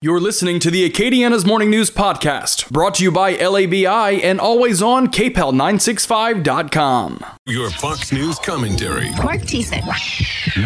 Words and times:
You're 0.00 0.20
listening 0.20 0.60
to 0.60 0.70
the 0.70 0.88
Acadiana's 0.88 1.44
Morning 1.44 1.70
News 1.70 1.90
Podcast, 1.90 2.70
brought 2.70 2.94
to 2.94 3.02
you 3.02 3.10
by 3.10 3.34
LABI 3.34 4.22
and 4.22 4.38
always 4.38 4.80
on 4.80 5.08
KPEL965.com. 5.08 7.24
Your 7.46 7.68
Fox 7.70 8.12
News 8.12 8.38
commentary. 8.38 9.10
Mark 9.16 9.40
Thiessen. 9.40 9.82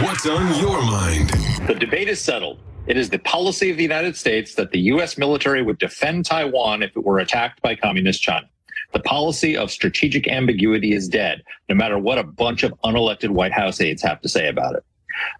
What's 0.02 0.26
on 0.26 0.60
your 0.60 0.82
mind? 0.82 1.30
The 1.66 1.74
debate 1.74 2.10
is 2.10 2.20
settled. 2.20 2.60
It 2.86 2.98
is 2.98 3.08
the 3.08 3.20
policy 3.20 3.70
of 3.70 3.78
the 3.78 3.82
United 3.82 4.18
States 4.18 4.54
that 4.56 4.70
the 4.70 4.80
U.S. 4.80 5.16
military 5.16 5.62
would 5.62 5.78
defend 5.78 6.26
Taiwan 6.26 6.82
if 6.82 6.94
it 6.94 7.02
were 7.02 7.18
attacked 7.18 7.62
by 7.62 7.74
communist 7.74 8.20
China. 8.20 8.46
The 8.92 9.00
policy 9.00 9.56
of 9.56 9.70
strategic 9.70 10.28
ambiguity 10.28 10.92
is 10.92 11.08
dead, 11.08 11.42
no 11.70 11.74
matter 11.74 11.98
what 11.98 12.18
a 12.18 12.22
bunch 12.22 12.64
of 12.64 12.74
unelected 12.84 13.30
White 13.30 13.52
House 13.52 13.80
aides 13.80 14.02
have 14.02 14.20
to 14.20 14.28
say 14.28 14.48
about 14.48 14.74
it. 14.74 14.84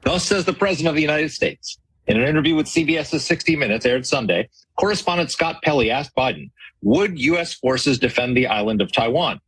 Thus 0.00 0.24
says 0.24 0.46
the 0.46 0.54
President 0.54 0.88
of 0.88 0.94
the 0.94 1.02
United 1.02 1.30
States. 1.30 1.76
In 2.08 2.20
an 2.20 2.28
interview 2.28 2.56
with 2.56 2.66
CBS's 2.66 3.24
60 3.24 3.54
Minutes 3.54 3.86
aired 3.86 4.04
Sunday, 4.04 4.48
correspondent 4.76 5.30
Scott 5.30 5.62
Pelley 5.62 5.90
asked 5.90 6.14
Biden, 6.16 6.50
would 6.82 7.16
U.S. 7.18 7.54
forces 7.54 7.98
defend 7.98 8.36
the 8.36 8.48
island 8.48 8.82
of 8.82 8.90
Taiwan? 8.90 9.40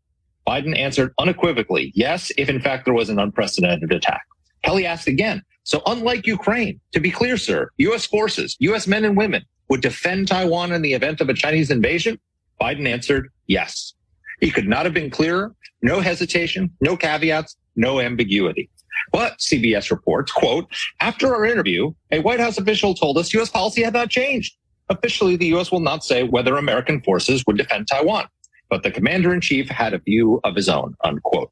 Biden 0.47 0.79
answered 0.79 1.13
unequivocally, 1.19 1.91
yes, 1.97 2.31
if 2.39 2.49
in 2.49 2.61
fact 2.61 2.85
there 2.85 2.95
was 2.95 3.09
an 3.09 3.19
unprecedented 3.19 3.93
attack. 3.93 4.23
Pelley 4.63 4.87
asked 4.87 5.09
again, 5.09 5.43
so 5.65 5.83
unlike 5.87 6.27
Ukraine, 6.27 6.81
to 6.93 7.01
be 7.01 7.11
clear, 7.11 7.37
sir, 7.37 7.71
U.S. 7.79 8.07
forces, 8.07 8.57
U.S. 8.61 8.87
men 8.87 9.05
and 9.05 9.17
women 9.17 9.45
would 9.69 9.81
defend 9.81 10.29
Taiwan 10.29 10.73
in 10.73 10.83
the 10.83 10.93
event 10.93 11.21
of 11.21 11.29
a 11.29 11.35
Chinese 11.35 11.71
invasion? 11.71 12.21
Biden 12.61 12.87
answered, 12.87 13.31
yes. 13.47 13.95
He 14.41 14.51
could 14.51 14.69
not 14.69 14.85
have 14.85 14.95
been 14.95 15.11
clearer. 15.11 15.55
No 15.83 16.01
hesitation, 16.01 16.71
no 16.81 16.97
caveats, 16.97 17.57
no 17.75 18.01
ambiguity. 18.01 18.71
But 19.13 19.39
CBS 19.39 19.91
reports, 19.91 20.33
quote, 20.33 20.67
after 21.01 21.35
our 21.35 21.45
interview, 21.45 21.93
a 22.11 22.21
White 22.21 22.41
House 22.41 22.59
official 22.59 22.95
told 22.95 23.19
us 23.19 23.33
U.S. 23.35 23.51
policy 23.51 23.83
had 23.83 23.95
not 23.95 24.11
changed. 24.11 24.57
Officially, 24.89 25.37
the 25.37 25.47
U.S. 25.47 25.73
will 25.73 25.81
not 25.81 26.05
say 26.05 26.25
whether 26.25 26.57
American 26.57 27.01
forces 27.03 27.45
would 27.47 27.57
defend 27.57 27.89
Taiwan, 27.89 28.27
but 28.69 28.83
the 28.83 28.91
commander 28.91 29.33
in 29.33 29.41
chief 29.41 29.69
had 29.69 29.95
a 29.95 29.99
view 29.99 30.41
of 30.45 30.55
his 30.55 30.69
own, 30.69 30.95
unquote. 31.05 31.51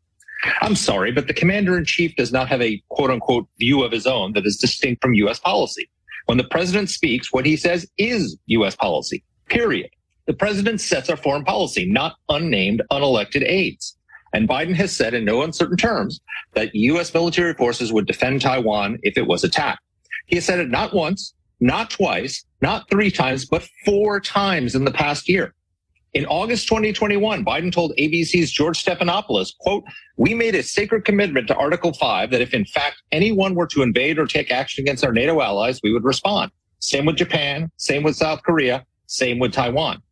I'm 0.60 0.74
sorry, 0.74 1.12
but 1.12 1.28
the 1.28 1.34
commander 1.34 1.78
in 1.78 1.84
chief 1.84 2.14
does 2.16 2.32
not 2.32 2.48
have 2.48 2.60
a 2.60 2.82
quote 2.88 3.10
unquote 3.10 3.46
view 3.58 3.82
of 3.84 3.92
his 3.92 4.06
own 4.06 4.32
that 4.32 4.46
is 4.46 4.56
distinct 4.56 5.02
from 5.02 5.14
U.S. 5.14 5.38
policy. 5.38 5.88
When 6.26 6.38
the 6.38 6.44
president 6.44 6.90
speaks, 6.90 7.32
what 7.32 7.46
he 7.46 7.56
says 7.56 7.86
is 7.96 8.36
U.S. 8.46 8.76
policy, 8.76 9.24
period. 9.48 9.90
The 10.26 10.32
president 10.32 10.80
sets 10.80 11.10
our 11.10 11.16
foreign 11.16 11.44
policy, 11.44 11.84
not 11.84 12.16
unnamed, 12.28 12.82
unelected 12.90 13.42
aides. 13.44 13.96
And 14.32 14.48
Biden 14.48 14.74
has 14.74 14.94
said 14.94 15.14
in 15.14 15.24
no 15.24 15.42
uncertain 15.42 15.76
terms 15.76 16.20
that 16.54 16.74
U.S. 16.74 17.12
military 17.12 17.54
forces 17.54 17.92
would 17.92 18.06
defend 18.06 18.40
Taiwan 18.40 18.98
if 19.02 19.16
it 19.16 19.26
was 19.26 19.44
attacked. 19.44 19.82
He 20.26 20.36
has 20.36 20.44
said 20.44 20.58
it 20.58 20.70
not 20.70 20.94
once, 20.94 21.34
not 21.60 21.90
twice, 21.90 22.44
not 22.60 22.88
three 22.90 23.10
times, 23.10 23.44
but 23.44 23.68
four 23.84 24.20
times 24.20 24.74
in 24.74 24.84
the 24.84 24.90
past 24.90 25.28
year. 25.28 25.54
In 26.14 26.26
August 26.26 26.68
2021, 26.68 27.42
Biden 27.42 27.72
told 27.72 27.94
ABC's 27.98 28.50
George 28.50 28.84
Stephanopoulos, 28.84 29.56
quote, 29.58 29.82
we 30.18 30.34
made 30.34 30.54
a 30.54 30.62
sacred 30.62 31.06
commitment 31.06 31.48
to 31.48 31.56
Article 31.56 31.94
5 31.94 32.30
that 32.30 32.42
if 32.42 32.52
in 32.52 32.66
fact 32.66 33.02
anyone 33.12 33.54
were 33.54 33.66
to 33.68 33.82
invade 33.82 34.18
or 34.18 34.26
take 34.26 34.50
action 34.50 34.82
against 34.82 35.04
our 35.04 35.12
NATO 35.12 35.40
allies, 35.40 35.80
we 35.82 35.92
would 35.92 36.04
respond. 36.04 36.50
Same 36.80 37.06
with 37.06 37.16
Japan, 37.16 37.70
same 37.78 38.02
with 38.02 38.16
South 38.16 38.42
Korea, 38.42 38.84
same 39.06 39.38
with 39.38 39.52
Taiwan. 39.52 40.02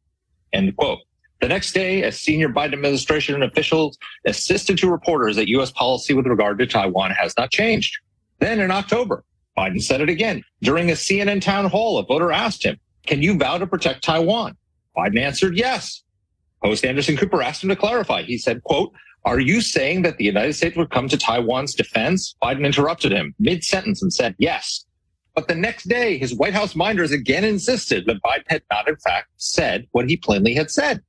End 0.55 0.75
quote. 0.77 1.01
The 1.41 1.49
next 1.49 1.73
day, 1.73 2.03
a 2.03 2.13
senior 2.13 2.51
Biden 2.51 2.75
administration 2.75 3.43
official 3.43 3.95
assisted 4.27 4.77
to 4.79 4.91
reporters 4.91 5.37
that 5.37 5.49
U.S. 5.49 5.71
policy 5.71 6.13
with 6.13 6.27
regard 6.27 6.59
to 6.59 6.67
Taiwan 6.67 7.13
has 7.13 7.35
not 7.39 7.51
changed. 7.51 7.97
Then 8.41 8.61
in 8.61 8.71
October, 8.71 9.25
Biden 9.57 9.83
said 9.83 10.01
it 10.01 10.09
again. 10.09 10.43
During 10.63 10.91
a 10.91 10.95
CNN 10.95 11.41
town 11.41 11.67
hall, 11.67 11.99
a 11.99 12.05
voter 12.05 12.31
asked 12.31 12.65
him, 12.65 12.79
can 13.07 13.23
you 13.23 13.39
vow 13.39 13.59
to 13.59 13.67
protect 13.67 14.05
Taiwan? 14.05 14.57
Biden 14.97 15.19
answered 15.19 15.57
yes. 15.57 16.03
Host 16.63 16.85
Anderson 16.85 17.17
Cooper 17.17 17.43
asked 17.43 17.63
him 17.63 17.71
to 17.71 17.77
clarify. 17.77 18.23
He 18.23 18.37
said, 18.37 18.63
quote, 18.65 18.93
are 19.25 19.41
you 19.41 19.61
saying 19.61 20.03
that 20.03 20.17
the 20.17 20.25
United 20.25 20.55
States 20.55 20.77
would 20.77 20.91
come 20.91 21.09
to 21.09 21.17
Taiwan's 21.17 21.75
defense? 21.75 22.35
Biden 22.43 22.65
interrupted 22.65 23.13
him 23.13 23.35
mid 23.39 23.65
sentence 23.65 24.03
and 24.03 24.13
said, 24.13 24.35
yes. 24.39 24.85
But 25.35 25.49
the 25.49 25.55
next 25.55 25.89
day, 25.89 26.19
his 26.19 26.35
White 26.35 26.55
House 26.55 26.75
minders 26.75 27.13
again 27.13 27.45
insisted 27.45 28.07
that 28.07 28.23
Biden 28.23 28.45
had 28.49 28.63
not, 28.71 28.89
in 28.89 28.97
fact, 28.97 29.29
said 29.37 29.87
what 29.93 30.09
he 30.09 30.17
plainly 30.17 30.55
had 30.55 30.71
said. 30.71 31.03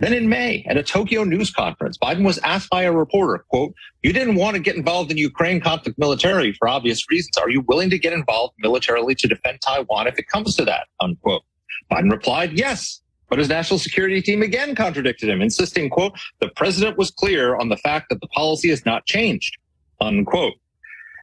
Then 0.00 0.12
in 0.12 0.28
May, 0.28 0.64
at 0.68 0.76
a 0.76 0.82
Tokyo 0.82 1.24
news 1.24 1.50
conference, 1.50 1.98
Biden 1.98 2.24
was 2.24 2.38
asked 2.38 2.70
by 2.70 2.82
a 2.82 2.92
reporter, 2.92 3.44
quote, 3.48 3.74
you 4.02 4.12
didn't 4.12 4.36
want 4.36 4.54
to 4.54 4.62
get 4.62 4.76
involved 4.76 5.10
in 5.10 5.16
Ukraine 5.16 5.60
conflict 5.60 5.98
militarily 5.98 6.52
for 6.52 6.68
obvious 6.68 7.10
reasons. 7.10 7.36
Are 7.36 7.50
you 7.50 7.62
willing 7.62 7.90
to 7.90 7.98
get 7.98 8.12
involved 8.12 8.54
militarily 8.58 9.16
to 9.16 9.26
defend 9.26 9.60
Taiwan 9.60 10.06
if 10.06 10.18
it 10.18 10.28
comes 10.28 10.54
to 10.56 10.64
that? 10.66 10.86
Unquote. 11.00 11.42
Biden 11.90 12.12
replied, 12.12 12.52
yes. 12.52 13.00
But 13.28 13.38
his 13.38 13.48
national 13.48 13.78
security 13.78 14.22
team 14.22 14.42
again 14.42 14.74
contradicted 14.74 15.28
him, 15.28 15.42
insisting, 15.42 15.90
quote, 15.90 16.18
the 16.40 16.48
president 16.48 16.96
was 16.96 17.10
clear 17.10 17.56
on 17.56 17.68
the 17.68 17.76
fact 17.76 18.08
that 18.08 18.20
the 18.20 18.28
policy 18.28 18.70
has 18.70 18.86
not 18.86 19.04
changed, 19.04 19.58
unquote. 20.00 20.54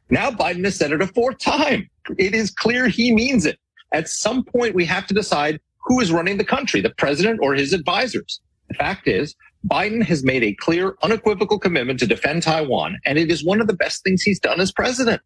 Now 0.08 0.30
Biden 0.30 0.64
has 0.64 0.76
said 0.76 0.92
it 0.92 1.02
a 1.02 1.06
fourth 1.08 1.38
time. 1.38 1.90
It 2.16 2.34
is 2.34 2.50
clear 2.50 2.86
he 2.86 3.12
means 3.12 3.44
it. 3.44 3.58
At 3.92 4.08
some 4.08 4.44
point, 4.44 4.74
we 4.74 4.84
have 4.84 5.06
to 5.08 5.14
decide 5.14 5.60
who 5.86 6.00
is 6.00 6.12
running 6.12 6.36
the 6.36 6.44
country, 6.44 6.80
the 6.80 6.90
president 6.90 7.40
or 7.42 7.54
his 7.54 7.72
advisors. 7.72 8.40
The 8.68 8.74
fact 8.74 9.08
is, 9.08 9.34
Biden 9.66 10.02
has 10.04 10.22
made 10.22 10.44
a 10.44 10.54
clear, 10.54 10.96
unequivocal 11.02 11.58
commitment 11.58 11.98
to 12.00 12.06
defend 12.06 12.42
Taiwan, 12.42 12.98
and 13.04 13.18
it 13.18 13.30
is 13.30 13.44
one 13.44 13.60
of 13.60 13.66
the 13.66 13.74
best 13.74 14.02
things 14.04 14.22
he's 14.22 14.40
done 14.40 14.60
as 14.60 14.72
president. 14.72 15.20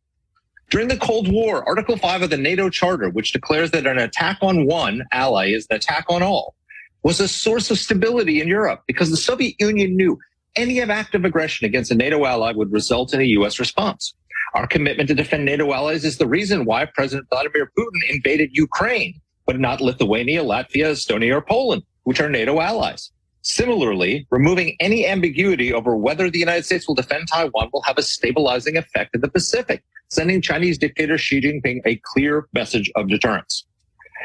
During 0.70 0.88
the 0.88 0.96
Cold 0.96 1.30
War, 1.30 1.66
Article 1.68 1.96
5 1.96 2.22
of 2.22 2.30
the 2.30 2.36
NATO 2.36 2.70
Charter, 2.70 3.10
which 3.10 3.32
declares 3.32 3.72
that 3.72 3.86
an 3.86 3.98
attack 3.98 4.38
on 4.40 4.66
one 4.66 5.02
ally 5.12 5.48
is 5.48 5.66
an 5.68 5.76
attack 5.76 6.04
on 6.08 6.22
all, 6.22 6.54
was 7.02 7.18
a 7.18 7.28
source 7.28 7.70
of 7.70 7.78
stability 7.78 8.40
in 8.40 8.48
Europe 8.48 8.82
because 8.86 9.10
the 9.10 9.16
Soviet 9.16 9.56
Union 9.58 9.96
knew 9.96 10.18
any 10.56 10.80
act 10.80 11.14
of 11.14 11.24
aggression 11.24 11.66
against 11.66 11.90
a 11.90 11.94
NATO 11.94 12.24
ally 12.24 12.52
would 12.52 12.72
result 12.72 13.12
in 13.12 13.20
a 13.20 13.24
U.S. 13.24 13.58
response. 13.58 14.14
Our 14.54 14.66
commitment 14.66 15.08
to 15.08 15.14
defend 15.14 15.44
NATO 15.44 15.72
allies 15.72 16.04
is 16.04 16.18
the 16.18 16.26
reason 16.26 16.64
why 16.64 16.84
President 16.86 17.28
Vladimir 17.30 17.70
Putin 17.78 18.14
invaded 18.14 18.50
Ukraine, 18.52 19.20
but 19.46 19.60
not 19.60 19.80
Lithuania, 19.80 20.42
Latvia, 20.42 20.92
Estonia, 20.92 21.36
or 21.36 21.40
Poland, 21.40 21.82
which 22.04 22.20
are 22.20 22.28
NATO 22.28 22.60
allies. 22.60 23.10
Similarly, 23.42 24.26
removing 24.30 24.76
any 24.80 25.06
ambiguity 25.06 25.72
over 25.72 25.96
whether 25.96 26.30
the 26.30 26.38
United 26.38 26.66
States 26.66 26.86
will 26.86 26.94
defend 26.94 27.28
Taiwan 27.28 27.70
will 27.72 27.82
have 27.82 27.96
a 27.96 28.02
stabilizing 28.02 28.76
effect 28.76 29.14
in 29.14 29.22
the 29.22 29.30
Pacific, 29.30 29.82
sending 30.08 30.42
Chinese 30.42 30.76
dictator 30.76 31.16
Xi 31.16 31.40
Jinping 31.40 31.80
a 31.86 31.96
clear 32.04 32.46
message 32.52 32.90
of 32.96 33.08
deterrence. 33.08 33.64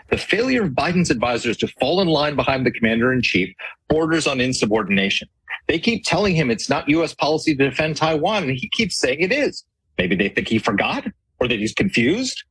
The 0.09 0.17
failure 0.17 0.63
of 0.63 0.71
Biden's 0.71 1.09
advisors 1.09 1.55
to 1.57 1.67
fall 1.79 2.01
in 2.01 2.09
line 2.09 2.35
behind 2.35 2.65
the 2.65 2.71
commander 2.71 3.13
in 3.13 3.21
chief 3.21 3.55
borders 3.87 4.27
on 4.27 4.41
insubordination. 4.41 5.29
They 5.67 5.79
keep 5.79 6.03
telling 6.05 6.35
him 6.35 6.51
it's 6.51 6.69
not 6.69 6.89
U.S. 6.89 7.15
policy 7.15 7.55
to 7.55 7.69
defend 7.69 7.95
Taiwan, 7.95 8.43
and 8.43 8.51
he 8.51 8.69
keeps 8.69 8.99
saying 8.99 9.21
it 9.21 9.31
is. 9.31 9.63
Maybe 9.97 10.15
they 10.15 10.29
think 10.29 10.49
he 10.49 10.59
forgot 10.59 11.07
or 11.39 11.47
that 11.47 11.57
he's 11.57 11.73
confused. 11.73 12.43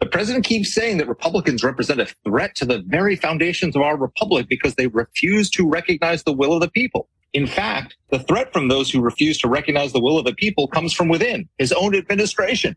The 0.00 0.06
president 0.06 0.44
keeps 0.44 0.74
saying 0.74 0.98
that 0.98 1.08
Republicans 1.08 1.64
represent 1.64 2.00
a 2.00 2.06
threat 2.24 2.54
to 2.56 2.66
the 2.66 2.82
very 2.86 3.16
foundations 3.16 3.74
of 3.74 3.82
our 3.82 3.96
republic 3.96 4.46
because 4.48 4.74
they 4.74 4.88
refuse 4.88 5.48
to 5.50 5.66
recognize 5.66 6.22
the 6.22 6.34
will 6.34 6.52
of 6.52 6.60
the 6.60 6.70
people. 6.70 7.08
In 7.32 7.46
fact, 7.46 7.96
the 8.10 8.18
threat 8.20 8.52
from 8.52 8.68
those 8.68 8.90
who 8.90 9.00
refuse 9.00 9.38
to 9.38 9.48
recognize 9.48 9.92
the 9.92 10.00
will 10.00 10.18
of 10.18 10.24
the 10.24 10.34
people 10.34 10.68
comes 10.68 10.92
from 10.92 11.08
within 11.08 11.48
his 11.58 11.72
own 11.72 11.94
administration. 11.94 12.76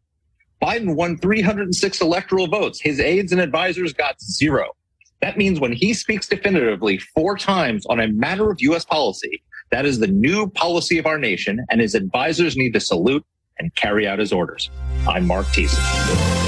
Biden 0.62 0.96
won 0.96 1.18
306 1.18 2.02
electoral 2.02 2.47
votes. 2.47 2.81
His 2.81 3.00
aides 3.00 3.31
and 3.31 3.41
advisors 3.41 3.94
got 3.94 4.22
zero. 4.22 4.75
That 5.22 5.38
means 5.38 5.59
when 5.59 5.74
he 5.74 5.94
speaks 5.94 6.28
definitively 6.28 6.97
four 6.97 7.38
times 7.38 7.86
on 7.88 8.00
a 8.00 8.07
matter 8.07 8.50
of 8.50 8.62
U.S. 8.62 8.86
policy, 8.86 9.44
that 9.72 9.86
is 9.86 10.00
the 10.00 10.07
new 10.07 10.50
policy 10.50 10.97
of 10.97 11.06
our 11.06 11.18
nation, 11.18 11.66
and 11.69 11.80
his 11.81 11.96
advisors 11.96 12.57
need 12.57 12.74
to 12.74 12.80
salute 12.80 13.25
and 13.59 13.74
carry 13.75 14.07
out 14.07 14.19
his 14.19 14.31
orders. 14.31 14.69
I'm 15.07 15.28
Mark 15.28 15.46
Thiessen. 15.47 16.38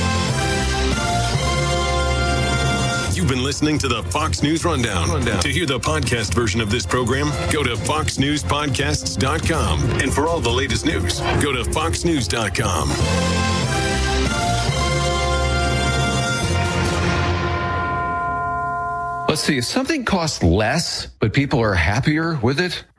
Been 3.32 3.44
listening 3.44 3.78
to 3.78 3.88
the 3.88 4.04
Fox 4.04 4.44
News 4.44 4.66
Rundown. 4.66 5.08
Rundown. 5.08 5.40
To 5.40 5.48
hear 5.48 5.66
the 5.66 5.80
podcast 5.80 6.34
version 6.34 6.60
of 6.60 6.70
this 6.70 6.86
program, 6.86 7.30
go 7.50 7.64
to 7.64 7.76
foxnewspodcasts.com. 7.76 9.80
And 10.02 10.14
for 10.14 10.28
all 10.28 10.42
the 10.42 10.50
latest 10.50 10.86
news, 10.86 11.22
go 11.42 11.54
to 11.54 11.64
foxnews.com. 11.64 12.90
Let's 19.30 19.44
see, 19.44 19.60
if 19.60 19.64
something 19.64 20.04
costs 20.04 20.44
less, 20.44 21.06
but 21.06 21.32
people 21.32 21.62
are 21.62 21.74
happier 21.74 22.38
with 22.42 22.60
it, 22.60 22.84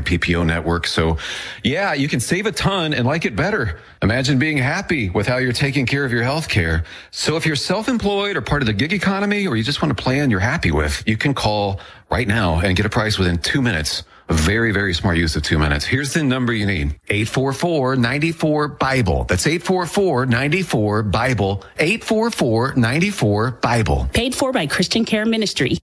PPO 0.00 0.46
network. 0.46 0.86
So 0.86 1.18
yeah, 1.62 1.94
you 1.94 2.08
can 2.08 2.20
save 2.20 2.46
a 2.46 2.52
ton 2.52 2.94
and 2.94 3.06
like 3.06 3.24
it 3.24 3.34
better. 3.36 3.80
Imagine 4.02 4.38
being 4.38 4.58
happy 4.58 5.10
with 5.10 5.26
how 5.26 5.38
you're 5.38 5.52
taking 5.52 5.86
care 5.86 6.04
of 6.04 6.12
your 6.12 6.22
health 6.22 6.48
care. 6.48 6.84
So 7.10 7.36
if 7.36 7.44
you're 7.46 7.56
self-employed 7.56 8.36
or 8.36 8.40
part 8.40 8.62
of 8.62 8.66
the 8.66 8.72
gig 8.72 8.92
economy 8.92 9.46
or 9.46 9.56
you 9.56 9.64
just 9.64 9.82
want 9.82 9.92
a 9.92 9.94
plan 9.94 10.30
you're 10.30 10.40
happy 10.40 10.70
with, 10.70 11.02
you 11.06 11.16
can 11.16 11.34
call 11.34 11.80
right 12.10 12.28
now 12.28 12.60
and 12.60 12.76
get 12.76 12.86
a 12.86 12.90
price 12.90 13.18
within 13.18 13.38
two 13.38 13.62
minutes. 13.62 14.04
A 14.30 14.34
very, 14.34 14.72
very 14.72 14.92
smart 14.92 15.16
use 15.16 15.36
of 15.36 15.42
two 15.42 15.58
minutes. 15.58 15.86
Here's 15.86 16.12
the 16.12 16.22
number 16.22 16.52
you 16.52 16.66
need. 16.66 17.00
844-94-BIBLE. 17.08 19.24
That's 19.24 19.46
844-94-BIBLE. 19.46 21.64
844-94-BIBLE. 21.78 24.10
Paid 24.12 24.34
for 24.34 24.52
by 24.52 24.66
Christian 24.66 25.06
Care 25.06 25.24
Ministry. 25.24 25.78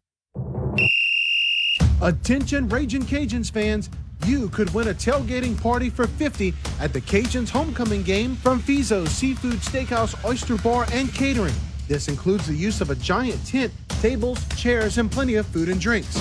Attention 2.01 2.69
Raging 2.69 3.01
Cajuns 3.01 3.51
fans. 3.51 3.89
You 4.25 4.49
could 4.49 4.73
win 4.73 4.87
a 4.87 4.93
tailgating 4.93 5.55
party 5.61 5.91
for 5.91 6.07
50 6.07 6.51
at 6.79 6.93
the 6.93 7.01
Cajuns 7.01 7.47
homecoming 7.47 8.01
game 8.01 8.35
from 8.35 8.59
Fezzo's 8.59 9.11
Seafood 9.11 9.59
Steakhouse, 9.59 10.15
Oyster 10.25 10.57
Bar, 10.57 10.87
and 10.91 11.13
Catering. 11.13 11.53
This 11.87 12.07
includes 12.07 12.47
the 12.47 12.55
use 12.55 12.81
of 12.81 12.89
a 12.89 12.95
giant 12.95 13.45
tent, 13.45 13.71
tables, 14.01 14.43
chairs, 14.55 14.97
and 14.97 15.11
plenty 15.11 15.35
of 15.35 15.45
food 15.45 15.69
and 15.69 15.79
drinks. 15.79 16.15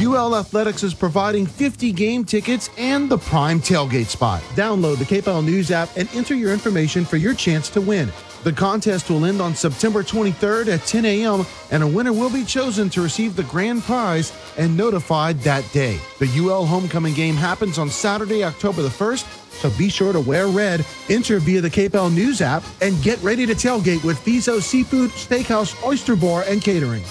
UL 0.00 0.34
Athletics 0.34 0.82
is 0.82 0.94
providing 0.94 1.44
50 1.44 1.92
game 1.92 2.24
tickets 2.24 2.70
and 2.78 3.10
the 3.10 3.18
prime 3.18 3.60
tailgate 3.60 4.06
spot. 4.06 4.40
Download 4.54 4.96
the 4.96 5.04
KPEL 5.04 5.44
News 5.44 5.70
app 5.70 5.90
and 5.98 6.08
enter 6.14 6.34
your 6.34 6.54
information 6.54 7.04
for 7.04 7.18
your 7.18 7.34
chance 7.34 7.68
to 7.70 7.82
win. 7.82 8.10
The 8.42 8.52
contest 8.52 9.10
will 9.10 9.26
end 9.26 9.42
on 9.42 9.54
September 9.54 10.02
23rd 10.02 10.68
at 10.68 10.86
10 10.86 11.04
a.m., 11.04 11.44
and 11.70 11.82
a 11.82 11.86
winner 11.86 12.12
will 12.12 12.30
be 12.30 12.42
chosen 12.42 12.88
to 12.90 13.02
receive 13.02 13.36
the 13.36 13.42
grand 13.42 13.82
prize 13.82 14.32
and 14.56 14.74
notified 14.74 15.38
that 15.40 15.70
day. 15.72 16.00
The 16.18 16.38
UL 16.38 16.64
homecoming 16.64 17.12
game 17.12 17.34
happens 17.34 17.78
on 17.78 17.90
Saturday, 17.90 18.42
October 18.42 18.80
the 18.80 18.88
1st, 18.88 19.26
so 19.60 19.70
be 19.76 19.90
sure 19.90 20.14
to 20.14 20.20
wear 20.20 20.46
red, 20.46 20.86
enter 21.10 21.38
via 21.38 21.60
the 21.60 21.68
KPEL 21.68 22.14
News 22.14 22.40
app, 22.40 22.62
and 22.80 23.00
get 23.02 23.22
ready 23.22 23.44
to 23.44 23.52
tailgate 23.52 24.02
with 24.04 24.18
Fezzo's 24.24 24.64
Seafood, 24.64 25.10
Steakhouse, 25.10 25.76
Oyster 25.84 26.16
Bar, 26.16 26.44
and 26.48 26.62
Catering. 26.62 27.02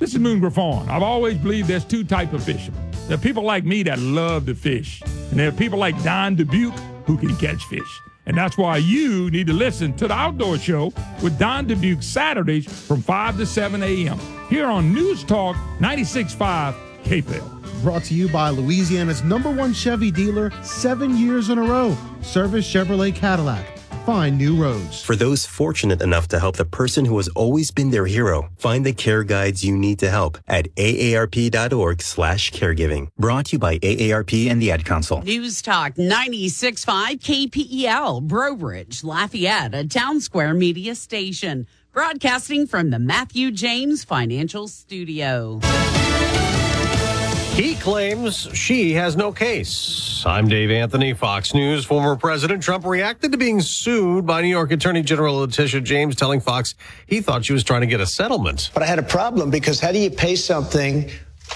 This 0.00 0.12
is 0.12 0.18
Moon 0.18 0.38
Griffon. 0.38 0.86
I've 0.90 1.02
always 1.02 1.38
believed 1.38 1.66
there's 1.66 1.86
two 1.86 2.04
type 2.04 2.34
of 2.34 2.44
fishermen. 2.44 2.90
There 3.06 3.16
are 3.16 3.20
people 3.20 3.42
like 3.42 3.64
me 3.64 3.82
that 3.84 3.98
love 3.98 4.44
to 4.46 4.54
fish, 4.54 5.02
and 5.30 5.40
there 5.40 5.48
are 5.48 5.52
people 5.52 5.78
like 5.78 6.00
Don 6.04 6.36
Dubuc 6.36 6.78
who 7.06 7.16
can 7.16 7.34
catch 7.36 7.64
fish. 7.64 8.00
And 8.28 8.36
that's 8.36 8.58
why 8.58 8.76
you 8.76 9.30
need 9.30 9.46
to 9.46 9.54
listen 9.54 9.94
to 9.94 10.06
the 10.06 10.12
Outdoor 10.12 10.58
Show 10.58 10.92
with 11.22 11.38
Don 11.38 11.66
Dubuc 11.66 12.04
Saturdays 12.04 12.66
from 12.86 13.00
5 13.00 13.38
to 13.38 13.46
7 13.46 13.82
a.m. 13.82 14.18
here 14.50 14.66
on 14.66 14.92
News 14.92 15.24
Talk 15.24 15.56
96.5 15.80 16.74
KPEL. 17.04 17.82
Brought 17.82 18.04
to 18.04 18.14
you 18.14 18.28
by 18.28 18.50
Louisiana's 18.50 19.22
number 19.22 19.50
one 19.50 19.72
Chevy 19.72 20.10
dealer, 20.10 20.50
seven 20.62 21.16
years 21.16 21.48
in 21.48 21.56
a 21.56 21.62
row, 21.62 21.96
Service 22.20 22.70
Chevrolet 22.70 23.14
Cadillac. 23.14 23.77
Find 24.08 24.38
new 24.38 24.56
roads. 24.56 25.02
For 25.02 25.16
those 25.16 25.44
fortunate 25.44 26.00
enough 26.00 26.28
to 26.28 26.38
help 26.38 26.56
the 26.56 26.64
person 26.64 27.04
who 27.04 27.18
has 27.18 27.28
always 27.36 27.70
been 27.70 27.90
their 27.90 28.06
hero, 28.06 28.48
find 28.56 28.86
the 28.86 28.94
care 28.94 29.22
guides 29.22 29.62
you 29.62 29.76
need 29.76 29.98
to 29.98 30.08
help 30.08 30.38
at 30.48 30.74
aarp.org 30.76 32.00
slash 32.00 32.50
caregiving. 32.50 33.08
Brought 33.18 33.44
to 33.46 33.56
you 33.56 33.58
by 33.58 33.78
AARP 33.80 34.50
and 34.50 34.62
the 34.62 34.70
Ad 34.70 34.86
Council. 34.86 35.20
News 35.24 35.60
Talk 35.60 35.96
96.5 35.96 37.50
KPEL, 37.50 38.22
Breaux 38.22 38.56
Bridge, 38.56 39.04
Lafayette, 39.04 39.74
a 39.74 39.86
town 39.86 40.22
square 40.22 40.54
media 40.54 40.94
station. 40.94 41.66
Broadcasting 41.92 42.66
from 42.66 42.88
the 42.88 42.98
Matthew 42.98 43.50
James 43.50 44.04
Financial 44.04 44.68
Studio. 44.68 45.60
He 47.58 47.74
claims 47.74 48.48
she 48.56 48.92
has 48.92 49.16
no 49.16 49.32
case. 49.32 50.22
I'm 50.24 50.46
Dave 50.46 50.70
Anthony, 50.70 51.12
Fox 51.12 51.54
News. 51.54 51.84
Former 51.84 52.14
President 52.14 52.62
Trump 52.62 52.86
reacted 52.86 53.32
to 53.32 53.36
being 53.36 53.60
sued 53.60 54.24
by 54.24 54.42
New 54.42 54.48
York 54.48 54.70
Attorney 54.70 55.02
General 55.02 55.38
Letitia 55.38 55.80
James, 55.80 56.14
telling 56.14 56.38
Fox 56.38 56.76
he 57.08 57.20
thought 57.20 57.44
she 57.44 57.52
was 57.52 57.64
trying 57.64 57.80
to 57.80 57.88
get 57.88 58.00
a 58.00 58.06
settlement. 58.06 58.70
But 58.74 58.84
I 58.84 58.86
had 58.86 59.00
a 59.00 59.02
problem 59.02 59.50
because 59.50 59.80
how 59.80 59.90
do 59.90 59.98
you 59.98 60.08
pay 60.08 60.36
something, 60.36 61.10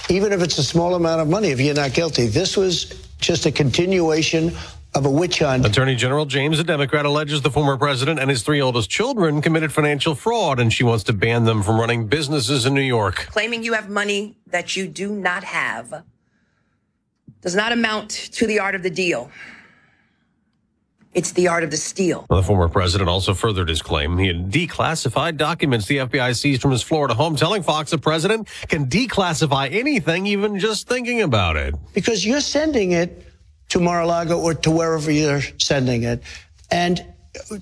even 0.09 0.33
if 0.33 0.41
it's 0.41 0.57
a 0.57 0.63
small 0.63 0.95
amount 0.95 1.21
of 1.21 1.29
money, 1.29 1.51
if 1.51 1.61
you're 1.61 1.73
not 1.73 1.93
guilty? 1.93 2.27
This 2.27 2.57
was 2.57 3.07
just 3.19 3.45
a 3.45 3.51
continuation 3.53 4.51
of 4.95 5.05
a 5.05 5.09
witch 5.09 5.39
hunt. 5.39 5.65
Attorney 5.65 5.95
General 5.95 6.25
James, 6.25 6.59
a 6.59 6.63
Democrat, 6.63 7.05
alleges 7.05 7.41
the 7.41 7.49
former 7.49 7.77
president 7.77 8.19
and 8.19 8.29
his 8.29 8.43
three 8.43 8.61
oldest 8.61 8.89
children 8.89 9.41
committed 9.41 9.71
financial 9.71 10.15
fraud, 10.15 10.59
and 10.59 10.71
she 10.71 10.83
wants 10.83 11.03
to 11.05 11.13
ban 11.13 11.45
them 11.45 11.63
from 11.63 11.79
running 11.79 12.07
businesses 12.07 12.65
in 12.65 12.73
New 12.73 12.81
York. 12.81 13.27
Claiming 13.31 13.63
you 13.63 13.73
have 13.73 13.89
money 13.89 14.37
that 14.47 14.75
you 14.75 14.87
do 14.87 15.11
not 15.11 15.43
have 15.43 16.03
does 17.41 17.55
not 17.55 17.71
amount 17.71 18.09
to 18.09 18.47
the 18.47 18.59
art 18.59 18.75
of 18.75 18.83
the 18.83 18.89
deal. 18.89 19.29
It's 21.13 21.31
the 21.33 21.47
art 21.47 21.63
of 21.63 21.69
the 21.69 21.77
steal. 21.77 22.25
The 22.29 22.41
former 22.41 22.67
president 22.67 23.07
also 23.07 23.35
furthered 23.35 23.69
his 23.69 23.83
claim. 23.83 24.17
He 24.17 24.27
had 24.27 24.49
declassified 24.49 25.37
documents 25.37 25.85
the 25.85 25.97
FBI 25.97 26.35
seized 26.35 26.61
from 26.61 26.71
his 26.71 26.81
Florida 26.81 27.13
home, 27.13 27.35
telling 27.35 27.61
Fox 27.61 27.91
the 27.91 27.99
president 27.99 28.47
can 28.67 28.87
declassify 28.87 29.71
anything, 29.71 30.25
even 30.25 30.57
just 30.57 30.87
thinking 30.87 31.21
about 31.21 31.55
it. 31.55 31.75
Because 31.93 32.25
you're 32.25 32.41
sending 32.41 32.93
it 32.93 33.27
to 33.73 33.79
Mar-a-Lago 33.79 34.39
or 34.39 34.53
to 34.53 34.69
wherever 34.69 35.09
you're 35.11 35.41
sending 35.57 36.03
it. 36.03 36.21
And 36.69 37.03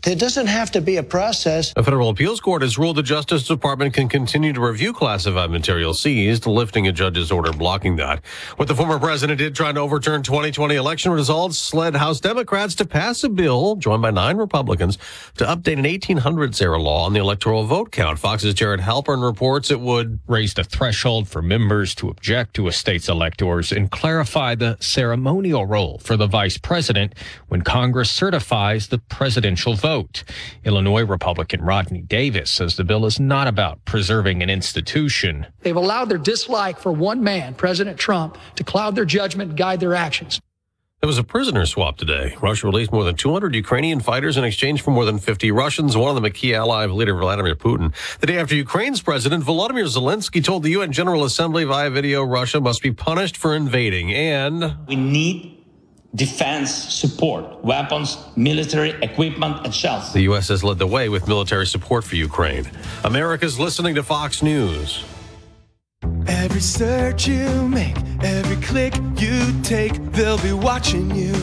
there 0.03 0.15
doesn't 0.15 0.47
have 0.47 0.71
to 0.71 0.81
be 0.81 0.97
a 0.97 1.03
process. 1.03 1.71
A 1.77 1.83
federal 1.83 2.09
appeals 2.09 2.41
court 2.41 2.61
has 2.61 2.77
ruled 2.77 2.97
the 2.97 3.03
Justice 3.03 3.47
Department 3.47 3.93
can 3.93 4.09
continue 4.09 4.51
to 4.51 4.59
review 4.59 4.91
classified 4.91 5.49
material 5.49 5.93
seized, 5.93 6.45
lifting 6.45 6.87
a 6.87 6.91
judge's 6.91 7.31
order 7.31 7.53
blocking 7.53 7.95
that. 7.95 8.23
What 8.57 8.67
the 8.67 8.75
former 8.75 8.99
president 8.99 9.39
did 9.39 9.55
trying 9.55 9.75
to 9.75 9.81
overturn 9.81 10.23
2020 10.23 10.75
election 10.75 11.13
results 11.13 11.73
led 11.73 11.95
House 11.95 12.19
Democrats 12.19 12.75
to 12.75 12.85
pass 12.85 13.23
a 13.23 13.29
bill, 13.29 13.77
joined 13.77 14.01
by 14.01 14.11
nine 14.11 14.35
Republicans, 14.35 14.97
to 15.37 15.45
update 15.45 15.79
an 15.79 15.85
1800s 15.85 16.61
era 16.61 16.77
law 16.77 17.05
on 17.05 17.13
the 17.13 17.21
electoral 17.21 17.63
vote 17.63 17.91
count. 17.91 18.19
Fox's 18.19 18.53
Jared 18.53 18.81
Halpern 18.81 19.23
reports 19.23 19.71
it 19.71 19.79
would 19.79 20.19
raise 20.27 20.53
the 20.53 20.65
threshold 20.65 21.29
for 21.29 21.41
members 21.41 21.95
to 21.95 22.09
object 22.09 22.55
to 22.55 22.67
a 22.67 22.73
state's 22.73 23.07
electors 23.07 23.71
and 23.71 23.89
clarify 23.89 24.53
the 24.53 24.75
ceremonial 24.81 25.65
role 25.65 25.97
for 25.99 26.17
the 26.17 26.27
vice 26.27 26.57
president 26.57 27.15
when 27.47 27.61
Congress 27.61 28.11
certifies 28.11 28.89
the 28.89 28.97
presidential 28.97 29.60
vote. 29.65 30.23
Illinois 30.63 31.05
Republican 31.05 31.61
Rodney 31.61 32.01
Davis 32.01 32.51
says 32.51 32.75
the 32.75 32.83
bill 32.83 33.05
is 33.05 33.19
not 33.19 33.47
about 33.47 33.83
preserving 33.85 34.41
an 34.41 34.49
institution. 34.49 35.47
They've 35.61 35.75
allowed 35.75 36.09
their 36.09 36.17
dislike 36.17 36.79
for 36.79 36.91
one 36.91 37.23
man, 37.23 37.53
President 37.53 37.97
Trump, 37.97 38.37
to 38.55 38.63
cloud 38.63 38.95
their 38.95 39.05
judgment 39.05 39.51
and 39.51 39.57
guide 39.57 39.79
their 39.79 39.95
actions. 39.95 40.41
There 41.01 41.07
was 41.07 41.17
a 41.17 41.23
prisoner 41.23 41.65
swap 41.65 41.97
today. 41.97 42.35
Russia 42.43 42.67
released 42.67 42.91
more 42.91 43.03
than 43.03 43.15
200 43.15 43.55
Ukrainian 43.55 44.01
fighters 44.01 44.37
in 44.37 44.43
exchange 44.43 44.83
for 44.83 44.91
more 44.91 45.03
than 45.03 45.17
50 45.17 45.51
Russians, 45.51 45.97
one 45.97 46.09
of 46.09 46.15
them 46.15 46.25
a 46.25 46.29
key 46.29 46.53
ally 46.53 46.83
of 46.83 46.91
leader 46.91 47.15
Vladimir 47.15 47.55
Putin. 47.55 47.91
The 48.19 48.27
day 48.27 48.37
after 48.37 48.53
Ukraine's 48.53 49.01
president 49.01 49.43
Volodymyr 49.43 49.87
Zelensky 49.87 50.43
told 50.43 50.61
the 50.61 50.69
UN 50.69 50.91
General 50.91 51.23
Assembly 51.23 51.63
via 51.63 51.89
video 51.89 52.23
Russia 52.23 52.61
must 52.61 52.83
be 52.83 52.91
punished 52.91 53.35
for 53.35 53.55
invading 53.55 54.13
and 54.13 54.77
we 54.87 54.95
need 54.95 55.60
defense 56.15 56.71
support, 56.71 57.63
weapons, 57.63 58.17
military 58.35 58.91
equipment, 59.01 59.65
and 59.65 59.73
shells. 59.73 60.11
The 60.13 60.21
U.S. 60.23 60.49
has 60.49 60.63
led 60.63 60.77
the 60.77 60.87
way 60.87 61.09
with 61.09 61.27
military 61.27 61.65
support 61.65 62.03
for 62.03 62.15
Ukraine. 62.15 62.69
America's 63.03 63.59
listening 63.59 63.95
to 63.95 64.03
Fox 64.03 64.43
News. 64.43 65.05
Every 66.27 66.61
search 66.61 67.27
you 67.27 67.67
make, 67.67 67.95
every 68.23 68.57
click 68.57 68.95
you 69.17 69.61
take, 69.63 69.93
they'll 70.11 70.41
be 70.41 70.53
watching 70.53 71.15
you. 71.15 71.33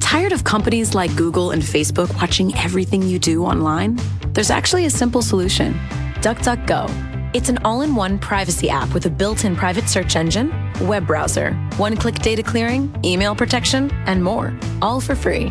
Tired 0.00 0.32
of 0.32 0.44
companies 0.44 0.94
like 0.94 1.14
Google 1.16 1.50
and 1.50 1.62
Facebook 1.62 2.14
watching 2.16 2.54
everything 2.56 3.02
you 3.02 3.18
do 3.18 3.44
online? 3.44 3.98
There's 4.32 4.50
actually 4.50 4.84
a 4.86 4.90
simple 4.90 5.22
solution 5.22 5.74
DuckDuckGo. 6.20 7.21
It's 7.34 7.48
an 7.48 7.56
all 7.64 7.80
in 7.80 7.94
one 7.94 8.18
privacy 8.18 8.68
app 8.68 8.92
with 8.92 9.06
a 9.06 9.10
built 9.10 9.46
in 9.46 9.56
private 9.56 9.88
search 9.88 10.16
engine, 10.16 10.52
web 10.82 11.06
browser, 11.06 11.54
one 11.78 11.96
click 11.96 12.16
data 12.16 12.42
clearing, 12.42 12.94
email 13.06 13.34
protection, 13.34 13.90
and 14.04 14.22
more, 14.22 14.54
all 14.82 15.00
for 15.00 15.14
free. 15.14 15.46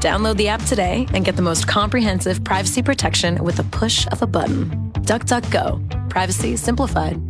Download 0.00 0.38
the 0.38 0.48
app 0.48 0.62
today 0.62 1.06
and 1.12 1.26
get 1.26 1.36
the 1.36 1.42
most 1.42 1.68
comprehensive 1.68 2.42
privacy 2.42 2.82
protection 2.82 3.44
with 3.44 3.58
a 3.58 3.64
push 3.64 4.06
of 4.12 4.22
a 4.22 4.26
button. 4.26 4.70
DuckDuckGo. 5.00 6.08
Privacy 6.08 6.56
simplified. 6.56 7.20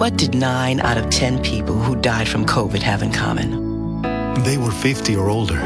What 0.00 0.16
did 0.16 0.34
9 0.34 0.80
out 0.80 0.98
of 0.98 1.08
10 1.08 1.44
people 1.44 1.76
who 1.76 1.94
died 1.94 2.28
from 2.28 2.44
COVID 2.44 2.82
have 2.82 3.00
in 3.00 3.12
common? 3.12 4.02
They 4.42 4.58
were 4.58 4.72
50 4.72 5.14
or 5.14 5.28
older. 5.28 5.58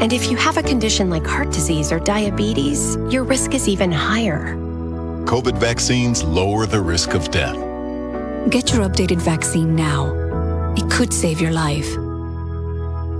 And 0.00 0.14
if 0.14 0.30
you 0.30 0.38
have 0.38 0.56
a 0.56 0.62
condition 0.62 1.10
like 1.10 1.26
heart 1.26 1.52
disease 1.52 1.92
or 1.92 2.00
diabetes, 2.00 2.96
your 3.10 3.24
risk 3.24 3.52
is 3.52 3.68
even 3.68 3.92
higher. 3.92 4.67
COVID 5.28 5.58
vaccines 5.58 6.24
lower 6.24 6.64
the 6.64 6.80
risk 6.80 7.12
of 7.12 7.30
death. 7.30 7.54
Get 8.48 8.72
your 8.72 8.88
updated 8.88 9.20
vaccine 9.20 9.76
now. 9.76 10.14
It 10.74 10.90
could 10.90 11.12
save 11.12 11.38
your 11.38 11.50
life. 11.52 11.86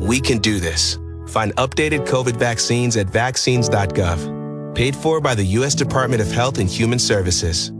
We 0.01 0.19
can 0.19 0.39
do 0.39 0.59
this. 0.59 0.97
Find 1.27 1.55
updated 1.57 2.07
COVID 2.07 2.37
vaccines 2.37 2.97
at 2.97 3.09
vaccines.gov. 3.11 4.75
Paid 4.75 4.97
for 4.97 5.21
by 5.21 5.35
the 5.35 5.45
U.S. 5.59 5.75
Department 5.75 6.23
of 6.23 6.31
Health 6.33 6.59
and 6.59 6.67
Human 6.67 6.99
Services. 6.99 7.73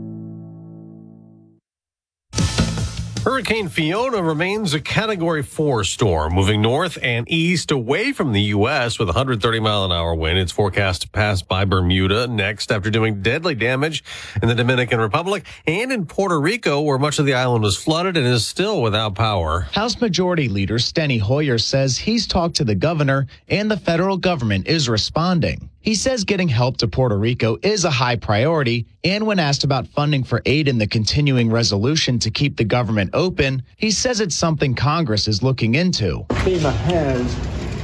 Hurricane 3.23 3.67
Fiona 3.67 4.23
remains 4.23 4.73
a 4.73 4.79
Category 4.79 5.43
4 5.43 5.83
storm, 5.83 6.33
moving 6.33 6.61
north 6.61 6.97
and 7.03 7.29
east 7.29 7.69
away 7.69 8.13
from 8.13 8.31
the 8.31 8.41
U.S. 8.43 8.97
with 8.97 9.09
130 9.09 9.59
mile 9.59 9.83
an 9.83 9.91
hour 9.91 10.15
wind. 10.15 10.39
It's 10.39 10.53
forecast 10.53 11.01
to 11.01 11.09
pass 11.09 11.41
by 11.41 11.65
Bermuda 11.65 12.27
next 12.27 12.71
after 12.71 12.89
doing 12.89 13.21
deadly 13.21 13.55
damage 13.55 14.05
in 14.41 14.47
the 14.47 14.55
Dominican 14.55 15.01
Republic 15.01 15.45
and 15.67 15.91
in 15.91 16.05
Puerto 16.05 16.39
Rico, 16.39 16.79
where 16.79 16.97
much 16.97 17.19
of 17.19 17.25
the 17.25 17.33
island 17.33 17.61
was 17.61 17.75
flooded 17.75 18.15
and 18.15 18.25
is 18.25 18.47
still 18.47 18.81
without 18.81 19.15
power. 19.15 19.67
House 19.73 19.99
Majority 19.99 20.47
Leader 20.47 20.77
Steny 20.77 21.19
Hoyer 21.19 21.57
says 21.57 21.97
he's 21.97 22.25
talked 22.25 22.55
to 22.55 22.63
the 22.63 22.75
governor 22.75 23.27
and 23.49 23.69
the 23.69 23.77
federal 23.77 24.15
government 24.15 24.65
is 24.65 24.87
responding. 24.87 25.69
He 25.81 25.95
says 25.95 26.25
getting 26.25 26.49
help 26.49 26.75
to 26.77 26.87
Puerto 26.89 27.17
Rico 27.17 27.57
is 27.63 27.85
a 27.85 27.89
high 27.89 28.17
priority, 28.17 28.85
and 29.05 29.25
when 29.25 29.39
asked 29.39 29.63
about 29.63 29.87
funding 29.87 30.25
for 30.25 30.41
aid 30.45 30.67
in 30.67 30.77
the 30.77 30.87
continuing 30.87 31.49
resolution 31.49 32.19
to 32.19 32.29
keep 32.29 32.57
the 32.57 32.65
government 32.65 33.11
open, 33.13 33.63
he 33.77 33.89
says 33.89 34.19
it's 34.19 34.35
something 34.35 34.75
Congress 34.75 35.27
is 35.27 35.41
looking 35.41 35.75
into. 35.75 36.25
FEMA 36.29 36.73
has 36.73 37.33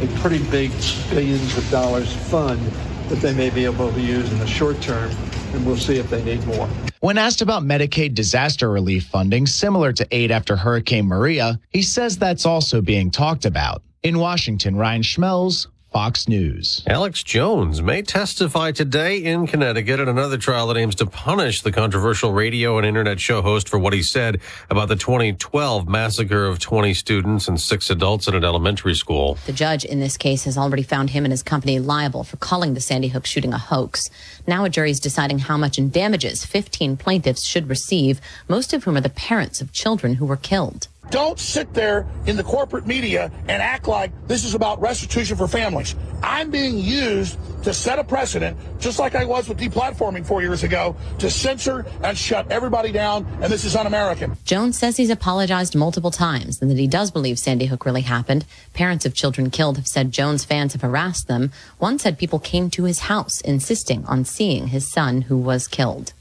a 0.04 0.20
pretty 0.20 0.44
big 0.52 0.72
billions 1.10 1.58
of 1.58 1.70
dollars 1.72 2.14
fund 2.14 2.60
that 3.08 3.20
they 3.22 3.34
may 3.34 3.50
be 3.50 3.64
able 3.64 3.92
to 3.94 4.02
use 4.02 4.30
in 4.30 4.40
the 4.40 4.48
short 4.48 4.82
term, 4.82 5.10
and 5.54 5.66
we'll 5.66 5.78
see 5.78 5.96
if 5.96 6.10
they 6.10 6.24
need 6.24 6.46
more. 6.46 6.68
When 7.00 7.18
asked 7.18 7.42
about 7.42 7.64
Medicaid 7.64 8.14
disaster 8.14 8.70
relief 8.70 9.06
funding 9.06 9.48
similar 9.48 9.94
to 9.94 10.08
aid 10.12 10.32
after 10.32 10.58
Hurricane 10.58 11.06
Maria, 11.06 11.60
he 11.70 11.82
says 11.82 12.18
that's 12.18 12.46
also 12.46 12.82
being 12.82 13.10
talked 13.10 13.46
about. 13.46 13.84
In 14.04 14.20
Washington, 14.20 14.76
Ryan 14.76 15.02
Schmelz, 15.02 15.68
Fox 15.96 16.28
News. 16.28 16.84
Alex 16.88 17.24
Jones 17.24 17.82
may 17.82 18.02
testify 18.02 18.74
today 18.74 19.16
in 19.20 19.48
Connecticut 19.48 20.02
at 20.02 20.10
another 20.10 20.38
trial 20.38 20.68
that 20.68 20.76
aims 20.76 20.96
to 20.96 21.06
punish 21.06 21.62
the 21.62 21.72
controversial 21.72 22.34
radio 22.34 22.78
and 22.78 22.86
internet 22.86 23.18
show 23.18 23.42
host 23.42 23.70
for 23.70 23.80
what 23.80 23.94
he 23.94 24.04
said 24.04 24.42
about 24.70 24.90
the 24.90 24.98
2012 24.98 25.88
massacre 25.88 26.48
of 26.48 26.60
20 26.60 26.94
students 26.94 27.48
and 27.48 27.62
six 27.62 27.90
adults 27.90 28.28
at 28.28 28.36
an 28.36 28.44
elementary 28.44 28.94
school. 28.94 29.38
The 29.46 29.54
judge 29.54 29.86
in 29.86 30.02
this 30.02 30.18
case 30.18 30.44
has 30.44 30.58
already 30.58 30.84
found 30.84 31.12
him 31.12 31.24
and 31.24 31.32
his 31.32 31.42
company 31.42 31.80
liable 31.80 32.26
for 32.26 32.36
calling 32.36 32.74
the 32.74 32.82
Sandy 32.82 33.08
Hook 33.08 33.26
shooting 33.26 33.54
a 33.54 33.58
hoax. 33.58 34.10
Now 34.46 34.66
a 34.66 34.70
jury 34.70 34.92
is 34.92 35.00
deciding 35.00 35.40
how 35.40 35.56
much 35.56 35.78
in 35.78 35.92
damages 35.92 36.44
15 36.44 36.98
plaintiffs 36.98 37.44
should 37.44 37.70
receive, 37.70 38.20
most 38.50 38.74
of 38.74 38.84
whom 38.84 38.98
are 38.98 39.02
the 39.02 39.10
parents 39.10 39.62
of 39.62 39.72
children 39.72 40.16
who 40.16 40.26
were 40.26 40.36
killed. 40.36 40.90
Don't 41.12 41.40
sit 41.40 41.74
there 41.74 42.08
in 42.26 42.36
the 42.36 42.44
corporate 42.44 42.88
media 42.88 43.32
and 43.48 43.62
act 43.62 43.88
like 43.88 44.12
this 44.28 44.44
is 44.44 44.56
about 44.56 44.82
restitution 44.82 45.38
for 45.38 45.48
families. 45.48 45.96
I'm 46.24 46.50
being 46.50 46.78
used 46.78 47.38
to 47.64 47.74
set 47.74 48.00
a 48.00 48.04
precedent, 48.04 48.58
just 48.80 49.00
like 49.00 49.16
I 49.16 49.26
was 49.26 49.48
with 49.48 49.60
deplatforming 49.60 50.26
four 50.26 50.42
years 50.42 50.64
ago, 50.64 50.96
to 51.20 51.30
censor 51.30 51.86
and 52.04 52.18
shut 52.18 52.52
everybody 52.52 52.92
down, 52.92 53.26
and 53.42 53.52
this 53.52 53.66
is 53.66 53.76
un 53.76 53.88
American. 53.88 54.36
Jones 54.44 54.78
says 54.78 54.98
he's 54.98 55.10
apologized 55.10 55.76
multiple 55.76 56.12
times 56.12 56.62
and 56.62 56.72
that 56.72 56.78
he 56.78 56.88
does 56.88 57.12
believe 57.12 57.38
Sandy 57.38 57.66
Hook 57.68 57.86
really 57.86 58.02
happened. 58.02 58.46
Parents 58.74 59.06
of 59.06 59.14
children 59.14 59.52
killed 59.52 59.78
have 59.78 59.88
said 59.88 60.12
Jones 60.12 60.44
fans 60.44 60.74
have 60.74 60.82
harassed 60.82 61.28
them. 61.28 61.52
One 61.78 62.00
said 62.00 62.18
people 62.18 62.40
came 62.40 62.70
to 62.72 62.86
his 62.86 63.00
house 63.00 63.42
insisting 63.42 64.06
on 64.06 64.26
seeing 64.26 64.68
his 64.68 64.92
son 64.92 65.22
who 65.22 65.38
was 65.38 65.68
killed. 65.68 66.14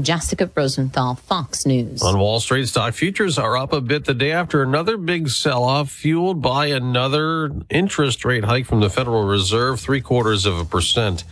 Jessica 0.00 0.50
Rosenthal, 0.54 1.14
Fox 1.14 1.64
News. 1.66 2.02
On 2.02 2.18
Wall 2.18 2.40
Street, 2.40 2.66
stock 2.66 2.94
futures 2.94 3.38
are 3.38 3.56
up 3.56 3.72
a 3.72 3.80
bit 3.80 4.04
the 4.04 4.14
day 4.14 4.32
after 4.32 4.62
another 4.62 4.96
big 4.96 5.28
sell 5.28 5.62
off, 5.62 5.90
fueled 5.90 6.42
by 6.42 6.66
another 6.66 7.50
interest 7.70 8.24
rate 8.24 8.44
hike 8.44 8.66
from 8.66 8.80
the 8.80 8.90
Federal 8.90 9.24
Reserve, 9.24 9.80
three 9.80 10.00
quarters 10.00 10.46
of 10.46 10.58
a 10.58 10.64
percent, 10.64 11.24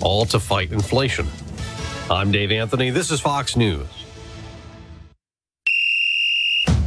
all 0.00 0.24
to 0.26 0.40
fight 0.40 0.72
inflation. 0.72 1.26
I'm 2.10 2.32
Dave 2.32 2.50
Anthony. 2.50 2.90
This 2.90 3.10
is 3.10 3.20
Fox 3.20 3.56
News. 3.56 3.86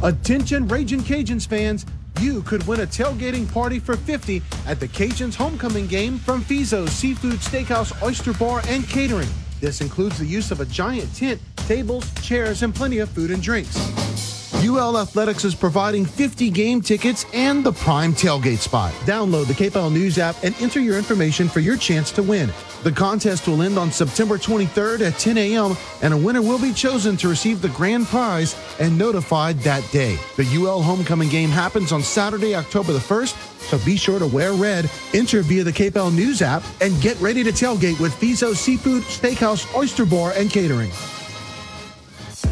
Attention, 0.02 0.66
Raging 0.66 1.00
Cajuns 1.00 1.46
fans. 1.46 1.86
You 2.20 2.42
could 2.42 2.66
win 2.66 2.80
a 2.80 2.86
tailgating 2.86 3.50
party 3.50 3.78
for 3.78 3.96
50 3.96 4.42
at 4.66 4.80
the 4.80 4.88
Cajuns 4.88 5.34
homecoming 5.34 5.86
game 5.86 6.18
from 6.18 6.42
Fezzo's 6.42 6.92
Seafood 6.92 7.38
Steakhouse, 7.38 8.00
Oyster 8.02 8.32
Bar, 8.34 8.62
and 8.66 8.86
Catering. 8.88 9.28
This 9.62 9.80
includes 9.80 10.18
the 10.18 10.26
use 10.26 10.50
of 10.50 10.58
a 10.58 10.64
giant 10.64 11.14
tent, 11.14 11.40
tables, 11.54 12.12
chairs, 12.20 12.64
and 12.64 12.74
plenty 12.74 12.98
of 12.98 13.08
food 13.08 13.30
and 13.30 13.40
drinks. 13.40 14.31
UL 14.62 14.96
Athletics 14.96 15.44
is 15.44 15.56
providing 15.56 16.04
50 16.04 16.48
game 16.50 16.80
tickets 16.80 17.26
and 17.32 17.64
the 17.64 17.72
prime 17.72 18.12
tailgate 18.12 18.58
spot. 18.58 18.92
Download 19.04 19.44
the 19.46 19.54
KPEL 19.54 19.92
News 19.92 20.18
app 20.18 20.36
and 20.44 20.54
enter 20.60 20.78
your 20.78 20.96
information 20.96 21.48
for 21.48 21.58
your 21.58 21.76
chance 21.76 22.12
to 22.12 22.22
win. 22.22 22.48
The 22.84 22.92
contest 22.92 23.48
will 23.48 23.62
end 23.62 23.76
on 23.76 23.90
September 23.90 24.38
23rd 24.38 25.00
at 25.00 25.18
10 25.18 25.36
a.m., 25.38 25.76
and 26.00 26.14
a 26.14 26.16
winner 26.16 26.42
will 26.42 26.60
be 26.60 26.72
chosen 26.72 27.16
to 27.16 27.28
receive 27.28 27.60
the 27.60 27.70
grand 27.70 28.06
prize 28.06 28.54
and 28.78 28.96
notified 28.96 29.58
that 29.60 29.88
day. 29.90 30.16
The 30.36 30.46
UL 30.56 30.82
homecoming 30.82 31.28
game 31.28 31.50
happens 31.50 31.90
on 31.90 32.02
Saturday, 32.02 32.54
October 32.54 32.92
the 32.92 33.00
1st, 33.00 33.34
so 33.68 33.84
be 33.84 33.96
sure 33.96 34.20
to 34.20 34.26
wear 34.26 34.52
red, 34.52 34.88
enter 35.12 35.42
via 35.42 35.64
the 35.64 35.72
KPEL 35.72 36.14
News 36.14 36.40
app, 36.40 36.62
and 36.80 37.00
get 37.00 37.20
ready 37.20 37.42
to 37.42 37.50
tailgate 37.50 37.98
with 37.98 38.12
Fezzo's 38.14 38.60
Seafood, 38.60 39.02
Steakhouse, 39.02 39.72
Oyster 39.76 40.06
Bar, 40.06 40.34
and 40.36 40.50
Catering. 40.50 40.90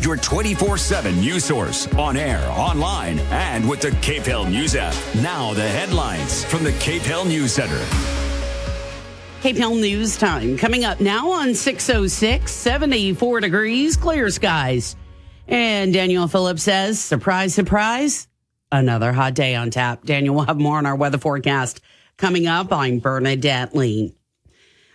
Your 0.00 0.16
24 0.16 0.78
7 0.78 1.20
news 1.20 1.44
source 1.44 1.86
on 1.94 2.16
air, 2.16 2.48
online, 2.50 3.18
and 3.30 3.68
with 3.68 3.80
the 3.80 3.90
KPEL 3.90 4.50
News 4.50 4.74
app. 4.74 4.94
Now, 5.16 5.52
the 5.52 5.68
headlines 5.68 6.44
from 6.44 6.64
the 6.64 6.72
KPEL 6.72 7.26
News 7.26 7.52
Center. 7.52 7.78
KPEL 9.42 9.80
News 9.80 10.16
Time 10.16 10.56
coming 10.56 10.84
up 10.84 11.00
now 11.00 11.30
on 11.30 11.54
606, 11.54 12.50
74 12.50 13.40
degrees, 13.40 13.96
clear 13.96 14.30
skies. 14.30 14.96
And 15.48 15.92
Daniel 15.92 16.28
Phillips 16.28 16.62
says, 16.62 17.00
surprise, 17.00 17.54
surprise, 17.54 18.28
another 18.70 19.12
hot 19.12 19.34
day 19.34 19.54
on 19.54 19.70
tap. 19.70 20.04
Daniel 20.04 20.34
will 20.34 20.44
have 20.44 20.58
more 20.58 20.78
on 20.78 20.86
our 20.86 20.94
weather 20.94 21.18
forecast 21.18 21.80
coming 22.16 22.46
up. 22.46 22.72
I'm 22.72 23.00
Bernadette 23.00 23.74
Lee. 23.74 24.14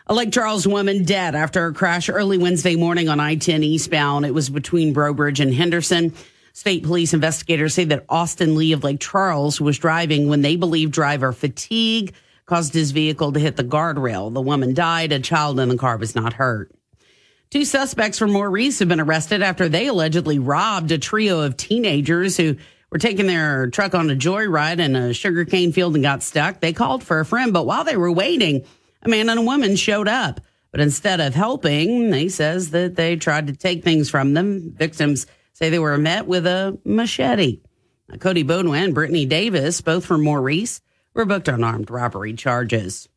A 0.08 0.14
Lake 0.14 0.32
Charles 0.32 0.68
woman 0.68 1.04
dead 1.04 1.34
after 1.34 1.66
a 1.66 1.74
crash 1.74 2.10
early 2.10 2.38
Wednesday 2.38 2.76
morning 2.76 3.10
on 3.10 3.20
I 3.20 3.38
10 3.38 3.64
eastbound. 3.64 4.24
It 4.24 4.36
was 4.36 4.52
between 4.52 4.94
Breaux 4.94 5.16
Bridge 5.16 5.40
and 5.40 5.52
Henderson. 5.52 6.14
State 6.54 6.84
police 6.84 7.12
investigators 7.12 7.74
say 7.74 7.86
that 7.86 8.06
Austin 8.08 8.56
Lee 8.56 8.74
of 8.74 8.84
Lake 8.84 9.00
Charles 9.00 9.60
was 9.60 9.80
driving 9.80 10.30
when 10.30 10.44
they 10.44 10.58
believe 10.58 10.92
driver 10.92 11.34
fatigue 11.34 12.14
caused 12.46 12.76
his 12.76 12.92
vehicle 12.92 13.32
to 13.32 13.40
hit 13.40 13.56
the 13.56 13.64
guardrail. 13.64 14.32
The 14.32 14.42
woman 14.42 14.76
died. 14.76 15.12
A 15.12 15.20
child 15.20 15.60
in 15.60 15.70
the 15.70 15.78
car 15.78 15.98
was 15.98 16.14
not 16.14 16.34
hurt. 16.34 16.72
Two 17.50 17.66
suspects 17.66 18.20
from 18.20 18.32
Maurice 18.32 18.78
have 18.78 18.88
been 18.88 19.00
arrested 19.00 19.42
after 19.42 19.68
they 19.68 19.88
allegedly 19.88 20.38
robbed 20.38 20.92
a 20.92 21.00
trio 21.00 21.40
of 21.40 21.58
teenagers 21.58 22.38
who 22.38 22.58
were 22.92 23.00
taking 23.00 23.26
their 23.26 23.72
truck 23.72 23.96
on 23.96 24.12
a 24.12 24.16
joyride 24.16 24.78
in 24.78 24.96
a 24.96 25.16
sugarcane 25.16 25.72
field 25.72 25.96
and 25.96 26.04
got 26.04 26.22
stuck. 26.22 26.60
They 26.60 26.74
called 26.74 27.04
for 27.04 27.20
a 27.20 27.26
friend, 27.26 27.52
but 27.52 27.66
while 27.66 27.84
they 27.84 27.98
were 27.98 28.12
waiting, 28.12 28.66
a 29.06 29.10
man 29.10 29.30
and 29.30 29.40
a 29.40 29.44
woman 29.44 29.76
showed 29.76 30.08
up. 30.08 30.42
But 30.72 30.82
instead 30.82 31.22
of 31.22 31.34
helping, 31.34 32.12
he 32.12 32.28
says 32.28 32.72
that 32.72 32.96
they 32.96 33.16
tried 33.16 33.48
to 33.48 33.56
take 33.56 33.84
things 33.84 34.10
from 34.10 34.34
them. 34.34 34.74
Victims 34.74 35.26
say 35.54 35.70
they 35.70 35.80
were 35.80 35.98
met 35.98 36.28
with 36.28 36.46
a 36.46 36.78
machete. 36.84 37.62
Now, 38.10 38.18
Cody 38.18 38.44
Bodwin 38.44 38.84
and 38.84 38.94
Brittany 38.94 39.26
Davis, 39.26 39.80
both 39.80 40.06
from 40.06 40.24
Maurice, 40.24 40.82
were 41.14 41.26
booked 41.26 41.48
on 41.48 41.64
armed 41.64 41.90
robbery 41.90 42.34
charges. 42.34 43.08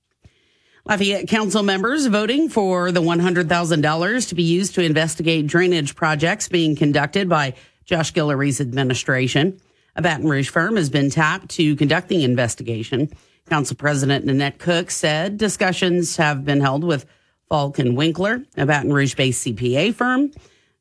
Lafayette 0.85 1.29
Council 1.29 1.63
members 1.63 2.07
voting 2.07 2.49
for 2.49 2.93
the 2.93 3.03
$100,000 3.03 4.29
to 4.29 4.35
be 4.35 4.43
used 4.45 4.75
to 4.77 4.83
investigate 4.83 5.47
drainage 5.47 5.97
projects 5.97 6.49
being 6.49 6.77
conducted 6.77 7.29
by 7.29 7.55
Josh 7.85 8.15
Guillory's 8.15 8.61
administration. 8.61 9.61
A 9.97 10.03
Baton 10.03 10.29
Rouge 10.29 10.49
firm 10.49 10.77
has 10.77 10.91
been 10.91 11.11
tapped 11.11 11.51
to 11.51 11.75
conduct 11.75 12.09
the 12.09 12.23
investigation. 12.23 13.11
Council 13.49 13.77
President 13.77 14.25
Nanette 14.25 14.59
Cook 14.59 14.91
said 14.91 15.39
discussions 15.39 16.17
have 16.17 16.45
been 16.45 16.61
held 16.61 16.85
with 16.85 17.07
Faulk 17.49 17.79
and 17.79 17.97
Winkler, 17.97 18.43
a 18.57 18.67
Baton 18.67 18.93
Rouge 18.93 19.15
based 19.15 19.47
CPA 19.47 19.95
firm. 19.95 20.31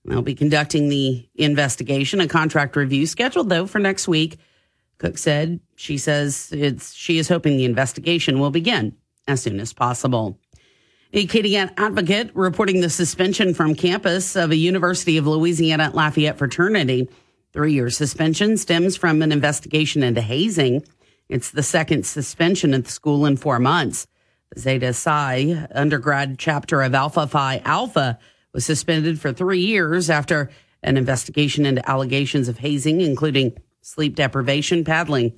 They'll 0.05 0.21
be 0.21 0.35
conducting 0.35 0.89
the 0.89 1.27
investigation. 1.35 2.21
A 2.21 2.27
contract 2.27 2.75
review 2.75 3.05
scheduled, 3.05 3.49
though, 3.49 3.67
for 3.67 3.79
next 3.79 4.07
week. 4.07 4.37
Cook 4.97 5.17
said 5.17 5.59
she 5.75 5.97
says 5.97 6.49
it's 6.51 6.93
she 6.93 7.19
is 7.19 7.27
hoping 7.27 7.57
the 7.57 7.65
investigation 7.65 8.39
will 8.39 8.49
begin 8.49 8.95
as 9.27 9.41
soon 9.41 9.59
as 9.59 9.73
possible. 9.73 10.39
A 11.13 11.25
Acadiana 11.25 11.71
advocate 11.77 12.31
reporting 12.33 12.81
the 12.81 12.89
suspension 12.89 13.53
from 13.53 13.75
campus 13.75 14.35
of 14.35 14.51
a 14.51 14.55
University 14.55 15.17
of 15.17 15.27
Louisiana 15.27 15.91
Lafayette 15.93 16.37
fraternity. 16.37 17.07
Three 17.53 17.73
year 17.73 17.89
suspension 17.89 18.57
stems 18.57 18.97
from 18.97 19.21
an 19.21 19.31
investigation 19.31 20.03
into 20.03 20.21
hazing. 20.21 20.83
It's 21.29 21.51
the 21.51 21.63
second 21.63 22.05
suspension 22.05 22.73
at 22.73 22.85
the 22.85 22.91
school 22.91 23.25
in 23.25 23.37
four 23.37 23.59
months. 23.59 24.07
Zeta 24.57 24.93
Psi 24.93 25.67
undergrad 25.75 26.39
chapter 26.39 26.81
of 26.81 26.95
Alpha 26.95 27.27
Phi 27.27 27.61
Alpha 27.65 28.17
was 28.53 28.65
suspended 28.65 29.19
for 29.19 29.33
three 29.33 29.59
years 29.59 30.09
after 30.09 30.49
an 30.83 30.95
investigation 30.95 31.65
into 31.65 31.87
allegations 31.89 32.47
of 32.47 32.59
hazing, 32.59 33.01
including 33.01 33.57
sleep 33.81 34.15
deprivation, 34.15 34.85
paddling, 34.85 35.33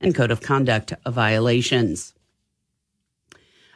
and 0.00 0.14
code 0.14 0.30
of 0.30 0.40
conduct 0.40 0.92
violations. 1.06 2.14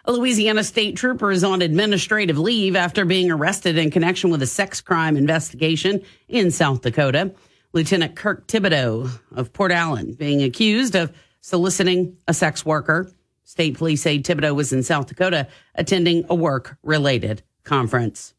A 0.04 0.12
Louisiana 0.12 0.62
state 0.62 0.96
trooper 0.96 1.32
is 1.32 1.42
on 1.42 1.62
administrative 1.62 2.38
leave 2.38 2.76
after 2.76 3.04
being 3.04 3.28
arrested 3.28 3.76
in 3.76 3.90
connection 3.90 4.30
with 4.30 4.40
a 4.40 4.46
sex 4.46 4.80
crime 4.80 5.16
investigation 5.16 6.00
in 6.28 6.52
South 6.52 6.82
Dakota. 6.82 7.34
Lieutenant 7.72 8.14
Kirk 8.14 8.46
Thibodeau 8.46 9.10
of 9.34 9.52
Port 9.52 9.72
Allen 9.72 10.12
being 10.12 10.42
accused 10.42 10.94
of 10.94 11.12
soliciting 11.46 12.16
a 12.26 12.34
sex 12.34 12.66
worker. 12.66 13.08
State 13.44 13.78
police 13.78 14.02
say 14.02 14.18
Thibodeau 14.18 14.52
was 14.52 14.72
in 14.72 14.82
South 14.82 15.06
Dakota 15.06 15.46
attending 15.76 16.24
a 16.28 16.34
work 16.34 16.76
related 16.82 17.40
conference. 17.62 18.34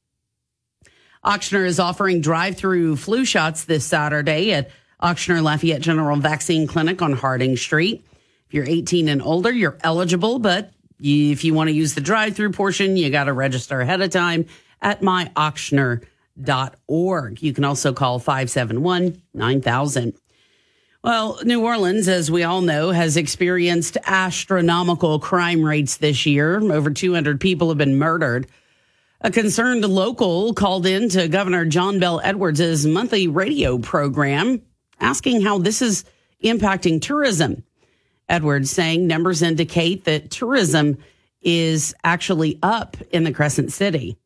Ochsner 1.23 1.65
is 1.65 1.79
offering 1.79 2.19
drive 2.19 2.57
through 2.57 2.97
flu 2.97 3.23
shots 3.23 3.63
this 3.63 3.85
Saturday 3.85 4.51
at 4.51 4.71
Ochsner 5.01 5.41
Lafayette 5.41 5.79
General 5.79 6.17
Vaccine 6.17 6.67
Clinic 6.67 7.01
on 7.01 7.13
Harding 7.13 7.55
Street. 7.55 8.05
If 8.47 8.53
you're 8.53 8.67
18 8.67 9.07
and 9.07 9.21
older, 9.21 9.53
you're 9.53 9.77
eligible, 9.85 10.39
but 10.39 10.73
if 10.99 11.45
you 11.45 11.53
want 11.53 11.69
to 11.69 11.73
use 11.73 11.95
the 11.95 12.01
drive 12.01 12.35
through 12.35 12.51
portion, 12.51 12.97
you 12.97 13.09
got 13.09 13.23
to 13.25 13.33
register 13.33 13.79
ahead 13.79 14.01
of 14.01 14.09
time 14.09 14.47
at 14.81 14.99
myochsner.org. 14.99 17.41
You 17.41 17.53
can 17.53 17.63
also 17.63 17.93
call 17.93 18.19
571 18.19 19.21
9000. 19.33 20.13
Well, 21.03 21.39
New 21.43 21.63
Orleans, 21.63 22.07
as 22.07 22.31
we 22.31 22.43
all 22.43 22.61
know, 22.61 22.89
has 22.89 23.17
experienced 23.17 23.97
astronomical 24.05 25.19
crime 25.19 25.63
rates 25.63 25.97
this 25.97 26.25
year. 26.25 26.59
Over 26.59 26.89
200 26.89 27.39
people 27.39 27.69
have 27.69 27.77
been 27.77 27.97
murdered. 27.97 28.47
A 29.21 29.31
concerned 29.31 29.85
local 29.85 30.53
called 30.53 30.85
in 30.85 31.09
to 31.09 31.27
Governor 31.27 31.65
John 31.65 31.99
Bell 31.99 32.19
Edwards' 32.23 32.85
monthly 32.85 33.27
radio 33.27 33.77
program 33.77 34.61
asking 34.99 35.41
how 35.41 35.59
this 35.59 35.81
is 35.81 36.03
impacting 36.43 37.01
tourism. 37.01 37.63
Edwards 38.27 38.71
saying 38.71 39.07
numbers 39.07 39.41
indicate 39.41 40.03
that 40.05 40.31
tourism 40.31 40.97
is 41.41 41.95
actually 42.03 42.59
up 42.61 42.97
in 43.11 43.23
the 43.23 43.31
Crescent 43.31 43.71
City. 43.71 44.17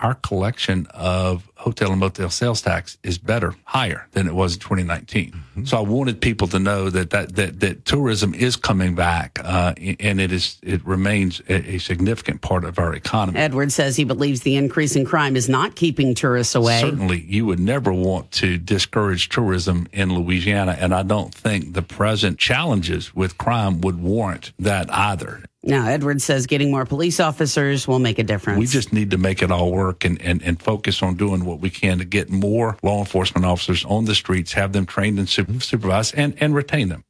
Our 0.00 0.14
collection 0.14 0.86
of 0.94 1.50
hotel 1.56 1.90
and 1.90 2.00
motel 2.00 2.30
sales 2.30 2.62
tax 2.62 2.96
is 3.02 3.18
better, 3.18 3.54
higher 3.64 4.06
than 4.12 4.26
it 4.26 4.34
was 4.34 4.54
in 4.54 4.60
2019. 4.60 5.30
Mm-hmm. 5.30 5.64
So 5.66 5.76
I 5.76 5.80
wanted 5.80 6.20
people 6.20 6.48
to 6.48 6.58
know 6.58 6.88
that 6.88 7.10
that 7.10 7.36
that, 7.36 7.60
that 7.60 7.84
tourism 7.84 8.34
is 8.34 8.56
coming 8.56 8.94
back, 8.94 9.38
uh, 9.44 9.74
and 10.00 10.20
it 10.20 10.32
is 10.32 10.58
it 10.62 10.84
remains 10.86 11.40
a, 11.48 11.74
a, 11.74 11.78
significant 11.78 12.40
part 12.40 12.64
of 12.64 12.78
our 12.78 12.94
economy. 12.94 13.38
Edwards 13.38 13.74
says 13.74 13.96
he 13.96 14.04
believes 14.04 14.40
the 14.40 14.56
increase 14.56 14.96
in 14.96 15.04
crime 15.04 15.36
is 15.36 15.48
not 15.48 15.76
keeping 15.76 16.14
tourists 16.14 16.54
away. 16.54 16.80
Certainly, 16.80 17.20
you 17.28 17.44
would 17.46 17.60
never 17.60 17.92
want 17.92 18.30
to 18.32 18.56
discourage 18.56 19.28
tourism 19.28 19.86
in 19.92 20.14
Louisiana, 20.14 20.76
and 20.80 20.94
I 20.94 21.02
don't 21.02 21.34
think 21.34 21.74
the 21.74 21.82
present 21.82 22.38
challenges 22.38 23.14
with 23.14 23.36
crime 23.36 23.82
would 23.82 24.00
warrant 24.00 24.52
that 24.58 24.92
either. 24.92 25.44
Now, 25.62 25.86
Edwards 25.86 26.24
says 26.24 26.46
getting 26.46 26.70
more 26.70 26.86
police 26.86 27.20
officers 27.20 27.86
will 27.86 27.98
make 27.98 28.18
a 28.18 28.22
difference. 28.22 28.58
We 28.58 28.66
just 28.66 28.94
need 28.94 29.10
to 29.10 29.18
make 29.18 29.42
it 29.42 29.50
all 29.50 29.70
work 29.70 30.06
and, 30.06 30.20
and, 30.22 30.42
and 30.42 30.60
focus 30.60 31.02
on 31.02 31.16
doing 31.16 31.44
what 31.44 31.60
we 31.60 31.68
can 31.68 31.98
to 31.98 32.04
get 32.06 32.30
more 32.30 32.78
law 32.82 33.00
enforcement 33.00 33.44
officers 33.44 33.84
on 33.84 34.06
the 34.06 34.14
streets, 34.14 34.54
have 34.54 34.72
them 34.72 34.86
trained 34.86 35.18
and 35.18 35.28
supervised, 35.28 36.14
and, 36.16 36.34
and 36.40 36.54
retain 36.54 36.88
them. 36.88 37.04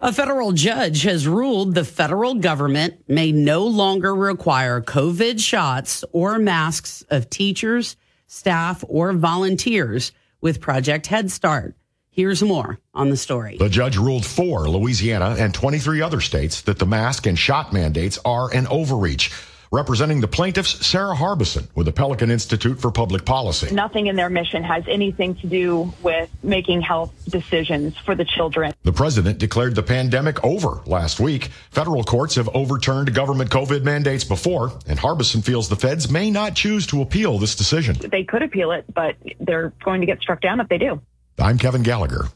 A 0.00 0.14
federal 0.14 0.52
judge 0.52 1.02
has 1.02 1.28
ruled 1.28 1.74
the 1.74 1.84
federal 1.84 2.36
government 2.36 3.04
may 3.06 3.32
no 3.32 3.66
longer 3.66 4.14
require 4.14 4.80
COVID 4.80 5.38
shots 5.38 6.04
or 6.12 6.38
masks 6.38 7.04
of 7.10 7.28
teachers, 7.28 7.96
staff, 8.26 8.82
or 8.88 9.12
volunteers 9.12 10.12
with 10.40 10.58
Project 10.58 11.06
Head 11.08 11.30
Start. 11.30 11.76
Here's 12.20 12.42
more 12.42 12.78
on 12.92 13.08
the 13.08 13.16
story. 13.16 13.56
The 13.56 13.70
judge 13.70 13.96
ruled 13.96 14.26
for 14.26 14.68
Louisiana 14.68 15.36
and 15.38 15.54
23 15.54 16.02
other 16.02 16.20
states 16.20 16.60
that 16.60 16.78
the 16.78 16.84
mask 16.84 17.24
and 17.26 17.38
shot 17.38 17.72
mandates 17.72 18.18
are 18.26 18.52
an 18.52 18.66
overreach. 18.66 19.32
Representing 19.72 20.20
the 20.20 20.28
plaintiffs, 20.28 20.86
Sarah 20.86 21.14
Harbison 21.14 21.68
with 21.74 21.86
the 21.86 21.92
Pelican 21.92 22.30
Institute 22.30 22.78
for 22.78 22.90
Public 22.90 23.24
Policy. 23.24 23.74
Nothing 23.74 24.08
in 24.08 24.16
their 24.16 24.28
mission 24.28 24.62
has 24.64 24.84
anything 24.86 25.34
to 25.36 25.46
do 25.46 25.94
with 26.02 26.28
making 26.42 26.82
health 26.82 27.10
decisions 27.26 27.96
for 27.96 28.14
the 28.14 28.26
children. 28.26 28.74
The 28.82 28.92
president 28.92 29.38
declared 29.38 29.74
the 29.74 29.82
pandemic 29.82 30.44
over 30.44 30.82
last 30.84 31.20
week. 31.20 31.44
Federal 31.70 32.04
courts 32.04 32.34
have 32.34 32.50
overturned 32.52 33.14
government 33.14 33.48
COVID 33.48 33.82
mandates 33.82 34.24
before, 34.24 34.72
and 34.86 34.98
Harbison 34.98 35.40
feels 35.40 35.70
the 35.70 35.76
feds 35.76 36.10
may 36.10 36.30
not 36.30 36.54
choose 36.54 36.86
to 36.88 37.00
appeal 37.00 37.38
this 37.38 37.54
decision. 37.54 37.96
They 37.96 38.24
could 38.24 38.42
appeal 38.42 38.72
it, 38.72 38.84
but 38.92 39.16
they're 39.38 39.72
going 39.82 40.02
to 40.02 40.06
get 40.06 40.20
struck 40.20 40.42
down 40.42 40.60
if 40.60 40.68
they 40.68 40.76
do. 40.76 41.00
I'm 41.40 41.58
Kevin 41.58 41.82
Gallagher. 41.82 42.28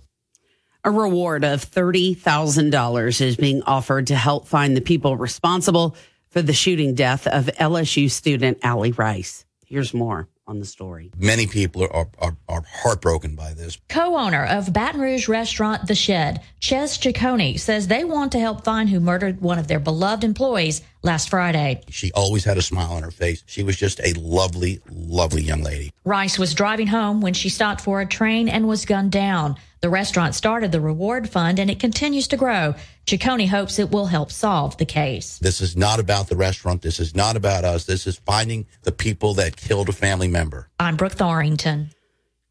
A 0.83 0.91
reward 0.91 1.45
of 1.45 1.65
$30,000 1.65 3.21
is 3.21 3.37
being 3.37 3.63
offered 3.63 4.09
to 4.09 4.17
help 4.17 4.47
find 4.47 4.77
the 4.77 4.81
people 4.81 5.17
responsible 5.17 5.97
for 6.29 6.43
the 6.43 6.53
shooting 6.53 6.95
death 6.95 7.27
of 7.27 7.47
LSU 7.47 8.11
student 8.11 8.59
Allie 8.63 8.93
Rice. 8.93 9.45
Here's 9.67 9.95
more 9.95 10.29
on 10.47 10.59
the 10.59 10.65
story. 10.65 11.11
Many 11.17 11.47
people 11.47 11.87
are, 11.91 12.09
are, 12.19 12.37
are 12.49 12.65
heartbroken 12.69 13.35
by 13.35 13.55
this. 13.55 13.79
Co 13.89 14.17
owner 14.17 14.45
of 14.45 14.73
Baton 14.73 15.01
Rouge 15.01 15.29
restaurant 15.29 15.87
The 15.87 15.95
Shed, 15.95 16.41
Ches 16.61 16.99
Ciccone, 16.99 17.59
says 17.59 17.87
they 17.87 18.05
want 18.05 18.33
to 18.33 18.39
help 18.39 18.65
find 18.65 18.89
who 18.89 19.01
murdered 19.01 19.41
one 19.41 19.59
of 19.59 19.69
their 19.69 19.81
beloved 19.81 20.25
employees 20.25 20.83
last 21.03 21.31
Friday. 21.31 21.83
She 21.89 22.13
always 22.13 22.45
had 22.45 22.59
a 22.59 22.63
smile 22.63 22.93
on 22.93 23.03
her 23.03 23.11
face. 23.11 23.43
She 23.47 23.63
was 23.63 23.77
just 23.77 24.01
a 24.01 24.13
lovely, 24.15 24.81
lovely 24.91 25.43
young 25.43 25.63
lady. 25.63 25.93
Rice 26.05 26.39
was 26.39 26.55
driving 26.55 26.89
home 26.89 27.21
when 27.21 27.35
she 27.35 27.49
stopped 27.49 27.81
for 27.81 28.01
a 28.01 28.07
train 28.07 28.49
and 28.49 28.69
was 28.69 28.85
gunned 28.85 29.13
down. 29.13 29.57
The 29.81 29.91
restaurant 29.91 30.35
started 30.35 30.73
the 30.73 30.81
reward 30.81 31.29
fund 31.29 31.59
and 31.59 31.71
it 31.71 31.79
continues 31.79 32.27
to 32.29 32.39
grow. 32.39 32.75
Ciccone 33.07 33.49
hopes 33.49 33.79
it 33.79 33.91
will 33.91 34.07
help 34.07 34.33
solve 34.33 34.79
the 34.79 34.87
case. 34.87 35.39
This 35.39 35.61
is 35.61 35.77
not 35.77 36.01
about 36.01 36.29
the 36.29 36.37
restaurant. 36.37 36.81
This 36.81 36.99
is 36.99 37.15
not 37.15 37.37
about 37.37 37.65
us. 37.65 37.85
This 37.85 38.07
is 38.07 38.17
finding 38.17 38.67
the 38.83 38.93
people 38.93 39.35
that 39.35 39.57
killed 39.57 39.91
a 39.91 39.93
family 39.93 40.29
member. 40.29 40.71
I'm 40.81 40.97
Brooke 40.97 41.15
Thorington. 41.15 41.91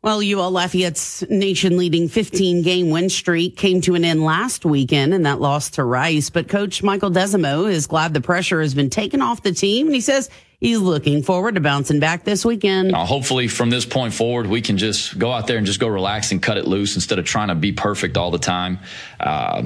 Well, 0.03 0.17
UL 0.17 0.51
Lafayette's 0.51 1.23
nation 1.29 1.77
leading 1.77 2.09
15 2.09 2.61
game 2.61 2.89
win 2.89 3.09
streak 3.09 3.55
came 3.55 3.79
to 3.81 3.95
an 3.95 4.03
end 4.03 4.21
last 4.21 4.65
weekend 4.65 5.13
and 5.13 5.25
that 5.25 5.39
loss 5.39 5.71
to 5.71 5.83
Rice. 5.83 6.29
But 6.29 6.49
coach 6.49 6.83
Michael 6.83 7.09
Desormeaux 7.09 7.71
is 7.71 7.87
glad 7.87 8.13
the 8.13 8.19
pressure 8.19 8.61
has 8.61 8.75
been 8.75 8.89
taken 8.89 9.21
off 9.21 9.41
the 9.43 9.53
team. 9.53 9.87
And 9.87 9.95
he 9.95 10.01
says 10.01 10.29
he's 10.59 10.79
looking 10.79 11.23
forward 11.23 11.55
to 11.55 11.61
bouncing 11.61 12.01
back 12.01 12.25
this 12.25 12.45
weekend. 12.45 12.93
Uh, 12.93 13.05
hopefully, 13.05 13.47
from 13.47 13.69
this 13.69 13.85
point 13.85 14.13
forward, 14.13 14.47
we 14.47 14.61
can 14.61 14.77
just 14.77 15.17
go 15.17 15.31
out 15.31 15.47
there 15.47 15.57
and 15.57 15.65
just 15.65 15.79
go 15.79 15.87
relax 15.87 16.33
and 16.33 16.43
cut 16.43 16.57
it 16.57 16.67
loose 16.67 16.95
instead 16.95 17.17
of 17.17 17.23
trying 17.23 17.47
to 17.47 17.55
be 17.55 17.71
perfect 17.71 18.17
all 18.17 18.29
the 18.29 18.37
time. 18.37 18.79
Uh, 19.21 19.63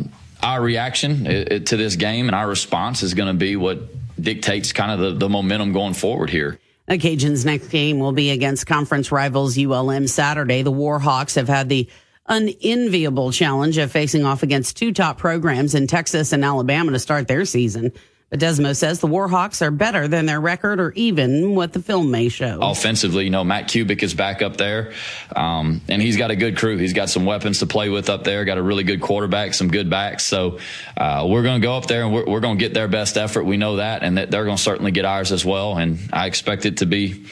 our 0.47 0.61
reaction 0.61 1.27
uh, 1.27 1.29
uh, 1.29 1.59
to 1.59 1.75
this 1.75 1.97
game 1.97 2.27
and 2.27 2.35
our 2.35 2.47
response 2.47 3.03
is 3.03 3.13
going 3.13 3.27
to 3.27 3.37
be 3.37 3.57
what 3.57 3.79
dictates 4.19 4.71
kind 4.71 4.91
of 4.91 4.99
the, 4.99 5.19
the 5.19 5.29
momentum 5.29 5.73
going 5.73 5.93
forward 5.93 6.29
here. 6.29 6.57
The 6.87 6.97
Cajuns' 6.97 7.43
next 7.43 7.67
game 7.67 7.99
will 7.99 8.13
be 8.13 8.29
against 8.29 8.65
conference 8.65 9.11
rivals 9.11 9.57
ULM 9.57 10.07
Saturday. 10.07 10.61
The 10.61 10.71
Warhawks 10.71 11.35
have 11.35 11.49
had 11.49 11.67
the 11.67 11.89
unenviable 12.27 13.33
challenge 13.33 13.77
of 13.77 13.91
facing 13.91 14.25
off 14.25 14.41
against 14.41 14.77
two 14.77 14.93
top 14.93 15.17
programs 15.17 15.75
in 15.75 15.85
Texas 15.85 16.31
and 16.31 16.45
Alabama 16.45 16.91
to 16.91 16.99
start 16.99 17.27
their 17.27 17.43
season. 17.43 17.91
But 18.29 18.41
Desormeaux 18.41 18.75
says 18.75 18.99
the 18.99 19.07
Warhawks 19.07 19.61
are 19.61 19.71
better 19.71 20.09
than 20.09 20.25
their 20.25 20.41
record 20.41 20.81
or 20.81 20.91
even 20.91 21.55
what 21.55 21.71
the 21.71 21.81
film 21.81 22.11
may 22.11 22.27
show. 22.27 22.59
Offensively, 22.61 23.23
you 23.23 23.29
know, 23.29 23.45
Matt 23.45 23.69
Kubik 23.69 24.03
is 24.03 24.13
back 24.13 24.41
up 24.41 24.57
there, 24.57 24.91
um, 25.33 25.79
and 25.87 26.01
he's 26.01 26.17
got 26.17 26.29
a 26.29 26.35
good 26.35 26.57
crew. 26.57 26.75
He's 26.75 26.91
got 26.91 27.09
some 27.09 27.25
weapons 27.25 27.59
to 27.59 27.67
play 27.67 27.87
with 27.87 28.09
up 28.09 28.25
there, 28.25 28.43
got 28.43 28.57
a 28.57 28.61
really 28.61 28.83
good 28.83 28.99
quarterback, 28.99 29.53
some 29.53 29.69
good 29.69 29.89
backs. 29.89 30.25
So 30.25 30.59
uh, 30.97 31.25
we're 31.29 31.43
going 31.43 31.61
to 31.61 31.65
go 31.65 31.77
up 31.77 31.87
there 31.87 32.03
and 32.03 32.13
we're, 32.13 32.25
we're 32.25 32.39
going 32.41 32.57
to 32.57 32.63
get 32.63 32.73
their 32.73 32.89
best 32.89 33.15
effort. 33.17 33.45
We 33.45 33.55
know 33.55 33.77
that, 33.77 34.03
and 34.03 34.17
that 34.17 34.29
they're 34.29 34.43
going 34.45 34.57
to 34.57 34.63
certainly 34.63 34.91
get 34.91 35.05
ours 35.05 35.31
as 35.31 35.45
well. 35.45 35.77
And 35.77 35.97
I 36.11 36.25
expect 36.25 36.65
it 36.65 36.77
to 36.77 36.85
be 36.85 37.25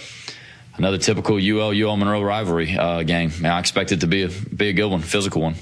another 0.77 0.97
typical 0.97 1.35
UL 1.35 1.73
UL 1.73 1.97
Monroe 1.97 2.23
rivalry 2.23 2.77
uh, 2.77 3.03
game. 3.03 3.31
I 3.43 3.59
expect 3.59 3.91
it 3.91 3.99
to 3.99 4.07
be 4.07 4.23
a, 4.23 4.29
be 4.29 4.69
a 4.69 4.73
good 4.73 4.87
one, 4.87 5.01
physical 5.01 5.41
one. 5.41 5.55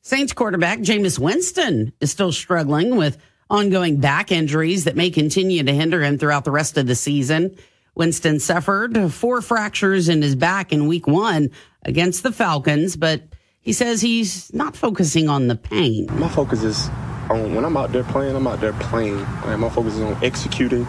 Saints 0.00 0.32
quarterback 0.32 0.78
Jameis 0.78 1.18
Winston 1.18 1.92
is 2.00 2.10
still 2.10 2.32
struggling 2.32 2.96
with– 2.96 3.18
ongoing 3.48 3.98
back 3.98 4.32
injuries 4.32 4.84
that 4.84 4.96
may 4.96 5.10
continue 5.10 5.62
to 5.62 5.72
hinder 5.72 6.02
him 6.02 6.18
throughout 6.18 6.44
the 6.44 6.50
rest 6.50 6.76
of 6.76 6.86
the 6.86 6.94
season. 6.94 7.56
Winston 7.94 8.40
suffered 8.40 9.12
four 9.12 9.40
fractures 9.40 10.08
in 10.08 10.20
his 10.20 10.34
back 10.34 10.72
in 10.72 10.86
week 10.86 11.06
one 11.06 11.50
against 11.82 12.22
the 12.22 12.32
Falcons, 12.32 12.96
but 12.96 13.22
he 13.60 13.72
says 13.72 14.00
he's 14.00 14.52
not 14.52 14.76
focusing 14.76 15.28
on 15.28 15.48
the 15.48 15.56
pain. 15.56 16.06
My 16.18 16.28
focus 16.28 16.62
is 16.62 16.88
on 17.30 17.54
when 17.54 17.64
I'm 17.64 17.76
out 17.76 17.92
there 17.92 18.04
playing, 18.04 18.36
I'm 18.36 18.46
out 18.46 18.60
there 18.60 18.74
playing. 18.74 19.18
Like, 19.18 19.58
my 19.58 19.68
focus 19.68 19.94
is 19.94 20.02
on 20.02 20.22
executing 20.22 20.86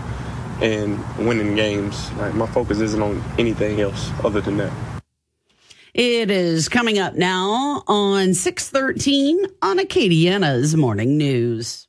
and 0.61 0.99
winning 1.25 1.55
games. 1.55 2.11
Like, 2.13 2.33
my 2.33 2.47
focus 2.47 2.79
isn't 2.79 3.01
on 3.01 3.23
anything 3.37 3.79
else 3.79 4.11
other 4.23 4.41
than 4.41 4.57
that. 4.57 4.73
It 5.93 6.29
is 6.29 6.69
coming 6.69 6.99
up 6.99 7.15
now 7.15 7.83
on 7.87 8.35
613 8.35 9.47
on 9.63 9.79
Acadiana's 9.79 10.75
Morning 10.75 11.17
News. 11.17 11.86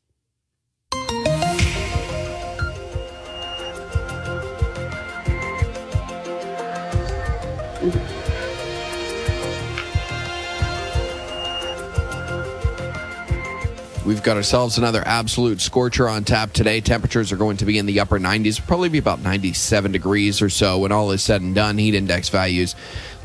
We've 14.09 14.23
got 14.23 14.39
ourselves 14.39 14.79
another 14.79 15.03
absolute 15.07 15.61
scorcher 15.61 16.09
on 16.09 16.25
tap 16.25 16.55
today. 16.55 16.81
Temperatures 16.81 17.31
are 17.31 17.37
going 17.37 17.59
to 17.59 17.67
be 17.67 17.77
in 17.77 17.85
the 17.85 18.01
upper 18.01 18.19
90s, 18.19 18.59
probably 18.67 18.89
be 18.89 18.97
about 18.97 19.21
97 19.21 19.93
degrees 19.93 20.41
or 20.41 20.49
so 20.49 20.79
when 20.79 20.93
all 20.93 21.11
is 21.11 21.23
said 21.23 21.43
and 21.43 21.55
done. 21.55 21.77
Heat 21.77 21.95
index 21.95 22.31
values 22.31 22.75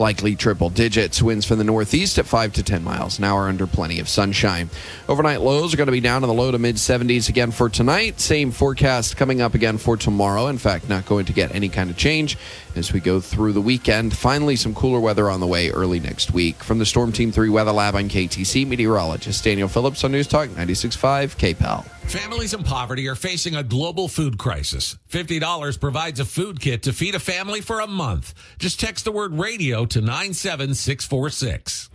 likely 0.04 0.36
triple 0.36 0.70
digits. 0.70 1.22
Winds 1.22 1.46
from 1.46 1.60
the 1.60 1.64
northeast 1.64 2.18
at 2.18 2.26
5 2.26 2.52
to 2.52 2.62
10 2.62 2.84
miles 2.84 3.20
an 3.20 3.24
hour 3.24 3.48
under 3.48 3.66
plenty 3.66 4.02
of 4.02 4.10
sunshine. 4.10 4.70
Overnight 5.08 5.40
lows 5.40 5.74
are 5.74 5.78
going 5.78 5.88
to 5.88 5.94
be 5.94 6.02
down 6.02 6.24
in 6.24 6.28
the 6.28 6.34
low 6.34 6.52
to 6.52 6.60
mid 6.60 6.76
70s 6.76 7.30
again 7.30 7.52
for 7.52 7.70
tonight. 7.70 8.20
Same 8.20 8.52
forecast 8.52 9.16
coming 9.16 9.40
up 9.40 9.54
again 9.54 9.78
for 9.78 9.96
tomorrow. 9.96 10.48
In 10.48 10.58
fact, 10.58 10.90
not 10.90 11.06
going 11.06 11.24
to 11.28 11.32
get 11.32 11.56
any 11.56 11.70
kind 11.70 11.90
of 11.90 11.96
change 11.96 12.38
as 12.76 12.92
we 12.92 13.00
go 13.00 13.22
through 13.22 13.54
the 13.54 13.62
weekend. 13.62 14.14
Finally, 14.14 14.58
some 14.58 14.76
cooler 14.76 15.00
weather 15.00 15.30
on 15.30 15.40
the 15.40 15.48
way 15.48 15.70
early 15.70 16.02
next 16.02 16.34
week. 16.34 16.62
From 16.66 16.80
the 16.80 16.86
Storm 16.86 17.14
Team 17.14 17.32
3 17.32 17.48
Weather 17.48 17.72
Lab 17.72 17.96
on 17.96 18.10
KTC, 18.10 18.68
meteorologist 18.68 19.42
Daniel 19.42 19.70
Phillips 19.70 20.04
on 20.04 20.12
News 20.12 20.28
Talk 20.28 20.50
96.5 20.50 21.38
KPEL. 21.38 22.03
Families 22.06 22.54
in 22.54 22.64
poverty 22.64 23.08
are 23.08 23.16
facing 23.16 23.56
a 23.56 23.64
global 23.64 24.08
food 24.08 24.38
crisis. 24.38 24.98
$50 25.10 25.80
provides 25.80 26.20
a 26.20 26.26
food 26.26 26.60
kit 26.60 26.84
to 26.84 26.94
feed 26.94 27.16
a 27.16 27.20
family 27.20 27.60
for 27.60 27.80
a 27.80 27.88
month. 27.88 28.34
Just 28.60 28.80
text 28.80 29.06
the 29.06 29.12
word 29.12 29.34
radio 29.34 29.86
to 29.86 30.00
97646. 30.00 31.90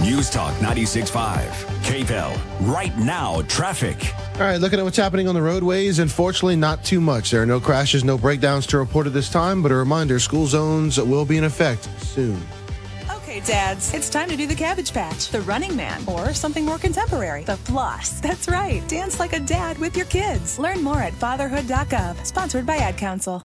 News 0.00 0.30
Talk 0.30 0.54
96.5. 0.54 1.50
KPEL. 1.82 2.40
Right 2.72 2.96
now, 2.96 3.42
traffic. 3.42 4.14
All 4.36 4.42
right, 4.42 4.56
looking 4.56 4.78
at 4.78 4.84
what's 4.84 4.96
happening 4.96 5.28
on 5.28 5.34
the 5.34 5.42
roadways, 5.42 5.98
unfortunately, 5.98 6.56
not 6.56 6.84
too 6.84 7.00
much. 7.00 7.30
There 7.30 7.42
are 7.42 7.46
no 7.46 7.60
crashes, 7.60 8.04
no 8.04 8.16
breakdowns 8.16 8.66
to 8.68 8.78
report 8.78 9.06
at 9.06 9.12
this 9.12 9.28
time, 9.28 9.62
but 9.62 9.72
a 9.72 9.74
reminder 9.74 10.18
school 10.20 10.46
zones 10.46 10.98
will 10.98 11.24
be 11.26 11.36
in 11.36 11.44
effect 11.44 11.88
soon. 12.00 12.40
Okay, 13.38 13.52
dads, 13.52 13.94
it's 13.94 14.10
time 14.10 14.28
to 14.30 14.36
do 14.36 14.48
the 14.48 14.54
Cabbage 14.54 14.92
Patch, 14.92 15.28
the 15.28 15.42
Running 15.42 15.76
Man, 15.76 16.02
or 16.08 16.34
something 16.34 16.64
more 16.64 16.76
contemporary, 16.76 17.44
the 17.44 17.56
Floss. 17.56 18.20
That's 18.20 18.48
right, 18.48 18.82
dance 18.88 19.20
like 19.20 19.32
a 19.32 19.38
dad 19.38 19.78
with 19.78 19.96
your 19.96 20.06
kids. 20.06 20.58
Learn 20.58 20.82
more 20.82 20.98
at 20.98 21.12
fatherhood.gov, 21.12 22.26
sponsored 22.26 22.66
by 22.66 22.78
Ad 22.78 22.96
Council. 22.96 23.40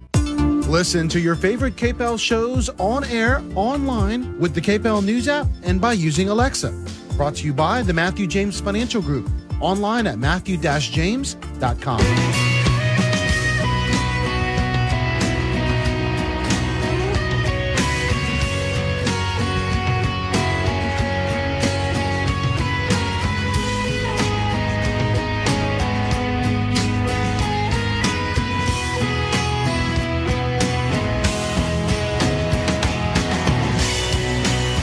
Listen 0.69 1.09
to 1.09 1.19
your 1.19 1.35
favorite 1.35 1.75
KPEL 1.75 2.19
shows 2.19 2.69
on 2.77 3.03
air, 3.05 3.41
online, 3.55 4.37
with 4.37 4.53
the 4.53 4.61
KPEL 4.61 5.03
News 5.03 5.27
app, 5.27 5.47
and 5.63 5.81
by 5.81 5.93
using 5.93 6.29
Alexa. 6.29 6.69
Brought 7.17 7.37
to 7.37 7.47
you 7.47 7.53
by 7.53 7.81
the 7.81 7.93
Matthew 7.93 8.27
James 8.27 8.61
Financial 8.61 9.01
Group, 9.01 9.27
online 9.59 10.05
at 10.05 10.19
matthew-james.com. 10.19 12.58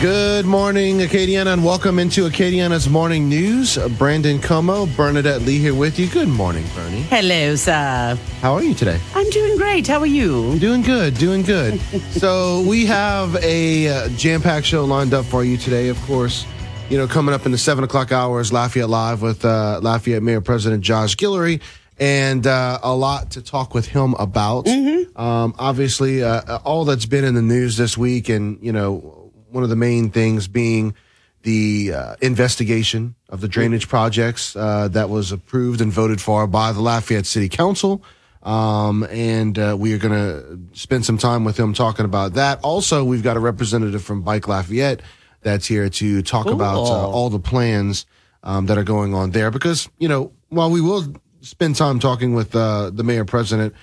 Good 0.03 0.45
morning, 0.45 0.99
Acadiana, 0.99 1.55
and 1.55 1.65
welcome 1.65 1.99
into 1.99 2.29
Acadiana's 2.29 2.87
Morning 2.87 3.31
News. 3.31 3.79
Brandon 3.97 4.39
Comeaux, 4.39 4.95
Bernadette 4.95 5.41
Lee 5.41 5.59
here 5.59 5.75
with 5.75 5.99
you. 5.99 6.07
Good 6.07 6.29
morning, 6.29 6.67
Bernie. 6.75 7.01
Hello, 7.05 7.57
sir. 7.57 8.19
How 8.43 8.53
are 8.53 8.63
you 8.63 8.75
today? 8.75 9.01
I'm 9.15 9.29
doing 9.31 9.57
great. 9.57 9.87
How 9.87 9.99
are 10.01 10.07
you? 10.07 10.59
Doing 10.59 10.83
good, 10.83 11.15
doing 11.15 11.41
good. 11.41 11.81
so, 12.11 12.63
we 12.69 12.85
have 12.85 13.37
a 13.37 13.89
uh, 13.89 14.09
jam 14.11 14.43
packed 14.43 14.67
show 14.67 14.85
lined 14.85 15.15
up 15.15 15.25
for 15.25 15.45
you 15.45 15.57
today, 15.57 15.89
of 15.89 15.99
course. 16.03 16.45
You 16.91 16.99
know, 16.99 17.07
coming 17.07 17.35
up 17.35 17.47
in 17.47 17.53
the 17.53 17.59
seven 17.59 17.83
o'clock 17.83 18.13
hours, 18.13 18.53
Lafayette 18.53 18.91
Live 18.91 19.23
with 19.23 19.47
uh, 19.47 19.81
Lafayette 19.83 20.23
Mayor 20.23 20.43
President 20.43 20.83
Josh 20.83 21.17
Guillory 21.17 21.63
and 21.99 22.47
uh, 22.47 22.79
a 22.83 22.95
lot 22.95 23.31
to 23.31 23.41
talk 23.41 23.73
with 23.73 23.87
him 23.87 24.13
about. 24.19 24.69
Um, 24.69 25.55
obviously, 25.59 26.23
uh, 26.23 26.59
all 26.59 26.85
that's 26.85 27.07
been 27.07 27.25
in 27.25 27.35
the 27.35 27.41
news 27.41 27.79
this 27.79 27.97
week, 27.97 28.29
and 28.29 28.59
you 28.61 28.73
know, 28.73 29.26
one 29.57 29.65
of 29.65 29.71
the 29.71 29.75
main 29.77 30.11
things 30.11 30.49
being 30.49 30.95
the 31.41 31.91
uh, 31.95 32.17
investigation 32.21 33.15
of 33.31 33.41
the 33.41 33.49
drainage 33.49 33.89
projects 33.89 34.55
uh, 34.55 34.87
that 34.89 35.09
was 35.09 35.33
approved 35.33 35.81
and 35.81 35.91
voted 35.91 36.21
for 36.21 36.47
by 36.47 36.73
the 36.73 36.81
Lafayette 36.83 37.25
City 37.25 37.49
Council. 37.49 38.05
Um, 38.43 39.05
and 39.11 39.59
uh, 39.59 39.75
we 39.79 39.95
are 39.95 39.99
going 39.99 40.13
to 40.13 40.79
spend 40.79 41.07
some 41.07 41.17
time 41.17 41.43
with 41.45 41.59
him 41.59 41.73
talking 41.73 42.05
about 42.05 42.35
that. 42.35 42.61
Also, 42.63 43.03
we've 43.03 43.23
got 43.23 43.39
a 43.39 43.41
representative 43.41 44.05
from 44.05 44.21
Bike 44.21 44.47
Lafayette 44.47 45.01
that's 45.41 45.67
here 45.67 45.89
to 45.89 46.21
talk 46.21 46.47
about 46.47 46.77
uh, 46.77 47.09
all 47.09 47.31
the 47.31 47.39
plans 47.39 48.05
um, 48.43 48.67
that 48.67 48.77
are 48.77 48.85
going 48.85 49.15
on 49.15 49.31
there. 49.31 49.51
Because, 49.51 49.89
you 49.99 50.09
know, 50.09 50.33
while 50.51 50.71
we 50.71 50.83
will 50.83 51.15
spend 51.41 51.77
time 51.77 51.99
talking 51.99 52.35
with 52.35 52.55
uh, 52.55 52.91
the 52.91 53.03
mayor 53.03 53.25
president 53.25 53.75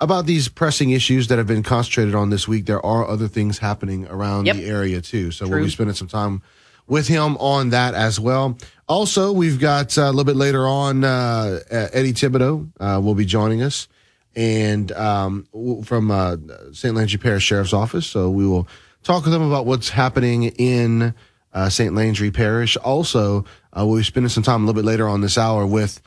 about 0.00 0.26
these 0.26 0.48
pressing 0.48 0.90
issues 0.90 1.28
that 1.28 1.38
have 1.38 1.46
been 1.46 1.62
concentrated 1.62 2.14
on 2.14 2.30
this 2.30 2.46
week, 2.46 2.66
there 2.66 2.84
are 2.84 3.06
other 3.08 3.28
things 3.28 3.58
happening 3.58 4.06
around 4.08 4.46
Yep. 4.46 4.56
the 4.56 4.64
area 4.66 5.00
too. 5.00 5.30
So 5.30 5.46
we'll 5.48 5.64
be 5.64 5.70
spending 5.70 5.94
some 5.94 6.08
time 6.08 6.42
with 6.86 7.08
him 7.08 7.36
on 7.38 7.70
that 7.70 7.94
as 7.94 8.18
well. 8.20 8.56
Also, 8.88 9.32
we've 9.32 9.58
got 9.60 9.96
uh, 9.98 10.02
a 10.02 10.06
little 10.10 10.24
bit 10.24 10.36
later 10.36 10.66
on 10.66 11.04
uh, 11.04 11.60
Eddie 11.70 12.12
Thibodeau 12.14 12.68
uh, 12.80 13.00
will 13.02 13.14
be 13.14 13.26
joining 13.26 13.60
us, 13.62 13.88
and 14.34 14.90
um, 14.92 15.46
from 15.84 16.10
uh, 16.10 16.36
St. 16.72 16.94
Landry 16.94 17.18
Parish 17.18 17.44
Sheriff's 17.44 17.72
Office. 17.74 18.06
So 18.06 18.30
we 18.30 18.46
will 18.46 18.66
talk 19.02 19.24
with 19.24 19.32
them 19.32 19.42
about 19.42 19.66
what's 19.66 19.90
happening 19.90 20.44
in 20.44 21.12
uh, 21.52 21.68
St. 21.68 21.94
Landry 21.94 22.30
Parish. 22.30 22.76
Also, 22.78 23.44
uh, 23.76 23.84
we'll 23.84 23.98
be 23.98 24.04
spending 24.04 24.28
some 24.30 24.42
time 24.42 24.62
a 24.62 24.66
little 24.66 24.80
bit 24.80 24.86
later 24.86 25.08
on 25.08 25.20
this 25.20 25.36
hour 25.36 25.66
with 25.66 26.00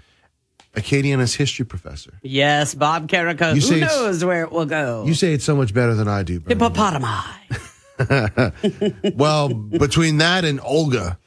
Acadiana's 0.76 1.36
history 1.36 1.66
professor. 1.66 2.14
Yes, 2.22 2.74
Bob 2.76 3.08
Carriker. 3.10 3.54
You 3.56 3.62
Who 3.62 3.80
knows 3.82 4.24
where 4.24 4.44
it 4.44 4.52
will 4.52 4.66
go? 4.66 5.04
You 5.06 5.14
say 5.14 5.34
it 5.34 5.42
so 5.42 5.56
much 5.56 5.74
better 5.74 5.94
than 5.96 6.08
I 6.08 6.24
do. 6.24 6.40
Bernie. 6.40 6.56
Hippopotami. 6.56 7.24
well, 9.16 9.50
between 9.50 10.18
that 10.18 10.46
and 10.46 10.60
Olga. 10.64 11.18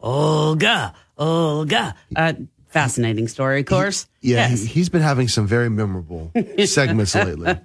Olga. 0.00 0.94
Olga. 1.18 1.94
Uh, 2.14 2.32
fascinating 2.68 3.28
story, 3.28 3.60
of 3.60 3.66
course. 3.66 4.06
Yeah, 4.20 4.48
Yes. 4.48 4.60
he, 4.60 4.66
he's 4.66 4.88
been 4.88 5.02
having 5.02 5.28
some 5.28 5.46
very 5.46 5.68
memorable 5.68 6.32
segments 6.64 7.14
lately. 7.14 7.56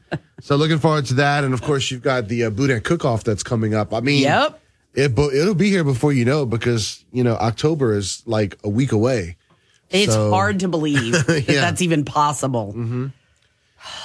So 0.42 0.56
looking 0.56 0.80
forward 0.80 1.06
to 1.08 1.14
that, 1.16 1.44
and 1.44 1.54
of 1.54 1.62
course 1.62 1.90
you've 1.92 2.02
got 2.04 2.28
the 2.28 2.46
uh, 2.46 2.50
boudin 2.50 2.82
cook-off 2.82 3.24
that's 3.24 3.44
coming 3.44 3.74
up. 3.74 3.94
I 3.94 4.00
mean, 4.02 4.24
Yep. 4.24 4.62
It, 4.94 5.12
it'll 5.18 5.54
be 5.54 5.70
here 5.70 5.84
before 5.84 6.12
you 6.12 6.26
know 6.26 6.44
because 6.48 7.06
you 7.12 7.24
know 7.24 7.36
October 7.36 7.94
is 7.96 8.24
like 8.26 8.58
a 8.64 8.70
week 8.70 8.92
away. 8.92 9.38
It's 9.90 10.14
So- 10.14 10.30
hard 10.32 10.60
to 10.62 10.68
believe 10.68 11.12
that 11.28 11.46
Yeah. 11.48 11.62
that's 11.62 11.82
even 11.82 12.06
possible. 12.06 12.74
Mm-hmm. 12.76 13.08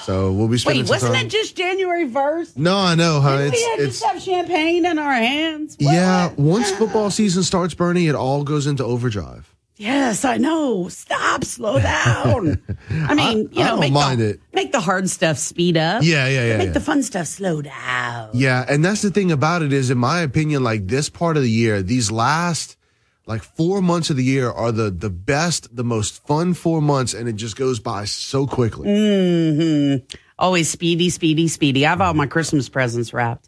So 0.03 0.31
we'll 0.31 0.47
be 0.47 0.57
spending 0.57 0.83
Wait, 0.83 0.87
some 0.87 0.95
wasn't 0.95 1.15
time. 1.15 1.25
it 1.25 1.29
just 1.29 1.57
January 1.57 2.07
1st? 2.07 2.57
no, 2.57 2.77
I 2.77 2.95
know, 2.95 3.19
huh? 3.19 3.37
It's 3.41 3.55
we 3.57 3.63
had 3.63 3.79
it's 3.79 3.99
just 3.99 4.05
have 4.13 4.21
champagne 4.21 4.85
in 4.85 4.97
our 4.99 5.13
hands? 5.13 5.75
yeah. 5.79 6.31
Once 6.37 6.71
football 6.71 7.09
season 7.09 7.43
starts, 7.43 7.73
Bernie, 7.73 8.07
it 8.07 8.15
all 8.15 8.43
goes 8.43 8.65
into 8.67 8.83
overdrive. 8.83 9.49
Yes, 9.75 10.23
I 10.23 10.37
know. 10.37 10.87
Stop, 10.87 11.43
slow 11.43 11.79
down. 11.79 12.61
I 12.91 13.15
mean, 13.15 13.49
you 13.51 13.61
I 13.61 13.65
know, 13.65 13.69
don't 13.71 13.79
make, 13.81 13.91
mind 13.93 14.21
the, 14.21 14.29
it. 14.29 14.39
make 14.53 14.71
the 14.71 14.79
hard 14.79 15.09
stuff 15.09 15.37
speed 15.39 15.75
up. 15.75 16.03
Yeah, 16.03 16.27
yeah, 16.27 16.45
yeah, 16.45 16.57
Make 16.57 16.67
yeah. 16.67 16.73
the 16.73 16.79
fun 16.79 17.01
stuff 17.03 17.25
slow 17.27 17.61
down. 17.61 18.29
Yeah, 18.33 18.63
and 18.69 18.85
that's 18.85 19.01
the 19.01 19.09
thing 19.09 19.31
about 19.31 19.63
it 19.63 19.73
is, 19.73 19.89
in 19.89 19.97
my 19.97 20.21
opinion, 20.21 20.63
like 20.63 20.87
this 20.87 21.09
part 21.09 21.35
of 21.37 21.43
the 21.43 21.49
year, 21.49 21.81
these 21.81 22.11
last 22.11 22.77
like 23.25 23.43
four 23.43 23.81
months 23.81 24.09
of 24.09 24.17
the 24.17 24.23
year 24.23 24.49
are 24.49 24.71
the 24.71 24.89
the 24.89 25.09
best, 25.09 25.75
the 25.75 25.83
most 25.83 26.25
fun 26.25 26.53
four 26.53 26.81
months, 26.81 27.13
and 27.13 27.29
it 27.29 27.33
just 27.33 27.55
goes 27.55 27.79
by 27.79 28.05
so 28.05 28.45
quickly. 28.45 28.87
Mm-hmm. 28.87 30.05
Always 30.37 30.69
speedy, 30.69 31.09
speedy, 31.09 31.47
speedy. 31.47 31.85
I 31.85 31.91
have 31.91 32.01
all 32.01 32.13
my 32.13 32.27
Christmas 32.27 32.67
presents 32.67 33.13
wrapped. 33.13 33.47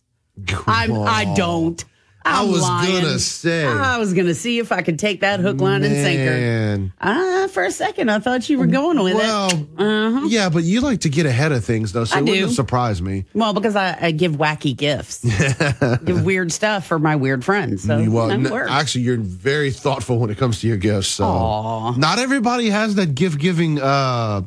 I'm, 0.67 0.93
I 0.93 1.33
don't. 1.35 1.83
I 2.27 2.43
was 2.43 2.61
lying. 2.61 3.03
gonna 3.03 3.19
say. 3.19 3.65
I 3.65 3.97
was 3.97 4.13
gonna 4.13 4.33
see 4.33 4.59
if 4.59 4.71
I 4.71 4.81
could 4.81 4.97
take 4.99 5.21
that 5.21 5.39
hook, 5.39 5.61
line, 5.61 5.83
and 5.83 5.93
sinker. 5.93 6.91
Ah, 6.99 7.47
for 7.51 7.63
a 7.63 7.71
second, 7.71 8.09
I 8.09 8.19
thought 8.19 8.49
you 8.49 8.57
were 8.57 8.65
going 8.67 9.01
with 9.01 9.13
Well, 9.15 9.49
it. 9.51 9.67
Uh-huh. 9.77 10.25
yeah, 10.27 10.49
but 10.49 10.63
you 10.63 10.81
like 10.81 11.01
to 11.01 11.09
get 11.09 11.25
ahead 11.25 11.51
of 11.51 11.63
things, 11.63 11.91
though, 11.93 12.03
so 12.05 12.15
I 12.15 12.19
it 12.19 12.21
wouldn't 12.23 12.38
do. 12.38 12.45
have 12.45 12.53
surprised 12.55 13.01
me. 13.03 13.25
Well, 13.33 13.53
because 13.53 13.75
I, 13.75 13.97
I 14.01 14.11
give 14.11 14.33
wacky 14.33 14.75
gifts, 14.75 15.23
give 16.05 16.25
weird 16.25 16.51
stuff 16.51 16.85
for 16.88 16.97
my 16.99 17.15
weird 17.15 17.45
friends. 17.45 17.83
So 17.83 18.09
well, 18.09 18.27
that 18.27 18.33
n- 18.39 18.49
works. 18.51 18.71
actually, 18.71 19.03
you're 19.03 19.17
very 19.17 19.71
thoughtful 19.71 20.17
when 20.17 20.29
it 20.29 20.38
comes 20.38 20.61
to 20.61 20.67
your 20.67 20.77
gifts. 20.77 21.07
So, 21.09 21.25
Aw. 21.25 21.91
not 21.97 22.19
everybody 22.19 22.69
has 22.69 22.95
that 22.95 23.15
gift 23.15 23.39
giving. 23.39 23.79
uh 23.81 24.41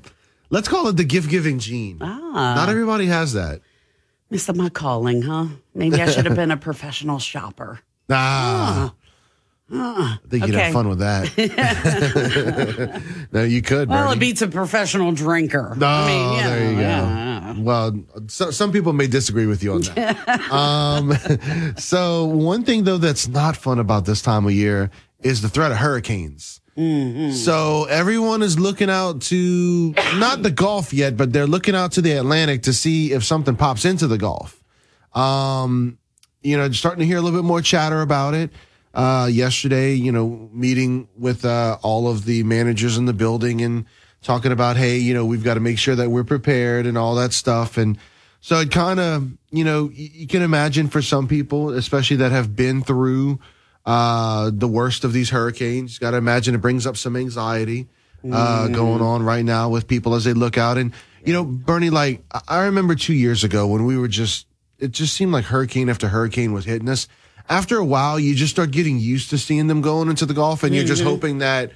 Let's 0.51 0.67
call 0.67 0.89
it 0.89 0.97
the 0.97 1.05
gift 1.05 1.29
giving 1.29 1.59
gene. 1.59 1.99
Ah. 2.01 2.55
Not 2.57 2.71
everybody 2.71 3.05
has 3.07 3.35
that. 3.35 3.61
Missed 4.31 4.55
my 4.55 4.69
calling, 4.69 5.23
huh? 5.23 5.47
Maybe 5.75 6.01
I 6.01 6.11
should 6.11 6.27
have 6.27 6.37
been 6.37 6.51
a 6.51 6.57
professional 6.69 7.19
shopper. 7.19 7.81
Ah. 8.11 8.95
Ah, 9.71 10.19
I 10.25 10.29
think 10.29 10.47
you'd 10.47 10.55
okay. 10.55 10.65
have 10.65 10.73
fun 10.73 10.89
with 10.89 11.01
that. 11.01 11.29
no, 13.33 13.43
you 13.43 13.61
could. 13.61 13.91
Well, 13.91 14.07
it 14.07 14.15
Bernie. 14.15 14.21
beats 14.21 14.41
a 14.41 14.49
professional 14.49 15.13
drinker. 15.13 15.75
No, 15.77 15.87
I 15.87 16.07
mean, 16.07 16.33
yeah, 16.39 16.49
there 16.49 16.71
you 16.71 16.77
go. 16.77 16.81
yeah. 16.81 17.55
Well, 17.59 18.05
so, 18.29 18.51
some 18.51 18.73
people 18.73 18.95
may 18.95 19.09
disagree 19.09 19.45
with 19.47 19.63
you 19.63 19.75
on 19.75 19.83
that. 19.83 20.51
um, 20.51 21.13
so 21.77 22.25
one 22.25 22.65
thing 22.65 22.85
though 22.85 22.97
that's 22.97 23.29
not 23.29 23.57
fun 23.57 23.79
about 23.79 24.07
this 24.07 24.23
time 24.23 24.47
of 24.47 24.53
year 24.53 24.91
is 25.21 25.43
the 25.43 25.49
threat 25.51 25.71
of 25.71 25.77
hurricanes. 25.79 26.63
Mm-hmm. 26.79 27.33
So 27.33 27.85
everyone 27.85 28.43
is 28.43 28.59
looking 28.59 28.89
out 28.89 29.23
to 29.23 29.95
not 30.15 30.45
the 30.45 30.51
Gulf 30.51 30.93
yet, 30.93 31.17
but 31.17 31.33
they're 31.33 31.47
looking 31.47 31.75
out 31.75 31.93
to 31.93 32.01
the 32.01 32.13
Atlantic 32.13 32.63
to 32.63 32.73
see 32.73 33.13
if 33.13 33.25
something 33.25 33.57
pops 33.57 33.85
into 33.85 34.07
the 34.07 34.17
Gulf. 34.17 34.63
Um, 35.13 35.99
you 36.41 36.57
know, 36.57 36.71
starting 36.71 37.01
to 37.01 37.07
hear 37.07 37.19
a 37.19 37.21
little 37.21 37.37
bit 37.37 37.47
more 37.47 37.61
chatter 37.61 38.01
about 38.01 38.35
it. 38.35 38.51
Uh, 38.95 39.29
yesterday, 39.31 39.95
you 39.95 40.13
know, 40.13 40.49
meeting 40.53 41.09
with 41.17 41.45
uh, 41.45 41.79
all 41.83 42.09
of 42.09 42.25
the 42.25 42.43
managers 42.45 42.97
in 42.97 43.07
the 43.07 43.13
building 43.13 43.61
and 43.61 43.85
talking 44.23 44.53
about, 44.53 44.77
hey, 44.77 44.99
you 44.99 45.15
know, 45.15 45.25
we've 45.25 45.45
got 45.45 45.55
to 45.55 45.61
make 45.61 45.79
sure 45.79 45.97
that 45.97 46.11
we're 46.11 46.25
prepared 46.25 46.87
and 46.87 46.97
all 46.97 47.15
that 47.17 47.33
stuff. 47.33 47.77
And 47.77 47.99
so 48.41 48.61
it 48.61 48.71
kind 48.71 49.01
of, 49.01 49.31
you 49.51 49.65
know, 49.65 49.91
you 49.93 50.27
can 50.27 50.43
imagine 50.43 50.89
for 50.89 51.03
some 51.03 51.29
people, 51.29 51.71
especially 51.71 52.19
that 52.19 52.33
have 52.33 52.55
been 52.55 52.83
through 52.83 53.41
uh, 53.89 54.51
the 54.53 54.69
worst 54.69 55.03
of 55.05 55.15
these 55.15 55.31
hurricanes, 55.31 55.99
got 55.99 56.11
to 56.11 56.19
imagine 56.19 56.55
it 56.55 56.59
brings 56.61 56.87
up 56.87 56.97
some 56.97 57.17
anxiety 57.17 57.87
uh, 58.31 58.67
Mm. 58.69 58.75
going 58.75 59.01
on 59.01 59.23
right 59.23 59.45
now 59.45 59.71
with 59.71 59.87
people 59.87 60.15
as 60.15 60.25
they 60.25 60.35
look 60.35 60.59
out. 60.59 60.77
And, 60.77 60.93
you 61.25 61.33
know, 61.33 61.45
Bernie, 61.45 61.89
like, 61.89 62.23
I- 62.49 62.65
remember 62.65 62.95
two 62.97 63.15
years 63.15 63.45
ago 63.45 63.67
when 63.67 63.85
we 63.87 63.97
were 63.97 64.09
just, 64.09 64.47
it 64.79 64.91
just 64.91 65.15
seemed 65.15 65.33
like 65.33 65.45
hurricane 65.47 65.89
after 65.89 66.09
hurricane 66.09 66.53
was 66.53 66.65
hitting 66.67 66.89
us. 66.89 67.09
After 67.49 67.79
a 67.79 67.85
while, 67.85 68.19
you 68.21 68.35
just 68.35 68.53
start 68.53 68.73
getting 68.73 68.99
used 68.99 69.31
to 69.31 69.39
seeing 69.39 69.69
them 69.69 69.81
going 69.81 70.11
into 70.11 70.27
the 70.27 70.35
Gulf, 70.35 70.65
and 70.65 70.75
you're 70.75 70.85
just 70.85 71.01
Mhm. 71.03 71.07
hoping 71.07 71.39
that 71.39 71.73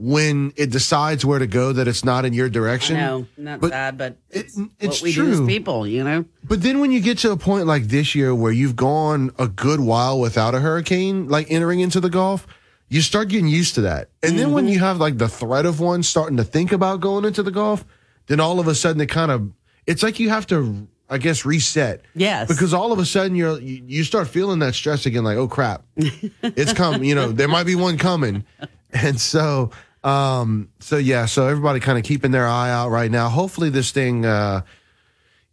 when 0.00 0.54
it 0.56 0.70
decides 0.70 1.26
where 1.26 1.38
to 1.38 1.46
go, 1.46 1.74
that 1.74 1.86
it's 1.86 2.06
not 2.06 2.24
in 2.24 2.32
your 2.32 2.48
direction. 2.48 2.96
No, 2.96 3.26
not 3.36 3.60
But 3.60 3.70
sad, 3.70 3.98
but 3.98 4.16
it's, 4.30 4.58
it's 4.78 5.02
what 5.02 5.02
we 5.02 5.12
do 5.12 5.30
as 5.30 5.36
true. 5.36 5.46
people, 5.46 5.86
you 5.86 6.02
know. 6.02 6.24
But 6.42 6.62
then 6.62 6.80
when 6.80 6.90
you 6.90 7.00
get 7.00 7.18
to 7.18 7.32
a 7.32 7.36
point 7.36 7.66
like 7.66 7.84
this 7.84 8.14
year 8.14 8.34
where 8.34 8.50
you've 8.50 8.76
gone 8.76 9.30
a 9.38 9.46
good 9.46 9.78
while 9.78 10.18
without 10.18 10.54
a 10.54 10.60
hurricane, 10.60 11.28
like 11.28 11.50
entering 11.50 11.80
into 11.80 12.00
the 12.00 12.08
Gulf, 12.08 12.46
you 12.88 13.02
start 13.02 13.28
getting 13.28 13.48
used 13.48 13.74
to 13.74 13.82
that. 13.82 14.08
And 14.22 14.38
then 14.38 14.52
when 14.52 14.64
mm-hmm. 14.64 14.72
you 14.72 14.78
have 14.78 14.96
like 14.96 15.18
the 15.18 15.28
threat 15.28 15.66
of 15.66 15.80
one 15.80 16.02
starting 16.02 16.38
to 16.38 16.44
think 16.44 16.72
about 16.72 17.00
going 17.00 17.26
into 17.26 17.42
the 17.42 17.50
Gulf, 17.50 17.84
then 18.26 18.40
all 18.40 18.58
of 18.58 18.68
a 18.68 18.74
sudden 18.74 19.02
it 19.02 19.10
kind 19.10 19.30
of, 19.30 19.52
it's 19.86 20.02
like 20.02 20.18
you 20.18 20.30
have 20.30 20.46
to, 20.46 20.88
I 21.10 21.18
guess, 21.18 21.44
reset. 21.44 22.06
Yes. 22.14 22.48
Because 22.48 22.72
all 22.72 22.90
of 22.90 22.98
a 22.98 23.04
sudden 23.04 23.36
you're, 23.36 23.60
you, 23.60 23.82
you 23.86 24.04
start 24.04 24.28
feeling 24.28 24.60
that 24.60 24.74
stress 24.74 25.04
again, 25.04 25.24
like, 25.24 25.36
oh 25.36 25.46
crap, 25.46 25.84
it's 25.94 26.72
come, 26.72 27.04
you 27.04 27.14
know, 27.14 27.32
there 27.32 27.48
might 27.48 27.66
be 27.66 27.74
one 27.74 27.98
coming. 27.98 28.46
And 28.92 29.20
so, 29.20 29.70
um, 30.02 30.70
so 30.80 30.96
yeah, 30.96 31.26
so 31.26 31.46
everybody 31.46 31.80
kind 31.80 31.98
of 31.98 32.04
keeping 32.04 32.30
their 32.30 32.46
eye 32.46 32.70
out 32.70 32.90
right 32.90 33.10
now. 33.10 33.28
Hopefully 33.28 33.70
this 33.70 33.90
thing, 33.90 34.24
uh, 34.24 34.62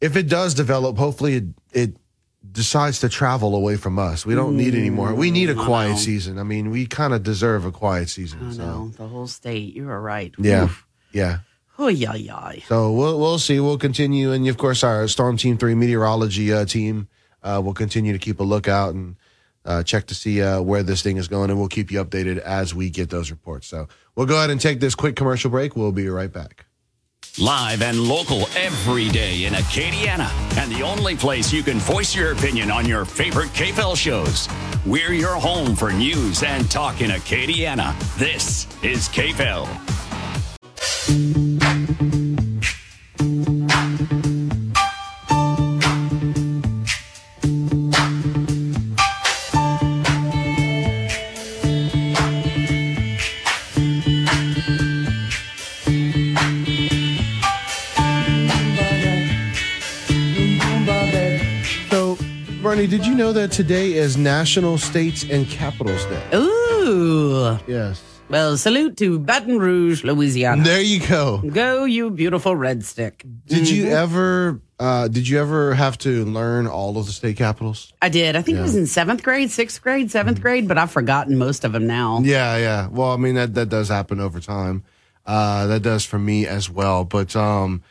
if 0.01 0.15
it 0.15 0.29
does 0.29 0.53
develop, 0.53 0.97
hopefully 0.97 1.35
it, 1.35 1.43
it 1.73 1.97
decides 2.49 2.99
to 3.01 3.09
travel 3.09 3.55
away 3.55 3.75
from 3.75 3.99
us. 3.99 4.25
We 4.25 4.35
don't 4.35 4.55
need 4.55 4.73
any 4.73 4.89
more. 4.89 5.13
We 5.13 5.31
need 5.31 5.49
a 5.49 5.55
Mm, 5.55 5.65
quiet 5.65 5.97
season. 5.97 6.39
I 6.39 6.43
mean, 6.43 6.69
we 6.69 6.85
kind 6.85 7.13
of 7.13 7.23
deserve 7.23 7.65
a 7.65 7.71
quiet 7.71 8.09
season. 8.09 8.39
I 8.47 8.51
so 8.53 8.63
know 8.63 8.87
the 8.89 9.07
whole 9.07 9.27
state. 9.27 9.73
You 9.75 9.89
are 9.89 9.99
right. 10.01 10.33
yeah, 10.37 10.63
Oof. 10.65 10.85
yeah. 11.11 11.39
Oh 11.79 11.89
yeah, 11.89 12.15
yeah. 12.15 12.53
So 12.67 12.91
we'll 12.93 13.19
we'll 13.19 13.37
see. 13.39 13.59
We'll 13.59 13.77
continue, 13.77 14.31
and 14.31 14.47
of 14.47 14.57
course, 14.57 14.83
our 14.83 15.07
Storm 15.07 15.37
Team 15.37 15.57
Three 15.57 15.75
meteorology 15.75 16.51
uh, 16.53 16.65
team 16.65 17.07
uh, 17.43 17.61
will 17.63 17.73
continue 17.75 18.13
to 18.13 18.19
keep 18.19 18.39
a 18.39 18.43
lookout 18.43 18.95
and 18.95 19.15
uh, 19.65 19.83
check 19.83 20.07
to 20.07 20.15
see 20.15 20.41
uh, 20.41 20.59
where 20.61 20.81
this 20.81 21.03
thing 21.03 21.17
is 21.17 21.27
going, 21.27 21.49
and 21.51 21.59
we'll 21.59 21.67
keep 21.67 21.91
you 21.91 22.03
updated 22.03 22.39
as 22.39 22.73
we 22.73 22.89
get 22.89 23.09
those 23.11 23.29
reports. 23.29 23.67
So 23.67 23.87
we'll 24.17 24.25
go 24.25 24.35
ahead 24.35 24.49
and 24.49 24.59
take 24.59 24.81
this 24.81 24.95
quick 24.95 25.15
commercial 25.15 25.49
break. 25.49 25.77
We'll 25.77 25.93
be 25.93 26.09
right 26.09 26.31
back. 26.31 26.65
Live 27.39 27.83
and 27.83 27.99
local 27.99 28.47
every 28.55 29.09
day 29.09 29.45
in 29.45 29.53
Acadiana. 29.53 30.29
And 30.57 30.71
the 30.71 30.81
only 30.81 31.15
place 31.15 31.53
you 31.53 31.61
can 31.61 31.77
voice 31.77 32.15
your 32.15 32.31
opinion 32.31 32.71
on 32.71 32.85
your 32.87 33.05
favorite 33.05 33.49
KPEL 33.49 33.95
shows. 33.95 34.49
We're 34.85 35.13
your 35.13 35.35
home 35.35 35.75
for 35.75 35.91
news 35.93 36.41
and 36.41 36.69
talk 36.69 37.01
in 37.01 37.11
Acadiana. 37.11 37.95
This 38.17 38.65
is 38.83 39.07
KPEL. 39.09 39.67
Did 62.85 63.05
you 63.07 63.15
know 63.15 63.33
that 63.33 63.51
today 63.51 63.93
is 63.93 64.17
National 64.17 64.77
States 64.77 65.23
and 65.23 65.47
Capitals 65.49 66.05
Day? 66.05 66.23
Ooh. 66.35 67.57
Yes. 67.67 68.01
Well, 68.29 68.55
salute 68.55 68.97
to 68.97 69.17
Baton 69.19 69.57
Rouge, 69.57 70.03
Louisiana. 70.03 70.63
There 70.63 70.81
you 70.81 70.99
go. 71.05 71.39
Go, 71.39 71.85
you 71.85 72.09
beautiful 72.11 72.55
red 72.55 72.85
stick. 72.85 73.25
Did 73.47 73.67
you 73.69 73.85
Mhm. 73.85 73.91
ever? 73.91 74.61
Uh, 74.79 75.07
did 75.07 75.27
you 75.27 75.39
ever 75.39 75.73
have 75.73 75.97
to 75.99 76.23
learn 76.25 76.67
all 76.67 76.97
of 76.97 77.07
the 77.07 77.11
state 77.11 77.35
capitals? 77.37 77.93
I 78.01 78.09
did. 78.09 78.35
I 78.35 78.41
think 78.43 78.55
Yeah. 78.55 78.61
it 78.61 78.63
was 78.67 78.75
in 78.75 78.85
seventh 78.85 79.23
grade, 79.23 79.49
sixth 79.49 79.81
grade, 79.81 80.11
7th 80.11 80.39
grade, 80.41 80.67
but 80.67 80.77
I've 80.77 80.91
forgotten 80.91 81.37
most 81.37 81.65
of 81.65 81.71
them 81.73 81.87
now. 81.87 82.21
Yeah, 82.23 82.57
yeah. 82.57 82.87
Well, 82.91 83.11
I 83.11 83.17
mean 83.17 83.35
that 83.35 83.55
that 83.55 83.69
does 83.69 83.89
happen 83.89 84.19
over 84.19 84.39
time. 84.39 84.83
Uh, 85.25 85.65
that 85.67 85.81
does 85.81 86.05
for 86.05 86.19
me 86.19 86.45
as 86.45 86.69
well. 86.69 87.03
But 87.05 87.35
um, 87.35 87.81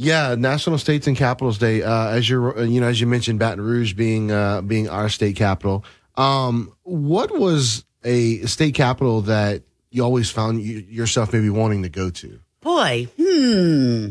yeah, 0.00 0.34
National 0.34 0.78
States 0.78 1.06
and 1.06 1.16
Capitals 1.16 1.58
Day. 1.58 1.82
Uh, 1.82 2.08
as 2.08 2.28
you're, 2.28 2.58
uh, 2.58 2.62
you 2.62 2.80
know, 2.80 2.88
as 2.88 3.00
you 3.00 3.06
mentioned, 3.06 3.38
Baton 3.38 3.60
Rouge 3.60 3.92
being 3.92 4.32
uh, 4.32 4.62
being 4.62 4.88
our 4.88 5.08
state 5.10 5.36
capital. 5.36 5.84
Um, 6.16 6.72
what 6.82 7.30
was 7.38 7.84
a 8.02 8.38
state 8.46 8.74
capital 8.74 9.20
that 9.22 9.62
you 9.90 10.02
always 10.02 10.30
found 10.30 10.62
you, 10.62 10.78
yourself 10.88 11.32
maybe 11.32 11.50
wanting 11.50 11.82
to 11.82 11.90
go 11.90 12.08
to? 12.10 12.40
Boy, 12.60 13.08
hmm. 13.16 14.08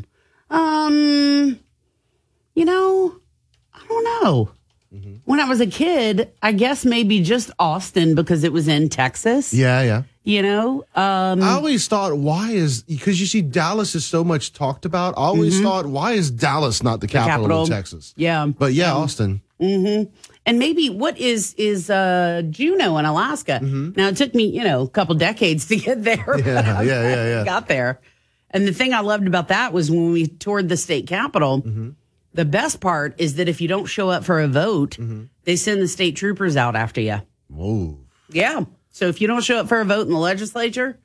Um, 0.52 1.60
you 2.54 2.66
know, 2.66 3.20
I 3.74 3.82
don't 3.88 4.04
know. 4.04 4.52
Mm-hmm. 4.94 5.16
When 5.26 5.40
I 5.40 5.46
was 5.46 5.60
a 5.60 5.68
kid, 5.68 6.32
I 6.42 6.52
guess 6.52 6.86
maybe 6.86 7.22
just 7.22 7.52
Austin 7.60 8.16
because 8.16 8.44
it 8.44 8.54
was 8.54 8.68
in 8.68 8.90
Texas. 8.90 9.54
Yeah, 9.54 9.82
yeah. 9.82 10.04
You 10.30 10.44
know, 10.44 10.84
um, 10.96 11.42
I 11.42 11.54
always 11.54 11.88
thought, 11.88 12.16
why 12.18 12.52
is 12.52 12.84
because 12.84 13.20
you 13.20 13.26
see 13.26 13.42
Dallas 13.42 13.96
is 13.96 14.06
so 14.06 14.24
much 14.24 14.54
talked 14.54 14.86
about. 14.86 15.16
I 15.18 15.22
always 15.22 15.60
Mhm. 15.60 15.64
thought, 15.64 15.86
why 15.88 16.12
is 16.12 16.30
Dallas 16.30 16.84
not 16.84 17.02
the 17.02 17.08
capital, 17.08 17.38
capital. 17.46 17.62
of 17.64 17.70
Texas? 17.70 18.14
Yeah. 18.16 18.46
But 18.46 18.74
yeah, 18.74 18.94
Austin. 18.94 19.42
Mm-hmm. 19.60 20.12
And 20.46 20.60
maybe 20.60 20.90
what 20.90 21.18
is 21.18 21.54
is 21.56 21.90
uh 21.90 22.44
Juneau 22.50 22.98
in 23.00 23.06
Alaska? 23.06 23.60
Now 23.62 24.08
it 24.10 24.18
took 24.18 24.36
me, 24.36 24.46
you 24.46 24.64
know, 24.64 24.84
a 24.84 24.88
couple 24.88 25.16
decades 25.16 25.66
to 25.70 25.76
get 25.78 26.04
there. 26.04 26.18
Mm-hmm. 26.18 26.48
Yeah, 26.48 26.82
yeah, 26.82 27.02
yeah, 27.16 27.26
yeah. 27.40 27.44
Got 27.46 27.68
there. 27.68 28.00
And 28.52 28.68
the 28.68 28.74
thing 28.74 28.94
I 28.94 29.00
loved 29.02 29.26
about 29.28 29.48
that 29.48 29.74
was 29.74 29.90
when 29.90 30.12
we 30.12 30.28
toured 30.28 30.70
the 30.70 30.78
state 30.78 31.08
capitol, 31.08 31.64
Mm-hmm. 31.64 31.90
the 32.36 32.46
best 32.46 32.80
part 32.82 33.16
is 33.18 33.34
that 33.36 33.50
if 33.50 33.62
you 33.62 33.68
don't 33.68 33.88
show 33.88 34.10
up 34.12 34.24
for 34.24 34.40
a 34.40 34.48
vote, 34.48 34.92
Mm-hmm. 35.00 35.24
they 35.46 35.56
send 35.56 35.82
the 35.82 35.88
state 35.88 36.16
troopers 36.16 36.56
out 36.56 36.76
after 36.76 37.02
you. 37.02 37.18
Whoa. 37.50 37.98
Yeah. 38.32 38.66
So 39.00 39.08
if 39.08 39.22
you 39.22 39.28
don't 39.28 39.42
show 39.42 39.60
up 39.60 39.70
for 39.70 39.80
a 39.80 39.86
vote 39.86 40.08
in 40.08 40.12
the 40.12 40.20
legislature, 40.20 41.00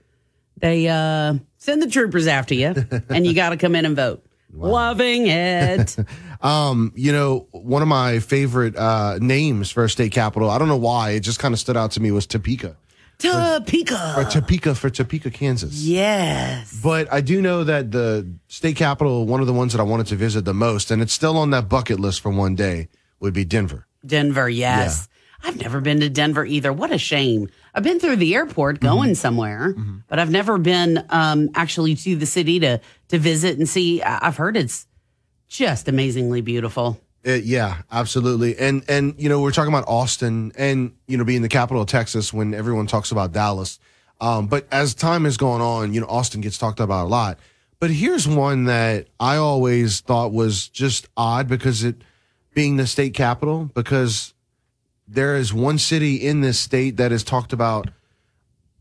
they 0.57 0.89
uh 0.89 1.35
send 1.59 1.81
the 1.81 1.89
troopers 1.89 2.27
after 2.27 2.53
you 2.53 2.75
and 3.09 3.25
you 3.25 3.35
got 3.35 3.51
to 3.51 3.57
come 3.57 3.77
in 3.77 3.87
and 3.87 3.95
vote. 3.95 4.27
Loving 4.53 5.29
it. 5.29 5.97
Um, 6.43 6.93
you 6.95 7.11
know, 7.11 7.49
one 7.53 7.81
of 7.81 7.89
my 7.89 8.19
favorite 8.19 8.77
uh, 8.77 9.19
names 9.19 9.71
for 9.71 9.83
a 9.85 9.89
state 9.89 10.13
capital, 10.13 10.51
I 10.51 10.59
don't 10.59 10.69
know 10.69 10.77
why, 10.77 11.13
it 11.13 11.21
just 11.21 11.39
kind 11.39 11.55
of 11.55 11.59
stood 11.59 11.75
out 11.75 11.93
to 11.93 12.01
me 12.01 12.11
was 12.11 12.27
Topeka. 12.27 12.77
Topeka. 13.17 14.15
Or 14.15 14.25
Topeka 14.25 14.75
for 14.75 14.91
Topeka, 14.91 15.31
Kansas. 15.31 15.73
Yes. 15.73 16.79
But 16.83 17.11
I 17.11 17.23
do 17.23 17.41
know 17.41 17.65
that 17.65 17.93
the 17.93 18.31
state 18.49 18.77
capital, 18.77 19.25
one 19.25 19.41
of 19.41 19.47
the 19.47 19.55
ones 19.55 19.73
that 19.73 19.81
I 19.81 19.85
wanted 19.85 20.09
to 20.09 20.17
visit 20.17 20.45
the 20.45 20.53
most, 20.53 20.91
and 20.91 21.01
it's 21.01 21.15
still 21.15 21.39
on 21.39 21.49
that 21.53 21.71
bucket 21.71 21.99
list 21.99 22.21
for 22.21 22.31
one 22.31 22.55
day, 22.55 22.91
would 23.21 23.33
be 23.33 23.47
Denver. 23.47 23.87
Denver, 24.05 24.47
yes. 24.51 25.09
I've 25.45 25.61
never 25.61 25.81
been 25.81 26.01
to 26.01 26.09
Denver 26.09 26.45
either. 26.45 26.73
What 26.73 26.91
a 26.91 26.99
shame. 26.99 27.49
I've 27.75 27.83
been 27.83 28.01
through 28.01 28.17
the 28.17 28.35
airport 28.35 28.81
going 28.81 29.11
Mm-hmm. 29.11 29.15
somewhere, 29.15 29.75
but 30.09 30.19
I've 30.19 30.31
never 30.31 30.59
been 30.59 31.05
um, 31.11 31.51
actually 31.55 31.95
to 31.97 32.17
the 32.17 32.27
city 32.27 32.59
to 32.61 32.81
to 33.09 33.19
visit 33.19 33.59
and 33.59 33.69
see. 33.69 34.03
I've 34.03 34.37
heard 34.37 34.57
it's 34.57 34.87
just 35.49 35.87
amazingly 35.89 36.41
beautiful. 36.41 37.01
Uh, 37.27 37.33
yeah, 37.33 37.83
absolutely. 37.91 38.57
And 38.59 38.85
and 38.89 39.15
you 39.19 39.29
know, 39.29 39.41
we're 39.41 39.51
talking 39.51 39.73
about 39.73 39.87
Austin 39.89 40.53
and 40.57 40.95
you 41.07 41.17
know 41.17 41.25
being 41.25 41.43
the 41.43 41.49
capital 41.49 41.83
of 41.83 41.89
Texas 41.89 42.33
when 42.33 42.53
everyone 42.55 42.87
talks 42.87 43.11
about 43.13 43.33
Dallas. 43.33 43.79
Um, 44.21 44.47
but 44.47 44.67
as 44.71 44.95
time 44.95 45.25
has 45.25 45.37
gone 45.37 45.61
on, 45.61 45.93
you 45.95 46.01
know, 46.01 46.07
Austin 46.07 46.41
gets 46.41 46.57
talked 46.59 46.81
about 46.81 47.07
a 47.07 47.09
lot. 47.09 47.39
But 47.81 47.91
here's 47.91 48.29
one 48.29 48.65
that 48.65 49.09
I 49.19 49.37
always 49.37 50.01
thought 50.01 50.33
was 50.33 50.69
just 50.69 51.09
odd 51.17 51.49
because 51.49 51.83
it 51.83 51.97
being 52.55 52.77
the 52.77 52.87
state 52.87 53.15
capital 53.15 53.71
because 53.75 54.34
there 55.07 55.37
is 55.37 55.53
one 55.53 55.79
city 55.79 56.17
in 56.17 56.41
this 56.41 56.59
state 56.59 56.97
that 56.97 57.13
is 57.13 57.23
talked 57.23 57.53
about 57.53 57.91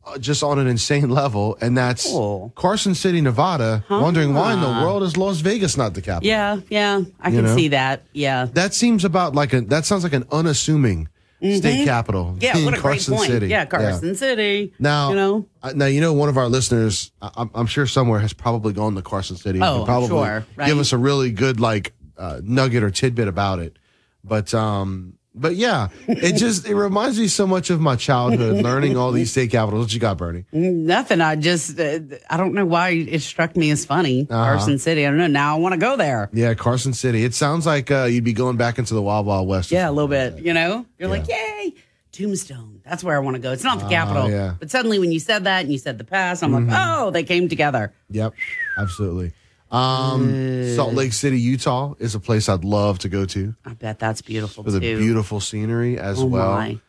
uh, 0.06 0.18
just 0.18 0.44
on 0.44 0.60
an 0.60 0.68
insane 0.68 1.10
level, 1.22 1.58
and 1.62 1.78
that's 1.78 2.12
Carson 2.56 2.94
City, 2.96 3.22
Nevada. 3.22 3.84
Wondering 3.90 4.34
why 4.34 4.54
in 4.54 4.62
the 4.62 4.68
world 4.68 5.04
is 5.04 5.16
Las 5.18 5.40
Vegas 5.40 5.78
not 5.78 5.94
the 5.94 6.02
capital? 6.02 6.28
Yeah, 6.28 6.58
yeah, 6.70 7.02
I 7.22 7.30
You 7.30 7.38
can 7.38 7.46
know? 7.46 7.56
see 7.56 7.70
that. 7.70 8.04
Yeah. 8.14 8.48
That 8.54 8.74
seems 8.74 9.06
about 9.06 9.34
like 9.36 9.54
a 9.54 9.62
that 9.62 9.86
sounds 9.86 10.04
like 10.04 10.14
an 10.14 10.26
unassuming 10.32 11.08
state 11.40 11.82
Mhm. 11.82 11.86
capital. 11.86 12.38
Yeah, 12.40 12.64
what 12.66 12.74
a 12.74 12.78
Carson 12.82 13.14
great 13.14 13.18
point. 13.20 13.32
City. 13.32 13.48
Yeah, 13.48 13.66
Carson 13.66 14.16
City. 14.16 14.74
Now, 14.80 15.10
you 15.10 15.16
know, 15.16 15.46
uh, 15.62 15.72
now 15.76 15.86
you 15.86 16.00
know 16.02 16.14
one 16.14 16.28
of 16.30 16.38
our 16.38 16.48
listeners. 16.50 17.12
I'm, 17.22 17.50
I'm 17.54 17.68
sure 17.68 17.86
somewhere 17.86 18.20
has 18.20 18.34
probably 18.34 18.74
gone 18.74 18.96
to 18.96 19.02
Carson 19.02 19.36
City. 19.38 19.60
Oh, 19.62 19.84
probably 19.86 20.08
sure, 20.10 20.46
right? 20.58 20.68
give 20.68 20.80
us 20.80 20.92
a 20.94 20.98
really 20.98 21.32
good 21.32 21.60
like 21.62 21.94
uh, 22.18 22.40
nugget 22.44 22.84
or 22.84 22.92
tidbit 22.92 23.28
about 23.30 23.60
it. 23.60 23.78
But 24.24 24.54
um, 24.54 25.14
but 25.36 25.56
yeah, 25.56 25.88
it 26.08 26.36
just 26.38 26.68
it 26.68 26.76
reminds 26.76 27.20
me 27.20 27.28
so 27.28 27.48
much 27.48 27.70
of 27.70 27.80
my 27.82 27.96
childhood 27.96 28.64
learning 28.64 28.96
all 28.98 29.12
these 29.12 29.32
state 29.32 29.52
capitals. 29.52 29.86
What 29.86 29.94
you 29.94 30.00
got, 30.00 30.18
Bernie? 30.18 30.46
nothing. 30.52 31.22
I 31.22 31.36
just, 31.36 31.80
uh, 31.80 32.00
I 32.30 32.38
don't 32.38 32.54
know 32.54 32.66
why 32.66 32.90
it 32.90 33.22
struck 33.22 33.56
me 33.56 33.72
as 33.72 33.86
funny. 33.86 34.28
Uh-huh. 34.30 34.44
Carson 34.58 34.78
City. 34.80 35.06
I 35.06 35.10
don't 35.10 35.18
know. 35.18 35.28
Now 35.28 35.56
I 35.56 35.60
want 35.60 35.74
to 35.74 35.80
go 35.80 35.96
there. 35.98 36.30
Yeah, 36.34 36.54
Carson 36.54 36.94
City. 36.94 37.24
It 37.24 37.34
sounds 37.34 37.66
like 37.66 37.90
uh, 37.92 38.04
you'd 38.06 38.24
be 38.24 38.34
going 38.34 38.58
back 38.58 38.78
into 38.80 38.94
the 38.94 39.02
Wild 39.02 39.26
Wild 39.26 39.48
West. 39.48 39.72
Yeah, 39.72 39.90
a 39.90 39.92
little 39.92 40.08
bit. 40.08 40.40
You 40.40 40.54
know, 40.54 40.86
you're 41.00 41.10
like, 41.10 41.28
yay, 41.28 41.74
Tombstone. 42.12 42.82
That's 42.86 43.04
where 43.04 43.16
I 43.16 43.20
want 43.20 43.36
to 43.36 43.42
go. 43.42 43.52
It's 43.52 43.64
not 43.64 43.80
the 43.80 43.86
Ah, 43.86 43.90
capital. 43.90 44.30
yeah. 44.30 44.56
But 44.60 44.70
suddenly 44.70 45.00
when 45.00 45.12
you 45.12 45.20
said 45.20 45.46
that 45.46 45.62
and 45.64 45.72
you 45.72 45.78
said 45.80 45.98
the 45.98 46.04
past, 46.04 46.44
I'm 46.44 46.52
Mhm. 46.52 46.70
like, 46.70 46.78
oh, 46.80 47.10
they 47.12 47.24
came 47.24 47.50
together. 47.50 47.94
Yep, 48.12 48.34
absolutely. 48.78 49.32
Um, 49.74 50.76
Salt 50.76 50.94
Lake 50.94 51.14
City, 51.14 51.40
Utah 51.40 51.96
is 52.00 52.14
a 52.16 52.20
place 52.20 52.48
I'd 52.48 52.64
love 52.64 53.00
to 53.00 53.10
go 53.10 53.26
to. 53.26 53.56
I 53.66 53.74
bet 53.74 53.98
that's 54.00 54.22
beautiful 54.22 54.64
for 54.64 54.72
the 54.72 54.80
too. 54.80 55.00
beautiful 55.00 55.40
scenery 55.40 55.98
as 55.98 56.20
Oh, 56.22 56.26
well. 56.26 56.52
my. 56.52 56.80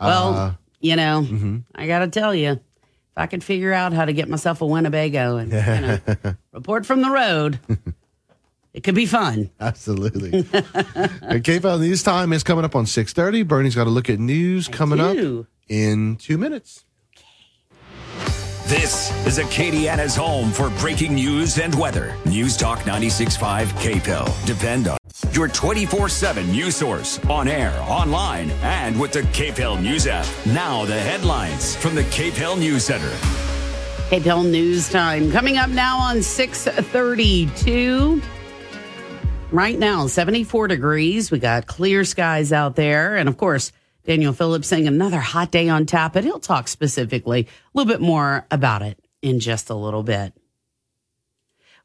Well, 0.00 0.34
Uh, 0.34 0.52
you 0.80 0.96
know, 0.96 1.24
mhm. 1.28 1.62
I 1.74 1.86
got 1.86 2.00
to 2.00 2.08
tell 2.08 2.34
you, 2.34 2.50
if 2.52 2.58
I 3.16 3.26
could 3.28 3.44
figure 3.44 3.72
out 3.72 3.92
how 3.92 4.04
to 4.04 4.12
get 4.12 4.28
myself 4.28 4.60
a 4.60 4.66
Winnebago 4.66 5.36
and 5.36 5.52
you 5.52 5.58
know, 5.60 6.34
report 6.52 6.84
from 6.84 7.02
the 7.02 7.10
road, 7.10 7.60
it 8.74 8.82
could 8.82 8.96
be 8.96 9.06
fun. 9.06 9.50
Absolutely. 9.60 10.40
okay, 10.40 11.40
KPEL 11.40 11.78
News 11.80 12.02
Time 12.02 12.32
is 12.32 12.42
coming 12.42 12.64
up 12.64 12.74
on 12.74 12.86
6.30. 12.86 13.46
Bernie's 13.46 13.76
got 13.76 13.84
to 13.84 13.90
look 13.90 14.10
at 14.10 14.18
news 14.18 14.66
coming 14.66 14.98
do. 14.98 15.40
up 15.40 15.46
in 15.68 16.16
two 16.16 16.38
minutes. 16.38 16.84
This 18.66 19.10
is 19.26 19.38
Acadiana's 19.38 20.14
home 20.14 20.52
for 20.52 20.70
breaking 20.70 21.14
news 21.14 21.58
and 21.58 21.74
weather. 21.74 22.16
News 22.24 22.56
Talk 22.56 22.78
96.5 22.80 23.66
KPEL. 23.66 24.46
Depend 24.46 24.86
on 24.86 24.98
your 25.32 25.48
24 25.48 26.08
7 26.08 26.50
news 26.50 26.76
source 26.76 27.18
on 27.26 27.48
air, 27.48 27.76
online, 27.82 28.50
and 28.62 28.98
with 28.98 29.12
the 29.12 29.22
KPEL 29.22 29.82
News 29.82 30.06
app. 30.06 30.26
Now, 30.46 30.84
the 30.84 30.98
headlines 30.98 31.74
from 31.74 31.96
the 31.96 32.04
KPEL 32.04 32.58
News 32.58 32.84
Center. 32.84 33.10
KPEL 34.10 34.48
News 34.48 34.88
Time 34.88 35.32
coming 35.32 35.56
up 35.56 35.70
now 35.70 35.98
on 35.98 36.22
632. 36.22 38.22
Right 39.50 39.78
now, 39.78 40.06
74 40.06 40.68
degrees. 40.68 41.32
We 41.32 41.40
got 41.40 41.66
clear 41.66 42.04
skies 42.04 42.52
out 42.52 42.76
there. 42.76 43.16
And 43.16 43.28
of 43.28 43.36
course, 43.36 43.72
Daniel 44.04 44.32
Phillips 44.32 44.68
saying 44.68 44.88
another 44.88 45.20
hot 45.20 45.50
day 45.50 45.68
on 45.68 45.86
tap, 45.86 46.14
but 46.14 46.24
he'll 46.24 46.40
talk 46.40 46.68
specifically 46.68 47.42
a 47.42 47.78
little 47.78 47.92
bit 47.92 48.00
more 48.00 48.46
about 48.50 48.82
it 48.82 48.98
in 49.22 49.38
just 49.40 49.70
a 49.70 49.74
little 49.74 50.02
bit. 50.02 50.32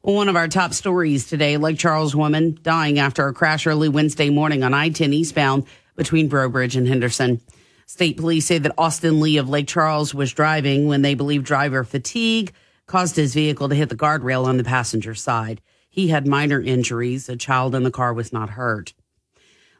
One 0.00 0.28
of 0.28 0.36
our 0.36 0.48
top 0.48 0.74
stories 0.74 1.28
today 1.28 1.56
Lake 1.56 1.78
Charles 1.78 2.14
woman 2.14 2.58
dying 2.62 2.98
after 2.98 3.26
a 3.26 3.32
crash 3.32 3.66
early 3.66 3.88
Wednesday 3.88 4.30
morning 4.30 4.62
on 4.62 4.74
I 4.74 4.88
10 4.90 5.12
eastbound 5.12 5.64
between 5.96 6.28
Breaux 6.28 6.48
Bridge 6.48 6.76
and 6.76 6.86
Henderson. 6.86 7.40
State 7.86 8.16
police 8.16 8.46
say 8.46 8.58
that 8.58 8.74
Austin 8.78 9.20
Lee 9.20 9.38
of 9.38 9.48
Lake 9.48 9.66
Charles 9.66 10.14
was 10.14 10.32
driving 10.32 10.86
when 10.86 11.02
they 11.02 11.14
believe 11.14 11.42
driver 11.42 11.84
fatigue 11.84 12.52
caused 12.86 13.16
his 13.16 13.34
vehicle 13.34 13.68
to 13.68 13.74
hit 13.74 13.88
the 13.88 13.96
guardrail 13.96 14.44
on 14.44 14.56
the 14.56 14.64
passenger 14.64 15.14
side. 15.14 15.60
He 15.88 16.08
had 16.08 16.26
minor 16.26 16.60
injuries. 16.60 17.28
A 17.28 17.36
child 17.36 17.74
in 17.74 17.82
the 17.82 17.90
car 17.90 18.12
was 18.12 18.32
not 18.32 18.50
hurt. 18.50 18.92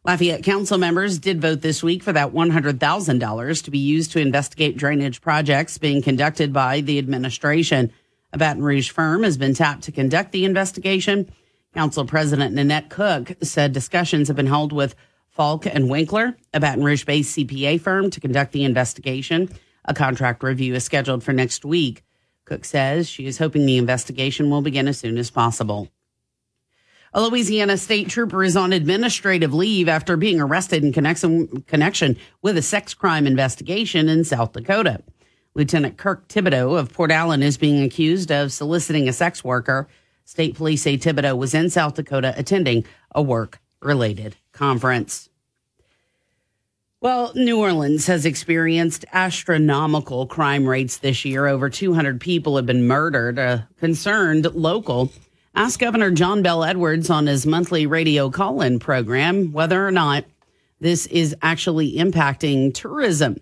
Lafayette 0.05 0.45
council 0.45 0.79
members 0.79 1.19
did 1.19 1.41
vote 1.41 1.61
this 1.61 1.83
week 1.83 2.03
for 2.03 2.13
that 2.13 2.33
$100,000 2.33 3.65
to 3.65 3.71
be 3.71 3.79
used 3.79 4.13
to 4.13 4.21
investigate 4.21 4.77
drainage 4.77 5.21
projects 5.21 5.77
being 5.77 6.03
conducted 6.03 6.53
by 6.53 6.81
the 6.81 6.99
administration. 6.99 7.93
A 8.33 8.39
Baton 8.39 8.63
Rouge 8.63 8.91
firm 8.91 9.23
has 9.23 9.37
been 9.37 9.55
tapped 9.55 9.83
to 9.85 9.93
conduct 9.93 10.33
the 10.33 10.45
investigation. 10.45 11.31
Council 11.75 12.05
President 12.05 12.55
Nanette 12.55 12.91
Cook 12.91 13.33
said 13.43 13.73
discussions 13.73 14.29
have 14.29 14.37
been 14.37 14.47
held 14.47 14.73
with 14.73 14.95
Faulk 15.31 15.67
and 15.67 15.91
Winkler, 15.91 16.37
a 16.55 16.61
Baton 16.61 16.85
Rouge 16.85 17.05
based 17.05 17.37
CPA 17.37 17.81
firm, 17.81 18.11
to 18.11 18.21
conduct 18.21 18.53
the 18.53 18.65
investigation. 18.65 19.49
A 19.85 19.95
contract 19.95 20.43
review 20.43 20.75
is 20.75 20.85
scheduled 20.85 21.25
for 21.25 21.33
next 21.33 21.65
week. 21.65 22.05
Cook 22.45 22.65
says 22.65 23.09
she 23.09 23.27
is 23.27 23.39
hoping 23.39 23.67
the 23.67 23.79
investigation 23.79 24.49
will 24.49 24.63
begin 24.63 24.89
as 24.89 24.99
soon 24.99 25.19
as 25.19 25.31
possible. 25.31 25.89
A 27.14 27.23
Louisiana 27.23 27.79
state 27.79 28.09
trooper 28.09 28.44
is 28.44 28.57
on 28.57 28.73
administrative 28.73 29.55
leave 29.55 29.88
after 29.88 30.16
being 30.16 30.40
arrested 30.40 30.85
in 30.85 30.92
connection, 30.92 31.62
connection 31.62 32.18
with 32.42 32.59
a 32.59 32.62
sex 32.62 32.92
crime 32.92 33.27
investigation 33.27 34.09
in 34.09 34.25
South 34.25 34.53
Dakota. 34.53 35.03
Lieutenant 35.55 35.97
Kirk 35.97 36.29
Thibodeau 36.29 36.79
of 36.79 36.92
Port 36.92 37.11
Allen 37.11 37.42
is 37.42 37.57
being 37.57 37.83
accused 37.83 38.31
of 38.31 38.53
soliciting 38.53 39.09
a 39.09 39.12
sex 39.12 39.42
worker. 39.42 39.88
State 40.25 40.55
police 40.55 40.83
say 40.83 40.99
Thibodeau 40.99 41.37
was 41.37 41.55
in 41.55 41.71
South 41.71 41.94
Dakota 41.94 42.35
attending 42.37 42.85
a 43.14 43.23
work 43.23 43.59
related 43.81 44.37
conference. 44.53 45.31
Well, 47.01 47.33
New 47.35 47.61
Orleans 47.61 48.07
has 48.09 48.27
experienced 48.27 49.05
astronomical 49.12 50.27
crime 50.27 50.68
rates 50.68 50.99
this 50.99 51.25
year. 51.25 51.47
Over 51.47 51.71
200 51.71 52.21
people 52.21 52.57
have 52.57 52.66
been 52.66 52.87
murdered. 52.87 53.38
A 53.38 53.68
concerned 53.79 54.53
local 54.55 55.12
asked 55.59 55.81
Governor 55.81 56.12
John 56.12 56.40
Bell 56.40 56.62
Edwards 56.62 57.11
on 57.11 57.27
his 57.27 57.44
monthly 57.44 57.85
radio 57.85 58.31
call 58.31 58.62
in 58.62 58.79
program 58.79 59.51
whether 59.51 59.85
or 59.85 59.90
not 59.90 60.25
this 60.79 61.07
is 61.07 61.35
actually 61.42 61.94
impacting 61.94 62.73
tourism. 62.73 63.38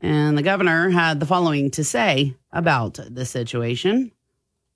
And 0.00 0.38
the 0.38 0.44
governor 0.44 0.90
had 0.90 1.18
the 1.18 1.26
following 1.26 1.72
to 1.72 1.82
say 1.82 2.36
about 2.52 3.00
the 3.04 3.24
situation. 3.24 4.12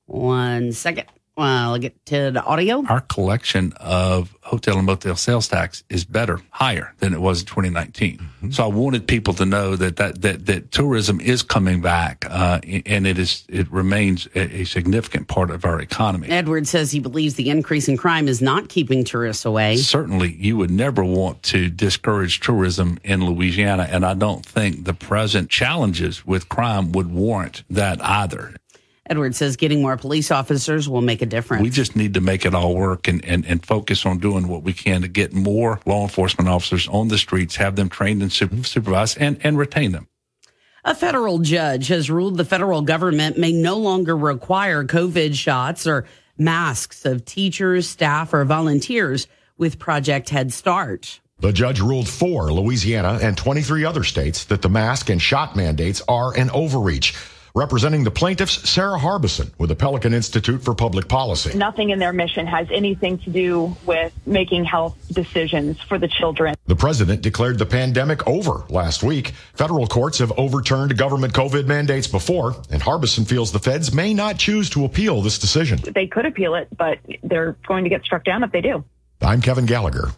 One 0.07 0.73
second. 0.73 1.07
Well, 1.37 1.73
I'll 1.73 1.79
get 1.79 2.07
to 2.07 2.31
the 2.31 2.45
audio. 2.45 2.85
Our 2.89 3.01
collection 3.01 3.73
of 3.81 4.37
hotel 4.43 4.77
and 4.77 4.87
motel 4.87 5.17
sales 5.17 5.49
tax 5.49 5.83
is 5.89 6.05
better, 6.05 6.41
higher 6.51 6.95
than 7.01 7.13
it 7.13 7.21
was 7.21 7.41
in 7.41 7.47
2019. 7.47 8.21
So 8.51 8.63
I 8.63 8.67
wanted 8.69 9.09
people 9.09 9.35
to 9.35 9.47
know 9.47 9.75
that 9.75 9.97
that 9.97 10.23
that, 10.23 10.47
that 10.47 10.71
tourism 10.71 11.21
is 11.21 11.43
coming 11.43 11.81
back, 11.81 12.25
uh, 12.31 12.61
and 12.87 13.07
it 13.07 13.19
is 13.19 13.45
it 13.49 13.71
remains 13.73 14.29
a, 14.37 14.61
a 14.61 14.65
significant 14.65 15.27
part 15.27 15.51
of 15.51 15.65
our 15.65 15.81
economy. 15.81 16.29
Edwards 16.29 16.71
says 16.71 16.93
he 16.93 17.01
believes 17.01 17.35
the 17.35 17.51
increase 17.51 17.89
in 17.89 17.97
crime 17.97 18.29
is 18.29 18.41
not 18.41 18.69
keeping 18.69 19.03
tourists 19.03 19.45
away. 19.45 19.77
Certainly, 19.77 20.35
you 20.35 20.57
would 20.57 20.71
never 20.71 21.03
want 21.03 21.43
to 21.45 21.69
discourage 21.69 22.41
tourism 22.41 22.99
in 23.03 23.25
Louisiana, 23.25 23.89
and 23.91 24.07
I 24.07 24.15
don't 24.15 24.47
think 24.47 24.85
the 24.85 24.95
present 24.95 25.51
challenges 25.51 26.25
with 26.25 26.49
crime 26.49 26.93
would 26.93 27.11
warrant 27.11 27.65
that 27.71 28.01
either. 28.05 28.55
Edwards 29.07 29.37
says 29.37 29.57
getting 29.57 29.83
more 29.83 29.97
police 29.97 30.31
officers 30.31 30.89
will 30.89 31.03
make 31.03 31.21
a 31.21 31.27
difference. 31.27 31.63
We 31.63 31.71
just 31.71 31.95
need 31.95 32.15
to 32.15 32.21
make 32.21 32.47
it 32.47 32.55
all 32.55 32.75
work 32.75 33.07
and, 33.07 33.23
and, 33.25 33.45
and 33.45 33.65
focus 33.65 34.07
on 34.07 34.19
doing 34.19 34.49
what 34.49 34.63
we 34.63 34.73
can 34.73 35.03
to 35.03 35.09
get 35.09 35.35
more 35.35 35.81
law 35.85 36.03
enforcement 36.03 36.49
officers 36.49 36.89
on 36.89 37.09
the 37.09 37.19
streets, 37.19 37.57
have 37.57 37.77
them 37.77 37.91
trained 37.91 38.23
and 38.23 38.33
super, 38.33 38.63
supervised, 38.65 39.19
and, 39.21 39.39
and 39.45 39.59
retain 39.59 39.93
them. 39.93 40.09
A 40.87 40.95
federal 40.95 41.39
judge 41.39 41.89
has 41.89 42.11
ruled 42.11 42.37
the 42.37 42.45
federal 42.45 42.83
government 42.83 43.39
may 43.39 43.53
no 43.53 43.77
longer 43.77 44.17
require 44.17 44.85
COVID 44.85 45.35
shots 45.35 45.87
or 45.87 46.07
masks 46.37 47.05
of 47.05 47.25
teachers, 47.25 47.89
staff, 47.89 48.35
or 48.35 48.45
volunteers 48.45 49.27
with 49.57 49.79
Project 49.79 50.31
Head 50.31 50.53
Start. 50.53 51.21
The 51.41 51.53
judge 51.53 51.81
ruled 51.81 52.09
for 52.09 52.53
Louisiana 52.53 53.19
and 53.21 53.37
23 53.37 53.85
other 53.85 54.05
states 54.05 54.45
that 54.47 54.63
the 54.63 54.69
mask 54.69 55.11
and 55.11 55.21
shot 55.21 55.57
mandates 55.57 56.03
are 56.09 56.37
an 56.37 56.51
overreach. 56.51 57.15
Representing 57.57 58.03
the 58.03 58.11
plaintiffs, 58.11 58.69
Sarah 58.69 58.99
Harbison 58.99 59.49
with 59.59 59.69
the 59.69 59.77
Pelican 59.77 60.13
Institute 60.13 60.65
for 60.65 60.75
Public 60.75 61.07
Policy. 61.07 61.57
Nothing 61.57 61.91
in 61.91 62.01
their 62.01 62.13
mission 62.13 62.49
has 62.49 62.67
anything 62.73 63.17
to 63.19 63.31
do 63.31 63.77
with 63.87 64.13
making 64.27 64.65
health 64.65 64.97
decisions 65.13 65.81
for 65.83 65.97
the 65.97 66.09
children. 66.09 66.57
The 66.67 66.75
president 66.75 67.23
declared 67.23 67.61
the 67.61 67.67
pandemic 67.67 68.27
over 68.27 68.65
last 68.71 69.05
week. 69.05 69.35
Federal 69.55 69.87
courts 69.87 70.19
have 70.19 70.33
overturned 70.37 70.99
government 70.99 71.33
COVID 71.33 71.67
mandates 71.67 72.09
before, 72.09 72.57
and 72.71 72.83
Harbison 72.83 73.25
feels 73.25 73.53
the 73.53 73.61
feds 73.61 73.95
may 73.95 74.13
not 74.13 74.37
choose 74.37 74.69
to 74.71 74.85
appeal 74.85 75.23
this 75.23 75.39
decision. 75.39 75.79
They 75.95 76.09
could 76.09 76.27
appeal 76.27 76.57
it, 76.57 76.67
but 76.77 76.99
they're 77.23 77.57
going 77.69 77.85
to 77.85 77.91
get 77.91 78.03
struck 78.03 78.25
down 78.25 78.43
if 78.43 78.51
they 78.51 78.63
do. 78.63 78.83
I'm 79.23 79.41
Kevin 79.41 79.67
Gallagher. 79.67 80.11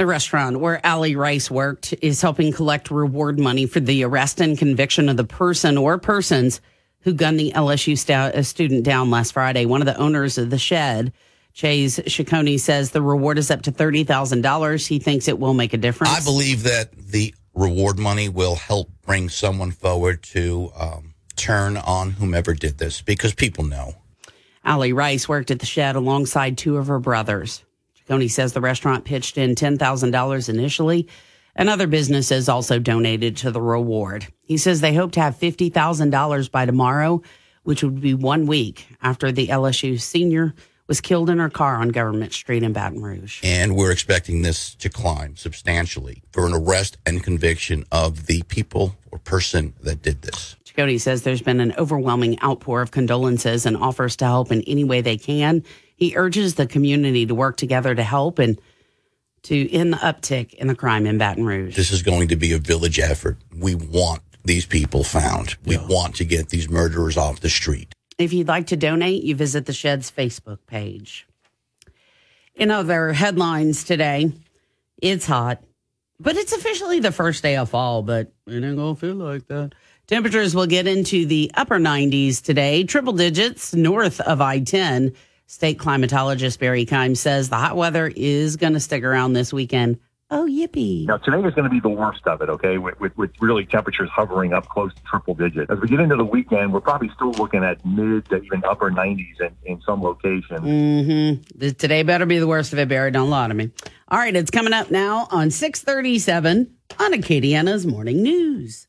The 0.00 0.06
restaurant 0.06 0.60
where 0.60 0.80
Allie 0.82 1.14
Rice 1.14 1.50
worked 1.50 1.92
is 2.00 2.22
helping 2.22 2.54
collect 2.54 2.90
reward 2.90 3.38
money 3.38 3.66
for 3.66 3.80
the 3.80 4.02
arrest 4.04 4.40
and 4.40 4.56
conviction 4.56 5.10
of 5.10 5.18
the 5.18 5.24
person 5.24 5.76
or 5.76 5.98
persons 5.98 6.62
who 7.00 7.12
gunned 7.12 7.38
the 7.38 7.52
LSU 7.54 7.98
sta- 7.98 8.32
uh, 8.34 8.42
student 8.42 8.82
down 8.82 9.10
last 9.10 9.32
Friday. 9.32 9.66
One 9.66 9.82
of 9.82 9.86
the 9.86 9.98
owners 9.98 10.38
of 10.38 10.48
the 10.48 10.56
shed 10.56 11.12
Chase 11.52 11.98
Ciccone 11.98 12.58
says 12.58 12.92
the 12.92 13.02
reward 13.02 13.36
is 13.36 13.50
up 13.50 13.60
to 13.64 13.72
$30,000. 13.72 14.86
He 14.86 14.98
thinks 15.00 15.28
it 15.28 15.38
will 15.38 15.52
make 15.52 15.74
a 15.74 15.76
difference. 15.76 16.16
I 16.16 16.24
believe 16.24 16.62
that 16.62 16.92
the 16.92 17.34
reward 17.52 17.98
money 17.98 18.30
will 18.30 18.56
help 18.56 18.88
bring 19.02 19.28
someone 19.28 19.70
forward 19.70 20.22
to 20.22 20.72
um, 20.78 21.12
turn 21.36 21.76
on 21.76 22.12
whomever 22.12 22.54
did 22.54 22.78
this 22.78 23.02
because 23.02 23.34
people 23.34 23.64
know. 23.64 23.96
Allie 24.64 24.94
Rice 24.94 25.28
worked 25.28 25.50
at 25.50 25.58
the 25.58 25.66
shed 25.66 25.94
alongside 25.94 26.56
two 26.56 26.78
of 26.78 26.86
her 26.86 26.98
brothers. 26.98 27.66
Ciccone 28.10 28.30
says 28.30 28.52
the 28.52 28.60
restaurant 28.60 29.04
pitched 29.04 29.38
in 29.38 29.54
$10,000 29.54 30.48
initially, 30.48 31.08
and 31.54 31.68
other 31.68 31.86
businesses 31.86 32.48
also 32.48 32.78
donated 32.78 33.36
to 33.38 33.50
the 33.50 33.60
reward. 33.60 34.26
He 34.42 34.56
says 34.56 34.80
they 34.80 34.94
hope 34.94 35.12
to 35.12 35.20
have 35.20 35.38
$50,000 35.38 36.50
by 36.50 36.66
tomorrow, 36.66 37.22
which 37.62 37.82
would 37.84 38.00
be 38.00 38.14
one 38.14 38.46
week 38.46 38.86
after 39.02 39.30
the 39.30 39.48
LSU 39.48 40.00
senior 40.00 40.54
was 40.88 41.00
killed 41.00 41.30
in 41.30 41.38
her 41.38 41.48
car 41.48 41.76
on 41.76 41.90
Government 41.90 42.32
Street 42.32 42.64
in 42.64 42.72
Baton 42.72 43.00
Rouge. 43.00 43.38
And 43.44 43.76
we're 43.76 43.92
expecting 43.92 44.42
this 44.42 44.74
to 44.76 44.88
climb 44.88 45.36
substantially 45.36 46.24
for 46.32 46.46
an 46.46 46.52
arrest 46.52 46.98
and 47.06 47.22
conviction 47.22 47.84
of 47.92 48.26
the 48.26 48.42
people 48.44 48.96
or 49.12 49.20
person 49.20 49.72
that 49.82 50.02
did 50.02 50.22
this. 50.22 50.56
Ciccone 50.64 51.00
says 51.00 51.22
there's 51.22 51.42
been 51.42 51.60
an 51.60 51.74
overwhelming 51.78 52.42
outpour 52.42 52.82
of 52.82 52.90
condolences 52.90 53.66
and 53.66 53.76
offers 53.76 54.16
to 54.16 54.24
help 54.24 54.50
in 54.50 54.62
any 54.62 54.82
way 54.82 55.00
they 55.00 55.16
can. 55.16 55.62
He 56.00 56.16
urges 56.16 56.54
the 56.54 56.66
community 56.66 57.26
to 57.26 57.34
work 57.34 57.58
together 57.58 57.94
to 57.94 58.02
help 58.02 58.38
and 58.38 58.58
to 59.42 59.70
end 59.70 59.92
the 59.92 59.98
uptick 59.98 60.54
in 60.54 60.66
the 60.66 60.74
crime 60.74 61.04
in 61.04 61.18
Baton 61.18 61.44
Rouge. 61.44 61.76
This 61.76 61.92
is 61.92 62.02
going 62.02 62.28
to 62.28 62.36
be 62.36 62.52
a 62.52 62.58
village 62.58 62.98
effort. 62.98 63.36
We 63.54 63.74
want 63.74 64.22
these 64.42 64.64
people 64.64 65.04
found. 65.04 65.56
We 65.66 65.76
want 65.76 66.16
to 66.16 66.24
get 66.24 66.48
these 66.48 66.70
murderers 66.70 67.18
off 67.18 67.40
the 67.40 67.50
street. 67.50 67.92
If 68.16 68.32
you'd 68.32 68.48
like 68.48 68.68
to 68.68 68.76
donate, 68.78 69.24
you 69.24 69.36
visit 69.36 69.66
the 69.66 69.74
Shed's 69.74 70.10
Facebook 70.10 70.58
page. 70.66 71.26
In 72.54 72.70
other 72.70 73.12
headlines 73.12 73.84
today, 73.84 74.32
it's 75.02 75.26
hot, 75.26 75.62
but 76.18 76.36
it's 76.36 76.52
officially 76.52 77.00
the 77.00 77.12
first 77.12 77.42
day 77.42 77.56
of 77.56 77.68
fall, 77.68 78.02
but 78.02 78.32
it 78.46 78.64
ain't 78.64 78.76
gonna 78.76 78.96
feel 78.96 79.16
like 79.16 79.46
that. 79.48 79.74
Temperatures 80.06 80.54
will 80.54 80.66
get 80.66 80.86
into 80.86 81.26
the 81.26 81.50
upper 81.54 81.78
90s 81.78 82.42
today, 82.42 82.84
triple 82.84 83.12
digits 83.12 83.74
north 83.74 84.20
of 84.20 84.40
I 84.40 84.60
10. 84.60 85.14
State 85.50 85.78
climatologist 85.78 86.60
Barry 86.60 86.84
Keim 86.84 87.16
says 87.16 87.48
the 87.48 87.56
hot 87.56 87.74
weather 87.74 88.06
is 88.14 88.54
going 88.54 88.74
to 88.74 88.78
stick 88.78 89.02
around 89.02 89.32
this 89.32 89.52
weekend. 89.52 89.98
Oh, 90.30 90.46
yippee. 90.48 91.06
Now, 91.06 91.16
today 91.16 91.38
is 91.38 91.52
going 91.54 91.64
to 91.64 91.68
be 91.68 91.80
the 91.80 91.88
worst 91.88 92.24
of 92.28 92.40
it, 92.40 92.48
okay, 92.48 92.78
with, 92.78 93.00
with, 93.00 93.18
with 93.18 93.32
really 93.40 93.66
temperatures 93.66 94.08
hovering 94.12 94.52
up 94.52 94.68
close 94.68 94.94
to 94.94 95.02
triple 95.02 95.34
digits. 95.34 95.68
As 95.68 95.80
we 95.80 95.88
get 95.88 95.98
into 95.98 96.14
the 96.14 96.24
weekend, 96.24 96.72
we're 96.72 96.80
probably 96.80 97.10
still 97.16 97.32
looking 97.32 97.64
at 97.64 97.84
mid 97.84 98.26
to 98.26 98.40
even 98.40 98.62
upper 98.62 98.92
90s 98.92 99.40
in, 99.40 99.56
in 99.64 99.80
some 99.80 100.00
locations. 100.00 100.60
Mm-hmm. 100.60 101.68
Today 101.70 102.04
better 102.04 102.26
be 102.26 102.38
the 102.38 102.46
worst 102.46 102.72
of 102.72 102.78
it, 102.78 102.88
Barry. 102.88 103.10
Don't 103.10 103.28
lie 103.28 103.48
to 103.48 103.54
me. 103.54 103.72
All 104.06 104.18
right, 104.18 104.36
it's 104.36 104.52
coming 104.52 104.72
up 104.72 104.92
now 104.92 105.26
on 105.32 105.50
637 105.50 106.76
on 107.00 107.12
Acadiana's 107.12 107.88
Morning 107.88 108.22
News. 108.22 108.86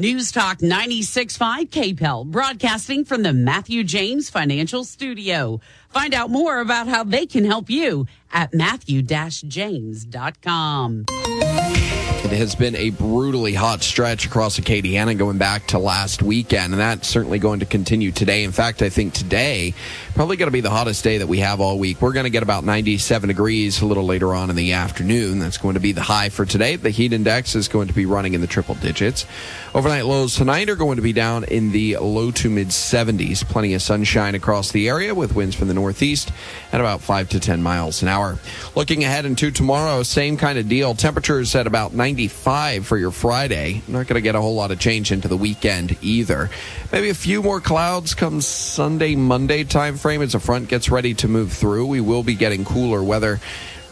News 0.00 0.32
Talk 0.32 0.60
96.5 0.60 1.68
KPEL, 1.68 2.24
broadcasting 2.24 3.04
from 3.04 3.22
the 3.22 3.34
Matthew 3.34 3.84
James 3.84 4.30
Financial 4.30 4.82
Studio. 4.82 5.60
Find 5.90 6.14
out 6.14 6.30
more 6.30 6.60
about 6.60 6.88
how 6.88 7.04
they 7.04 7.26
can 7.26 7.44
help 7.44 7.68
you 7.68 8.06
at 8.32 8.54
matthew-james.com. 8.54 11.04
It 11.10 12.36
has 12.36 12.54
been 12.54 12.76
a 12.76 12.90
brutally 12.90 13.52
hot 13.52 13.82
stretch 13.82 14.24
across 14.24 14.58
Acadiana 14.58 15.18
going 15.18 15.36
back 15.36 15.66
to 15.68 15.78
last 15.78 16.22
weekend, 16.22 16.72
and 16.72 16.80
that's 16.80 17.06
certainly 17.06 17.38
going 17.38 17.60
to 17.60 17.66
continue 17.66 18.10
today. 18.10 18.44
In 18.44 18.52
fact, 18.52 18.80
I 18.80 18.88
think 18.88 19.12
today 19.12 19.74
probably 20.14 20.36
going 20.36 20.48
to 20.48 20.52
be 20.52 20.60
the 20.60 20.70
hottest 20.70 21.04
day 21.04 21.18
that 21.18 21.26
we 21.26 21.38
have 21.38 21.60
all 21.60 21.78
week. 21.78 22.00
We're 22.00 22.12
going 22.12 22.24
to 22.24 22.30
get 22.30 22.42
about 22.42 22.64
97 22.64 23.28
degrees 23.28 23.80
a 23.80 23.86
little 23.86 24.04
later 24.04 24.34
on 24.34 24.50
in 24.50 24.56
the 24.56 24.72
afternoon. 24.72 25.38
That's 25.38 25.58
going 25.58 25.74
to 25.74 25.80
be 25.80 25.92
the 25.92 26.02
high 26.02 26.28
for 26.28 26.44
today. 26.44 26.76
The 26.76 26.90
heat 26.90 27.12
index 27.12 27.54
is 27.54 27.68
going 27.68 27.88
to 27.88 27.94
be 27.94 28.06
running 28.06 28.34
in 28.34 28.40
the 28.40 28.46
triple 28.46 28.74
digits. 28.76 29.26
Overnight 29.74 30.06
lows 30.06 30.34
tonight 30.34 30.68
are 30.68 30.76
going 30.76 30.96
to 30.96 31.02
be 31.02 31.12
down 31.12 31.44
in 31.44 31.70
the 31.70 31.96
low 31.98 32.30
to 32.32 32.50
mid 32.50 32.68
70s. 32.68 33.44
Plenty 33.44 33.74
of 33.74 33.82
sunshine 33.82 34.34
across 34.34 34.72
the 34.72 34.88
area 34.88 35.14
with 35.14 35.34
winds 35.34 35.54
from 35.54 35.68
the 35.68 35.74
northeast 35.74 36.32
at 36.72 36.80
about 36.80 37.00
5 37.00 37.28
to 37.30 37.40
10 37.40 37.62
miles 37.62 38.02
an 38.02 38.08
hour. 38.08 38.38
Looking 38.74 39.04
ahead 39.04 39.26
into 39.26 39.50
tomorrow, 39.50 40.02
same 40.02 40.36
kind 40.36 40.58
of 40.58 40.68
deal. 40.68 40.94
Temperatures 40.94 41.54
at 41.54 41.66
about 41.66 41.94
95 41.94 42.86
for 42.86 42.98
your 42.98 43.12
Friday. 43.12 43.82
Not 43.86 44.08
going 44.08 44.16
to 44.16 44.20
get 44.20 44.34
a 44.34 44.40
whole 44.40 44.54
lot 44.54 44.70
of 44.70 44.80
change 44.80 45.12
into 45.12 45.28
the 45.28 45.36
weekend 45.36 45.96
either. 46.02 46.50
Maybe 46.90 47.10
a 47.10 47.14
few 47.14 47.42
more 47.42 47.60
clouds 47.60 48.14
come 48.14 48.40
Sunday, 48.40 49.14
Monday 49.14 49.62
time 49.62 49.96
frame 50.00 50.22
as 50.22 50.34
a 50.34 50.40
front 50.40 50.68
gets 50.68 50.90
ready 50.90 51.14
to 51.14 51.28
move 51.28 51.52
through. 51.52 51.86
We 51.86 52.00
will 52.00 52.22
be 52.22 52.34
getting 52.34 52.64
cooler 52.64 53.02
weather 53.02 53.38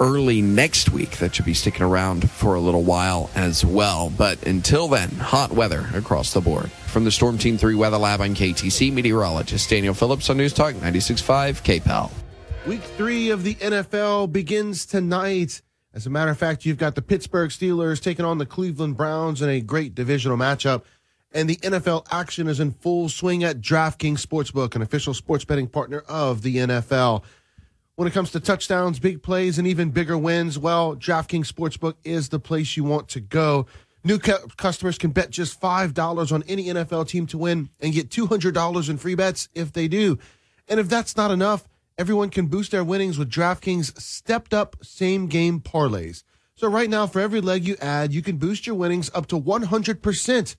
early 0.00 0.40
next 0.40 0.90
week. 0.90 1.18
That 1.18 1.34
should 1.34 1.44
be 1.44 1.54
sticking 1.54 1.82
around 1.82 2.30
for 2.30 2.54
a 2.54 2.60
little 2.60 2.82
while 2.82 3.30
as 3.34 3.64
well. 3.64 4.10
But 4.10 4.46
until 4.46 4.88
then, 4.88 5.10
hot 5.10 5.52
weather 5.52 5.86
across 5.94 6.32
the 6.32 6.40
board. 6.40 6.70
From 6.70 7.04
the 7.04 7.10
Storm 7.10 7.36
Team 7.36 7.58
3 7.58 7.74
Weather 7.74 7.98
Lab 7.98 8.20
on 8.20 8.34
KATC, 8.34 8.92
meteorologist 8.92 9.68
Daniel 9.68 9.94
Phillips 9.94 10.30
on 10.30 10.38
News 10.38 10.52
Talk 10.52 10.74
96.5 10.74 11.62
KPEL. 11.62 12.10
Week 12.66 12.82
three 12.82 13.30
of 13.30 13.44
the 13.44 13.54
NFL 13.56 14.32
begins 14.32 14.86
tonight. 14.86 15.62
As 15.94 16.06
a 16.06 16.10
matter 16.10 16.30
of 16.30 16.38
fact, 16.38 16.64
you've 16.64 16.78
got 16.78 16.94
the 16.94 17.02
Pittsburgh 17.02 17.50
Steelers 17.50 18.00
taking 18.00 18.24
on 18.24 18.38
the 18.38 18.46
Cleveland 18.46 18.96
Browns 18.96 19.42
in 19.42 19.48
a 19.48 19.60
great 19.60 19.94
divisional 19.94 20.36
matchup. 20.36 20.82
And 21.32 21.48
the 21.48 21.56
NFL 21.56 22.06
action 22.10 22.48
is 22.48 22.58
in 22.58 22.72
full 22.72 23.08
swing 23.08 23.44
at 23.44 23.60
DraftKings 23.60 24.24
Sportsbook, 24.24 24.74
an 24.74 24.82
official 24.82 25.12
sports 25.12 25.44
betting 25.44 25.66
partner 25.66 26.00
of 26.08 26.42
the 26.42 26.56
NFL. 26.56 27.22
When 27.96 28.08
it 28.08 28.14
comes 28.14 28.30
to 28.30 28.40
touchdowns, 28.40 28.98
big 28.98 29.22
plays, 29.22 29.58
and 29.58 29.66
even 29.66 29.90
bigger 29.90 30.16
wins, 30.16 30.58
well, 30.58 30.96
DraftKings 30.96 31.52
Sportsbook 31.52 31.96
is 32.04 32.30
the 32.30 32.38
place 32.38 32.76
you 32.76 32.84
want 32.84 33.08
to 33.08 33.20
go. 33.20 33.66
New 34.04 34.18
cu- 34.18 34.46
customers 34.56 34.96
can 34.96 35.10
bet 35.10 35.30
just 35.30 35.60
$5 35.60 36.32
on 36.32 36.44
any 36.44 36.66
NFL 36.66 37.08
team 37.08 37.26
to 37.26 37.36
win 37.36 37.68
and 37.80 37.92
get 37.92 38.08
$200 38.08 38.88
in 38.88 38.96
free 38.96 39.14
bets 39.14 39.48
if 39.54 39.72
they 39.72 39.88
do. 39.88 40.18
And 40.68 40.80
if 40.80 40.88
that's 40.88 41.16
not 41.16 41.30
enough, 41.30 41.68
everyone 41.98 42.30
can 42.30 42.46
boost 42.46 42.70
their 42.70 42.84
winnings 42.84 43.18
with 43.18 43.30
DraftKings 43.30 44.00
stepped 44.00 44.54
up 44.54 44.76
same 44.82 45.26
game 45.26 45.60
parlays. 45.60 46.22
So 46.54 46.68
right 46.68 46.88
now, 46.88 47.06
for 47.06 47.20
every 47.20 47.40
leg 47.40 47.66
you 47.66 47.76
add, 47.80 48.12
you 48.12 48.22
can 48.22 48.36
boost 48.36 48.66
your 48.66 48.76
winnings 48.76 49.10
up 49.12 49.26
to 49.28 49.40
100%. 49.40 50.56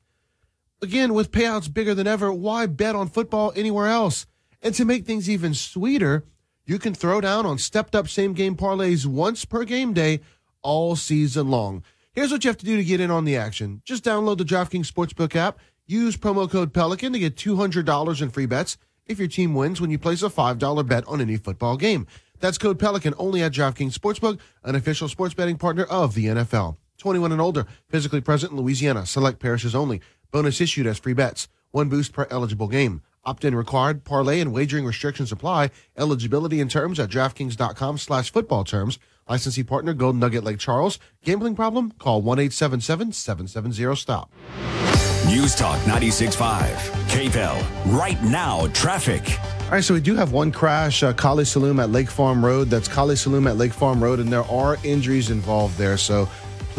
Again, 0.81 1.13
with 1.13 1.31
payouts 1.31 1.73
bigger 1.73 1.93
than 1.93 2.07
ever, 2.07 2.31
why 2.31 2.65
bet 2.65 2.95
on 2.95 3.09
football 3.09 3.51
anywhere 3.53 3.87
else? 3.87 4.25
And 4.61 4.73
to 4.75 4.85
make 4.85 5.05
things 5.05 5.29
even 5.29 5.53
sweeter, 5.53 6.23
you 6.65 6.79
can 6.79 6.93
throw 6.93 7.19
down 7.19 7.45
on 7.45 7.57
stepped 7.57 7.95
up 7.95 8.07
same 8.07 8.33
game 8.33 8.55
parlays 8.55 9.05
once 9.05 9.43
per 9.43 9.65
game 9.65 9.91
day 9.91 10.21
all 10.61 10.95
season 10.95 11.49
long. 11.49 11.83
Here's 12.13 12.31
what 12.31 12.45
you 12.45 12.49
have 12.49 12.57
to 12.59 12.65
do 12.65 12.77
to 12.77 12.83
get 12.83 13.01
in 13.01 13.11
on 13.11 13.25
the 13.25 13.35
action. 13.35 13.81
Just 13.83 14.05
download 14.05 14.37
the 14.37 14.45
DraftKings 14.45 14.89
Sportsbook 14.89 15.35
app, 15.35 15.59
use 15.85 16.15
promo 16.15 16.49
code 16.49 16.73
Pelican 16.73 17.11
to 17.11 17.19
get 17.19 17.35
$200 17.35 18.21
in 18.21 18.29
free 18.29 18.45
bets 18.45 18.77
if 19.05 19.19
your 19.19 19.27
team 19.27 19.53
wins 19.53 19.81
when 19.81 19.91
you 19.91 19.99
place 19.99 20.23
a 20.23 20.29
$5 20.29 20.87
bet 20.87 21.05
on 21.09 21.19
any 21.19 21.35
football 21.35 21.75
game. 21.75 22.07
That's 22.39 22.57
code 22.57 22.79
Pelican 22.79 23.15
only 23.17 23.43
at 23.43 23.51
DraftKings 23.51 23.97
Sportsbook, 23.97 24.39
an 24.63 24.75
official 24.75 25.09
sports 25.09 25.33
betting 25.33 25.57
partner 25.57 25.83
of 25.83 26.13
the 26.13 26.27
NFL. 26.27 26.77
21 26.99 27.31
and 27.31 27.41
older, 27.41 27.65
physically 27.87 28.21
present 28.21 28.51
in 28.51 28.57
Louisiana, 28.57 29.05
select 29.05 29.39
parishes 29.39 29.73
only. 29.73 30.01
Bonus 30.31 30.61
issued 30.61 30.87
as 30.87 30.99
free 30.99 31.13
bets. 31.13 31.47
One 31.71 31.89
boost 31.89 32.13
per 32.13 32.27
eligible 32.29 32.67
game. 32.67 33.01
Opt-in 33.25 33.55
required. 33.55 34.03
Parlay 34.03 34.39
and 34.39 34.53
wagering 34.53 34.85
restrictions 34.85 35.31
apply. 35.31 35.71
Eligibility 35.97 36.61
and 36.61 36.71
terms 36.71 36.99
at 36.99 37.09
DraftKings.com 37.09 37.97
slash 37.97 38.31
football 38.31 38.63
terms. 38.63 38.97
Licensee 39.27 39.63
partner 39.63 39.93
Golden 39.93 40.19
Nugget 40.19 40.43
Lake 40.43 40.57
Charles. 40.57 40.97
Gambling 41.23 41.55
problem? 41.55 41.91
Call 41.99 42.23
1-877-770-STOP. 42.23 44.31
News 45.27 45.53
Talk 45.53 45.77
96.5. 45.81 46.71
KPEL. 47.09 47.95
Right 47.95 48.21
now, 48.23 48.65
traffic. 48.67 49.37
All 49.65 49.71
right, 49.71 49.83
so 49.83 49.93
we 49.93 50.01
do 50.01 50.15
have 50.15 50.31
one 50.31 50.51
crash, 50.51 51.03
uh, 51.03 51.13
Kaliste 51.13 51.59
Saloom 51.59 51.79
at 51.79 51.91
Lake 51.91 52.09
Farm 52.09 52.43
Road. 52.43 52.69
That's 52.69 52.87
Kaliste 52.87 53.27
Saloom 53.27 53.47
at 53.47 53.57
Lake 53.57 53.73
Farm 53.73 54.03
Road, 54.03 54.19
and 54.19 54.33
there 54.33 54.45
are 54.45 54.77
injuries 54.83 55.29
involved 55.29 55.77
there. 55.77 55.97
So 55.97 56.27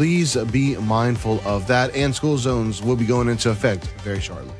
please 0.01 0.35
be 0.51 0.75
mindful 0.77 1.39
of 1.45 1.67
that. 1.67 1.95
And 1.95 2.15
school 2.15 2.35
zones 2.35 2.81
will 2.81 2.95
be 2.95 3.05
going 3.05 3.29
into 3.29 3.51
effect 3.51 3.85
very 4.01 4.19
shortly. 4.19 4.51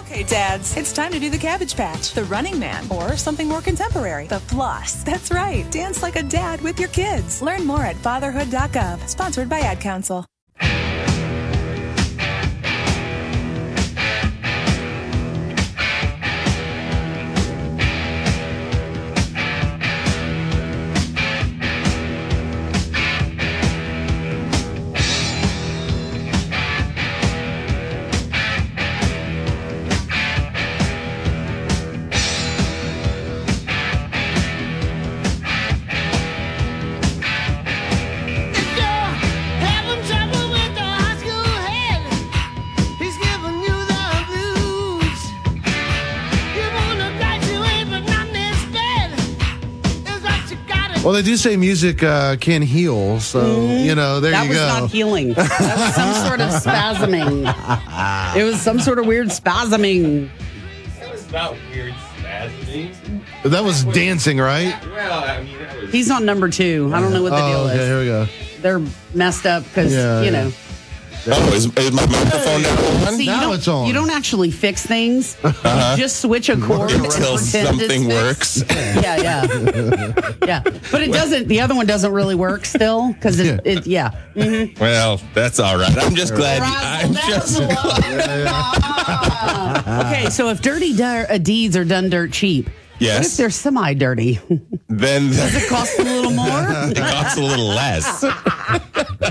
Okay, 0.00 0.24
dads, 0.24 0.76
it's 0.76 0.92
time 0.92 1.10
to 1.12 1.18
do 1.18 1.30
the 1.30 1.38
Cabbage 1.38 1.74
Patch, 1.74 2.12
the 2.12 2.24
Running 2.24 2.58
Man, 2.58 2.86
or 2.90 3.16
something 3.16 3.48
more 3.48 3.62
contemporary, 3.62 4.26
the 4.26 4.40
Floss. 4.40 5.02
That's 5.10 5.30
right, 5.30 5.64
dance 5.70 6.02
like 6.02 6.16
a 6.16 6.22
dad 6.22 6.60
with 6.60 6.78
your 6.78 6.90
kids. 6.90 7.40
Learn 7.40 7.66
more 7.66 7.82
at 7.82 7.96
fatherhood.gov, 7.96 9.08
sponsored 9.08 9.48
by 9.48 9.60
Ad 9.60 9.80
Council. 9.80 10.26
They 51.20 51.26
do 51.30 51.36
say 51.36 51.54
music 51.56 52.02
uh, 52.02 52.36
can 52.36 52.62
heal, 52.62 53.20
so 53.20 53.66
you 53.66 53.94
know 53.94 54.20
there 54.20 54.32
that 54.32 54.44
you 54.44 54.48
was 54.50 54.58
go. 54.58 54.66
not 54.66 54.90
healing. 54.90 55.34
That 55.34 55.76
was 55.76 55.94
some 55.94 56.14
sort 56.26 56.40
of 56.40 56.48
spasming. 56.62 58.36
It 58.36 58.42
was 58.42 58.60
some 58.60 58.80
sort 58.80 58.98
of 58.98 59.06
weird 59.06 59.28
spasming. 59.28 60.30
It 61.00 61.10
was 61.10 61.30
not 61.30 61.52
weird 61.70 61.92
spasming. 61.92 63.22
that 63.44 63.62
was 63.62 63.84
dancing, 63.84 64.38
right? 64.38 64.74
Well, 64.86 65.24
I 65.24 65.42
mean, 65.42 65.58
that 65.58 65.76
was. 65.82 65.92
He's 65.92 66.10
on 66.10 66.24
number 66.24 66.48
two. 66.48 66.90
I 66.94 67.00
don't 67.00 67.12
know 67.12 67.22
what 67.22 67.30
the 67.30 67.42
oh, 67.42 67.48
deal 67.48 67.58
okay, 67.68 67.78
is. 67.78 67.86
here 67.86 67.98
we 67.98 68.06
go. 68.06 68.26
They're 68.62 68.92
messed 69.14 69.44
up 69.44 69.64
because 69.64 69.92
Yeah, 69.92 70.22
you 70.22 70.30
yeah. 70.30 70.50
Know. 71.26 71.36
Oh, 71.36 71.52
is, 71.54 71.66
is 71.66 71.92
my 71.92 72.06
microphone 72.06 72.62
now 72.62 73.06
on? 73.06 73.12
See, 73.14 73.24
you 73.24 73.30
Now 73.30 73.40
don't, 73.42 73.54
it's 73.54 73.68
on. 73.68 73.86
You 73.86 73.92
don't 73.92 74.10
actually 74.10 74.50
fix 74.50 74.84
things. 74.86 75.36
Uh-huh. 75.42 75.94
You 75.96 76.02
just 76.02 76.20
switch 76.20 76.48
a 76.48 76.56
cord 76.56 76.90
and 76.92 77.04
Until 77.04 77.36
pretend 77.36 77.68
it's 77.68 77.78
something 77.78 78.08
fixed. 78.08 78.64
works. 78.66 78.74
Yeah, 79.02 79.16
yeah, 79.16 79.46
yeah. 80.46 80.60
But 80.90 81.02
it 81.02 81.12
doesn't. 81.12 81.48
The 81.48 81.60
other 81.60 81.74
one 81.74 81.86
doesn't 81.86 82.12
really 82.12 82.34
work 82.34 82.64
still 82.64 83.12
because 83.12 83.38
it, 83.40 83.60
it. 83.64 83.86
Yeah. 83.86 84.10
hmm 84.34 84.64
Well, 84.80 85.20
that's 85.34 85.58
all 85.60 85.76
right. 85.78 85.96
I'm 85.98 86.14
just 86.14 86.34
glad. 86.34 86.62
I'm 86.62 87.14
just. 87.14 87.60
Okay, 89.10 90.30
so 90.30 90.48
if 90.48 90.60
dirty 90.62 90.94
dir- 90.94 91.26
uh, 91.28 91.38
deeds 91.38 91.76
are 91.76 91.84
done 91.84 92.10
dirt 92.10 92.32
cheap, 92.32 92.66
what 92.66 92.74
Yes. 92.98 93.32
if 93.32 93.36
they're 93.38 93.50
semi 93.50 93.94
dirty? 93.94 94.38
Then 94.88 95.28
Does 95.30 95.54
it 95.56 95.68
cost 95.68 95.98
a 95.98 96.02
little 96.02 96.30
more? 96.32 96.46
it 96.90 96.96
costs 96.98 97.38
a 97.38 97.42
little 97.42 97.66
less. 97.66 98.22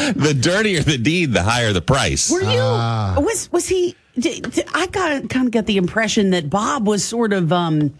the 0.16 0.34
dirtier 0.34 0.82
the 0.82 0.98
deed, 0.98 1.32
the 1.32 1.42
higher 1.42 1.72
the 1.72 1.82
price. 1.82 2.30
Were 2.30 2.42
you? 2.42 2.58
Was 3.22 3.50
was 3.52 3.68
he? 3.68 3.96
I 4.74 4.88
got 4.90 5.28
kind 5.28 5.46
of 5.46 5.52
got 5.52 5.66
the 5.66 5.76
impression 5.76 6.30
that 6.30 6.50
Bob 6.50 6.86
was 6.86 7.04
sort 7.04 7.32
of 7.32 7.52
um. 7.52 7.94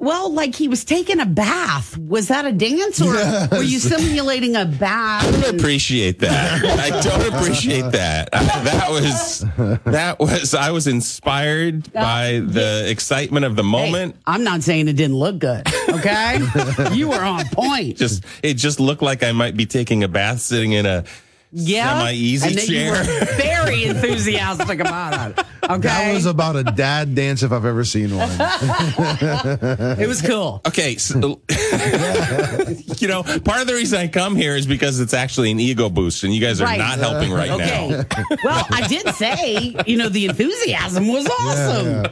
Well, 0.00 0.32
like 0.32 0.54
he 0.54 0.66
was 0.66 0.82
taking 0.82 1.20
a 1.20 1.26
bath. 1.26 1.96
Was 1.98 2.28
that 2.28 2.46
a 2.46 2.52
dance, 2.52 3.02
or 3.02 3.12
were 3.54 3.62
you 3.62 3.78
simulating 3.78 4.56
a 4.56 4.64
bath? 4.64 5.26
I 5.26 5.40
don't 5.42 5.60
appreciate 5.60 6.20
that. 6.20 6.64
I 6.64 7.00
don't 7.02 7.34
appreciate 7.34 7.92
that. 7.92 8.30
I, 8.32 8.44
that 8.64 8.90
was 8.90 9.40
that 9.84 10.18
was. 10.18 10.54
I 10.54 10.70
was 10.70 10.86
inspired 10.86 11.92
by 11.92 12.40
the 12.42 12.86
excitement 12.88 13.44
of 13.44 13.56
the 13.56 13.62
moment. 13.62 14.16
I'm 14.26 14.42
not 14.42 14.62
saying 14.62 14.88
it 14.88 14.94
didn't 14.94 15.16
look 15.16 15.38
good. 15.38 15.66
Okay, 15.90 16.40
you 16.92 17.08
were 17.08 17.22
on 17.22 17.44
point. 17.48 17.98
Just 17.98 18.24
it 18.42 18.54
just 18.54 18.80
looked 18.80 19.02
like 19.02 19.22
I 19.22 19.32
might 19.32 19.54
be 19.54 19.66
taking 19.66 20.02
a 20.02 20.08
bath 20.08 20.40
sitting 20.40 20.72
in 20.72 20.86
a 20.86 21.04
Yeah, 21.52 21.98
semi-easy 21.98 22.46
and 22.48 22.56
that 22.58 22.68
you 22.68 22.74
chair. 22.76 22.92
were 22.92 23.24
very 23.36 23.84
enthusiastic 23.84 24.78
about 24.80 25.30
it. 25.32 25.44
Okay, 25.64 25.78
That 25.88 26.14
was 26.14 26.26
about 26.26 26.56
a 26.56 26.62
dad 26.64 27.14
dance 27.14 27.42
if 27.42 27.50
I've 27.52 27.64
ever 27.64 27.84
seen 27.84 28.16
one. 28.16 28.28
it 29.98 30.06
was 30.08 30.22
cool. 30.22 30.60
Okay, 30.66 30.96
so, 30.96 31.18
you 32.98 33.08
know, 33.08 33.22
part 33.22 33.60
of 33.60 33.66
the 33.66 33.74
reason 33.74 33.98
I 33.98 34.08
come 34.08 34.36
here 34.36 34.56
is 34.56 34.66
because 34.66 35.00
it's 35.00 35.14
actually 35.14 35.50
an 35.50 35.60
ego 35.60 35.88
boost, 35.88 36.24
and 36.24 36.34
you 36.34 36.40
guys 36.40 36.60
are 36.60 36.64
Right. 36.64 36.78
not 36.78 36.98
helping 36.98 37.32
right 37.32 37.50
okay. 37.50 37.88
now. 37.90 38.04
well, 38.44 38.66
I 38.70 38.86
did 38.88 39.08
say, 39.14 39.74
you 39.86 39.96
know, 39.96 40.08
the 40.08 40.26
enthusiasm 40.26 41.08
was 41.08 41.26
awesome. 41.28 42.06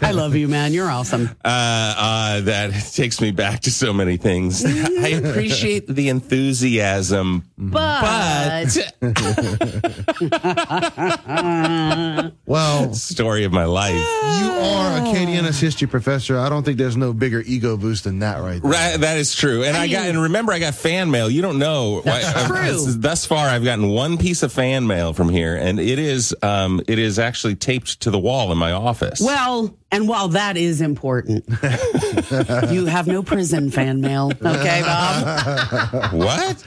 I 0.00 0.12
love 0.12 0.34
you, 0.36 0.46
man. 0.48 0.72
You're 0.72 0.90
awesome. 0.90 1.30
Uh, 1.44 1.94
uh, 1.98 2.40
that 2.42 2.70
takes 2.94 3.20
me 3.20 3.30
back 3.32 3.60
to 3.60 3.70
so 3.70 3.92
many 3.92 4.16
things. 4.16 4.64
I 4.64 5.08
appreciate 5.08 5.86
the 5.88 6.08
enthusiasm, 6.08 7.44
But, 7.58 8.76
Well, 12.46 12.94
story 12.94 13.44
of 13.44 13.52
my 13.52 13.64
life. 13.64 13.94
you 13.94 14.50
are 14.52 14.98
a 14.98 15.00
Acadiana's 15.00 15.60
history 15.60 15.88
professor. 15.88 16.38
I 16.38 16.48
don't 16.48 16.62
think 16.64 16.78
there's 16.78 16.96
no 16.96 17.12
bigger 17.12 17.42
ego 17.44 17.76
boost 17.76 18.04
than 18.04 18.20
that, 18.20 18.40
right 18.40 18.62
there. 18.62 18.70
Right, 18.70 18.96
that 18.98 19.16
is 19.18 19.34
true, 19.34 19.64
and 19.64 19.76
I, 19.76 19.88
got 19.88 20.06
and 20.08 20.20
remember 20.22 20.52
I 20.52 20.58
got 20.58 20.74
fan 20.74 21.10
mail. 21.10 21.28
You 21.30 21.42
don't 21.42 21.58
know. 21.58 22.00
That's 22.02 22.50
Why- 22.50 22.68
true. 22.70 22.92
Thus 22.92 23.26
far, 23.26 23.48
I've 23.48 23.64
gotten 23.64 23.88
one 23.88 24.18
piece 24.18 24.42
of 24.42 24.52
fan 24.52 24.86
mail 24.86 25.12
from 25.12 25.28
here, 25.28 25.56
and 25.56 25.80
it 25.80 25.98
is 25.98 26.34
um, 26.42 26.80
it 26.86 26.98
is 26.98 27.18
actually 27.18 27.56
taped 27.56 28.00
to 28.02 28.10
the 28.10 28.18
wall 28.18 28.52
in 28.52 28.58
my 28.58 28.72
office. 28.72 29.20
well, 29.20 29.61
and 29.90 30.08
while 30.08 30.28
that 30.28 30.56
is 30.56 30.80
important, 30.80 31.44
you 32.70 32.86
have 32.86 33.06
no 33.06 33.22
prison 33.22 33.70
fan 33.70 34.00
mail. 34.00 34.32
Okay, 34.44 34.82
Bob? 34.82 36.12
what? 36.12 36.62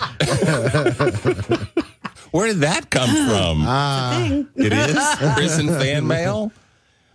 Where 2.32 2.48
did 2.48 2.60
that 2.62 2.90
come 2.90 3.10
from? 3.10 3.64
Thing. 3.66 4.48
it 4.56 4.74
is 4.74 4.98
prison 5.36 5.68
fan 5.70 6.06
mail. 6.08 6.52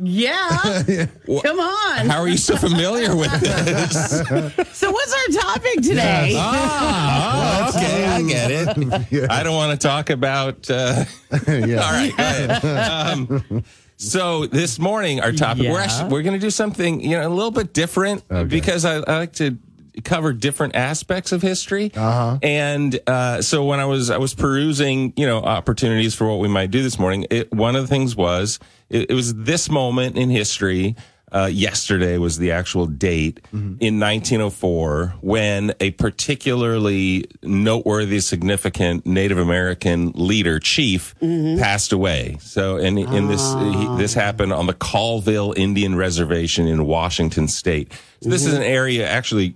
Yeah. 0.02 0.48
Come 1.44 1.60
on. 1.60 2.06
How 2.08 2.20
are 2.22 2.28
you 2.28 2.38
so 2.38 2.56
familiar 2.56 3.14
with 3.14 3.30
this? 3.40 3.92
So, 4.72 4.90
what's 4.90 5.12
our 5.12 5.42
topic 5.42 5.82
today? 5.82 6.32
Ah, 6.36 7.68
okay, 7.68 8.06
I 8.06 8.22
get 8.22 8.50
it. 8.50 8.68
I 9.30 9.42
don't 9.42 9.56
want 9.56 9.78
to 9.78 9.86
talk 9.86 10.08
about. 10.08 10.70
Uh, 10.70 11.04
Yeah. 11.46 11.84
All 11.84 11.92
right, 11.92 12.12
go 12.16 12.22
ahead. 12.22 12.64
Um, 12.64 13.64
so 14.00 14.46
this 14.46 14.78
morning, 14.78 15.20
our 15.20 15.32
topic 15.32 15.68
we're 15.68 15.78
actually 15.78 16.10
we're 16.10 16.22
going 16.22 16.38
to 16.38 16.44
do 16.44 16.50
something 16.50 17.00
you 17.00 17.18
know 17.18 17.26
a 17.26 17.28
little 17.28 17.50
bit 17.50 17.72
different 17.74 18.24
because 18.48 18.84
I, 18.84 18.96
I 18.96 19.18
like 19.18 19.34
to 19.34 19.58
cover 20.04 20.32
different 20.32 20.74
aspects 20.74 21.32
of 21.32 21.42
history. 21.42 21.92
Uh-huh. 21.94 22.38
And 22.42 22.98
uh, 23.06 23.42
so 23.42 23.64
when 23.64 23.80
I 23.80 23.84
was 23.84 24.10
I 24.10 24.18
was 24.18 24.34
perusing 24.34 25.12
you 25.16 25.26
know 25.26 25.38
opportunities 25.38 26.14
for 26.14 26.26
what 26.26 26.38
we 26.38 26.48
might 26.48 26.70
do 26.70 26.82
this 26.82 26.98
morning, 26.98 27.26
it, 27.30 27.52
one 27.52 27.76
of 27.76 27.82
the 27.82 27.88
things 27.88 28.16
was 28.16 28.58
it, 28.88 29.10
it 29.10 29.14
was 29.14 29.34
this 29.34 29.70
moment 29.70 30.16
in 30.16 30.30
history. 30.30 30.96
Uh, 31.32 31.46
yesterday 31.46 32.18
was 32.18 32.38
the 32.38 32.50
actual 32.50 32.86
date 32.86 33.40
mm-hmm. 33.54 33.76
in 33.80 34.00
1904 34.00 35.14
when 35.20 35.72
a 35.78 35.92
particularly 35.92 37.24
noteworthy, 37.42 38.18
significant 38.20 39.06
Native 39.06 39.38
American 39.38 40.10
leader, 40.14 40.58
chief, 40.58 41.14
mm-hmm. 41.20 41.60
passed 41.60 41.92
away. 41.92 42.36
So, 42.40 42.76
and 42.78 42.98
in 42.98 43.28
this, 43.28 43.40
he, 43.40 43.86
ah. 43.86 43.96
this 43.96 44.12
happened 44.12 44.52
on 44.52 44.66
the 44.66 44.74
Colville 44.74 45.54
Indian 45.56 45.94
Reservation 45.94 46.66
in 46.66 46.84
Washington 46.86 47.46
State. 47.46 47.92
So 48.22 48.30
this 48.30 48.44
is 48.44 48.54
mm-hmm. 48.54 48.62
an 48.62 48.68
area 48.68 49.08
actually 49.08 49.54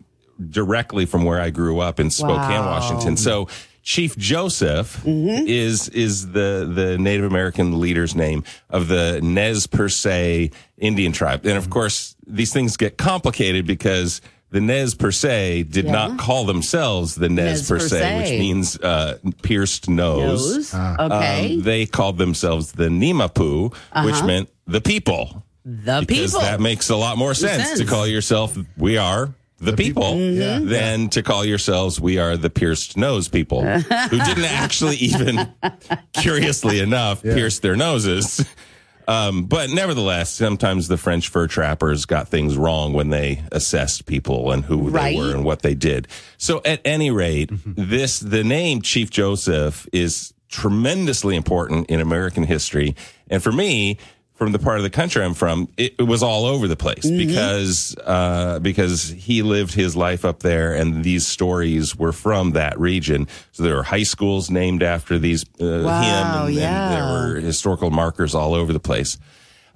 directly 0.51 1.07
from 1.07 1.25
where 1.25 1.41
I 1.41 1.51
grew 1.51 1.81
up 1.81 2.01
in 2.01 2.11
Spokane, 2.11 2.37
Wow. 2.37 2.71
Washington. 2.71 3.17
So 3.17 3.49
Chief 3.85 4.17
Joseph 4.17 5.03
is 5.07 5.89
is 5.91 6.33
the 6.33 6.69
the 6.73 6.97
Native 6.99 7.27
American 7.27 7.79
leader's 7.79 8.15
name 8.17 8.43
of 8.71 8.89
the 8.89 9.21
Nez 9.23 9.67
Perce 9.67 10.51
Indian 10.79 11.13
tribe, 11.13 11.45
and 11.47 11.57
of 11.59 11.69
course 11.71 12.17
these 12.27 12.53
things 12.53 12.77
get 12.77 12.97
complicated 12.99 13.67
because. 13.67 14.21
The 14.51 14.61
Nez 14.61 14.95
Perce 14.95 15.23
did 15.23 15.87
Yeah. 15.87 15.91
not 15.91 16.17
call 16.17 16.45
themselves 16.45 17.17
the 17.17 17.29
Nez, 17.29 17.63
Nez 17.63 17.69
Perce, 17.69 17.91
Perce. 17.91 18.21
which 18.31 18.39
means 18.39 18.79
uh, 18.79 19.19
pierced 19.43 19.89
nose. 19.91 20.73
Nose. 20.73 20.75
Okay. 21.01 21.55
Um, 21.57 21.63
they 21.63 21.87
called 21.87 22.19
themselves 22.19 22.71
the 22.71 22.85
Nimiipuu, 22.85 23.73
which 23.73 24.15
Uh-huh. 24.15 24.27
meant 24.29 24.49
the 24.69 24.81
people 24.81 25.43
the 25.65 26.05
because 26.07 26.27
people. 26.35 26.41
that 26.43 26.61
makes 26.61 26.89
a 26.89 26.95
lot 26.95 27.19
more 27.19 27.35
sense, 27.35 27.77
to 27.81 27.85
call 27.85 28.07
yourself 28.07 28.57
we 28.77 28.97
are 28.97 29.35
the, 29.65 29.77
people, 29.77 30.15
Mm-hmm. 30.15 30.69
than 30.69 31.09
to 31.11 31.23
call 31.23 31.45
yourselves 31.45 32.01
we 32.01 32.19
are 32.19 32.37
the 32.37 32.51
pierced 32.51 32.97
nose 32.97 33.29
people 33.29 33.63
who 33.67 34.19
didn't 34.19 34.45
actually 34.45 34.97
even 34.97 35.53
curiously 36.13 36.81
enough 36.81 37.23
pierce 37.23 37.59
their 37.61 37.77
noses. 37.77 38.45
Um, 39.07 39.45
but 39.45 39.69
nevertheless 39.71 40.31
sometimes 40.31 40.89
the 40.89 40.97
french 40.97 41.29
fur 41.29 41.47
trappers 41.47 42.07
got 42.07 42.29
things 42.29 42.57
wrong 42.57 42.95
when 42.95 43.11
they 43.11 43.43
assessed 43.53 44.07
people 44.07 44.51
and 44.51 44.65
who 44.65 44.89
Right. 44.89 45.15
they 45.15 45.21
were 45.21 45.31
and 45.35 45.45
what 45.45 45.61
they 45.61 45.75
did. 45.75 46.09
So 46.39 46.63
at 46.65 46.81
any 46.87 47.11
rate 47.11 47.51
this 47.67 48.19
the 48.19 48.43
name 48.43 48.81
chief 48.81 49.11
joseph 49.11 49.87
is 49.93 50.33
tremendously 50.49 51.37
important 51.37 51.91
in 51.91 52.01
american 52.01 52.45
history. 52.45 52.97
And 53.29 53.43
for 53.43 53.53
me 53.53 53.99
from 54.35 54.51
the 54.51 54.59
part 54.59 54.79
of 54.79 54.83
the 54.83 54.91
country 54.91 55.25
I'm 55.25 55.35
from, 55.35 55.69
it, 55.77 55.95
it 55.99 56.03
was 56.03 56.23
all 56.23 56.45
over 56.45 56.67
the 56.67 56.77
place 56.77 57.09
because 57.09 57.97
uh, 58.05 58.59
because 58.59 59.09
he 59.11 59.43
lived 59.43 59.75
his 59.75 59.97
life 59.97 60.25
up 60.25 60.41
there, 60.41 60.75
and 60.75 61.05
these 61.05 61.27
stories 61.27 61.97
were 61.97 62.13
from 62.13 62.51
that 62.53 62.79
region. 62.79 63.29
So 63.53 63.63
there 63.63 63.77
were 63.77 63.85
high 63.85 64.03
schools 64.03 64.51
named 64.51 64.83
after 64.83 65.19
these 65.19 65.45
uh, 65.61 65.83
Wow, 65.85 66.47
him, 66.47 66.47
and, 66.47 66.55
yeah. 66.57 66.91
and 66.91 66.95
there 66.95 67.05
were 67.05 67.41
historical 67.41 67.91
markers 67.91 68.35
all 68.35 68.55
over 68.55 68.73
the 68.73 68.81
place. 68.81 69.19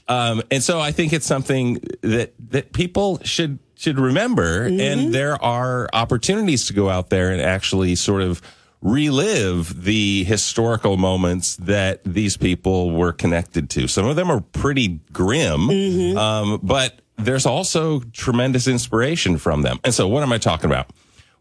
Um, 0.09 0.42
and 0.50 0.62
so 0.62 0.80
I 0.80 0.90
think 0.90 1.12
it's 1.12 1.26
something 1.26 1.80
that 2.00 2.32
that 2.50 2.72
people 2.72 3.20
should 3.22 3.61
should 3.76 4.00
remember, 4.00 4.64
and 4.64 5.14
there 5.14 5.40
are 5.42 5.88
opportunities 5.92 6.66
to 6.66 6.72
go 6.72 6.90
out 6.90 7.11
there 7.11 7.30
and 7.30 7.40
actually 7.40 7.94
sort 7.94 8.22
of 8.22 8.42
relive 8.81 9.85
the 9.85 10.24
historical 10.24 10.97
moments 10.97 11.57
that 11.57 12.03
these 12.05 12.37
people 12.37 12.93
were 12.93 13.12
connected 13.12 13.68
to. 13.70 13.89
Some 13.89 14.07
of 14.07 14.16
them 14.16 14.31
are 14.31 14.41
pretty 14.41 15.01
grim, 15.12 16.16
um, 16.16 16.61
but 16.62 17.01
there's 17.16 17.47
also 17.47 18.01
tremendous 18.12 18.68
inspiration 18.68 19.39
from 19.39 19.62
them. 19.62 19.79
And 19.85 19.93
so, 19.93 20.07
what 20.07 20.22
am 20.22 20.33
I 20.33 20.39
talking 20.39 20.66
about? 20.70 20.87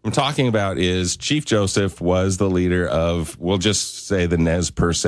What 0.01 0.09
I'm 0.09 0.23
talking 0.23 0.47
about 0.47 0.77
is 0.77 1.17
Chief 1.17 1.45
Joseph 1.45 1.99
was 1.99 2.37
the 2.37 2.49
leader 2.49 2.87
of, 2.87 3.37
we'll 3.39 3.57
just 3.57 4.07
say 4.07 4.25
the 4.25 4.37
Nez 4.37 4.71
Perce 4.71 5.05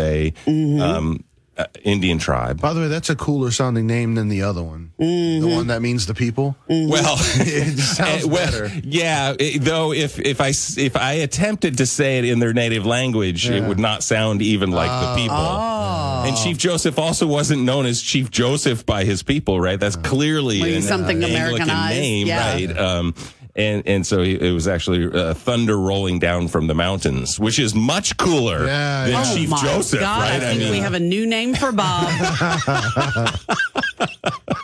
um, 0.47 1.23
uh, 1.59 1.65
Indian 1.83 2.17
tribe. 2.17 2.59
By 2.61 2.73
the 2.73 2.79
way, 2.79 2.87
that's 2.87 3.09
a 3.09 3.15
cooler 3.15 3.51
sounding 3.51 3.85
name 3.85 4.15
than 4.15 4.29
the 4.29 4.41
other 4.41 4.63
one. 4.63 4.91
The 4.97 5.41
one 5.45 5.67
that 5.67 5.81
means 5.81 6.05
the 6.07 6.13
people. 6.15 6.55
Well, 6.67 7.15
it 7.19 7.77
sounds 7.79 8.25
Uh, 8.25 8.27
well, 8.27 8.45
better. 8.51 8.71
yeah. 8.83 9.35
it- 9.37 9.61
though, 9.61 9.91
if 9.93 10.17
if 10.19 10.41
I 10.41 10.49
s- 10.49 10.77
if 10.77 10.95
I 10.95 11.13
attempted 11.13 11.77
to 11.77 11.85
say 11.85 12.17
it 12.19 12.25
in 12.25 12.39
their 12.39 12.53
native 12.53 12.85
language, 12.85 13.49
it 13.49 13.63
would 13.63 13.79
not 13.79 14.01
sound 14.03 14.41
even 14.41 14.71
like 14.71 14.89
the 14.89 15.21
people. 15.21 15.35
Oh. 15.37 16.23
And 16.25 16.35
Chief 16.37 16.57
Joseph 16.57 16.97
also 16.99 17.27
wasn't 17.27 17.63
known 17.63 17.85
as 17.85 18.01
Chief 18.01 18.29
Joseph 18.31 18.85
by 18.85 19.03
his 19.03 19.23
people, 19.23 19.59
right? 19.59 19.79
That's 19.79 19.95
clearly 19.95 20.59
Like 20.61 20.71
an, 20.75 20.81
something 20.81 21.23
uh, 21.23 21.27
Anglican 21.27 21.69
Americanized, 21.69 21.99
name, 21.99 22.27
yeah. 22.27 22.51
right? 22.53 22.77
Um, 22.77 23.13
and 23.55 23.83
and 23.87 24.05
so 24.05 24.21
it 24.21 24.51
was 24.51 24.67
actually 24.67 25.05
uh, 25.11 25.33
thunder 25.33 25.77
rolling 25.77 26.19
down 26.19 26.47
from 26.47 26.67
the 26.67 26.75
mountains, 26.75 27.39
which 27.39 27.59
is 27.59 27.73
much 27.75 28.15
cooler 28.17 28.65
Yeah, 28.65 29.05
than. 29.07 29.15
Oh 29.15 29.35
Chief 29.35 29.49
my 29.49 29.61
Joseph, 29.61 29.99
God, 29.99 30.19
right? 30.21 30.41
I 30.43 30.55
think 30.55 30.71
we 30.71 30.77
have 30.79 30.93
a 30.93 30.99
new 30.99 31.25
name 31.25 31.55
for 31.55 31.71
Bob. 31.71 32.09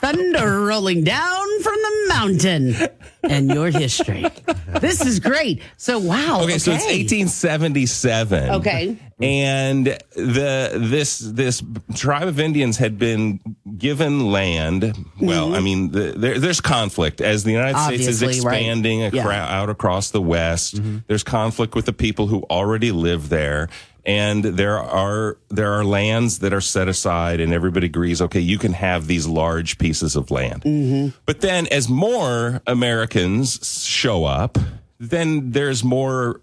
Thunder 0.01 0.61
rolling 0.61 1.03
down 1.03 1.61
from 1.61 1.73
the 1.75 2.05
mountain 2.09 2.75
and 3.30 3.49
your 3.49 3.69
history. 3.71 4.26
This 4.82 5.05
is 5.05 5.19
great. 5.19 5.61
So 5.78 5.99
wow. 5.99 6.41
Okay, 6.43 6.57
so 6.57 6.71
it's 6.71 6.86
1877. 6.86 8.49
Okay. 8.51 8.97
And 9.21 9.86
the 10.15 10.71
this 10.76 11.19
this 11.19 11.63
tribe 11.95 12.28
of 12.28 12.39
Indians 12.39 12.78
had 12.78 12.97
been 12.99 13.39
given 13.78 14.32
land. 14.32 14.93
Well, 15.21 15.55
I 15.55 15.61
mean, 15.61 15.91
the, 15.91 16.13
there, 16.17 16.38
there's 16.39 16.59
conflict 16.59 17.21
as 17.21 17.43
the 17.45 17.51
United 17.51 17.80
States 17.80 18.07
is 18.07 18.21
Mm-hmm. 18.21 18.26
Right. 18.47 18.55
expanding 18.59 18.99
Yeah. 19.13 19.28
out 19.30 19.69
across 19.69 20.11
the 20.11 20.21
West. 20.21 20.80
There's 21.07 21.23
conflict 21.23 21.76
with 21.76 21.86
the 21.86 21.93
people 21.93 22.28
who 22.28 22.43
already 22.49 22.91
live 22.91 23.30
there. 23.30 23.69
And 24.06 24.43
there 24.43 24.80
are 24.80 25.38
there 25.49 25.74
are 25.74 25.84
lands 25.84 26.39
that 26.39 26.53
are 26.53 26.62
set 26.62 26.88
aside, 26.88 27.39
and 27.39 27.53
everybody 27.53 27.88
agrees. 27.88 28.22
Okay, 28.22 28.39
you 28.39 28.58
can 28.58 28.74
have 28.74 29.08
these 29.08 29.26
large 29.26 29.78
pieces 29.78 30.16
of 30.16 30.30
land. 30.30 30.62
Mm-hmm. 30.62 31.18
But 31.26 31.41
then, 31.41 31.68
as 31.68 31.89
more 31.89 32.62
Americans 32.68 33.84
show 33.84 34.26
up, 34.26 34.58
then 34.99 35.51
there's 35.51 35.84
more 35.84 36.41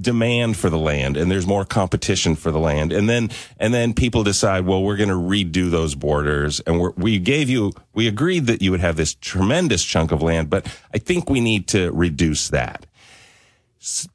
demand 0.00 0.56
for 0.56 0.70
the 0.70 0.78
land 0.78 1.16
and 1.16 1.30
there's 1.30 1.46
more 1.46 1.64
competition 1.64 2.36
for 2.36 2.50
the 2.50 2.58
land 2.58 2.92
and 2.92 3.08
then 3.08 3.28
and 3.58 3.74
then 3.74 3.92
people 3.92 4.22
decide 4.22 4.64
well 4.64 4.82
we're 4.82 4.96
going 4.96 5.08
to 5.08 5.14
redo 5.14 5.70
those 5.70 5.94
borders 5.94 6.60
and 6.60 6.80
we're, 6.80 6.92
we 6.92 7.18
gave 7.18 7.50
you 7.50 7.72
we 7.92 8.06
agreed 8.06 8.46
that 8.46 8.62
you 8.62 8.70
would 8.70 8.80
have 8.80 8.96
this 8.96 9.14
tremendous 9.14 9.84
chunk 9.84 10.12
of 10.12 10.22
land 10.22 10.48
but 10.48 10.64
i 10.94 10.98
think 10.98 11.28
we 11.28 11.40
need 11.40 11.66
to 11.66 11.90
reduce 11.90 12.48
that 12.48 12.86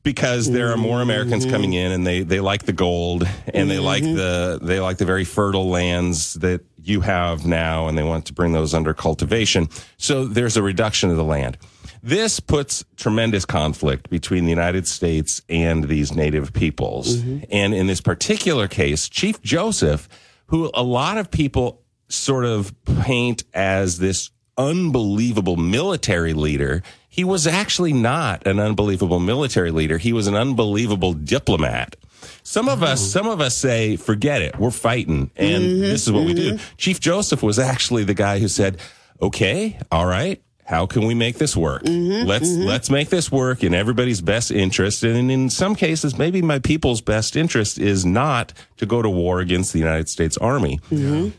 because 0.03 0.51
there 0.51 0.71
are 0.71 0.77
more 0.77 1.01
Americans 1.01 1.43
mm-hmm. 1.43 1.53
coming 1.53 1.73
in 1.73 1.91
and 1.91 2.05
they, 2.05 2.21
they 2.21 2.39
like 2.39 2.63
the 2.65 2.73
gold 2.73 3.27
and 3.51 3.69
they 3.69 3.79
like 3.79 4.03
mm-hmm. 4.03 4.15
the 4.15 4.59
they 4.61 4.79
like 4.79 4.97
the 4.97 5.05
very 5.05 5.25
fertile 5.25 5.67
lands 5.67 6.35
that 6.35 6.61
you 6.77 7.01
have 7.01 7.47
now 7.47 7.87
and 7.87 7.97
they 7.97 8.03
want 8.03 8.27
to 8.27 8.33
bring 8.33 8.53
those 8.53 8.75
under 8.75 8.93
cultivation. 8.93 9.67
So 9.97 10.25
there's 10.25 10.55
a 10.55 10.61
reduction 10.61 11.09
of 11.09 11.17
the 11.17 11.23
land. 11.23 11.57
This 12.03 12.39
puts 12.39 12.85
tremendous 12.97 13.45
conflict 13.45 14.11
between 14.11 14.43
the 14.43 14.51
United 14.51 14.87
States 14.87 15.41
and 15.49 15.85
these 15.85 16.13
native 16.13 16.53
peoples. 16.53 17.17
Mm-hmm. 17.17 17.45
And 17.51 17.73
in 17.73 17.87
this 17.87 18.01
particular 18.01 18.67
case, 18.67 19.09
Chief 19.09 19.41
Joseph, 19.41 20.07
who 20.47 20.69
a 20.75 20.83
lot 20.83 21.17
of 21.17 21.31
people 21.31 21.81
sort 22.07 22.45
of 22.45 22.75
paint 23.01 23.43
as 23.55 23.97
this 23.97 24.29
unbelievable 24.55 25.57
military 25.57 26.33
leader, 26.33 26.83
he 27.15 27.23
was 27.23 27.47
actually 27.47 27.93
not 27.93 28.45
an 28.45 28.59
unbelievable 28.59 29.21
military 29.21 29.71
leader. 29.71 29.97
He 29.97 30.11
was 30.11 30.27
an 30.27 30.35
unbelievable 30.35 31.13
diplomat. 31.13 31.95
Some 32.43 32.67
of 32.67 32.83
us, 32.83 32.99
some 32.99 33.25
of 33.25 33.39
us 33.39 33.55
say, 33.55 33.95
forget 33.95 34.41
it. 34.41 34.59
We're 34.59 34.69
fighting. 34.69 35.31
And 35.37 35.63
mm-hmm. 35.63 35.79
this 35.79 36.05
is 36.05 36.11
what 36.11 36.25
we 36.25 36.33
do. 36.33 36.55
Mm-hmm. 36.55 36.75
Chief 36.75 36.99
Joseph 36.99 37.41
was 37.41 37.57
actually 37.57 38.03
the 38.03 38.13
guy 38.13 38.39
who 38.39 38.49
said, 38.49 38.81
okay, 39.21 39.79
all 39.93 40.05
right. 40.05 40.41
How 40.65 40.87
can 40.87 41.05
we 41.05 41.13
make 41.13 41.37
this 41.37 41.55
work? 41.55 41.83
Mm-hmm. 41.83 42.27
Let's, 42.27 42.51
let's 42.51 42.89
make 42.89 43.07
this 43.07 43.31
work 43.31 43.63
in 43.63 43.73
everybody's 43.73 44.19
best 44.19 44.51
interest. 44.51 45.03
And 45.03 45.31
in 45.31 45.49
some 45.49 45.73
cases, 45.73 46.17
maybe 46.17 46.41
my 46.41 46.59
people's 46.59 46.99
best 46.99 47.37
interest 47.37 47.79
is 47.79 48.05
not 48.05 48.51
to 48.77 48.85
go 48.85 49.01
to 49.01 49.09
war 49.09 49.39
against 49.39 49.71
the 49.71 49.79
United 49.79 50.09
States 50.09 50.35
Army. 50.35 50.81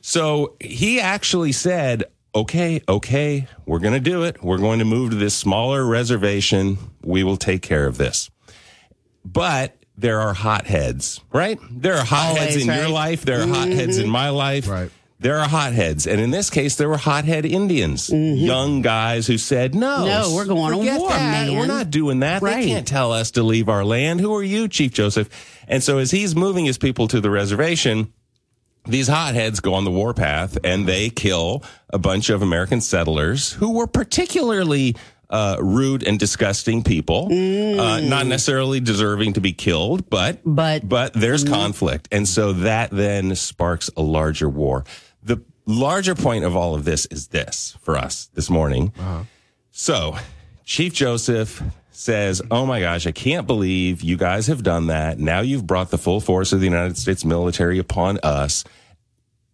So 0.00 0.56
he 0.58 1.00
actually 1.00 1.52
said, 1.52 2.04
okay, 2.36 2.82
okay, 2.86 3.48
we're 3.64 3.78
going 3.78 3.94
to 3.94 4.00
do 4.00 4.22
it. 4.22 4.42
We're 4.42 4.58
going 4.58 4.78
to 4.80 4.84
move 4.84 5.10
to 5.10 5.16
this 5.16 5.34
smaller 5.34 5.84
reservation. 5.84 6.76
We 7.02 7.24
will 7.24 7.38
take 7.38 7.62
care 7.62 7.86
of 7.86 7.96
this. 7.96 8.30
But 9.24 9.74
there 9.96 10.20
are 10.20 10.34
hotheads, 10.34 11.22
right? 11.32 11.58
There 11.70 11.94
are 11.94 12.04
hotheads 12.04 12.56
Always, 12.56 12.68
in 12.68 12.74
your 12.74 12.88
life. 12.90 13.24
There 13.24 13.40
are 13.40 13.46
hotheads 13.46 13.96
in 13.96 14.04
mm-hmm. 14.04 14.12
my 14.12 14.28
life. 14.28 14.68
Right. 14.68 14.90
There 15.18 15.38
are 15.38 15.48
hotheads. 15.48 16.06
And 16.06 16.20
in 16.20 16.30
this 16.30 16.50
case, 16.50 16.76
there 16.76 16.90
were 16.90 16.98
hothead 16.98 17.46
Indians, 17.46 18.10
mm-hmm. 18.10 18.36
young 18.36 18.82
guys 18.82 19.26
who 19.26 19.38
said, 19.38 19.74
no, 19.74 20.04
No, 20.04 20.34
we're 20.34 20.44
going 20.44 20.72
to 20.72 20.98
war, 20.98 21.08
that. 21.08 21.46
man." 21.48 21.56
We're 21.56 21.66
not 21.66 21.90
doing 21.90 22.20
that. 22.20 22.42
Right. 22.42 22.56
They 22.56 22.66
can't 22.68 22.86
tell 22.86 23.12
us 23.12 23.30
to 23.32 23.42
leave 23.42 23.70
our 23.70 23.82
land. 23.82 24.20
Who 24.20 24.34
are 24.36 24.42
you, 24.42 24.68
Chief 24.68 24.92
Joseph? 24.92 25.30
And 25.66 25.82
so 25.82 25.96
as 25.96 26.10
he's 26.10 26.36
moving 26.36 26.66
his 26.66 26.76
people 26.76 27.08
to 27.08 27.20
the 27.22 27.30
reservation, 27.30 28.12
these 28.86 29.08
hotheads 29.08 29.60
go 29.60 29.74
on 29.74 29.84
the 29.84 29.90
warpath 29.90 30.58
and 30.64 30.86
they 30.86 31.10
kill 31.10 31.62
a 31.90 31.98
bunch 31.98 32.30
of 32.30 32.42
American 32.42 32.80
settlers 32.80 33.52
who 33.52 33.72
were 33.72 33.86
particularly 33.86 34.96
uh, 35.28 35.56
rude 35.60 36.04
and 36.04 36.18
disgusting 36.20 36.84
people, 36.84 37.26
uh, 37.26 38.00
not 38.00 38.26
necessarily 38.26 38.78
deserving 38.78 39.32
to 39.32 39.40
be 39.40 39.52
killed, 39.52 40.08
but 40.08 40.38
But- 40.44 40.88
but 40.88 41.12
there's 41.14 41.42
conflict, 41.42 42.06
and 42.12 42.28
so 42.28 42.52
that 42.52 42.90
then 42.92 43.34
sparks 43.34 43.90
a 43.96 44.02
larger 44.02 44.48
war. 44.48 44.84
The 45.24 45.42
larger 45.66 46.14
point 46.14 46.44
of 46.44 46.54
all 46.54 46.76
of 46.76 46.84
this 46.84 47.06
is 47.06 47.26
this 47.28 47.76
for 47.82 47.96
us 47.98 48.28
this 48.34 48.48
morning. 48.48 48.92
So, 49.72 50.16
Chief 50.64 50.92
Joseph 50.94 51.60
says, 51.96 52.42
Oh 52.50 52.66
my 52.66 52.80
gosh, 52.80 53.06
I 53.06 53.12
can't 53.12 53.46
believe 53.46 54.02
you 54.02 54.16
guys 54.16 54.46
have 54.46 54.62
done 54.62 54.88
that. 54.88 55.18
Now 55.18 55.40
you've 55.40 55.66
brought 55.66 55.90
the 55.90 55.98
full 55.98 56.20
force 56.20 56.52
of 56.52 56.60
the 56.60 56.66
United 56.66 56.96
States 56.96 57.24
military 57.24 57.78
upon 57.78 58.18
us. 58.22 58.64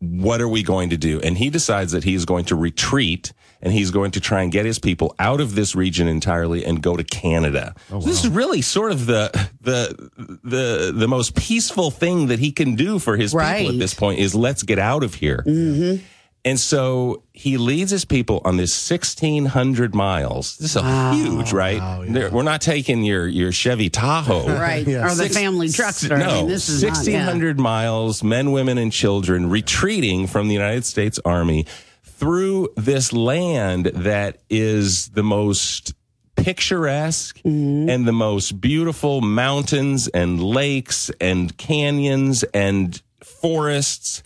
What 0.01 0.41
are 0.41 0.49
we 0.49 0.63
going 0.63 0.91
to 0.91 0.97
do? 0.97 1.21
And 1.21 1.39
he 1.39 1.49
decides 1.49 1.93
that 1.93 2.03
he's 2.05 2.25
going 2.25 2.47
to 2.47 2.57
retreat 2.57 3.33
and 3.63 3.73
he's 3.73 3.93
going 3.93 4.11
to 4.11 4.21
try 4.21 4.43
and 4.43 4.51
get 4.51 4.67
his 4.67 4.81
people 4.81 5.15
out 5.21 5.41
of 5.41 5.55
this 5.55 5.77
region 5.77 6.09
entirely 6.09 6.65
and 6.65 6.83
go 6.83 6.97
to 6.97 7.05
Canada. 7.05 7.75
Oh, 7.91 8.01
this 8.01 8.25
is 8.25 8.29
really 8.29 8.61
sort 8.61 8.91
of 8.91 9.07
the 9.07 9.31
the 9.61 10.11
the 10.43 10.93
the 10.93 11.07
most 11.07 11.37
peaceful 11.37 11.93
thing 11.93 12.27
that 12.27 12.41
he 12.41 12.51
can 12.51 12.75
do 12.75 12.99
for 12.99 13.17
his 13.17 13.33
people 13.33 13.73
at 13.75 13.79
this 13.79 13.95
point 13.95 14.19
is 14.19 14.35
let's 14.35 14.65
get 14.65 14.81
out 14.81 15.05
of 15.05 15.15
here. 15.15 15.45
Mm-hmm. 15.47 16.05
And 16.45 16.59
so 16.59 17.23
he 17.33 17.57
leads 17.57 17.93
his 17.93 18.05
people 18.05 18.41
on 18.45 18.57
this 18.57 18.91
1600 18.91 19.95
miles. 19.95 20.57
This 20.59 20.71
is 20.71 20.77
a 20.77 21.15
huge, 21.15 21.53
right? 21.53 22.05
There- 22.09 22.31
We're 22.31 22.43
not 22.43 22.61
taking 22.61 23.05
your, 23.05 23.29
your 23.29 23.53
Chevy 23.53 23.89
Tahoe. 23.91 24.47
Right. 24.59 24.87
Or 24.89 25.03
the 25.09 25.15
Six- 25.15 25.37
family 25.37 25.69
truckster. 25.69 26.17
I 26.17 26.19
No, 26.19 26.35
mean, 26.35 26.49
this 26.49 26.69
is 26.69 26.83
not- 26.83 26.89
yeah. 27.07 27.27
1600 27.27 27.61
miles, 27.61 28.25
men, 28.25 28.51
women, 28.51 28.77
and 28.77 28.93
children 28.93 29.49
retreating 29.51 30.27
from 30.27 30.49
the 30.49 30.55
United 30.55 30.85
States 30.85 31.21
Army 31.25 31.65
through 32.03 32.69
this 32.77 33.13
land 33.13 33.87
that 33.87 34.39
is 34.51 35.09
the 35.11 35.23
most 35.23 35.95
picturesque 36.35 37.39
Mm-hmm. 37.45 37.89
and 37.89 38.07
the 38.07 38.13
most 38.13 38.61
beautiful 38.61 39.21
mountains 39.21 40.09
and 40.09 40.43
lakes 40.43 41.09
and 41.21 41.57
canyons 41.57 42.43
and 42.53 43.01
forests 43.23 44.23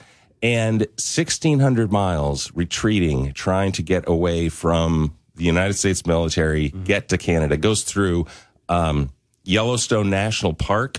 and 0.47 0.81
1600 0.81 1.91
miles 1.91 2.53
retreating 2.55 3.33
trying 3.33 3.73
to 3.73 3.83
get 3.83 4.09
away 4.09 4.49
from 4.49 5.17
the 5.35 5.45
united 5.45 5.75
states 5.75 6.07
military 6.07 6.71
mm-hmm. 6.71 6.85
get 6.85 7.09
to 7.09 7.19
canada 7.19 7.57
goes 7.57 7.83
through 7.83 8.27
um, 8.69 9.11
yellowstone 9.47 10.11
national 10.11 10.55
park. 10.55 10.99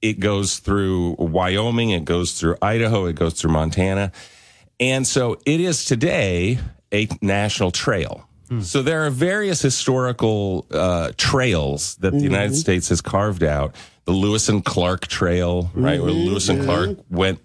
It 0.00 0.18
goes 0.18 0.58
through 0.58 1.16
wyoming 1.18 1.90
it 1.90 2.04
goes 2.04 2.32
through 2.32 2.56
idaho 2.60 3.06
it 3.06 3.14
goes 3.14 3.34
through 3.34 3.52
montana. 3.52 4.10
And 4.80 5.06
so 5.06 5.38
it 5.46 5.60
is 5.60 5.84
today 5.84 6.58
a 6.92 7.06
national 7.20 7.70
trail. 7.70 8.26
Hmm. 8.48 8.62
So 8.62 8.82
there 8.82 9.06
are 9.06 9.10
various 9.10 9.62
historical 9.62 10.66
uh, 10.72 11.12
trails 11.16 11.96
that 11.96 12.10
the 12.10 12.16
mm-hmm. 12.16 12.24
United 12.24 12.56
States 12.56 12.88
has 12.88 13.00
carved 13.00 13.44
out. 13.44 13.76
The 14.04 14.12
Lewis 14.12 14.48
and 14.48 14.64
Clark 14.64 15.06
Trail, 15.06 15.70
right, 15.74 16.02
where 16.02 16.10
mm-hmm. 16.10 16.28
Lewis 16.28 16.48
and 16.48 16.64
Clark 16.64 16.98
went 17.08 17.38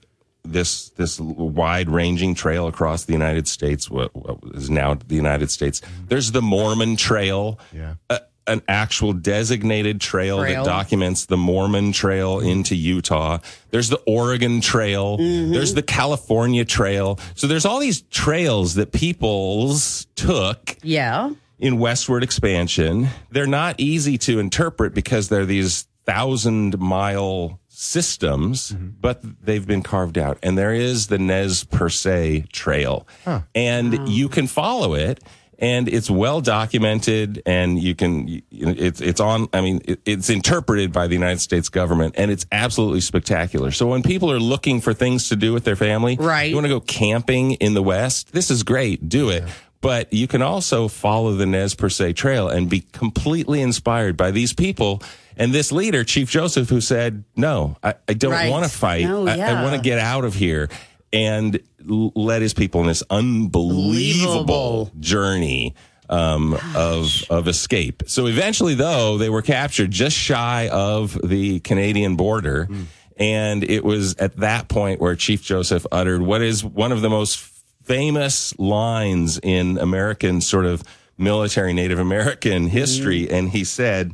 this 0.51 0.89
this 0.89 1.19
wide 1.19 1.89
ranging 1.89 2.35
trail 2.35 2.67
across 2.67 3.05
the 3.05 3.13
United 3.13 3.47
States, 3.47 3.89
what, 3.89 4.15
what 4.15 4.37
is 4.55 4.69
now 4.69 4.95
the 4.95 5.15
United 5.15 5.51
States. 5.51 5.81
There's 6.07 6.31
the 6.31 6.41
Mormon 6.41 6.95
Trail, 6.95 7.59
Yeah. 7.73 7.95
a, 8.09 8.21
an 8.47 8.61
actual 8.69 9.11
designated 9.11 9.99
trail, 9.99 10.39
Trail. 10.39 10.63
that 10.63 10.69
documents 10.69 11.25
the 11.25 11.35
Mormon 11.35 11.91
Trail 11.91 12.39
into 12.39 12.75
Utah. 12.75 13.39
There's 13.71 13.89
the 13.89 14.01
Oregon 14.07 14.61
Trail. 14.61 15.17
Mm-hmm. 15.17 15.51
There's 15.51 15.73
the 15.73 15.83
California 15.83 16.63
Trail. 16.63 17.19
So 17.35 17.47
there's 17.47 17.65
all 17.65 17.79
these 17.79 18.03
trails 18.03 18.75
that 18.75 18.93
peoples 18.93 20.07
took 20.15 20.77
Yeah. 20.81 21.31
in 21.59 21.77
westward 21.77 22.23
expansion. 22.23 23.09
They're 23.31 23.47
not 23.47 23.75
easy 23.79 24.17
to 24.19 24.39
interpret 24.39 24.93
because 24.93 25.27
they're 25.27 25.45
these 25.45 25.85
thousand 26.05 26.79
mile 26.79 27.59
systems, 27.79 28.71
mm-hmm. 28.71 28.89
but 28.99 29.21
they've 29.45 29.67
been 29.67 29.83
carved 29.83 30.17
out. 30.17 30.39
And 30.41 30.57
there 30.57 30.73
is 30.73 31.07
the 31.07 31.19
Nez 31.19 31.63
Perce 31.63 32.07
trail. 32.51 33.07
And 33.53 34.09
you 34.09 34.29
can 34.29 34.47
follow 34.47 34.95
it. 34.95 35.23
And 35.59 35.87
it's 35.87 36.07
well 36.07 36.39
documented, 36.39 37.41
and 37.47 37.81
you 37.81 37.95
can. 37.95 38.43
It's 38.51 39.01
it's 39.01 39.19
on. 39.19 39.49
I 39.53 39.61
mean, 39.61 39.81
it, 39.85 39.99
it's 40.05 40.29
interpreted 40.29 40.93
by 40.93 41.07
the 41.07 41.15
United 41.15 41.39
States 41.39 41.67
government, 41.67 42.13
and 42.15 42.29
it's 42.29 42.45
absolutely 42.51 43.01
spectacular. 43.01 43.71
So 43.71 43.87
when 43.87 44.03
people 44.03 44.31
are 44.31 44.39
looking 44.39 44.81
for 44.81 44.93
things 44.93 45.29
to 45.29 45.35
do 45.35 45.53
with 45.53 45.63
their 45.63 45.75
family, 45.75 46.15
Right. 46.15 46.43
You 46.51 46.55
want 46.55 46.65
to 46.65 46.69
go 46.69 46.79
camping 46.79 47.53
in 47.53 47.73
the 47.73 47.81
West? 47.81 48.33
This 48.33 48.51
is 48.51 48.61
great. 48.61 49.09
Do 49.09 49.31
it. 49.31 49.45
But 49.81 50.13
you 50.13 50.27
can 50.27 50.43
also 50.43 50.87
follow 50.87 51.33
the 51.33 51.47
Nez 51.47 51.73
Perce 51.73 52.13
trail 52.13 52.49
and 52.49 52.69
be 52.69 52.81
completely 52.81 53.61
inspired 53.61 54.15
by 54.15 54.29
these 54.29 54.53
people 54.53 55.01
and 55.37 55.53
this 55.53 55.71
leader, 55.71 56.03
Chief 56.03 56.29
Joseph, 56.29 56.69
who 56.69 56.81
said, 56.81 57.23
"No, 57.35 57.77
I, 57.83 57.95
I 58.07 58.13
don't 58.13 58.31
Right. 58.31 58.49
want 58.51 58.65
to 58.65 58.69
fight. 58.71 59.03
No, 59.05 59.27
I, 59.27 59.37
I 59.37 59.63
want 59.63 59.75
to 59.75 59.81
get 59.81 59.99
out 59.99 60.25
of 60.25 60.33
here." 60.33 60.69
And 61.13 61.59
l- 61.89 62.11
led 62.15 62.41
his 62.41 62.53
people 62.53 62.81
in 62.81 62.87
this 62.87 63.01
unbelievable 63.09 64.43
Believable. 64.43 64.91
journey 64.99 65.73
um, 66.09 66.57
of 66.75 67.23
of 67.29 67.47
escape. 67.47 68.03
So 68.07 68.27
eventually, 68.27 68.75
though, 68.75 69.17
they 69.17 69.29
were 69.29 69.41
captured 69.41 69.91
just 69.91 70.15
shy 70.17 70.69
of 70.71 71.17
the 71.23 71.59
Canadian 71.61 72.15
border, 72.15 72.65
Hmm. 72.65 72.81
and 73.17 73.63
it 73.63 73.83
was 73.83 74.15
at 74.15 74.37
that 74.37 74.67
point 74.67 74.99
where 75.01 75.15
Chief 75.15 75.41
Joseph 75.43 75.85
uttered 75.91 76.21
what 76.21 76.41
is 76.41 76.63
one 76.63 76.91
of 76.91 77.01
the 77.01 77.09
most 77.09 77.39
famous 77.83 78.57
lines 78.59 79.39
in 79.41 79.77
American 79.77 80.41
sort 80.41 80.65
of 80.65 80.83
military 81.17 81.73
Native 81.73 81.99
American 81.99 82.67
history, 82.67 83.29
and 83.29 83.49
he 83.49 83.63
said. 83.63 84.13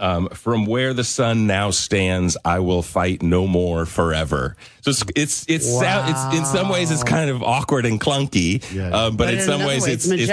Um, 0.00 0.28
from 0.28 0.64
where 0.66 0.94
the 0.94 1.02
sun 1.04 1.46
now 1.46 1.70
stands, 1.70 2.36
I 2.44 2.60
will 2.60 2.82
fight 2.82 3.22
no 3.22 3.46
more 3.46 3.84
forever. 3.84 4.56
So 4.82 4.90
it's 4.90 5.02
it's 5.16 5.44
it's, 5.48 5.66
sound, 5.68 6.10
it's 6.10 6.38
in 6.38 6.44
some 6.44 6.68
ways 6.68 6.90
it's 6.90 7.02
kind 7.02 7.30
of 7.30 7.42
awkward 7.42 7.84
and 7.84 8.00
clunky, 8.00 8.62
um, 8.92 9.16
but, 9.16 9.24
But 9.24 9.34
in 9.34 9.40
in 9.40 9.44
some 9.44 9.54
another 9.56 9.66
ways 9.68 9.84
way, 9.84 9.92
it's, 9.92 10.06
it's 10.06 10.28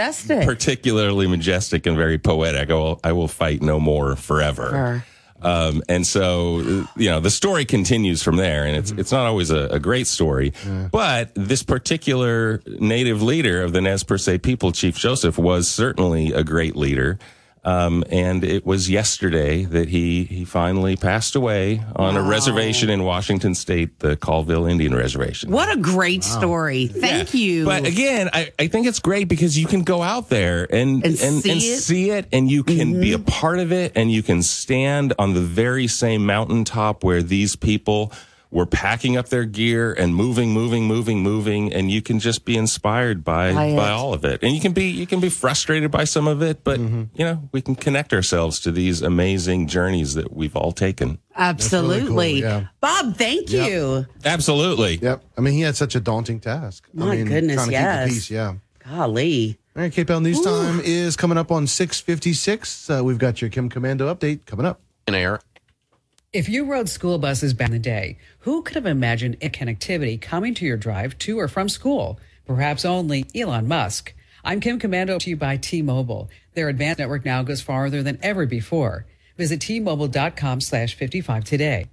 particularly 0.45 1.27
majestic 1.27 1.85
and 1.87 1.97
very 1.97 2.17
poetic. 2.19 2.69
I 2.69 2.73
will 2.73 2.99
I 3.03 3.11
will 3.13 3.27
fight 3.27 3.61
no 3.61 3.79
more 3.79 4.15
forever. 4.15 5.03
Um, 5.41 5.83
and 5.89 6.07
so, 6.07 6.59
you 6.95 7.09
know, 7.09 7.19
the 7.19 7.29
story 7.29 7.65
continues 7.65 8.23
from 8.23 8.37
there, 8.37 8.65
and 8.65 8.75
it's 8.77 8.91
it's 8.91 9.11
not 9.11 9.25
always 9.27 9.51
a, 9.51 9.67
a 9.67 9.79
great 9.79 10.07
story, 10.07 10.53
but 10.91 11.31
this 11.35 11.61
particular 11.61 12.61
native 12.79 13.21
leader 13.21 13.61
of 13.61 13.73
the 13.73 13.81
Nez 13.81 14.03
Perce 14.03 14.37
people, 14.41 14.71
Chief 14.71 14.95
Joseph, 14.97 15.37
was 15.37 15.67
certainly 15.67 16.31
a 16.31 16.43
great 16.43 16.75
leader. 16.75 17.19
Um, 17.65 18.03
and 18.11 18.43
it 18.43 18.63
was 18.63 18.91
yesterday 18.91 19.65
that 19.65 19.89
he 19.89 20.23
he 20.25 20.45
finally 20.45 20.95
passed 20.95 21.35
away 21.35 21.81
on 21.95 22.15
a 22.15 22.21
reservation 22.21 22.91
in 22.91 23.03
Washington 23.03 23.55
State, 23.55 23.99
the 23.99 24.15
Colville 24.15 24.67
Indian 24.67 24.93
Reservation. 24.93 25.49
What 25.49 25.75
a 25.75 25.79
great 25.81 26.23
story. 26.23 26.85
Thank 26.85 27.33
you. 27.33 27.65
But 27.65 27.87
again, 27.87 28.29
I, 28.31 28.51
I 28.59 28.67
think 28.67 28.85
it's 28.85 28.99
great 28.99 29.27
because 29.27 29.57
you 29.57 29.65
can 29.65 29.81
go 29.81 30.03
out 30.03 30.29
there 30.29 30.67
and 30.71 31.03
And 31.03 31.05
and, 31.05 31.17
see 31.17 31.25
and 31.25 31.43
it. 31.45 31.63
Mm-hmm. 31.63 31.79
see 31.79 32.11
it, 32.11 32.27
and 32.31 32.51
you 32.51 32.63
can 32.63 33.01
be 33.01 33.13
a 33.13 33.19
part 33.19 33.57
of 33.57 33.71
it, 33.71 33.93
and 33.95 34.11
you 34.11 34.21
can 34.21 34.43
stand 34.43 35.13
on 35.17 35.33
the 35.33 35.41
very 35.41 35.87
same 35.87 36.23
mountaintop 36.23 37.03
where 37.03 37.23
these 37.23 37.55
people 37.55 38.11
were 38.55 38.65
packing 38.65 39.17
up 39.17 39.27
their 39.27 39.43
gear 39.43 39.91
and 39.91 40.15
moving, 40.15 40.51
moving, 40.51 40.85
moving, 40.85 41.19
moving, 41.21 41.73
and 41.73 41.91
you 41.91 42.01
can 42.01 42.19
just 42.19 42.45
be 42.45 42.55
inspired 42.55 43.21
by 43.21 43.51
By 43.53 43.75
by, 43.75 43.89
all 43.91 44.13
of 44.13 44.23
it. 44.23 44.41
And 44.43 44.55
you 44.55 44.61
can 44.61 44.71
be 44.71 44.85
you 44.85 45.05
can 45.05 45.19
be 45.19 45.27
frustrated 45.27 45.91
by 45.91 46.05
some 46.05 46.25
of 46.25 46.41
it, 46.41 46.63
but 46.63 46.79
Mm-hmm. 46.79 47.03
you 47.15 47.25
know 47.25 47.49
we 47.51 47.61
can 47.61 47.75
connect 47.75 48.13
ourselves 48.13 48.61
to 48.61 48.71
these 48.71 49.01
amazing 49.01 49.67
journeys 49.67 50.13
that 50.13 50.33
we've 50.33 50.55
all 50.55 50.71
taken. 50.71 51.19
Absolutely. 51.35 52.39
yeah. 52.41 52.67
Bob, 52.79 53.17
thank 53.17 53.51
Yep. 53.51 53.69
you. 53.69 54.05
Absolutely. 54.23 54.99
Yep. 55.01 55.21
I 55.37 55.41
mean, 55.41 55.53
he 55.53 55.61
had 55.61 55.75
such 55.75 55.93
a 55.95 55.99
daunting 55.99 56.39
task. 56.39 56.87
I 56.95 56.97
My 57.05 57.15
mean, 57.17 57.25
goodness, 57.25 57.55
trying 57.57 57.67
to 57.67 57.71
yes. 57.73 58.03
keep 58.05 58.09
the 58.09 58.15
peace. 58.15 58.31
Yeah. 58.31 58.53
Golly. 58.89 59.57
All 59.75 59.81
right, 59.81 59.91
KPEL 59.91 60.21
News 60.21 60.39
Time 60.41 60.79
is 60.85 61.17
coming 61.17 61.37
up 61.37 61.51
on 61.51 61.67
656. 61.67 62.89
Uh, 62.89 63.01
we've 63.03 63.17
got 63.17 63.41
your 63.41 63.49
Kim 63.49 63.69
Komando 63.69 64.07
update 64.15 64.45
coming 64.45 64.65
up. 64.65 64.79
In 65.07 65.13
air. 65.15 65.41
If 66.35 66.49
you 66.49 66.65
rode 66.65 66.89
school 66.89 67.17
buses 67.17 67.53
back 67.53 67.69
in 67.69 67.71
the 67.71 67.79
day, 67.79 68.17
who 68.39 68.61
could 68.61 68.75
have 68.75 68.85
imagined 68.85 69.39
connectivity 69.39 70.19
coming 70.19 70.53
to 70.55 70.65
your 70.65 70.75
drive 70.75 71.17
to 71.19 71.39
or 71.39 71.47
from 71.47 71.69
school? 71.69 72.19
Perhaps 72.45 72.83
only 72.83 73.25
Elon 73.33 73.69
Musk. 73.69 74.13
I'm 74.43 74.59
Kim 74.59 74.77
Komando 74.77 75.17
to 75.17 75.29
you 75.29 75.37
by 75.37 75.55
T-Mobile. 75.55 76.29
Their 76.53 76.67
advanced 76.67 76.99
network 76.99 77.23
now 77.23 77.41
goes 77.43 77.61
farther 77.61 78.03
than 78.03 78.19
ever 78.21 78.45
before. 78.45 79.05
Visit 79.37 79.61
T-Mobile.com 79.61 80.59
slash 80.59 80.93
55 80.95 81.45
today. 81.45 81.85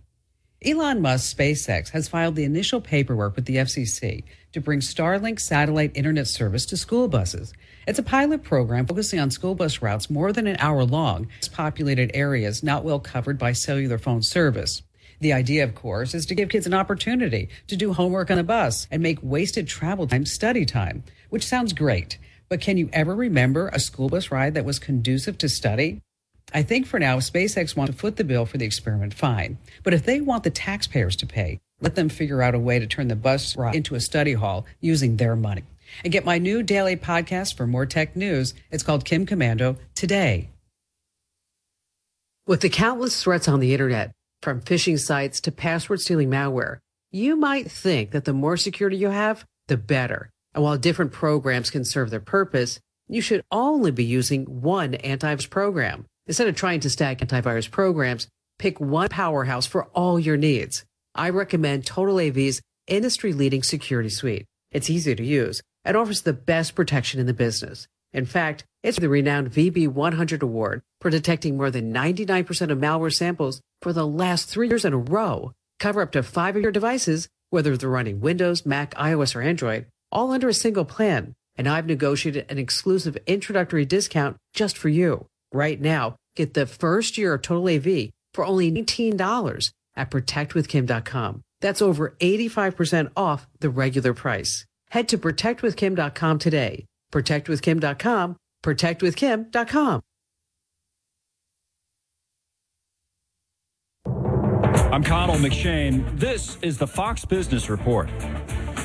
Elon 0.65 1.01
Musk's 1.01 1.33
SpaceX 1.33 1.91
has 1.91 2.09
filed 2.09 2.35
the 2.35 2.43
initial 2.43 2.81
paperwork 2.81 3.37
with 3.37 3.45
the 3.45 3.59
FCC 3.59 4.25
to 4.51 4.61
bring 4.61 4.81
Starlink 4.81 5.39
satellite 5.39 5.93
internet 5.95 6.27
service 6.27 6.67
to 6.67 6.77
school 6.77 7.07
buses. 7.07 7.53
It's 7.85 7.99
a 7.99 8.05
pilot 8.05 8.45
program 8.45 8.87
focusing 8.87 9.19
on 9.19 9.33
school 9.33 9.57
bus 9.57 9.83
routes 9.83 10.09
more 10.09 10.33
than 10.33 10.47
an 10.47 10.57
hour 10.61 10.85
long, 10.85 11.27
populated 11.53 12.13
areas 12.15 12.63
not 12.63 12.85
well 12.85 13.01
covered 13.01 13.39
by 13.39 13.53
cellular 13.53 13.99
phone 13.99 14.23
service. 14.23 14.83
The 15.19 15.33
idea, 15.33 15.65
of 15.65 15.75
course, 15.75 16.15
is 16.15 16.25
to 16.27 16.37
give 16.37 16.49
kids 16.49 16.67
an 16.67 16.75
opportunity 16.75 17.49
to 17.67 17.77
do 17.77 17.93
homework 17.93 18.31
on 18.31 18.37
the 18.37 18.45
bus 18.45 18.87
and 18.93 19.03
make 19.03 19.19
wasted 19.21 19.67
travel 19.67 20.07
time 20.07 20.27
study 20.27 20.65
time, 20.65 21.03
which 21.29 21.45
sounds 21.45 21.73
great. 21.73 22.19
But 22.49 22.61
can 22.61 22.77
you 22.77 22.89
ever 22.93 23.17
remember 23.17 23.69
a 23.69 23.81
school 23.81 24.09
bus 24.09 24.31
ride 24.31 24.55
that 24.55 24.65
was 24.65 24.79
conducive 24.79 25.37
to 25.39 25.49
study? 25.49 26.03
I 26.55 26.63
think 26.63 26.87
for 26.87 27.01
now, 27.01 27.19
SpaceX 27.19 27.75
wants 27.75 27.95
to 27.95 27.99
foot 27.99 28.15
the 28.15 28.25
bill 28.25 28.47
for 28.47 28.59
the 28.59 28.65
experiment, 28.65 29.15
fine. 29.15 29.59
But 29.83 29.95
if 29.95 30.05
they 30.05 30.21
want 30.21 30.45
the 30.45 30.51
taxpayers 30.51 31.17
to 31.17 31.27
pay, 31.27 31.59
let 31.81 31.97
them 31.97 32.09
figure 32.09 32.43
out 32.43 32.55
a 32.55 32.61
way 32.61 32.79
to 32.79 32.87
turn 32.87 33.09
the 33.09 33.17
bus 33.17 33.57
ride 33.57 33.75
into 33.75 33.97
a 33.97 34.01
study 34.01 34.35
hall 34.35 34.67
using 34.81 35.17
their 35.17 35.35
money. 35.35 35.65
And 36.05 36.13
get 36.13 36.25
my 36.25 36.39
new 36.39 36.63
daily 36.63 36.97
podcast 36.97 37.57
for 37.57 37.67
more 37.67 37.87
tech 37.87 38.17
news. 38.17 38.55
It's 38.71 38.83
called 38.83 39.05
Kim 39.05 39.27
Komando 39.27 39.77
Today. 39.95 40.51
With 42.47 42.61
the 42.61 42.69
countless 42.69 43.23
threats 43.23 43.47
on 43.49 43.61
the 43.61 43.73
internet, 43.73 44.13
from 44.43 44.61
phishing 44.61 44.99
sites 44.99 45.41
to 45.43 45.53
password 45.53 46.01
stealing 46.01 46.29
malware, 46.29 46.79
you 47.13 47.37
might 47.37 47.71
think 47.71 48.11
that 48.11 48.25
the 48.25 48.33
more 48.33 48.57
security 48.57 48.97
you 48.97 49.09
have, 49.09 49.45
the 49.69 49.77
better. 49.77 50.31
And 50.55 50.65
while 50.65 50.77
different 50.77 51.13
programs 51.13 51.71
can 51.71 51.85
serve 51.85 52.11
their 52.11 52.21
purpose, 52.21 52.81
you 53.09 53.21
should 53.21 53.45
only 53.53 53.91
be 53.91 54.05
using 54.05 54.45
one 54.45 54.93
antivirus 54.95 55.49
program. 55.49 56.07
Instead 56.27 56.49
of 56.49 56.57
trying 56.57 56.81
to 56.81 56.91
stack 56.91 57.19
antivirus 57.19 57.71
programs, 57.71 58.29
pick 58.59 58.81
one 58.81 59.09
powerhouse 59.09 59.67
for 59.67 59.85
all 59.95 60.19
your 60.19 60.37
needs. 60.37 60.85
I 61.15 61.31
recommend 61.31 61.87
Total 61.87 62.19
AV's 62.19 62.61
industry 62.87 63.33
leading 63.33 63.63
security 63.63 64.09
suite. 64.09 64.47
It's 64.71 64.91
easy 64.91 65.15
to 65.15 65.25
use 65.25 65.63
and 65.85 65.97
offers 65.97 66.23
the 66.23 66.33
best 66.33 66.75
protection 66.75 67.21
in 67.21 67.27
the 67.27 67.35
business. 67.35 67.89
In 68.13 68.27
fact, 68.27 68.65
it's 68.83 68.99
the 68.99 69.09
renowned 69.09 69.53
VB100 69.53 70.43
award 70.43 70.83
for 71.01 71.11
detecting 71.11 71.57
more 71.57 71.71
than 71.71 71.93
99% 71.93 72.71
of 72.71 72.79
malware 72.79 73.13
samples 73.13 73.61
for 73.81 73.93
the 73.93 74.07
last 74.07 74.49
three 74.49 74.69
years 74.69 74.85
in 74.85 74.93
a 74.93 74.99
row. 74.99 75.53
Cover 75.79 76.03
up 76.03 76.13
to 76.13 76.23
five 76.23 76.57
of 76.57 76.63
your 76.63 76.73
devices, 76.73 77.29
whether 77.51 77.77
they're 77.77 77.89
running 77.89 78.21
Windows, 78.21 78.67
Mac, 78.67 78.95
iOS, 78.95 79.35
or 79.35 79.43
Android, 79.43 79.87
all 80.11 80.31
under 80.31 80.49
a 80.49 80.55
single 80.55 80.85
plan. 80.85 81.35
And 81.57 81.69
I've 81.69 81.87
negotiated 81.87 82.47
an 82.49 82.59
exclusive 82.59 83.17
introductory 83.27 83.85
discount 83.85 84.37
just 84.55 84.77
for 84.77 84.89
you. 84.89 85.27
Right 85.53 85.81
now, 85.81 86.17
get 86.37 86.55
the 86.55 86.67
first 86.67 87.19
year 87.19 87.35
of 87.35 87.43
Total 87.43 87.69
AV 87.69 88.11
for 88.33 88.45
only 88.45 88.71
$19 88.73 89.73
at 89.97 90.11
protectwithkim.com. 90.11 91.43
That's 91.61 91.83
over 91.83 92.17
85% 92.21 93.11
off 93.17 93.47
the 93.61 93.71
regular 93.71 94.15
price. 94.15 94.65
Head 94.93 95.09
to 95.09 95.17
protectwithkim.com 95.17 96.39
today. 96.39 96.85
Protectwithkim.com, 97.15 98.37
protectwithkim.com. 98.63 100.03
I'm 104.93 105.03
Connell 105.03 105.37
McShane. 105.37 106.19
This 106.21 106.59
is 106.61 106.77
the 106.77 106.87
Fox 106.87 107.25
Business 107.25 107.71
Report. 107.71 108.11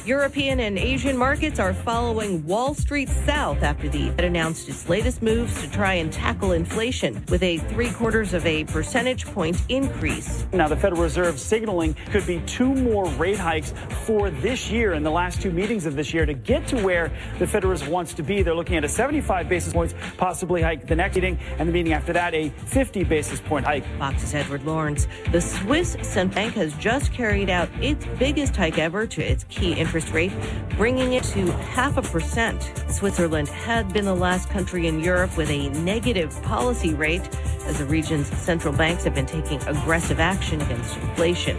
European 0.08 0.62
and 0.62 0.80
Asian 0.80 1.18
markets 1.18 1.60
are 1.60 1.74
following 1.74 2.46
Wall 2.48 2.74
Street 2.74 3.10
south 3.10 3.62
after 3.62 3.90
the 3.90 4.10
Fed 4.12 4.24
announced 4.24 4.70
its 4.70 4.88
latest 4.88 5.22
moves 5.22 5.62
to 5.62 5.70
try 5.70 5.96
and 5.96 6.14
tackle 6.14 6.54
inflation 6.54 7.22
with 7.28 7.44
a 7.44 7.58
three 7.58 7.92
quarters 7.92 8.34
of 8.34 8.46
a 8.46 8.64
percentage 8.64 9.26
point 9.26 9.62
increase. 9.68 10.46
Now, 10.54 10.70
the 10.70 10.78
Federal 10.78 11.02
Reserve 11.02 11.38
signaling 11.38 11.94
could 12.10 12.26
be 12.26 12.40
two 12.46 12.74
more 12.74 13.10
rate 13.16 13.38
hikes 13.38 13.74
for 14.06 14.30
this 14.30 14.72
year 14.72 14.94
in 14.94 15.04
the 15.04 15.12
last 15.12 15.42
two 15.42 15.52
meetings 15.52 15.86
of 15.86 15.98
this 15.98 16.14
year 16.14 16.26
to 16.26 16.34
get 16.34 16.66
to 16.68 16.82
where 16.82 17.12
the 17.38 17.46
Federal 17.46 17.72
Reserve 17.72 17.90
wants 17.90 18.14
to 18.14 18.24
be. 18.24 18.42
They're 18.42 18.56
looking 18.56 18.78
at 18.78 18.86
a 18.86 18.90
75 18.90 19.50
basis 19.50 19.74
points, 19.74 19.94
possibly 20.16 20.62
hike 20.62 20.88
the 20.88 20.96
next 20.96 21.16
meeting, 21.16 21.38
and 21.60 21.68
the 21.68 21.74
meeting 21.74 21.92
after 21.92 22.14
that, 22.14 22.34
a 22.34 22.48
50 22.48 23.04
basis 23.04 23.42
point 23.42 23.66
hike. 23.66 23.84
Fox's 24.00 24.34
Edward 24.34 24.64
Lawrence. 24.64 25.06
The 25.34 25.42
Swiss 25.42 25.98
Central 26.02 26.36
Bank 26.36 26.54
has 26.54 26.74
just 26.76 27.12
carried 27.12 27.50
out 27.50 27.68
its 27.82 28.06
biggest 28.18 28.56
hike 28.56 28.78
ever 28.78 29.06
to 29.06 29.22
its 29.22 29.44
key 29.46 29.74
interest 29.74 29.97
interest 29.98 30.14
rate, 30.14 30.32
bringing 30.78 31.14
it 31.14 31.24
to 31.24 31.52
half 31.74 31.98
a 31.98 32.02
percent. 32.04 32.72
Switzerland 32.90 33.48
had 33.48 33.92
been 33.92 34.06
the 34.06 34.16
last 34.16 34.48
country 34.48 34.86
in 34.86 35.00
Europe 35.00 35.36
with 35.36 35.50
a 35.50 35.70
negative 35.70 36.40
policy 36.44 36.94
rate 36.94 37.28
as 37.66 37.80
the 37.80 37.86
region's 37.86 38.28
central 38.38 38.72
banks 38.72 39.04
have 39.04 39.16
been 39.16 39.26
taking 39.26 39.60
aggressive 39.64 40.20
action 40.20 40.62
against 40.62 40.96
inflation. 40.98 41.58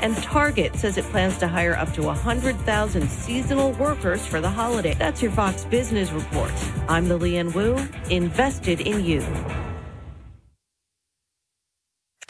And 0.00 0.16
Target 0.18 0.76
says 0.76 0.96
it 0.96 1.04
plans 1.06 1.38
to 1.38 1.48
hire 1.48 1.74
up 1.74 1.92
to 1.94 2.02
100,000 2.02 3.08
seasonal 3.08 3.72
workers 3.72 4.24
for 4.24 4.40
the 4.40 4.50
holiday. 4.50 4.94
That's 4.94 5.20
your 5.20 5.32
Fox 5.32 5.64
Business 5.64 6.12
Report. 6.12 6.52
I'm 6.88 7.08
Lilian 7.08 7.52
Wu, 7.52 7.76
invested 8.10 8.80
in 8.80 9.04
you. 9.04 9.71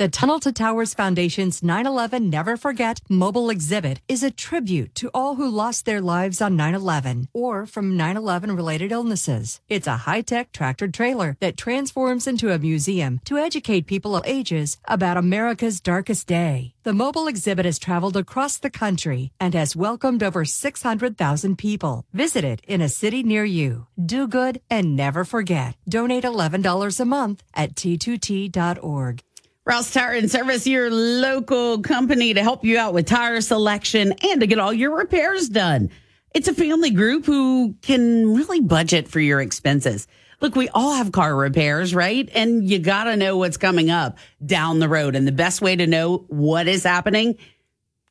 The 0.02 0.08
Tunnel 0.08 0.40
to 0.40 0.50
Towers 0.50 0.94
Foundation's 0.94 1.62
9 1.62 1.86
11 1.86 2.28
Never 2.28 2.56
Forget 2.56 3.00
mobile 3.08 3.50
exhibit 3.50 4.00
is 4.08 4.24
a 4.24 4.32
tribute 4.32 4.96
to 4.96 5.12
all 5.14 5.36
who 5.36 5.48
lost 5.48 5.84
their 5.84 6.00
lives 6.00 6.40
on 6.40 6.56
9 6.56 6.74
11 6.74 7.28
or 7.32 7.66
from 7.66 7.96
9 7.96 8.16
11 8.16 8.56
related 8.56 8.90
illnesses. 8.90 9.60
It's 9.68 9.86
a 9.86 9.98
high 9.98 10.22
tech 10.22 10.50
tractor 10.50 10.88
trailer 10.88 11.36
that 11.38 11.56
transforms 11.56 12.26
into 12.26 12.50
a 12.50 12.58
museum 12.58 13.20
to 13.26 13.38
educate 13.38 13.86
people 13.86 14.16
of 14.16 14.26
ages 14.26 14.76
about 14.86 15.16
America's 15.16 15.80
darkest 15.80 16.26
day. 16.26 16.74
The 16.82 16.92
mobile 16.92 17.28
exhibit 17.28 17.64
has 17.64 17.78
traveled 17.78 18.16
across 18.16 18.58
the 18.58 18.70
country 18.70 19.30
and 19.38 19.54
has 19.54 19.76
welcomed 19.76 20.24
over 20.24 20.44
600,000 20.44 21.56
people. 21.56 22.04
Visit 22.12 22.42
it 22.44 22.60
in 22.66 22.80
a 22.80 22.88
city 22.88 23.22
near 23.22 23.44
you. 23.44 23.86
Do 24.04 24.26
good 24.26 24.62
and 24.68 24.96
never 24.96 25.22
forget. 25.24 25.76
Donate 25.88 26.24
$11 26.24 26.98
a 26.98 27.04
month 27.04 27.44
at 27.54 27.76
t2t.org. 27.76 29.22
Ross 29.64 29.92
Tire 29.92 30.14
and 30.14 30.28
Service, 30.28 30.66
your 30.66 30.90
local 30.90 31.82
company 31.82 32.34
to 32.34 32.42
help 32.42 32.64
you 32.64 32.78
out 32.78 32.94
with 32.94 33.06
tire 33.06 33.40
selection 33.40 34.12
and 34.24 34.40
to 34.40 34.48
get 34.48 34.58
all 34.58 34.72
your 34.72 34.96
repairs 34.96 35.48
done. 35.48 35.88
It's 36.34 36.48
a 36.48 36.54
family 36.54 36.90
group 36.90 37.26
who 37.26 37.76
can 37.80 38.34
really 38.34 38.60
budget 38.60 39.06
for 39.06 39.20
your 39.20 39.40
expenses. 39.40 40.08
Look, 40.40 40.56
we 40.56 40.68
all 40.70 40.94
have 40.94 41.12
car 41.12 41.36
repairs, 41.36 41.94
right? 41.94 42.28
And 42.34 42.68
you 42.68 42.80
got 42.80 43.04
to 43.04 43.16
know 43.16 43.36
what's 43.36 43.56
coming 43.56 43.88
up 43.88 44.18
down 44.44 44.80
the 44.80 44.88
road. 44.88 45.14
And 45.14 45.28
the 45.28 45.32
best 45.32 45.62
way 45.62 45.76
to 45.76 45.86
know 45.86 46.24
what 46.26 46.66
is 46.66 46.82
happening, 46.82 47.38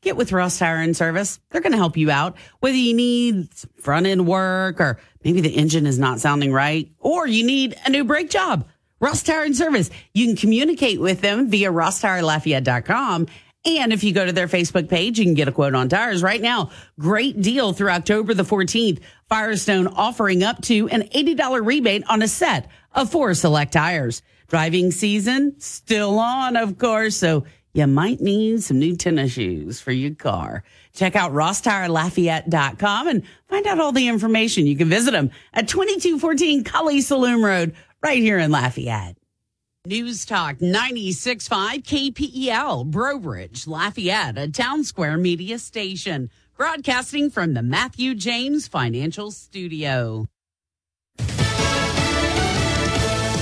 get 0.01 0.15
with 0.15 0.31
Ross 0.31 0.57
Tire 0.57 0.77
and 0.77 0.95
Service. 0.95 1.41
They're 1.49 1.59
going 1.59 1.73
to 1.73 1.77
help 1.77 1.97
you 1.97 2.11
out. 2.11 2.37
Whether 2.61 2.77
you 2.77 2.93
need 2.93 3.49
front 3.75 4.05
end 4.05 4.25
work 4.25 4.79
or 4.79 5.01
maybe 5.25 5.41
the 5.41 5.49
engine 5.49 5.85
is 5.85 5.99
not 5.99 6.21
sounding 6.21 6.53
right, 6.53 6.89
or 6.97 7.27
you 7.27 7.45
need 7.45 7.75
a 7.85 7.89
new 7.89 8.05
brake 8.05 8.29
job. 8.29 8.65
Ross 9.01 9.23
Tire 9.23 9.43
and 9.43 9.57
Service. 9.57 9.89
You 10.13 10.27
can 10.27 10.35
communicate 10.35 11.01
with 11.01 11.21
them 11.21 11.49
via 11.49 11.71
rosstirelafayette.com. 11.71 13.27
And 13.63 13.93
if 13.93 14.03
you 14.03 14.13
go 14.13 14.25
to 14.25 14.31
their 14.31 14.47
Facebook 14.47 14.89
page, 14.89 15.19
you 15.19 15.25
can 15.25 15.33
get 15.33 15.47
a 15.47 15.51
quote 15.51 15.75
on 15.75 15.89
tires 15.89 16.23
right 16.23 16.41
now. 16.41 16.71
Great 16.99 17.41
deal 17.41 17.73
through 17.73 17.89
October 17.89 18.33
the 18.33 18.43
14th. 18.43 18.99
Firestone 19.27 19.87
offering 19.87 20.43
up 20.43 20.61
to 20.63 20.87
an 20.89 21.03
$80 21.03 21.65
rebate 21.65 22.03
on 22.09 22.21
a 22.21 22.27
set 22.27 22.69
of 22.93 23.11
four 23.11 23.33
select 23.33 23.73
tires. 23.73 24.21
Driving 24.47 24.91
season 24.91 25.59
still 25.59 26.19
on, 26.19 26.57
of 26.57 26.77
course. 26.77 27.15
So 27.15 27.45
you 27.73 27.87
might 27.87 28.19
need 28.19 28.63
some 28.63 28.79
new 28.79 28.97
tennis 28.97 29.31
shoes 29.31 29.79
for 29.79 29.91
your 29.91 30.15
car. 30.15 30.63
Check 30.93 31.15
out 31.15 31.31
rosstirelafayette.com 31.31 33.07
and 33.07 33.23
find 33.47 33.67
out 33.67 33.79
all 33.79 33.91
the 33.91 34.07
information. 34.07 34.65
You 34.65 34.75
can 34.75 34.89
visit 34.89 35.11
them 35.11 35.31
at 35.53 35.67
2214 35.69 36.63
Kaliste 36.63 37.11
Saloom 37.11 37.43
Road 37.45 37.75
right 38.01 38.21
here 38.21 38.39
in 38.39 38.51
Lafayette. 38.51 39.17
News 39.85 40.25
Talk 40.25 40.57
96.5 40.57 41.83
KPEL, 41.83 42.85
Breaux 42.85 43.19
Bridge, 43.19 43.65
Lafayette, 43.65 44.37
a 44.37 44.47
town 44.47 44.83
square 44.83 45.17
media 45.17 45.57
station, 45.57 46.29
broadcasting 46.55 47.31
from 47.31 47.53
the 47.53 47.63
Matthew 47.63 48.13
James 48.13 48.67
Financial 48.67 49.31
Studio. 49.31 50.27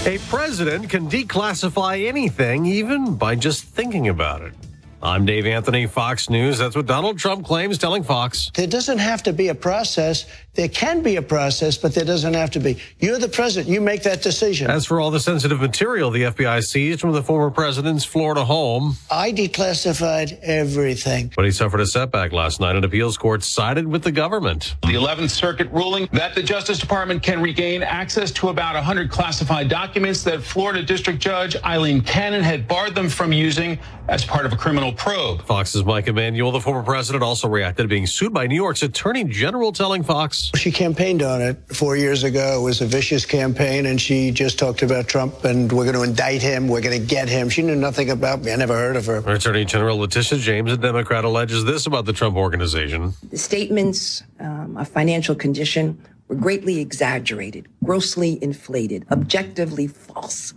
A 0.06 0.18
president 0.30 0.90
can 0.90 1.10
declassify 1.10 2.08
anything, 2.08 2.66
even 2.66 3.16
by 3.16 3.36
just 3.36 3.66
thinking 3.66 4.08
about 4.08 4.42
it. 4.42 4.54
I'm 5.02 5.26
Dave 5.26 5.46
Anthony, 5.46 5.88
Fox 5.88 6.30
News. 6.30 6.58
That's 6.58 6.76
what 6.76 6.86
Donald 6.86 7.18
Trump 7.18 7.46
claims, 7.46 7.78
telling 7.78 8.04
Fox. 8.04 8.52
There 8.54 8.68
doesn't 8.68 8.98
have 8.98 9.24
to 9.24 9.32
be 9.32 9.48
a 9.48 9.56
process. 9.56 10.26
There 10.60 10.68
can 10.68 11.02
be 11.02 11.16
a 11.16 11.22
process, 11.22 11.78
but 11.78 11.96
there 11.96 12.04
doesn't 12.04 12.34
have 12.34 12.52
to 12.52 12.60
be. 12.60 12.78
You're 13.00 13.18
the 13.18 13.30
president. 13.30 13.72
You 13.74 13.80
make 13.80 14.04
that 14.04 14.22
decision. 14.22 14.70
As 14.70 14.86
for 14.86 15.00
all 15.00 15.10
the 15.10 15.22
sensitive 15.22 15.62
material 15.62 16.12
the 16.12 16.24
FBI 16.24 16.62
seized 16.66 17.00
from 17.00 17.14
the 17.14 17.24
former 17.24 17.50
president's 17.50 18.04
Florida 18.04 18.44
home, 18.44 18.98
I 19.10 19.32
declassified 19.32 20.38
everything. 20.42 21.32
but 21.34 21.46
he 21.46 21.52
suffered 21.52 21.80
a 21.80 21.88
setback 21.88 22.34
last 22.34 22.60
night. 22.60 22.76
An 22.76 22.84
appeals 22.84 23.18
court 23.18 23.42
sided 23.42 23.88
with 23.88 24.04
the 24.04 24.12
government. 24.12 24.76
The 24.82 24.96
11th 24.96 25.30
Circuit 25.30 25.72
ruling 25.72 26.10
that 26.12 26.36
the 26.36 26.44
Justice 26.44 26.78
Department 26.78 27.24
can 27.24 27.42
regain 27.42 27.82
access 27.82 28.30
to 28.32 28.50
about 28.50 28.76
100 28.76 29.10
classified 29.10 29.70
documents 29.70 30.24
that 30.24 30.42
Florida 30.42 30.84
District 30.84 31.22
Judge 31.22 31.56
Aileen 31.64 32.02
Cannon 32.02 32.44
had 32.44 32.68
barred 32.68 32.96
them 32.96 33.08
from 33.08 33.32
using 33.32 33.80
as 34.10 34.26
part 34.26 34.46
of 34.46 34.52
a 34.52 34.58
criminal 34.58 34.92
probe. 34.92 35.42
Fox's 35.46 35.86
Mike 35.86 36.08
Emanuel, 36.08 36.52
the 36.52 36.60
former 36.60 36.84
president, 36.84 37.24
also 37.24 37.48
reacted 37.48 37.84
to 37.84 37.88
being 37.88 38.08
sued 38.08 38.34
by 38.34 38.48
New 38.48 38.56
York's 38.56 38.84
attorney 38.84 39.24
general, 39.24 39.72
telling 39.72 40.04
Fox. 40.04 40.49
She 40.56 40.72
campaigned 40.72 41.22
on 41.22 41.42
it 41.42 41.58
four 41.74 41.96
years 41.96 42.24
ago. 42.24 42.60
It 42.60 42.64
was 42.64 42.82
a 42.82 42.86
vicious 42.86 43.26
campaign, 43.26 43.86
and 43.86 44.02
she 44.02 44.32
just 44.32 44.58
talked 44.58 44.82
about 44.82 45.08
Trump 45.08 45.44
and 45.46 45.72
we're 45.72 45.84
going 45.84 45.96
to 45.96 46.04
indict 46.04 46.42
him. 46.42 46.68
We're 46.68 46.82
going 46.82 47.00
to 47.00 47.06
get 47.06 47.30
him. 47.30 47.50
She 47.50 47.62
knew 47.62 47.76
nothing 47.76 48.10
about 48.10 48.42
me. 48.42 48.52
I 48.52 48.56
never 48.56 48.74
heard 48.74 48.96
of 48.96 49.06
her. 49.06 49.18
Attorney 49.18 49.66
General 49.66 49.98
Letitia 49.98 50.40
James, 50.40 50.72
a 50.72 50.78
Democrat, 50.78 51.24
alleges 51.24 51.66
this 51.66 51.86
about 51.86 52.06
the 52.06 52.14
Trump 52.14 52.36
organization. 52.36 53.14
The 53.30 53.38
statements 53.38 54.24
um, 54.40 54.78
of 54.78 54.88
financial 54.88 55.36
condition 55.36 56.02
were 56.28 56.36
greatly 56.36 56.80
exaggerated, 56.80 57.68
grossly 57.84 58.42
inflated, 58.42 59.06
objectively 59.12 59.88
false, 59.88 60.54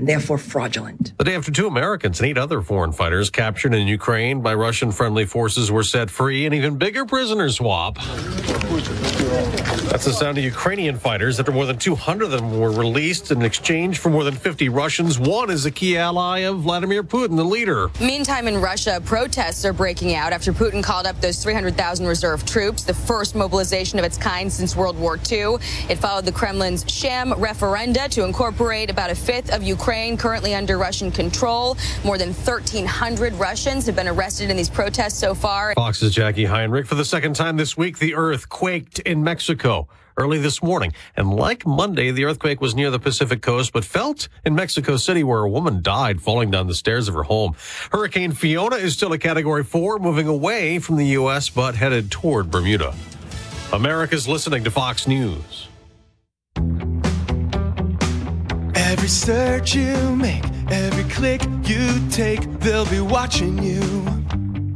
and 0.00 0.08
therefore 0.08 0.38
fraudulent. 0.38 1.12
The 1.18 1.24
day 1.24 1.34
after 1.34 1.52
two 1.52 1.66
Americans 1.66 2.20
and 2.20 2.28
eight 2.30 2.38
other 2.38 2.62
foreign 2.62 2.90
fighters 2.90 3.28
captured 3.28 3.74
in 3.74 3.86
Ukraine 3.86 4.40
by 4.40 4.54
Russian 4.54 4.92
friendly 4.92 5.26
forces 5.26 5.70
were 5.70 5.82
set 5.82 6.08
free, 6.08 6.46
an 6.46 6.54
even 6.54 6.78
bigger 6.78 7.04
prisoner 7.04 7.50
swap. 7.50 7.96
That's 9.90 10.06
the 10.06 10.14
sound 10.14 10.38
of 10.38 10.44
Ukrainian 10.44 10.98
fighters. 10.98 11.38
After 11.38 11.52
more 11.52 11.66
than 11.66 11.76
200 11.76 12.24
of 12.24 12.30
them 12.30 12.58
were 12.58 12.70
released 12.70 13.30
in 13.30 13.42
exchange 13.42 13.98
for 13.98 14.08
more 14.08 14.24
than 14.24 14.34
50 14.34 14.70
Russians, 14.70 15.18
one 15.18 15.50
is 15.50 15.66
a 15.66 15.70
key 15.70 15.98
ally 15.98 16.38
of 16.40 16.60
Vladimir 16.60 17.02
Putin, 17.02 17.36
the 17.36 17.44
leader. 17.44 17.90
Meantime, 18.00 18.48
in 18.48 18.58
Russia, 18.58 19.02
protests 19.04 19.66
are 19.66 19.74
breaking 19.74 20.14
out 20.14 20.32
after 20.32 20.50
Putin 20.50 20.82
called 20.82 21.06
up 21.06 21.20
those 21.20 21.42
300,000 21.42 22.06
reserve 22.06 22.46
troops, 22.46 22.84
the 22.84 22.94
first 22.94 23.34
mobilization 23.34 23.98
of 23.98 24.04
its 24.06 24.16
kind 24.16 24.50
since 24.50 24.74
World 24.74 24.98
War 24.98 25.18
II. 25.30 25.56
It 25.90 25.96
followed 25.96 26.24
the 26.24 26.32
Kremlin's 26.32 26.90
sham 26.90 27.32
referenda 27.32 28.08
to 28.10 28.24
incorporate 28.24 28.88
about 28.88 29.10
a 29.10 29.14
fifth 29.14 29.52
of 29.52 29.62
Ukraine 29.62 29.89
currently 29.90 30.54
under 30.54 30.78
Russian 30.78 31.10
control. 31.10 31.76
More 32.04 32.16
than 32.16 32.28
1,300 32.28 33.34
Russians 33.34 33.86
have 33.86 33.96
been 33.96 34.06
arrested 34.06 34.48
in 34.48 34.56
these 34.56 34.70
protests 34.70 35.18
so 35.18 35.34
far. 35.34 35.74
Fox's 35.74 36.14
Jackie 36.14 36.44
Heinrich. 36.44 36.86
For 36.86 36.94
the 36.94 37.04
second 37.04 37.34
time 37.34 37.56
this 37.56 37.76
week, 37.76 37.98
the 37.98 38.14
earth 38.14 38.48
quaked 38.48 39.00
in 39.00 39.24
Mexico 39.24 39.88
early 40.16 40.38
this 40.38 40.62
morning. 40.62 40.92
And 41.16 41.34
like 41.34 41.66
Monday, 41.66 42.12
the 42.12 42.24
earthquake 42.24 42.60
was 42.60 42.72
near 42.76 42.92
the 42.92 43.00
Pacific 43.00 43.42
coast, 43.42 43.72
but 43.72 43.84
felt 43.84 44.28
in 44.44 44.54
Mexico 44.54 44.96
City 44.96 45.24
where 45.24 45.40
a 45.40 45.50
woman 45.50 45.82
died 45.82 46.22
falling 46.22 46.52
down 46.52 46.68
the 46.68 46.74
stairs 46.74 47.08
of 47.08 47.14
her 47.14 47.24
home. 47.24 47.56
Hurricane 47.90 48.30
Fiona 48.30 48.76
is 48.76 48.92
still 48.92 49.12
a 49.12 49.18
category 49.18 49.64
four, 49.64 49.98
moving 49.98 50.28
away 50.28 50.78
from 50.78 50.98
the 50.98 51.06
U.S., 51.06 51.50
but 51.50 51.74
headed 51.74 52.12
toward 52.12 52.48
Bermuda. 52.48 52.94
America's 53.72 54.28
listening 54.28 54.62
to 54.62 54.70
Fox 54.70 55.08
News. 55.08 55.69
Every 58.90 59.06
search 59.06 59.72
you 59.72 60.16
make, 60.16 60.42
every 60.68 61.04
click 61.04 61.40
you 61.62 62.00
take, 62.10 62.42
they'll 62.58 62.90
be 62.90 62.98
watching 62.98 63.62
you. 63.62 63.80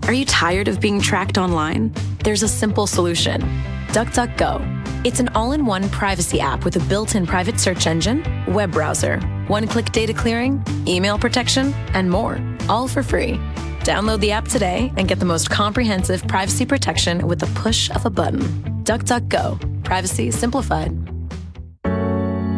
Are 0.05 0.12
you 0.12 0.25
tired 0.25 0.69
of 0.69 0.81
being 0.81 1.01
tracked 1.01 1.37
online? 1.37 1.93
There's 2.23 2.45
a 2.45 2.49
simple 2.49 2.87
solution 2.87 3.41
DuckDuckGo. 3.89 5.05
It's 5.05 5.19
an 5.19 5.31
all 5.35 5.51
in 5.51 5.67
one 5.67 5.89
privacy 5.89 6.41
app 6.41 6.65
with 6.65 6.77
a 6.77 6.81
built 6.89 7.17
in 7.17 7.27
private 7.27 7.59
search 7.59 7.89
engine, 7.89 8.23
web 8.47 8.71
browser, 8.71 9.19
one 9.49 9.67
click 9.67 9.91
data 9.91 10.15
clearing, 10.15 10.62
email 10.87 11.19
protection, 11.19 11.75
and 11.93 12.09
more, 12.09 12.41
all 12.69 12.87
for 12.87 13.03
free. 13.03 13.33
Download 13.81 14.21
the 14.21 14.31
app 14.31 14.47
today 14.47 14.93
and 14.97 15.09
get 15.09 15.19
the 15.19 15.27
most 15.27 15.51
comprehensive 15.51 16.25
privacy 16.29 16.65
protection 16.65 17.27
with 17.27 17.41
the 17.41 17.61
push 17.61 17.91
of 17.91 18.07
a 18.07 18.11
button. 18.11 18.43
DuckDuckGo. 18.85 19.83
Privacy 19.83 20.31
simplified. 20.31 21.14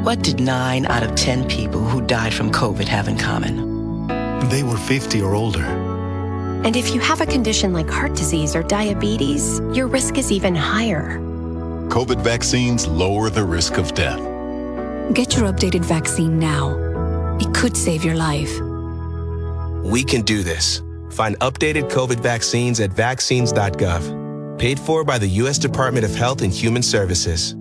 What 0.07 0.23
did 0.23 0.39
9 0.39 0.87
out 0.87 1.03
of 1.03 1.17
10 1.17 1.49
people 1.49 1.81
who 1.81 2.01
died 2.01 2.33
from 2.33 2.53
COVID 2.53 2.87
have 2.87 3.09
in 3.09 3.19
common? 3.19 4.07
They 4.51 4.63
were 4.63 4.77
50 4.77 5.21
or 5.21 5.35
older. 5.35 5.65
And 5.65 6.77
if 6.77 6.95
you 6.95 7.01
have 7.01 7.21
a 7.21 7.27
condition 7.27 7.73
like 7.73 7.91
heart 7.91 8.15
disease 8.15 8.55
or 8.55 8.63
diabetes, 8.63 9.61
your 9.73 9.89
risk 9.89 10.17
is 10.17 10.31
even 10.31 10.55
higher. 10.55 11.19
COVID 11.89 12.21
vaccines 12.21 12.87
lower 12.87 13.31
the 13.31 13.43
risk 13.43 13.79
of 13.79 13.95
death. 13.95 14.21
Get 15.13 15.37
your 15.37 15.53
updated 15.53 15.85
vaccine 15.85 16.39
now. 16.39 16.77
It 17.41 17.53
could 17.53 17.77
save 17.77 18.05
your 18.05 18.15
life. 18.15 18.61
We 19.83 20.05
can 20.05 20.23
do 20.23 20.45
this. 20.45 20.83
Find 21.11 21.37
updated 21.41 21.91
COVID 21.91 22.21
vaccines 22.21 22.79
at 22.79 22.93
vaccines.gov. 22.93 24.59
Paid 24.61 24.79
for 24.79 25.03
by 25.03 25.19
the 25.19 25.29
U.S. 25.43 25.59
Department 25.59 26.05
of 26.05 26.15
Health 26.15 26.43
and 26.43 26.53
Human 26.53 26.85
Services. 26.85 27.57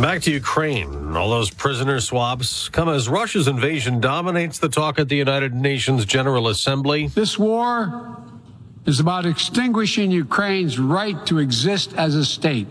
Back 0.00 0.22
to 0.22 0.30
Ukraine. 0.30 1.16
All 1.16 1.28
those 1.28 1.50
prisoner 1.50 1.98
swaps 2.00 2.68
come 2.68 2.88
as 2.88 3.08
Russia's 3.08 3.48
invasion 3.48 4.00
dominates 4.00 4.58
the 4.58 4.68
talk 4.68 5.00
at 5.00 5.08
the 5.08 5.16
United 5.16 5.54
Nations 5.54 6.04
General 6.04 6.48
Assembly. 6.48 7.08
This 7.08 7.36
war 7.36 8.16
is 8.86 9.00
about 9.00 9.26
extinguishing 9.26 10.12
Ukraine's 10.12 10.78
right 10.78 11.26
to 11.26 11.38
exist 11.38 11.94
as 11.94 12.14
a 12.14 12.24
state. 12.24 12.68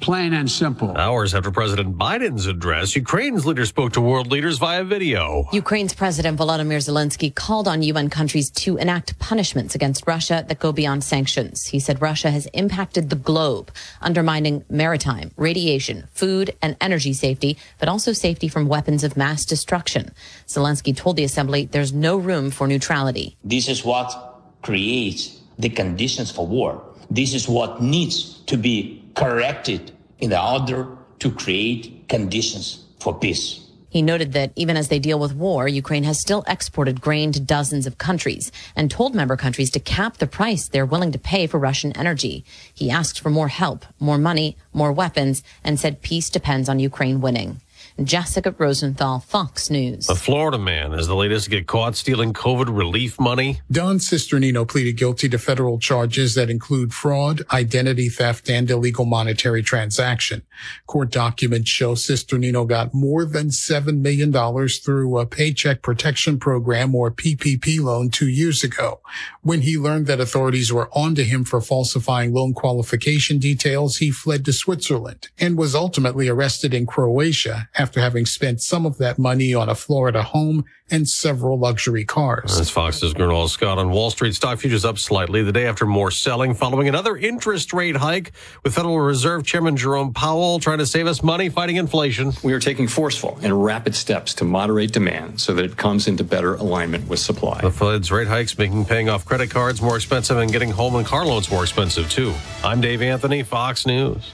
Plain 0.00 0.32
and 0.32 0.50
simple. 0.50 0.96
Hours 0.96 1.34
after 1.34 1.50
President 1.50 1.98
Biden's 1.98 2.46
address, 2.46 2.94
Ukraine's 2.94 3.44
leader 3.44 3.66
spoke 3.66 3.92
to 3.92 4.00
world 4.00 4.28
leaders 4.28 4.58
via 4.58 4.84
video. 4.84 5.48
Ukraine's 5.52 5.92
President 5.92 6.38
Volodymyr 6.38 6.78
Zelensky 6.78 7.34
called 7.34 7.66
on 7.66 7.82
UN 7.82 8.08
countries 8.08 8.48
to 8.50 8.76
enact 8.76 9.18
punishments 9.18 9.74
against 9.74 10.06
Russia 10.06 10.44
that 10.48 10.60
go 10.60 10.70
beyond 10.70 11.02
sanctions. 11.02 11.66
He 11.66 11.80
said 11.80 12.00
Russia 12.00 12.30
has 12.30 12.46
impacted 12.54 13.10
the 13.10 13.16
globe, 13.16 13.72
undermining 14.00 14.64
maritime, 14.70 15.32
radiation, 15.36 16.06
food, 16.12 16.54
and 16.62 16.76
energy 16.80 17.12
safety, 17.12 17.58
but 17.80 17.88
also 17.88 18.12
safety 18.12 18.46
from 18.46 18.68
weapons 18.68 19.02
of 19.02 19.16
mass 19.16 19.44
destruction. 19.44 20.12
Zelensky 20.46 20.96
told 20.96 21.16
the 21.16 21.24
assembly 21.24 21.66
there's 21.66 21.92
no 21.92 22.16
room 22.16 22.50
for 22.50 22.68
neutrality. 22.68 23.36
This 23.42 23.68
is 23.68 23.84
what 23.84 24.38
creates 24.62 25.40
the 25.58 25.68
conditions 25.68 26.30
for 26.30 26.46
war. 26.46 26.84
This 27.10 27.34
is 27.34 27.48
what 27.48 27.82
needs 27.82 28.40
to 28.42 28.56
be 28.56 28.97
corrected 29.18 29.92
in 30.18 30.30
the 30.30 30.40
order 30.40 30.86
to 31.18 31.30
create 31.30 32.08
conditions 32.08 32.84
for 33.00 33.18
peace. 33.18 33.64
He 33.90 34.02
noted 34.02 34.32
that 34.34 34.52
even 34.54 34.76
as 34.76 34.88
they 34.88 34.98
deal 34.98 35.18
with 35.18 35.34
war, 35.34 35.66
Ukraine 35.66 36.04
has 36.04 36.20
still 36.20 36.44
exported 36.46 37.00
grain 37.00 37.32
to 37.32 37.40
dozens 37.40 37.86
of 37.86 37.96
countries 37.96 38.52
and 38.76 38.90
told 38.90 39.14
member 39.14 39.36
countries 39.36 39.70
to 39.70 39.80
cap 39.80 40.18
the 40.18 40.26
price 40.26 40.68
they're 40.68 40.84
willing 40.84 41.10
to 41.12 41.18
pay 41.18 41.46
for 41.46 41.58
Russian 41.58 41.96
energy. 41.96 42.44
He 42.74 42.90
asked 42.90 43.18
for 43.18 43.30
more 43.30 43.48
help, 43.48 43.86
more 43.98 44.18
money, 44.18 44.58
more 44.74 44.92
weapons, 44.92 45.42
and 45.64 45.80
said 45.80 46.02
peace 46.02 46.28
depends 46.28 46.68
on 46.68 46.78
Ukraine 46.78 47.22
winning. 47.22 47.62
Jessica 48.04 48.54
Rosenthal, 48.56 49.18
Fox 49.18 49.70
News. 49.70 50.08
A 50.08 50.14
Florida 50.14 50.58
man 50.58 50.92
is 50.92 51.08
the 51.08 51.16
latest 51.16 51.44
to 51.44 51.50
get 51.50 51.66
caught 51.66 51.96
stealing 51.96 52.32
COVID 52.32 52.74
relief 52.76 53.18
money. 53.18 53.60
Don 53.70 53.98
Cisternino 53.98 54.66
pleaded 54.66 54.96
guilty 54.96 55.28
to 55.28 55.38
federal 55.38 55.80
charges 55.80 56.36
that 56.36 56.48
include 56.48 56.94
fraud, 56.94 57.42
identity 57.52 58.08
theft, 58.08 58.48
and 58.48 58.70
illegal 58.70 59.04
monetary 59.04 59.62
transaction. 59.62 60.42
Court 60.86 61.10
documents 61.10 61.70
show 61.70 61.94
Cisternino 61.94 62.66
got 62.68 62.94
more 62.94 63.24
than 63.24 63.48
$7 63.48 64.00
million 64.00 64.32
through 64.68 65.18
a 65.18 65.26
Paycheck 65.26 65.82
Protection 65.82 66.38
Program 66.38 66.94
or 66.94 67.10
PPP 67.10 67.80
loan 67.80 68.10
two 68.10 68.28
years 68.28 68.62
ago. 68.62 69.00
When 69.42 69.62
he 69.62 69.76
learned 69.76 70.06
that 70.06 70.20
authorities 70.20 70.72
were 70.72 70.88
onto 70.92 71.24
him 71.24 71.42
for 71.44 71.60
falsifying 71.60 72.32
loan 72.32 72.54
qualification 72.54 73.38
details, 73.38 73.96
he 73.96 74.12
fled 74.12 74.44
to 74.44 74.52
Switzerland 74.52 75.28
and 75.38 75.58
was 75.58 75.74
ultimately 75.74 76.28
arrested 76.28 76.72
in 76.72 76.86
Croatia 76.86 77.68
after 77.76 77.87
having 77.94 78.26
spent 78.26 78.60
some 78.60 78.86
of 78.86 78.98
that 78.98 79.18
money 79.18 79.54
on 79.54 79.68
a 79.68 79.74
Florida 79.74 80.22
home 80.22 80.64
and 80.90 81.08
several 81.08 81.58
luxury 81.58 82.04
cars. 82.04 82.58
As 82.58 82.70
Fox's 82.70 83.12
Gernal 83.12 83.48
Scott 83.48 83.78
on 83.78 83.90
Wall 83.90 84.10
Street, 84.10 84.34
stock 84.34 84.58
futures 84.58 84.84
up 84.84 84.98
slightly 84.98 85.42
the 85.42 85.52
day 85.52 85.66
after 85.66 85.86
more 85.86 86.10
selling 86.10 86.54
following 86.54 86.88
another 86.88 87.16
interest 87.16 87.72
rate 87.72 87.96
hike 87.96 88.32
with 88.64 88.74
Federal 88.74 88.98
Reserve 88.98 89.44
Chairman 89.44 89.76
Jerome 89.76 90.12
Powell 90.12 90.58
trying 90.58 90.78
to 90.78 90.86
save 90.86 91.06
us 91.06 91.22
money 91.22 91.48
fighting 91.48 91.76
inflation. 91.76 92.32
We 92.42 92.52
are 92.52 92.60
taking 92.60 92.88
forceful 92.88 93.38
and 93.42 93.64
rapid 93.64 93.94
steps 93.94 94.34
to 94.34 94.44
moderate 94.44 94.92
demand 94.92 95.40
so 95.40 95.54
that 95.54 95.64
it 95.64 95.76
comes 95.76 96.08
into 96.08 96.24
better 96.24 96.54
alignment 96.54 97.08
with 97.08 97.20
supply. 97.20 97.60
The 97.60 97.70
Fed's 97.70 98.10
rate 98.10 98.28
hikes 98.28 98.56
making 98.56 98.86
paying 98.86 99.08
off 99.08 99.24
credit 99.24 99.50
cards 99.50 99.82
more 99.82 99.96
expensive 99.96 100.38
and 100.38 100.50
getting 100.50 100.70
home 100.70 100.96
and 100.96 101.06
car 101.06 101.26
loans 101.26 101.50
more 101.50 101.62
expensive 101.62 102.10
too. 102.10 102.32
I'm 102.64 102.80
Dave 102.80 103.02
Anthony, 103.02 103.42
Fox 103.42 103.86
News. 103.86 104.32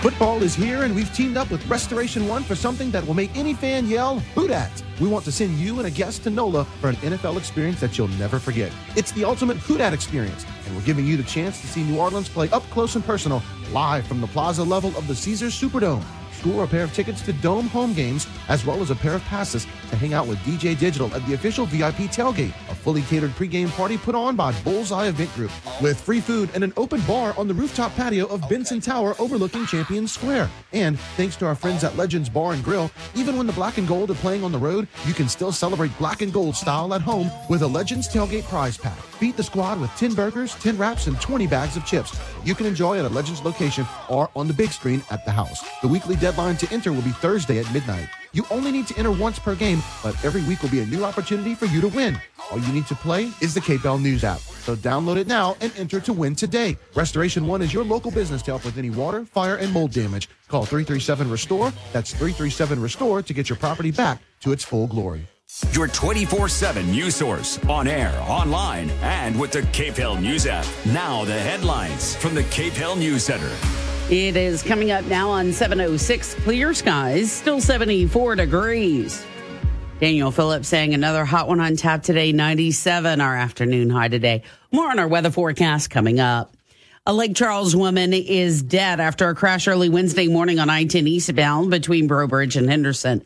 Football 0.00 0.42
is 0.42 0.54
here, 0.54 0.84
and 0.84 0.94
we've 0.94 1.12
teamed 1.14 1.36
up 1.36 1.50
with 1.50 1.66
Restoration 1.66 2.26
One 2.26 2.42
for 2.42 2.54
something 2.54 2.90
that 2.90 3.06
will 3.06 3.12
make 3.12 3.36
any 3.36 3.52
fan 3.52 3.86
yell, 3.86 4.22
Boot 4.34 4.50
at! 4.50 4.82
We 4.98 5.08
want 5.08 5.26
to 5.26 5.32
send 5.32 5.58
you 5.58 5.76
and 5.76 5.86
a 5.86 5.90
guest 5.90 6.22
to 6.22 6.30
NOLA 6.30 6.64
for 6.80 6.88
an 6.88 6.96
NFL 6.96 7.36
experience 7.36 7.80
that 7.80 7.98
you'll 7.98 8.08
never 8.08 8.38
forget. 8.38 8.72
It's 8.96 9.12
the 9.12 9.24
ultimate 9.24 9.58
Who 9.58 9.76
Dat 9.76 9.92
experience, 9.92 10.46
and 10.64 10.74
we're 10.74 10.84
giving 10.84 11.06
you 11.06 11.18
the 11.18 11.22
chance 11.24 11.60
to 11.60 11.66
see 11.66 11.82
New 11.82 11.98
Orleans 11.98 12.30
play 12.30 12.48
up 12.48 12.62
close 12.70 12.94
and 12.94 13.04
personal, 13.04 13.42
live 13.72 14.06
from 14.06 14.22
the 14.22 14.26
plaza 14.28 14.64
level 14.64 14.88
of 14.96 15.06
the 15.06 15.14
Caesars 15.14 15.52
Superdome. 15.52 16.02
Score 16.40 16.64
a 16.64 16.66
pair 16.66 16.84
of 16.84 16.94
tickets 16.94 17.20
to 17.20 17.34
Dome 17.34 17.66
home 17.66 17.92
games, 17.92 18.26
as 18.48 18.64
well 18.64 18.80
as 18.80 18.90
a 18.90 18.94
pair 18.94 19.12
of 19.12 19.22
passes 19.24 19.66
to 19.90 19.96
hang 19.96 20.14
out 20.14 20.26
with 20.26 20.38
DJ 20.38 20.78
Digital 20.78 21.14
at 21.14 21.24
the 21.26 21.34
official 21.34 21.66
VIP 21.66 22.08
tailgate, 22.08 22.54
a 22.70 22.74
fully 22.74 23.02
catered 23.02 23.32
pregame 23.32 23.68
party 23.72 23.98
put 23.98 24.14
on 24.14 24.36
by 24.36 24.50
Bullseye 24.62 25.08
Event 25.08 25.30
Group, 25.34 25.50
with 25.82 26.00
free 26.00 26.20
food 26.20 26.48
and 26.54 26.64
an 26.64 26.72
open 26.78 27.02
bar 27.02 27.34
on 27.36 27.46
the 27.46 27.52
rooftop 27.52 27.94
patio 27.94 28.24
of 28.28 28.48
Benson 28.48 28.80
Tower 28.80 29.14
overlooking 29.18 29.66
Champion 29.66 30.08
Square. 30.08 30.48
And 30.72 30.98
thanks 31.18 31.36
to 31.36 31.46
our 31.46 31.54
friends 31.54 31.84
at 31.84 31.94
Legends 31.98 32.30
Bar 32.30 32.54
and 32.54 32.64
Grill, 32.64 32.90
even 33.14 33.36
when 33.36 33.46
the 33.46 33.52
Black 33.52 33.76
and 33.76 33.86
Gold 33.86 34.10
are 34.10 34.14
playing 34.14 34.42
on 34.42 34.50
the 34.50 34.58
road, 34.58 34.88
you 35.04 35.12
can 35.12 35.28
still 35.28 35.52
celebrate 35.52 35.96
Black 35.98 36.22
and 36.22 36.32
Gold 36.32 36.56
style 36.56 36.94
at 36.94 37.02
home 37.02 37.30
with 37.50 37.60
a 37.60 37.66
Legends 37.66 38.08
tailgate 38.08 38.44
prize 38.44 38.78
pack. 38.78 38.96
Beat 39.20 39.36
the 39.36 39.42
squad 39.42 39.78
with 39.78 39.90
10 39.98 40.14
burgers, 40.14 40.54
10 40.54 40.78
wraps, 40.78 41.06
and 41.06 41.20
20 41.20 41.46
bags 41.46 41.76
of 41.76 41.84
chips. 41.84 42.18
You 42.44 42.54
can 42.54 42.66
enjoy 42.66 42.98
at 42.98 43.04
a 43.04 43.08
Legends 43.08 43.42
location 43.42 43.86
or 44.08 44.30
on 44.34 44.48
the 44.48 44.54
big 44.54 44.70
screen 44.70 45.02
at 45.10 45.24
the 45.24 45.30
house. 45.30 45.62
The 45.82 45.88
weekly 45.88 46.16
deadline 46.16 46.56
to 46.58 46.72
enter 46.72 46.92
will 46.92 47.02
be 47.02 47.10
Thursday 47.10 47.58
at 47.58 47.72
midnight. 47.72 48.08
You 48.32 48.46
only 48.50 48.72
need 48.72 48.86
to 48.88 48.96
enter 48.96 49.10
once 49.10 49.38
per 49.38 49.54
game, 49.54 49.82
but 50.02 50.14
every 50.24 50.42
week 50.44 50.62
will 50.62 50.70
be 50.70 50.80
a 50.80 50.86
new 50.86 51.04
opportunity 51.04 51.54
for 51.54 51.66
you 51.66 51.80
to 51.80 51.88
win. 51.88 52.18
All 52.50 52.58
you 52.58 52.72
need 52.72 52.86
to 52.86 52.94
play 52.94 53.30
is 53.40 53.54
the 53.54 53.60
KPEL 53.60 54.00
News 54.00 54.24
app. 54.24 54.40
So 54.40 54.74
download 54.76 55.16
it 55.16 55.26
now 55.26 55.56
and 55.60 55.72
enter 55.76 56.00
to 56.00 56.12
win 56.12 56.34
today. 56.34 56.76
Restoration 56.94 57.46
One 57.46 57.62
is 57.62 57.74
your 57.74 57.84
local 57.84 58.10
business 58.10 58.42
to 58.42 58.52
help 58.52 58.64
with 58.64 58.78
any 58.78 58.90
water, 58.90 59.24
fire, 59.24 59.56
and 59.56 59.72
mold 59.72 59.92
damage. 59.92 60.28
Call 60.48 60.64
337 60.64 61.30
Restore. 61.30 61.72
That's 61.92 62.12
337 62.12 62.80
Restore 62.80 63.22
to 63.22 63.32
get 63.34 63.48
your 63.48 63.56
property 63.56 63.90
back 63.90 64.20
to 64.40 64.52
its 64.52 64.64
full 64.64 64.86
glory. 64.86 65.26
Your 65.72 65.88
24 65.88 66.48
7 66.48 66.90
news 66.90 67.16
source 67.16 67.58
on 67.68 67.86
air, 67.86 68.12
online, 68.22 68.90
and 69.02 69.38
with 69.38 69.52
the 69.52 69.62
KPEL 69.62 70.20
News 70.20 70.46
app. 70.46 70.66
Now, 70.86 71.24
the 71.24 71.38
headlines 71.38 72.16
from 72.16 72.34
the 72.34 72.42
KPEL 72.42 72.98
News 72.98 73.24
Center. 73.24 73.50
It 74.10 74.36
is 74.36 74.62
coming 74.62 74.90
up 74.90 75.04
now 75.06 75.30
on 75.30 75.52
706 75.52 76.34
clear 76.34 76.74
skies, 76.74 77.30
still 77.30 77.60
74 77.60 78.36
degrees. 78.36 79.24
Daniel 80.00 80.30
Phillips 80.30 80.68
saying 80.68 80.94
another 80.94 81.24
hot 81.24 81.46
one 81.46 81.60
on 81.60 81.76
tap 81.76 82.02
today, 82.02 82.32
97 82.32 83.20
our 83.20 83.36
afternoon 83.36 83.90
high 83.90 84.08
today. 84.08 84.42
More 84.72 84.90
on 84.90 84.98
our 84.98 85.08
weather 85.08 85.30
forecast 85.30 85.90
coming 85.90 86.18
up. 86.18 86.56
A 87.06 87.12
Lake 87.12 87.34
Charles 87.34 87.76
woman 87.76 88.12
is 88.12 88.62
dead 88.62 88.98
after 89.00 89.28
a 89.28 89.34
crash 89.34 89.68
early 89.68 89.88
Wednesday 89.88 90.28
morning 90.28 90.58
on 90.58 90.68
I 90.68 90.84
10 90.84 91.06
eastbound 91.06 91.70
between 91.70 92.06
Breaux 92.06 92.26
Bridge 92.26 92.56
and 92.56 92.68
Henderson. 92.68 93.22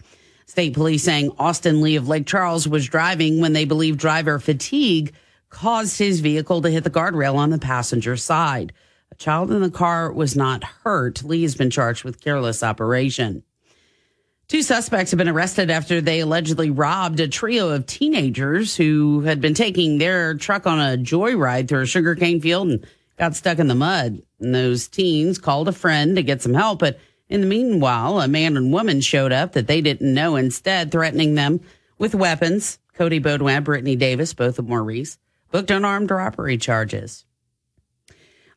State 0.47 0.75
police 0.75 1.03
saying 1.03 1.33
Austin 1.39 1.81
Lee 1.81 1.97
of 1.97 2.09
Lake 2.09 2.27
Charles 2.27 2.69
was 2.69 2.87
driving 2.87 3.41
when 3.41 3.55
they 3.55 3.65
believe 3.65 3.97
driver 3.97 4.39
fatigue 4.39 5.15
caused 5.49 5.99
his 5.99 6.21
vehicle 6.21 6.61
to 6.63 6.71
hit 6.71 6.85
the 6.85 6.91
guardrail 6.91 7.37
on 7.37 7.51
the 7.51 7.59
passenger 7.59 8.17
side. 8.17 8.73
A 9.11 9.15
child 9.15 9.51
in 9.53 9.63
the 9.63 9.71
car 9.71 10.13
was 10.13 10.37
not 10.37 10.65
hurt. 10.65 11.23
Lee 11.23 11.43
has 11.43 11.55
been 11.55 11.71
charged 11.71 12.05
with 12.05 12.21
careless 12.21 12.63
operation. 12.63 13.45
Two 14.49 14.63
suspects 14.63 15.11
have 15.13 15.19
been 15.19 15.29
arrested 15.29 15.71
after 15.71 16.01
they 16.01 16.21
allegedly 16.21 16.71
robbed 16.71 17.19
a 17.21 17.29
trio 17.29 17.71
of 17.71 17.87
teenagers 17.87 18.77
who 18.77 19.21
had 19.23 19.41
been 19.41 19.55
taking 19.55 19.97
their 19.97 20.35
truck 20.35 20.67
on 20.67 20.79
a 20.79 20.99
joyride 20.99 21.69
through 21.69 21.83
a 21.83 21.87
sugarcane 21.87 22.41
field 22.41 22.69
and 22.69 22.87
got 23.17 23.35
stuck 23.35 23.59
in 23.59 23.69
the 23.69 23.75
mud. 23.75 24.21
And 24.41 24.55
those 24.55 24.89
teens 24.89 25.39
called 25.39 25.69
a 25.69 25.73
friend 25.73 26.17
to 26.17 26.23
get 26.23 26.43
some 26.43 26.53
help, 26.53 26.81
but 26.81 26.99
in 27.29 27.41
the 27.41 27.47
meanwhile, 27.47 28.21
a 28.21 28.29
man 28.29 28.57
and 28.57 28.73
woman 28.73 29.01
showed 29.01 29.33
up 29.33 29.53
that 29.53 29.67
they 29.67 29.81
didn't 29.81 30.13
know, 30.13 30.37
instead 30.37 30.91
threatening 30.91 31.35
them 31.35 31.61
with 31.99 32.15
weapons. 32.15 32.79
Cody 32.95 33.21
Baudouin, 33.21 33.65
Brittany 33.65 33.97
Davis, 33.97 34.35
both 34.35 34.59
of 34.59 34.69
Maurice, 34.69 35.19
booked 35.51 35.71
on 35.71 35.85
armed 35.85 36.11
robbery 36.11 36.57
charges. 36.57 37.25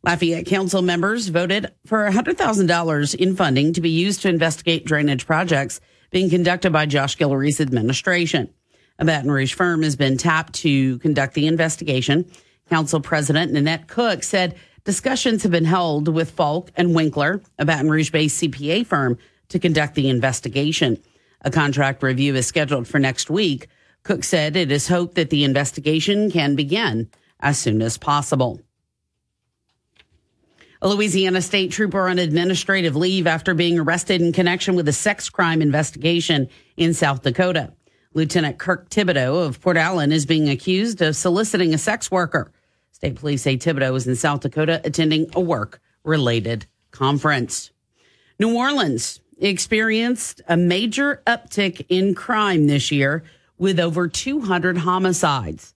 Lafayette 0.03 0.45
Council 0.45 0.81
members 0.81 1.27
voted 1.27 1.73
for 1.85 2.09
$100,000 2.09 3.15
in 3.15 3.35
funding 3.35 3.73
to 3.73 3.81
be 3.81 3.89
used 3.89 4.21
to 4.21 4.29
investigate 4.29 4.85
drainage 4.85 5.25
projects 5.25 5.81
being 6.11 6.29
conducted 6.29 6.71
by 6.71 6.85
Josh 6.85 7.17
Guillory's 7.17 7.59
administration. 7.59 8.53
A 8.99 9.05
Baton 9.05 9.31
Rouge 9.31 9.53
firm 9.53 9.83
has 9.83 9.95
been 9.95 10.17
tapped 10.17 10.53
to 10.55 10.99
conduct 10.99 11.33
the 11.33 11.47
investigation. 11.47 12.29
Council 12.69 12.99
President 12.99 13.51
Nanette 13.51 13.87
Cook 13.87 14.23
said 14.23 14.55
discussions 14.87 15.43
have 15.43 15.51
been 15.51 15.65
held 15.65 16.07
with 16.07 16.31
Faulk 16.31 16.71
and 16.77 16.95
Winkler, 16.95 17.41
a 17.59 17.65
Baton 17.65 17.89
Rouge 17.89 18.09
based 18.09 18.41
CPA 18.41 18.85
firm, 18.85 19.17
to 19.49 19.59
conduct 19.59 19.95
the 19.95 20.07
investigation. 20.07 20.97
A 21.41 21.51
contract 21.51 22.01
review 22.01 22.33
is 22.35 22.47
scheduled 22.47 22.87
for 22.87 22.97
next 22.97 23.29
week. 23.29 23.67
Cook 24.03 24.23
said 24.23 24.55
it 24.55 24.71
is 24.71 24.87
hoped 24.87 25.15
that 25.15 25.29
the 25.29 25.43
investigation 25.43 26.31
can 26.31 26.55
begin 26.55 27.09
as 27.41 27.57
soon 27.57 27.81
as 27.81 27.97
possible. 27.97 28.61
A 30.81 30.87
Louisiana 30.87 31.41
state 31.41 31.73
trooper 31.73 32.07
on 32.07 32.17
administrative 32.17 32.95
leave 32.95 33.27
after 33.27 33.53
being 33.53 33.77
arrested 33.77 34.21
in 34.21 34.31
connection 34.31 34.73
with 34.77 34.87
a 34.87 34.93
sex 34.93 35.29
crime 35.29 35.61
investigation 35.61 36.47
in 36.77 36.93
South 36.93 37.23
Dakota. 37.23 37.73
Lieutenant 38.13 38.57
Kirk 38.57 38.89
Thibodeau 38.89 39.45
of 39.45 39.59
Port 39.59 39.75
Allen 39.75 40.13
is 40.13 40.25
being 40.25 40.47
accused 40.47 41.01
of 41.01 41.17
soliciting 41.17 41.73
a 41.73 41.77
sex 41.77 42.09
worker. 42.09 42.53
State 42.97 43.15
police 43.15 43.43
say 43.43 43.57
Thibodeau 43.57 43.93
was 43.93 44.07
in 44.07 44.15
South 44.15 44.39
Dakota 44.39 44.81
attending 44.83 45.29
a 45.35 45.39
work 45.39 45.79
related 46.03 46.65
conference. 46.89 47.69
New 48.39 48.57
Orleans 48.57 49.19
experienced 49.37 50.41
a 50.47 50.57
major 50.57 51.21
uptick 51.27 51.85
in 51.89 52.15
crime 52.15 52.65
this 52.65 52.91
year 52.91 53.23
with 53.59 53.79
over 53.79 54.07
200 54.07 54.79
homicides. 54.79 55.75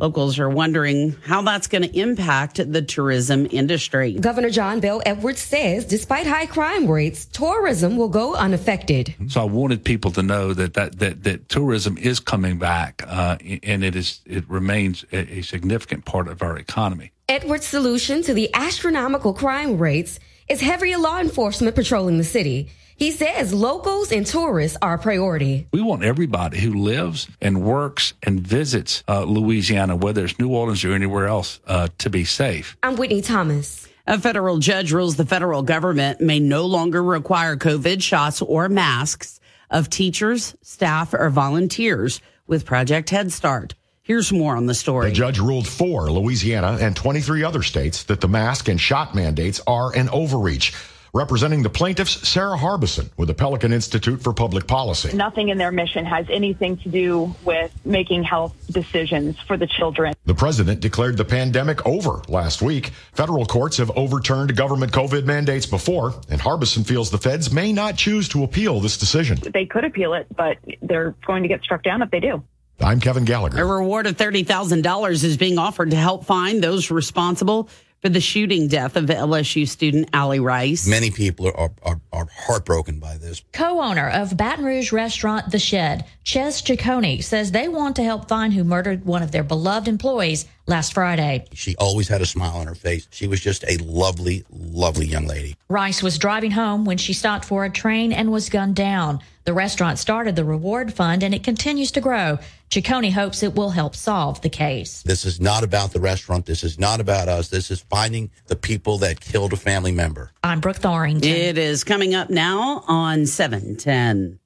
Locals 0.00 0.38
are 0.38 0.48
wondering 0.48 1.16
how 1.24 1.42
that's 1.42 1.66
going 1.66 1.82
to 1.82 1.98
impact 1.98 2.72
the 2.72 2.82
tourism 2.82 3.48
industry. 3.50 4.12
Governor 4.12 4.48
John 4.48 4.78
Bell 4.78 5.02
Edwards 5.04 5.40
says 5.40 5.84
despite 5.84 6.24
high 6.24 6.46
crime 6.46 6.88
rates, 6.88 7.24
tourism 7.24 7.96
will 7.96 8.08
go 8.08 8.36
unaffected. 8.36 9.12
So 9.26 9.40
I 9.40 9.44
wanted 9.44 9.84
people 9.84 10.12
to 10.12 10.22
know 10.22 10.54
that 10.54 10.74
that 10.74 11.00
that, 11.00 11.24
that 11.24 11.48
tourism 11.48 11.98
is 11.98 12.20
coming 12.20 12.58
back, 12.58 13.02
uh, 13.08 13.38
and 13.64 13.82
it 13.82 13.96
is 13.96 14.20
it 14.24 14.48
remains 14.48 15.04
a, 15.10 15.38
a 15.38 15.42
significant 15.42 16.04
part 16.04 16.28
of 16.28 16.42
our 16.42 16.56
economy. 16.56 17.10
Edwards' 17.28 17.66
solution 17.66 18.22
to 18.22 18.32
the 18.32 18.54
astronomical 18.54 19.34
crime 19.34 19.78
rates 19.78 20.20
is 20.48 20.60
heavier 20.60 20.98
law 20.98 21.18
enforcement 21.18 21.74
patrolling 21.74 22.18
the 22.18 22.24
city. 22.24 22.70
He 22.98 23.12
says 23.12 23.54
locals 23.54 24.10
and 24.10 24.26
tourists 24.26 24.76
are 24.82 24.94
a 24.94 24.98
priority. 24.98 25.68
We 25.72 25.80
want 25.80 26.02
everybody 26.02 26.58
who 26.58 26.74
lives 26.74 27.28
and 27.40 27.62
works 27.62 28.12
and 28.24 28.40
visits 28.40 29.04
uh, 29.06 29.22
Louisiana, 29.22 29.94
whether 29.94 30.24
it's 30.24 30.36
New 30.40 30.48
Orleans 30.48 30.84
or 30.84 30.92
anywhere 30.92 31.28
else, 31.28 31.60
uh, 31.68 31.86
to 31.98 32.10
be 32.10 32.24
safe. 32.24 32.76
I'm 32.82 32.96
Whitney 32.96 33.22
Thomas. 33.22 33.86
A 34.08 34.18
federal 34.18 34.58
judge 34.58 34.90
rules 34.90 35.14
the 35.14 35.24
federal 35.24 35.62
government 35.62 36.20
may 36.20 36.40
no 36.40 36.66
longer 36.66 37.00
require 37.00 37.56
COVID 37.56 38.02
shots 38.02 38.42
or 38.42 38.68
masks 38.68 39.38
of 39.70 39.88
teachers, 39.88 40.56
staff, 40.62 41.14
or 41.14 41.30
volunteers 41.30 42.20
with 42.48 42.66
Project 42.66 43.10
Head 43.10 43.30
Start. 43.30 43.76
Here's 44.02 44.32
more 44.32 44.56
on 44.56 44.66
the 44.66 44.74
story. 44.74 45.10
The 45.10 45.14
judge 45.14 45.38
ruled 45.38 45.68
for 45.68 46.10
Louisiana 46.10 46.78
and 46.80 46.96
23 46.96 47.44
other 47.44 47.62
states 47.62 48.02
that 48.04 48.20
the 48.20 48.28
mask 48.28 48.68
and 48.68 48.80
shot 48.80 49.14
mandates 49.14 49.60
are 49.68 49.94
an 49.94 50.08
overreach. 50.08 50.74
Representing 51.14 51.62
the 51.62 51.70
plaintiffs, 51.70 52.28
Sarah 52.28 52.56
Harbison 52.56 53.10
with 53.16 53.28
the 53.28 53.34
Pelican 53.34 53.72
Institute 53.72 54.22
for 54.22 54.32
Public 54.32 54.66
Policy. 54.66 55.16
Nothing 55.16 55.48
in 55.48 55.58
their 55.58 55.72
mission 55.72 56.04
has 56.04 56.26
anything 56.30 56.76
to 56.78 56.88
do 56.88 57.34
with 57.44 57.72
making 57.84 58.24
health 58.24 58.54
decisions 58.70 59.38
for 59.40 59.56
the 59.56 59.66
children. 59.66 60.14
The 60.26 60.34
president 60.34 60.80
declared 60.80 61.16
the 61.16 61.24
pandemic 61.24 61.84
over 61.86 62.22
last 62.28 62.60
week. 62.60 62.92
Federal 63.12 63.46
courts 63.46 63.78
have 63.78 63.90
overturned 63.96 64.54
government 64.56 64.92
COVID 64.92 65.24
mandates 65.24 65.66
before, 65.66 66.14
and 66.28 66.40
Harbison 66.40 66.84
feels 66.84 67.10
the 67.10 67.18
feds 67.18 67.52
may 67.52 67.72
not 67.72 67.96
choose 67.96 68.28
to 68.30 68.44
appeal 68.44 68.80
this 68.80 68.98
decision. 68.98 69.38
They 69.52 69.66
could 69.66 69.84
appeal 69.84 70.14
it, 70.14 70.26
but 70.36 70.58
they're 70.82 71.14
going 71.26 71.42
to 71.42 71.48
get 71.48 71.62
struck 71.62 71.82
down 71.82 72.02
if 72.02 72.10
they 72.10 72.20
do. 72.20 72.42
I'm 72.80 73.00
Kevin 73.00 73.24
Gallagher. 73.24 73.60
A 73.60 73.64
reward 73.64 74.06
of 74.06 74.16
$30,000 74.16 75.24
is 75.24 75.36
being 75.36 75.58
offered 75.58 75.90
to 75.90 75.96
help 75.96 76.24
find 76.24 76.62
those 76.62 76.92
responsible 76.92 77.68
for 78.00 78.08
the 78.08 78.20
shooting 78.20 78.68
death 78.68 78.96
of 78.96 79.06
LSU 79.06 79.66
student 79.66 80.08
Allie 80.12 80.40
Rice. 80.40 80.86
Many 80.86 81.10
people 81.10 81.50
are, 81.54 81.70
are, 81.82 82.00
are 82.12 82.28
heartbroken 82.32 83.00
by 83.00 83.16
this. 83.16 83.42
Co 83.52 83.80
owner 83.80 84.08
of 84.08 84.36
Baton 84.36 84.64
Rouge 84.64 84.92
restaurant 84.92 85.50
The 85.50 85.58
Shed, 85.58 86.04
Ches 86.24 86.62
Ciccone, 86.62 87.22
says 87.22 87.50
they 87.50 87.68
want 87.68 87.96
to 87.96 88.04
help 88.04 88.28
find 88.28 88.52
who 88.52 88.64
murdered 88.64 89.04
one 89.04 89.22
of 89.22 89.32
their 89.32 89.42
beloved 89.42 89.88
employees 89.88 90.46
last 90.66 90.94
Friday. 90.94 91.46
She 91.54 91.74
always 91.76 92.08
had 92.08 92.20
a 92.20 92.26
smile 92.26 92.56
on 92.56 92.66
her 92.66 92.74
face. 92.74 93.08
She 93.10 93.26
was 93.26 93.40
just 93.40 93.64
a 93.64 93.78
lovely, 93.78 94.44
lovely 94.50 95.06
young 95.06 95.26
lady. 95.26 95.56
Rice 95.68 96.02
was 96.02 96.18
driving 96.18 96.52
home 96.52 96.84
when 96.84 96.98
she 96.98 97.12
stopped 97.12 97.44
for 97.44 97.64
a 97.64 97.70
train 97.70 98.12
and 98.12 98.30
was 98.30 98.48
gunned 98.48 98.76
down. 98.76 99.20
The 99.48 99.54
restaurant 99.54 99.98
started 99.98 100.36
the 100.36 100.44
reward 100.44 100.92
fund 100.92 101.22
and 101.22 101.34
it 101.34 101.42
continues 101.42 101.90
to 101.92 102.02
grow. 102.02 102.38
Ciccone 102.68 103.10
hopes 103.12 103.42
it 103.42 103.54
will 103.54 103.70
help 103.70 103.96
solve 103.96 104.42
the 104.42 104.50
case. 104.50 105.02
This 105.04 105.24
is 105.24 105.40
not 105.40 105.64
about 105.64 105.94
the 105.94 106.00
restaurant. 106.00 106.44
This 106.44 106.62
is 106.62 106.78
not 106.78 107.00
about 107.00 107.28
us. 107.28 107.48
This 107.48 107.70
is 107.70 107.80
finding 107.80 108.30
the 108.48 108.56
people 108.56 108.98
that 108.98 109.20
killed 109.20 109.54
a 109.54 109.56
family 109.56 109.90
member. 109.90 110.32
I'm 110.44 110.60
Brooke 110.60 110.80
Thorington. 110.80 111.24
It 111.24 111.56
is 111.56 111.82
coming 111.82 112.14
up 112.14 112.28
now 112.28 112.84
on 112.88 113.24
710. 113.24 114.38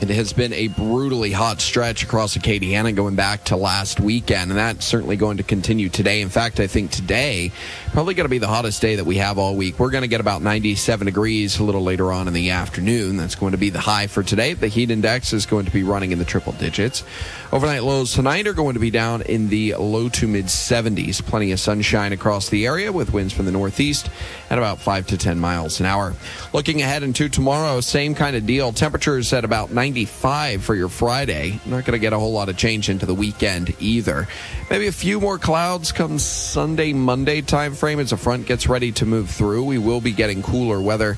It 0.00 0.10
has 0.10 0.32
been 0.32 0.52
a 0.52 0.68
brutally 0.68 1.32
hot 1.32 1.60
stretch 1.60 2.02
across 2.02 2.36
Acadiana 2.36 2.94
going 2.94 3.14
back 3.14 3.44
to 3.46 3.56
last 3.56 4.00
weekend, 4.00 4.50
and 4.50 4.58
that's 4.58 4.86
certainly 4.86 5.16
going 5.16 5.36
to 5.36 5.42
continue 5.42 5.88
today. 5.88 6.20
In 6.20 6.28
fact, 6.28 6.60
I 6.60 6.66
think 6.66 6.92
today 6.92 7.52
probably 7.92 8.14
going 8.14 8.24
to 8.24 8.30
be 8.30 8.38
the 8.38 8.48
hottest 8.48 8.82
day 8.82 8.96
that 8.96 9.04
we 9.04 9.16
have 9.16 9.38
all 9.38 9.54
week. 9.54 9.78
We're 9.78 9.90
going 9.90 10.02
to 10.02 10.08
get 10.08 10.20
about 10.20 10.42
97 10.42 11.06
degrees 11.06 11.58
a 11.58 11.64
little 11.64 11.82
later 11.82 12.12
on 12.12 12.28
in 12.28 12.34
the 12.34 12.50
afternoon. 12.50 13.16
That's 13.16 13.34
going 13.34 13.52
to 13.52 13.58
be 13.58 13.70
the 13.70 13.80
high 13.80 14.06
for 14.06 14.22
today. 14.22 14.54
The 14.54 14.68
heat 14.68 14.90
index 14.90 15.32
is 15.32 15.46
going 15.46 15.66
to 15.66 15.72
be 15.72 15.82
running 15.82 16.12
in 16.12 16.18
the 16.18 16.24
triple 16.24 16.52
digits. 16.52 17.04
Overnight 17.50 17.82
lows 17.82 18.12
tonight 18.12 18.46
are 18.46 18.52
going 18.52 18.74
to 18.74 18.80
be 18.80 18.90
down 18.90 19.22
in 19.22 19.48
the 19.48 19.74
low 19.76 20.08
to 20.10 20.28
mid 20.28 20.46
70s. 20.46 21.22
Plenty 21.22 21.52
of 21.52 21.60
sunshine 21.60 22.12
across 22.12 22.48
the 22.48 22.66
area 22.66 22.92
with 22.92 23.12
winds 23.12 23.32
from 23.32 23.46
the 23.46 23.52
northeast 23.52 24.10
at 24.50 24.58
about 24.58 24.80
5 24.80 25.06
to 25.08 25.16
10 25.16 25.38
miles 25.38 25.80
an 25.80 25.86
hour. 25.86 26.14
Looking 26.52 26.82
ahead 26.82 27.02
into 27.02 27.28
tomorrow, 27.28 27.80
same 27.80 28.14
kind 28.14 28.36
of 28.36 28.44
deal. 28.44 28.72
Temperatures 28.72 29.32
at 29.32 29.44
about 29.44 29.70
95 29.70 30.62
for 30.62 30.74
your 30.74 30.88
Friday. 30.88 31.60
Not 31.64 31.84
going 31.84 31.92
to 31.92 31.98
get 31.98 32.12
a 32.12 32.18
whole 32.18 32.32
lot 32.32 32.48
of 32.48 32.56
change 32.56 32.88
into 32.88 33.06
the 33.06 33.14
weekend 33.14 33.74
either. 33.80 34.28
Maybe 34.70 34.86
a 34.86 34.92
few 34.92 35.20
more 35.20 35.38
clouds 35.38 35.92
come 35.92 36.18
Sunday, 36.18 36.92
Monday 36.92 37.40
time 37.40 37.74
frame 37.78 38.00
as 38.00 38.12
a 38.12 38.16
front 38.16 38.46
gets 38.46 38.68
ready 38.68 38.92
to 38.92 39.06
move 39.06 39.30
through. 39.30 39.64
We 39.64 39.78
will 39.78 40.00
be 40.00 40.12
getting 40.12 40.42
cooler 40.42 40.80
weather 40.80 41.16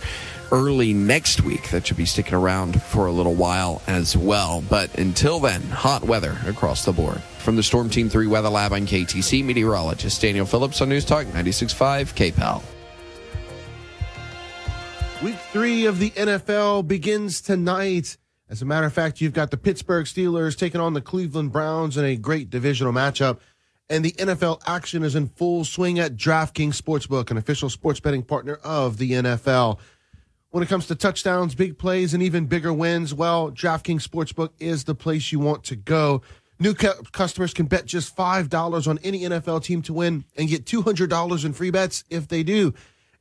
early 0.53 0.93
next 0.93 1.43
week. 1.43 1.71
That 1.71 1.87
should 1.87 1.97
be 1.97 2.05
sticking 2.05 2.35
around 2.35 2.83
for 2.83 3.07
a 3.07 3.13
little 3.13 3.35
while 3.35 3.83
as 3.87 4.17
well. 4.17 4.63
But 4.69 4.97
until 4.99 5.41
then, 5.41 5.63
hot 5.63 6.05
weather 6.05 6.37
across 6.47 6.85
the 6.85 6.93
board. 6.93 7.21
From 7.39 7.57
the 7.57 7.63
Storm 7.63 7.89
Team 7.89 8.09
3 8.09 8.27
Weather 8.27 8.51
Lab 8.51 8.73
on 8.73 8.87
KATC, 8.87 9.45
meteorologist 9.45 10.21
Daniel 10.21 10.47
Phillips 10.47 10.81
on 10.83 10.89
News 10.91 11.05
Talk 11.05 11.27
96.5 11.27 12.33
KPEL. 12.33 12.63
Week 15.23 15.39
three 15.53 15.87
of 15.87 15.99
the 15.99 16.11
NFL 16.11 16.87
begins 16.87 17.41
tonight. 17.41 18.17
As 18.49 18.63
a 18.63 18.65
matter 18.65 18.87
of 18.87 18.93
fact, 18.93 19.21
you've 19.21 19.33
got 19.33 19.51
the 19.51 19.57
Pittsburgh 19.57 20.07
Steelers 20.07 20.57
taking 20.57 20.81
on 20.81 20.95
the 20.95 21.01
Cleveland 21.01 21.53
Browns 21.53 21.97
in 21.97 22.05
a 22.05 22.17
great 22.17 22.51
divisional 22.51 22.93
matchup. 22.93 23.39
And 23.91 24.05
the 24.05 24.13
NFL 24.13 24.63
action 24.67 25.03
is 25.03 25.17
in 25.17 25.27
full 25.27 25.65
swing 25.65 25.99
at 25.99 26.15
DraftKings 26.15 26.81
Sportsbook, 26.81 27.33
an 27.33 27.37
official 27.37 27.69
sports 27.69 27.99
betting 27.99 28.23
partner 28.23 28.55
of 28.63 28.99
the 28.99 29.11
NFL. 29.11 29.81
When 30.51 30.63
it 30.63 30.69
comes 30.69 30.87
to 30.87 30.95
touchdowns, 30.95 31.57
big 31.57 31.77
plays, 31.77 32.15
and 32.15 32.23
even 32.23 32.47
bigger 32.47 32.73
wins, 32.73 33.13
well, 33.13 33.51
DraftKings 33.51 34.07
Sportsbook 34.07 34.51
is 34.61 34.85
the 34.85 34.95
place 34.95 35.33
you 35.33 35.41
want 35.41 35.65
to 35.65 35.77
go. 35.77 36.23
New 36.61 36.73
cu- 36.73 37.03
customers 37.11 37.53
can 37.53 37.67
bet 37.67 37.85
just 37.85 38.17
$5 38.17 38.87
on 38.87 38.99
any 39.03 39.23
NFL 39.23 39.65
team 39.65 39.83
to 39.83 39.93
win 39.93 40.25
and 40.37 40.49
get 40.49 40.67
$200 40.67 41.45
in 41.45 41.53
free 41.53 41.73
bets 41.73 42.05
if 42.09 42.29
they 42.29 42.45
do. 42.45 42.73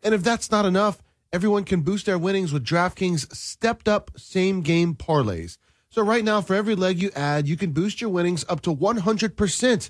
And 0.04 0.14
if 0.14 0.22
that's 0.22 0.52
not 0.52 0.68
enough, 0.68 1.02
everyone 1.34 1.64
can 1.64 1.82
boost 1.82 2.06
their 2.06 2.20
winnings 2.20 2.54
with 2.54 2.64
DraftKings 2.64 3.36
stepped 3.36 3.88
up 3.88 4.12
same 4.18 4.62
game 4.62 4.94
parlays. 4.94 5.58
So 5.90 6.04
right 6.04 6.24
now, 6.24 6.42
for 6.42 6.56
every 6.56 6.76
leg 6.76 7.02
you 7.02 7.10
add, 7.16 7.48
you 7.48 7.58
can 7.58 7.72
boost 7.72 8.02
your 8.02 8.12
winnings 8.12 8.46
up 8.48 8.62
to 8.62 8.76
100%. 8.76 9.90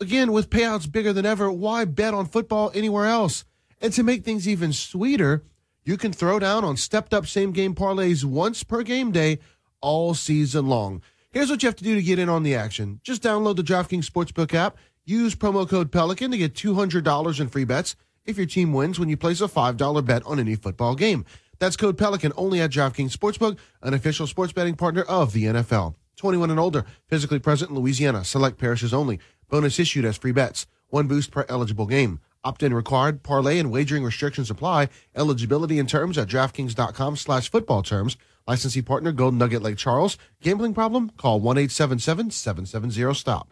Again, 0.00 0.32
with 0.32 0.50
payouts 0.50 0.90
bigger 0.90 1.12
than 1.12 1.24
ever, 1.24 1.50
why 1.52 1.84
bet 1.84 2.14
on 2.14 2.26
football 2.26 2.72
anywhere 2.74 3.06
else? 3.06 3.44
And 3.80 3.92
to 3.92 4.02
make 4.02 4.24
things 4.24 4.48
even 4.48 4.72
sweeter, 4.72 5.44
you 5.84 5.96
can 5.96 6.12
throw 6.12 6.38
down 6.40 6.64
on 6.64 6.76
stepped 6.76 7.14
up 7.14 7.26
same 7.26 7.52
game 7.52 7.74
parlays 7.74 8.24
once 8.24 8.64
per 8.64 8.82
game 8.82 9.12
day 9.12 9.38
all 9.80 10.14
season 10.14 10.66
long. 10.66 11.00
Here's 11.30 11.48
what 11.48 11.62
you 11.62 11.68
have 11.68 11.76
to 11.76 11.84
do 11.84 11.94
to 11.94 12.02
get 12.02 12.18
in 12.18 12.28
on 12.28 12.42
the 12.42 12.54
action. 12.56 13.00
Just 13.04 13.22
download 13.22 13.56
the 13.56 13.62
DraftKings 13.62 14.08
Sportsbook 14.08 14.52
app, 14.52 14.76
use 15.04 15.34
promo 15.36 15.68
code 15.68 15.92
Pelican 15.92 16.32
to 16.32 16.38
get 16.38 16.54
$200 16.54 17.40
in 17.40 17.48
free 17.48 17.64
bets 17.64 17.94
if 18.24 18.36
your 18.36 18.46
team 18.46 18.72
wins 18.72 18.98
when 18.98 19.08
you 19.08 19.16
place 19.16 19.40
a 19.40 19.48
$5 19.48 20.04
bet 20.04 20.24
on 20.26 20.40
any 20.40 20.56
football 20.56 20.96
game. 20.96 21.24
That's 21.60 21.76
code 21.76 21.96
Pelican 21.96 22.32
only 22.36 22.60
at 22.60 22.70
DraftKings 22.70 23.16
Sportsbook, 23.16 23.58
an 23.80 23.94
official 23.94 24.26
sports 24.26 24.52
betting 24.52 24.74
partner 24.74 25.02
of 25.02 25.32
the 25.32 25.44
NFL. 25.44 25.94
21 26.16 26.50
and 26.50 26.60
older, 26.60 26.84
physically 27.06 27.38
present 27.38 27.70
in 27.70 27.76
Louisiana, 27.76 28.24
select 28.24 28.58
parishes 28.58 28.94
only. 28.94 29.20
Bonus 29.48 29.78
issued 29.78 30.04
as 30.04 30.16
free 30.16 30.32
bets. 30.32 30.66
One 30.88 31.06
boost 31.06 31.30
per 31.30 31.46
eligible 31.48 31.86
game. 31.86 32.20
Opt-in 32.44 32.74
required. 32.74 33.22
Parlay 33.22 33.58
and 33.58 33.72
wagering 33.72 34.04
restrictions 34.04 34.50
apply. 34.50 34.90
Eligibility 35.16 35.78
and 35.78 35.88
terms 35.88 36.18
at 36.18 36.28
DraftKings.com 36.28 37.16
slash 37.16 37.50
football 37.50 37.82
terms. 37.82 38.18
Licensee 38.46 38.82
partner 38.82 39.12
Golden 39.12 39.38
Nugget 39.38 39.62
Lake 39.62 39.78
Charles. 39.78 40.18
Gambling 40.42 40.74
problem? 40.74 41.10
Call 41.16 41.40
1-877-770-STOP. 41.40 43.48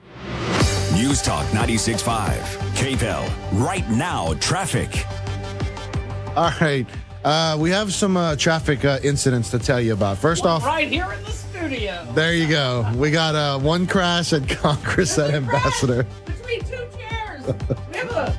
News 0.94 1.22
Talk 1.22 1.46
96.5. 1.46 2.36
KPEL. 2.74 3.64
Right 3.64 3.88
now, 3.88 4.34
traffic. 4.34 4.90
All 6.36 6.52
right. 6.60 6.86
Uh, 7.24 7.56
we 7.58 7.70
have 7.70 7.94
some 7.94 8.16
uh, 8.16 8.36
traffic 8.36 8.84
uh, 8.84 8.98
incidents 9.02 9.50
to 9.52 9.58
tell 9.58 9.80
you 9.80 9.94
about. 9.94 10.18
First 10.18 10.44
off, 10.44 10.64
right 10.64 10.88
here 10.88 11.10
in 11.12 11.22
the 11.24 11.30
studio. 11.66 12.06
there 12.14 12.34
you 12.34 12.48
go. 12.48 12.90
We 12.96 13.10
got 13.10 13.34
uh, 13.34 13.58
one 13.58 13.86
crash 13.86 14.32
at 14.32 14.48
Congress 14.48 15.18
at 15.18 15.34
Ambassador. 15.34 16.06
Between 16.26 16.60
two 16.64 16.86
chairs. 16.98 17.46
We 17.90 17.96
have 17.98 18.10
a 18.10 18.36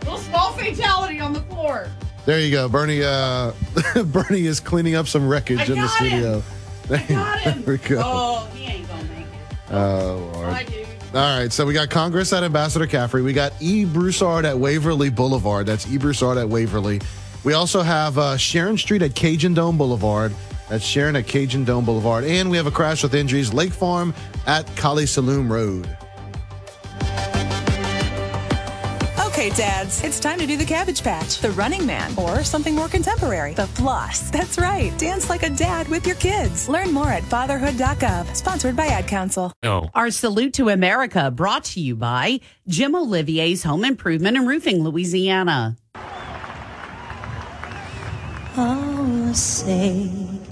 little 0.00 0.18
small 0.18 0.52
fatality 0.52 1.20
on 1.20 1.32
the 1.32 1.42
floor. 1.42 1.88
There 2.26 2.40
you 2.40 2.50
go. 2.50 2.68
Bernie 2.68 3.02
uh, 3.02 3.52
Bernie 4.06 4.46
is 4.46 4.60
cleaning 4.60 4.94
up 4.94 5.08
some 5.08 5.26
wreckage 5.28 5.58
I 5.58 5.64
in 5.64 5.68
the 5.70 5.74
got 5.76 5.90
studio. 5.96 6.42
Got 6.88 7.40
him. 7.40 7.62
There 7.62 7.72
we 7.82 7.88
go. 7.88 8.02
Oh, 8.04 8.48
he 8.54 8.64
ain't 8.66 8.88
gonna 8.88 9.04
make 9.04 9.26
it. 9.26 9.72
Oh, 9.72 10.30
Lord. 10.34 10.48
I 10.48 10.64
do. 10.64 10.84
All 11.12 11.38
right, 11.38 11.52
so 11.52 11.66
we 11.66 11.74
got 11.74 11.90
Congress 11.90 12.32
at 12.32 12.44
Ambassador 12.44 12.86
Caffery. 12.86 13.24
We 13.24 13.32
got 13.32 13.52
E. 13.60 13.84
Broussard 13.84 14.44
at 14.44 14.56
Waverly 14.56 15.10
Boulevard. 15.10 15.66
That's 15.66 15.90
E. 15.90 15.98
Broussard 15.98 16.38
at 16.38 16.48
Waverly. 16.48 17.00
We 17.42 17.54
also 17.54 17.82
have 17.82 18.16
uh, 18.16 18.36
Sharon 18.36 18.78
Street 18.78 19.02
at 19.02 19.16
Cajun 19.16 19.54
Dome 19.54 19.76
Boulevard. 19.76 20.32
That's 20.70 20.84
Sharon 20.84 21.16
at 21.16 21.26
Cajun 21.26 21.64
Dome 21.64 21.84
Boulevard. 21.84 22.22
And 22.24 22.48
we 22.48 22.56
have 22.56 22.66
a 22.66 22.70
crash 22.70 23.02
with 23.02 23.12
injuries, 23.14 23.52
Lake 23.52 23.72
Farm 23.72 24.14
at 24.46 24.64
Kaliste 24.76 25.20
Saloom 25.20 25.50
Road. 25.50 25.88
Okay, 29.26 29.50
dads, 29.50 30.04
it's 30.04 30.20
time 30.20 30.38
to 30.38 30.46
do 30.46 30.56
the 30.56 30.64
Cabbage 30.64 31.02
Patch, 31.02 31.38
the 31.38 31.50
Running 31.52 31.86
Man, 31.86 32.12
or 32.18 32.44
something 32.44 32.74
more 32.74 32.88
contemporary, 32.88 33.54
the 33.54 33.66
Floss. 33.68 34.30
That's 34.30 34.58
right. 34.58 34.96
Dance 34.98 35.28
like 35.30 35.42
a 35.42 35.50
dad 35.50 35.88
with 35.88 36.06
your 36.06 36.16
kids. 36.16 36.68
Learn 36.68 36.92
more 36.92 37.08
at 37.08 37.22
fatherhood.gov. 37.24 38.36
Sponsored 38.36 38.76
by 38.76 38.86
Ad 38.86 39.08
Council. 39.08 39.52
No. 39.62 39.88
Our 39.94 40.10
salute 40.10 40.52
to 40.54 40.68
America 40.68 41.30
brought 41.30 41.64
to 41.64 41.80
you 41.80 41.96
by 41.96 42.40
Jim 42.68 42.94
Olivier's 42.94 43.62
Home 43.62 43.84
Improvement 43.84 44.36
and 44.36 44.46
Roofing, 44.46 44.84
Louisiana. 44.84 45.76
Oh, 48.56 49.32
say, 49.32 50.10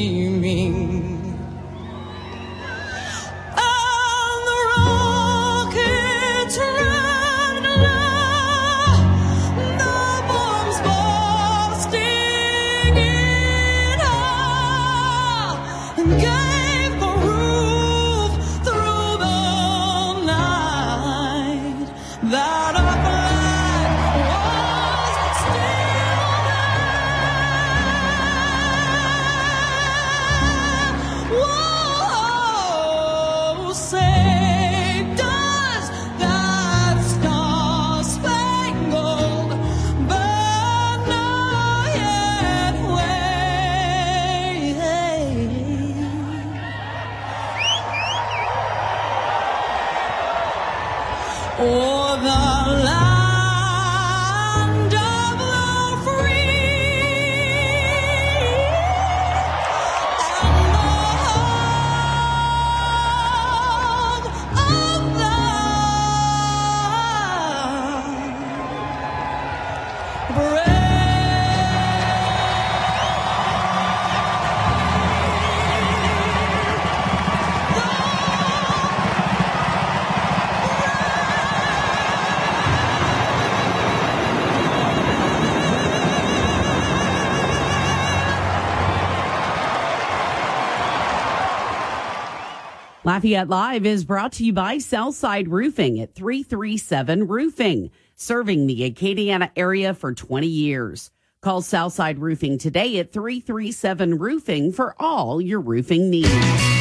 Lafayette 93.10 93.50
Live 93.50 93.88
is 93.88 94.06
brought 94.06 94.34
to 94.34 94.46
you 94.46 94.54
by 94.54 94.78
Southside 94.78 95.48
Roofing 95.48 96.00
at 96.00 96.14
337 96.14 97.26
Roofing, 97.26 97.90
serving 98.14 98.68
the 98.68 98.82
Acadiana 98.82 99.50
area 99.56 99.96
for 99.96 100.14
20 100.14 100.46
years. 100.46 101.10
Call 101.42 101.64
Southside 101.64 102.20
Roofing 102.20 102.60
today 102.60 103.00
at 103.00 103.12
337 103.12 104.20
Roofing 104.20 104.72
for 104.72 104.96
all 105.00 105.42
your 105.42 105.60
roofing 105.60 106.12
needs. 106.12 106.79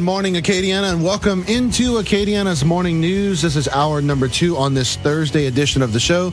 Good 0.00 0.06
morning, 0.06 0.34
Acadiana, 0.36 0.94
and 0.94 1.04
welcome 1.04 1.44
into 1.46 1.98
Acadiana's 1.98 2.64
morning 2.64 3.02
news. 3.02 3.42
This 3.42 3.54
is 3.54 3.68
hour 3.68 4.00
number 4.00 4.28
two 4.28 4.56
on 4.56 4.72
this 4.72 4.96
Thursday 4.96 5.44
edition 5.44 5.82
of 5.82 5.92
the 5.92 6.00
show, 6.00 6.30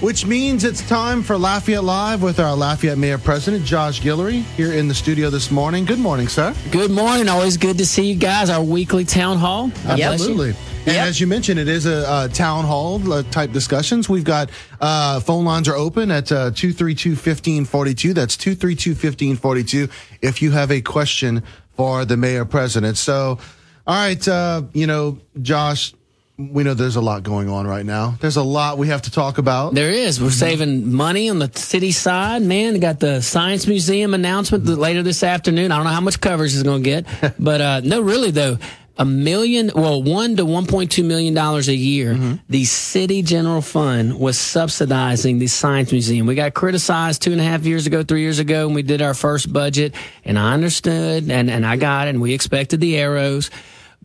which 0.00 0.26
means 0.26 0.64
it's 0.64 0.82
time 0.88 1.22
for 1.22 1.38
Lafayette 1.38 1.84
Live 1.84 2.24
with 2.24 2.40
our 2.40 2.56
Lafayette 2.56 2.98
Mayor 2.98 3.18
President, 3.18 3.64
Josh 3.64 4.00
Guillory, 4.00 4.42
here 4.56 4.72
in 4.72 4.88
the 4.88 4.94
studio 4.94 5.30
this 5.30 5.52
morning. 5.52 5.84
Good 5.84 6.00
morning, 6.00 6.26
sir. 6.26 6.56
Good 6.72 6.90
morning. 6.90 7.28
Always 7.28 7.56
good 7.56 7.78
to 7.78 7.86
see 7.86 8.10
you 8.10 8.16
guys. 8.16 8.50
Our 8.50 8.64
weekly 8.64 9.04
town 9.04 9.38
hall. 9.38 9.68
God 9.68 9.82
bless 9.84 9.98
you. 10.00 10.06
Absolutely. 10.06 10.56
And 10.86 10.96
as 10.96 11.20
you 11.20 11.28
mentioned, 11.28 11.60
it 11.60 11.68
is 11.68 11.86
a, 11.86 12.06
uh 12.08 12.28
town 12.28 12.64
hall 12.64 13.12
uh, 13.12 13.22
type 13.30 13.52
discussions. 13.52 14.08
We've 14.08 14.24
got 14.24 14.50
uh, 14.80 15.20
phone 15.20 15.44
lines 15.44 15.68
are 15.68 15.76
open 15.76 16.10
at 16.10 16.32
uh, 16.32 16.50
232-1542. 16.50 18.12
That's 18.12 18.36
232-1542 18.36 19.90
if 20.20 20.42
you 20.42 20.50
have 20.50 20.72
a 20.72 20.82
question 20.82 21.44
for 21.76 22.04
the 22.04 22.16
mayor 22.16 22.44
president. 22.44 22.96
So, 22.96 23.38
all 23.86 23.94
right, 23.94 24.28
uh, 24.28 24.62
you 24.72 24.86
know, 24.86 25.18
Josh, 25.42 25.94
we 26.36 26.64
know 26.64 26.74
there's 26.74 26.96
a 26.96 27.00
lot 27.00 27.22
going 27.22 27.48
on 27.48 27.66
right 27.66 27.86
now. 27.86 28.16
There's 28.20 28.36
a 28.36 28.42
lot 28.42 28.76
we 28.76 28.88
have 28.88 29.02
to 29.02 29.10
talk 29.10 29.38
about. 29.38 29.74
There 29.74 29.90
is. 29.90 30.20
We're 30.20 30.30
saving 30.30 30.92
money 30.92 31.28
on 31.28 31.38
the 31.38 31.50
city 31.54 31.92
side. 31.92 32.42
Man, 32.42 32.80
got 32.80 32.98
the 32.98 33.20
Science 33.20 33.66
Museum 33.68 34.14
announcement 34.14 34.64
later 34.66 35.02
this 35.02 35.22
afternoon. 35.22 35.70
I 35.70 35.76
don't 35.76 35.84
know 35.84 35.92
how 35.92 36.00
much 36.00 36.20
coverage 36.20 36.54
it's 36.54 36.64
going 36.64 36.82
to 36.82 37.02
get, 37.02 37.34
but 37.38 37.60
uh, 37.60 37.80
no, 37.84 38.00
really 38.00 38.32
though, 38.32 38.58
a 38.96 39.04
million, 39.04 39.70
well, 39.74 40.02
one 40.02 40.36
to 40.36 40.44
one 40.44 40.66
point 40.66 40.92
two 40.92 41.04
million 41.04 41.34
dollars 41.34 41.68
a 41.68 41.74
year. 41.74 42.14
Mm-hmm. 42.14 42.34
The 42.48 42.64
city 42.64 43.22
general 43.22 43.60
fund 43.60 44.18
was 44.18 44.38
subsidizing 44.38 45.38
the 45.38 45.48
Science 45.48 45.90
Museum. 45.90 46.26
We 46.26 46.34
got 46.34 46.54
criticized 46.54 47.22
two 47.22 47.32
and 47.32 47.40
a 47.40 47.44
half 47.44 47.64
years 47.64 47.86
ago, 47.86 48.02
three 48.02 48.22
years 48.22 48.38
ago, 48.38 48.66
when 48.66 48.74
we 48.74 48.82
did 48.82 49.02
our 49.02 49.14
first 49.14 49.52
budget, 49.52 49.94
and 50.24 50.38
I 50.38 50.54
understood, 50.54 51.30
and 51.30 51.50
and 51.50 51.66
I 51.66 51.76
got 51.76 52.06
it, 52.06 52.10
and 52.10 52.20
we 52.20 52.34
expected 52.34 52.80
the 52.80 52.96
arrows 52.96 53.50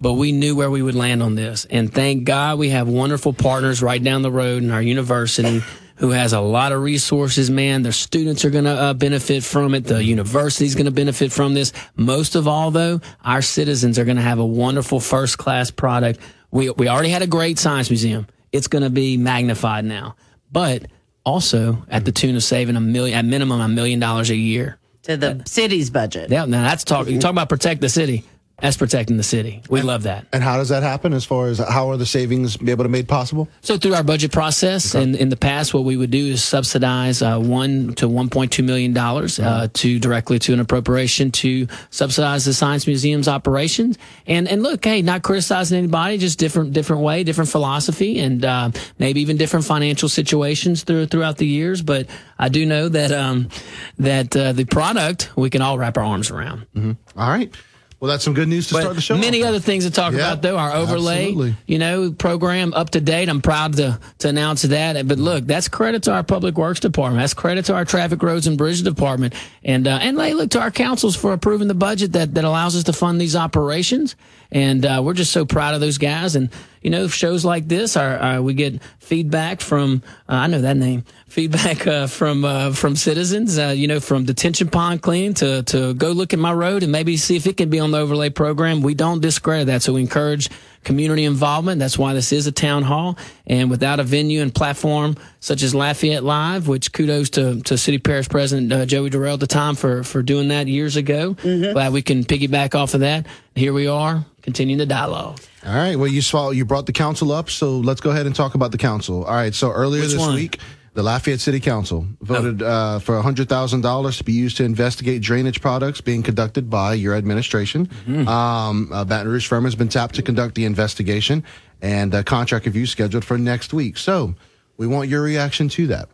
but 0.02 0.14
we 0.14 0.32
knew 0.32 0.56
where 0.56 0.72
we 0.72 0.82
would 0.82 0.96
land 0.96 1.22
on 1.22 1.36
this. 1.36 1.66
And 1.70 1.94
thank 1.94 2.24
God 2.24 2.58
we 2.58 2.70
have 2.70 2.88
wonderful 2.88 3.34
partners 3.34 3.84
right 3.84 4.02
down 4.02 4.22
the 4.22 4.32
road 4.32 4.64
in 4.64 4.72
our 4.72 4.82
university 4.82 5.62
who 6.00 6.12
has 6.12 6.34
a 6.34 6.40
lot 6.40 6.72
of 6.72 6.82
resources, 6.82 7.50
man. 7.50 7.84
Their 7.84 7.92
students 7.92 8.46
are 8.46 8.50
going 8.50 8.64
to 8.64 8.72
uh, 8.72 8.94
benefit 8.94 9.44
from 9.44 9.74
it. 9.76 9.84
The 9.84 10.04
university 10.04 10.66
is 10.66 10.74
going 10.76 10.86
to 10.86 10.92
benefit 10.92 11.32
from 11.32 11.54
this. 11.54 11.74
Most 11.96 12.36
of 12.36 12.48
all, 12.48 12.72
though, 12.72 13.02
our 13.24 13.42
citizens 13.42 14.00
are 14.00 14.06
going 14.06 14.18
to 14.18 14.24
have 14.24 14.40
a 14.40 14.46
wonderful 14.46 15.00
first 15.02 15.38
class 15.38 15.72
product. 15.72 16.20
We, 16.52 16.70
we 16.70 16.88
already 16.88 17.10
had 17.10 17.22
a 17.22 17.28
great 17.28 17.60
science 17.60 17.90
museum. 17.90 18.28
it's 18.52 18.68
going 18.68 18.84
to 18.84 18.90
be 18.90 19.18
magnified 19.18 19.86
now. 19.86 20.16
But 20.52 20.86
also 21.26 21.86
at 21.90 22.06
the 22.06 22.12
tune 22.12 22.36
of 22.36 22.44
saving 22.44 22.76
a 22.78 22.82
million, 22.82 23.18
at 23.18 23.26
minimum, 23.26 23.60
a 23.60 23.68
million 23.68 24.00
dollars 24.00 24.30
a 24.30 24.36
year. 24.36 24.78
to 25.04 25.18
the 25.18 25.44
city's 25.46 25.90
budget. 25.90 26.32
Yeah, 26.32 26.46
now 26.46 26.64
that's 26.64 26.84
talk. 26.86 27.08
You 27.08 27.20
talk 27.20 27.32
about 27.32 27.50
protect 27.50 27.82
the 27.82 27.90
city. 27.90 28.24
That's 28.62 28.78
protecting 28.78 29.18
the 29.18 29.24
city. 29.24 29.62
We 29.70 29.82
love 29.82 30.04
that. 30.04 30.26
And 30.34 30.44
how 30.44 30.58
does 30.58 30.70
that 30.70 30.84
happen 30.84 31.14
as 31.14 31.26
far 31.26 31.48
as 31.48 31.60
how 31.60 31.90
are 31.90 31.98
the 31.98 32.06
savings 32.06 32.58
be 32.58 32.72
able 32.72 32.84
to 32.84 32.90
made 32.90 33.08
possible? 33.08 33.48
So 33.62 33.78
through 33.78 33.94
our 33.96 34.04
budget 34.04 34.32
process, 34.32 34.96
and 34.96 35.16
in 35.16 35.30
the 35.30 35.38
past, 35.38 35.74
what 35.74 35.84
we 35.84 35.98
would 35.98 36.12
do 36.12 36.28
is 36.28 36.44
subsidize 36.44 37.22
uh, 37.22 37.40
one 37.40 37.94
to 37.96 38.08
one 38.08 38.30
point 38.30 38.52
two 38.52 38.64
million 38.64 38.94
dollars 38.94 39.40
uh, 39.40 39.68
to 39.74 40.00
directly 40.00 40.40
to 40.40 40.54
an 40.54 40.60
appropriation 40.60 41.32
to 41.32 41.68
subsidize 41.90 42.46
the 42.46 42.54
science 42.54 42.88
museum's 42.88 43.28
operations. 43.28 43.98
And 44.28 44.48
and 44.48 44.62
look, 44.64 44.84
hey, 44.84 45.02
not 45.02 45.24
criticizing 45.24 45.78
anybody, 45.78 46.18
just 46.18 46.40
different 46.40 46.74
different 46.74 47.02
way, 47.02 47.24
different 47.24 47.50
philosophy, 47.50 48.20
and 48.20 48.44
uh, 48.44 48.72
maybe 48.98 49.22
even 49.22 49.38
different 49.38 49.66
financial 49.66 50.10
situations 50.10 50.84
through, 50.84 51.08
throughout 51.08 51.38
the 51.38 51.48
years. 51.48 51.82
But 51.82 52.08
I 52.38 52.50
do 52.50 52.66
know 52.66 52.90
that 52.90 53.12
um, 53.12 53.50
that 53.98 54.36
uh, 54.36 54.54
the 54.54 54.66
product 54.66 55.32
we 55.36 55.50
can 55.50 55.62
all 55.62 55.78
wrap 55.78 55.98
our 55.98 56.04
arms 56.04 56.32
around. 56.32 56.66
All 56.76 57.30
right. 57.30 57.54
Well, 58.00 58.10
that's 58.10 58.24
some 58.24 58.34
good 58.34 58.48
news 58.48 58.68
to 58.70 58.76
But 58.76 58.82
start 58.82 58.96
the 58.96 59.02
show. 59.02 59.18
Many 59.18 59.44
off. 59.44 59.50
other 59.50 59.60
things 59.60 59.84
to 59.84 59.92
talk 59.92 60.14
Yeah, 60.14 60.20
about, 60.20 60.42
though. 60.42 60.58
Our 60.58 60.72
overlay, 60.72 61.26
absolutely. 61.28 61.56
you 61.68 61.80
know, 61.80 62.12
program 62.12 62.74
up 62.74 62.92
to 62.92 63.02
date. 63.02 63.28
I'm 63.28 63.42
proud 63.42 63.74
to 63.76 64.00
to 64.20 64.30
announce 64.30 64.62
that. 64.62 65.06
But 65.06 65.20
look, 65.20 65.46
that's 65.46 65.68
credit 65.68 66.04
to 66.04 66.14
our 66.14 66.24
public 66.24 66.58
works 66.58 66.80
department. 66.80 67.22
That's 67.22 67.34
credit 67.34 67.66
to 67.66 67.74
our 67.76 67.84
traffic 67.84 68.24
roads 68.24 68.48
and 68.48 68.58
bridge 68.58 68.84
department, 68.84 69.34
and 69.66 69.86
uh, 69.86 70.00
and 70.02 70.18
hey, 70.18 70.34
look 70.34 70.50
to 70.52 70.62
our 70.62 70.72
councils 70.72 71.18
for 71.18 71.34
approving 71.34 71.68
the 71.68 71.74
budget 71.74 72.14
that 72.14 72.36
that 72.36 72.46
allows 72.46 72.76
us 72.78 72.84
to 72.86 72.94
fund 72.94 73.20
these 73.20 73.36
operations. 73.36 74.16
And 74.52 74.86
uh, 74.86 75.02
we're 75.04 75.14
just 75.14 75.32
so 75.32 75.46
proud 75.46 75.76
of 75.76 75.82
those 75.82 75.98
guys. 75.98 76.36
And 76.36 76.50
you 76.82 76.90
know, 76.90 77.08
shows 77.08 77.44
like 77.44 77.68
this, 77.68 77.98
our, 77.98 78.18
our 78.18 78.42
we 78.42 78.54
get 78.54 78.82
feedback 79.00 79.62
from 79.62 80.02
uh, 80.28 80.34
I 80.34 80.48
know 80.48 80.62
that 80.62 80.78
name. 80.78 81.04
Feedback 81.28 81.86
uh, 81.86 82.08
from 82.08 82.46
uh, 82.46 82.72
from 82.74 82.96
citizens, 82.96 83.60
uh, 83.60 83.74
you 83.76 83.88
know, 83.88 84.00
from 84.00 84.26
detention 84.26 84.70
pond 84.70 85.02
clean 85.02 85.34
to 85.36 85.64
to 85.64 85.94
go 85.94 86.12
look 86.12 86.34
at 86.34 86.40
my 86.40 86.54
road 86.54 86.84
and 86.84 86.92
maybe 86.92 87.18
see 87.18 87.36
if 87.36 87.46
it 87.48 87.58
can 87.58 87.70
be 87.70 87.80
on 87.80 87.92
the 87.92 88.00
overlay 88.00 88.30
program. 88.30 88.82
We 88.82 88.96
don't 88.96 89.22
discredit 89.22 89.68
that, 89.68 89.84
so 89.84 89.94
we 89.94 90.02
encourage 90.02 90.50
community 90.84 91.26
involvement. 91.26 91.80
That's 91.80 91.98
why 91.98 92.14
this 92.14 92.32
is 92.32 92.48
a 92.48 92.52
town 92.52 92.84
hall, 92.84 93.18
and 93.48 93.70
without 93.70 94.00
a 94.00 94.04
venue 94.04 94.42
and 94.42 94.54
platform 94.54 95.16
such 95.40 95.64
as 95.64 95.74
Lafayette 95.76 96.24
Live, 96.24 96.68
which 96.68 96.92
kudos 96.94 97.30
to 97.32 97.62
to 97.62 97.78
City 97.78 97.98
Parish 97.98 98.30
President 98.30 98.72
uh, 98.72 98.86
Joey 98.86 99.10
Durel 99.10 99.34
at 99.34 99.40
the 99.40 99.48
time 99.48 99.76
for 99.76 100.04
for 100.04 100.22
doing 100.22 100.50
that 100.50 100.68
years 100.68 100.96
ago. 100.96 101.34
Glad 101.34 101.94
we 101.94 102.02
can 102.02 102.24
piggyback 102.24 102.76
off 102.76 102.94
of 102.94 103.02
that. 103.02 103.26
Here 103.56 103.74
we 103.74 103.88
are, 103.88 104.26
continuing 104.42 104.78
the 104.78 104.86
dialogue. 104.86 105.40
All 105.66 105.76
right. 105.76 105.96
Well, 105.98 106.08
you 106.08 106.22
saw 106.22 106.52
you 106.52 106.64
brought 106.66 106.86
the 106.86 106.94
council 106.94 107.32
up, 107.32 107.50
so 107.50 107.78
let's 107.80 108.00
go 108.00 108.12
ahead 108.12 108.26
and 108.26 108.36
talk 108.36 108.56
about 108.56 108.72
the 108.72 108.78
council. 108.78 109.26
All 109.26 109.34
right. 109.34 109.54
So 109.54 109.72
earlier 109.72 110.02
Which 110.02 110.12
this 110.12 110.20
one? 110.20 110.36
week, 110.36 110.60
the 111.00 111.04
Lafayette 111.04 111.40
City 111.40 111.62
Council 111.62 112.06
voted 112.20 112.62
uh, 112.62 113.00
for 113.00 113.22
hundred 113.22 113.48
thousand 113.48 113.80
dollars 113.80 114.18
to 114.18 114.26
be 114.26 114.34
used 114.34 114.58
to 114.58 114.66
investigate 114.66 115.22
drainage 115.22 115.62
products 115.62 116.02
being 116.02 116.24
conducted 116.24 116.70
by 116.70 116.94
your 116.94 117.16
administration. 117.16 117.86
Mm-hmm. 117.86 118.28
Um, 118.28 118.92
uh, 118.92 119.06
Baton 119.06 119.30
Rouge 119.30 119.48
firm 119.48 119.64
has 119.64 119.76
been 119.76 119.88
tapped 119.88 120.16
to 120.16 120.22
conduct 120.22 120.56
the 120.56 120.66
investigation, 120.66 121.46
and 121.82 122.14
a 122.14 122.22
contract 122.22 122.66
review 122.66 122.86
scheduled 122.86 123.24
for 123.24 123.38
next 123.38 123.72
week. 123.72 123.96
So 123.96 124.36
we 124.76 124.88
want 124.88 125.08
your 125.08 125.22
reaction 125.22 125.70
to 125.70 125.88
that. 125.88 126.10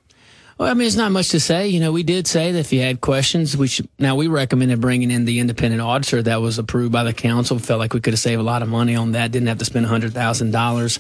Well, 0.60 0.70
I 0.70 0.76
mean, 0.76 0.86
it's 0.86 0.96
not 0.96 1.12
much 1.12 1.30
to 1.30 1.40
say. 1.40 1.68
You 1.68 1.80
know, 1.80 1.92
we 1.92 2.04
did 2.04 2.28
say 2.28 2.52
that 2.52 2.60
if 2.60 2.72
you 2.72 2.82
had 2.82 3.02
questions, 3.02 3.58
we 3.58 3.66
should. 3.66 3.90
Now, 3.98 4.16
we 4.16 4.28
recommended 4.28 4.82
bringing 4.82 5.10
in 5.10 5.26
the 5.26 5.40
independent 5.40 5.82
auditor 5.82 6.22
that 6.22 6.42
was 6.42 6.60
approved 6.60 6.92
by 6.92 7.04
the 7.04 7.14
council. 7.14 7.58
Felt 7.58 7.80
like 7.80 7.96
we 7.96 8.02
could 8.02 8.14
have 8.14 8.20
saved 8.20 8.40
a 8.40 8.44
lot 8.44 8.62
of 8.62 8.70
money 8.70 8.96
on 8.96 9.14
that. 9.14 9.32
Didn't 9.32 9.48
have 9.48 9.58
to 9.58 9.66
spend 9.66 9.88
hundred 9.88 10.14
thousand 10.14 10.52
dollars 10.52 11.00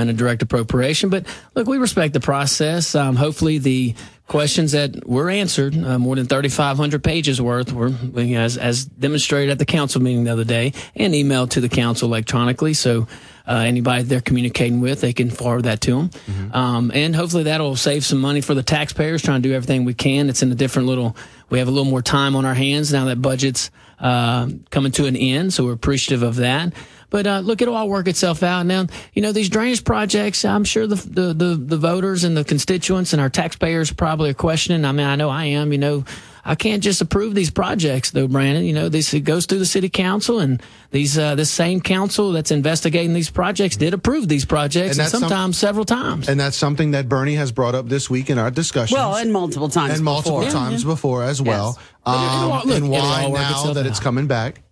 in 0.00 0.08
a 0.08 0.12
direct 0.12 0.42
appropriation. 0.42 1.10
But 1.10 1.26
look, 1.54 1.66
we 1.66 1.78
respect 1.78 2.12
the 2.12 2.20
process. 2.20 2.94
Um, 2.94 3.16
hopefully, 3.16 3.58
the 3.58 3.94
questions 4.26 4.72
that 4.72 5.06
were 5.06 5.28
answered, 5.28 5.76
uh, 5.76 5.98
more 5.98 6.16
than 6.16 6.26
thirty 6.26 6.48
five 6.48 6.76
hundred 6.76 7.04
pages 7.04 7.40
worth, 7.40 7.72
were 7.72 7.88
you 7.88 8.36
know, 8.36 8.40
as, 8.40 8.56
as 8.56 8.84
demonstrated 8.84 9.50
at 9.50 9.58
the 9.58 9.66
council 9.66 10.00
meeting 10.02 10.24
the 10.24 10.32
other 10.32 10.44
day, 10.44 10.72
and 10.96 11.14
emailed 11.14 11.50
to 11.50 11.60
the 11.60 11.68
council 11.68 12.08
electronically. 12.08 12.74
So. 12.74 13.06
Uh, 13.46 13.56
anybody 13.56 14.02
they're 14.04 14.22
communicating 14.22 14.80
with, 14.80 15.02
they 15.02 15.12
can 15.12 15.28
forward 15.28 15.64
that 15.64 15.78
to 15.78 15.90
them. 15.90 16.10
Um, 16.54 16.90
and 16.94 17.14
hopefully 17.14 17.42
that'll 17.42 17.76
save 17.76 18.02
some 18.02 18.18
money 18.18 18.40
for 18.40 18.54
the 18.54 18.62
taxpayers 18.62 19.20
trying 19.20 19.42
to 19.42 19.48
do 19.50 19.54
everything 19.54 19.84
we 19.84 19.92
can. 19.92 20.30
It's 20.30 20.42
in 20.42 20.50
a 20.50 20.54
different 20.54 20.88
little, 20.88 21.14
we 21.50 21.58
have 21.58 21.68
a 21.68 21.70
little 21.70 21.90
more 21.90 22.00
time 22.00 22.36
on 22.36 22.46
our 22.46 22.54
hands 22.54 22.90
now 22.90 23.04
that 23.04 23.20
budget's 23.20 23.70
uh, 24.00 24.48
coming 24.70 24.92
to 24.92 25.04
an 25.04 25.14
end. 25.14 25.52
So 25.52 25.66
we're 25.66 25.74
appreciative 25.74 26.22
of 26.22 26.36
that. 26.36 26.72
But 27.14 27.28
uh, 27.28 27.38
look, 27.38 27.62
it'll 27.62 27.76
all 27.76 27.88
work 27.88 28.08
itself 28.08 28.42
out. 28.42 28.66
Now, 28.66 28.86
you 29.12 29.22
know, 29.22 29.30
these 29.30 29.48
drainage 29.48 29.84
projects, 29.84 30.44
I'm 30.44 30.64
sure 30.64 30.88
the, 30.88 30.96
the, 30.96 31.32
the, 31.32 31.54
the 31.54 31.76
voters 31.76 32.24
and 32.24 32.36
the 32.36 32.42
constituents 32.42 33.12
and 33.12 33.22
our 33.22 33.30
taxpayers 33.30 33.92
probably 33.92 34.30
are 34.30 34.34
questioning. 34.34 34.84
I 34.84 34.90
mean, 34.90 35.06
I 35.06 35.14
know 35.14 35.30
I 35.30 35.44
am, 35.44 35.70
you 35.70 35.78
know, 35.78 36.04
I 36.44 36.56
can't 36.56 36.82
just 36.82 37.00
approve 37.00 37.36
these 37.36 37.50
projects 37.50 38.10
though, 38.10 38.26
Brandon. 38.26 38.64
You 38.64 38.72
know, 38.72 38.88
this 38.88 39.14
it 39.14 39.20
goes 39.20 39.46
through 39.46 39.60
the 39.60 39.64
city 39.64 39.88
council 39.88 40.40
and 40.40 40.60
these 40.90 41.16
uh, 41.16 41.36
this 41.36 41.52
same 41.52 41.80
council 41.80 42.32
that's 42.32 42.50
investigating 42.50 43.14
these 43.14 43.30
projects 43.30 43.76
did 43.76 43.94
approve 43.94 44.26
these 44.26 44.44
projects 44.44 44.90
and, 44.90 44.98
that's 44.98 45.12
some- 45.12 45.20
sometimes 45.20 45.56
several 45.56 45.84
times. 45.84 46.28
And 46.28 46.40
that's 46.40 46.56
something 46.56 46.90
that 46.90 47.08
Bernie 47.08 47.36
has 47.36 47.52
brought 47.52 47.76
up 47.76 47.88
this 47.88 48.10
week 48.10 48.28
in 48.28 48.38
our 48.40 48.50
discussion. 48.50 48.96
Well, 48.96 49.14
and 49.14 49.32
multiple 49.32 49.68
times 49.68 49.94
and 49.94 50.04
multiple 50.04 50.40
before. 50.40 50.52
times 50.52 50.82
before 50.82 51.22
as 51.22 51.40
well. 51.40 51.78
But 52.04 52.16
it'll 52.16 52.26
Um, 52.26 52.50
look, 52.50 52.64
and 52.64 52.72
it'll 52.86 52.88
why 52.88 53.22
all 53.22 53.30
work 53.30 53.40
now 53.40 53.50
itself 53.52 53.74
that 53.76 53.86
it's 53.86 54.00
coming 54.00 54.26
back? 54.26 54.63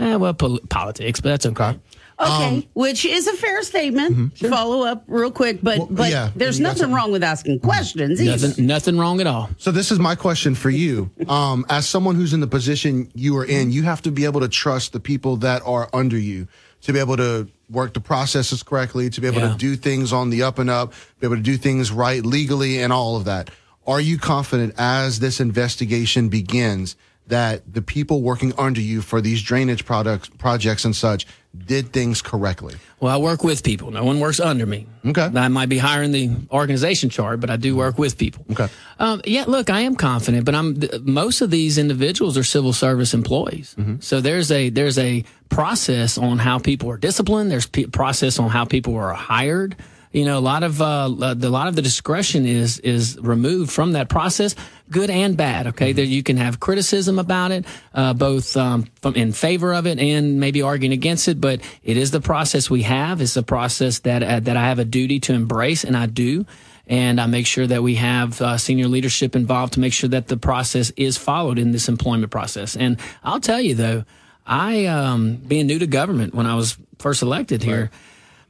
Eh, 0.00 0.16
well, 0.16 0.34
pol- 0.34 0.60
politics, 0.68 1.20
but 1.20 1.28
that's 1.30 1.46
okay. 1.46 1.78
Okay, 2.18 2.68
which 2.74 3.06
is 3.06 3.26
a 3.26 3.32
fair 3.32 3.62
statement. 3.62 4.36
Follow 4.36 4.84
up 4.86 5.04
real 5.06 5.30
quick, 5.30 5.60
but 5.62 5.78
but 5.94 6.10
yeah, 6.10 6.30
there's 6.36 6.58
you 6.58 6.64
got 6.66 6.76
nothing 6.76 6.92
wrong 6.92 7.12
with 7.12 7.22
asking 7.22 7.60
questions 7.60 8.20
either. 8.20 8.48
Nothing, 8.48 8.66
nothing 8.66 8.98
wrong 8.98 9.20
at 9.22 9.26
all. 9.26 9.48
So 9.56 9.70
this 9.70 9.90
is 9.90 9.98
my 9.98 10.14
question 10.16 10.54
for 10.54 10.68
you. 10.68 11.10
Um, 11.28 11.64
as 11.70 11.88
someone 11.88 12.16
who's 12.16 12.34
in 12.34 12.40
the 12.40 12.46
position 12.46 13.10
you 13.14 13.36
are 13.38 13.44
in, 13.46 13.72
you 13.72 13.84
have 13.84 14.02
to 14.02 14.10
be 14.10 14.26
able 14.26 14.40
to 14.40 14.48
trust 14.48 14.92
the 14.92 15.00
people 15.00 15.36
that 15.38 15.62
are 15.64 15.88
under 15.94 16.18
you 16.18 16.46
to 16.82 16.92
be 16.92 16.98
able 16.98 17.16
to 17.16 17.48
work 17.70 17.94
the 17.94 18.00
processes 18.00 18.62
correctly, 18.62 19.08
to 19.10 19.20
be 19.22 19.26
able 19.26 19.40
Yeah. 19.40 19.52
to 19.52 19.56
do 19.56 19.76
things 19.76 20.12
on 20.12 20.28
the 20.28 20.42
up 20.42 20.58
and 20.58 20.68
up, 20.68 20.92
be 21.20 21.26
able 21.26 21.36
to 21.36 21.42
do 21.42 21.56
things 21.56 21.90
right 21.90 22.24
legally 22.24 22.82
and 22.82 22.92
all 22.92 23.16
of 23.16 23.24
that. 23.24 23.48
Are 23.86 24.00
you 24.00 24.18
confident 24.18 24.74
as 24.76 25.20
this 25.20 25.40
investigation 25.40 26.28
begins 26.28 26.96
that 27.30 27.72
the 27.72 27.82
people 27.82 28.22
working 28.22 28.52
under 28.58 28.80
you 28.80 29.02
for 29.02 29.20
these 29.20 29.42
drainage 29.42 29.84
products, 29.84 30.28
projects 30.28 30.84
and 30.84 30.94
such 30.94 31.26
did 31.66 31.92
things 31.92 32.22
correctly? 32.22 32.74
Well, 33.00 33.12
I 33.12 33.16
work 33.16 33.42
with 33.42 33.64
people. 33.64 33.90
No 33.90 34.04
one 34.04 34.20
works 34.20 34.38
under 34.38 34.66
me. 34.66 34.86
Okay. 35.04 35.30
I 35.34 35.48
might 35.48 35.68
be 35.68 35.78
higher 35.78 36.02
in 36.02 36.12
the 36.12 36.30
organization 36.52 37.10
chart, 37.10 37.40
but 37.40 37.50
I 37.50 37.56
do 37.56 37.74
work 37.74 37.98
with 37.98 38.16
people. 38.18 38.44
Okay. 38.52 38.68
Um, 39.00 39.20
yeah, 39.24 39.44
look, 39.48 39.68
I 39.68 39.80
am 39.80 39.96
confident, 39.96 40.44
but 40.44 40.54
I'm 40.54 40.80
most 41.02 41.40
of 41.40 41.50
these 41.50 41.76
individuals 41.76 42.36
are 42.38 42.44
civil 42.44 42.72
service 42.72 43.14
employees. 43.14 43.74
So 44.00 44.20
there's 44.20 44.52
a 44.52 44.68
there's 44.68 44.98
a 44.98 45.24
process 45.48 46.18
on 46.18 46.38
how 46.38 46.58
people 46.58 46.90
are 46.90 46.98
disciplined. 46.98 47.50
There's 47.50 47.68
a 47.74 47.86
process 47.86 48.38
on 48.38 48.50
how 48.50 48.64
people 48.64 48.94
are 48.96 49.12
hired. 49.12 49.74
You 50.12 50.24
know, 50.24 50.38
a 50.38 50.40
lot 50.40 50.64
of 50.64 50.82
uh, 50.82 51.08
a 51.08 51.34
lot 51.34 51.68
of 51.68 51.76
the 51.76 51.82
discretion 51.82 52.44
is 52.44 52.78
is 52.80 53.16
removed 53.20 53.70
from 53.70 53.92
that 53.92 54.08
process, 54.08 54.56
good 54.90 55.08
and 55.08 55.36
bad. 55.36 55.68
Okay, 55.68 55.92
there 55.92 56.04
you 56.04 56.24
can 56.24 56.36
have 56.36 56.58
criticism 56.58 57.20
about 57.20 57.52
it, 57.52 57.64
uh, 57.94 58.12
both 58.14 58.56
um, 58.56 58.88
from 59.02 59.14
in 59.14 59.32
favor 59.32 59.72
of 59.72 59.86
it 59.86 60.00
and 60.00 60.40
maybe 60.40 60.62
arguing 60.62 60.92
against 60.92 61.28
it. 61.28 61.40
But 61.40 61.60
it 61.84 61.96
is 61.96 62.10
the 62.10 62.20
process 62.20 62.68
we 62.68 62.82
have. 62.82 63.20
It's 63.20 63.36
a 63.36 63.42
process 63.44 64.00
that 64.00 64.24
uh, 64.24 64.40
that 64.40 64.56
I 64.56 64.66
have 64.66 64.80
a 64.80 64.84
duty 64.84 65.20
to 65.20 65.32
embrace, 65.32 65.84
and 65.84 65.96
I 65.96 66.06
do 66.06 66.44
and 66.90 67.20
I 67.20 67.26
make 67.26 67.46
sure 67.46 67.68
that 67.68 67.84
we 67.84 67.94
have 67.94 68.42
uh, 68.42 68.58
senior 68.58 68.88
leadership 68.88 69.36
involved 69.36 69.74
to 69.74 69.80
make 69.80 69.92
sure 69.92 70.08
that 70.08 70.26
the 70.26 70.36
process 70.36 70.90
is 70.96 71.16
followed 71.16 71.56
in 71.56 71.70
this 71.70 71.88
employment 71.88 72.32
process. 72.32 72.76
And 72.76 72.98
I'll 73.22 73.38
tell 73.38 73.60
you 73.60 73.76
though, 73.76 74.04
I 74.44 74.86
um, 74.86 75.36
being 75.36 75.68
new 75.68 75.78
to 75.78 75.86
government 75.86 76.34
when 76.34 76.46
I 76.46 76.56
was 76.56 76.76
first 76.98 77.22
elected 77.22 77.62
here, 77.62 77.92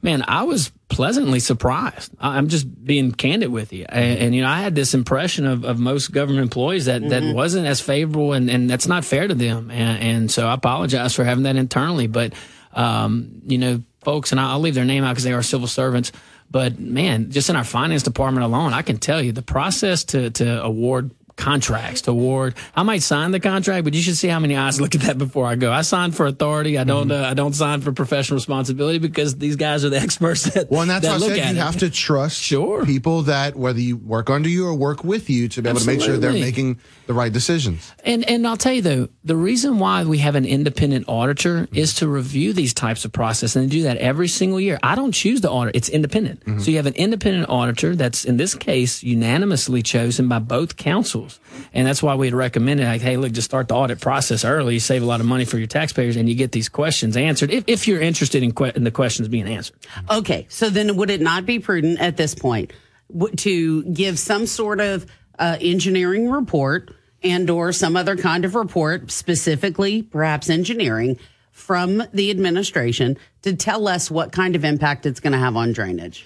man, 0.01 0.23
I 0.27 0.43
was 0.43 0.71
pleasantly 0.89 1.39
surprised. 1.39 2.11
I'm 2.19 2.47
just 2.47 2.83
being 2.83 3.11
candid 3.11 3.49
with 3.49 3.71
you, 3.73 3.85
and, 3.87 4.19
and 4.19 4.35
you 4.35 4.41
know, 4.41 4.49
I 4.49 4.61
had 4.61 4.75
this 4.75 4.93
impression 4.93 5.45
of, 5.45 5.63
of 5.63 5.79
most 5.79 6.11
government 6.11 6.43
employees 6.43 6.85
that 6.85 7.07
that 7.09 7.35
wasn't 7.35 7.67
as 7.67 7.81
favorable, 7.81 8.33
and, 8.33 8.49
and 8.49 8.69
that's 8.69 8.87
not 8.87 9.05
fair 9.05 9.27
to 9.27 9.35
them. 9.35 9.71
And, 9.71 10.03
and 10.03 10.31
so 10.31 10.47
I 10.47 10.53
apologize 10.53 11.15
for 11.15 11.23
having 11.23 11.43
that 11.43 11.55
internally, 11.55 12.07
but 12.07 12.33
um, 12.73 13.41
you 13.45 13.57
know, 13.57 13.83
folks, 14.01 14.31
and 14.31 14.39
I'll 14.39 14.59
leave 14.59 14.75
their 14.75 14.85
name 14.85 15.03
out 15.03 15.11
because 15.11 15.23
they 15.23 15.33
are 15.33 15.43
civil 15.43 15.67
servants. 15.67 16.11
But 16.49 16.79
man, 16.79 17.31
just 17.31 17.49
in 17.49 17.55
our 17.55 17.63
finance 17.63 18.03
department 18.03 18.43
alone, 18.43 18.73
I 18.73 18.81
can 18.81 18.97
tell 18.97 19.21
you 19.21 19.31
the 19.31 19.41
process 19.41 20.03
to 20.05 20.31
to 20.31 20.61
award 20.61 21.11
contracts 21.41 22.01
to 22.01 22.11
award. 22.11 22.53
I 22.75 22.83
might 22.83 23.01
sign 23.01 23.31
the 23.31 23.39
contract, 23.39 23.83
but 23.83 23.95
you 23.95 24.01
should 24.01 24.15
see 24.15 24.27
how 24.27 24.39
many 24.39 24.55
eyes 24.55 24.79
look 24.81 24.93
at 24.95 25.01
that 25.01 25.17
before 25.17 25.47
I 25.47 25.55
go. 25.55 25.71
I 25.71 25.81
sign 25.81 26.11
for 26.11 26.27
authority. 26.27 26.77
I 26.77 26.83
don't. 26.83 27.09
Mm-hmm. 27.09 27.23
Uh, 27.23 27.29
I 27.29 27.33
don't 27.33 27.53
sign 27.53 27.81
for 27.81 27.91
professional 27.91 28.37
responsibility 28.37 28.99
because 28.99 29.37
these 29.37 29.55
guys 29.55 29.83
are 29.83 29.89
the 29.89 29.99
experts 30.05 30.43
that. 30.53 30.69
Well, 30.69 30.81
and 30.81 30.89
that's 30.89 31.05
that 31.05 31.19
why 31.19 31.25
I 31.25 31.29
said 31.29 31.37
you 31.37 31.59
it. 31.59 31.63
have 31.63 31.77
to 31.77 31.89
trust 31.89 32.41
sure. 32.41 32.85
people 32.85 33.23
that 33.23 33.55
whether 33.55 33.79
you 33.79 33.97
work 33.97 34.29
under 34.29 34.49
you 34.49 34.67
or 34.67 34.75
work 34.75 35.03
with 35.03 35.29
you 35.29 35.47
to 35.49 35.61
be 35.61 35.69
able 35.69 35.79
to 35.79 35.87
make 35.87 36.01
sure 36.01 36.17
they're 36.17 36.31
making 36.31 36.79
the 37.07 37.13
right 37.13 37.33
decisions. 37.33 37.91
And 38.05 38.27
and 38.29 38.47
I'll 38.47 38.57
tell 38.57 38.73
you 38.73 38.81
though, 38.81 39.09
the 39.23 39.35
reason 39.35 39.79
why 39.79 40.03
we 40.03 40.19
have 40.19 40.35
an 40.35 40.45
independent 40.45 41.05
auditor 41.07 41.67
is 41.73 41.95
to 41.95 42.07
review 42.07 42.53
these 42.53 42.73
types 42.73 43.03
of 43.05 43.11
process 43.11 43.55
and 43.55 43.69
do 43.69 43.83
that 43.83 43.97
every 43.97 44.27
single 44.27 44.59
year. 44.59 44.79
I 44.83 44.95
don't 44.95 45.11
choose 45.11 45.41
the 45.41 45.49
audit; 45.49 45.75
it's 45.75 45.89
independent. 45.89 46.41
Mm-hmm. 46.41 46.59
So 46.59 46.71
you 46.71 46.77
have 46.77 46.85
an 46.85 46.95
independent 46.95 47.49
auditor 47.49 47.95
that's 47.95 48.25
in 48.25 48.37
this 48.37 48.55
case 48.55 49.03
unanimously 49.03 49.81
chosen 49.81 50.27
by 50.27 50.39
both 50.39 50.77
councils, 50.77 51.30
and 51.73 51.87
that's 51.87 52.01
why 52.01 52.15
we'd 52.15 52.33
recommend 52.33 52.79
it. 52.79 52.85
Like, 52.85 53.01
hey, 53.01 53.17
look, 53.17 53.31
just 53.31 53.45
start 53.45 53.67
the 53.67 53.75
audit 53.75 53.99
process 53.99 54.43
early. 54.45 54.75
You 54.75 54.79
save 54.79 55.03
a 55.03 55.05
lot 55.05 55.19
of 55.19 55.25
money 55.25 55.45
for 55.45 55.57
your 55.57 55.67
taxpayers, 55.67 56.15
and 56.15 56.27
you 56.29 56.35
get 56.35 56.51
these 56.51 56.69
questions 56.69 57.15
answered 57.17 57.51
if, 57.51 57.63
if 57.67 57.87
you're 57.87 58.01
interested 58.01 58.43
in, 58.43 58.51
que- 58.53 58.71
in 58.75 58.83
the 58.83 58.91
questions 58.91 59.27
being 59.27 59.47
answered. 59.47 59.75
Okay, 60.09 60.45
so 60.49 60.69
then 60.69 60.95
would 60.97 61.09
it 61.09 61.21
not 61.21 61.45
be 61.45 61.59
prudent 61.59 61.99
at 61.99 62.17
this 62.17 62.35
point 62.35 62.73
w- 63.11 63.35
to 63.37 63.83
give 63.83 64.17
some 64.17 64.45
sort 64.45 64.79
of 64.79 65.05
uh, 65.39 65.57
engineering 65.59 66.29
report 66.29 66.93
and 67.23 67.49
or 67.49 67.71
some 67.71 67.95
other 67.95 68.15
kind 68.15 68.45
of 68.45 68.55
report, 68.55 69.11
specifically 69.11 70.01
perhaps 70.01 70.49
engineering, 70.49 71.17
from 71.51 72.01
the 72.13 72.31
administration 72.31 73.17
to 73.43 73.55
tell 73.55 73.87
us 73.87 74.09
what 74.09 74.31
kind 74.31 74.55
of 74.55 74.63
impact 74.65 75.05
it's 75.05 75.19
going 75.19 75.33
to 75.33 75.39
have 75.39 75.55
on 75.55 75.73
drainage? 75.73 76.25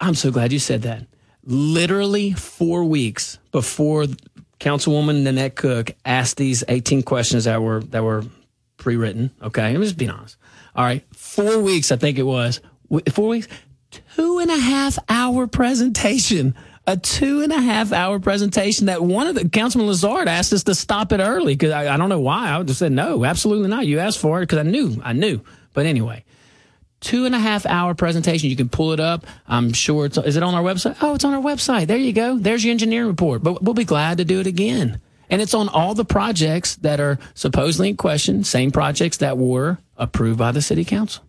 I'm 0.00 0.14
so 0.14 0.30
glad 0.30 0.52
you 0.52 0.58
said 0.58 0.82
that. 0.82 1.06
Literally 1.44 2.32
four 2.32 2.84
weeks 2.84 3.38
before 3.50 4.06
Councilwoman 4.60 5.22
Nanette 5.22 5.54
Cook 5.54 5.92
asked 6.04 6.36
these 6.36 6.64
18 6.68 7.02
questions 7.02 7.44
that 7.44 7.62
were 7.62 7.80
that 7.80 8.02
were 8.02 8.24
pre-written. 8.76 9.30
Okay, 9.42 9.62
I'm 9.62 9.82
just 9.82 9.96
being 9.96 10.10
honest. 10.10 10.36
All 10.74 10.84
right, 10.84 11.04
four 11.14 11.60
weeks 11.60 11.92
I 11.92 11.96
think 11.96 12.18
it 12.18 12.24
was. 12.24 12.60
Four 13.12 13.28
weeks, 13.28 13.48
two 14.16 14.38
and 14.38 14.50
a 14.50 14.58
half 14.58 14.98
hour 15.08 15.46
presentation. 15.46 16.54
A 16.86 16.96
two 16.96 17.42
and 17.42 17.52
a 17.52 17.60
half 17.60 17.92
hour 17.92 18.18
presentation 18.18 18.86
that 18.86 19.02
one 19.02 19.26
of 19.26 19.34
the 19.34 19.46
Councilman 19.46 19.88
Lazard 19.88 20.26
asked 20.26 20.54
us 20.54 20.64
to 20.64 20.74
stop 20.74 21.12
it 21.12 21.20
early 21.20 21.52
because 21.52 21.70
I, 21.70 21.92
I 21.92 21.98
don't 21.98 22.08
know 22.08 22.20
why. 22.20 22.50
I 22.50 22.62
just 22.62 22.78
said 22.78 22.92
no, 22.92 23.26
absolutely 23.26 23.68
not. 23.68 23.86
You 23.86 23.98
asked 23.98 24.18
for 24.18 24.38
it 24.38 24.44
because 24.44 24.60
I 24.60 24.62
knew, 24.62 24.98
I 25.04 25.12
knew. 25.12 25.42
But 25.74 25.84
anyway, 25.84 26.24
two 27.00 27.26
and 27.26 27.34
a 27.34 27.38
half 27.38 27.64
hour 27.66 27.94
presentation. 27.94 28.50
You 28.50 28.56
can 28.56 28.68
pull 28.68 28.92
it 28.92 29.00
up. 29.00 29.26
I'm 29.46 29.72
sure 29.72 30.06
it's, 30.06 30.18
is 30.18 30.36
it 30.36 30.42
on 30.42 30.54
our 30.54 30.62
website? 30.62 30.96
Oh, 31.00 31.14
it's 31.14 31.24
on 31.24 31.34
our 31.34 31.40
website. 31.42 31.86
There 31.86 31.96
you 31.96 32.12
go. 32.12 32.38
There's 32.38 32.64
your 32.64 32.72
engineering 32.72 33.08
report. 33.08 33.42
But 33.42 33.62
we'll 33.62 33.74
be 33.74 33.84
glad 33.84 34.18
to 34.18 34.24
do 34.24 34.40
it 34.40 34.46
again. 34.46 35.00
And 35.30 35.42
it's 35.42 35.54
on 35.54 35.68
all 35.68 35.94
the 35.94 36.04
projects 36.06 36.76
that 36.76 37.00
are 37.00 37.18
supposedly 37.34 37.90
in 37.90 37.96
question, 37.96 38.44
same 38.44 38.70
projects 38.70 39.18
that 39.18 39.36
were 39.38 39.78
approved 39.96 40.38
by 40.38 40.52
the 40.52 40.62
city 40.62 40.84
council. 40.84 41.22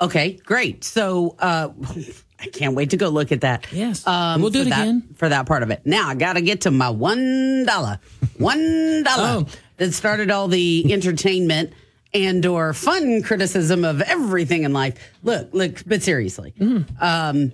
Okay, 0.00 0.32
great. 0.44 0.84
So 0.84 1.36
uh, 1.38 1.68
I 2.40 2.46
can't 2.46 2.74
wait 2.74 2.90
to 2.90 2.96
go 2.96 3.08
look 3.08 3.32
at 3.32 3.40
that. 3.42 3.66
Yes, 3.72 4.06
um, 4.06 4.42
We'll 4.42 4.50
do 4.50 4.62
it 4.62 4.64
that- 4.68 4.82
again. 4.82 5.08
for 5.16 5.28
that 5.28 5.46
part 5.46 5.62
of 5.62 5.70
it. 5.70 5.82
Now 5.86 6.08
I 6.08 6.14
got 6.14 6.34
to 6.34 6.40
get 6.42 6.62
to 6.62 6.70
my 6.70 6.90
one 6.90 7.64
dollar, 7.64 8.00
one 8.38 9.02
dollar 9.02 9.22
Oh. 9.46 9.46
that 9.78 9.92
started 9.94 10.30
all 10.30 10.48
the 10.48 10.92
entertainment 10.92 11.72
and 12.14 12.44
or 12.46 12.72
fun 12.74 13.22
criticism 13.22 13.84
of 13.84 14.00
everything 14.02 14.64
in 14.64 14.72
life. 14.72 14.94
Look, 15.22 15.48
look, 15.52 15.82
but 15.86 16.02
seriously, 16.02 16.52
Mm-hmm. 16.58 17.02
um, 17.02 17.52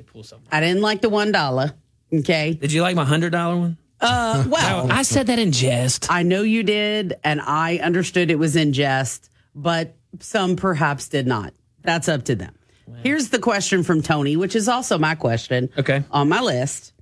I 0.50 0.60
didn't 0.60 0.82
like 0.82 1.00
the 1.00 1.08
one 1.08 1.32
dollar. 1.32 1.72
Okay, 2.12 2.54
Did 2.54 2.72
you 2.72 2.82
like 2.82 2.96
my 2.96 3.04
hundred 3.04 3.30
dollar 3.32 3.56
one? 3.56 3.76
Uh, 4.00 4.44
well, 4.48 4.90
I 4.90 5.02
said 5.02 5.26
that 5.26 5.38
in 5.38 5.52
jest. 5.52 6.10
I 6.10 6.22
know 6.22 6.42
you 6.42 6.62
did, 6.62 7.14
and 7.24 7.40
I 7.40 7.78
understood 7.78 8.30
it 8.30 8.38
was 8.38 8.56
in 8.56 8.72
jest, 8.72 9.30
but 9.54 9.94
some 10.20 10.56
perhaps 10.56 11.08
did 11.08 11.26
not. 11.26 11.52
That's 11.82 12.08
up 12.08 12.24
to 12.26 12.34
them. 12.34 12.54
Here's 13.02 13.28
the 13.28 13.38
question 13.38 13.82
from 13.82 14.00
Tony, 14.02 14.36
which 14.36 14.56
is 14.56 14.66
also 14.68 14.96
my 14.98 15.14
question. 15.14 15.68
Okay. 15.76 16.02
On 16.10 16.28
my 16.28 16.40
list, 16.40 16.92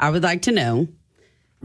I 0.00 0.10
would 0.10 0.22
like 0.24 0.42
to 0.42 0.52
know. 0.52 0.88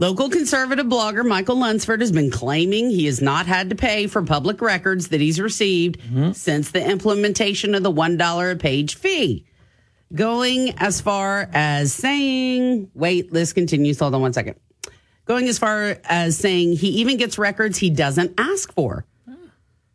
Local 0.00 0.30
conservative 0.30 0.86
blogger 0.86 1.26
Michael 1.26 1.56
Lunsford 1.56 2.00
has 2.00 2.12
been 2.12 2.30
claiming 2.30 2.88
he 2.88 3.06
has 3.06 3.20
not 3.20 3.46
had 3.46 3.70
to 3.70 3.76
pay 3.76 4.06
for 4.06 4.22
public 4.22 4.60
records 4.60 5.08
that 5.08 5.20
he's 5.20 5.40
received 5.40 5.98
mm-hmm. 5.98 6.32
since 6.32 6.70
the 6.70 6.88
implementation 6.88 7.74
of 7.74 7.82
the 7.82 7.90
$1 7.90 8.52
a 8.52 8.56
page 8.56 8.94
fee. 8.94 9.44
Going 10.14 10.70
as 10.78 11.00
far 11.00 11.50
as 11.52 11.92
saying, 11.92 12.92
wait, 12.94 13.32
list 13.32 13.56
continues. 13.56 13.98
Hold 13.98 14.14
on 14.14 14.20
one 14.20 14.32
second. 14.32 14.54
Going 15.24 15.48
as 15.48 15.58
far 15.58 15.98
as 16.04 16.38
saying 16.38 16.74
he 16.74 16.88
even 17.00 17.16
gets 17.16 17.36
records 17.36 17.76
he 17.76 17.90
doesn't 17.90 18.38
ask 18.38 18.72
for. 18.72 19.04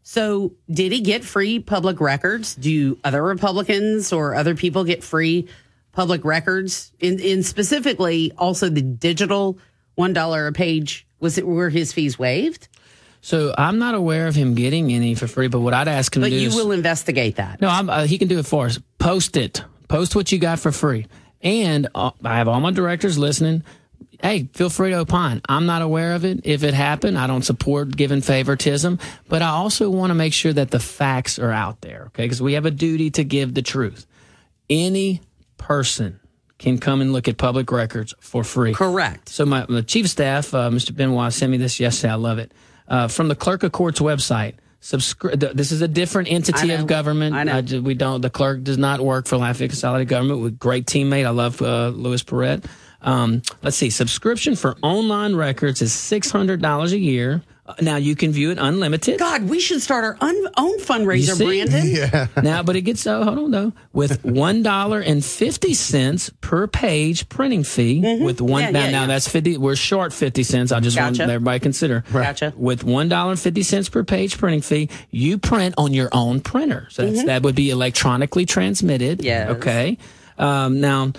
So, 0.05 0.53
did 0.69 0.91
he 0.91 0.99
get 0.99 1.23
free 1.23 1.59
public 1.59 2.01
records? 2.01 2.55
Do 2.55 2.99
other 3.05 3.23
Republicans 3.23 4.11
or 4.11 4.35
other 4.35 4.53
people 4.53 4.83
get 4.83 5.01
free 5.01 5.47
public 5.93 6.25
records? 6.25 6.91
In, 6.99 7.19
in 7.19 7.41
specifically, 7.41 8.33
also 8.37 8.67
the 8.67 8.81
digital 8.81 9.57
one 9.95 10.13
dollar 10.13 10.47
a 10.47 10.53
page. 10.53 11.05
Was 11.19 11.37
it 11.37 11.47
were 11.47 11.69
his 11.69 11.93
fees 11.93 12.19
waived? 12.19 12.67
So 13.21 13.55
I'm 13.57 13.79
not 13.79 13.95
aware 13.95 14.27
of 14.27 14.35
him 14.35 14.53
getting 14.53 14.91
any 14.91 15.15
for 15.15 15.27
free. 15.27 15.47
But 15.47 15.61
what 15.61 15.73
I'd 15.73 15.87
ask 15.87 16.15
him 16.15 16.21
But 16.21 16.29
to 16.29 16.35
do 16.35 16.41
you 16.41 16.49
is 16.49 16.55
will 16.55 16.71
investigate 16.73 17.37
that. 17.37 17.61
No, 17.61 17.69
I'm, 17.69 17.89
uh, 17.89 18.05
he 18.05 18.17
can 18.17 18.27
do 18.27 18.39
it 18.39 18.45
for 18.45 18.65
us. 18.65 18.79
Post 18.99 19.37
it. 19.37 19.63
Post 19.87 20.15
what 20.15 20.31
you 20.31 20.39
got 20.39 20.59
for 20.59 20.71
free. 20.71 21.07
And 21.41 21.87
uh, 21.95 22.11
I 22.23 22.37
have 22.37 22.47
all 22.49 22.59
my 22.59 22.71
directors 22.71 23.17
listening. 23.17 23.63
Hey, 24.21 24.49
feel 24.53 24.69
free 24.69 24.91
to 24.91 24.99
opine. 24.99 25.41
I'm 25.47 25.65
not 25.65 25.81
aware 25.81 26.13
of 26.13 26.23
it. 26.23 26.41
If 26.45 26.63
it 26.63 26.73
happened, 26.73 27.17
I 27.17 27.27
don't 27.27 27.41
support 27.43 27.95
giving 27.95 28.21
favoritism, 28.21 28.99
but 29.27 29.41
I 29.41 29.49
also 29.49 29.89
want 29.89 30.11
to 30.11 30.15
make 30.15 30.31
sure 30.31 30.53
that 30.53 30.71
the 30.71 30.79
facts 30.79 31.39
are 31.39 31.51
out 31.51 31.81
there, 31.81 32.05
okay? 32.07 32.23
Because 32.23 32.41
we 32.41 32.53
have 32.53 32.65
a 32.65 32.71
duty 32.71 33.11
to 33.11 33.25
give 33.25 33.53
the 33.53 33.61
truth. 33.61 34.05
Any 34.69 35.21
person 35.57 36.21
can 36.59 36.77
come 36.77 37.01
and 37.01 37.11
look 37.11 37.27
at 37.27 37.37
public 37.37 37.71
records 37.71 38.13
for 38.19 38.43
free. 38.43 38.73
Correct. 38.73 39.29
So 39.29 39.45
my, 39.45 39.65
my 39.67 39.81
chief 39.81 40.05
of 40.05 40.11
staff, 40.11 40.53
uh, 40.53 40.69
Mr. 40.69 40.95
Benoit, 40.95 41.33
sent 41.33 41.51
me 41.51 41.57
this 41.57 41.79
yesterday. 41.79 42.11
I 42.13 42.15
love 42.15 42.39
it. 42.39 42.51
Uh, 42.87 43.07
from 43.07 43.27
the 43.27 43.35
clerk 43.35 43.63
of 43.63 43.71
court's 43.71 43.99
website. 43.99 44.55
Subscri- 44.81 45.39
th- 45.39 45.53
this 45.53 45.71
is 45.71 45.81
a 45.81 45.87
different 45.87 46.29
entity 46.29 46.71
I 46.71 46.75
of 46.75 46.87
government. 46.87 47.33
I 47.35 47.43
know. 47.45 47.61
d- 47.61 47.79
we 47.79 47.93
don't. 47.93 48.19
The 48.19 48.29
clerk 48.29 48.63
does 48.63 48.77
not 48.77 48.99
work 48.99 49.27
for 49.27 49.37
Lafayette 49.37 49.69
Consolidated 49.71 50.09
Government. 50.09 50.41
With 50.41 50.59
great 50.59 50.85
teammate, 50.87 51.25
I 51.25 51.29
love 51.29 51.61
uh, 51.61 51.87
Louis 51.87 52.21
Perret. 52.21 52.65
Um, 53.01 53.41
let's 53.61 53.77
see. 53.77 53.89
Subscription 53.89 54.57
for 54.57 54.75
online 54.81 55.35
records 55.35 55.81
is 55.81 55.93
six 55.93 56.31
hundred 56.31 56.61
dollars 56.61 56.91
a 56.91 56.99
year. 56.99 57.41
Uh, 57.65 57.73
Now 57.81 57.95
you 57.95 58.13
can 58.15 58.33
view 58.33 58.51
it 58.51 58.57
unlimited. 58.59 59.19
God, 59.19 59.43
we 59.49 59.59
should 59.61 59.81
start 59.81 60.03
our 60.03 60.17
un- 60.19 60.47
own 60.57 60.79
fundraiser. 60.79 61.37
Brandon. 61.37 61.83
Yeah. 61.93 62.27
Now, 62.41 62.61
but 62.61 62.75
it 62.75 62.81
gets 62.81 63.07
uh, 63.07 63.23
hold 63.23 63.37
on 63.39 63.51
though 63.51 63.71
with 63.93 64.23
one 64.25 64.63
dollar 64.63 64.99
and 64.99 65.23
fifty 65.23 65.73
cents 65.73 66.29
per 66.41 66.67
page 66.67 67.29
printing 67.29 67.63
fee. 67.63 68.01
With 68.21 68.41
one 68.41 68.63
Mm-hmm. 68.63 68.75
Yeah, 68.75 68.81
now, 68.81 68.85
yeah, 68.85 68.91
now 68.91 69.01
yeah. 69.01 69.07
that's 69.07 69.29
fifty. 69.29 69.57
We're 69.57 69.77
short 69.77 70.11
fifty 70.11 70.43
cents. 70.43 70.73
I 70.73 70.81
just 70.81 70.99
want 70.99 71.19
everybody 71.21 71.59
to 71.59 71.63
consider. 71.63 72.03
Gotcha. 72.11 72.51
With 72.57 72.83
one 72.83 73.07
dollar 73.07 73.31
and 73.31 73.39
fifty 73.39 73.63
cents 73.63 73.87
per 73.87 74.03
page 74.03 74.37
printing 74.37 74.61
fee, 74.61 74.89
you 75.09 75.37
print 75.37 75.75
on 75.77 75.93
your 75.93 76.09
own 76.11 76.41
printer. 76.41 76.87
So 76.91 77.05
that's, 77.09 77.23
that 77.25 77.43
would 77.43 77.55
be 77.55 77.69
electronically 77.69 78.45
transmitted. 78.45 79.19
Mm-hmm. 79.19 79.51
Okay. 79.53 79.97
Um, 80.37 80.81
now. 80.81 81.13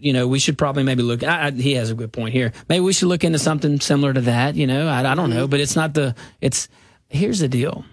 You 0.00 0.12
know, 0.12 0.28
we 0.28 0.38
should 0.38 0.56
probably 0.56 0.84
maybe 0.84 1.02
look. 1.02 1.24
I, 1.24 1.46
I, 1.46 1.50
he 1.50 1.74
has 1.74 1.90
a 1.90 1.94
good 1.94 2.12
point 2.12 2.32
here. 2.32 2.52
Maybe 2.68 2.80
we 2.80 2.92
should 2.92 3.08
look 3.08 3.24
into 3.24 3.38
something 3.38 3.80
similar 3.80 4.12
to 4.14 4.20
that. 4.22 4.54
You 4.54 4.66
know, 4.66 4.86
I, 4.86 5.00
I 5.00 5.14
don't 5.14 5.30
Mm-hmm. 5.30 5.38
know, 5.38 5.48
but 5.48 5.60
it's 5.60 5.74
not 5.76 5.94
the. 5.94 6.14
It's 6.40 6.68
here's 7.08 7.38
the 7.40 7.48
deal 7.48 7.84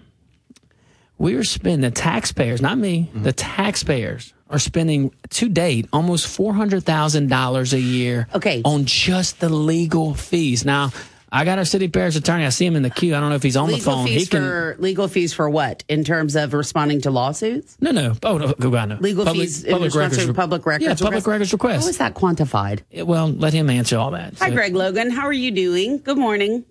we're 1.18 1.44
spending 1.44 1.80
the 1.80 1.90
taxpayers, 1.90 2.60
not 2.60 2.76
me, 2.78 3.08
Mm-hmm. 3.12 3.22
the 3.22 3.32
taxpayers 3.32 4.34
are 4.50 4.58
spending 4.58 5.12
to 5.30 5.48
date 5.48 5.88
almost 5.92 6.26
four 6.28 6.52
hundred 6.54 6.84
thousand 6.84 7.28
dollars 7.28 7.72
a 7.72 7.80
year 7.80 8.28
Okay. 8.34 8.62
on 8.64 8.84
just 8.84 9.40
the 9.40 9.48
legal 9.48 10.14
fees. 10.14 10.64
Now, 10.64 10.92
I 11.32 11.44
got 11.44 11.58
our 11.58 11.64
city 11.64 11.88
parish 11.88 12.14
attorney. 12.16 12.44
I 12.46 12.50
see 12.50 12.64
him 12.66 12.76
in 12.76 12.82
the 12.82 12.90
queue. 12.90 13.14
I 13.14 13.20
don't 13.20 13.30
know 13.30 13.34
if 13.34 13.42
he's 13.42 13.56
on 13.56 13.66
the 13.68 13.74
Legal 13.74 13.92
phone. 13.94 14.06
fees 14.06 14.20
He 14.22 14.26
can 14.28 14.42
for 14.42 14.76
legal 14.78 15.08
fees 15.08 15.34
for 15.34 15.50
what? 15.50 15.82
In 15.88 16.04
terms 16.04 16.36
of 16.36 16.54
responding 16.54 17.00
to 17.02 17.10
lawsuits? 17.10 17.76
no, 17.80 17.90
no. 17.90 18.14
Oh, 18.22 18.38
no, 18.38 18.52
go 18.52 18.74
on. 18.76 18.90
No. 18.90 18.96
Legal 19.00 19.24
Public- 19.24 19.42
fees 19.48 19.64
in 19.64 19.82
response 19.82 20.16
to 20.18 20.26
re- 20.28 20.32
public 20.34 20.64
records. 20.66 20.84
Yeah, 20.84 20.90
public 20.94 21.10
request? 21.14 21.26
records 21.26 21.52
request. 21.52 21.82
How 21.84 21.88
is 21.90 21.98
that 21.98 22.14
quantified? 22.14 22.80
Yeah, 22.90 23.02
Well, 23.02 23.28
let 23.28 23.52
him 23.52 23.68
answer 23.70 23.98
all 23.98 24.12
that. 24.12 24.34
Hi, 24.38 24.48
So- 24.48 24.54
Greg 24.54 24.74
Logan. 24.76 25.10
How 25.10 25.26
are 25.26 25.32
you 25.32 25.50
doing? 25.50 25.98
Good 25.98 26.16
morning. 26.18 26.64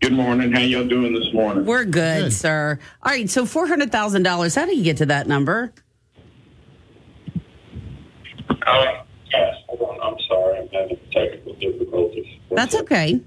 Good 0.00 0.12
morning. 0.12 0.52
How 0.52 0.60
y'all 0.60 0.86
doing 0.86 1.12
this 1.14 1.32
morning? 1.32 1.64
We're 1.64 1.84
good, 1.84 2.32
sir. 2.32 2.78
All 3.02 3.12
right, 3.12 3.28
so 3.30 3.44
four 3.46 3.66
hundred 3.66 3.90
thousand 3.92 4.22
dollars. 4.24 4.54
How 4.54 4.64
do 4.66 4.76
you 4.76 4.82
get 4.84 4.96
to 4.98 5.06
that 5.06 5.26
number? 5.26 5.72
Uh, 8.66 8.84
yes, 9.32 9.54
hold 9.68 9.90
on. 9.90 9.98
I'm 10.12 10.18
sorry. 10.28 10.58
I'm 10.60 10.68
having 10.68 10.98
technical 11.12 11.54
difficulties. 11.54 12.26
That's 12.50 12.74
okay. 12.76 13.20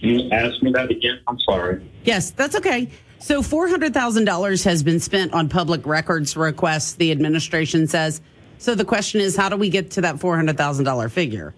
You 0.00 0.30
ask 0.30 0.62
me 0.62 0.72
that 0.72 0.90
again? 0.90 1.20
I'm 1.26 1.38
sorry. 1.40 1.88
Yes, 2.04 2.30
that's 2.30 2.56
okay. 2.56 2.88
So 3.18 3.42
four 3.42 3.68
hundred 3.68 3.94
thousand 3.94 4.24
dollars 4.26 4.64
has 4.64 4.82
been 4.82 5.00
spent 5.00 5.32
on 5.32 5.48
public 5.48 5.86
records 5.86 6.36
requests. 6.36 6.94
The 6.94 7.10
administration 7.10 7.86
says. 7.86 8.20
So 8.58 8.74
the 8.74 8.84
question 8.84 9.20
is, 9.20 9.36
how 9.36 9.48
do 9.48 9.56
we 9.56 9.70
get 9.70 9.92
to 9.92 10.00
that 10.02 10.20
four 10.20 10.36
hundred 10.36 10.56
thousand 10.56 10.84
dollar 10.84 11.08
figure? 11.08 11.54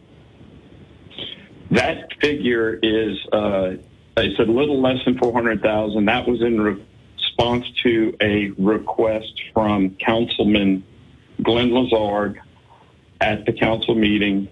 That 1.71 2.09
figure 2.21 2.79
is 2.83 3.19
uh, 3.33 3.77
it's 4.17 4.39
a 4.39 4.43
little 4.43 4.81
less 4.81 5.05
than 5.05 5.19
four 5.19 5.33
hundred 5.33 5.63
thousand. 5.63 6.07
That 6.07 6.27
was 6.27 6.41
in 6.41 6.61
response 6.61 7.67
to 7.83 8.17
a 8.21 8.51
request 8.59 9.43
from 9.53 9.97
Councilman 9.97 10.83
Glenn 11.43 11.73
Lazard 11.73 12.41
at 13.21 13.45
the 13.45 13.53
council 13.53 13.95
meeting. 13.95 14.49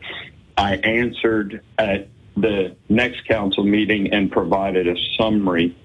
I 0.57 0.77
answered 0.77 1.63
at 1.79 2.09
the 2.41 2.77
next 2.89 3.27
council 3.27 3.65
meeting 3.65 4.13
and 4.13 4.31
provided 4.31 4.87
a 4.89 4.97
summary. 5.17 5.77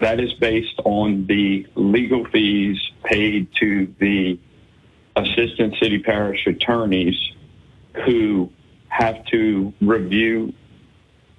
That 0.00 0.20
is 0.20 0.32
based 0.34 0.80
on 0.84 1.26
the 1.26 1.66
legal 1.74 2.24
fees 2.26 2.78
paid 3.04 3.48
to 3.60 3.92
the 3.98 4.38
assistant 5.16 5.76
city 5.80 5.98
parish 5.98 6.46
attorneys 6.46 7.16
who 8.04 8.50
have 8.88 9.24
to 9.26 9.72
review 9.80 10.52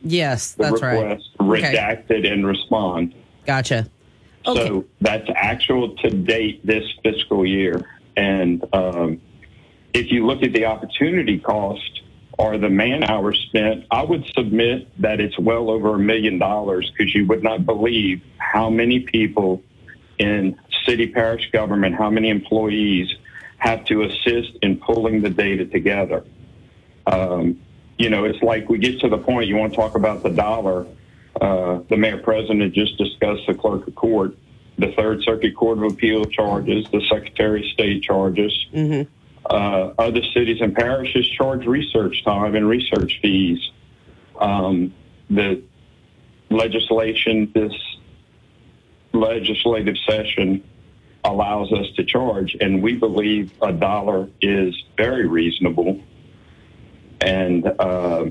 Yes, 0.05 0.51
that's 0.53 0.81
right. 0.81 0.99
request, 0.99 1.29
Okay. 1.39 2.29
and 2.29 2.45
respond. 2.45 3.15
Gotcha. 3.45 3.87
So 4.45 4.85
that's 4.99 5.27
actual 5.35 5.95
to 5.97 6.09
date 6.09 6.65
this 6.65 6.83
fiscal 7.01 7.45
year. 7.45 7.81
And 8.17 8.63
um, 8.73 9.21
if 9.93 10.11
you 10.11 10.25
look 10.25 10.43
at 10.43 10.51
the 10.51 10.65
opportunity 10.65 11.39
cost 11.39 12.01
or 12.37 12.57
the 12.57 12.69
man 12.69 13.03
hours 13.03 13.39
spent, 13.47 13.85
I 13.91 14.03
would 14.03 14.25
submit 14.35 14.87
that 15.01 15.19
it's 15.19 15.37
well 15.37 15.69
over 15.69 15.95
a 15.95 15.99
million 15.99 16.39
dollars 16.39 16.91
because 16.91 17.13
you 17.13 17.25
would 17.27 17.43
not 17.43 17.65
believe 17.65 18.21
how 18.37 18.69
many 18.69 19.01
people 19.01 19.61
in 20.17 20.59
city 20.85 21.07
parish 21.07 21.51
government, 21.51 21.95
how 21.95 22.09
many 22.09 22.29
employees 22.29 23.13
have 23.57 23.85
to 23.85 24.03
assist 24.03 24.57
in 24.61 24.77
pulling 24.77 25.21
the 25.21 25.29
data 25.29 25.65
together. 25.65 26.25
Um, 27.07 27.61
you 27.97 28.09
know, 28.09 28.25
it's 28.25 28.41
like 28.41 28.67
we 28.67 28.77
get 28.77 28.99
to 29.01 29.09
the 29.09 29.17
point 29.17 29.47
you 29.47 29.55
want 29.55 29.73
to 29.73 29.77
talk 29.77 29.95
about 29.95 30.23
the 30.23 30.29
dollar. 30.29 30.87
Uh, 31.39 31.79
the 31.89 31.97
mayor 31.97 32.17
president 32.17 32.73
just 32.73 32.97
discussed 32.97 33.43
the 33.47 33.53
clerk 33.53 33.87
of 33.87 33.95
court, 33.95 34.35
the 34.77 34.91
Third 34.93 35.23
Circuit 35.23 35.55
Court 35.55 35.77
of 35.77 35.83
Appeal 35.85 36.25
charges, 36.25 36.85
the 36.91 37.01
Secretary 37.09 37.61
of 37.61 37.67
State 37.71 38.03
charges. 38.03 38.67
Uh, 39.45 39.93
other 39.97 40.21
cities 40.33 40.61
and 40.61 40.73
parishes 40.73 41.27
charge 41.27 41.65
research 41.65 42.23
time 42.23 42.55
and 42.55 42.67
research 42.67 43.19
fees. 43.21 43.71
Um, 44.39 44.93
the 45.29 45.61
legislation, 46.49 47.51
this 47.53 47.73
legislative 49.11 49.95
session 50.07 50.63
allows 51.25 51.71
us 51.73 51.87
to 51.95 52.03
charge, 52.03 52.55
and 52.59 52.81
we 52.81 52.93
believe 52.93 53.51
a 53.61 53.71
dollar 53.71 54.29
is 54.41 54.75
very 54.97 55.27
reasonable 55.27 56.01
and 57.21 57.65
uh, 57.79 58.25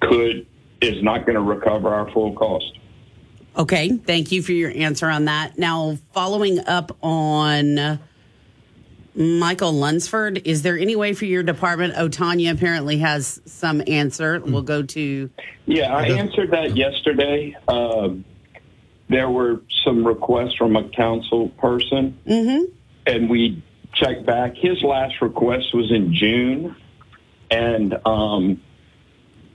could 0.00 0.46
is 0.80 1.02
not 1.02 1.24
going 1.24 1.36
to 1.36 1.42
recover 1.42 1.88
our 1.88 2.10
full 2.10 2.32
cost. 2.34 2.78
Okay, 3.56 3.96
thank 3.96 4.32
you 4.32 4.42
for 4.42 4.52
your 4.52 4.72
answer 4.74 5.08
on 5.08 5.26
that. 5.26 5.56
Now, 5.56 5.96
following 6.12 6.58
up 6.66 6.96
on 7.02 8.00
Michael 9.16 9.72
Lunsford, 9.72 10.42
is 10.44 10.62
there 10.62 10.76
any 10.76 10.96
way 10.96 11.12
for 11.12 11.24
your 11.24 11.42
department? 11.42 11.94
Oh, 11.96 12.08
Tanya 12.08 12.52
apparently 12.52 12.98
has 12.98 13.40
some 13.46 13.82
answer. 13.86 14.40
We'll 14.40 14.62
go 14.62 14.82
to. 14.82 15.30
Yeah, 15.66 15.94
I 15.94 16.06
answered 16.06 16.50
that 16.50 16.76
yesterday. 16.76 17.56
Um, 17.68 18.24
there 19.08 19.30
were 19.30 19.60
some 19.84 20.04
requests 20.04 20.56
from 20.56 20.74
a 20.76 20.88
council 20.88 21.50
person, 21.50 22.18
and 23.06 23.30
we 23.30 23.62
checked 23.94 24.26
back. 24.26 24.54
His 24.56 24.82
last 24.82 25.20
request 25.22 25.72
was 25.74 25.92
in 25.92 26.12
June, 26.12 26.74
and 27.50 27.96
um, 28.04 28.60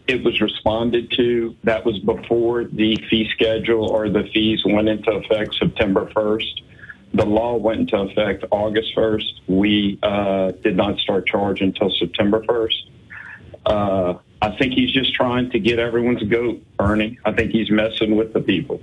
it 0.07 0.23
was 0.23 0.39
responded 0.39 1.11
to. 1.17 1.55
That 1.65 1.83
was 1.85 1.99
before 1.99 2.63
the 2.63 2.95
fee 3.09 3.27
schedule 3.33 3.89
or 3.89 4.07
the 4.09 4.23
fees 4.33 4.61
went 4.65 4.87
into 4.87 5.11
effect 5.11 5.55
September 5.55 6.05
1st. 6.15 6.61
The 7.13 7.25
law 7.25 7.55
went 7.55 7.79
into 7.81 7.97
effect 7.97 8.45
August 8.51 8.95
1st. 8.95 9.31
We 9.47 9.97
uh, 10.03 10.51
did 10.63 10.75
not 10.75 10.99
start 10.99 11.25
charge 11.27 11.61
until 11.61 11.89
September 11.89 12.41
1st. 12.41 12.89
Uh, 13.65 14.13
I 14.41 14.55
think 14.57 14.73
he's 14.73 14.91
just 14.91 15.13
trying 15.13 15.49
to 15.51 15.59
get 15.59 15.79
everyone's 15.79 16.23
goat, 16.23 16.61
Ernie. 16.79 17.17
I 17.25 17.31
think 17.31 17.51
he's 17.51 17.69
messing 17.71 18.15
with 18.15 18.33
the 18.33 18.39
people. 18.41 18.81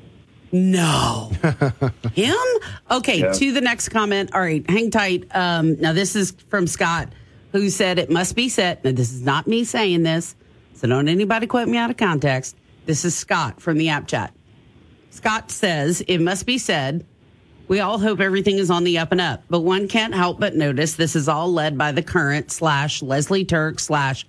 No. 0.53 1.31
Him? 2.15 2.37
Okay, 2.91 3.21
Yeah. 3.21 3.33
to 3.33 3.53
the 3.53 3.61
next 3.61 3.89
comment. 3.91 4.35
All 4.35 4.41
right, 4.41 4.69
hang 4.69 4.91
tight. 4.91 5.25
Um, 5.35 5.81
now, 5.81 5.93
this 5.93 6.15
is 6.17 6.33
from 6.49 6.67
Scott, 6.67 7.09
who 7.53 7.71
said 7.71 7.99
it 7.99 8.11
must 8.11 8.37
be 8.37 8.49
said. 8.49 8.85
Now, 8.85 8.93
this 8.93 9.13
is 9.13 9.23
not 9.23 9.47
me 9.47 9.65
saying 9.65 10.03
this, 10.03 10.35
so 10.75 10.89
don't 10.89 11.09
anybody 11.09 11.47
quote 11.47 11.69
me 11.69 11.79
out 11.79 11.91
of 11.91 11.97
context. 11.97 12.57
This 12.87 13.05
is 13.05 13.17
Scott 13.17 13.61
from 13.61 13.79
the 13.79 13.89
app 13.89 14.07
chat. 14.07 14.33
Scott 15.11 15.51
says 15.51 16.03
it 16.07 16.19
must 16.19 16.45
be 16.47 16.59
said. 16.59 17.07
We 17.69 17.81
all 17.81 17.99
hope 17.99 18.21
everything 18.21 18.59
is 18.59 18.71
on 18.71 18.85
the 18.85 18.99
up 18.99 19.11
and 19.11 19.21
up, 19.21 19.43
but 19.51 19.61
one 19.61 19.89
can't 19.89 20.15
help 20.15 20.39
but 20.39 20.55
notice 20.55 20.95
this 20.95 21.17
is 21.17 21.29
all 21.29 21.53
led 21.53 21.77
by 21.77 21.91
the 21.91 22.03
current 22.03 22.53
slash 22.53 23.03
Leslie 23.03 23.45
Turk 23.45 23.81
slash 23.81 24.25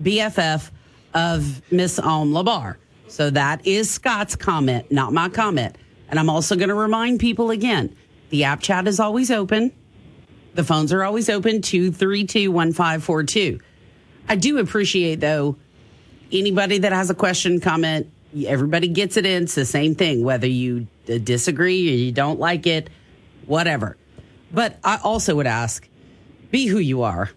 BFF 0.00 0.70
of 1.12 1.62
Miss 1.72 1.98
Alm 1.98 2.32
Labar. 2.32 2.76
So 3.08 3.30
that 3.30 3.66
is 3.66 3.90
Scott's 3.90 4.36
comment, 4.36 4.92
not 4.92 5.12
my 5.12 5.28
comment. 5.28 5.76
And 6.08 6.20
I'm 6.20 6.30
also 6.30 6.54
going 6.54 6.68
to 6.68 6.74
remind 6.74 7.18
people 7.18 7.50
again 7.50 7.96
the 8.30 8.44
app 8.44 8.60
chat 8.60 8.86
is 8.86 9.00
always 9.00 9.30
open. 9.32 9.72
The 10.54 10.64
phones 10.64 10.92
are 10.92 11.02
always 11.02 11.28
open 11.28 11.62
232 11.62 12.50
1542. 12.52 13.60
I 14.28 14.36
do 14.36 14.58
appreciate, 14.58 15.20
though, 15.20 15.56
anybody 16.32 16.78
that 16.78 16.92
has 16.92 17.10
a 17.10 17.14
question, 17.14 17.60
comment, 17.60 18.10
everybody 18.44 18.88
gets 18.88 19.16
it 19.16 19.26
in. 19.26 19.44
It's 19.44 19.54
the 19.54 19.64
same 19.64 19.94
thing, 19.94 20.24
whether 20.24 20.46
you 20.46 20.86
uh, 21.08 21.18
disagree 21.18 21.88
or 21.88 21.96
you 21.96 22.12
don't 22.12 22.38
like 22.38 22.66
it, 22.66 22.90
whatever. 23.46 23.96
But 24.52 24.78
I 24.84 24.98
also 25.02 25.36
would 25.36 25.46
ask 25.46 25.88
be 26.50 26.66
who 26.66 26.78
you 26.78 27.02
are 27.02 27.30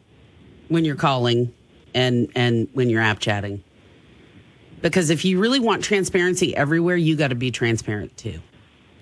when 0.67 0.85
you're 0.85 0.95
calling 0.95 1.53
and, 1.93 2.31
and 2.35 2.67
when 2.73 2.89
you're 2.89 3.01
app 3.01 3.19
chatting. 3.19 3.63
Because 4.81 5.09
if 5.09 5.25
you 5.25 5.39
really 5.39 5.59
want 5.59 5.83
transparency 5.83 6.55
everywhere, 6.55 6.95
you 6.95 7.15
got 7.15 7.29
to 7.29 7.35
be 7.35 7.51
transparent 7.51 8.15
too. 8.15 8.39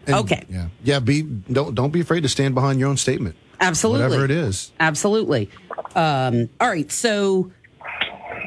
okay. 0.07 0.45
Yeah. 0.49 0.69
Yeah. 0.83 0.99
Be 0.99 1.21
don't 1.21 1.75
don't 1.75 1.91
be 1.91 2.01
afraid 2.01 2.21
to 2.23 2.29
stand 2.29 2.55
behind 2.55 2.79
your 2.79 2.89
own 2.89 2.97
statement. 2.97 3.35
Absolutely. 3.59 4.03
Whatever 4.03 4.25
it 4.25 4.31
is. 4.31 4.71
Absolutely. 4.79 5.49
Um, 5.95 6.49
all 6.59 6.69
right. 6.69 6.91
So 6.91 7.51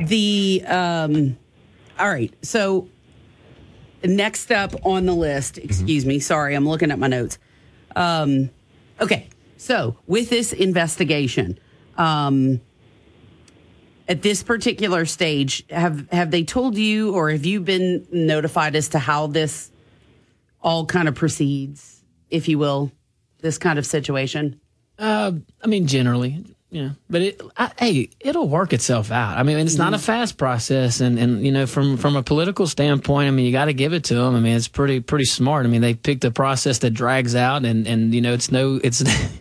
the 0.05 0.64
um, 0.66 1.36
all 1.98 2.09
right. 2.09 2.35
So 2.44 2.89
next 4.05 4.51
up 4.51 4.74
on 4.85 5.06
the 5.06 5.14
list, 5.14 5.59
excuse 5.59 6.06
me, 6.06 6.18
sorry, 6.18 6.55
I'm 6.55 6.68
looking 6.68 6.90
at 6.90 6.98
my 6.98 7.06
notes. 7.06 7.39
Um, 7.97 8.51
okay. 9.01 9.28
So 9.56 9.97
with 10.06 10.31
this 10.31 10.52
investigation, 10.52 11.59
um, 11.98 12.60
at 14.09 14.22
this 14.22 14.43
particular 14.43 15.05
stage, 15.05 15.64
have 15.70 16.09
have 16.10 16.31
they 16.31 16.43
told 16.43 16.77
you, 16.77 17.14
or 17.14 17.31
have 17.31 17.47
you 17.47 17.60
been 17.60 18.06
notified 18.10 18.74
as 18.74 18.89
to 18.89 18.98
how 18.98 19.28
this 19.28 19.70
all 20.62 20.85
kind 20.85 21.09
of 21.09 21.14
proceeds, 21.14 22.02
if 22.28 22.48
you 22.48 22.59
will, 22.59 22.90
this 23.40 23.59
kind 23.59 23.78
of 23.78 23.86
situation? 23.86 24.60
Uh, 24.98 25.32
I 25.62 25.66
mean, 25.66 25.86
generally, 25.86 26.44
yeah, 26.70 26.90
but 27.09 27.22
it, 27.22 27.40
I, 27.56 27.72
hey, 27.78 28.10
it'll 28.20 28.48
work 28.48 28.72
itself 28.72 29.10
out. 29.10 29.36
I 29.36 29.42
mean, 29.42 29.59
it's 29.59 29.76
not 29.76 29.92
a 29.92 29.97
mm-hmm. 29.97 30.05
fast 30.05 30.38
process, 30.38 31.01
and 31.01 31.18
and 31.18 31.44
you 31.44 31.51
know, 31.51 31.66
from 31.66 31.97
from 31.97 32.14
a 32.14 32.22
political 32.22 32.68
standpoint, 32.68 33.26
I 33.26 33.32
mean, 33.32 33.44
you 33.44 33.51
got 33.51 33.64
to 33.64 33.72
give 33.72 33.92
it 33.92 34.05
to 34.05 34.14
them. 34.14 34.36
I 34.36 34.40
mean, 34.40 34.56
it's 34.56 34.68
pretty 34.68 35.01
pretty 35.01 35.24
smart. 35.24 35.66
I 35.66 35.68
mean, 35.68 35.80
they 35.80 35.94
picked 35.94 36.24
a 36.24 36.30
process 36.30 36.78
that 36.78 36.90
drags 36.90 37.34
out, 37.34 37.64
and 37.64 37.88
and 37.88 38.14
you 38.14 38.20
know, 38.20 38.32
it's 38.32 38.52
no, 38.52 38.80
it's. 38.82 39.02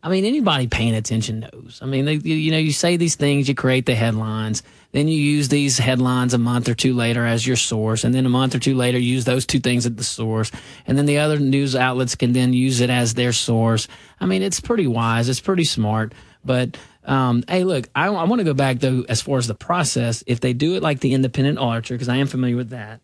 I 0.00 0.10
mean, 0.10 0.24
anybody 0.24 0.68
paying 0.68 0.94
attention 0.94 1.40
knows. 1.40 1.80
I 1.82 1.86
mean, 1.86 2.04
they, 2.04 2.14
you, 2.14 2.36
you 2.36 2.52
know, 2.52 2.58
you 2.58 2.72
say 2.72 2.96
these 2.96 3.16
things, 3.16 3.48
you 3.48 3.56
create 3.56 3.84
the 3.84 3.96
headlines, 3.96 4.62
then 4.92 5.08
you 5.08 5.20
use 5.20 5.48
these 5.48 5.76
headlines 5.76 6.34
a 6.34 6.38
month 6.38 6.68
or 6.68 6.74
two 6.74 6.94
later 6.94 7.26
as 7.26 7.44
your 7.44 7.56
source, 7.56 8.04
and 8.04 8.14
then 8.14 8.24
a 8.24 8.28
month 8.28 8.54
or 8.54 8.60
two 8.60 8.76
later, 8.76 8.96
use 8.96 9.24
those 9.24 9.44
two 9.44 9.58
things 9.58 9.86
at 9.86 9.96
the 9.96 10.04
source, 10.04 10.52
and 10.86 10.96
then 10.96 11.06
the 11.06 11.18
other 11.18 11.40
news 11.40 11.74
outlets 11.74 12.14
can 12.14 12.32
then 12.32 12.52
use 12.52 12.80
it 12.80 12.90
as 12.90 13.14
their 13.14 13.32
source. 13.32 13.88
I 14.20 14.26
mean, 14.26 14.42
it's 14.42 14.60
pretty 14.60 14.86
wise, 14.86 15.28
it's 15.28 15.40
pretty 15.40 15.64
smart, 15.64 16.12
but. 16.44 16.76
Um, 17.04 17.42
hey, 17.48 17.64
look, 17.64 17.88
I, 17.94 18.08
I 18.08 18.24
want 18.24 18.40
to 18.40 18.44
go 18.44 18.52
back 18.52 18.80
though 18.80 19.02
as 19.08 19.22
far 19.22 19.38
as 19.38 19.46
the 19.46 19.54
process. 19.54 20.22
If 20.26 20.40
they 20.40 20.52
do 20.52 20.74
it 20.74 20.82
like 20.82 21.00
the 21.00 21.14
independent 21.14 21.56
auditor, 21.58 21.94
because 21.94 22.10
I 22.10 22.16
am 22.16 22.26
familiar 22.26 22.54
with 22.54 22.68
that, 22.68 23.00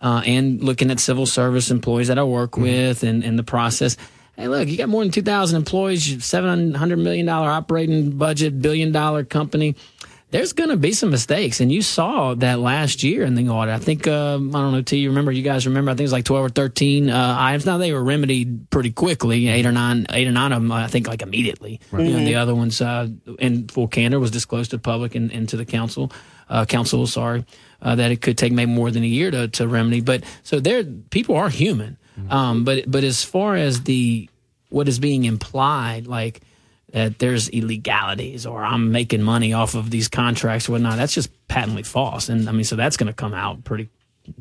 uh, 0.00 0.22
and 0.24 0.62
looking 0.62 0.92
at 0.92 1.00
civil 1.00 1.26
service 1.26 1.68
employees 1.72 2.06
that 2.06 2.20
I 2.20 2.22
work 2.22 2.56
with 2.56 3.02
and, 3.02 3.24
and 3.24 3.36
the 3.36 3.42
process. 3.42 3.96
Hey, 4.36 4.46
look, 4.46 4.68
you 4.68 4.76
got 4.78 4.88
more 4.88 5.02
than 5.02 5.10
2,000 5.10 5.56
employees, 5.56 6.06
$700 6.18 7.02
million 7.02 7.28
operating 7.28 8.16
budget, 8.16 8.62
billion 8.62 8.92
dollar 8.92 9.24
company. 9.24 9.74
There's 10.32 10.52
going 10.54 10.70
to 10.70 10.76
be 10.76 10.92
some 10.92 11.10
mistakes, 11.10 11.60
and 11.60 11.70
you 11.70 11.82
saw 11.82 12.34
that 12.34 12.58
last 12.58 13.02
year 13.04 13.22
in 13.22 13.34
the 13.36 13.48
audit. 13.50 13.74
I 13.74 13.78
think 13.78 14.08
um, 14.08 14.54
I 14.56 14.60
don't 14.60 14.72
know. 14.72 14.82
T, 14.82 14.96
you 14.96 15.10
remember? 15.10 15.30
You 15.30 15.42
guys 15.42 15.66
remember? 15.66 15.90
I 15.90 15.94
think 15.94 16.00
it 16.00 16.04
was 16.04 16.12
like 16.12 16.24
twelve 16.24 16.44
or 16.44 16.48
thirteen 16.48 17.10
uh, 17.10 17.36
items. 17.38 17.66
Now 17.66 17.78
they 17.78 17.92
were 17.92 18.02
remedied 18.02 18.70
pretty 18.70 18.90
quickly. 18.90 19.46
Eight 19.48 19.66
or 19.66 19.72
nine, 19.72 20.06
eight 20.10 20.26
or 20.26 20.32
nine 20.32 20.50
of 20.52 20.60
them. 20.62 20.72
I 20.72 20.88
think 20.88 21.06
like 21.06 21.22
immediately. 21.22 21.80
Right. 21.92 22.04
Know, 22.06 22.18
Mhm. 22.18 22.24
the 22.24 22.34
other 22.36 22.54
ones, 22.54 22.80
uh, 22.80 23.08
in 23.38 23.68
full 23.68 23.86
candor, 23.88 24.18
was 24.18 24.30
disclosed 24.30 24.70
to 24.70 24.76
the 24.78 24.82
public 24.82 25.14
and, 25.14 25.30
and 25.30 25.48
to 25.50 25.56
the 25.56 25.64
council. 25.66 26.10
Uh, 26.48 26.64
council, 26.64 27.06
sorry, 27.06 27.44
uh, 27.80 27.94
that 27.94 28.10
it 28.10 28.20
could 28.20 28.36
take 28.36 28.52
maybe 28.52 28.70
more 28.70 28.90
than 28.90 29.02
a 29.02 29.06
year 29.06 29.30
to, 29.30 29.48
to 29.48 29.66
remedy. 29.68 30.00
But 30.02 30.24
so 30.42 30.60
there, 30.60 30.82
people 30.84 31.36
are 31.36 31.48
human. 31.48 31.96
Um, 32.28 32.64
but 32.64 32.90
but 32.90 33.04
as 33.04 33.22
far 33.24 33.54
as 33.56 33.82
the 33.84 34.28
what 34.68 34.88
is 34.88 34.98
being 34.98 35.24
implied, 35.24 36.06
like 36.06 36.40
that 36.92 37.18
there's 37.18 37.48
illegalities 37.48 38.46
or 38.46 38.62
I'm 38.62 38.92
making 38.92 39.22
money 39.22 39.52
off 39.52 39.74
of 39.74 39.90
these 39.90 40.08
contracts 40.08 40.68
or 40.68 40.72
whatnot. 40.72 40.96
That's 40.96 41.14
just 41.14 41.30
patently 41.48 41.82
false. 41.82 42.28
And 42.28 42.48
I 42.48 42.52
mean, 42.52 42.64
so 42.64 42.76
that's 42.76 42.96
going 42.96 43.08
to 43.08 43.14
come 43.14 43.34
out 43.34 43.64
pretty, 43.64 43.88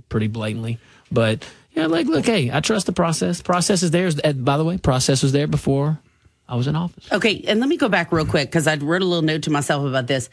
pretty 0.09 0.27
blatantly. 0.27 0.77
But 1.11 1.47
yeah, 1.71 1.87
like, 1.87 2.07
look, 2.07 2.25
hey, 2.25 2.51
I 2.51 2.59
trust 2.59 2.85
the 2.85 2.93
process. 2.93 3.41
Process 3.41 3.83
is 3.83 3.91
there. 3.91 4.11
By 4.33 4.57
the 4.57 4.65
way, 4.65 4.77
process 4.77 5.23
was 5.23 5.31
there 5.31 5.47
before 5.47 5.99
I 6.47 6.55
was 6.55 6.67
in 6.67 6.75
office. 6.75 7.09
Okay, 7.11 7.43
and 7.47 7.61
let 7.61 7.69
me 7.69 7.77
go 7.77 7.87
back 7.87 8.11
real 8.11 8.25
quick 8.25 8.49
because 8.49 8.67
I 8.67 8.75
wrote 8.75 9.01
a 9.01 9.05
little 9.05 9.21
note 9.21 9.43
to 9.43 9.49
myself 9.49 9.85
about 9.85 10.07
this. 10.07 10.29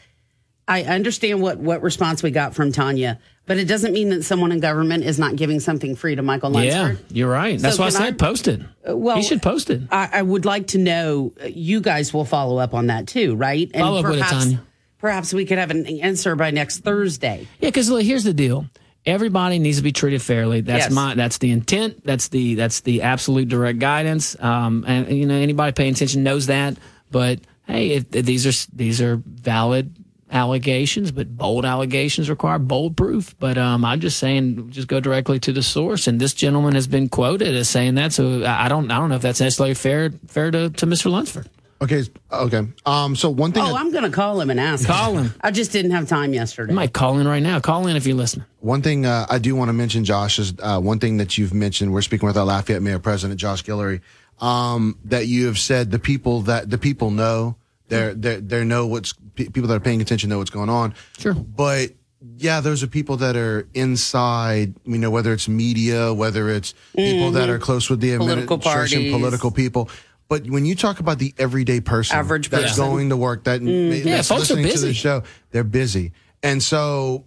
I 0.69 0.83
understand 0.83 1.41
what 1.41 1.57
what 1.57 1.81
response 1.81 2.21
we 2.23 2.31
got 2.31 2.53
from 2.55 2.71
Tanya, 2.71 3.19
but 3.47 3.57
it 3.57 3.65
doesn't 3.67 3.91
mean 3.91 4.09
that 4.09 4.23
someone 4.23 4.51
in 4.51 4.59
government 4.59 5.03
is 5.03 5.17
not 5.17 5.35
giving 5.35 5.59
something 5.59 5.95
free 5.95 6.15
to 6.15 6.21
Michael 6.21 6.51
Yeah, 6.63 6.93
you're 7.11 7.29
right. 7.29 7.59
That's 7.59 7.75
So 7.77 7.81
why 7.83 7.87
I 7.87 7.91
can 7.91 8.01
I- 8.01 8.05
said 8.05 8.19
post 8.19 8.47
it. 8.47 8.61
Uh, 8.87 8.95
Well, 8.95 9.17
he 9.17 9.23
should 9.23 9.41
post 9.41 9.69
it. 9.71 9.81
I, 9.91 10.09
I 10.13 10.21
would 10.21 10.45
like 10.45 10.67
to 10.67 10.77
know. 10.77 11.33
uh, 11.43 11.47
You 11.47 11.81
guys 11.81 12.13
will 12.13 12.23
follow 12.25 12.57
up 12.59 12.73
on 12.75 12.87
that 12.87 13.07
too, 13.07 13.35
right? 13.35 13.69
And 13.73 13.81
Follow 13.81 13.99
up 13.99 14.05
with 14.05 14.13
it, 14.17 14.19
perhaps, 14.19 14.43
Tanya. 14.43 14.61
perhaps 14.99 15.33
we 15.33 15.45
could 15.45 15.57
have 15.57 15.71
an 15.71 15.87
answer 15.87 16.35
by 16.35 16.51
next 16.51 16.79
Thursday. 16.79 17.47
Yeah, 17.59 17.69
because 17.69 17.87
here's 17.87 18.23
the 18.23 18.33
deal. 18.33 18.67
Everybody 19.05 19.57
needs 19.59 19.77
to 19.77 19.83
be 19.83 19.91
treated 19.91 20.21
fairly. 20.21 20.61
That's 20.61 20.85
Yes. 20.85 20.91
my. 20.91 21.15
That's 21.15 21.39
the 21.39 21.49
intent. 21.51 22.03
That's 22.05 22.27
the. 22.27 22.53
That's 22.55 22.81
the 22.81 23.01
absolute 23.01 23.47
direct 23.49 23.79
guidance. 23.79 24.35
Um, 24.39 24.83
and 24.85 25.09
you 25.17 25.25
know 25.25 25.35
anybody 25.35 25.71
paying 25.71 25.93
attention 25.93 26.21
knows 26.21 26.45
that. 26.47 26.75
But 27.09 27.39
hey, 27.65 27.91
if, 27.91 28.13
if 28.13 28.25
these 28.25 28.45
are 28.45 28.67
these 28.75 29.01
are 29.01 29.15
valid 29.25 29.95
allegations, 30.31 31.11
but 31.11 31.35
bold 31.35 31.65
allegations 31.65 32.29
require 32.29 32.59
bold 32.59 32.95
proof. 32.95 33.35
But 33.39 33.57
um, 33.57 33.83
I'm 33.83 33.99
just 33.99 34.19
saying, 34.19 34.69
just 34.71 34.87
go 34.87 34.99
directly 34.99 35.39
to 35.41 35.51
the 35.51 35.63
source. 35.63 36.07
And 36.07 36.19
this 36.19 36.33
gentleman 36.33 36.75
has 36.75 36.87
been 36.87 37.09
quoted 37.09 37.55
as 37.55 37.69
saying 37.69 37.95
that. 37.95 38.13
So 38.13 38.43
I 38.43 38.65
I 38.65 38.69
don't. 38.69 38.91
I 38.91 38.97
don't 38.97 39.09
know 39.09 39.15
if 39.15 39.21
that's 39.21 39.41
necessarily 39.41 39.73
fair. 39.73 40.11
Fair 40.27 40.51
to, 40.51 40.69
to 40.69 40.85
Mr. 40.85 41.09
Lunsford. 41.09 41.49
Okay, 41.81 42.03
okay. 42.31 42.67
Um, 42.85 43.15
so 43.15 43.29
one 43.29 43.53
thing. 43.53 43.63
Oh, 43.63 43.75
I'm 43.75 43.91
going 43.91 44.03
to 44.03 44.09
call 44.09 44.41
him 44.41 44.49
and 44.49 44.59
ask. 44.59 44.85
Call 44.85 45.17
him. 45.17 45.33
I 45.41 45.51
just 45.51 45.71
didn't 45.71 45.91
have 45.91 46.09
time 46.09 46.33
yesterday. 46.33 46.73
I 46.73 46.75
might 46.75 46.93
call 46.93 47.19
in 47.19 47.27
right 47.27 47.41
now. 47.41 47.59
Call 47.61 47.87
in 47.87 47.95
if 47.95 48.05
you're 48.05 48.17
listening. 48.17 48.45
One 48.59 48.81
thing 48.81 49.05
uh, 49.05 49.25
I 49.29 49.39
do 49.39 49.55
want 49.55 49.69
to 49.69 49.73
mention, 49.73 50.03
Josh, 50.03 50.39
is 50.39 50.53
uh, 50.59 50.81
one 50.81 50.99
thing 50.99 51.17
that 51.17 51.37
you've 51.37 51.53
mentioned. 51.53 51.93
We're 51.93 52.01
speaking 52.01 52.27
with 52.27 52.37
our 52.37 52.45
Lafayette 52.45 52.81
Mayor 52.81 52.99
President 52.99 53.39
Josh 53.39 53.63
Guillory. 53.63 54.01
Um, 54.41 54.97
that 55.05 55.27
you 55.27 55.47
have 55.47 55.57
said 55.59 55.91
the 55.91 55.99
people 55.99 56.41
that 56.43 56.69
the 56.69 56.77
people 56.77 57.11
know 57.11 57.55
they're 57.89 58.13
they 58.13 58.37
they 58.37 58.63
know 58.63 58.87
what's 58.87 59.13
people 59.35 59.63
that 59.67 59.75
are 59.75 59.79
paying 59.79 60.01
attention 60.01 60.29
know 60.29 60.37
what's 60.37 60.49
going 60.49 60.69
on. 60.69 60.93
Sure, 61.17 61.33
but 61.33 61.91
yeah, 62.37 62.59
those 62.61 62.83
are 62.83 62.87
people 62.87 63.17
that 63.17 63.35
are 63.35 63.67
inside. 63.73 64.73
You 64.85 64.97
know, 64.97 65.09
whether 65.11 65.33
it's 65.33 65.47
media, 65.47 66.13
whether 66.13 66.49
it's 66.49 66.73
people 66.95 67.31
that 67.31 67.49
Mhm. 67.49 67.53
are 67.53 67.59
close 67.59 67.89
with 67.89 67.99
the 68.01 68.17
Political 68.17 68.55
administration, 68.57 68.99
parties. 68.99 69.13
political 69.13 69.51
people. 69.51 69.89
But 70.27 70.47
when 70.49 70.65
you 70.65 70.75
talk 70.75 70.99
about 70.99 71.17
the 71.17 71.33
everyday 71.39 71.79
person, 71.81 72.15
Average 72.17 72.49
person. 72.51 72.65
that's 72.65 72.77
going 72.77 73.09
to 73.09 73.17
work, 73.17 73.45
that 73.45 73.61
Mhm. 73.61 74.05
Yeah, 74.05 74.21
folks 74.21 74.51
are 74.51 74.55
busy. 74.55 74.89
the 74.89 74.93
show, 74.93 75.23
they're 75.51 75.63
busy, 75.63 76.11
and 76.43 76.61
so 76.61 77.25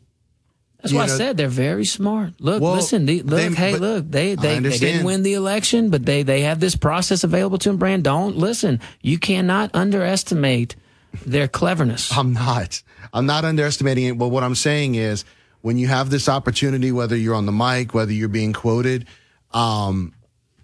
That's 0.82 0.92
why 0.92 1.04
I 1.04 1.06
said 1.06 1.36
they're 1.36 1.46
very 1.48 1.84
smart. 1.84 2.32
Look, 2.40 2.60
Well, 2.60 2.74
listen, 2.74 3.06
the, 3.06 3.22
look, 3.22 3.36
they- 3.36 3.54
hey, 3.54 3.76
look, 3.76 4.10
they 4.10 4.34
they, 4.34 4.58
they 4.58 4.78
didn't 4.78 5.04
win 5.04 5.22
the 5.22 5.34
election, 5.34 5.90
but 5.90 6.04
they 6.04 6.22
they 6.24 6.40
have 6.42 6.58
this 6.60 6.74
process 6.76 7.22
available 7.24 7.58
to 7.58 7.68
them. 7.68 7.78
Brand, 7.78 8.02
don't 8.04 8.36
listen. 8.36 8.80
You 9.00 9.18
cannot 9.18 9.70
underestimate 9.74 10.74
their 11.24 11.46
cleverness. 11.46 12.10
I'm 12.16 12.32
not. 12.32 12.82
I'm 13.12 13.26
not 13.26 13.44
underestimating 13.44 14.04
it. 14.06 14.18
But 14.18 14.28
what 14.28 14.42
I'm 14.42 14.54
saying 14.56 14.94
is, 14.96 15.24
when 15.60 15.76
you 15.78 15.86
have 15.86 16.10
this 16.10 16.28
opportunity, 16.28 16.90
whether 16.90 17.16
you're 17.16 17.34
on 17.36 17.46
the 17.46 17.52
mic, 17.52 17.94
whether 17.94 18.12
you're 18.12 18.28
being 18.28 18.52
quoted, 18.52 19.06
um, 19.52 20.14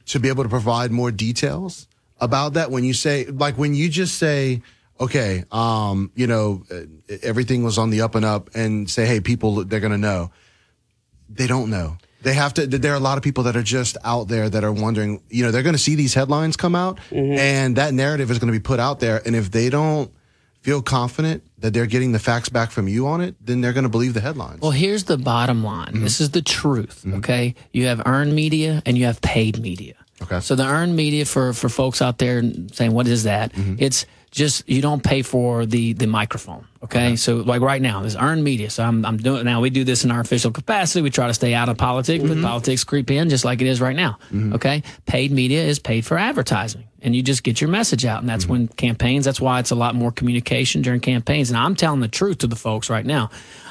to 0.07 0.19
be 0.19 0.29
able 0.29 0.43
to 0.43 0.49
provide 0.49 0.91
more 0.91 1.11
details 1.13 1.87
about 2.21 2.55
that, 2.55 2.71
when 2.73 2.83
you 2.83 2.95
say, 2.95 3.27
like, 3.27 3.57
when 3.59 3.75
you 3.75 3.89
just 3.89 4.17
say, 4.19 4.63
okay, 5.01 5.45
um, 5.51 6.11
you 6.15 6.27
know, 6.27 6.65
uh, 6.71 6.81
everything 7.23 7.63
was 7.65 7.79
on 7.79 7.91
the 7.91 8.03
up 8.03 8.15
and 8.15 8.25
up, 8.25 8.51
and 8.55 8.89
say, 8.91 9.07
hey, 9.07 9.21
people, 9.21 9.65
they're 9.65 9.81
going 9.81 9.93
to 9.93 9.99
know. 9.99 10.31
They 11.29 11.47
don't 11.47 11.71
know. 11.71 11.99
They 12.23 12.35
have 12.35 12.55
to. 12.55 12.67
There 12.67 12.93
are 12.93 12.97
a 12.97 13.01
lot 13.01 13.17
of 13.17 13.23
people 13.23 13.45
that 13.45 13.57
are 13.57 13.63
just 13.63 13.97
out 14.03 14.29
there 14.29 14.49
that 14.49 14.65
are 14.65 14.73
wondering. 14.73 15.23
You 15.29 15.45
know, 15.45 15.51
they're 15.53 15.63
going 15.63 15.75
to 15.75 15.81
see 15.81 15.95
these 15.95 16.15
headlines 16.15 16.57
come 16.57 16.75
out, 16.75 16.99
and 17.13 17.77
that 17.77 17.95
narrative 17.95 18.31
is 18.31 18.39
going 18.39 18.53
to 18.53 18.59
be 18.59 18.63
put 18.63 18.81
out 18.81 18.99
there. 18.99 19.23
And 19.25 19.37
if 19.37 19.51
they 19.53 19.71
don't 19.71 20.13
feel 20.63 20.83
confident 20.83 21.45
that 21.59 21.73
they're 21.73 21.87
getting 21.87 22.13
the 22.13 22.19
facts 22.19 22.49
back 22.49 22.73
from 22.73 22.89
you 22.89 23.07
on 23.07 23.21
it, 23.21 23.37
then 23.41 23.61
they're 23.61 23.73
going 23.73 23.85
to 23.85 23.89
believe 23.89 24.15
the 24.15 24.21
headlines. 24.21 24.61
Well, 24.61 24.73
here's 24.73 25.05
the 25.05 25.17
bottom 25.17 25.63
line. 25.63 25.93
Mm-hmm. 25.93 26.03
This 26.03 26.21
is 26.21 26.31
the 26.31 26.43
truth. 26.43 27.07
Okay, 27.07 27.55
you 27.73 27.87
have 27.87 28.03
earned 28.05 28.35
media 28.35 28.83
and 28.85 28.99
you 28.99 29.05
have 29.05 29.21
paid 29.21 29.61
media. 29.61 29.95
Okay. 30.21 30.41
So 30.41 30.57
the 30.57 30.67
earned 30.67 30.97
media 30.97 31.25
for 31.25 31.53
for 31.53 31.69
folks 31.69 32.03
out 32.03 32.19
there 32.19 32.43
saying, 32.73 32.93
"What 32.93 33.07
is 33.07 33.23
that?" 33.25 33.53
Mm-hmm. 33.53 33.77
It's 33.79 34.05
just 34.31 34.69
you 34.69 34.81
don't 34.83 35.03
pay 35.03 35.23
for 35.23 35.65
the 35.67 35.93
the 35.95 36.07
microphone. 36.07 36.67
Okay? 36.85 37.17
so 37.17 37.37
like 37.39 37.61
right 37.61 37.83
now, 37.83 38.01
there's 38.01 38.15
earned 38.17 38.45
media. 38.45 38.71
So 38.71 38.85
I'm 38.85 39.05
I'm 39.05 39.17
doing 39.17 39.45
now. 39.45 39.61
We 39.61 39.71
do 39.71 39.85
this 39.85 40.05
in 40.05 40.11
our 40.11 40.21
official 40.21 40.51
capacity. 40.53 41.03
We 41.03 41.11
try 41.11 41.27
to 41.27 41.35
stay 41.35 41.55
out 41.55 41.69
of 41.69 41.77
politics, 41.77 42.23
Mm-hmm. 42.23 42.43
but 42.43 42.49
politics 42.49 42.85
creep 42.85 43.11
in 43.11 43.29
just 43.31 43.45
like 43.45 43.61
it 43.61 43.67
is 43.67 43.81
right 43.81 43.97
now. 43.97 44.19
Okay, 44.55 44.83
paid 45.07 45.33
media 45.33 45.63
is 45.65 45.79
paid 45.79 46.07
for 46.07 46.17
advertising, 46.19 46.85
and 47.03 47.17
you 47.17 47.23
just 47.23 47.43
get 47.43 47.61
your 47.61 47.71
message 47.71 48.05
out, 48.05 48.21
and 48.21 48.29
that's 48.29 48.45
Mm-hmm. 48.45 48.53
when 48.53 48.69
campaigns. 48.69 49.25
That's 49.25 49.41
why 49.41 49.59
it's 49.61 49.71
a 49.73 49.75
lot 49.77 49.95
more 49.95 50.13
communication 50.13 50.83
during 50.83 51.01
campaigns. 51.01 51.51
And 51.51 51.59
I'm 51.59 51.75
telling 51.75 52.01
the 52.01 52.09
truth 52.09 52.39
to 52.39 52.47
the 52.47 52.57
folks 52.57 52.89
right 52.91 53.05
now. 53.07 53.31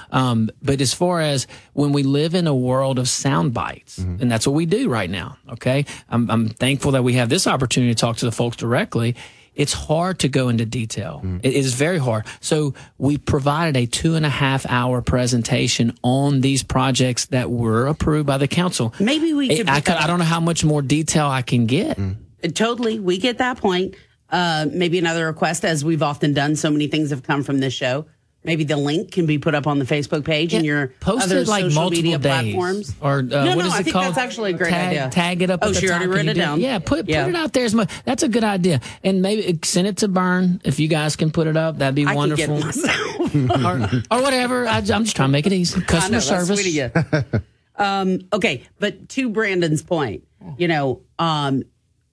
Um, 0.09 0.49
but 0.63 0.79
as 0.79 0.93
far 0.93 1.19
as 1.19 1.47
when 1.73 1.91
we 1.91 2.01
live 2.03 2.33
in 2.33 2.47
a 2.47 2.55
world 2.55 2.97
of 2.97 3.09
sound 3.09 3.53
bites, 3.53 3.97
and 3.97 4.31
that's 4.31 4.47
what 4.47 4.53
we 4.53 4.65
do 4.65 4.87
right 4.89 5.09
now, 5.09 5.37
okay? 5.49 5.85
I'm, 6.09 6.29
I'm 6.31 6.47
thankful 6.47 6.91
that 6.93 7.03
we 7.03 7.13
have 7.13 7.27
this 7.27 7.45
opportunity 7.45 7.93
to 7.93 7.99
talk 7.99 8.15
to 8.17 8.25
the 8.25 8.31
folks 8.31 8.55
directly. 8.55 9.15
It's 9.57 9.73
hard 9.73 10.19
to 10.19 10.29
go 10.29 10.49
into 10.49 10.65
detail. 10.65 11.21
It 11.43 11.53
is 11.53 11.73
very 11.73 11.97
hard. 11.97 12.25
So 12.39 12.75
we 12.97 13.17
provided 13.17 13.75
a 13.75 13.85
two 13.87 14.15
and 14.15 14.25
a 14.25 14.29
half 14.29 14.65
hour 14.69 15.01
presentation 15.01 15.97
on 16.03 16.41
these 16.41 16.61
projects 16.63 17.25
that 17.27 17.49
were 17.49 17.87
approved 17.87 18.27
by 18.27 18.37
the 18.37 18.47
council. 18.47 18.93
Maybe 18.99 19.33
we 19.33 19.49
I- 19.51 19.57
could 19.57 19.69
I, 19.69 19.81
could- 19.81 19.95
I 19.95 20.07
don't 20.07 20.19
know 20.19 20.25
how 20.25 20.39
much 20.39 20.63
more 20.63 20.81
detail 20.83 21.25
I 21.25 21.41
can 21.41 21.65
get. 21.65 21.97
Uh, 21.99 22.13
Totally. 22.53 22.99
We 22.99 23.17
get 23.17 23.39
that 23.39 23.57
point. 23.57 23.95
Uh, 24.29 24.67
maybe 24.71 24.99
another 24.99 25.25
request, 25.25 25.65
as 25.65 25.83
we've 25.83 26.03
often 26.03 26.33
done, 26.33 26.55
so 26.55 26.69
many 26.69 26.87
things 26.87 27.09
have 27.09 27.23
come 27.23 27.43
from 27.43 27.59
this 27.59 27.73
show. 27.73 28.05
Maybe 28.47 28.63
the 28.63 28.77
link 28.77 29.11
can 29.11 29.25
be 29.25 29.37
put 29.37 29.53
up 29.55 29.67
on 29.67 29.77
the 29.77 29.83
Facebook 29.83 30.23
page 30.23 30.53
and 30.53 30.65
your 30.65 30.87
Post 31.01 31.25
other 31.25 31.43
like 31.43 31.63
social 31.63 31.81
multiple 31.81 32.03
media 32.03 32.17
days. 32.17 32.53
platforms. 32.53 32.95
Or 33.01 33.19
uh, 33.19 33.21
no, 33.21 33.45
what 33.45 33.57
no, 33.57 33.65
is 33.65 33.73
I 33.73 33.79
it 33.79 33.83
think 33.83 33.93
called? 33.93 34.05
that's 34.05 34.17
actually 34.17 34.51
a 34.51 34.57
great 34.57 34.69
tag, 34.69 34.87
idea. 34.87 35.09
Tag 35.09 35.41
it 35.41 35.49
up. 35.49 35.59
Oh, 35.61 35.67
at 35.67 35.73
the 35.73 35.79
she 35.81 35.87
top. 35.87 35.97
already 35.97 36.11
wrote 36.11 36.25
it 36.27 36.33
do 36.33 36.39
down. 36.39 36.61
Yeah, 36.61 36.79
put 36.79 37.05
put 37.05 37.09
it 37.09 37.35
out 37.35 37.51
there 37.51 37.65
as 37.65 37.75
much. 37.75 37.91
That's 38.05 38.23
a 38.23 38.29
good 38.29 38.45
idea. 38.45 38.79
And 39.03 39.21
maybe 39.21 39.59
send 39.63 39.87
it 39.87 39.97
to 39.97 40.07
Burn 40.07 40.61
if 40.63 40.79
you 40.79 40.87
guys 40.87 41.17
can 41.17 41.29
put 41.29 41.47
it 41.47 41.57
up. 41.57 41.77
That'd 41.79 41.93
be 41.93 42.05
I 42.05 42.15
can 42.15 42.35
get 42.35 42.49
wonderful. 42.49 43.65
or, 43.65 43.89
or 44.09 44.21
whatever. 44.21 44.65
I, 44.65 44.77
am 44.77 44.83
just 45.03 45.17
trying 45.17 45.27
to 45.27 45.33
make 45.33 45.45
it 45.45 45.51
easy. 45.51 45.75
I 45.75 45.79
know, 45.79 45.85
Customer 45.85 46.11
that's 46.17 46.27
service. 46.27 46.61
sweet 46.61 46.81
of 46.81 47.25
you. 47.25 47.41
um, 47.75 48.19
okay, 48.31 48.63
but 48.79 49.09
to 49.09 49.29
Brandon's 49.29 49.83
point, 49.83 50.23
you 50.57 50.69
know, 50.69 51.01
um, 51.19 51.63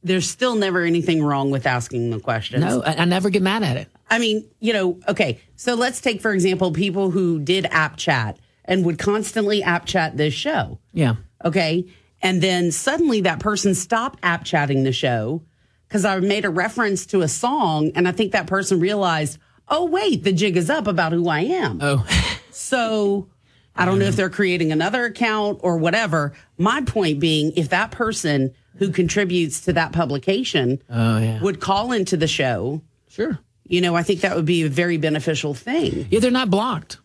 there's 0.02 0.28
still 0.28 0.56
never 0.56 0.82
anything 0.82 1.23
wrong 1.23 1.51
with 1.52 1.66
asking 1.66 2.11
the 2.11 2.19
questions. 2.19 2.62
No, 2.65 2.82
I, 2.82 2.97
I 2.97 3.05
never 3.05 3.31
get 3.31 3.43
mad 3.43 3.62
at 3.62 3.77
it. 3.77 3.89
I 4.14 4.18
mean, 4.18 4.48
you 4.60 4.72
know, 4.72 5.00
okay. 5.08 5.40
So 5.56 5.74
let's 5.74 6.00
take, 6.00 6.20
for 6.20 6.32
example, 6.32 6.70
people 6.72 7.10
who 7.10 7.40
did 7.40 7.66
app 7.66 7.96
chat 7.96 8.38
and 8.64 8.84
would 8.84 8.98
constantly 8.98 9.62
app 9.62 9.86
chat 9.86 10.16
this 10.16 10.32
show. 10.32 10.78
Yeah. 10.92 11.16
Okay. 11.44 11.86
And 12.22 12.40
then 12.40 12.70
suddenly 12.70 13.22
that 13.22 13.40
person 13.40 13.74
stopped 13.74 14.20
app 14.22 14.44
chatting 14.44 14.84
the 14.84 14.92
show 14.92 15.42
because 15.88 16.04
I 16.04 16.18
made 16.20 16.44
a 16.44 16.50
reference 16.50 17.06
to 17.06 17.22
a 17.22 17.28
song. 17.28 17.90
And 17.96 18.06
I 18.06 18.12
think 18.12 18.32
that 18.32 18.46
person 18.46 18.78
realized, 18.78 19.38
oh, 19.68 19.86
wait, 19.86 20.22
the 20.22 20.32
jig 20.32 20.56
is 20.56 20.70
up 20.70 20.86
about 20.86 21.12
who 21.12 21.28
I 21.28 21.40
am. 21.40 21.80
Oh. 21.82 22.06
so 22.52 23.28
I 23.74 23.84
don't 23.84 23.98
know 23.98 24.06
if 24.06 24.14
they're 24.14 24.30
creating 24.30 24.70
another 24.70 25.04
account 25.04 25.58
or 25.62 25.76
whatever. 25.76 26.34
My 26.56 26.82
point 26.82 27.18
being, 27.18 27.52
if 27.56 27.70
that 27.70 27.90
person 27.90 28.54
who 28.76 28.90
contributes 28.90 29.62
to 29.62 29.72
that 29.72 29.90
publication 29.92 30.80
Oh 30.88 31.18
yeah. 31.18 31.40
would 31.42 31.60
call 31.60 31.90
into 31.90 32.16
the 32.16 32.28
show, 32.28 32.80
Sure. 33.08 33.38
You 33.66 33.80
know, 33.80 33.94
I 33.94 34.02
think 34.02 34.20
that 34.20 34.36
would 34.36 34.44
be 34.44 34.62
a 34.62 34.68
very 34.68 34.96
beneficial 34.96 35.54
thing. 35.54 36.06
Yeah, 36.10 36.20
they're 36.20 36.30
not 36.30 36.50
blocked. 36.50 36.98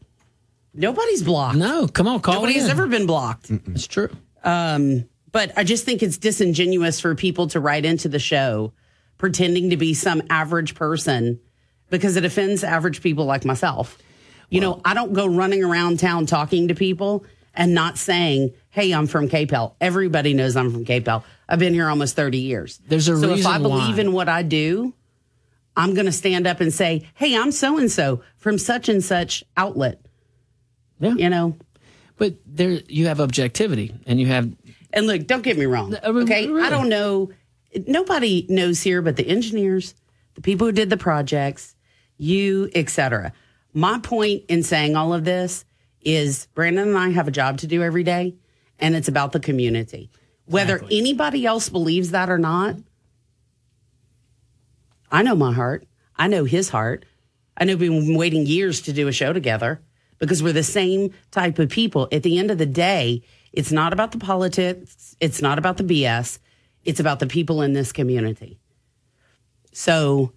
Nobody's 0.74 1.24
blocked. 1.24 1.58
No, 1.58 1.88
come 1.88 2.08
on, 2.08 2.20
call 2.20 2.36
Nobody 2.36 2.56
in. 2.56 2.62
has 2.62 2.70
ever 2.70 2.88
been 2.88 3.06
blocked. 3.06 3.50
It's 3.50 3.88
true. 3.88 4.10
Um, 4.44 5.06
but 5.32 5.52
I 5.58 5.64
just 5.64 5.86
think 5.86 6.04
it's 6.04 6.18
disingenuous 6.18 7.00
for 7.00 7.16
people 7.16 7.48
to 7.48 7.60
write 7.60 7.86
into 7.86 8.10
the 8.10 8.20
show 8.20 8.74
pretending 9.18 9.72
to 9.72 9.78
be 9.78 9.94
some 9.94 10.22
average 10.30 10.76
person 10.76 11.40
because 11.90 12.16
it 12.16 12.26
offends 12.26 12.64
average 12.64 13.02
people 13.02 13.26
like 13.26 13.46
myself. 13.46 13.98
You 14.50 14.62
know, 14.62 14.82
I 14.84 14.94
don't 14.94 15.14
go 15.14 15.28
running 15.28 15.64
around 15.64 16.00
town 16.00 16.26
talking 16.26 16.70
to 16.70 16.76
people 16.76 17.26
and 17.54 17.74
not 17.74 17.98
saying, 17.98 18.54
"Hey, 18.70 18.92
I'm 18.92 19.06
from 19.08 19.28
KPEL." 19.30 19.74
Everybody 19.82 20.34
knows 20.34 20.56
I'm 20.56 20.72
from 20.72 20.86
KPEL. 20.86 21.24
I've 21.48 21.60
been 21.60 21.74
here 21.74 21.88
almost 21.88 22.16
30 22.16 22.40
years. 22.40 22.80
There's 22.88 23.08
a 23.08 23.18
so 23.18 23.32
if 23.34 23.46
I 23.46 23.58
believe 23.60 23.96
why. 23.96 24.02
in 24.02 24.14
what 24.14 24.30
I 24.30 24.42
do, 24.44 24.94
I'm 25.80 25.94
going 25.94 26.08
to 26.08 26.12
stand 26.12 26.46
up 26.46 26.60
and 26.60 26.74
say, 26.74 27.08
"Hey, 27.16 27.38
I'm 27.38 27.54
so 27.54 27.78
and 27.78 27.90
so 27.90 28.22
from 28.36 28.58
such 28.58 28.90
and 28.90 29.02
such 29.02 29.46
outlet." 29.56 30.02
Yeah. 31.00 31.14
You 31.14 31.30
know. 31.30 31.56
But 32.18 32.36
there, 32.46 32.82
you 32.90 33.08
have 33.08 33.22
objectivity, 33.22 33.96
and 34.06 34.20
you 34.20 34.28
have. 34.28 34.54
And 34.92 35.08
look, 35.08 35.26
don't 35.26 35.42
get 35.42 35.58
me 35.58 35.66
wrong. 35.66 35.96
Uh, 35.96 36.00
I 36.04 36.12
mean, 36.12 36.24
Okay, 36.24 36.52
I 36.52 36.70
don't 36.70 36.90
know. 36.90 37.32
Nobody 37.88 38.46
knows 38.50 38.82
here, 38.82 39.02
but 39.02 39.16
the 39.16 39.26
engineers, 39.26 39.96
the 40.36 40.42
people 40.42 40.68
who 40.68 40.74
did 40.74 40.90
the 40.90 40.98
projects, 40.98 41.76
you, 42.18 42.70
etc. 42.76 43.32
My 43.74 44.00
point 44.00 44.44
in 44.50 44.64
saying 44.64 44.98
all 44.98 45.14
of 45.14 45.24
this 45.24 45.64
is 46.02 46.48
Brandon 46.56 46.90
and 46.90 46.98
I 46.98 47.10
have 47.12 47.30
a 47.30 47.32
job 47.32 47.60
to 47.60 47.68
do 47.68 47.84
every 47.84 48.04
day, 48.04 48.36
and 48.80 48.98
it's 48.98 49.08
about 49.08 49.32
the 49.32 49.40
community. 49.40 50.12
Whether 50.46 50.84
anybody 50.92 51.46
else 51.46 51.70
believes 51.70 52.12
that 52.12 52.30
or 52.30 52.40
not, 52.40 52.76
I 55.12 55.24
know 55.24 55.36
my 55.36 55.54
heart. 55.54 55.88
I 56.16 56.28
know 56.28 56.44
his 56.44 56.70
heart. 56.70 57.06
I 57.58 57.66
know 57.66 57.76
we've 57.76 57.92
been 57.92 58.16
waiting 58.16 58.46
years 58.46 58.82
to 58.82 58.94
do 58.94 59.08
a 59.08 59.12
show 59.12 59.34
together 59.34 59.82
because 60.18 60.44
we're 60.44 60.54
the 60.54 60.64
same 60.64 61.14
type 61.32 61.60
of 61.60 61.70
people. 61.70 62.08
At 62.12 62.24
the 62.24 62.38
end 62.38 62.52
of 62.52 62.58
the 62.58 62.66
day, 62.66 63.24
it's 63.52 63.72
not 63.72 63.94
about 63.94 64.12
the 64.12 64.18
politics. 64.18 65.16
It's 65.20 65.42
not 65.42 65.58
about 65.58 65.78
the 65.78 65.84
BS. 65.84 66.40
It's 66.84 67.00
about 67.00 67.20
the 67.20 67.28
people 67.28 67.62
in 67.62 67.74
this 67.74 67.92
community. 67.92 68.60
So 69.72 70.34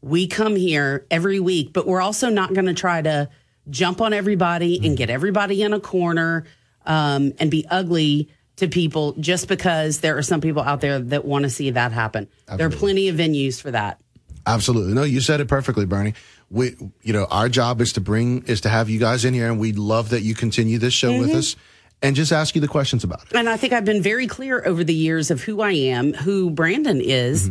we 0.00 0.26
come 0.26 0.56
here 0.56 1.06
every 1.10 1.40
week, 1.40 1.72
but 1.72 1.86
we're 1.86 2.00
also 2.00 2.30
not 2.30 2.54
going 2.54 2.66
to 2.66 2.74
try 2.74 3.02
to 3.02 3.28
jump 3.68 4.00
on 4.00 4.12
everybody 4.12 4.80
and 4.84 4.96
get 4.96 5.10
everybody 5.10 5.62
in 5.62 5.72
a 5.72 5.80
corner 5.80 6.44
um, 6.86 7.32
and 7.38 7.50
be 7.50 7.66
ugly 7.70 8.30
to 8.60 8.68
people 8.68 9.12
just 9.20 9.48
because 9.48 10.00
there 10.00 10.16
are 10.16 10.22
some 10.22 10.40
people 10.40 10.62
out 10.62 10.80
there 10.80 10.98
that 10.98 11.24
want 11.24 11.42
to 11.42 11.50
see 11.50 11.70
that 11.70 11.92
happen. 11.92 12.28
There 12.56 12.66
are 12.66 12.70
plenty 12.70 13.08
of 13.08 13.16
venues 13.16 13.60
for 13.60 13.70
that. 13.72 14.00
Absolutely. 14.46 14.94
No, 14.94 15.02
you 15.02 15.20
said 15.20 15.40
it 15.40 15.48
perfectly, 15.48 15.84
Bernie. 15.84 16.14
We, 16.50 16.74
you 17.02 17.12
know, 17.12 17.26
our 17.30 17.48
job 17.48 17.80
is 17.80 17.92
to 17.92 18.00
bring, 18.00 18.42
is 18.44 18.62
to 18.62 18.68
have 18.68 18.88
you 18.88 18.98
guys 18.98 19.24
in 19.24 19.34
here, 19.34 19.46
and 19.50 19.60
we 19.60 19.72
love 19.72 20.08
that 20.10 20.22
you 20.22 20.34
continue 20.34 20.78
this 20.78 20.94
show 20.94 21.16
with 21.18 21.30
Mhm. 21.30 21.36
us 21.36 21.56
and 22.02 22.16
just 22.16 22.32
ask 22.32 22.54
you 22.54 22.60
the 22.60 22.66
questions 22.68 23.04
about 23.04 23.22
it. 23.30 23.36
And 23.36 23.48
I 23.48 23.56
think 23.56 23.72
I've 23.72 23.84
been 23.84 24.02
very 24.02 24.26
clear 24.26 24.64
over 24.66 24.82
the 24.82 24.94
years 24.94 25.30
of 25.30 25.42
who 25.42 25.60
I 25.60 25.72
am, 25.72 26.14
who 26.14 26.50
Brandon 26.50 27.00
is, 27.00 27.50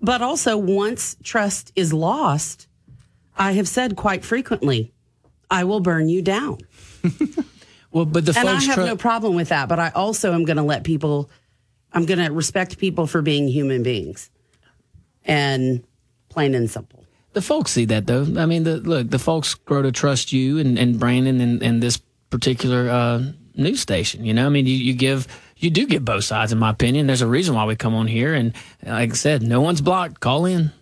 but 0.00 0.22
also 0.22 0.56
once 0.56 1.16
trust 1.24 1.72
is 1.74 1.92
lost, 1.92 2.68
I 3.36 3.52
have 3.52 3.66
said 3.68 3.96
quite 3.96 4.24
frequently, 4.24 4.92
I 5.50 5.64
will 5.64 5.80
burn 5.80 6.08
you 6.08 6.22
down. 6.22 6.58
Well, 7.90 8.04
but 8.04 8.26
the 8.26 8.34
and 8.38 8.48
I 8.48 8.60
have 8.60 8.78
no 8.78 8.96
problem 8.96 9.34
with 9.34 9.48
that, 9.48 9.68
but 9.68 9.78
I 9.78 9.90
also 9.90 10.34
am 10.34 10.44
going 10.44 10.58
to 10.58 10.62
let 10.62 10.84
people, 10.84 11.30
I'm 11.92 12.04
going 12.04 12.18
to 12.18 12.30
respect 12.32 12.78
people 12.78 13.06
for 13.06 13.22
being 13.22 13.48
human 13.48 13.82
beings 13.82 14.30
and 15.24 15.82
plain 16.28 16.54
and 16.54 16.70
simple. 16.70 17.04
The 17.32 17.42
folks 17.42 17.70
see 17.70 17.84
that 17.86 18.06
though. 18.06 18.26
I 18.36 18.46
mean, 18.46 18.64
the 18.64 18.76
look, 18.76 19.10
the 19.10 19.18
folks 19.18 19.54
grow 19.54 19.82
to 19.82 19.92
trust 19.92 20.32
you 20.32 20.58
and, 20.58 20.78
and 20.78 20.98
Brandon 20.98 21.40
and, 21.40 21.62
and 21.62 21.82
this 21.82 21.98
particular 22.30 22.90
uh, 22.90 23.22
news 23.54 23.80
station. 23.80 24.24
You 24.24 24.34
know, 24.34 24.46
I 24.46 24.48
mean, 24.48 24.66
you, 24.66 24.74
you 24.74 24.92
give, 24.92 25.26
you 25.56 25.70
do 25.70 25.86
get 25.86 26.04
both 26.04 26.24
sides, 26.24 26.52
in 26.52 26.58
my 26.58 26.70
opinion. 26.70 27.06
There's 27.06 27.22
a 27.22 27.26
reason 27.26 27.54
why 27.54 27.64
we 27.64 27.76
come 27.76 27.94
on 27.94 28.06
here, 28.06 28.34
and 28.34 28.54
like 28.84 29.10
I 29.10 29.14
said, 29.14 29.42
no 29.42 29.60
one's 29.60 29.80
blocked. 29.80 30.20
Call 30.20 30.46
in. 30.46 30.72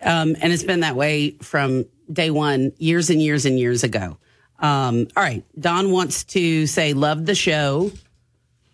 Um, 0.00 0.36
and 0.40 0.52
it's 0.52 0.62
been 0.62 0.80
that 0.80 0.96
way 0.96 1.30
from 1.42 1.86
day 2.12 2.30
one, 2.30 2.72
years 2.78 3.10
and 3.10 3.20
years 3.20 3.46
and 3.46 3.58
years 3.58 3.82
ago. 3.82 4.18
Um, 4.58 5.08
all 5.16 5.22
right. 5.22 5.44
Don 5.58 5.90
wants 5.90 6.24
to 6.24 6.66
say, 6.66 6.92
love 6.94 7.26
the 7.26 7.34
show. 7.34 7.90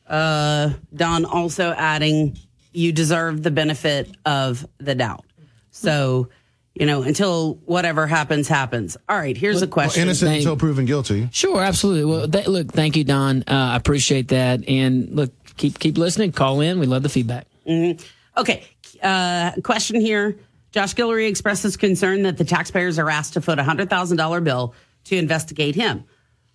Uh, 0.07 0.71
Don 0.95 1.25
also 1.25 1.73
adding, 1.73 2.39
you 2.73 2.93
deserve 2.93 3.43
the 3.43 3.51
benefit 3.51 4.09
of 4.25 4.67
the 4.79 4.95
doubt. 4.95 5.25
So, 5.71 6.29
you 6.75 6.87
know, 6.87 7.03
until 7.03 7.55
whatever 7.65 8.07
happens, 8.07 8.49
happens. 8.49 8.97
All 9.09 9.17
right. 9.17 9.37
Here's 9.37 9.63
a 9.63 9.67
question. 9.67 10.03
Innocent 10.03 10.37
until 10.37 10.57
proven 10.57 10.85
guilty. 10.87 11.29
Sure, 11.33 11.61
absolutely. 11.63 12.05
Well, 12.05 12.29
that, 12.29 12.47
look, 12.49 12.73
thank 12.73 12.97
you, 12.97 13.05
Don. 13.05 13.43
Uh, 13.47 13.73
I 13.73 13.77
appreciate 13.77 14.29
that. 14.29 14.69
And 14.69 15.11
look, 15.11 15.31
keep 15.57 15.79
keep 15.79 15.99
listening. 15.99 16.33
Call 16.33 16.61
in. 16.61 16.79
We 16.79 16.87
love 16.87 17.03
the 17.03 17.09
feedback. 17.09 17.47
Mhm. 17.69 18.03
Okay. 18.37 18.65
Uh, 19.03 19.53
question 19.63 20.01
here. 20.01 20.39
Josh 20.71 20.95
Guillory 20.95 21.29
expresses 21.29 21.77
concern 21.77 22.23
that 22.23 22.39
the 22.39 22.45
taxpayers 22.45 22.99
are 22.99 23.11
asked 23.11 23.35
to 23.35 23.43
foot 23.43 23.59
a 23.59 23.63
$100,000 23.63 24.43
bill 24.45 24.75
to 25.05 25.17
investigate 25.17 25.75
him, 25.75 26.05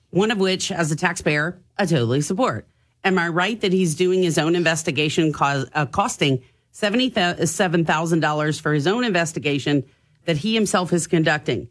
one 0.10 0.32
of 0.32 0.38
which, 0.38 0.72
as 0.72 0.91
a 0.91 0.95
taxpayer, 0.95 1.61
I 1.78 1.86
totally 1.86 2.22
support. 2.22 2.68
Am 3.03 3.18
I 3.19 3.28
right 3.30 3.60
that 3.61 3.74
he's 3.74 3.95
doing 3.95 4.24
his 4.24 4.38
own 4.38 4.56
investigation, 4.56 5.32
cause, 5.32 5.69
uh, 5.74 5.86
costing 5.86 6.44
$77,000 6.74 8.61
for 8.61 8.74
his 8.74 8.88
own 8.88 9.03
investigation 9.03 9.84
that 10.26 10.38
he 10.38 10.53
himself 10.53 10.91
is 10.94 11.07
conducting? 11.07 11.69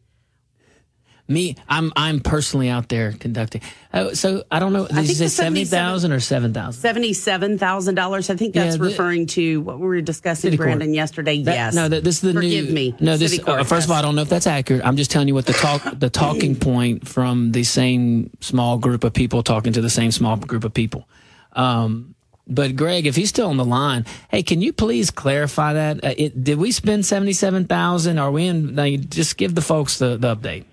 Me, 1.28 1.56
I'm 1.68 1.92
I'm 1.96 2.20
personally 2.20 2.68
out 2.68 2.88
there 2.88 3.10
conducting. 3.12 3.60
Uh, 3.92 4.14
so 4.14 4.44
I 4.50 4.60
don't 4.60 4.72
know. 4.72 4.86
Did 4.86 4.96
I 4.96 5.00
you 5.00 5.06
think 5.08 5.18
say 5.18 5.26
seventy 5.26 5.64
thousand 5.64 6.12
or 6.12 6.20
seven 6.20 6.52
thousand? 6.54 6.82
$77,000. 6.94 8.30
I 8.30 8.36
think 8.36 8.54
Yeah, 8.54 8.64
that's 8.64 8.76
the- 8.76 8.82
referring 8.84 9.26
to 9.28 9.60
what 9.62 9.80
we 9.80 9.86
were 9.86 10.00
discussing, 10.00 10.50
court. 10.52 10.66
Brandon, 10.66 10.94
yesterday. 10.94 11.42
That- 11.42 11.54
yes. 11.54 11.74
No, 11.74 11.88
that, 11.88 12.04
this 12.04 12.16
is 12.16 12.20
the 12.20 12.32
Forgive 12.32 12.66
new. 12.66 12.72
me. 12.72 12.94
No, 13.00 13.16
this. 13.16 13.32
City 13.32 13.42
uh, 13.42 13.46
court, 13.46 13.66
first 13.66 13.86
of 13.86 13.90
all, 13.90 13.96
I 13.96 14.02
don't 14.02 14.14
know 14.14 14.22
if 14.22 14.28
that's 14.28 14.46
accurate. 14.46 14.84
I'm 14.84 14.96
just 14.96 15.10
telling 15.10 15.26
you 15.28 15.34
what 15.34 15.46
the 15.46 15.52
talk, 15.52 15.82
the 15.98 16.10
talking 16.10 16.54
point 16.54 17.08
from 17.08 17.50
the 17.52 17.64
same 17.64 18.30
small 18.40 18.78
group 18.78 19.02
of 19.02 19.12
people 19.12 19.42
talking 19.42 19.72
to 19.72 19.80
the 19.80 19.90
same 19.90 20.12
small 20.12 20.36
group 20.36 20.62
of 20.64 20.72
people. 20.74 21.08
Um, 21.54 22.14
but 22.46 22.76
Greg, 22.76 23.06
if 23.06 23.16
he's 23.16 23.30
still 23.30 23.48
on 23.48 23.56
the 23.56 23.64
line, 23.64 24.06
hey, 24.30 24.44
can 24.44 24.60
you 24.62 24.72
please 24.72 25.10
clarify 25.10 25.72
that? 25.72 26.04
Uh, 26.04 26.14
it, 26.16 26.44
did 26.44 26.58
we 26.58 26.70
spend 26.70 27.04
seventy-seven 27.04 27.64
thousand? 27.66 28.18
Are 28.18 28.30
we 28.30 28.46
in? 28.46 28.76
Now, 28.76 28.86
just 28.88 29.36
give 29.36 29.56
the 29.56 29.62
folks 29.62 29.98
the, 29.98 30.16
the 30.16 30.36
update. 30.36 30.64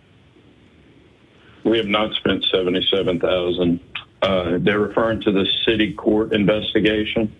We 1.63 1.77
have 1.77 1.87
not 1.87 2.13
spent 2.15 2.45
seventy-seven 2.51 3.19
thousand. 3.19 3.79
Uh, 4.21 4.57
they're 4.59 4.79
referring 4.79 5.21
to 5.21 5.31
the 5.31 5.45
city 5.65 5.93
court 5.93 6.33
investigation. 6.33 7.33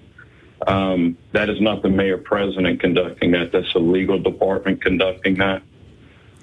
Um, 0.67 1.17
that 1.33 1.49
is 1.49 1.59
not 1.59 1.81
the 1.81 1.89
mayor 1.89 2.17
president 2.17 2.79
conducting 2.79 3.31
that. 3.31 3.51
That's 3.51 3.71
the 3.73 3.79
legal 3.79 4.19
department 4.19 4.81
conducting 4.81 5.35
that. 5.35 5.61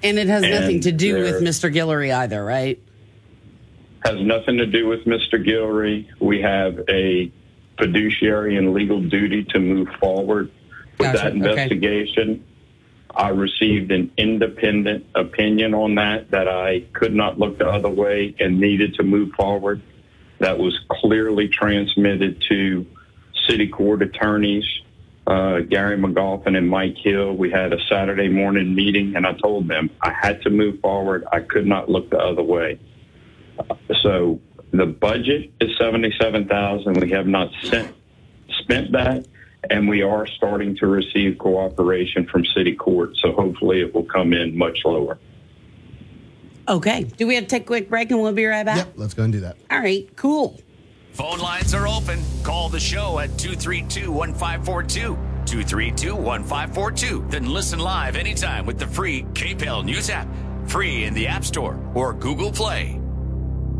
And 0.03 0.17
it 0.19 0.27
has 0.27 0.43
And 0.43 0.51
nothing 0.51 0.81
to 0.81 0.91
do 0.91 1.15
with 1.15 1.41
Mr. 1.43 1.73
Guillory 1.73 2.13
either, 2.13 2.43
right? 2.43 2.79
Has 4.03 4.19
nothing 4.19 4.57
to 4.57 4.65
do 4.65 4.87
with 4.87 5.05
Mr. 5.05 5.43
Guillory. 5.43 6.07
We 6.19 6.41
have 6.41 6.79
a 6.89 7.31
fiduciary 7.77 8.57
and 8.57 8.73
legal 8.73 9.01
duty 9.01 9.43
to 9.45 9.59
move 9.59 9.87
forward 9.99 10.51
with 10.99 11.13
Gotcha. 11.13 11.39
that 11.39 11.49
Okay. 11.51 12.41
I 13.15 13.29
received 13.29 13.91
an 13.91 14.11
independent 14.17 15.05
opinion 15.15 15.73
on 15.73 15.95
that 15.95 16.31
that 16.31 16.47
I 16.47 16.81
could 16.93 17.13
not 17.13 17.37
look 17.37 17.57
the 17.57 17.67
other 17.67 17.89
way 17.89 18.35
and 18.39 18.59
needed 18.59 18.95
to 18.95 19.03
move 19.03 19.31
forward. 19.33 19.81
That 20.39 20.57
was 20.57 20.79
clearly 20.89 21.47
transmitted 21.47 22.41
to 22.49 22.85
city 23.47 23.67
court 23.67 24.01
attorneys, 24.01 24.65
uh, 25.27 25.59
Gary 25.59 25.97
McGoffin 25.97 26.57
and 26.57 26.69
Mike 26.69 26.97
Hill. 26.97 27.33
We 27.33 27.51
had 27.51 27.73
a 27.73 27.83
Saturday 27.87 28.29
morning 28.29 28.73
meeting, 28.73 29.15
and 29.15 29.27
I 29.27 29.33
told 29.33 29.67
them 29.67 29.89
I 30.01 30.13
had 30.13 30.41
to 30.43 30.49
move 30.49 30.79
forward. 30.79 31.25
I 31.31 31.41
could 31.41 31.67
not 31.67 31.89
look 31.89 32.09
the 32.09 32.19
other 32.19 32.43
way. 32.43 32.79
So 34.01 34.39
the 34.71 34.85
budget 34.85 35.51
is 35.59 35.77
seventy-seven 35.77 36.47
thousand. 36.47 37.01
We 37.01 37.11
have 37.11 37.27
not 37.27 37.51
sent, 37.63 37.93
spent 38.61 38.91
that, 38.93 39.27
and 39.69 39.87
we 39.87 40.01
are 40.01 40.25
starting 40.25 40.75
to 40.77 40.87
receive 40.87 41.37
cooperation 41.37 42.25
from 42.27 42.45
city 42.45 42.75
court. 42.75 43.15
So 43.17 43.31
hopefully 43.33 43.81
it 43.81 43.93
will 43.93 44.05
come 44.05 44.33
in 44.33 44.57
much 44.57 44.79
lower. 44.85 45.19
Okay. 46.67 47.03
Do 47.03 47.27
we 47.27 47.35
have 47.35 47.45
to 47.45 47.49
take 47.49 47.63
a 47.63 47.65
quick 47.65 47.89
break 47.89 48.11
and 48.11 48.21
we'll 48.21 48.33
be 48.33 48.45
right 48.45 48.65
back? 48.65 48.77
Yep, 48.77 48.93
let's 48.95 49.13
go 49.13 49.23
and 49.23 49.33
do 49.33 49.41
that. 49.41 49.57
All 49.69 49.79
right, 49.79 50.09
cool. 50.15 50.59
Phone 51.13 51.39
lines 51.39 51.73
are 51.73 51.87
open. 51.87 52.21
Call 52.43 52.69
the 52.69 52.79
show 52.79 53.19
at 53.19 53.37
232 53.37 54.11
1542. 54.11 55.17
232 55.45 56.15
1542. 56.15 57.25
Then 57.29 57.45
listen 57.47 57.79
live 57.79 58.15
anytime 58.15 58.65
with 58.65 58.79
the 58.79 58.87
free 58.87 59.23
KPEL 59.33 59.83
News 59.83 60.09
app. 60.09 60.27
Free 60.67 61.03
in 61.03 61.13
the 61.13 61.27
App 61.27 61.43
Store 61.43 61.77
or 61.93 62.13
Google 62.13 62.51
Play. 62.51 62.93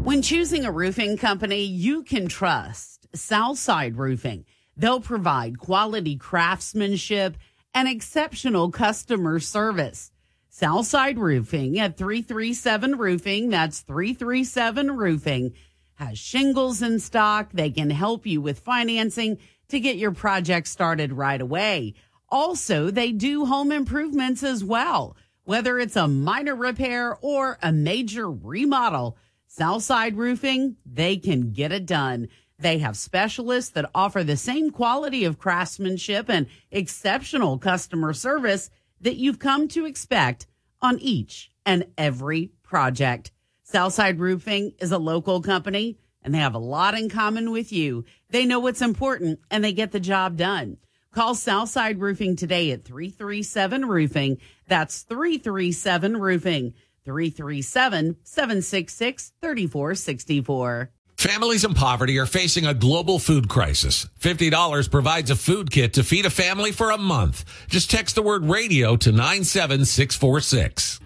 When 0.04 0.22
choosing 0.22 0.66
a 0.66 0.72
roofing 0.72 1.16
company, 1.16 1.64
you 1.64 2.04
can 2.04 2.28
trust 2.28 3.08
Southside 3.16 3.96
Roofing. 3.96 4.46
They'll 4.76 5.02
provide 5.02 5.60
quality 5.60 6.16
craftsmanship 6.18 7.38
and 7.74 7.88
exceptional 7.88 8.72
customer 8.72 9.40
service. 9.40 10.12
Southside 10.50 11.18
Roofing 11.18 11.80
at 11.80 11.98
337 11.98 12.98
Roofing, 12.98 13.50
that's 13.50 13.82
337 13.82 14.92
Roofing, 14.92 15.54
has 15.96 16.18
shingles 16.18 16.82
in 16.82 17.00
stock. 17.00 17.52
They 17.54 17.70
can 17.70 17.90
help 17.90 18.26
you 18.26 18.42
with 18.42 18.60
financing 18.60 19.38
to 19.70 19.80
get 19.80 19.96
your 19.96 20.12
project 20.12 20.68
started 20.68 21.14
right 21.14 21.40
away. 21.40 21.94
Also, 22.28 22.92
they 22.92 23.12
do 23.12 23.46
home 23.46 23.72
improvements 23.72 24.44
as 24.44 24.64
well. 24.64 25.16
Whether 25.44 25.80
it's 25.80 25.96
a 25.96 26.08
minor 26.08 26.56
repair 26.56 27.18
or 27.22 27.58
a 27.62 27.72
major 27.72 28.30
remodel, 28.30 29.18
Southside 29.48 30.18
Roofing, 30.18 30.78
they 30.86 31.18
can 31.18 31.52
get 31.52 31.72
it 31.72 31.86
done. 31.86 32.30
They 32.62 32.78
have 32.78 32.96
specialists 32.96 33.72
that 33.72 33.90
offer 33.96 34.24
the 34.24 34.38
same 34.38 34.70
quality 34.70 35.26
of 35.26 35.40
craftsmanship 35.40 36.30
and 36.30 36.46
exceptional 36.72 37.58
customer 37.58 38.14
service 38.14 38.70
that 39.02 39.16
you've 39.16 39.40
come 39.40 39.68
to 39.70 39.86
expect 39.86 40.46
on 40.80 41.00
each 41.00 41.52
and 41.66 41.88
every 41.98 42.52
project. 42.62 43.32
Southside 43.64 44.20
Roofing 44.20 44.74
is 44.80 44.92
a 44.92 45.00
local 45.00 45.42
company 45.42 45.98
and 46.22 46.36
they 46.36 46.38
have 46.38 46.54
a 46.54 46.60
lot 46.60 46.94
in 46.94 47.10
common 47.10 47.50
with 47.50 47.72
you. 47.72 48.06
They 48.30 48.46
know 48.46 48.60
what's 48.60 48.82
important 48.82 49.40
and 49.50 49.64
they 49.64 49.74
get 49.74 49.92
the 49.92 50.00
job 50.00 50.38
done. 50.38 50.78
Call 51.12 51.34
Southside 51.34 52.00
Roofing 52.00 52.36
today 52.36 52.72
at 52.72 52.86
337 52.86 53.86
Roofing. 53.86 54.38
That's 54.68 55.02
337 55.02 56.18
Roofing. 56.18 56.74
337 57.04 58.18
766 58.24 59.34
3464. 59.42 60.92
Families 61.22 61.64
in 61.64 61.76
poverty 61.76 62.18
are 62.18 62.26
facing 62.26 62.66
a 62.66 62.74
global 62.74 63.20
food 63.20 63.48
crisis. 63.48 64.08
$50 64.22 64.90
provides 64.90 65.30
a 65.30 65.36
food 65.36 65.70
kit 65.70 65.94
to 65.94 66.04
feed 66.04 66.26
a 66.26 66.32
family 66.32 66.72
for 66.72 66.90
a 66.90 66.98
month. 66.98 67.46
Just 67.70 67.92
text 67.92 68.16
the 68.16 68.24
word 68.24 68.44
radio 68.44 68.96
to 68.96 69.12
97646. 69.12 71.00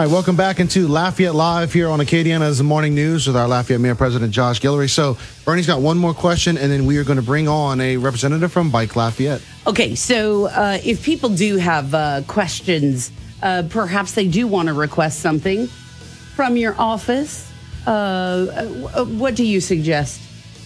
All 0.00 0.06
right, 0.06 0.12
welcome 0.14 0.34
back 0.34 0.60
into 0.60 0.88
Lafayette 0.88 1.34
Live 1.34 1.74
here 1.74 1.90
on 1.90 1.98
Acadiana's 1.98 2.62
Morning 2.62 2.94
News 2.94 3.26
with 3.26 3.36
our 3.36 3.46
Lafayette 3.46 3.82
Mayor 3.82 3.94
President 3.94 4.32
Josh 4.32 4.58
Guillory. 4.58 4.88
So, 4.88 5.18
Bernie's 5.44 5.66
got 5.66 5.82
one 5.82 5.98
more 5.98 6.14
question, 6.14 6.56
and 6.56 6.72
then 6.72 6.86
we 6.86 6.96
are 6.96 7.04
going 7.04 7.18
to 7.18 7.22
bring 7.22 7.48
on 7.48 7.82
a 7.82 7.98
representative 7.98 8.50
from 8.50 8.70
Bike 8.70 8.96
Lafayette. 8.96 9.42
Okay, 9.66 9.94
so 9.94 10.46
uh, 10.46 10.78
if 10.82 11.04
people 11.04 11.28
do 11.28 11.58
have 11.58 11.92
uh, 11.92 12.22
questions, 12.26 13.12
uh, 13.42 13.64
perhaps 13.68 14.12
they 14.12 14.26
do 14.26 14.46
want 14.46 14.68
to 14.68 14.72
request 14.72 15.20
something 15.20 15.66
from 15.66 16.56
your 16.56 16.74
office. 16.80 17.52
Uh, 17.86 17.90
uh, 17.90 19.04
what 19.04 19.34
do 19.34 19.44
you 19.44 19.60
suggest 19.60 20.18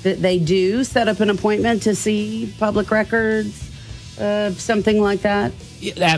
that 0.05 0.23
they 0.23 0.39
do? 0.39 0.85
Set 0.85 1.09
up 1.09 1.19
an 1.19 1.29
appointment 1.29 1.83
to 1.83 1.97
see 1.97 2.55
public 2.61 2.93
records, 2.93 3.69
uh, 4.21 4.53
something 4.53 5.01
like 5.01 5.23
that. 5.23 5.51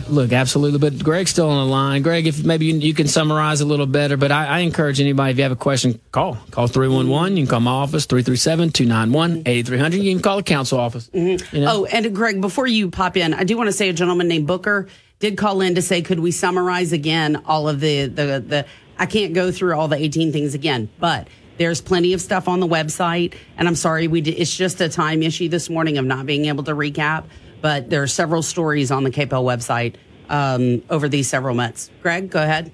Look, 0.09 0.33
absolutely. 0.33 0.79
But 0.79 1.03
Greg's 1.03 1.31
still 1.31 1.49
on 1.49 1.67
the 1.67 1.73
line. 1.73 2.03
Greg, 2.03 2.27
if 2.27 2.45
maybe 2.45 2.67
you, 2.67 2.75
you 2.75 2.95
can 2.95 3.09
summarize 3.09 3.61
a 3.61 3.67
little 3.67 3.87
better, 3.87 4.17
but 4.17 4.31
I, 4.31 4.47
I 4.47 4.59
encourage 4.61 5.01
anybody, 5.01 5.33
if 5.33 5.37
you 5.37 5.43
have 5.43 5.53
a 5.53 5.57
question, 5.57 6.01
call. 6.13 6.39
Call 6.51 6.67
311. 6.69 7.37
You 7.37 7.45
can 7.45 7.51
call 7.51 7.61
my 7.61 7.71
office, 7.71 8.07
337 8.07 8.71
291 8.71 9.43
8300. 9.47 9.97
You 10.03 10.15
can 10.15 10.23
call 10.23 10.37
the 10.37 10.43
council 10.43 10.79
office. 10.79 11.09
Mm-hmm. 11.09 11.57
You 11.57 11.63
know? 11.63 11.71
Oh, 11.73 11.85
and 11.87 12.07
uh, 12.07 12.09
Greg, 12.11 12.41
before 12.41 12.67
you 12.67 12.91
pop 12.91 13.17
in, 13.17 13.35
I 13.35 13.45
do 13.45 13.57
want 13.57 13.69
to 13.69 13.73
say 13.73 13.89
a 13.89 13.93
gentleman 13.93 14.29
named 14.29 14.47
Booker 14.47 14.89
did 15.19 15.39
call 15.39 15.61
in 15.61 15.75
to 15.77 15.83
say, 15.83 16.03
could 16.03 16.21
we 16.21 16.31
summarize 16.31 16.93
again 16.93 17.43
all 17.47 17.69
of 17.69 17.81
the 17.81 18.07
the 18.07 18.45
the? 18.47 18.67
I 18.99 19.07
can't 19.07 19.35
go 19.35 19.53
through 19.53 19.75
all 19.75 19.89
the 19.89 19.97
18 19.97 20.33
things 20.33 20.55
again, 20.55 20.89
but 20.99 21.29
there's 21.59 21.81
plenty 21.81 22.13
of 22.13 22.21
stuff 22.21 22.49
on 22.49 22.61
the 22.61 22.67
website. 22.67 23.35
And 23.59 23.69
I'm 23.69 23.75
sorry, 23.75 24.09
we 24.09 24.23
did, 24.23 24.39
it's 24.39 24.55
just 24.55 24.81
a 24.81 24.89
time 24.89 25.23
issue 25.23 25.49
this 25.49 25.69
morning 25.69 25.99
of 25.99 26.05
not 26.05 26.25
being 26.27 26.47
able 26.47 26.65
to 26.65 26.73
recap. 26.75 27.25
But 27.61 27.91
there 27.91 28.03
are 28.03 28.07
several 28.07 28.43
stories 28.43 28.91
on 28.91 29.05
the 29.05 29.11
KPEL 29.11 29.45
website 29.45 29.97
um, 30.29 30.83
over 30.91 31.09
these 31.09 31.29
several 31.29 31.55
months. 31.55 31.91
Greg, 32.03 32.31
go 32.31 32.43
ahead. 32.43 32.73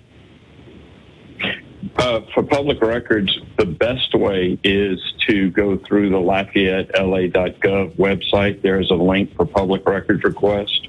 Uh, 1.97 2.21
for 2.33 2.43
public 2.43 2.81
records, 2.81 3.39
the 3.59 3.67
best 3.67 4.15
way 4.15 4.59
is 4.65 4.99
to 5.29 5.51
go 5.51 5.77
through 5.79 6.11
the 6.11 6.17
LafayetteLA.gov 6.17 7.97
website. 7.97 8.63
There 8.63 8.81
is 8.81 8.91
a 8.91 8.95
link 8.95 9.35
for 9.37 9.45
public 9.45 9.87
records 9.87 10.25
request. 10.25 10.89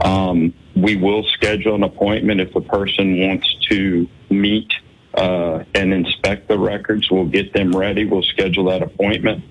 Um, 0.00 0.54
we 0.74 0.96
will 0.96 1.24
schedule 1.24 1.74
an 1.74 1.82
appointment 1.82 2.40
if 2.40 2.52
the 2.52 2.60
person 2.60 3.20
wants 3.20 3.54
to 3.70 4.08
meet 4.30 4.72
uh, 5.14 5.64
and 5.74 5.92
inspect 5.92 6.48
the 6.48 6.58
records. 6.58 7.10
We'll 7.10 7.26
get 7.26 7.52
them 7.52 7.74
ready. 7.74 8.04
We'll 8.04 8.22
schedule 8.22 8.64
that 8.66 8.82
appointment. 8.82 9.44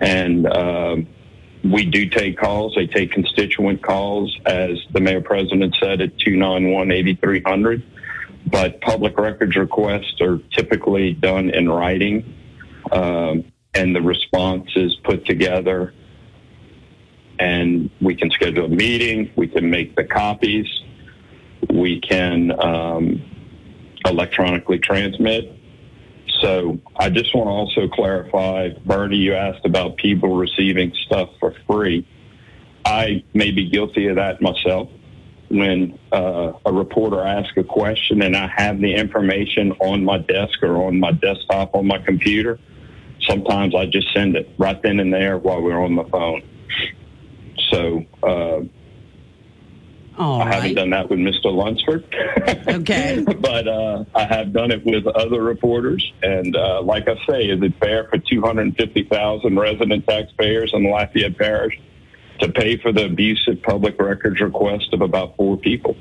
And 0.00 0.46
um, 0.46 1.06
we 1.64 1.84
do 1.84 2.08
take 2.08 2.38
calls. 2.38 2.74
They 2.74 2.86
take 2.86 3.12
constituent 3.12 3.82
calls, 3.82 4.36
as 4.46 4.78
the 4.92 5.00
mayor 5.00 5.20
president 5.20 5.76
said, 5.80 6.00
at 6.00 6.18
291 6.18 6.90
8300 6.90 7.82
but 8.46 8.80
public 8.80 9.18
records 9.18 9.56
requests 9.56 10.20
are 10.20 10.38
typically 10.52 11.12
done 11.12 11.50
in 11.50 11.68
writing, 11.68 12.34
um, 12.90 13.44
and 13.74 13.94
the 13.94 14.02
response 14.02 14.68
is 14.76 14.96
put 15.04 15.24
together. 15.24 15.94
And 17.38 17.90
we 18.00 18.14
can 18.14 18.30
schedule 18.30 18.66
a 18.66 18.68
meeting. 18.68 19.30
We 19.36 19.48
can 19.48 19.70
make 19.70 19.96
the 19.96 20.04
copies. 20.04 20.66
We 21.70 22.00
can 22.00 22.52
um, 22.60 23.22
electronically 24.04 24.78
transmit. 24.78 25.58
So 26.42 26.80
I 26.96 27.08
just 27.08 27.34
want 27.34 27.46
to 27.46 27.50
also 27.50 27.88
clarify, 27.88 28.70
Bernie, 28.84 29.16
you 29.16 29.34
asked 29.34 29.64
about 29.64 29.96
people 29.96 30.36
receiving 30.36 30.92
stuff 31.06 31.30
for 31.38 31.54
free. 31.66 32.06
I 32.84 33.24
may 33.32 33.52
be 33.52 33.70
guilty 33.70 34.08
of 34.08 34.16
that 34.16 34.42
myself 34.42 34.90
when 35.52 35.98
uh, 36.10 36.52
a 36.64 36.72
reporter 36.72 37.20
asks 37.20 37.52
a 37.58 37.62
question 37.62 38.22
and 38.22 38.34
I 38.34 38.48
have 38.56 38.80
the 38.80 38.94
information 38.94 39.72
on 39.80 40.02
my 40.02 40.16
desk 40.16 40.62
or 40.62 40.86
on 40.86 40.98
my 40.98 41.12
desktop 41.12 41.74
on 41.74 41.86
my 41.86 41.98
computer, 41.98 42.58
sometimes 43.20 43.74
I 43.74 43.84
just 43.84 44.12
send 44.14 44.34
it 44.34 44.48
right 44.56 44.80
then 44.82 44.98
and 44.98 45.12
there 45.12 45.36
while 45.36 45.60
we're 45.60 45.78
on 45.78 45.94
the 45.94 46.04
phone. 46.04 46.42
So 47.70 48.04
uh, 48.22 48.62
All 50.22 50.40
I 50.40 50.54
haven't 50.54 50.74
done 50.74 50.90
that 50.90 51.10
with 51.10 51.18
Mr. 51.18 51.52
Lunsford. 51.52 52.04
Okay. 52.72 53.24
but 53.40 53.68
uh, 53.68 54.04
I 54.14 54.24
have 54.24 54.52
done 54.52 54.70
it 54.70 54.84
with 54.84 55.06
other 55.06 55.42
reporters. 55.42 56.12
And 56.22 56.56
uh, 56.56 56.80
like 56.82 57.08
I 57.08 57.16
say, 57.26 57.44
is 57.46 57.62
it 57.62 57.74
fair 57.80 58.04
for 58.08 58.18
250,000 58.18 59.58
resident 59.58 60.06
taxpayers 60.06 60.72
in 60.72 60.84
Lafayette 60.84 61.36
Parish 61.36 61.78
to 62.40 62.50
pay 62.50 62.76
for 62.76 62.92
the 62.92 63.06
abusive 63.06 63.62
public 63.62 64.00
records 64.00 64.40
request 64.40 64.92
of 64.92 65.00
about 65.00 65.36
four 65.36 65.56
people? 65.56 65.96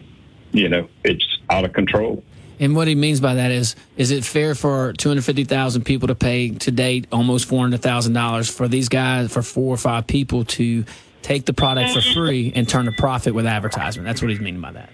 You 0.52 0.70
know, 0.70 0.88
it's 1.04 1.40
out 1.50 1.66
of 1.66 1.74
control. 1.74 2.24
And 2.60 2.76
what 2.76 2.88
he 2.88 2.96
means 2.96 3.20
by 3.20 3.36
that 3.36 3.52
is, 3.52 3.76
is 3.98 4.12
it 4.12 4.24
fair 4.24 4.54
for 4.54 4.94
250,000 4.94 5.84
people 5.84 6.08
to 6.10 6.16
pay 6.16 6.52
to 6.52 6.72
date 6.72 7.08
almost 7.12 7.50
$400,000 7.50 8.52
for 8.52 8.68
these 8.68 8.88
guys, 8.88 9.34
for 9.34 9.42
four 9.42 9.74
or 9.74 9.78
five 9.78 10.06
people 10.06 10.46
to 10.46 10.86
take 11.22 11.46
the 11.46 11.54
product 11.54 11.94
for 11.94 12.02
free 12.02 12.52
and 12.56 12.68
turn 12.68 12.88
a 12.88 12.92
profit 12.92 13.34
with 13.34 13.46
advertisement? 13.46 14.06
That's 14.06 14.22
what 14.22 14.32
he's 14.32 14.40
meaning 14.40 14.62
by 14.62 14.74
that. 14.74 14.90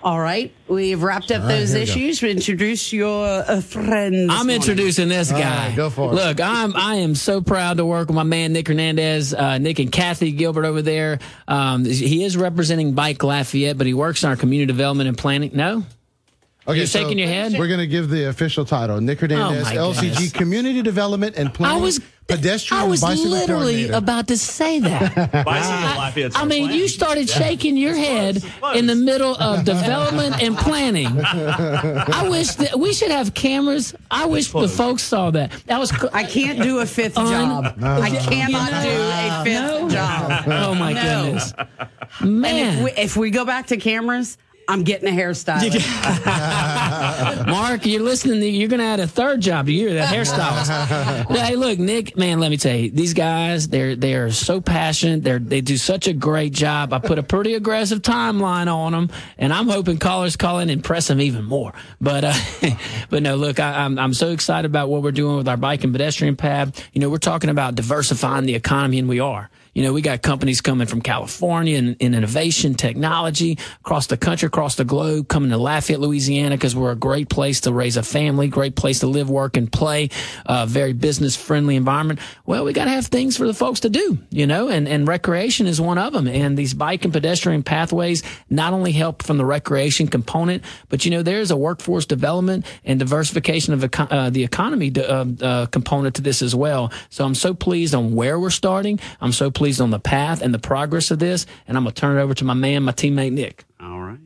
All 0.00 0.20
right. 0.20 0.54
We've 0.68 1.02
wrapped 1.02 1.32
up 1.32 1.42
All 1.42 1.48
right, 1.48 1.58
those 1.58 1.70
here 1.72 1.80
we 1.80 1.86
go. 1.86 1.92
issues. 1.92 2.22
Introduce 2.22 2.92
your 2.92 3.26
uh, 3.26 3.60
friend. 3.60 4.30
I'm 4.30 4.46
morning. 4.46 4.56
introducing 4.56 5.08
this 5.08 5.30
guy. 5.30 5.68
right, 5.68 5.76
go 5.76 5.90
for 5.90 6.12
it. 6.12 6.14
Look, 6.14 6.40
I'm 6.40 6.76
I 6.76 6.96
am 6.96 7.14
so 7.16 7.40
proud 7.40 7.78
to 7.78 7.84
work 7.84 8.06
with 8.08 8.14
my 8.14 8.22
man 8.22 8.52
Nick 8.52 8.68
Hernandez, 8.68 9.34
uh, 9.34 9.58
Nick 9.58 9.80
and 9.80 9.90
Kathy 9.90 10.30
Gilbert 10.30 10.66
over 10.66 10.82
there. 10.82 11.18
Um, 11.48 11.84
he 11.84 12.22
is 12.22 12.36
representing 12.36 12.94
Bike 12.94 13.22
Lafayette, 13.24 13.76
but 13.76 13.88
he 13.88 13.94
works 13.94 14.22
in 14.22 14.30
our 14.30 14.36
community 14.36 14.66
development 14.66 15.08
and 15.08 15.18
planning. 15.18 15.50
No, 15.54 15.84
you're 16.72 16.86
so 16.86 17.00
shaking 17.00 17.18
your 17.18 17.28
head. 17.28 17.52
We're 17.58 17.68
going 17.68 17.80
to 17.80 17.86
give 17.86 18.08
the 18.10 18.28
official 18.28 18.64
title 18.64 19.00
Nick 19.00 19.20
Hernandez, 19.20 19.68
Oh, 19.68 19.70
my 19.70 19.76
LCG 19.76 20.00
goodness. 20.12 20.32
Community 20.32 20.82
Development 20.82 21.36
and 21.36 21.52
Planning. 21.52 21.78
I 21.78 21.80
was- 21.82 22.00
pedestrian 22.28 22.82
I 22.82 22.86
was 22.86 23.00
bicycle 23.00 23.30
literally 23.30 23.88
about 23.88 24.28
to 24.28 24.36
say 24.36 24.80
that. 24.80 25.16
I, 25.48 26.30
I 26.34 26.44
mean, 26.44 26.70
you 26.72 26.86
started 26.86 27.26
shaking 27.26 27.74
your 27.78 27.94
head 27.94 28.44
in 28.74 28.86
the 28.86 28.94
middle 28.94 29.34
of 29.34 29.64
development 29.64 30.42
and 30.42 30.54
planning. 30.54 31.06
I 31.24 32.28
wish 32.30 32.48
that 32.56 32.78
we 32.78 32.92
should 32.92 33.10
have 33.10 33.32
cameras. 33.32 33.94
I 34.10 34.26
wish 34.26 34.52
the 34.52 34.68
folks 34.68 35.04
saw 35.04 35.30
that. 35.30 35.52
That 35.68 35.78
was. 35.78 35.90
I 36.12 36.24
can't 36.24 36.60
do 36.62 36.80
a 36.80 36.86
fifth 36.86 37.14
job. 37.14 37.74
I 37.82 38.10
cannot 38.10 38.82
do 38.82 38.90
a 38.90 39.44
fifth 39.44 39.92
job. 39.94 40.42
Oh 40.48 40.74
my 40.74 40.92
No. 40.92 41.02
goodness, 41.24 41.52
And 42.20 42.40
man! 42.42 42.78
if 42.78 42.84
we, 42.84 43.02
if 43.02 43.16
we 43.16 43.30
go 43.30 43.46
back 43.46 43.68
to 43.68 43.78
cameras, 43.78 44.36
I'm 44.70 44.82
getting 44.82 45.08
a 45.08 45.12
hairstyle. 45.18 45.62
Mark, 47.46 47.86
you're 47.86 48.02
listening. 48.02 48.40
To, 48.40 48.46
you're 48.46 48.68
going 48.68 48.80
to 48.80 48.84
add 48.84 49.00
a 49.00 49.06
third 49.06 49.40
job 49.40 49.64
to 49.64 49.72
you, 49.72 49.94
that 49.94 50.14
hairstylist. 50.14 51.36
hey, 51.36 51.56
look, 51.56 51.78
Nick, 51.78 52.18
man, 52.18 52.38
let 52.38 52.50
me 52.50 52.58
tell 52.58 52.76
you, 52.76 52.90
these 52.90 53.14
guys, 53.14 53.68
they're 53.68 53.96
they 53.96 54.12
are 54.12 54.30
so 54.30 54.60
passionate. 54.60 55.24
They 55.24 55.38
they 55.38 55.60
do 55.62 55.78
such 55.78 56.06
a 56.06 56.12
great 56.12 56.52
job. 56.52 56.92
I 56.92 56.98
put 56.98 57.18
a 57.18 57.22
pretty 57.22 57.54
aggressive 57.54 58.02
timeline 58.02 58.70
on 58.70 58.92
them, 58.92 59.08
and 59.38 59.54
I'm 59.54 59.68
hoping 59.68 59.96
callers 59.96 60.36
call 60.36 60.58
in 60.58 60.68
and 60.68 60.84
press 60.84 61.08
them 61.08 61.22
even 61.22 61.46
more. 61.46 61.72
But 61.98 62.24
uh, 62.24 62.34
but 63.10 63.22
no, 63.22 63.36
look, 63.36 63.60
I, 63.60 63.84
I'm 63.84 63.98
I'm 63.98 64.12
so 64.12 64.32
excited 64.32 64.70
about 64.70 64.90
what 64.90 65.02
we're 65.02 65.12
doing 65.12 65.38
with 65.38 65.48
our 65.48 65.56
bike 65.56 65.82
and 65.82 65.94
pedestrian 65.94 66.36
pad. 66.36 66.78
You 66.92 67.00
know, 67.00 67.08
we're 67.08 67.16
talking 67.16 67.48
about 67.48 67.74
diversifying 67.74 68.44
the 68.44 68.54
economy, 68.54 68.98
and 68.98 69.08
we 69.08 69.18
are. 69.18 69.48
You 69.78 69.84
know, 69.84 69.92
we 69.92 70.02
got 70.02 70.22
companies 70.22 70.60
coming 70.60 70.88
from 70.88 71.02
California 71.02 71.78
and 71.78 71.96
in 72.00 72.12
innovation, 72.12 72.74
technology 72.74 73.58
across 73.78 74.08
the 74.08 74.16
country, 74.16 74.48
across 74.48 74.74
the 74.74 74.84
globe, 74.84 75.28
coming 75.28 75.50
to 75.50 75.56
Lafayette, 75.56 76.00
Louisiana, 76.00 76.56
because 76.56 76.74
we're 76.74 76.90
a 76.90 76.96
great 76.96 77.28
place 77.28 77.60
to 77.60 77.72
raise 77.72 77.96
a 77.96 78.02
family, 78.02 78.48
great 78.48 78.74
place 78.74 78.98
to 78.98 79.06
live, 79.06 79.30
work, 79.30 79.56
and 79.56 79.70
play, 79.70 80.10
uh, 80.46 80.66
very 80.66 80.94
business 80.94 81.36
friendly 81.36 81.76
environment. 81.76 82.18
Well, 82.44 82.64
we 82.64 82.72
got 82.72 82.86
to 82.86 82.90
have 82.90 83.06
things 83.06 83.36
for 83.36 83.46
the 83.46 83.54
folks 83.54 83.78
to 83.80 83.88
do, 83.88 84.18
you 84.30 84.48
know, 84.48 84.66
and, 84.66 84.88
and 84.88 85.06
recreation 85.06 85.68
is 85.68 85.80
one 85.80 85.96
of 85.96 86.12
them. 86.12 86.26
And 86.26 86.58
these 86.58 86.74
bike 86.74 87.04
and 87.04 87.12
pedestrian 87.12 87.62
pathways 87.62 88.24
not 88.50 88.72
only 88.72 88.90
help 88.90 89.22
from 89.22 89.38
the 89.38 89.44
recreation 89.44 90.08
component, 90.08 90.64
but 90.88 91.04
you 91.04 91.12
know, 91.12 91.22
there's 91.22 91.52
a 91.52 91.56
workforce 91.56 92.04
development 92.04 92.66
and 92.84 92.98
diversification 92.98 93.74
of 93.74 93.88
uh, 93.96 94.30
the 94.30 94.42
economy 94.42 94.92
uh, 94.96 95.24
uh, 95.40 95.66
component 95.66 96.16
to 96.16 96.22
this 96.22 96.42
as 96.42 96.52
well. 96.52 96.90
So 97.10 97.24
I'm 97.24 97.36
so 97.36 97.54
pleased 97.54 97.94
on 97.94 98.16
where 98.16 98.40
we're 98.40 98.50
starting. 98.50 98.98
I'm 99.20 99.30
so 99.30 99.52
pleased 99.52 99.67
on 99.80 99.90
the 99.90 99.98
path 100.00 100.40
and 100.42 100.52
the 100.54 100.58
progress 100.58 101.10
of 101.10 101.18
this. 101.18 101.46
And 101.66 101.76
I'm 101.76 101.84
going 101.84 101.94
to 101.94 102.00
turn 102.00 102.16
it 102.18 102.20
over 102.22 102.34
to 102.34 102.44
my 102.44 102.54
man, 102.54 102.82
my 102.84 102.92
teammate, 102.92 103.32
Nick. 103.32 103.64
All 103.80 104.00
right. 104.00 104.18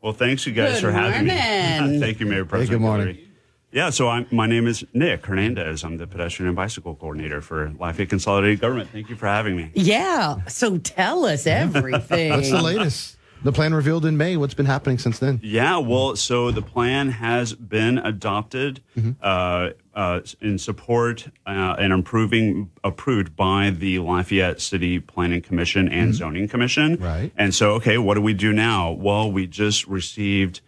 Well, 0.00 0.12
thanks 0.12 0.46
you 0.46 0.52
guys 0.52 0.74
Good 0.74 0.80
for 0.80 0.92
having 0.92 1.26
me. 1.26 1.34
morning. 1.80 2.00
Thank 2.00 2.20
you, 2.20 2.26
Mayor 2.26 2.44
President. 2.44 2.70
good 2.80 2.84
morning. 2.84 3.06
Hillary. 3.14 3.28
Yeah, 3.70 3.88
so 3.90 4.08
I'm, 4.08 4.26
my 4.30 4.46
name 4.46 4.66
is 4.66 4.84
Nick 4.92 5.24
Hernandez. 5.24 5.82
I'm 5.82 5.96
the 5.96 6.06
pedestrian 6.06 6.48
and 6.48 6.56
bicycle 6.56 6.94
coordinator 6.94 7.40
for 7.40 7.72
Lafayette 7.78 8.10
Consolidated 8.10 8.60
Government. 8.60 8.90
Thank 8.90 9.08
you 9.08 9.16
for 9.16 9.26
having 9.26 9.56
me. 9.56 9.70
Yeah. 9.74 10.44
So 10.46 10.76
tell 10.78 11.24
us 11.24 11.46
everything. 11.46 12.32
What's 12.32 12.50
the 12.50 12.60
latest? 12.60 13.16
The 13.44 13.52
plan 13.52 13.72
revealed 13.74 14.04
in 14.04 14.16
May. 14.16 14.36
What's 14.36 14.54
been 14.54 14.66
happening 14.66 14.98
since 14.98 15.18
then? 15.20 15.40
Yeah, 15.42 15.78
well, 15.78 16.14
so 16.16 16.50
the 16.50 16.62
plan 16.62 17.08
has 17.08 17.54
been 17.54 17.98
adopted 17.98 18.82
uh, 19.22 19.70
uh, 19.94 20.20
in 20.40 20.58
support 20.58 21.28
uh, 21.46 21.76
and 21.78 21.92
improving, 21.92 22.70
approved 22.82 23.36
by 23.36 23.70
the 23.70 23.98
Lafayette 23.98 24.60
City 24.60 24.98
Planning 25.00 25.42
Commission 25.42 25.88
and 25.88 26.14
Zoning 26.14 26.48
Commission. 26.48 26.96
Right. 26.96 27.32
And 27.36 27.54
so, 27.54 27.72
okay, 27.72 27.98
what 27.98 28.14
do 28.14 28.20
we 28.22 28.34
do 28.34 28.52
now? 28.52 28.92
Well, 28.92 29.30
we 29.30 29.46
just 29.46 29.86
received 29.86 30.60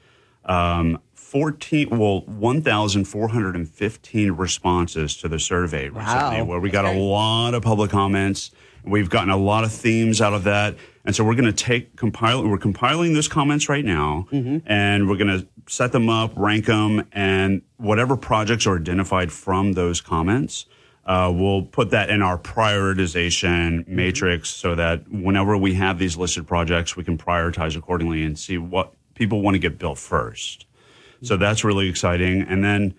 um, 0.44 0.98
14, 1.14 1.88
well, 1.90 2.20
1,415 3.04 4.32
responses 4.32 5.16
to 5.16 5.28
the 5.28 5.38
survey 5.38 5.88
recently, 5.88 6.38
Wow. 6.40 6.44
where 6.44 6.60
we 6.60 6.70
got 6.70 6.84
a 6.84 6.92
lot 6.98 7.54
of 7.54 7.62
public 7.62 7.90
comments. 7.90 8.50
We've 8.84 9.08
gotten 9.08 9.30
a 9.30 9.36
lot 9.36 9.64
of 9.64 9.72
themes 9.72 10.20
out 10.20 10.34
of 10.34 10.44
that. 10.44 10.76
And 11.06 11.14
so 11.16 11.24
we're 11.24 11.34
going 11.34 11.44
to 11.46 11.52
take 11.52 11.96
compile. 11.96 12.46
We're 12.46 12.56
compiling 12.58 13.12
those 13.14 13.28
comments 13.28 13.68
right 13.68 13.84
now, 13.84 14.26
and 14.32 15.08
we're 15.08 15.16
going 15.16 15.38
to 15.40 15.46
set 15.66 15.92
them 15.92 16.08
up, 16.08 16.32
rank 16.36 16.66
them, 16.66 17.06
and 17.12 17.62
whatever 17.76 18.16
projects 18.16 18.66
are 18.66 18.76
identified 18.76 19.32
from 19.32 19.72
those 19.72 20.00
comments, 20.00 20.66
uh, 21.06 21.32
we'll 21.34 21.62
put 21.62 21.90
that 21.90 22.08
in 22.10 22.22
our 22.22 22.38
prioritization 22.38 23.86
matrix 23.86 24.48
so 24.48 24.74
that 24.74 25.10
whenever 25.10 25.56
we 25.56 25.74
have 25.74 25.98
these 25.98 26.16
listed 26.16 26.46
projects, 26.46 26.96
we 26.96 27.04
can 27.04 27.18
prioritize 27.18 27.76
accordingly 27.76 28.24
and 28.24 28.38
see 28.38 28.56
what 28.56 28.94
people 29.14 29.42
want 29.42 29.54
to 29.54 29.58
get 29.58 29.78
built 29.78 29.98
first. 29.98 30.66
So 31.22 31.36
that's 31.36 31.64
really 31.64 31.88
exciting. 31.88 32.42
And 32.42 32.62
then, 32.62 32.94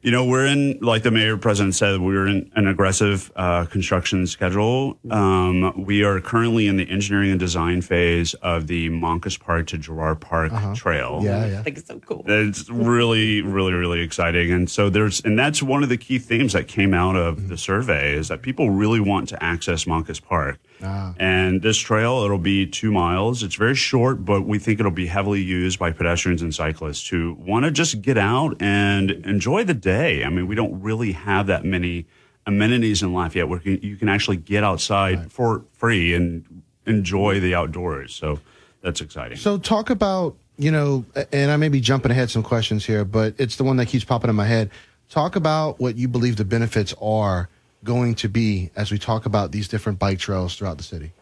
you 0.00 0.12
know, 0.12 0.24
we're 0.24 0.46
in, 0.46 0.78
like 0.80 1.02
the 1.02 1.10
mayor 1.10 1.36
president 1.36 1.74
said, 1.74 2.00
we're 2.00 2.28
in 2.28 2.50
an 2.54 2.68
aggressive 2.68 3.32
uh, 3.34 3.64
construction 3.64 4.28
schedule. 4.28 4.96
Um, 5.10 5.84
we 5.84 6.04
are 6.04 6.20
currently 6.20 6.68
in 6.68 6.76
the 6.76 6.88
engineering 6.88 7.30
and 7.30 7.40
design 7.40 7.82
phase 7.82 8.34
of 8.34 8.68
the 8.68 8.90
Moncus 8.90 9.38
Park 9.38 9.66
to 9.68 9.78
Girard 9.78 10.20
Park 10.20 10.52
Trail. 10.76 11.20
Yeah, 11.22 11.46
yeah. 11.46 11.58
I 11.58 11.62
think 11.62 11.78
it's 11.78 11.88
so 11.88 11.98
cool. 11.98 12.22
It's 12.26 12.70
really, 12.70 13.42
really, 13.42 13.72
really 13.72 14.00
exciting. 14.00 14.52
And 14.52 14.70
so 14.70 14.88
there's, 14.88 15.20
and 15.22 15.36
that's 15.36 15.62
one 15.64 15.82
of 15.82 15.88
the 15.88 15.98
key 15.98 16.20
themes 16.20 16.52
that 16.52 16.68
came 16.68 16.94
out 16.94 17.16
of 17.16 17.48
the 17.48 17.58
survey 17.58 18.14
is 18.14 18.28
that 18.28 18.40
people 18.40 18.70
really 18.70 19.00
want 19.00 19.28
to 19.30 19.42
access 19.42 19.84
Moncus 19.84 20.22
Park. 20.22 20.58
Ah. 20.82 21.14
And 21.18 21.62
this 21.62 21.76
trail, 21.76 22.22
it'll 22.24 22.38
be 22.38 22.66
two 22.66 22.92
miles. 22.92 23.42
It's 23.42 23.56
very 23.56 23.74
short, 23.74 24.24
but 24.24 24.42
we 24.42 24.58
think 24.58 24.80
it'll 24.80 24.92
be 24.92 25.06
heavily 25.06 25.42
used 25.42 25.78
by 25.78 25.92
pedestrians 25.92 26.42
and 26.42 26.54
cyclists 26.54 27.08
who 27.08 27.36
want 27.38 27.64
to 27.64 27.70
just 27.70 28.00
get 28.00 28.18
out 28.18 28.56
and 28.60 29.10
enjoy 29.10 29.64
the 29.64 29.74
day. 29.74 30.24
I 30.24 30.28
mean, 30.28 30.46
we 30.46 30.54
don't 30.54 30.80
really 30.80 31.12
have 31.12 31.46
that 31.48 31.64
many 31.64 32.06
amenities 32.46 33.02
in 33.02 33.12
Lafayette 33.12 33.48
where 33.48 33.60
you 33.62 33.96
can 33.96 34.08
actually 34.08 34.38
get 34.38 34.64
outside 34.64 35.30
for 35.30 35.64
free 35.72 36.14
and 36.14 36.62
enjoy 36.86 37.40
the 37.40 37.54
outdoors. 37.54 38.14
So 38.14 38.40
that's 38.80 39.00
exciting. 39.00 39.36
So 39.36 39.58
talk 39.58 39.90
about, 39.90 40.36
you 40.56 40.70
know, 40.70 41.04
and 41.32 41.50
I 41.50 41.56
may 41.56 41.68
be 41.68 41.80
jumping 41.80 42.10
ahead 42.10 42.30
some 42.30 42.42
questions 42.42 42.86
here, 42.86 43.04
but 43.04 43.34
it's 43.38 43.56
the 43.56 43.64
one 43.64 43.76
that 43.76 43.86
keeps 43.86 44.04
popping 44.04 44.30
in 44.30 44.36
my 44.36 44.46
head. 44.46 44.70
Talk 45.10 45.36
about 45.36 45.78
what 45.78 45.96
you 45.96 46.08
believe 46.08 46.36
the 46.36 46.44
benefits 46.44 46.94
are 47.00 47.48
going 47.84 48.14
to 48.16 48.28
be 48.28 48.70
as 48.76 48.90
we 48.90 48.98
talk 48.98 49.26
about 49.26 49.52
these 49.52 49.68
different 49.68 49.98
bike 49.98 50.18
trails 50.18 50.56
throughout 50.56 50.78
the 50.78 50.84
city. 50.84 51.12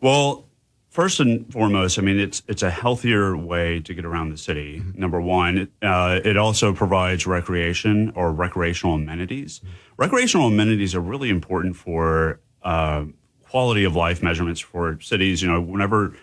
Well, 0.00 0.46
first 0.90 1.20
and 1.20 1.50
foremost, 1.52 1.98
I 1.98 2.02
mean 2.02 2.18
it's 2.18 2.42
it's 2.48 2.62
a 2.62 2.70
healthier 2.70 3.36
way 3.36 3.80
to 3.80 3.94
get 3.94 4.04
around 4.04 4.30
the 4.30 4.38
city. 4.38 4.82
Number 4.94 5.20
one, 5.20 5.68
uh, 5.82 6.20
it 6.24 6.36
also 6.36 6.72
provides 6.72 7.26
recreation 7.26 8.12
or 8.14 8.32
recreational 8.32 8.94
amenities. 8.96 9.60
Recreational 9.96 10.48
amenities 10.48 10.94
are 10.94 11.00
really 11.00 11.30
important 11.30 11.76
for 11.76 12.40
uh, 12.62 13.04
quality 13.42 13.84
of 13.84 13.94
life 13.94 14.22
measurements 14.22 14.60
for 14.60 14.98
cities. 15.00 15.42
You 15.42 15.50
know, 15.50 15.60
whenever 15.60 16.16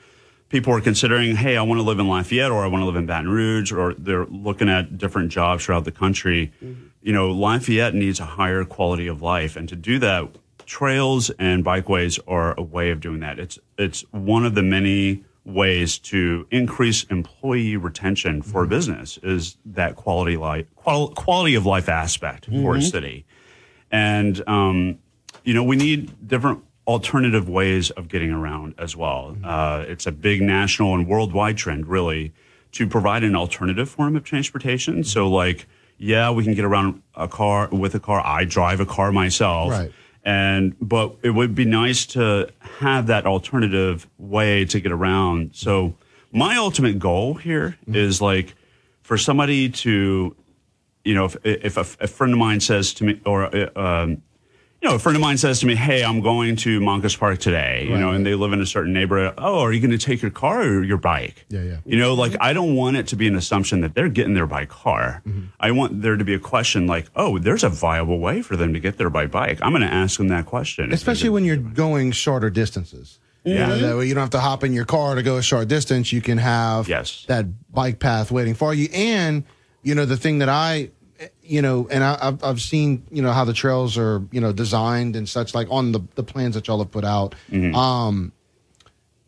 people 0.50 0.74
are 0.74 0.82
considering, 0.82 1.36
hey, 1.36 1.56
I 1.56 1.62
want 1.62 1.80
to 1.80 1.84
live 1.84 1.98
in 1.98 2.10
Lafayette 2.10 2.52
or 2.52 2.64
I 2.64 2.68
want 2.68 2.82
to 2.82 2.86
live 2.86 2.98
in 2.98 3.06
Baton 3.06 3.30
Rouge, 3.30 3.72
or 3.72 3.94
they're 3.94 4.26
looking 4.26 4.68
at 4.68 4.98
different 4.98 5.32
jobs 5.32 5.66
throughout 5.66 5.86
the 5.86 5.94
country, 5.94 6.52
you 7.02 7.14
know, 7.14 7.32
Lafayette 7.32 7.94
needs 7.96 8.20
a 8.20 8.26
higher 8.26 8.64
quality 8.64 9.08
of 9.08 9.22
life. 9.22 9.56
And 9.56 9.68
to 9.70 9.76
do 9.76 10.00
that, 10.00 10.30
trails 10.66 11.30
and 11.32 11.66
bikeways 11.66 12.20
are 12.28 12.54
a 12.58 12.62
way 12.62 12.92
of 12.92 13.00
doing 13.02 13.20
that. 13.22 13.40
It's, 13.40 13.60
it's 13.78 14.02
one 14.12 14.46
of 14.46 14.56
the 14.56 14.64
many 14.64 15.24
ways 15.44 15.98
to 15.98 16.46
increase 16.52 17.04
employee 17.06 17.76
retention 17.76 18.42
for 18.44 18.64
a 18.64 18.68
business 18.68 19.18
is 19.24 19.58
that 19.66 19.96
quality 19.96 20.38
life, 20.38 20.68
qual- 20.76 21.10
quality 21.10 21.56
of 21.56 21.66
life 21.66 21.90
aspect 21.90 22.46
for 22.46 22.76
a 22.76 22.80
Mhm. 22.80 22.92
city. 22.92 23.26
And, 23.92 24.48
um, 24.48 25.00
you 25.44 25.54
know, 25.56 25.64
we 25.64 25.76
need 25.76 26.28
different 26.28 26.60
alternative 26.88 27.50
ways 27.50 27.90
of 27.92 28.08
getting 28.08 28.32
around 28.32 28.76
as 28.78 28.96
well. 28.96 29.36
Uh, 29.44 29.84
it's 29.88 30.06
a 30.06 30.12
big 30.12 30.42
national 30.42 30.94
and 30.94 31.08
worldwide 31.08 31.58
trend, 31.58 31.88
really, 31.88 32.32
to 32.74 32.86
provide 32.88 33.24
an 33.24 33.36
alternative 33.36 33.90
form 33.90 34.16
of 34.16 34.24
transportation. 34.24 35.04
So, 35.04 35.28
like, 35.28 35.66
yeah, 36.02 36.32
we 36.32 36.44
can 36.44 36.54
get 36.54 36.66
around 36.66 37.02
a 37.16 37.28
car 37.28 37.70
with 37.72 37.96
a 37.96 38.00
car. 38.00 38.22
I 38.26 38.46
drive 38.46 38.80
a 38.80 38.86
car 38.86 39.12
myself. 39.12 39.72
Right. 39.72 39.92
And, 40.24 40.76
but 40.80 41.16
it 41.24 41.32
would 41.32 41.56
be 41.56 41.66
nice 41.66 42.06
to 42.08 42.50
have 42.60 43.08
that 43.08 43.26
alternative 43.26 44.08
way 44.20 44.66
to 44.66 44.80
get 44.80 44.92
around. 44.92 45.52
So, 45.56 45.96
my 46.34 46.56
ultimate 46.58 46.98
goal 46.98 47.34
here 47.34 47.78
is 47.88 48.22
like 48.22 48.54
for 49.02 49.18
somebody 49.18 49.68
to 49.70 50.36
you 51.04 51.16
know, 51.16 51.26
if, 51.26 51.36
if 51.44 51.78
a, 51.78 52.04
a 52.04 52.08
friend 52.08 52.34
of 52.34 52.40
mine 52.40 52.60
says 52.60 52.94
to 52.96 53.04
me, 53.04 53.22
or, 53.26 53.56
uh, 53.56 53.70
um, 53.76 54.22
you 54.82 54.90
know, 54.90 54.96
a 54.96 55.00
friend 55.00 55.16
of 55.16 55.22
mine 55.22 55.38
says 55.38 55.60
to 55.60 55.68
me, 55.68 55.76
Hey, 55.76 56.04
I'm 56.04 56.22
going 56.22 56.56
to 56.58 56.80
Moncus 56.80 57.18
Park 57.18 57.38
today, 57.40 57.86
you 57.88 57.98
know, 57.98 58.12
and 58.12 58.26
they 58.26 58.34
live 58.34 58.52
in 58.52 58.62
a 58.62 58.66
certain 58.66 58.94
neighborhood. 58.94 59.36
Oh, 59.38 59.60
are 59.60 59.72
you 59.72 59.80
going 59.80 59.92
to 59.92 59.98
take 59.98 60.22
your 60.24 60.32
car 60.32 60.62
or 60.64 60.84
your 60.84 60.98
bike? 60.98 61.46
Yeah, 61.50 61.62
yeah. 61.62 61.78
You 61.86 61.98
know, 61.98 62.16
like 62.16 62.36
I 62.42 62.54
don't 62.54 62.76
want 62.76 62.98
it 62.98 63.06
to 63.08 63.16
be 63.16 63.28
an 63.28 63.36
assumption 63.36 63.82
that 63.82 63.94
they're 63.94 64.10
getting 64.10 64.34
there 64.34 64.48
by 64.48 64.66
car. 64.66 65.22
Mm-hmm. 65.28 65.46
I 65.60 65.70
want 65.72 66.02
there 66.02 66.16
to 66.18 66.24
be 66.24 66.34
a 66.34 66.40
question 66.40 66.88
like, 66.88 67.12
oh, 67.16 67.38
there's 67.38 67.64
a 67.64 67.70
viable 67.70 68.18
way 68.20 68.42
for 68.42 68.56
them 68.58 68.74
to 68.74 68.80
get 68.80 68.98
there 68.98 69.12
by 69.12 69.28
bike. 69.28 69.60
I'm 69.62 69.72
going 69.72 69.84
to 69.84 69.94
ask 69.94 70.18
them 70.18 70.30
that 70.30 70.48
question. 70.48 70.92
Especially 70.92 71.30
when 71.30 71.46
you're 71.46 71.58
going 71.58 72.12
shorter 72.12 72.50
distances. 72.50 73.20
You 73.44 73.54
Yeah. 73.56 73.68
know, 73.68 73.78
that 73.80 73.98
way 73.98 74.08
you 74.08 74.14
don't 74.16 74.22
have 74.22 74.30
to 74.32 74.40
hop 74.40 74.64
in 74.64 74.74
your 74.74 74.86
car 74.86 75.14
to 75.16 75.22
go 75.24 75.38
a 75.38 75.42
short 75.44 75.68
distance. 75.68 76.12
You 76.12 76.22
can 76.22 76.38
have 76.40 76.88
Yes. 76.90 77.26
that 77.28 77.46
bike 77.72 78.00
path 78.00 78.32
waiting 78.32 78.54
for 78.56 78.74
you. 78.74 78.88
And, 78.94 79.44
you 79.84 79.94
know, 79.96 80.06
the 80.06 80.18
thing 80.18 80.40
that 80.40 80.50
I, 80.50 80.90
you 81.44 81.62
know, 81.62 81.88
and 81.92 82.04
I, 82.04 82.18
I've, 82.22 82.44
I've 82.44 82.62
seen, 82.62 83.06
you 83.12 83.22
know, 83.22 83.32
how 83.32 83.46
the 83.46 83.54
trails 83.54 83.98
are, 83.98 84.22
you 84.32 84.42
know, 84.42 84.52
designed 84.52 85.16
and 85.16 85.28
such 85.28 85.54
like 85.54 85.68
on 85.70 85.92
the, 85.92 86.00
the 86.16 86.24
plans 86.24 86.56
that 86.56 86.68
y'all 86.68 86.80
have 86.80 86.92
put 86.92 87.04
out. 87.06 87.36
Mm-hmm. 87.52 87.76
Um, 87.76 88.32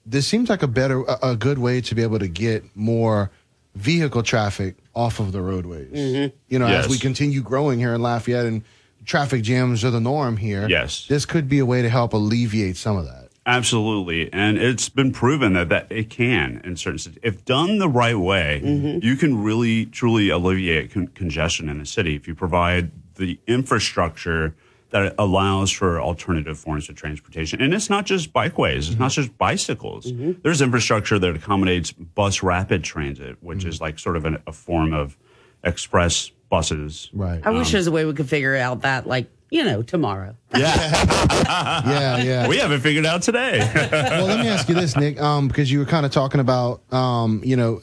this 0.05 0.27
seems 0.27 0.49
like 0.49 0.63
a 0.63 0.67
better, 0.67 1.01
a, 1.03 1.17
a 1.31 1.35
good 1.35 1.59
way 1.59 1.81
to 1.81 1.95
be 1.95 2.01
able 2.03 2.19
to 2.19 2.27
get 2.27 2.63
more 2.75 3.31
vehicle 3.75 4.21
traffic 4.23 4.75
off 4.93 5.19
of 5.19 5.31
the 5.31 5.41
roadways. 5.41 5.91
Mhm. 5.91 6.31
You 6.49 6.59
know, 6.59 6.67
Yes. 6.67 6.85
as 6.85 6.91
we 6.91 6.97
continue 6.99 7.41
growing 7.41 7.79
here 7.79 7.93
in 7.93 8.01
Lafayette 8.01 8.45
and 8.45 8.63
traffic 9.05 9.41
jams 9.43 9.83
are 9.83 9.89
the 9.91 9.99
norm 9.99 10.37
here. 10.37 10.67
Yes. 10.69 11.07
This 11.07 11.25
could 11.25 11.47
be 11.49 11.59
a 11.59 11.65
way 11.65 11.81
to 11.81 11.89
help 11.89 12.13
alleviate 12.13 12.77
some 12.77 12.97
of 12.97 13.05
that. 13.05 13.22
Absolutely. 13.45 14.31
And 14.31 14.57
it's 14.57 14.87
been 14.87 15.11
proven 15.11 15.53
that, 15.53 15.69
that 15.69 15.91
it 15.91 16.09
can 16.09 16.61
in 16.63 16.77
certain 16.77 16.97
cities. 16.97 17.19
If 17.21 17.43
done 17.43 17.77
the 17.77 17.89
right 17.89 18.17
way, 18.17 18.61
mm-hmm. 18.63 19.05
you 19.05 19.15
can 19.17 19.43
really, 19.43 19.85
truly 19.85 20.29
alleviate 20.29 20.91
con- 20.91 21.07
congestion 21.07 21.67
in 21.67 21.77
the 21.77 21.85
city 21.85 22.15
if 22.15 22.27
you 22.27 22.35
provide 22.35 22.91
the 23.15 23.39
infrastructure 23.45 24.55
that 24.91 25.13
allows 25.17 25.71
for 25.71 25.99
alternative 25.99 26.57
forms 26.57 26.87
of 26.87 26.95
transportation. 26.95 27.61
And 27.61 27.73
it's 27.73 27.89
not 27.89 28.05
just 28.05 28.31
bikeways, 28.31 28.77
it's 28.77 28.89
not 28.91 29.11
mm-hmm. 29.11 29.21
just 29.21 29.37
bicycles. 29.37 30.11
Mm-hmm. 30.11 30.41
There's 30.41 30.61
infrastructure 30.61 31.19
that 31.19 31.35
accommodates 31.35 31.91
bus 31.91 32.43
rapid 32.43 32.83
transit, 32.83 33.37
which 33.41 33.65
is 33.65 33.81
like 33.81 33.99
sort 33.99 34.15
of 34.15 34.25
an, 34.25 34.41
a 34.47 34.53
form 34.53 34.93
of 34.93 35.17
express 35.63 36.29
buses. 36.49 37.09
Right. 37.11 37.41
I 37.43 37.49
wish 37.49 37.67
Um, 37.67 37.71
there's 37.71 37.87
a 37.87 37.91
way 37.91 38.05
we 38.05 38.13
could 38.13 38.29
figure 38.29 38.55
out 38.55 38.83
that, 38.83 39.07
like, 39.07 39.29
you 39.53 39.63
know, 39.63 39.83
tomorrow. 39.83 40.35
yeah, 40.57 40.63
yeah. 41.85 42.17
yeah. 42.17 42.47
We 42.47 42.57
haven't 42.57 42.81
figured 42.81 43.05
out 43.05 43.21
today. 43.21 43.59
well, 43.91 44.25
let 44.25 44.39
me 44.39 44.47
ask 44.47 44.67
you 44.67 44.73
this, 44.73 44.97
Nick, 44.97 45.21
um, 45.21 45.47
because 45.47 45.71
you 45.71 45.77
were 45.77 45.85
kind 45.85 46.07
of 46.07 46.11
talking 46.11 46.39
about, 46.39 46.81
um, 46.91 47.39
you 47.45 47.55
know, 47.55 47.79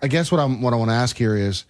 I 0.00 0.08
guess 0.08 0.32
what 0.32 0.40
I'm 0.40 0.62
what 0.62 0.72
I 0.72 0.76
want 0.76 0.90
to 0.90 0.94
ask 0.94 1.14
here 1.14 1.36
is, 1.36 1.66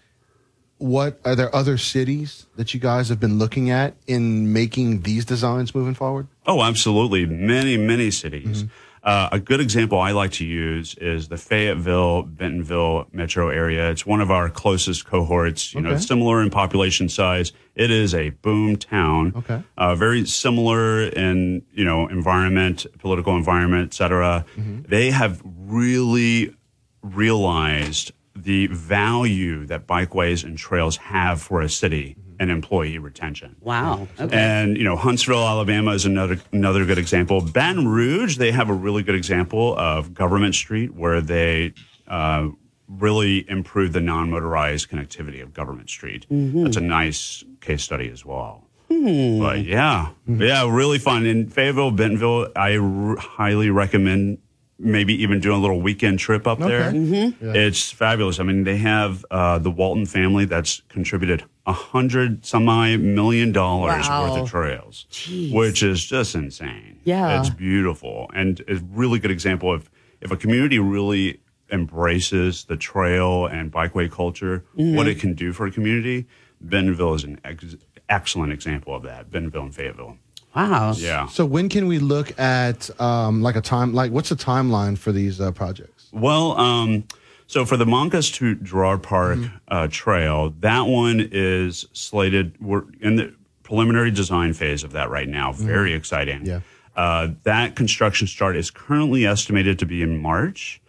what 0.78 1.18
are 1.24 1.34
there 1.34 1.52
other 1.52 1.76
cities 1.76 2.46
that 2.54 2.72
you 2.72 2.78
guys 2.78 3.08
have 3.08 3.18
been 3.18 3.36
looking 3.36 3.68
at 3.68 3.96
in 4.06 4.52
making 4.52 5.00
these 5.00 5.24
designs 5.24 5.74
moving 5.74 5.94
forward? 5.94 6.28
Oh, 6.46 6.62
absolutely. 6.62 7.26
Many, 7.26 7.76
many 7.76 8.12
cities. 8.12 8.64
Uh, 9.06 9.28
a 9.30 9.38
good 9.38 9.60
example 9.60 10.00
I 10.00 10.10
like 10.10 10.32
to 10.32 10.44
use 10.44 10.96
is 10.96 11.28
the 11.28 11.36
Fayetteville, 11.36 12.22
Bentonville 12.24 13.06
metro 13.12 13.50
area. 13.50 13.88
It's 13.88 14.04
one 14.04 14.20
of 14.20 14.32
our 14.32 14.50
closest 14.50 15.06
cohorts. 15.06 15.72
You 15.74 15.80
Okay. 15.86 15.94
it's 15.94 16.08
similar 16.08 16.42
in 16.42 16.50
population 16.50 17.08
size. 17.08 17.52
It 17.76 17.92
is 17.92 18.16
a 18.16 18.30
boom 18.30 18.74
town. 18.76 19.32
Okay. 19.36 19.62
Uh, 19.78 19.94
very 19.94 20.26
similar 20.26 21.02
in 21.04 21.62
you 21.72 21.84
know 21.84 22.08
environment, 22.08 22.84
political 22.98 23.36
environment, 23.36 23.84
et 23.90 23.94
cetera. 23.94 24.44
They 24.56 25.12
have 25.12 25.40
really 25.44 26.56
realized 27.02 28.10
the 28.34 28.66
value 28.66 29.66
that 29.66 29.86
bikeways 29.86 30.42
and 30.44 30.58
trails 30.58 30.96
have 30.96 31.40
for 31.40 31.60
a 31.62 31.68
city 31.68 32.16
and 32.38 32.50
employee 32.50 32.98
retention. 32.98 33.56
Wow. 33.60 34.08
Mm. 34.18 34.24
Okay. 34.26 34.36
And 34.36 34.76
you 34.76 34.84
know, 34.84 34.96
Huntsville, 34.96 35.46
Alabama 35.46 35.92
is 35.92 36.04
another 36.04 36.38
another 36.52 36.84
good 36.84 36.98
example. 36.98 37.40
Baton 37.40 37.88
Rouge, 37.88 38.36
they 38.36 38.52
have 38.52 38.68
a 38.68 38.74
really 38.74 39.02
good 39.02 39.14
example 39.14 39.76
of 39.78 40.14
Government 40.14 40.54
Street, 40.54 40.94
where 40.94 41.20
they 41.20 41.74
uh, 42.08 42.48
really 42.88 43.48
improved 43.48 43.92
the 43.92 44.00
non-motorized 44.00 44.88
connectivity 44.88 45.42
of 45.42 45.52
Government 45.52 45.90
Street. 45.90 46.26
Mm-hmm. 46.30 46.64
That's 46.64 46.76
a 46.76 46.80
nice 46.80 47.44
case 47.60 47.82
study 47.82 48.08
as 48.10 48.24
well. 48.24 48.64
Hmm. 48.88 49.40
But 49.40 49.64
yeah, 49.64 50.10
hmm. 50.26 50.40
yeah, 50.40 50.68
really 50.70 50.98
fun. 50.98 51.26
In 51.26 51.48
Fayetteville, 51.48 51.90
Bentonville, 51.90 52.48
I 52.54 52.76
r- 52.76 53.16
highly 53.16 53.70
recommend 53.70 54.38
maybe 54.78 55.14
even 55.22 55.40
doing 55.40 55.56
a 55.56 55.60
little 55.60 55.80
weekend 55.80 56.18
trip 56.18 56.46
up 56.46 56.58
there. 56.58 56.92
Mm-hmm. 56.92 57.56
It's 57.56 57.90
fabulous. 57.90 58.38
I 58.38 58.42
mean, 58.42 58.64
they 58.64 58.76
have 58.76 59.24
uh, 59.30 59.58
the 59.58 59.70
Walton 59.70 60.06
family 60.06 60.44
that's 60.44 60.82
contributed 60.88 61.44
a 61.66 61.72
hundred 61.72 62.44
some 62.46 62.68
odd 62.68 63.00
million 63.00 63.50
dollars 63.52 64.08
Wow. 64.08 64.30
worth 64.32 64.42
of 64.42 64.48
trails, 64.50 65.06
which 65.52 65.82
is 65.82 66.04
just 66.04 66.34
insane. 66.34 67.00
Yeah. 67.04 67.40
it's 67.40 67.50
beautiful 67.50 68.30
and 68.34 68.62
a 68.68 68.76
really 68.92 69.18
good 69.18 69.30
example 69.30 69.72
of 69.72 69.90
if 70.20 70.30
a 70.30 70.36
community 70.36 70.78
really 70.78 71.40
embraces 71.70 72.64
the 72.64 72.76
trail 72.76 73.46
and 73.46 73.72
bikeway 73.72 74.10
culture, 74.10 74.64
what 74.74 75.06
it 75.08 75.18
can 75.18 75.34
do 75.34 75.52
for 75.52 75.66
a 75.66 75.70
community. 75.70 76.26
Bentonville 76.60 77.14
is 77.14 77.24
an 77.24 77.40
ex- 77.44 77.76
excellent 78.08 78.52
example 78.52 78.94
of 78.94 79.02
that. 79.02 79.30
Bentonville 79.30 79.62
and 79.64 79.74
Fayetteville. 79.74 80.16
Wow. 80.54 80.92
Yeah. 80.96 81.26
So 81.26 81.44
when 81.44 81.68
can 81.68 81.86
we 81.86 81.98
look 81.98 82.38
at 82.38 82.88
um, 83.00 83.42
like 83.42 83.56
a 83.56 83.60
time 83.60 83.92
like 83.92 84.10
what's 84.12 84.30
the 84.30 84.36
timeline 84.36 84.96
for 84.96 85.12
these 85.12 85.40
uh, 85.40 85.50
projects? 85.52 86.08
Well, 86.12 86.52
um, 86.58 87.04
so 87.46 87.64
for 87.64 87.76
the 87.76 87.84
Moncus 87.84 88.32
to 88.34 88.56
Girard 88.56 89.02
Park 89.02 89.38
uh, 89.68 89.88
Trail, 89.90 90.54
that 90.60 90.86
one 90.86 91.28
is 91.30 91.86
slated. 91.92 92.60
We're 92.60 92.84
in 93.00 93.16
the 93.16 93.34
preliminary 93.62 94.10
design 94.10 94.52
phase 94.52 94.84
of 94.84 94.92
that 94.92 95.10
right 95.10 95.28
now. 95.28 95.52
Very 95.52 95.92
exciting. 95.92 96.46
Yeah. 96.46 96.60
Uh, 96.96 97.28
that 97.42 97.76
construction 97.76 98.26
start 98.26 98.56
is 98.56 98.70
currently 98.70 99.26
estimated 99.26 99.78
to 99.78 99.86
be 99.86 100.02
in 100.02 100.18
March, 100.18 100.80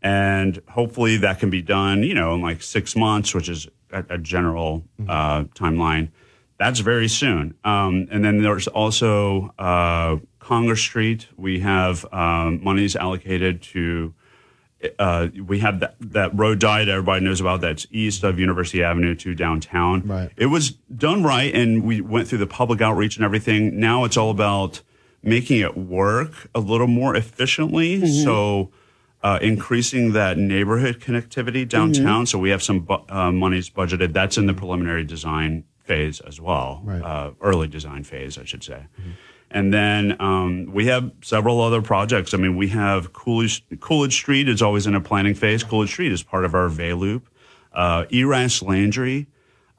and 0.00 0.62
hopefully 0.68 1.16
that 1.18 1.40
can 1.40 1.50
be 1.50 1.60
done. 1.60 2.02
You 2.02 2.14
know, 2.14 2.34
in 2.34 2.40
like 2.40 2.62
six 2.62 2.94
months, 2.94 3.34
which 3.34 3.48
is 3.48 3.68
a, 3.90 4.04
a 4.10 4.18
general 4.18 4.84
uh, 5.08 5.44
timeline. 5.54 6.10
That's 6.58 6.80
very 6.80 7.08
soon. 7.08 7.54
Um, 7.64 8.08
and 8.10 8.24
then 8.24 8.42
there's 8.42 8.66
also 8.68 9.52
uh, 9.58 10.16
Congress 10.38 10.80
Street. 10.80 11.26
We 11.36 11.60
have 11.60 12.06
um, 12.12 12.64
monies 12.64 12.96
allocated 12.96 13.60
to 13.62 14.14
uh, 14.98 15.28
we 15.46 15.58
have 15.60 15.80
that, 15.80 15.96
that 16.00 16.36
road 16.38 16.58
diet 16.58 16.88
everybody 16.88 17.24
knows 17.24 17.40
about 17.40 17.60
that's 17.60 17.86
east 17.90 18.24
of 18.24 18.38
University 18.38 18.82
Avenue 18.82 19.14
to 19.16 19.34
downtown. 19.34 20.02
Right. 20.06 20.30
It 20.36 20.46
was 20.46 20.70
done 20.94 21.22
right, 21.22 21.54
and 21.54 21.82
we 21.84 22.00
went 22.00 22.28
through 22.28 22.38
the 22.38 22.46
public 22.46 22.80
outreach 22.80 23.16
and 23.16 23.24
everything. 23.24 23.78
Now 23.80 24.04
it's 24.04 24.16
all 24.16 24.30
about 24.30 24.82
making 25.22 25.60
it 25.60 25.76
work 25.76 26.48
a 26.54 26.60
little 26.60 26.86
more 26.86 27.16
efficiently. 27.16 28.06
So, 28.06 28.70
uh, 29.22 29.38
increasing 29.42 30.12
that 30.12 30.38
neighborhood 30.38 31.00
connectivity 31.00 31.68
downtown. 31.68 32.26
So 32.26 32.38
we 32.38 32.50
have 32.50 32.62
some 32.62 32.80
bu- 32.80 33.04
uh, 33.08 33.32
monies 33.32 33.68
budgeted. 33.68 34.12
That's 34.12 34.38
in 34.38 34.46
the 34.46 34.54
preliminary 34.54 35.02
design 35.04 35.64
phase 35.82 36.20
as 36.20 36.40
well, 36.40 36.80
Right. 36.84 37.02
uh, 37.02 37.30
early 37.40 37.66
design 37.66 38.04
phase, 38.04 38.38
I 38.38 38.44
should 38.44 38.62
say. 38.62 38.86
And 39.50 39.72
then 39.72 40.20
um, 40.20 40.66
we 40.72 40.86
have 40.86 41.12
several 41.22 41.60
other 41.60 41.80
projects. 41.80 42.34
I 42.34 42.36
mean, 42.36 42.56
we 42.56 42.68
have 42.68 43.12
Coolidge, 43.12 43.64
Coolidge 43.80 44.14
Street 44.14 44.48
is 44.48 44.60
always 44.60 44.86
in 44.86 44.94
a 44.94 45.00
planning 45.00 45.34
phase. 45.34 45.62
Coolidge 45.62 45.90
Street 45.90 46.12
is 46.12 46.22
part 46.22 46.44
of 46.44 46.54
our 46.54 46.68
Bay 46.68 46.92
Loop. 46.92 47.28
Uh, 47.72 48.04
Eraste 48.10 48.62
Landry, 48.66 49.26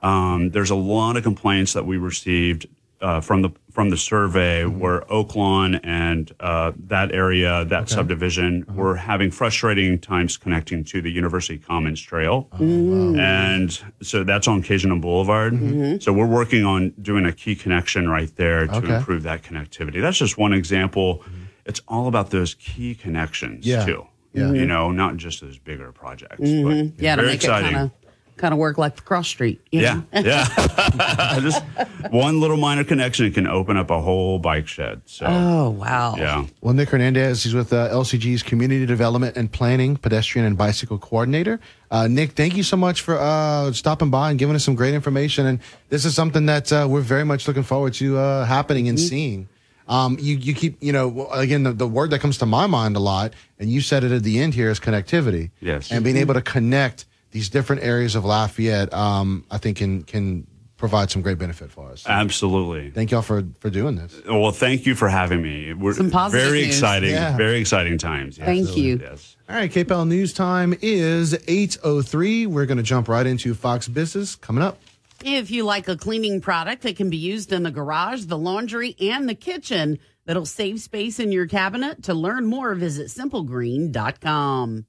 um, 0.02 0.52
there's 0.52 0.70
a 0.70 0.76
lot 0.76 1.18
of 1.18 1.24
complaints 1.24 1.74
that 1.74 1.86
we 1.86 1.98
received 1.98 2.68
uh, 3.02 3.22
from 3.22 3.42
the 3.42 3.50
from 3.78 3.92
the 3.92 3.98
survey 3.98 4.66
where 4.66 5.02
Oaklawn 5.02 5.80
and 5.84 6.34
uh, 6.40 6.72
that 6.88 7.12
area, 7.12 7.64
that 7.66 7.88
subdivision, 7.88 8.66
uh-huh. 8.68 8.76
were 8.76 8.96
having 8.96 9.30
frustrating 9.30 10.00
times 10.00 10.36
connecting 10.36 10.84
to 10.84 11.00
the 11.00 11.12
University 11.12 11.60
Commons 11.60 12.02
Trail, 12.02 12.48
oh, 12.54 12.58
mm. 12.58 13.20
and 13.20 13.80
so 14.02 14.24
that's 14.24 14.48
on 14.48 14.64
Cajun 14.64 15.00
Boulevard. 15.00 15.54
Mm-hmm. 15.54 16.00
So 16.00 16.12
we're 16.12 16.26
working 16.26 16.66
on 16.66 16.90
doing 17.00 17.28
a 17.28 17.32
key 17.32 17.56
connection 17.56 18.10
right 18.10 18.36
there 18.36 18.66
to 18.66 18.78
Okay. 18.78 18.96
improve 18.96 19.22
that 19.22 19.44
connectivity. 19.44 20.02
That's 20.02 20.18
just 20.18 20.40
one 20.40 20.54
example. 20.54 21.20
Mm-hmm. 21.20 21.44
It's 21.68 21.82
all 21.88 22.08
about 22.08 22.32
those 22.32 22.56
key 22.56 22.96
connections 22.96 23.64
Yeah. 23.64 23.86
too. 23.86 24.08
Yeah. 24.34 24.48
You 24.48 24.54
mm-hmm. 24.54 24.68
know, 24.70 24.92
not 24.92 25.18
just 25.18 25.42
those 25.42 25.60
bigger 25.60 25.92
projects. 25.92 26.42
Mhm. 26.42 26.64
But 26.96 27.04
Yeah, 27.04 27.16
to 27.16 27.22
very 27.22 27.34
make 27.34 27.44
exciting. 27.44 27.70
it 27.70 27.74
kind 27.74 27.92
of 27.92 28.07
kind 28.38 28.54
of 28.54 28.60
work 28.60 28.78
like 28.78 28.96
the 28.96 29.02
cross 29.02 29.28
street. 29.28 29.60
you 29.72 29.82
Yeah, 29.82 30.02
know? 30.14 30.22
yeah. 30.22 31.40
Just 31.42 31.64
one 32.12 32.40
little 32.40 32.58
minor 32.58 32.84
connection 32.84 33.32
can 33.34 33.48
open 33.48 33.78
up 33.78 33.90
a 33.90 34.00
whole 34.02 34.40
bike 34.40 34.68
shed. 34.68 35.02
So, 35.06 35.26
Oh 35.28 35.70
wow. 35.72 36.16
yeah. 36.18 36.46
Well, 36.62 36.74
Nick 36.74 36.90
Hernandez, 36.90 37.44
he's 37.44 37.54
with 37.54 37.74
uh, 37.74 37.90
LCG's 37.90 38.44
Community 38.44 38.86
Development 38.86 39.36
and 39.36 39.52
Planning 39.52 39.98
Pedestrian 39.98 40.46
and 40.46 40.58
Bicycle 40.58 40.98
Coordinator. 40.98 41.60
Uh, 41.90 42.08
Nick, 42.08 42.32
thank 42.32 42.56
you 42.56 42.64
so 42.64 42.78
much 42.78 43.02
for 43.02 43.18
uh, 43.18 43.72
stopping 43.72 44.10
by 44.10 44.30
and 44.30 44.40
giving 44.40 44.56
us 44.56 44.64
some 44.64 44.76
great 44.76 44.94
information. 44.94 45.46
And 45.46 45.60
this 45.90 46.06
is 46.06 46.14
something 46.16 46.46
that 46.48 46.72
uh, 46.72 46.88
we're 46.90 47.02
very 47.02 47.24
much 47.24 47.48
looking 47.48 47.64
forward 47.64 47.94
to 47.96 48.18
uh, 48.18 48.46
happening 48.46 48.90
and 48.90 49.00
seeing. 49.00 49.48
Um, 49.90 50.18
you, 50.20 50.36
you 50.36 50.54
keep, 50.54 50.76
you 50.84 50.92
know, 50.92 51.30
again, 51.32 51.64
the, 51.64 51.72
the 51.72 51.88
word 51.88 52.10
that 52.10 52.20
comes 52.20 52.38
to 52.40 52.46
my 52.46 52.68
mind 52.68 52.98
a 52.98 53.00
lot, 53.00 53.32
and 53.58 53.72
you 53.72 53.80
said 53.80 54.04
it 54.04 54.12
at 54.12 54.22
the 54.24 54.38
end 54.40 54.54
here, 54.54 54.70
is 54.70 54.82
connectivity. 54.82 55.52
Yes. 55.62 55.90
And 55.94 56.04
being 56.04 56.18
able 56.18 56.34
to 56.34 56.42
connect 56.42 57.06
these 57.32 57.50
different 57.50 57.84
areas 57.84 58.16
of 58.16 58.26
Lafayette, 58.26 58.94
um, 58.94 59.46
I 59.52 59.58
think 59.58 59.78
can 59.78 60.04
can 60.04 60.48
provide 60.78 61.10
some 61.10 61.24
great 61.24 61.40
benefit 61.40 61.72
for 61.72 61.90
us. 61.90 62.04
Absolutely. 62.08 62.92
Thank 62.92 63.10
y'all 63.12 63.24
for 63.24 63.44
for 63.60 63.70
doing 63.72 63.96
this. 63.96 64.20
Well, 64.28 64.52
thank 64.52 64.86
you 64.86 64.94
for 64.96 65.10
having 65.10 65.42
me. 65.42 65.74
We're 65.74 65.94
Some 65.94 66.12
positive 66.12 66.46
very 66.48 66.62
news. 66.66 66.76
exciting, 66.76 67.10
Yeah. 67.12 67.36
very 67.36 67.60
exciting 67.60 67.98
times. 67.98 68.38
Yes. 68.38 68.46
Thank 68.46 68.78
you. 68.78 69.00
Yes. 69.02 69.36
All 69.50 69.56
right, 69.56 69.72
KPEL 69.72 70.08
News 70.08 70.34
Time 70.34 70.76
is 70.82 71.34
8.03. 71.48 72.46
We're 72.48 72.66
going 72.68 72.78
to 72.78 72.84
jump 72.84 73.08
right 73.08 73.26
into 73.26 73.54
Fox 73.56 73.88
Business 73.88 74.36
coming 74.36 74.64
up. 74.64 74.78
If 75.26 75.50
you 75.50 75.64
like 75.64 75.88
a 75.88 75.98
cleaning 75.98 76.42
product 76.42 76.84
that 76.84 76.96
can 76.96 77.10
be 77.10 77.18
used 77.18 77.52
in 77.52 77.64
the 77.64 77.72
garage, 77.72 78.26
the 78.26 78.38
laundry, 78.38 78.96
and 79.00 79.28
the 79.28 79.34
kitchen 79.34 79.98
that'll 80.26 80.46
save 80.46 80.80
space 80.80 81.20
in 81.20 81.32
your 81.32 81.48
cabinet, 81.48 82.04
to 82.04 82.14
learn 82.14 82.46
more, 82.46 82.76
visit 82.76 83.08
simplegreen.com. 83.08 84.86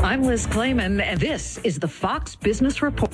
I'm 0.00 0.22
Liz 0.22 0.46
Claman, 0.46 1.00
and 1.00 1.20
this 1.20 1.58
is 1.58 1.78
the 1.78 1.88
Fox 1.88 2.34
Business 2.34 2.82
Report. 2.82 3.12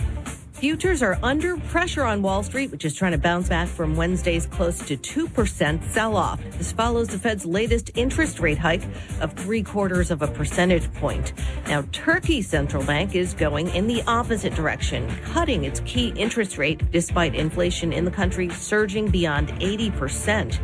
Futures 0.52 1.02
are 1.02 1.18
under 1.22 1.56
pressure 1.56 2.02
on 2.02 2.22
Wall 2.22 2.42
Street, 2.42 2.70
which 2.70 2.84
is 2.84 2.94
trying 2.94 3.12
to 3.12 3.18
bounce 3.18 3.48
back 3.48 3.68
from 3.68 3.94
Wednesday's 3.94 4.46
close 4.46 4.78
to 4.86 4.96
2% 4.96 5.84
sell 5.90 6.16
off. 6.16 6.40
This 6.56 6.72
follows 6.72 7.08
the 7.08 7.18
Fed's 7.18 7.46
latest 7.46 7.90
interest 7.94 8.40
rate 8.40 8.58
hike 8.58 8.82
of 9.20 9.32
three 9.34 9.62
quarters 9.62 10.10
of 10.10 10.22
a 10.22 10.26
percentage 10.26 10.92
point. 10.94 11.32
Now, 11.66 11.82
Turkey's 11.92 12.48
central 12.48 12.82
bank 12.84 13.14
is 13.14 13.34
going 13.34 13.68
in 13.68 13.86
the 13.86 14.02
opposite 14.06 14.54
direction, 14.54 15.08
cutting 15.26 15.64
its 15.64 15.80
key 15.80 16.08
interest 16.16 16.58
rate 16.58 16.90
despite 16.90 17.34
inflation 17.34 17.92
in 17.92 18.04
the 18.04 18.10
country 18.10 18.48
surging 18.48 19.10
beyond 19.10 19.48
80%. 19.60 20.58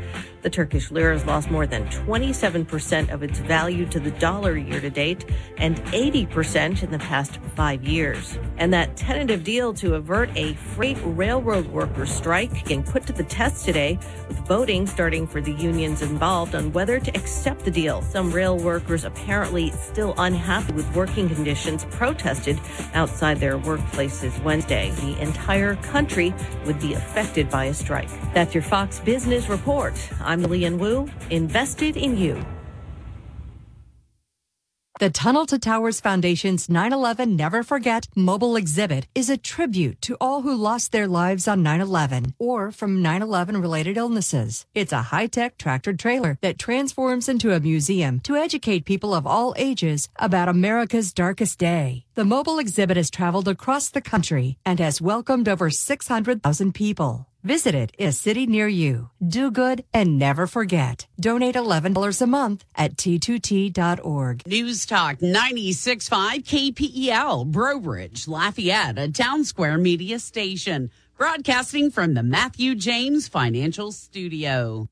The 0.45 0.51
Turkish 0.51 0.91
lira 0.91 1.15
has 1.15 1.25
lost 1.25 1.51
more 1.51 1.67
than 1.67 1.87
27% 1.89 3.11
of 3.11 3.23
its 3.23 3.39
value 3.39 3.87
to 3.87 3.99
the 3.99 4.11
dollar 4.11 4.59
year 4.59 4.79
to 4.79 4.91
date 4.91 5.25
and 5.57 5.79
80% 5.87 6.83
in 6.83 6.91
the 6.91 6.99
past 6.99 7.39
five 7.57 7.83
years. 7.83 8.39
And 8.59 8.71
that 8.75 8.95
tentative 8.95 9.43
deal 9.43 9.73
to 9.73 9.95
avert 9.95 10.29
a 10.37 10.53
freight 10.53 10.99
railroad 11.03 11.67
workers 11.69 12.13
strike 12.13 12.53
getting 12.65 12.83
put 12.83 13.07
to 13.07 13.15
the 13.15 13.25
test 13.25 13.65
today 13.65 13.99
with 14.29 14.37
voting 14.41 14.87
starting 14.87 15.27
for 15.27 15.41
the 15.41 15.53
unions 15.53 16.03
involved 16.03 16.55
on 16.55 16.75
whether 16.75 17.01
to 17.01 17.17
accept 17.17 17.65
the 17.65 17.71
deal. 17.71 18.03
Some 18.03 18.31
rail 18.31 18.59
workers 18.59 19.05
apparently 19.05 19.71
still 19.71 20.13
unhappy 20.19 20.75
with 20.75 20.95
working 20.95 21.27
conditions 21.27 21.87
protested 21.87 22.61
outside 22.93 23.41
their 23.41 23.59
workplaces 23.59 24.39
Wednesday. 24.43 24.91
The 24.91 25.19
entire 25.23 25.77
country 25.77 26.35
would 26.67 26.79
be 26.81 26.93
affected 26.93 27.49
by 27.49 27.65
a 27.65 27.75
strike. 27.75 28.11
That's 28.35 28.53
your 28.53 28.63
Fox 28.63 29.01
Business 29.01 29.49
Report. 29.49 29.95
I'm 30.21 30.34
Leanne 30.43 30.79
Wu, 30.79 31.09
invested 31.31 31.97
in 31.97 32.17
you. 32.17 32.45
The 35.01 35.11
Tunnel 35.11 35.45
to 35.47 35.59
Towers 35.59 35.99
Foundation's 36.01 36.69
9 36.69 36.93
11 36.93 37.35
Never 37.35 37.65
Forget 37.65 38.07
mobile 38.15 38.55
exhibit 38.55 39.09
is 39.13 39.29
a 39.29 39.37
tribute 39.37 40.01
to 40.03 40.17
all 40.21 40.43
who 40.43 40.55
lost 40.55 40.93
their 40.93 41.09
lives 41.09 41.49
on 41.49 41.65
9 41.65 41.81
11 41.81 42.35
or 42.39 42.71
from 42.71 43.03
9 43.03 43.21
11 43.21 43.61
related 43.61 43.97
illnesses. 43.97 44.67
It's 44.73 44.93
a 44.93 45.11
high 45.11 45.27
tech 45.27 45.59
tractor 45.59 45.95
trailer 45.95 46.39
that 46.43 46.61
transforms 46.61 47.29
into 47.29 47.53
a 47.53 47.59
museum 47.59 48.21
to 48.21 48.37
educate 48.37 48.85
people 48.85 49.13
of 49.15 49.27
all 49.27 49.53
ages 49.57 50.09
about 50.15 50.49
America's 50.49 51.13
darkest 51.13 51.59
day. 51.59 52.05
The 52.15 52.25
mobile 52.25 52.61
exhibit 52.61 52.97
has 52.97 53.11
traveled 53.11 53.49
across 53.49 53.89
the 53.89 54.01
country 54.01 54.59
and 54.65 54.79
has 54.79 55.03
welcomed 55.03 55.49
over 55.49 55.71
600,000 55.71 56.73
people. 56.73 57.27
Visit 57.45 57.75
it 57.75 57.93
in 57.99 58.09
a 58.09 58.13
city 58.13 58.47
near 58.47 58.67
you. 58.67 59.11
Do 59.23 59.51
good 59.51 59.85
and 59.93 60.19
never 60.19 60.47
forget. 60.47 61.07
Donate 61.21 61.57
$11 61.57 62.23
a 62.23 62.27
month 62.27 62.65
at 62.75 62.97
t2t.org. 62.97 64.47
News 64.47 64.87
Talk 64.87 65.19
96.5 65.19 66.73
KPEL, 66.73 67.47
Breaux 67.49 67.81
Bridge, 67.81 68.27
Lafayette, 68.27 68.99
a 68.99 69.13
town 69.13 69.45
square 69.45 69.77
media 69.77 70.19
station. 70.21 70.91
Broadcasting 71.19 71.91
from 71.91 72.15
the 72.15 72.23
Matthew 72.23 72.75
James 72.75 73.29
Financial 73.29 73.93
Studio. 73.93 74.89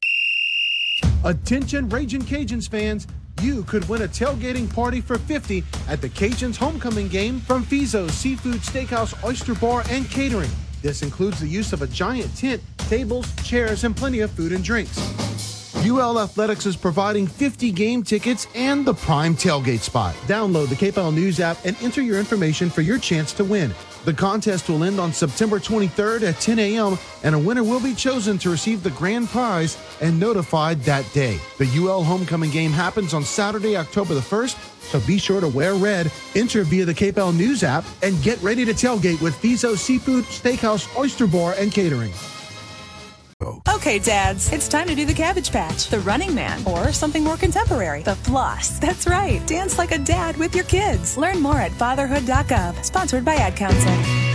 Attention 1.24 1.88
Raging 1.88 2.20
Cajuns 2.20 2.68
fans, 2.68 3.06
you 3.40 3.64
could 3.64 3.88
win 3.88 4.02
a 4.02 4.08
tailgating 4.08 4.72
party 4.72 5.00
for 5.00 5.16
50 5.16 5.64
at 5.88 6.02
the 6.02 6.08
Cajuns 6.10 6.56
homecoming 6.58 7.08
game 7.08 7.40
from 7.40 7.64
Fezzo's 7.64 8.12
Seafood 8.12 8.60
Steakhouse, 8.60 9.14
Oyster 9.24 9.54
Bar, 9.54 9.84
and 9.88 10.08
Catering. 10.10 10.50
This 10.82 11.02
includes 11.02 11.38
the 11.38 11.46
use 11.46 11.72
of 11.72 11.82
a 11.82 11.86
giant 11.86 12.36
tent, 12.36 12.60
tables, 12.76 13.32
chairs, 13.44 13.84
and 13.84 13.96
plenty 13.96 14.20
of 14.20 14.32
food 14.32 14.52
and 14.52 14.64
drinks. 14.64 14.98
UL 15.86 16.20
Athletics 16.20 16.66
is 16.66 16.76
providing 16.76 17.26
50 17.26 17.70
game 17.70 18.02
tickets 18.02 18.48
and 18.54 18.84
the 18.84 18.94
prime 18.94 19.36
tailgate 19.36 19.80
spot. 19.80 20.14
Download 20.26 20.68
the 20.68 20.74
KPEL 20.74 21.14
News 21.14 21.38
app 21.40 21.56
and 21.64 21.76
enter 21.82 22.02
your 22.02 22.18
information 22.18 22.68
for 22.68 22.82
your 22.82 22.98
chance 22.98 23.32
to 23.34 23.44
win. 23.44 23.72
The 24.04 24.12
contest 24.12 24.68
will 24.68 24.82
end 24.82 24.98
on 24.98 25.12
September 25.12 25.60
23rd 25.60 26.22
at 26.22 26.40
10 26.40 26.58
a.m., 26.58 26.98
and 27.22 27.36
a 27.36 27.38
winner 27.38 27.62
will 27.62 27.80
be 27.80 27.94
chosen 27.94 28.36
to 28.38 28.50
receive 28.50 28.82
the 28.82 28.90
grand 28.90 29.28
prize 29.28 29.78
and 30.00 30.18
notified 30.18 30.80
that 30.82 31.10
day. 31.12 31.38
The 31.58 31.70
UL 31.78 32.02
homecoming 32.02 32.50
game 32.50 32.72
happens 32.72 33.14
on 33.14 33.22
Saturday, 33.22 33.76
October 33.76 34.14
the 34.14 34.20
1st, 34.20 34.56
so 34.90 35.00
be 35.06 35.18
sure 35.18 35.40
to 35.40 35.46
wear 35.46 35.74
red, 35.74 36.10
enter 36.34 36.64
via 36.64 36.84
the 36.84 36.94
KPEL 36.94 37.36
News 37.36 37.62
app, 37.62 37.84
and 38.02 38.20
get 38.22 38.42
ready 38.42 38.64
to 38.64 38.72
tailgate 38.72 39.22
with 39.22 39.36
Fezzo 39.36 39.76
Seafood, 39.76 40.24
Steakhouse, 40.24 40.88
Oyster 40.98 41.28
Bar, 41.28 41.54
and 41.56 41.70
Catering. 41.70 42.12
Okay, 43.68 43.98
dads, 43.98 44.52
it's 44.52 44.68
time 44.68 44.86
to 44.88 44.94
do 44.94 45.04
the 45.04 45.14
Cabbage 45.14 45.50
Patch, 45.50 45.88
the 45.88 46.00
Running 46.00 46.34
Man, 46.34 46.62
or 46.66 46.92
something 46.92 47.24
more 47.24 47.36
contemporary, 47.36 48.02
the 48.02 48.14
Floss. 48.14 48.78
That's 48.78 49.06
right, 49.06 49.44
dance 49.46 49.78
like 49.78 49.92
a 49.92 49.98
dad 49.98 50.36
with 50.36 50.54
your 50.54 50.64
kids. 50.64 51.16
Learn 51.16 51.40
more 51.40 51.58
at 51.58 51.72
fatherhood.gov, 51.72 52.84
sponsored 52.84 53.24
by 53.24 53.34
Ad 53.34 53.56
Council. 53.56 54.31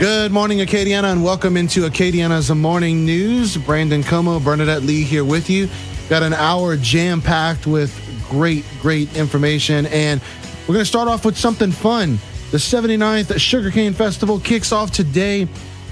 Good 0.00 0.32
morning, 0.32 0.60
Acadiana, 0.60 1.12
and 1.12 1.22
welcome 1.22 1.58
into 1.58 1.82
Acadiana's 1.82 2.50
Morning 2.50 3.04
News. 3.04 3.58
Brandon 3.58 4.02
Comeaux, 4.02 4.42
Bernadette 4.42 4.80
Lee 4.80 5.02
here 5.02 5.26
with 5.26 5.50
you. 5.50 5.68
Got 6.08 6.22
an 6.22 6.32
hour 6.32 6.78
jam 6.78 7.20
packed 7.20 7.66
with 7.66 7.94
great, 8.30 8.64
great 8.80 9.14
information. 9.14 9.84
And 9.84 10.22
we're 10.62 10.72
going 10.72 10.78
to 10.78 10.86
start 10.86 11.06
off 11.06 11.26
with 11.26 11.36
something 11.36 11.70
fun. 11.70 12.18
The 12.50 12.56
79th 12.56 13.38
Sugarcane 13.38 13.92
Festival 13.92 14.40
kicks 14.40 14.72
off 14.72 14.90
today. 14.90 15.42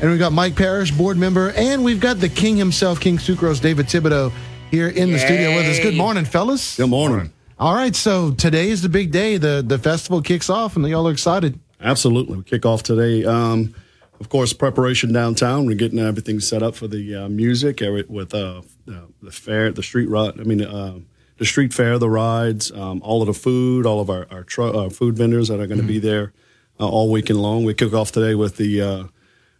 And 0.01 0.10
we've 0.10 0.18
got 0.18 0.32
Mike 0.32 0.56
Parrish, 0.56 0.90
board 0.90 1.18
member, 1.18 1.51
and 1.51 1.85
we've 1.85 2.01
got 2.01 2.18
the 2.18 2.30
king 2.30 2.56
himself, 2.56 3.01
King 3.01 3.18
Sucrose, 3.18 3.60
David 3.60 3.89
Thibodeau, 3.89 4.32
here 4.70 4.89
in 4.89 5.12
the 5.12 5.18
studio 5.18 5.55
with 5.55 5.66
us. 5.66 5.80
Good 5.80 5.97
morning, 5.97 6.24
fellas. 6.24 6.78
Good 6.78 6.89
morning. 6.89 7.30
All 7.59 7.74
right, 7.74 7.94
so 7.94 8.30
today 8.30 8.70
is 8.70 8.80
the 8.80 8.89
big 8.89 9.10
day. 9.10 9.36
The 9.36 9.62
the 9.66 9.76
festival 9.76 10.22
kicks 10.22 10.48
off, 10.48 10.76
and 10.76 10.89
y'all 10.89 11.06
are 11.09 11.12
excited. 11.12 11.60
Absolutely. 11.78 12.39
We 12.39 12.44
kick 12.44 12.64
off 12.64 12.82
today. 12.82 13.26
Um, 13.26 13.74
of 14.20 14.28
course, 14.28 14.53
preparation 14.53 15.12
downtown. 15.12 15.66
We're 15.66 15.77
getting 15.77 15.99
everything 15.99 16.40
set 16.40 16.62
up 16.62 16.74
for 16.74 16.89
the 16.89 17.15
uh, 17.15 17.28
music 17.28 17.81
with 18.09 18.35
uh, 18.35 18.62
uh, 18.89 18.93
the 19.23 19.31
fair, 19.31 19.70
the 19.73 19.82
street 19.82 20.09
ride. 20.09 20.40
I 20.40 20.45
mean, 20.45 20.62
uh, 20.62 20.99
the 21.39 21.45
street 21.45 21.73
fair, 21.73 21.99
the 21.99 22.11
rides, 22.11 22.73
um, 22.73 23.01
all 23.03 23.23
of 23.23 23.27
the 23.27 23.35
food, 23.35 23.86
all 23.86 24.01
of 24.01 24.11
our 24.11 24.27
our, 24.31 24.43
tru- 24.43 24.77
our 24.77 24.90
food 24.90 25.16
vendors 25.16 25.49
that 25.49 25.61
are 25.61 25.66
going 25.66 25.81
to 25.81 25.86
be 25.86 25.99
there 25.99 26.32
uh, 26.81 26.89
all 26.89 27.11
weekend 27.11 27.40
long. 27.40 27.65
We 27.65 27.74
kick 27.74 27.93
off 27.93 28.12
today 28.12 28.35
with 28.35 28.57
the 28.57 28.82
uh, 28.82 29.05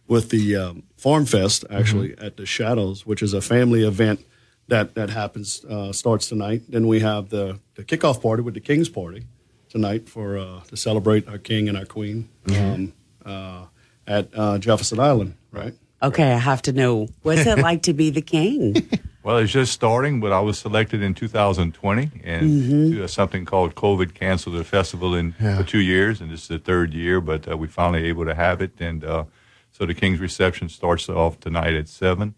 with 0.07 0.29
the 0.29 0.55
um, 0.55 0.83
Farm 0.97 1.25
Fest 1.25 1.63
actually 1.69 2.17
at 2.17 2.37
the 2.37 2.45
Shadows, 2.45 3.05
which 3.05 3.21
is 3.21 3.33
a 3.33 3.41
family 3.41 3.83
event 3.83 4.25
that 4.67 4.95
that 4.95 5.09
happens 5.09 5.63
uh, 5.65 5.93
starts 5.93 6.27
tonight. 6.27 6.63
Then 6.67 6.87
we 6.87 6.99
have 6.99 7.29
the 7.29 7.59
the 7.75 7.83
kickoff 7.83 8.21
party 8.21 8.43
with 8.43 8.55
the 8.55 8.59
King's 8.59 8.89
Party 8.89 9.25
tonight 9.69 10.09
for 10.09 10.37
uh, 10.37 10.61
to 10.67 10.75
celebrate 10.75 11.27
our 11.27 11.37
King 11.37 11.69
and 11.69 11.77
our 11.77 11.85
Queen 11.85 12.27
um, 12.49 12.93
uh, 13.25 13.65
at 14.09 14.27
uh, 14.35 14.57
Jefferson 14.57 14.99
Island, 14.99 15.35
right? 15.51 15.73
Okay, 16.01 16.31
I 16.33 16.37
have 16.37 16.61
to 16.63 16.73
know 16.73 17.07
what's 17.21 17.45
it 17.45 17.59
like 17.59 17.83
to 17.83 17.93
be 17.93 18.09
the 18.09 18.21
king? 18.21 18.75
Well, 19.21 19.37
it's 19.39 19.51
just 19.51 19.73
starting, 19.73 20.21
but 20.21 20.31
I 20.31 20.39
was 20.39 20.57
selected 20.57 21.03
in 21.03 21.13
2020 21.13 22.09
and 22.23 22.49
Mhm. 22.49 23.01
uh, 23.03 23.05
something 23.07 23.43
called 23.45 23.75
COVID 23.75 24.13
canceled 24.15 24.55
the 24.55 24.63
festival 24.63 25.13
in 25.13 25.33
for 25.33 25.63
two 25.63 25.79
years, 25.81 26.21
and 26.21 26.31
this 26.31 26.43
is 26.43 26.47
the 26.47 26.57
third 26.57 26.93
year, 26.93 27.19
but 27.19 27.45
uh, 27.51 27.57
we 27.57 27.67
finally 27.67 28.05
able 28.05 28.23
to 28.25 28.33
have 28.33 28.61
it. 28.61 28.71
And 28.79 29.03
uh, 29.03 29.25
so 29.73 29.85
the 29.85 29.93
King's 29.93 30.19
reception 30.21 30.69
starts 30.69 31.09
off 31.09 31.37
tonight 31.41 31.73
at 31.75 31.89
7, 31.89 32.33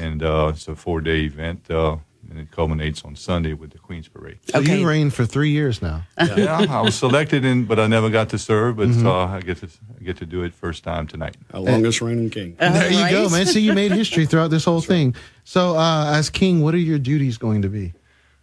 and 0.00 0.22
uh, 0.22 0.52
it's 0.54 0.66
a 0.68 0.74
four 0.74 1.02
day 1.02 1.20
event, 1.26 1.70
uh, 1.70 1.98
and 2.32 2.40
it 2.40 2.50
culminates 2.50 3.04
on 3.04 3.14
Sunday 3.14 3.52
with 3.52 3.72
the 3.72 3.78
Queen's 3.78 4.08
Parade. 4.08 4.38
So 4.48 4.60
you 4.60 4.88
reigned 4.88 5.12
for 5.12 5.26
three 5.26 5.50
years 5.50 5.82
now. 5.82 6.04
yeah, 6.18 6.66
I 6.70 6.80
was 6.80 6.94
selected 6.94 7.44
in, 7.44 7.66
but 7.66 7.78
I 7.78 7.86
never 7.86 8.08
got 8.08 8.30
to 8.30 8.38
serve. 8.38 8.76
But 8.76 8.88
Mhm. 8.88 9.04
uh, 9.04 9.36
I 9.36 9.40
get 9.42 9.58
to 9.58 9.68
I 10.00 10.02
get 10.02 10.16
to 10.16 10.26
do 10.26 10.42
it 10.42 10.54
first 10.54 10.82
time 10.82 11.06
tonight. 11.06 11.36
Our 11.52 11.60
longest 11.60 12.00
reigning 12.00 12.30
king. 12.30 12.56
there 12.58 12.90
you 12.90 13.10
go, 13.10 13.28
man. 13.28 13.44
So 13.46 13.58
you 13.58 13.74
made 13.74 13.92
history 13.92 14.24
throughout 14.24 14.48
this 14.50 14.64
whole 14.64 14.80
thing. 14.80 15.14
So, 15.44 15.76
uh, 15.76 16.12
as 16.16 16.30
king, 16.30 16.62
what 16.62 16.72
are 16.74 16.78
your 16.92 16.98
duties 16.98 17.36
going 17.36 17.60
to 17.62 17.68
be? 17.68 17.92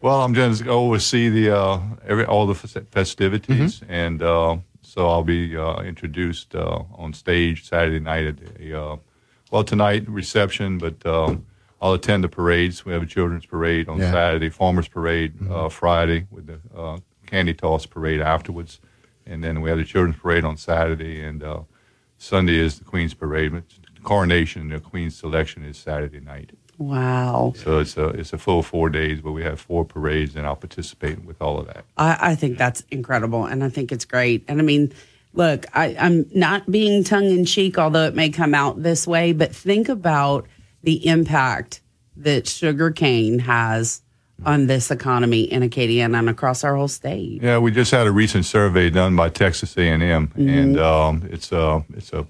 Well, 0.02 0.22
I'm 0.22 0.34
going 0.34 0.54
to 0.54 0.70
oversee 0.70 1.28
the 1.30 1.58
uh, 1.58 1.80
every 2.08 2.26
all 2.26 2.46
the 2.46 2.56
fes- 2.56 2.86
festivities, 2.92 3.82
and 3.90 4.22
uh, 4.22 4.58
so 4.84 5.10
I'll 5.10 5.24
be 5.24 5.58
uh, 5.58 5.82
introduced 5.82 6.54
uh, 6.56 6.84
on 6.96 7.14
stage 7.14 7.68
Saturday 7.68 8.00
night 8.00 8.26
at 8.28 8.38
the 8.58 8.80
uh, 8.82 8.96
well 9.52 9.64
tonight 9.64 10.08
reception, 10.08 10.78
but 10.78 11.04
um, 11.08 11.46
I'll 11.82 11.94
attend 11.94 12.24
the 12.24 12.30
parades. 12.30 12.86
We 12.86 12.94
have 12.94 13.04
a 13.04 13.06
children's 13.06 13.46
parade 13.46 13.88
on 13.88 14.00
Yeah. 14.00 14.12
Saturday, 14.12 14.50
farmers 14.50 14.88
parade 14.88 15.34
uh, 15.50 15.70
Friday 15.70 16.28
with 16.30 16.48
the 16.48 16.60
uh, 16.78 16.98
candy 17.26 17.54
toss 17.54 17.86
parade 17.86 18.22
afterwards, 18.22 18.80
and 19.26 19.44
then 19.44 19.62
we 19.62 19.70
have 19.70 19.78
the 19.80 19.86
children's 19.86 20.18
parade 20.18 20.44
on 20.44 20.58
Saturday, 20.58 21.24
and 21.24 21.42
uh, 21.44 21.62
Sunday 22.18 22.58
is 22.58 22.80
the 22.80 22.86
Queen's 22.86 23.14
parade. 23.14 23.54
But 23.54 23.64
the 23.96 24.02
coronation, 24.02 24.64
and 24.64 24.72
the 24.72 24.80
Queen's 24.80 25.16
selection 25.16 25.64
is 25.64 25.78
Saturday 25.78 26.20
night. 26.20 26.52
Wow. 26.78 27.54
So 27.58 27.80
it's 27.80 27.98
a 27.98 28.08
it's 28.10 28.34
a 28.34 28.38
full 28.38 28.64
four 28.64 28.90
days, 28.90 29.22
but 29.22 29.32
we 29.34 29.44
have 29.44 29.60
four 29.60 29.86
parades, 29.86 30.36
and 30.36 30.46
I'll 30.46 30.56
participate 30.56 31.24
with 31.24 31.42
all 31.42 31.60
of 31.60 31.68
that. 31.68 31.86
I, 31.98 32.32
I 32.32 32.36
think 32.36 32.58
that's 32.58 32.84
incredible, 32.92 33.46
and 33.46 33.64
I 33.64 33.70
think 33.70 33.92
it's 33.92 34.06
great. 34.06 34.44
And 34.48 34.60
I 34.60 34.64
mean, 34.64 34.92
look, 35.34 35.66
I, 35.74 35.96
I'm 36.00 36.26
not 36.34 36.70
being 36.72 37.04
tongue 37.04 37.26
in 37.26 37.46
cheek, 37.46 37.78
although 37.78 38.06
it 38.06 38.16
may 38.16 38.30
come 38.30 38.54
out 38.54 38.82
this 38.82 39.06
way, 39.06 39.34
but 39.34 39.54
think 39.56 39.90
about 39.90 40.48
the 40.84 41.06
impact 41.08 41.82
that 42.18 42.48
sugarcane 42.48 43.40
has 43.40 44.02
on 44.46 44.68
this 44.68 44.90
economy 44.90 45.42
in 45.42 45.64
Acadia 45.64 46.06
and 46.06 46.30
across 46.30 46.64
our 46.64 46.76
whole 46.76 46.88
state. 46.88 47.42
Yeah, 47.42 47.58
we 47.58 47.72
just 47.72 47.92
had 47.92 48.08
a 48.08 48.12
recent 48.12 48.46
survey 48.46 48.90
done 48.90 49.16
by 49.16 49.30
Texas 49.30 49.76
A 49.78 49.82
and 49.90 50.02
M, 50.02 50.28
Mhm. 50.38 50.50
and 50.58 50.80
um, 50.80 51.30
it's 51.32 51.52
a 51.52 51.84
it's 51.96 52.14
a 52.14 52.26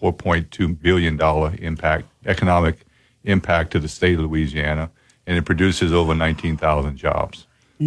4.2 0.00 0.80
billion 0.80 1.16
dollar 1.16 1.54
impact 1.60 2.06
economic 2.26 2.84
impact 3.24 3.70
to 3.72 3.78
the 3.78 3.88
state 3.88 4.14
of 4.14 4.20
Louisiana, 4.24 4.90
and 5.26 5.36
it 5.38 5.42
produces 5.44 5.92
over 5.92 6.14
19,000 6.14 6.96
jobs. 6.96 7.46
So, 7.78 7.84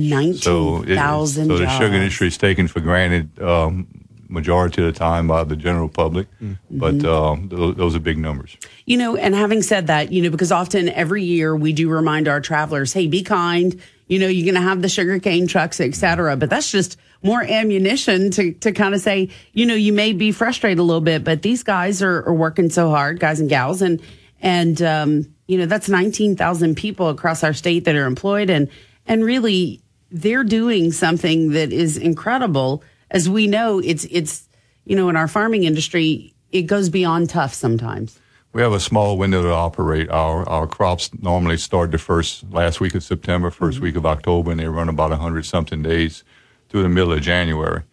it- 0.83 0.95
19,000 0.95 1.47
so 1.47 1.57
the 1.57 1.69
sugar 1.69 1.93
industry 1.95 2.27
is 2.27 2.37
taken 2.37 2.67
for 2.67 2.79
granted 2.81 3.37
um, 3.41 3.87
majority 4.27 4.81
of 4.85 4.93
the 4.93 4.97
time 4.97 5.27
by 5.27 5.43
the 5.43 5.55
general 5.55 5.89
public, 5.89 6.27
but 6.71 6.97
Mhm. 6.97 7.05
um, 7.05 7.49
th- 7.49 7.75
those 7.75 7.95
are 7.95 7.99
big 7.99 8.17
numbers. 8.17 8.57
You 8.85 8.97
know, 8.97 9.15
and 9.15 9.33
having 9.35 9.61
said 9.61 9.87
that, 9.87 10.11
you 10.11 10.21
know, 10.21 10.29
because 10.29 10.51
often 10.51 10.89
every 10.89 11.23
year 11.23 11.55
we 11.55 11.73
do 11.73 11.89
remind 11.89 12.27
our 12.27 12.41
travelers, 12.41 12.93
hey, 12.93 13.07
be 13.07 13.21
kind. 13.23 13.79
You 14.07 14.19
know, 14.19 14.27
you're 14.27 14.45
going 14.45 14.61
to 14.61 14.67
have 14.67 14.81
the 14.83 14.89
sugarcane 14.89 15.47
trucks, 15.47 15.79
et 15.79 15.95
cetera. 15.95 16.35
But 16.35 16.49
that's 16.51 16.71
just 16.71 16.97
more 17.23 17.41
ammunition 17.43 18.29
to, 18.31 18.53
to 18.53 18.71
kind 18.71 18.93
of 18.93 19.01
say, 19.01 19.29
you 19.53 19.65
know, 19.65 19.73
you 19.73 19.91
may 19.93 20.13
be 20.13 20.31
frustrated 20.31 20.77
a 20.77 20.83
little 20.83 21.01
bit, 21.01 21.23
but 21.23 21.41
these 21.41 21.63
guys 21.63 22.03
are, 22.03 22.23
are 22.27 22.33
working 22.33 22.69
so 22.69 22.89
hard, 22.91 23.19
guys 23.19 23.39
and 23.39 23.49
gals. 23.49 23.81
And, 23.81 23.99
and, 24.41 24.79
um, 24.83 25.27
you 25.47 25.57
know, 25.57 25.65
that's 25.65 25.89
19,000 25.89 26.75
people 26.75 27.09
across 27.09 27.43
our 27.43 27.53
state 27.53 27.85
that 27.85 27.95
are 27.95 28.05
employed. 28.05 28.49
And, 28.51 28.67
and 29.07 29.23
really, 29.23 29.81
they're 30.11 30.43
doing 30.43 30.91
something 30.91 31.51
that 31.51 31.73
is 31.73 31.97
incredible. 31.97 32.83
As 33.11 33.29
we 33.29 33.47
know, 33.47 33.79
it's, 33.79 34.05
it's, 34.05 34.47
you 34.85 34.95
know, 34.95 35.09
in 35.09 35.15
our 35.15 35.27
farming 35.27 35.63
industry, 35.63 36.33
it 36.51 36.63
goes 36.63 36.89
beyond 36.89 37.29
tough 37.29 37.53
sometimes. 37.53 38.19
We 38.55 38.61
have 38.61 38.71
a 38.71 38.79
small 38.79 39.17
window 39.17 39.41
to 39.41 39.51
operate. 39.51 40.09
Our 40.09 40.47
our 40.47 40.65
crops 40.65 41.11
normally 41.21 41.57
start 41.57 41.91
the 41.91 41.97
first 41.97 42.49
last 42.51 42.79
week 42.79 42.95
of 42.95 43.03
September, 43.03 43.51
1st 43.51 43.79
week 43.79 43.97
of 43.97 44.05
October, 44.05 44.51
and 44.51 44.61
they 44.61 44.67
run 44.69 44.87
about 44.87 45.11
hundred 45.11 45.45
something 45.45 45.83
days 45.83 46.23
through 46.69 46.83
the 46.83 46.87
middle 46.87 47.11
of 47.11 47.19
January. 47.19 47.83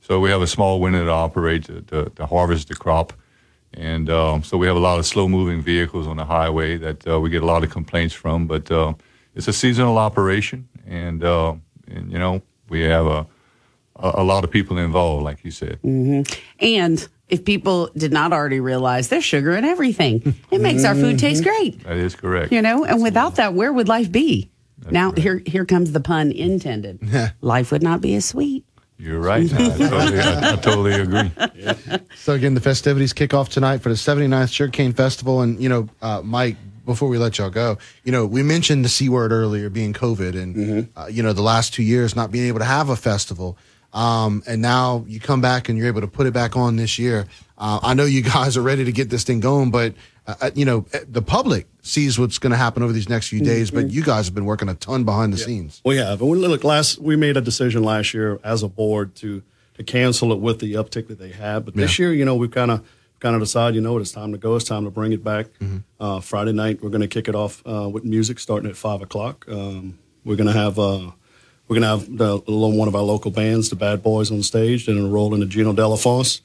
So 0.00 0.20
we 0.20 0.30
have 0.30 0.40
a 0.40 0.46
small 0.46 0.78
window 0.78 1.04
to 1.04 1.10
operate 1.10 1.64
to, 1.64 1.80
to, 1.82 2.10
to 2.10 2.26
harvest 2.26 2.68
the 2.68 2.76
crop, 2.76 3.12
and 3.74 4.08
um, 4.08 4.44
so 4.44 4.56
we 4.56 4.68
have 4.68 4.76
a 4.76 4.78
lot 4.78 5.00
of 5.00 5.06
slow 5.06 5.26
moving 5.26 5.60
vehicles 5.60 6.06
on 6.06 6.18
the 6.18 6.24
highway 6.24 6.76
that 6.76 7.04
uh, 7.08 7.18
we 7.18 7.28
get 7.28 7.42
a 7.42 7.46
lot 7.46 7.64
of 7.64 7.70
complaints 7.70 8.14
from. 8.14 8.46
But 8.46 8.70
uh, 8.70 8.94
it's 9.34 9.48
a 9.48 9.52
seasonal 9.52 9.98
operation, 9.98 10.68
and 10.86 11.24
uh, 11.24 11.56
and 11.88 12.12
you 12.12 12.18
know 12.20 12.42
we 12.68 12.82
have 12.82 13.06
a, 13.06 13.26
a 14.02 14.22
a 14.22 14.24
lot 14.24 14.44
of 14.44 14.50
people 14.50 14.78
involved, 14.78 15.24
like 15.24 15.44
you 15.44 15.50
said. 15.50 15.78
hmm 15.82 16.22
And 16.58 17.08
if 17.28 17.44
people 17.44 17.88
did 17.96 18.12
not 18.12 18.32
already 18.32 18.60
realize 18.60 19.08
there's 19.08 19.24
sugar 19.24 19.52
in 19.56 19.64
everything, 19.64 20.34
it 20.50 20.60
makes 20.60 20.84
our 20.84 20.94
food 20.94 21.18
taste 21.18 21.42
great. 21.42 21.82
That 21.84 21.96
is 21.96 22.14
correct. 22.14 22.52
You 22.52 22.60
know, 22.62 22.84
and 22.84 23.02
without 23.02 23.36
that, 23.36 23.54
where 23.54 23.72
would 23.72 23.88
life 23.88 24.10
be? 24.12 24.50
now, 24.90 25.12
here 25.12 25.40
here 25.46 25.64
comes 25.64 25.92
the 25.92 26.00
pun 26.00 26.32
intended. 26.32 26.98
life 27.40 27.70
would 27.72 27.82
not 27.82 28.00
be 28.00 28.14
as 28.16 28.24
sweet. 28.24 28.64
You're 28.98 29.20
right. 29.20 29.52
I 29.52 29.56
totally, 29.78 30.20
I, 30.20 30.52
I 30.52 30.56
totally 30.56 30.92
agree. 30.92 31.30
So 32.16 32.34
again, 32.34 32.54
the 32.54 32.60
festivities 32.60 33.12
kick 33.12 33.34
off 33.34 33.48
tonight 33.48 33.78
for 33.78 33.88
the 33.88 33.96
79th 33.96 34.52
Sugarcane 34.52 34.92
Festival. 34.92 35.40
And, 35.40 35.60
you 35.60 35.68
know, 35.68 35.88
uh, 36.02 36.22
Mike, 36.22 36.56
before 36.84 37.08
we 37.08 37.18
let 37.18 37.38
y'all 37.38 37.50
go, 37.50 37.78
you 38.04 38.12
know, 38.12 38.26
we 38.26 38.44
mentioned 38.44 38.84
the 38.84 38.88
C 38.88 39.08
word 39.08 39.32
earlier 39.32 39.68
being 39.70 39.92
COVID 39.92 40.40
and, 40.40 40.88
uh, 40.96 41.06
you 41.10 41.22
know, 41.22 41.32
the 41.32 41.42
last 41.42 41.74
two 41.74 41.82
years 41.82 42.14
not 42.14 42.30
being 42.30 42.46
able 42.46 42.60
to 42.60 42.64
have 42.64 42.90
a 42.90 42.96
festival. 42.96 43.58
Um, 43.92 44.42
and 44.46 44.62
now 44.62 45.04
you 45.06 45.20
come 45.20 45.40
back 45.40 45.68
and 45.68 45.76
you're 45.78 45.86
able 45.88 46.00
to 46.00 46.06
put 46.06 46.26
it 46.26 46.32
back 46.32 46.56
on 46.56 46.76
this 46.76 46.98
year. 46.98 47.26
Uh, 47.58 47.80
I 47.82 47.94
know 47.94 48.04
you 48.04 48.22
guys 48.36 48.56
are 48.56 48.62
ready 48.62 48.84
to 48.84 48.92
get 48.92 49.10
this 49.10 49.24
thing 49.24 49.40
going, 49.40 49.70
but, 49.70 49.94
uh, 50.26 50.34
uh, 50.40 50.50
you 50.54 50.64
know, 50.64 50.86
the 51.08 51.20
public 51.22 51.66
sees 51.82 52.18
what's 52.18 52.38
going 52.38 52.52
to 52.52 52.56
happen 52.56 52.82
over 52.82 52.92
these 52.92 53.08
next 53.08 53.28
few 53.28 53.40
days, 53.40 53.70
but 53.70 53.90
you 53.90 54.02
guys 54.02 54.26
have 54.26 54.34
been 54.34 54.44
working 54.46 54.68
a 54.68 54.74
ton 54.74 55.04
behind 55.04 55.32
the 55.32 55.38
scenes. 55.38 55.80
We 55.84 55.96
have. 55.96 56.20
And 56.22 56.30
we 56.30 56.38
look 56.38 56.64
last 56.64 56.98
we 56.98 57.16
made 57.16 57.36
a 57.36 57.40
decision 57.40 57.82
last 57.82 58.14
year 58.14 58.38
as 58.42 58.62
a 58.62 58.68
board 58.68 59.14
to 59.16 59.42
to 59.74 59.82
cancel 59.82 60.32
it 60.32 60.38
with 60.38 60.60
the 60.60 60.74
uptick 60.74 61.08
that 61.08 61.18
they 61.18 61.30
had. 61.30 61.64
But 61.64 61.74
this 61.74 61.98
Yeah. 61.98 62.04
year, 62.06 62.14
you 62.14 62.24
know, 62.24 62.34
we've 62.36 62.50
kind 62.50 62.70
of 62.70 62.86
kind 63.20 63.34
of 63.34 63.40
decided, 63.40 63.74
you 63.76 63.80
know, 63.80 63.92
what, 63.94 64.02
it's 64.02 64.12
time 64.12 64.32
to 64.32 64.38
go. 64.38 64.54
It's 64.56 64.64
time 64.64 64.84
to 64.84 64.90
bring 64.90 65.12
it 65.12 65.22
back. 65.24 65.46
Uh, 66.00 66.20
Friday 66.20 66.52
night, 66.52 66.82
we're 66.82 66.90
going 66.90 67.00
to 67.02 67.08
kick 67.08 67.26
it 67.28 67.34
off 67.34 67.62
uh, 67.66 67.88
with 67.88 68.04
music 68.04 68.38
starting 68.38 68.68
at 68.68 68.76
five 68.76 69.00
o'clock. 69.00 69.44
Um, 69.48 69.98
we're 70.24 70.36
going 70.36 70.48
to 70.48 70.52
have 70.52 70.78
uh, 70.78 71.12
we're 71.68 71.80
going 71.80 71.82
to 71.82 71.88
have 71.88 72.18
the, 72.18 72.38
one 72.46 72.88
of 72.88 72.94
our 72.94 73.02
local 73.02 73.30
bands, 73.30 73.70
the 73.70 73.76
Bad 73.76 74.02
Boys, 74.02 74.30
on 74.30 74.42
stage, 74.42 74.86
then 74.86 75.10
roll 75.10 75.34
into 75.34 75.46
Geno 75.46 75.72
Delafose. 75.72 76.40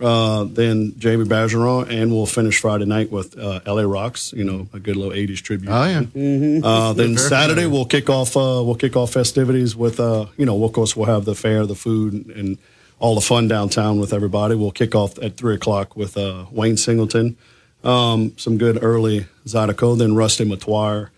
Uh, 0.00 0.44
then 0.44 0.94
Jamie 0.98 1.24
Bergeron, 1.24 1.88
and 1.88 2.10
we'll 2.10 2.26
finish 2.26 2.60
Friday 2.60 2.86
night 2.86 3.12
with 3.12 3.38
uh, 3.38 3.60
LA 3.64 3.82
Rocks, 3.82 4.32
you 4.32 4.42
know, 4.42 4.66
a 4.72 4.80
good 4.80 4.96
little 4.96 5.12
'80s 5.12 5.36
tribute. 5.36 5.70
Oh, 5.70 5.84
yeah. 5.84 6.60
Uh, 6.64 6.92
then 6.92 7.16
Saturday 7.16 7.66
we'll 7.66 7.84
kick 7.84 8.10
off 8.10 8.36
uh, 8.36 8.62
we'll 8.64 8.74
kick 8.74 8.96
off 8.96 9.12
festivities 9.12 9.76
with 9.76 10.00
uh, 10.00 10.26
you 10.36 10.44
know 10.44 10.64
of 10.64 10.72
course 10.72 10.96
we'll 10.96 11.06
have 11.06 11.24
the 11.24 11.36
fair, 11.36 11.66
the 11.66 11.76
food, 11.76 12.26
and 12.34 12.58
all 12.98 13.14
the 13.14 13.20
fun 13.20 13.46
downtown 13.46 14.00
with 14.00 14.12
everybody. 14.12 14.56
We'll 14.56 14.72
kick 14.72 14.96
off 14.96 15.18
at 15.22 15.36
three 15.36 15.54
o'clock 15.54 15.94
with 15.94 16.16
uh, 16.16 16.46
Wayne 16.50 16.76
Singleton, 16.76 17.36
um, 17.84 18.36
some 18.36 18.58
good 18.58 18.82
early 18.82 19.26
Zydeco, 19.46 19.96
then 19.96 20.16
Rusty 20.16 20.44
Metoyer. 20.44 21.10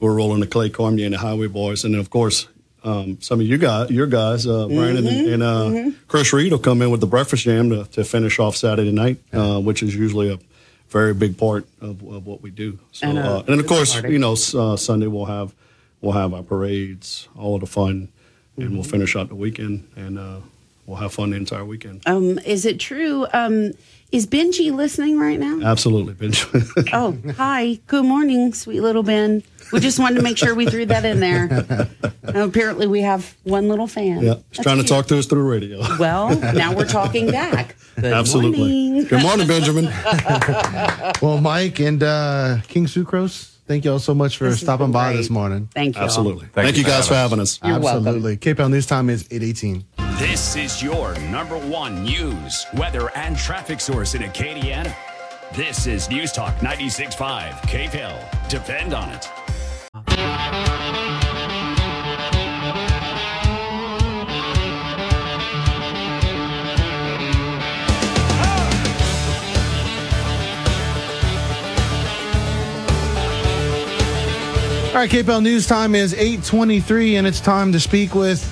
We're 0.00 0.14
rolling 0.16 0.40
the 0.40 0.48
Clay 0.48 0.68
Cormier 0.68 1.04
and 1.04 1.14
the 1.14 1.18
Highway 1.18 1.46
Boys, 1.46 1.84
and 1.84 1.94
then 1.94 2.00
of 2.00 2.10
course 2.10 2.48
um, 2.84 3.20
some 3.20 3.40
of 3.40 3.46
you 3.46 3.58
guys, 3.58 3.90
your 3.90 4.06
guys, 4.06 4.46
uh, 4.46 4.66
Brandon 4.68 5.06
and, 5.06 5.26
and 5.28 5.42
uh, 5.42 5.90
Chris 6.08 6.32
Reed 6.32 6.52
will 6.52 6.58
come 6.58 6.82
in 6.82 6.90
with 6.90 7.00
the 7.00 7.06
Breakfast 7.06 7.44
Jam 7.44 7.70
to, 7.70 7.84
to 7.92 8.04
finish 8.04 8.38
off 8.38 8.56
Saturday 8.56 8.92
night, 8.92 9.18
uh, 9.32 9.60
which 9.60 9.82
is 9.82 9.94
usually 9.94 10.32
a 10.32 10.38
very 10.88 11.14
big 11.14 11.38
part 11.38 11.66
of, 11.80 12.02
of 12.02 12.26
what 12.26 12.42
we 12.42 12.50
do. 12.50 12.78
So, 12.92 13.08
And, 13.08 13.18
and, 13.18 13.26
uh, 13.26 13.32
uh, 13.36 13.38
and 13.40 13.48
then 13.48 13.60
of 13.60 13.66
course, 13.66 13.92
party. 13.94 14.12
you 14.12 14.18
know, 14.18 14.32
uh, 14.32 14.76
Sunday 14.76 15.06
we'll 15.06 15.26
have 15.26 15.54
we'll 16.00 16.12
have 16.12 16.34
our 16.34 16.42
parades, 16.42 17.28
all 17.38 17.54
of 17.54 17.60
the 17.60 17.66
fun, 17.66 18.08
and 18.56 18.72
we'll 18.74 18.82
finish 18.82 19.14
out 19.16 19.28
the 19.28 19.34
weekend, 19.36 19.88
and 19.96 20.18
uh, 20.18 20.38
we'll 20.86 20.98
have 20.98 21.12
fun 21.14 21.30
the 21.30 21.36
entire 21.36 21.64
weekend. 21.64 22.02
Um, 22.06 22.38
is 22.40 22.66
it 22.66 22.78
true? 22.80 23.26
Um, 23.32 23.72
is 24.10 24.26
Benji 24.26 24.70
listening 24.74 25.18
right 25.18 25.38
now? 25.40 25.60
Absolutely, 25.66 26.12
Benjamin. 26.12 26.66
Oh, 26.92 27.16
hi. 27.36 27.78
Good 27.86 28.04
morning, 28.04 28.52
sweet 28.52 28.80
little 28.82 29.02
Ben. 29.02 29.42
We 29.72 29.80
just 29.80 29.98
wanted 29.98 30.16
to 30.16 30.22
make 30.22 30.36
sure 30.38 30.54
we 30.54 30.66
threw 30.66 30.86
that 30.86 31.04
in 31.04 31.20
there. 31.20 31.48
Now, 32.22 32.44
apparently, 32.44 32.86
we 32.86 33.00
have 33.00 33.36
one 33.44 33.68
little 33.68 33.86
fan. 33.86 34.20
yeah, 34.20 34.34
he's 34.50 34.62
trying 34.62 34.78
to 34.78 34.84
talk 34.84 35.06
to 35.06 35.18
us 35.18 35.26
through 35.26 35.42
the 35.42 35.48
radio. 35.48 35.80
Well, 35.98 36.38
now 36.54 36.74
we're 36.74 36.84
talking 36.86 37.30
back. 37.30 37.76
Good 37.96 38.04
Absolutely. 38.12 38.58
morning. 38.58 39.04
Good 39.04 39.22
morning, 39.22 39.46
Benjamin. 39.46 39.84
well, 41.22 41.40
Mike 41.40 41.80
and 41.80 42.02
uh, 42.02 42.58
King 42.68 42.86
Sucrose, 42.86 43.56
thank 43.66 43.84
you 43.84 43.92
all 43.92 43.98
so 43.98 44.14
much 44.14 44.36
for 44.36 44.44
This 44.44 44.60
stopping 44.60 44.92
by 44.92 45.14
this 45.14 45.30
morning. 45.30 45.68
Thank 45.74 45.96
you. 45.96 46.02
Absolutely. 46.02 46.46
Thank, 46.52 46.76
you 46.76 46.84
guys 46.84 47.08
for 47.08 47.14
having 47.14 47.40
us. 47.40 47.58
You're 47.62 47.80
welcome. 47.80 48.06
Absolutely. 48.06 48.36
KPEL 48.36 48.70
News 48.70 48.86
Time 48.86 49.10
is 49.10 49.26
818. 49.30 49.84
This 50.18 50.56
is 50.56 50.82
your 50.82 51.18
number 51.30 51.58
one 51.58 52.04
news, 52.04 52.66
weather, 52.74 53.10
and 53.16 53.36
traffic 53.36 53.80
source 53.80 54.14
in 54.14 54.22
Acadiana. 54.22 54.94
This 55.54 55.86
is 55.86 56.08
News 56.08 56.32
Talk 56.32 56.54
96.5 56.56 57.50
KPEL. 57.62 58.48
Depend 58.48 58.94
on 58.94 59.10
it. 59.10 59.28
All 74.92 74.98
right, 74.98 75.10
KPEL 75.10 75.42
News 75.42 75.66
Time 75.66 75.94
is 75.94 76.12
823, 76.12 77.16
and 77.16 77.26
it's 77.26 77.40
time 77.40 77.72
to 77.72 77.80
speak 77.80 78.14
with 78.14 78.46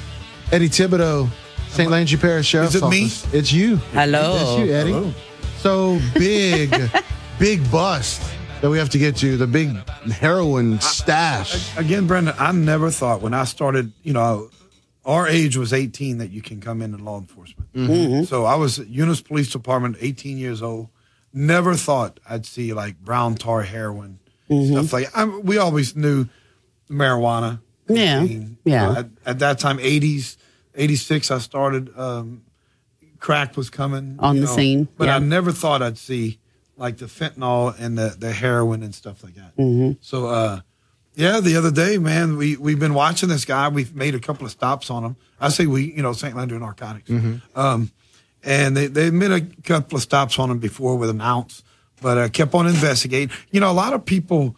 Eddie 0.51 0.71
Thibodeaux, 0.71 1.29
St. 1.69 1.91
Landry 1.91 2.19
Parish 2.19 2.47
Sheriff's 2.47 2.77
Is 2.77 2.83
it 2.83 2.89
me? 2.89 3.11
It's 3.33 3.53
you. 3.53 3.77
Hello. 3.93 4.39
It's 4.41 4.67
you, 4.67 4.75
Eddie. 4.75 4.93
Hello. 4.93 5.15
So 5.59 6.01
big, 6.15 6.91
big 7.39 7.71
bust 7.71 8.23
that 8.61 8.71
we 8.71 8.79
have 8.79 8.91
to 8.91 8.99
get 8.99 9.17
to, 9.17 9.37
the 9.37 9.47
big 9.47 9.71
heroin 10.11 10.81
stash. 10.81 11.77
Again, 11.77 12.07
Brandon, 12.07 12.35
I 12.39 12.53
never 12.53 12.91
thought 12.91 13.23
when 13.23 13.35
I 13.35 13.45
started, 13.45 13.93
you 14.03 14.13
know, 14.13 14.51
our 15.05 15.27
age 15.27 15.57
was 15.57 15.73
18 15.73 16.19
that 16.19 16.31
you 16.31 16.43
can 16.43 16.61
come 16.61 16.83
into 16.83 16.99
law 17.03 17.19
enforcement. 17.19 17.73
Mhm. 17.73 18.27
So 18.27 18.45
I 18.45 18.57
was 18.57 18.79
at 18.79 18.89
Eunice 18.89 19.23
Police 19.23 19.51
Department, 19.51 19.97
18 20.01 20.37
years 20.37 20.63
old. 20.63 20.89
Never 21.33 21.75
thought 21.75 22.21
I'd 22.29 22.45
see 22.45 22.75
like 22.75 22.99
brown 23.01 23.37
tar 23.37 23.63
heroin 23.63 24.19
stuff 24.49 24.93
like. 24.93 25.17
I, 25.17 25.25
we 25.25 25.59
always 25.59 25.95
knew 25.95 26.27
marijuana. 26.91 27.61
Yeah. 27.89 28.23
Yeah. 28.65 28.87
know, 28.87 28.99
at, 28.99 29.07
at 29.25 29.39
that 29.39 29.59
time, 29.61 29.79
80s, 29.79 30.37
86, 30.75 31.31
I 31.31 31.39
started. 31.39 31.97
Um, 31.97 32.43
crack 33.21 33.57
was 33.57 33.71
coming 33.71 34.17
On 34.19 34.41
the 34.41 34.47
scene, 34.49 34.89
but 34.97 35.07
yeah. 35.07 35.17
I 35.17 35.19
never 35.21 35.53
thought 35.53 35.83
I'd 35.83 35.99
see 35.99 36.40
like 36.81 36.97
the 36.97 37.07
fentanyl 37.07 37.79
and 37.79 37.97
the 37.97 38.17
the 38.19 38.33
heroin 38.33 38.83
and 38.83 38.95
stuff 38.95 39.23
like 39.23 39.35
that. 39.37 39.55
Mhm. 39.57 39.99
So, 40.01 40.27
uh, 40.27 40.61
yeah, 41.15 41.39
the 41.41 41.55
other 41.57 41.71
day, 41.71 41.99
man, 41.99 42.37
we 42.37 42.57
we've 42.57 42.79
been 42.81 42.95
watching 42.95 43.29
this 43.29 43.45
guy. 43.45 43.69
We've 43.69 43.95
made 43.95 44.15
a 44.15 44.21
couple 44.21 44.45
of 44.47 44.51
stops 44.51 44.91
on 44.91 45.05
him. 45.05 45.17
I 45.41 45.51
say 45.51 45.67
we, 45.67 45.93
you 45.93 46.03
know, 46.03 46.13
St. 46.15 46.35
Landry 46.35 46.59
Narcotics. 46.59 47.11
Um, 47.55 47.91
and 48.43 48.77
they 48.77 48.87
they 48.87 49.11
made 49.11 49.31
a 49.31 49.41
couple 49.63 49.97
of 49.97 50.03
stops 50.03 50.39
on 50.39 50.51
him 50.51 50.59
before 50.59 50.97
with 50.97 51.11
an 51.11 51.21
ounce, 51.21 51.63
but 52.01 52.17
uh, 52.17 52.29
kept 52.31 52.55
on 52.55 52.67
investigating. 52.67 53.35
You 53.51 53.61
know, 53.61 53.71
a 53.71 53.79
lot 53.85 53.93
of 53.93 54.05
people. 54.07 54.57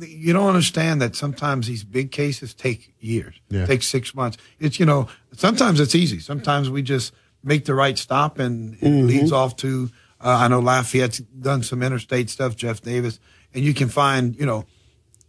You 0.00 0.32
don't 0.32 0.46
understand 0.46 1.02
that 1.02 1.16
sometimes 1.16 1.66
these 1.66 1.82
big 1.82 2.12
cases 2.12 2.54
take 2.54 2.94
years, 3.00 3.34
Yeah. 3.50 3.66
take 3.66 3.82
six 3.82 4.14
months. 4.14 4.36
It's 4.60 4.78
you 4.78 4.86
know 4.86 5.08
sometimes 5.36 5.80
it's 5.80 5.94
easy. 5.94 6.20
Sometimes 6.20 6.70
we 6.70 6.82
just 6.82 7.12
make 7.42 7.64
the 7.64 7.74
right 7.74 7.98
stop 7.98 8.38
and 8.38 8.76
it 8.80 8.88
leads 8.88 9.32
off 9.32 9.56
to 9.56 9.90
Uh, 10.20 10.36
I 10.42 10.48
know 10.48 10.60
Lafayette's 10.60 11.18
done 11.18 11.62
some 11.62 11.82
interstate 11.82 12.28
stuff, 12.30 12.56
Jeff 12.56 12.80
Davis, 12.80 13.20
and 13.54 13.64
you 13.64 13.72
can 13.74 13.88
find, 13.88 14.34
you 14.36 14.46
know, 14.46 14.64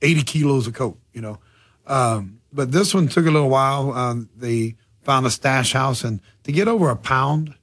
80 0.01 0.23
kilos 0.23 0.67
of 0.67 0.73
coke, 0.73 0.97
you 1.13 1.21
know. 1.21 1.37
Um, 1.85 2.39
but 2.51 2.71
this 2.71 2.93
one 2.93 3.07
took 3.07 3.25
a 3.25 3.31
little 3.31 3.49
while. 3.49 3.91
Um, 3.93 4.29
they 4.35 4.75
found 5.03 5.25
a 5.25 5.29
stash 5.29 5.73
house 5.73 6.03
and 6.03 6.19
to 6.43 6.51
get 6.51 6.67
over 6.67 6.89
a 6.89 6.95
pound 6.95 7.55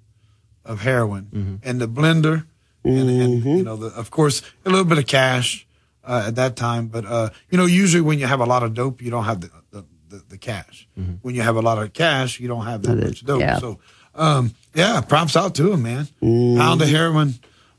of 0.65 0.81
heroin 0.81 1.61
and 1.63 1.81
the 1.81 1.89
blender 1.89 2.47
and, 2.85 3.09
and 3.11 3.45
you 3.45 3.63
know, 3.65 3.77
the, 3.77 3.87
of 3.89 4.11
course, 4.11 4.43
a 4.65 4.71
little 4.71 4.85
bit 4.85 4.99
of 4.99 5.07
cash 5.07 5.67
uh, 6.05 6.25
at 6.29 6.37
that 6.37 6.55
time. 6.57 6.87
But, 6.89 7.05
uh, 7.05 7.31
you 7.51 7.59
know, 7.59 7.67
usually 7.67 8.01
when 8.03 8.19
you 8.21 8.27
have 8.27 8.41
a 8.41 8.47
lot 8.47 8.63
of 8.63 8.75
dope, 8.75 9.03
you 9.03 9.11
don't 9.11 9.25
have 9.25 9.41
the, 9.41 9.51
the, 9.73 9.85
the, 10.09 10.23
the 10.31 10.39
cash. 10.39 10.89
When 11.23 11.35
you 11.35 11.43
have 11.43 11.57
a 11.57 11.63
lot 11.63 11.79
of 11.79 11.93
cash, 11.93 12.39
you 12.41 12.47
don't 12.49 12.65
have 12.65 12.83
that 12.83 12.97
much 13.09 13.25
dope. 13.25 13.41
yeah. 13.41 13.59
So, 13.59 13.81
um, 14.17 14.55
yeah, 14.75 15.01
props 15.01 15.37
out 15.37 15.55
to 15.57 15.73
him, 15.73 15.83
man. 15.83 16.09
Pound 16.21 16.83
of 16.83 16.89
heroin, 16.89 17.35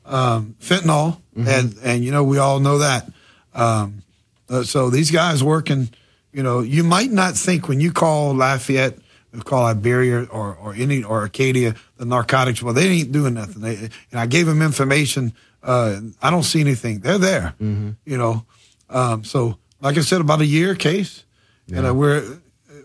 um, 0.05 0.55
fentanyl, 0.59 1.19
and 1.35 1.75
and 1.83 2.03
you 2.03 2.11
know 2.11 2.23
we 2.23 2.37
all 2.37 2.59
know 2.59 2.79
that. 2.79 3.09
Um, 3.53 4.03
uh, 4.49 4.63
so 4.63 4.89
these 4.89 5.11
guys 5.11 5.43
working, 5.43 5.89
you 6.31 6.41
know, 6.43 6.61
you 6.61 6.83
might 6.83 7.11
not 7.11 7.35
think 7.35 7.67
when 7.67 7.79
you 7.79 7.91
call 7.91 8.33
Lafayette, 8.33 8.97
you 9.33 9.41
call 9.41 9.65
Iberia 9.65 10.23
or 10.23 10.55
or 10.55 10.73
any 10.73 11.03
or 11.03 11.25
Acadia 11.25 11.75
the 11.97 12.05
narcotics. 12.05 12.63
Well, 12.63 12.73
they 12.73 12.87
ain't 12.87 13.11
doing 13.11 13.33
nothing. 13.35 13.61
They, 13.61 13.75
and 13.75 14.19
I 14.19 14.25
gave 14.25 14.45
them 14.45 14.61
information. 14.61 15.33
Uh, 15.61 15.99
I 16.21 16.29
don't 16.31 16.43
see 16.43 16.61
anything. 16.61 16.99
They're 16.99 17.17
there. 17.17 17.53
You 17.59 18.17
know, 18.17 18.45
um, 18.89 19.23
so 19.23 19.57
like 19.81 19.97
I 19.97 20.01
said, 20.01 20.21
about 20.21 20.41
a 20.41 20.45
year 20.45 20.73
case, 20.75 21.23
and 21.71 21.85
uh, 21.85 21.93
we're 21.93 22.39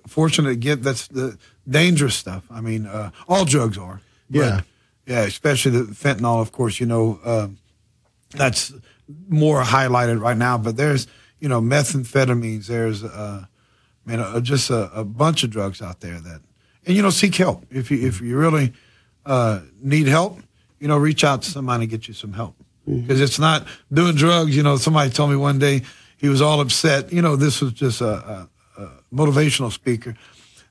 fortunate 0.08 0.48
to 0.50 0.56
get 0.56 0.82
that's 0.82 1.06
the 1.08 1.38
dangerous 1.68 2.14
stuff. 2.14 2.44
I 2.50 2.60
mean, 2.60 2.86
uh, 2.86 3.10
all 3.28 3.44
drugs 3.44 3.78
are. 3.78 4.00
Yeah. 4.30 4.62
yeah, 5.06 5.20
especially 5.20 5.72
the 5.72 5.92
fentanyl. 5.92 6.40
Of 6.40 6.52
course, 6.52 6.80
you 6.80 6.86
know 6.86 7.20
um, 7.24 7.58
that's 8.30 8.72
more 9.28 9.62
highlighted 9.62 10.20
right 10.20 10.36
now. 10.36 10.58
But 10.58 10.76
there's 10.76 11.06
you 11.40 11.48
know 11.48 11.60
methamphetamines. 11.60 12.66
There's 12.66 13.04
uh, 13.04 13.44
man, 14.04 14.20
uh, 14.20 14.40
just 14.40 14.70
a, 14.70 14.90
a 14.92 15.04
bunch 15.04 15.44
of 15.44 15.50
drugs 15.50 15.82
out 15.82 16.00
there 16.00 16.18
that, 16.20 16.40
and 16.86 16.96
you 16.96 17.02
know, 17.02 17.10
seek 17.10 17.34
help 17.34 17.64
if 17.70 17.90
you 17.90 18.06
if 18.06 18.20
you 18.20 18.36
really 18.36 18.72
uh, 19.26 19.60
need 19.80 20.06
help. 20.06 20.40
You 20.80 20.88
know, 20.88 20.98
reach 20.98 21.22
out 21.22 21.42
to 21.42 21.50
somebody 21.50 21.84
and 21.84 21.90
get 21.90 22.08
you 22.08 22.14
some 22.14 22.32
help 22.32 22.56
because 22.84 23.20
it's 23.20 23.38
not 23.38 23.66
doing 23.92 24.16
drugs. 24.16 24.56
You 24.56 24.62
know, 24.62 24.76
somebody 24.76 25.10
told 25.10 25.30
me 25.30 25.36
one 25.36 25.58
day 25.58 25.82
he 26.16 26.28
was 26.28 26.42
all 26.42 26.60
upset. 26.60 27.12
You 27.12 27.22
know, 27.22 27.36
this 27.36 27.60
was 27.60 27.72
just 27.72 28.00
a, 28.00 28.48
a, 28.78 28.82
a 28.82 28.90
motivational 29.14 29.70
speaker 29.70 30.16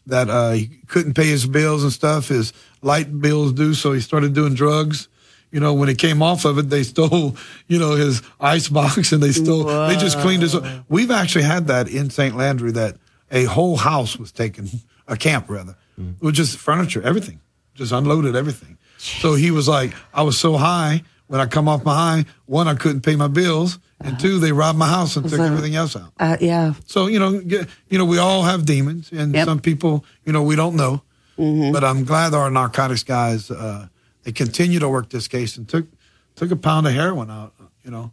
that 0.07 0.30
uh, 0.30 0.52
he 0.52 0.68
couldn't 0.88 1.14
pay 1.14 1.28
his 1.28 1.45
bills 1.45 1.84
and 1.84 1.91
stuff. 1.91 2.28
His 2.30 2.53
light 2.82 3.22
bills 3.22 3.53
due, 3.53 3.73
so 3.73 3.94
he 3.94 4.02
started 4.02 4.34
doing 4.34 4.53
drugs. 4.53 5.07
You 5.52 5.60
know, 5.60 5.73
when 5.73 5.90
he 5.90 5.95
came 5.95 6.22
off 6.22 6.45
of 6.45 6.57
it, 6.57 6.69
they 6.69 6.84
stole, 6.94 7.36
you 7.68 7.78
know, 7.80 7.91
his 7.95 8.22
ice 8.40 8.69
box 8.69 9.11
and 9.11 9.22
they 9.22 9.32
stole, 9.32 9.65
they 9.88 9.95
just 9.98 10.18
cleaned 10.19 10.44
his. 10.44 10.56
We've 10.90 11.11
actually 11.11 11.44
had 11.44 11.68
that 11.68 11.88
in 11.90 12.10
St. 12.10 12.36
Landry 12.36 12.72
that 12.72 12.98
a 13.32 13.44
whole 13.45 13.78
house 13.78 14.18
was 14.18 14.32
taken, 14.32 14.69
a 15.07 15.18
camp 15.18 15.49
rather, 15.49 15.76
with 16.22 16.36
just 16.36 16.57
furniture, 16.57 17.02
everything, 17.03 17.40
just 17.76 17.91
unloaded 17.91 18.36
everything. 18.36 18.78
So 18.98 19.34
he 19.34 19.52
was 19.52 19.68
like, 19.68 19.94
I 20.14 20.22
was 20.23 20.40
so 20.40 20.57
high 20.57 21.03
when 21.32 21.40
I 21.40 21.45
come 21.45 21.70
off 21.70 21.86
my 21.86 21.95
high. 21.95 22.26
One, 22.45 22.68
I 22.68 22.76
couldn't 22.76 23.02
pay 23.02 23.16
my 23.16 23.28
bills, 23.30 23.80
and 24.03 24.20
two, 24.20 24.40
they 24.40 24.52
robbed 24.52 24.78
my 24.78 24.88
house 24.90 25.16
and 25.16 25.24
took 25.30 25.38
So- 25.38 25.44
everything 25.44 25.76
else 25.76 25.95
out. 25.95 26.12
Uh, 26.20 26.36
yeah. 26.41 26.74
So 26.86 27.08
you 27.08 27.20
know, 27.20 27.40
get, 27.40 27.70
you 27.90 27.98
know, 27.98 28.06
we 28.06 28.18
all 28.18 28.44
have 28.44 28.66
demons, 28.66 29.12
and 29.14 29.34
some 29.45 29.60
people, 29.60 30.03
you 30.26 30.34
know, 30.34 30.44
we 30.44 30.56
don't 30.58 30.76
know. 30.76 31.02
Mm-hmm. 31.38 31.72
But 31.72 31.84
I'm 31.84 32.03
glad 32.03 32.34
our 32.34 32.52
narcotics 32.52 33.03
guys 33.03 33.49
uh, 33.49 33.88
they 34.24 34.32
continue 34.34 34.80
to 34.80 34.90
work 34.90 35.10
this 35.10 35.28
case 35.28 35.58
and 35.58 35.68
took 35.68 35.88
took 36.36 36.52
a 36.52 36.56
pound 36.58 36.86
of 36.88 36.94
heroin 36.94 37.30
out. 37.32 37.53
You 37.86 37.91
know, 37.91 38.12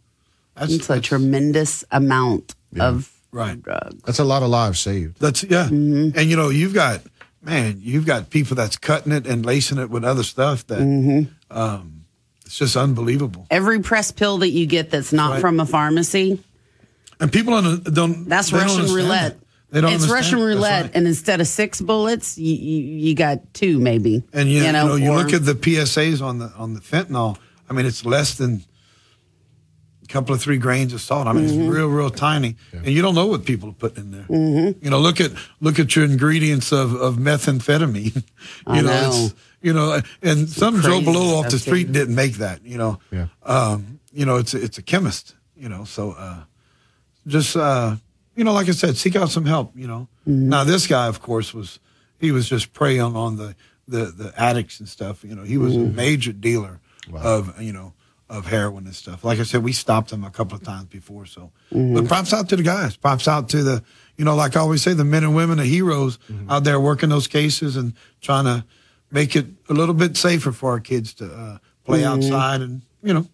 that's, 0.55 0.71
It's 0.73 0.89
a 0.89 0.99
tremendous 1.01 1.83
amount 1.91 2.55
of 2.79 3.11
right. 3.31 3.61
drugs. 3.61 4.01
That's 4.05 4.19
a 4.19 4.23
lot 4.23 4.41
of 4.43 4.49
lives 4.49 4.79
saved. 4.79 5.19
That's 5.19 5.43
yeah, 5.43 5.65
Mm-hmm. 5.65 6.17
and 6.17 6.29
you 6.29 6.37
know, 6.37 6.49
you've 6.49 6.73
got 6.73 7.01
man, 7.43 7.79
you've 7.83 8.05
got 8.05 8.29
people 8.29 8.55
that's 8.55 8.77
cutting 8.77 9.11
it 9.11 9.27
and 9.27 9.45
lacing 9.45 9.77
it 9.77 9.89
with 9.89 10.03
other 10.05 10.23
stuff 10.23 10.65
that 10.67 10.79
Mm-hmm. 10.79 11.57
um, 11.57 11.98
it's 12.49 12.57
just 12.57 12.75
unbelievable. 12.75 13.45
Every 13.51 13.79
press 13.79 14.09
pill 14.11 14.39
that 14.39 14.49
you 14.49 14.65
get 14.65 14.89
that's 14.89 15.13
not 15.13 15.33
Right. 15.33 15.41
from 15.41 15.59
a 15.59 15.67
pharmacy, 15.67 16.43
And 17.19 17.31
people 17.31 17.61
don't. 17.61 17.83
don't 17.93 18.27
that's 18.27 18.49
they 18.49 18.57
don't 18.57 18.67
Russian 18.79 18.95
roulette. 18.95 19.31
it. 19.33 19.39
They 19.69 19.81
don't 19.81 19.93
it's 19.93 20.01
understand 20.09 20.33
Russian 20.33 20.39
roulette, 20.47 20.81
right. 20.85 20.91
and 20.95 21.05
instead 21.05 21.41
of 21.41 21.47
six 21.47 21.79
bullets, 21.79 22.39
you, 22.39 22.55
you, 22.55 22.81
you 23.05 23.13
got 23.13 23.53
two 23.53 23.77
maybe. 23.79 24.23
And 24.33 24.49
you, 24.49 24.63
you 24.63 24.71
know, 24.71 24.95
you 24.95 25.11
or- 25.11 25.17
look 25.17 25.31
at 25.31 25.45
the 25.45 25.53
PSAs 25.53 26.23
on 26.23 26.39
the 26.39 26.51
on 26.57 26.73
the 26.73 26.79
fentanyl. 26.79 27.37
I 27.69 27.73
mean, 27.73 27.85
it's 27.85 28.03
less 28.03 28.33
than 28.33 28.63
a 30.03 30.07
couple 30.07 30.33
of 30.33 30.41
three 30.41 30.57
grains 30.57 30.91
of 30.91 31.01
salt. 31.01 31.27
I 31.27 31.33
mean, 31.33 31.45
Mm-hmm. 31.47 31.61
it's 31.61 31.69
real, 31.69 31.87
real 31.87 32.09
tiny, 32.09 32.55
and 32.73 32.87
you 32.87 33.03
don't 33.03 33.13
know 33.13 33.27
what 33.27 33.45
people 33.45 33.69
are 33.69 33.73
putting 33.73 34.05
in 34.05 34.11
there. 34.11 34.23
Mm-hmm. 34.23 34.83
You 34.83 34.89
know, 34.89 34.99
look 34.99 35.21
at 35.21 35.31
look 35.61 35.77
at 35.77 35.95
your 35.95 36.05
ingredients 36.05 36.71
of 36.71 36.95
of 36.95 37.17
methamphetamine. 37.17 38.15
you 38.15 38.23
I 38.65 38.81
know, 38.81 38.87
know. 38.87 39.11
it's 39.25 39.35
you 39.61 39.73
know, 39.73 40.01
and 40.21 40.47
some 40.49 40.81
Joe 40.81 40.89
Crazy 40.99 41.05
Blow 41.05 41.37
off 41.39 41.49
the 41.49 41.59
street 41.59 41.87
too. 41.87 41.93
didn't 41.93 42.15
make 42.15 42.35
that. 42.35 42.63
You 42.65 42.77
know, 42.77 42.99
Yeah. 43.11 43.27
um, 43.43 43.99
you 44.13 44.25
know, 44.25 44.37
it's 44.37 44.53
a, 44.53 44.61
it's 44.63 44.77
a 44.77 44.81
chemist. 44.81 45.35
You 45.55 45.67
know, 45.69 45.83
so 45.83 46.11
uh, 46.11 46.43
just 47.27 47.55
uh, 47.55 47.95
you 48.35 48.43
know, 48.43 48.53
like 48.53 48.69
I 48.69 48.71
said, 48.71 48.95
seek 48.97 49.15
out 49.15 49.29
some 49.29 49.45
help. 49.45 49.73
You 49.75 49.87
know, 49.87 50.07
Mm-hmm. 50.27 50.49
now 50.49 50.63
this 50.63 50.85
guy, 50.87 51.07
of 51.07 51.21
course, 51.21 51.53
was 51.53 51.79
he 52.19 52.31
was 52.31 52.47
just 52.47 52.73
preying 52.73 53.01
on 53.15 53.37
the 53.37 53.55
the 53.87 54.05
the 54.05 54.33
addicts 54.37 54.79
and 54.79 54.87
stuff. 54.87 55.23
You 55.23 55.35
know, 55.35 55.43
he 55.43 55.57
was 55.57 55.75
a 55.75 55.79
major 55.79 56.31
dealer 56.31 56.79
of 57.13 57.59
you 57.61 57.73
know 57.73 57.93
of 58.29 58.45
heroin 58.45 58.85
and 58.85 58.95
stuff. 58.95 59.23
Like 59.23 59.39
I 59.39 59.43
said, 59.43 59.63
we 59.63 59.73
stopped 59.73 60.11
him 60.11 60.23
a 60.23 60.29
couple 60.29 60.55
of 60.55 60.63
times 60.63 60.85
before. 60.85 61.25
So, 61.25 61.51
but 61.71 62.07
props 62.07 62.31
out 62.31 62.47
to 62.49 62.55
the 62.55 62.63
guys. 62.63 62.95
Props 62.95 63.27
out 63.27 63.49
to 63.49 63.63
the 63.63 63.83
you 64.17 64.25
know, 64.25 64.35
like 64.35 64.55
I 64.55 64.59
always 64.59 64.81
say, 64.83 64.93
the 64.93 65.05
men 65.05 65.23
and 65.23 65.33
women, 65.35 65.57
the 65.57 65.65
heroes 65.65 66.19
out 66.49 66.63
there 66.65 66.79
working 66.79 67.09
those 67.09 67.27
cases 67.27 67.75
and 67.77 67.93
trying 68.21 68.45
to 68.45 68.65
make 69.11 69.35
it 69.35 69.45
a 69.69 69.73
little 69.73 69.95
bit 69.95 70.17
safer 70.17 70.51
for 70.51 70.71
our 70.71 70.79
kids 70.79 71.13
to 71.15 71.25
uh, 71.25 71.57
play 71.85 72.01
Mhm. 72.01 72.05
outside 72.25 72.61
and 72.61 72.81
you 73.03 73.13
know. 73.13 73.27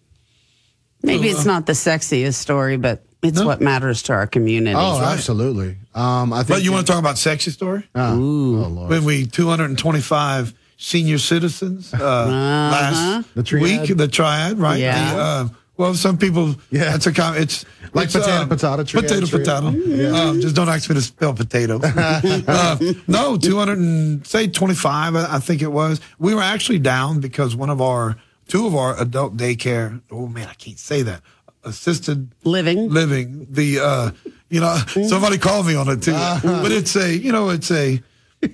Maybe 1.02 1.30
So, 1.30 1.36
it's 1.38 1.46
uh, 1.46 1.52
not 1.52 1.66
the 1.66 1.72
sexiest 1.74 2.34
story, 2.34 2.76
but 2.76 3.04
it's 3.22 3.42
what 3.42 3.60
matters 3.60 4.02
to 4.04 4.12
our 4.12 4.26
community. 4.26 4.74
Oh, 4.76 5.00
absolutely. 5.00 5.76
Um, 5.94 6.32
I 6.32 6.38
think. 6.38 6.48
But 6.48 6.62
you 6.64 6.72
want 6.72 6.86
to 6.86 6.92
talk 6.92 7.00
about 7.00 7.18
sexy 7.18 7.50
story? 7.50 7.84
Ah, 7.94 8.12
oh, 8.12 8.16
Lord. 8.16 8.90
when 8.90 9.04
we 9.04 9.26
225 9.26 10.54
senior 10.78 11.18
citizens 11.18 11.92
uh, 11.94 11.98
last 11.98 13.34
The 13.34 13.42
triad. 13.42 13.88
week, 13.88 13.96
the 13.96 14.08
triad, 14.08 14.58
right? 14.58 14.78
Yeah. 14.80 15.14
The, 15.14 15.20
uh, 15.20 15.48
well, 15.76 15.94
some 15.94 16.16
people, 16.18 16.54
yeah, 16.70 16.94
it's 16.94 17.06
a 17.06 17.12
com- 17.12 17.36
it's 17.36 17.64
Like 17.92 18.06
it's, 18.06 18.14
potato, 18.14 18.32
uh, 18.42 18.46
potato, 18.46 18.84
triad, 18.84 19.04
potato, 19.08 19.26
triad. 19.26 19.44
potato. 19.46 20.14
Um, 20.16 20.40
just 20.40 20.54
don't 20.56 20.68
ask 20.68 20.88
me 20.88 20.94
to 20.96 21.02
spell 21.02 21.34
potato. 21.34 21.80
uh, 21.84 22.78
no, 23.06 23.36
200 23.36 23.78
and 23.78 24.26
say 24.26 24.46
25, 24.48 25.16
I 25.16 25.36
I 25.36 25.38
think 25.38 25.62
it 25.62 25.72
was. 25.72 26.00
We 26.18 26.34
were 26.34 26.42
actually 26.42 26.78
down 26.78 27.20
because 27.20 27.54
one 27.56 27.70
of 27.70 27.80
our 27.80 28.16
two 28.48 28.66
of 28.66 28.74
our 28.74 28.98
adult 29.00 29.36
daycare. 29.36 30.00
Oh 30.10 30.26
man, 30.28 30.48
I 30.48 30.54
can't 30.54 30.78
say 30.78 31.02
that. 31.02 31.22
Assisted 31.64 32.30
living, 32.44 32.88
living. 32.90 33.46
The 33.50 33.80
uh, 33.80 34.10
you 34.48 34.60
know 34.60 34.76
somebody 35.08 35.36
called 35.36 35.66
me 35.66 35.74
on 35.74 35.88
it 35.88 36.00
too, 36.02 36.12
but 36.12 36.70
it's 36.70 36.94
a 36.96 37.12
you 37.16 37.32
know 37.32 37.50
it's 37.50 37.70
a 37.72 38.00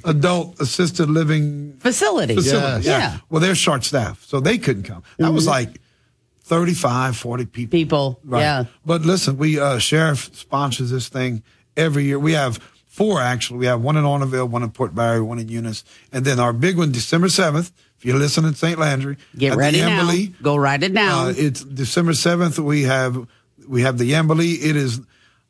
adult 0.07 0.59
assisted 0.61 1.11
living 1.11 1.77
Facility. 1.81 2.35
facility. 2.37 2.75
Yes. 2.77 2.85
Yeah. 2.87 2.99
Yeah. 2.99 3.19
Well, 3.29 3.41
they're 3.41 3.55
short 3.55 3.85
staffed, 3.85 4.27
so 4.29 4.41
they 4.41 4.57
couldn't 4.57 4.85
come. 4.85 5.03
That 5.19 5.33
was 5.35 5.45
Mhm. 5.45 5.49
like 5.51 5.81
35, 6.45 7.17
40 7.17 7.47
people. 7.47 7.71
People, 7.71 8.21
yeah. 8.39 8.65
But 8.85 9.03
listen, 9.03 9.37
we 9.39 9.59
uh, 9.61 9.79
sheriff 9.79 10.31
sponsors 10.35 10.91
this 10.91 11.09
thing 11.09 11.43
every 11.77 12.05
year. 12.05 12.19
We 12.19 12.33
have 12.33 12.59
four 12.87 13.21
actually. 13.21 13.59
We 13.61 13.67
have 13.67 13.81
one 13.81 13.97
in 13.97 14.05
Arnaudville, 14.05 14.49
one 14.51 14.63
in 14.63 14.71
Port 14.71 14.95
Barre, 14.95 15.23
one 15.25 15.39
in 15.39 15.49
Eunice, 15.49 15.85
and 16.13 16.25
then 16.25 16.39
our 16.41 16.53
big 16.53 16.77
one, 16.77 16.93
December 16.93 17.29
seventh. 17.29 17.73
If 17.99 18.05
you're 18.07 18.19
listening 18.19 18.49
in 18.49 18.55
St. 18.57 18.79
Landry, 18.79 19.17
Get 19.39 19.57
ready 19.57 19.79
now. 19.81 20.03
Yambilee. 20.03 20.43
Go 20.43 20.57
write 20.57 20.83
it 20.83 20.93
down. 20.93 21.29
Uh, 21.29 21.35
it's 21.37 21.63
December 21.63 22.15
seventh. 22.15 22.59
We 22.59 22.83
have 22.83 23.27
we 23.69 23.83
have 23.83 23.97
the 23.99 24.11
Yambilee. 24.11 24.55
It 24.61 24.75
is 24.77 25.01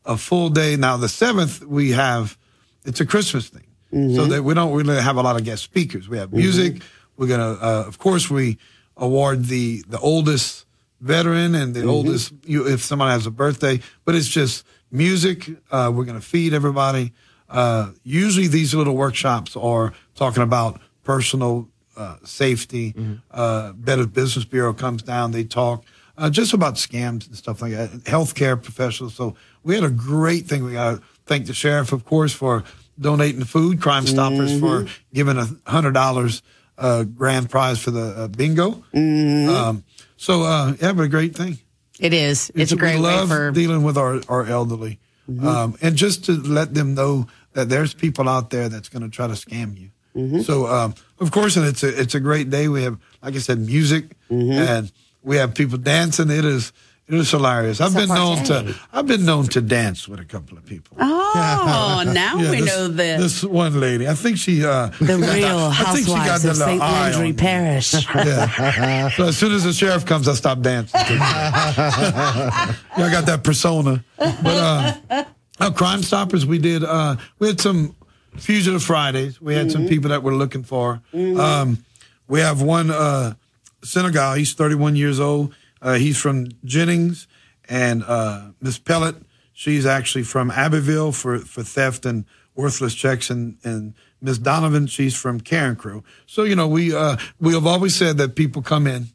a 0.04 0.18
full 0.18 0.50
day. 0.50 0.76
Now 0.76 0.98
the 0.98 1.08
seventh 1.08 1.64
we 1.64 1.92
have 1.92 2.36
it's 2.84 3.00
a 3.00 3.06
Christmas 3.06 3.48
thing, 3.48 3.64
Mm-hmm. 3.92 4.14
so 4.16 4.24
that 4.26 4.42
we 4.42 4.54
don't 4.54 4.72
really 4.74 5.00
have 5.00 5.16
a 5.16 5.22
lot 5.22 5.36
of 5.36 5.44
guest 5.44 5.62
speakers. 5.64 6.08
We 6.08 6.16
have 6.18 6.32
music. 6.32 6.82
We're 7.18 7.26
gonna, 7.28 7.52
uh, 7.52 7.84
of 7.86 7.98
course, 7.98 8.30
we 8.30 8.56
award 8.96 9.46
the 9.46 9.82
the 9.88 9.98
oldest 9.98 10.64
veteran 11.02 11.54
and 11.54 11.74
the 11.74 11.80
Mm-hmm. 11.80 11.90
oldest 11.90 12.32
you, 12.46 12.66
if 12.66 12.82
someone 12.82 13.10
has 13.10 13.26
a 13.26 13.30
birthday. 13.30 13.80
But 14.04 14.14
it's 14.14 14.28
just 14.28 14.64
music. 14.90 15.50
Uh, 15.70 15.90
we're 15.94 16.04
gonna 16.06 16.20
feed 16.20 16.54
everybody. 16.54 17.12
Uh, 17.50 17.90
usually 18.02 18.46
these 18.46 18.74
little 18.74 18.94
workshops 18.96 19.56
are 19.56 19.92
talking 20.14 20.42
about 20.42 20.80
personal 21.04 21.68
uh, 21.96 22.16
safety. 22.24 22.94
Uh, 23.30 23.72
Better 23.72 24.06
Business 24.06 24.44
Bureau 24.46 24.72
comes 24.72 25.02
down. 25.02 25.32
They 25.32 25.44
talk 25.44 25.84
uh, 26.16 26.30
just 26.30 26.54
about 26.54 26.76
scams 26.76 27.26
and 27.26 27.36
stuff 27.36 27.60
like 27.60 27.72
that. 27.72 27.90
Healthcare 28.04 28.62
professionals. 28.62 29.14
So 29.14 29.34
we 29.64 29.74
had 29.74 29.84
a 29.84 29.90
great 29.90 30.46
thing. 30.46 30.64
We 30.64 30.72
got 30.72 30.96
to 30.96 31.02
thank 31.26 31.46
the 31.46 31.52
sheriff, 31.54 31.92
of 31.92 32.04
course, 32.06 32.32
for 32.32 32.64
donating 32.98 33.40
the 33.40 33.46
food. 33.46 33.80
Crime 33.82 34.06
Stoppers 34.06 34.58
for 34.58 34.86
giving 35.12 35.36
a 35.36 35.46
hundred 35.66 35.92
dollars 35.92 36.42
uh, 36.78 37.04
grand 37.04 37.50
prize 37.50 37.78
for 37.82 37.90
the 37.90 38.00
uh, 38.16 38.28
bingo. 38.28 38.82
Um, 38.94 39.84
So 40.22 40.44
uh, 40.44 40.74
yeah, 40.80 40.92
but 40.92 41.02
a 41.02 41.08
great 41.08 41.34
thing. 41.34 41.58
It 41.98 42.14
is. 42.14 42.52
It's, 42.54 42.70
a 42.70 42.76
great 42.76 42.98
we 43.00 43.06
way 43.06 43.26
for. 43.26 43.50
dealing 43.50 43.82
with 43.82 43.98
our 43.98 44.20
our 44.28 44.46
elderly, 44.46 45.00
Mhm. 45.28 45.44
um, 45.44 45.76
and 45.82 45.96
just 45.96 46.24
to 46.26 46.32
let 46.32 46.74
them 46.74 46.94
know 46.94 47.26
that 47.54 47.68
there's 47.68 47.92
people 47.92 48.28
out 48.28 48.50
there 48.50 48.68
that's 48.68 48.88
going 48.88 49.02
to 49.02 49.08
try 49.10 49.26
to 49.26 49.34
scam 49.34 49.76
you. 49.76 49.90
Mm-hmm. 50.16 50.40
So 50.42 50.66
um, 50.68 50.94
of 51.18 51.30
course, 51.32 51.56
and 51.56 51.66
it's 51.66 51.82
a 51.82 51.88
it's 52.00 52.14
a 52.14 52.20
great 52.20 52.50
day. 52.50 52.68
We 52.68 52.84
have, 52.84 52.98
like 53.20 53.34
I 53.34 53.38
said, 53.38 53.58
music, 53.58 54.04
Mm-hmm. 54.30 54.52
and 54.52 54.92
we 55.24 55.36
have 55.38 55.54
people 55.54 55.76
dancing. 55.78 56.30
It 56.30 56.44
is 56.44 56.72
it 57.08 57.14
is 57.14 57.30
hilarious. 57.30 57.80
I've 57.80 57.88
It's 57.96 58.06
been 58.06 58.08
known 58.14 58.44
to 58.44 58.74
I've 58.92 59.06
been 59.06 59.24
known 59.24 59.46
to 59.48 59.60
dance 59.60 60.08
with 60.08 60.20
a 60.20 60.24
couple 60.24 60.56
of 60.56 60.64
people. 60.64 60.96
Oh, 61.00 62.02
now 62.14 62.36
Yeah, 62.38 62.50
we 62.50 62.60
this, 62.60 62.66
know 62.66 62.88
this. 62.88 63.20
this 63.20 63.44
one 63.44 63.78
lady. 63.80 64.08
I 64.08 64.14
think 64.14 64.38
she 64.38 64.64
uh, 64.64 64.86
the 65.00 65.18
real 65.18 65.58
I 65.58 65.92
think 65.92 66.06
she 66.06 66.12
got 66.14 66.26
housewives 66.28 66.44
of 66.44 66.56
St. 66.56 66.80
eye 66.80 66.86
on 66.86 67.12
Landry. 67.12 67.32
Parish. 67.32 67.92
Yeah. 68.14 69.08
so 69.10 69.24
as 69.24 69.36
soon 69.36 69.52
as 69.52 69.64
the 69.64 69.72
sheriff 69.72 70.06
comes, 70.06 70.28
I 70.28 70.34
stop 70.34 70.60
dancing. 70.60 71.00
yeah, 71.10 72.74
I 72.96 73.10
got 73.10 73.26
that 73.26 73.42
persona. 73.44 74.04
But 74.16 74.46
uh, 74.46 75.24
uh, 75.60 75.70
Crime 75.72 76.02
Stoppers, 76.02 76.46
we 76.46 76.58
did. 76.58 76.84
Uh, 76.84 77.16
we 77.38 77.46
had 77.48 77.60
some 77.60 77.94
Fugitive 78.36 78.82
Fridays. 78.82 79.40
We 79.40 79.54
had 79.54 79.70
some 79.72 79.86
people 79.88 80.10
that 80.10 80.22
we're 80.22 80.34
looking 80.34 80.62
for. 80.62 81.00
Um, 81.14 81.84
we 82.28 82.40
have 82.40 82.62
one 82.62 82.90
uh, 82.90 83.34
Senegal. 83.82 84.34
He's 84.34 84.54
31 84.54 84.96
years 84.96 85.20
old. 85.20 85.54
Uh, 85.82 85.94
he's 85.94 86.16
from 86.16 86.46
Jennings, 86.64 87.26
and 87.68 88.02
uh, 88.04 88.52
Miss 88.60 88.78
Pellet. 88.78 89.16
She's 89.52 89.84
actually 89.84 90.24
from 90.24 90.50
Abbeville 90.50 91.12
for, 91.12 91.38
for 91.40 91.62
theft 91.62 92.06
and 92.06 92.24
worthless 92.54 92.94
checks, 92.94 93.28
and, 93.28 93.58
and 93.64 93.92
Miss 94.20 94.38
Donovan. 94.38 94.86
She's 94.86 95.14
from 95.14 95.40
Carencro. 95.40 96.02
So 96.24 96.44
you 96.44 96.56
know, 96.56 96.68
we 96.68 96.94
uh, 96.94 97.16
we 97.38 97.52
have 97.52 97.66
always 97.66 97.94
said 97.94 98.16
that 98.16 98.36
people 98.36 98.62
come 98.62 98.86
in 98.86 99.08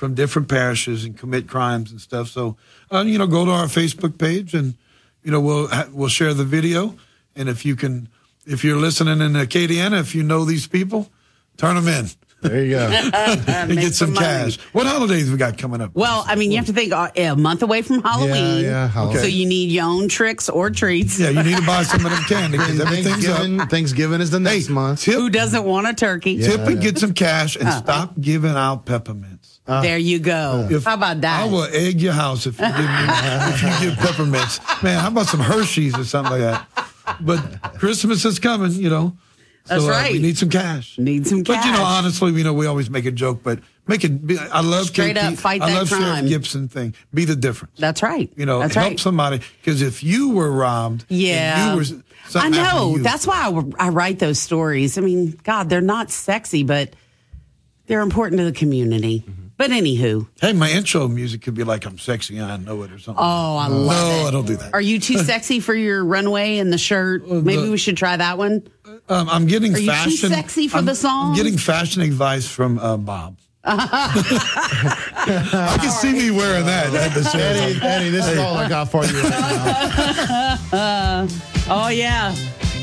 from 0.00 0.14
different 0.14 0.48
parishes 0.48 1.04
and 1.04 1.18
commit 1.18 1.46
crimes 1.46 1.90
and 1.90 2.00
stuff. 2.00 2.28
So, 2.28 2.56
uh, 2.90 3.04
you 3.06 3.18
know, 3.18 3.26
go 3.26 3.44
to 3.44 3.50
our 3.50 3.66
Facebook 3.66 4.16
page 4.16 4.54
and, 4.54 4.74
you 5.22 5.30
know, 5.30 5.42
we'll, 5.42 5.68
we'll 5.92 6.08
share 6.08 6.32
the 6.32 6.42
video. 6.42 6.96
And 7.36 7.50
if 7.50 7.66
you 7.66 7.76
can, 7.76 8.08
if 8.46 8.64
you're 8.64 8.78
listening 8.78 9.20
in 9.20 9.34
Acadiana, 9.34 10.00
if 10.00 10.14
you 10.14 10.22
know 10.22 10.46
these 10.46 10.66
people, 10.66 11.10
turn 11.58 11.76
them 11.76 11.86
in. 11.86 12.06
There 12.42 12.64
you 12.64 12.70
go. 12.70 12.88
get 13.10 13.94
some 13.94 14.14
some 14.14 14.14
cash. 14.14 14.56
What 14.72 14.86
holidays 14.86 15.30
we 15.30 15.36
got 15.36 15.58
coming 15.58 15.80
up? 15.80 15.94
Well, 15.94 16.24
I 16.26 16.36
mean, 16.36 16.50
you 16.50 16.56
have 16.56 16.66
to 16.66 16.72
think 16.72 16.92
uh, 16.92 17.10
a 17.14 17.36
month 17.36 17.62
away 17.62 17.82
from 17.82 18.02
Halloween. 18.02 18.64
yeah, 18.64 18.88
Halloween. 18.88 19.18
So 19.18 19.26
you 19.26 19.46
need 19.46 19.70
your 19.70 19.84
own 19.84 20.08
tricks 20.08 20.48
or 20.48 20.70
treats. 20.70 21.18
Yeah, 21.20 21.30
you 21.30 21.42
need 21.42 21.56
to 21.56 21.66
buy 21.66 21.82
some 21.82 22.04
of 22.06 22.12
them 22.12 22.22
candy 22.24 22.56
because 22.58 22.80
everything's 22.80 23.06
Thanksgiving, 23.26 23.60
up. 23.60 23.70
Thanksgiving 23.70 24.20
is 24.20 24.30
the 24.30 24.40
next 24.40 24.68
month. 24.70 25.02
Tip, 25.02 25.14
Who 25.14 25.28
doesn't 25.30 25.64
want 25.64 25.86
a 25.86 25.92
turkey? 25.94 26.38
tip 26.38 26.60
and 26.60 26.80
get 26.80 26.98
some 26.98 27.12
cash 27.12 27.56
and 27.56 27.68
Uh-uh. 27.68 27.82
stop 27.82 28.14
giving 28.20 28.52
out 28.56 28.86
peppermints. 28.86 29.60
there 29.66 29.98
you 29.98 30.18
go. 30.18 30.66
If- 30.70 30.84
How 30.84 30.94
about 30.94 31.20
that? 31.20 31.42
I 31.42 31.46
will 31.46 31.64
egg 31.64 32.00
your 32.00 32.14
house 32.14 32.46
if 32.46 32.58
you 32.58 32.66
give 32.66 32.76
me 32.76 32.84
if 32.84 33.62
you 33.62 33.90
give 33.90 33.98
peppermints. 33.98 34.60
Man, 34.82 34.98
how 34.98 35.08
about 35.08 35.26
some 35.26 35.40
Hershey's 35.40 35.96
or 35.98 36.04
something 36.04 36.32
like 36.40 36.40
that? 36.40 36.66
But 37.20 37.38
Christmas 37.78 38.24
is 38.24 38.38
coming, 38.38 38.72
you 38.72 38.88
know. 38.88 39.16
That's 39.66 39.84
uh, 39.84 39.88
right. 39.90 40.12
we 40.12 40.18
need 40.18 40.36
some 40.38 40.50
cash. 40.50 40.98
Need 40.98 41.26
some 41.26 41.44
cash. 41.44 41.56
But 41.56 41.64
you 41.66 41.72
know, 41.72 41.82
honestly, 41.84 42.32
you 42.32 42.44
know, 42.44 42.52
we 42.52 42.66
always 42.66 42.90
make 42.90 43.04
a 43.04 43.10
joke, 43.12 43.40
but 43.42 43.60
make 43.86 44.04
it. 44.04 44.26
Be, 44.26 44.38
I 44.38 44.60
love 44.62 44.86
Straight 44.86 45.16
KP, 45.16 45.32
up 45.32 45.38
fight 45.38 45.62
I 45.62 45.70
that 45.70 45.74
love 45.78 45.88
crime. 45.90 46.26
Gibson 46.26 46.68
thing. 46.68 46.94
Be 47.14 47.24
the 47.24 47.36
difference. 47.36 47.78
That's 47.78 48.02
right. 48.02 48.32
You 48.36 48.46
know, 48.46 48.60
That's 48.60 48.74
help 48.74 48.88
right. 48.88 49.00
somebody 49.00 49.40
because 49.60 49.82
if 49.82 50.02
you 50.02 50.30
were 50.30 50.50
robbed, 50.50 51.04
Yeah. 51.08 51.70
you 51.72 51.76
were. 51.76 51.82
I 51.82 51.84
something 52.28 52.52
happened 52.54 52.94
to 52.94 52.96
know. 52.98 53.02
That's 53.02 53.26
why 53.26 53.48
I, 53.78 53.86
I 53.86 53.88
write 53.90 54.18
those 54.18 54.38
stories. 54.40 54.96
I 54.98 55.00
mean, 55.00 55.38
God, 55.44 55.68
they're 55.68 55.80
not 55.80 56.10
sexy, 56.10 56.62
but 56.62 56.94
they're 57.86 58.00
important 58.02 58.38
to 58.38 58.44
the 58.44 58.52
community. 58.52 59.20
Mm-hmm. 59.20 59.46
But 59.56 59.72
anywho, 59.72 60.26
Hey, 60.40 60.54
my 60.54 60.70
intro 60.70 61.06
music 61.06 61.42
could 61.42 61.52
be 61.52 61.64
like 61.64 61.84
"I'm 61.84 61.98
sexy 61.98 62.38
and 62.38 62.50
I 62.50 62.56
know 62.56 62.82
it" 62.82 62.92
or 62.92 62.98
something. 62.98 63.22
oh, 63.22 63.56
I 63.58 63.66
love 63.66 63.86
no, 63.88 64.24
it. 64.24 64.28
I 64.28 64.30
don't 64.30 64.46
do 64.46 64.56
that. 64.56 64.72
Are 64.72 64.80
you 64.80 64.98
too 64.98 65.18
sexy 65.24 65.60
for 65.60 65.74
your 65.74 66.02
runway 66.02 66.56
and 66.58 66.72
the 66.72 66.78
shirt? 66.78 67.28
Maybe 67.28 67.68
we 67.68 67.76
should 67.76 67.98
try 67.98 68.16
that 68.16 68.38
one. 68.38 68.66
Um, 69.10 69.28
I'm 69.28 69.46
getting 69.46 69.74
Are 69.74 69.78
you 69.78 69.86
too 69.86 69.92
fashion. 69.92 70.30
sexy 70.30 70.68
for 70.68 70.78
I'm, 70.78 70.84
the 70.84 70.94
song? 70.94 71.30
I'm 71.30 71.36
getting 71.36 71.58
fashion 71.58 72.00
advice 72.00 72.46
from 72.46 72.78
uh, 72.78 72.96
Bob. 72.96 73.36
I 73.64 75.76
can 75.80 75.90
see 75.90 76.12
me 76.12 76.30
wearing 76.30 76.64
that 76.64 76.94
at 76.94 77.12
the 77.12 77.24
show. 77.24 77.38
Eddie, 77.38 77.80
Eddie, 77.82 78.10
this 78.10 78.26
is 78.28 78.38
all 78.38 78.56
I 78.56 78.68
got 78.68 78.90
for 78.90 79.04
you 79.04 79.20
right 79.20 80.58
now. 80.72 80.72
Uh, 80.72 81.28
oh 81.68 81.88
yeah, 81.88 82.34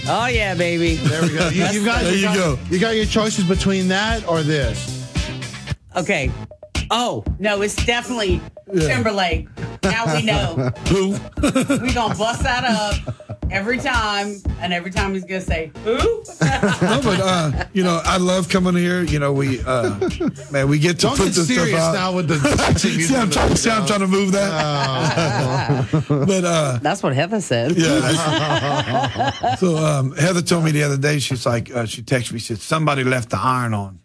oh 0.08 0.28
yeah, 0.28 0.54
baby. 0.54 0.96
There 0.96 1.22
we 1.22 1.30
go. 1.30 1.48
You, 1.48 1.64
have 1.64 1.86
got, 1.86 2.04
There 2.04 2.14
you 2.14 2.24
got- 2.26 2.36
go. 2.36 2.60
You 2.70 2.80
got 2.80 2.96
your 2.96 3.06
choices 3.06 3.46
between 3.46 3.88
that 3.88 4.28
or 4.28 4.44
this. 4.44 4.94
Okay. 5.96 6.30
Oh 6.92 7.24
no, 7.40 7.62
it's 7.62 7.76
definitely 7.86 8.42
Timberlake. 8.74 9.48
Now 9.84 10.16
we 10.16 10.24
know. 10.24 10.56
Who? 10.90 11.12
we 11.82 11.94
gonna 11.94 12.16
bust 12.16 12.44
that 12.44 12.64
up 12.64 13.16
every 13.52 13.78
time, 13.78 14.36
and 14.60 14.74
every 14.74 14.92
time 14.92 15.14
he's 15.14 15.24
gonna 15.24 15.42
say 15.42 15.72
who. 15.84 15.96
no, 16.42 17.00
but 17.04 17.20
uh, 17.22 17.66
you 17.74 17.84
know, 17.84 18.02
I 18.04 18.18
love 18.18 18.50
coming 18.50 18.76
here. 18.76 19.04
You 19.04 19.20
know, 19.20 19.32
we 19.32 19.62
uh, 19.62 19.98
man, 20.52 20.68
we 20.68 20.80
get 20.80 21.00
to 21.00 21.08
Don't 21.08 21.18
put 21.18 21.26
get 21.26 21.34
this 21.36 21.46
stuff 21.46 21.58
serious 21.58 21.80
out. 21.80 21.94
now 21.94 22.14
with 22.16 22.28
the 22.28 22.38
see, 22.78 23.16
I'm 23.16 23.30
trying, 23.30 23.56
see, 23.56 23.70
I'm 23.70 23.86
trying 23.86 24.02
to 24.02 24.08
move 24.08 24.32
that. 24.34 25.88
but 26.10 26.44
uh, 26.46 26.80
That's 26.82 27.02
what 27.04 27.14
Heather 27.14 27.42
said. 27.42 27.78
yeah. 27.78 29.56
so 29.56 29.78
um, 29.78 30.16
Heather 30.16 30.42
told 30.42 30.66
me 30.66 30.72
the 30.72 30.84
other 30.84 30.98
day. 30.98 31.20
She's 31.20 31.46
like, 31.46 31.74
uh, 31.74 31.86
she 31.86 32.02
texted 32.02 32.34
me. 32.34 32.40
She 32.40 32.56
said 32.56 32.60
somebody 32.60 33.04
left 33.04 33.30
the 33.30 33.40
iron 33.40 33.74
on. 33.74 34.00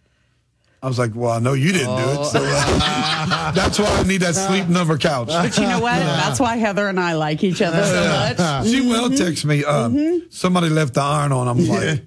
I 0.82 0.88
was 0.88 0.98
like, 0.98 1.12
well, 1.14 1.30
I 1.30 1.38
know 1.38 1.52
you 1.52 1.70
didn't 1.72 1.96
do 1.96 2.02
it. 2.20 2.24
So 2.26 2.40
uh, 2.42 3.52
that's 3.52 3.78
why 3.78 3.86
I 3.86 4.02
need 4.02 4.22
that 4.22 4.34
sleep 4.48 4.66
number 4.68 4.98
couch. 4.98 5.28
But 5.28 5.56
you 5.56 5.62
know 5.68 5.78
what? 5.80 5.94
That's 5.94 6.40
why 6.40 6.56
Heather 6.56 6.88
and 6.88 6.98
I 6.98 7.14
like 7.14 7.44
each 7.44 7.62
other 7.62 7.84
so 7.84 8.36
much. 8.36 8.66
She 8.66 8.80
will 8.80 9.10
text 9.10 9.44
me. 9.44 9.64
Um, 9.64 10.26
Somebody 10.30 10.68
left 10.70 10.94
the 10.94 11.00
iron 11.02 11.30
on. 11.32 11.46
I'm 11.46 11.66
like, 11.68 12.02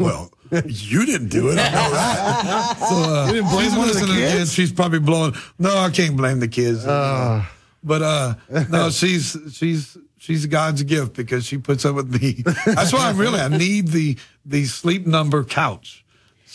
well, 0.00 0.32
you 0.66 1.06
didn't 1.06 1.28
do 1.28 1.48
it. 1.50 1.52
I 1.52 1.70
know 1.70 1.90
that. 1.92 2.76
So 2.78 2.94
uh, 2.96 3.26
You 3.28 3.32
didn't 3.34 3.50
blame 3.50 3.68
she's 3.68 3.78
one 3.78 3.88
of 3.90 3.94
the 3.94 4.06
kids? 4.06 4.52
she's 4.52 4.72
probably 4.72 4.98
blowing. 4.98 5.34
No, 5.58 5.76
I 5.76 5.90
can't 5.90 6.16
blame 6.16 6.40
the 6.40 6.48
kids. 6.48 6.84
but 6.84 8.02
uh, 8.02 8.34
no, 8.70 8.90
she's 8.90 9.36
she's 9.52 9.96
she's 10.18 10.46
God's 10.46 10.82
gift 10.82 11.14
because 11.14 11.44
she 11.46 11.58
puts 11.58 11.84
up 11.84 11.94
with 11.94 12.20
me. 12.20 12.42
That's 12.66 12.92
why 12.92 13.08
I'm 13.08 13.18
really 13.18 13.38
I 13.38 13.48
need 13.56 13.88
the 13.88 14.18
the 14.44 14.64
sleep 14.64 15.06
number 15.06 15.44
couch. 15.44 16.04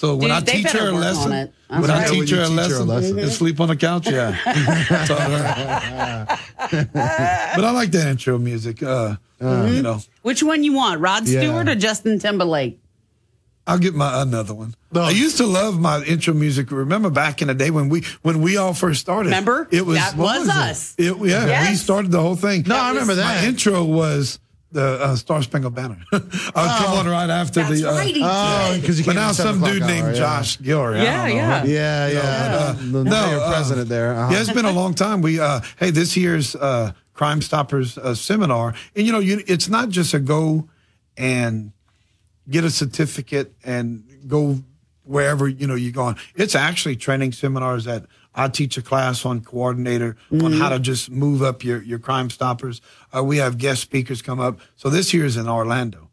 So 0.02 0.16
when 0.16 0.30
Dude, 0.30 0.32
I 0.32 0.42
teach 0.42 0.72
her 0.72 0.90
a 0.90 0.92
lesson, 0.94 1.32
it. 1.32 1.54
That's 1.70 1.82
when 1.84 1.92
I 1.92 2.08
teach 2.08 2.10
When 2.10 2.10
her 2.10 2.16
you 2.16 2.22
a 2.24 2.26
teach 2.26 2.32
her 2.36 2.42
a 2.42 2.48
lesson, 2.50 2.88
lesson. 2.88 3.20
and 3.20 3.32
sleep 3.32 3.60
on 3.60 3.68
the 3.68 3.76
couch, 3.76 4.08
yeah. 4.10 4.32
Taught 5.06 5.30
her. 5.30 6.40
but 7.56 7.64
I 7.64 7.72
like 7.72 7.92
that 7.92 8.08
intro 8.08 8.40
music. 8.40 8.82
Uh, 8.82 9.18
You 9.40 9.84
know, 9.84 10.00
Which 10.24 10.42
one 10.42 10.64
you 10.64 10.74
want, 10.74 11.02
Rod 11.02 11.28
Yeah. 11.28 11.42
Stewart 11.42 11.70
or 11.70 11.76
Justin 11.76 12.18
Timberlake? 12.18 12.80
I'll 13.68 13.78
get 13.78 13.94
my 13.94 14.24
another 14.24 14.56
one. 14.56 14.74
I 14.92 15.12
used 15.12 15.38
to 15.38 15.46
love 15.46 15.80
my 15.80 16.02
intro 16.04 16.34
music. 16.34 16.72
Remember 16.72 17.12
back 17.12 17.44
in 17.44 17.48
the 17.50 17.54
day 17.54 17.70
when 17.70 17.90
we 17.90 18.04
when 18.24 18.42
we 18.42 18.58
all 18.58 18.74
first 18.74 19.02
started? 19.02 19.26
Remember? 19.30 19.68
it 19.70 19.86
was 19.86 19.98
That 20.00 20.16
what 20.18 20.40
was 20.40 20.50
us. 20.50 20.96
It, 20.98 21.16
yeah, 21.28 21.70
we 21.70 21.76
started 21.76 22.10
the 22.10 22.20
whole 22.22 22.36
thing. 22.36 22.64
No, 22.66 22.76
I 22.76 22.90
remember 22.90 23.14
My 23.14 23.22
that. 23.22 23.44
intro 23.44 23.84
was 23.84 24.40
the 24.72 25.02
uh, 25.04 25.16
Star 25.16 25.42
Spangled 25.42 25.76
Banner. 25.76 25.98
I 26.12 26.18
would 26.18 26.24
come 26.54 26.98
on 27.00 27.08
right 27.08 27.30
after 27.30 27.62
That's 27.62 27.82
the. 27.82 27.90
Uh, 27.90 27.94
right, 27.96 28.16
he 28.16 28.22
Oh, 28.24 28.78
because 28.80 29.00
you 29.00 29.06
but 29.06 29.16
now 29.16 29.32
some 29.32 29.60
dude 29.62 29.78
o'clock 29.78 29.90
named 29.90 30.08
yeah. 30.08 30.14
Josh 30.14 30.60
Gilroy. 30.62 31.00
I 31.00 31.04
Yeah, 31.04 31.18
don't 31.18 31.30
know, 31.30 31.36
yeah. 31.36 31.60
right? 31.60 31.68
Yeah, 31.68 32.08
yeah. 32.08 32.20
uh, 32.22 32.74
the 32.74 32.84
no, 32.84 33.04
mayor 33.04 33.40
uh, 33.40 33.50
president 33.52 33.90
there. 33.90 34.14
Uh-huh. 34.16 34.34
Yeah, 34.34 34.40
it's 34.42 34.54
been 34.54 34.66
a 34.66 34.72
long 34.82 34.94
time. 34.94 35.22
We 35.22 35.40
uh, 35.40 35.62
hey, 35.78 35.92
this 35.92 36.16
year's 36.16 36.56
uh, 36.56 36.94
Crime 37.14 37.42
Stoppers 37.42 37.98
uh, 37.98 38.16
seminar, 38.16 38.74
and 38.96 39.06
you 39.06 39.12
know, 39.12 39.20
you, 39.20 39.44
it's 39.48 39.68
not 39.68 39.90
just 39.90 40.14
a 40.14 40.20
go 40.20 40.68
and 41.18 41.72
get 42.50 42.64
a 42.64 42.70
certificate 42.70 43.54
and 43.64 44.04
go 44.28 44.60
wherever 45.04 45.48
you 45.48 45.68
know 45.68 45.76
you're 45.76 45.92
going. 45.92 46.16
It's 46.36 46.56
actually 46.56 46.96
training 46.96 47.34
seminars 47.34 47.86
that 47.86 48.06
I 48.34 48.48
teach 48.48 48.78
a 48.78 48.82
class 48.82 49.26
on 49.26 49.42
coordinator 49.42 50.16
on 50.32 50.54
how 50.54 50.70
to 50.70 50.80
just 50.80 51.10
move 51.10 51.42
up 51.42 51.64
your 51.64 51.82
your 51.84 52.00
Crime 52.00 52.30
Stoppers. 52.30 52.82
Uh, 53.16 53.24
we 53.24 53.38
have 53.38 53.58
guest 53.58 53.82
speakers 53.82 54.22
come 54.22 54.40
up. 54.40 54.60
So 54.76 54.90
this 54.90 55.14
year 55.14 55.26
is 55.26 55.38
in 55.38 55.50
Orlando. 55.50 56.10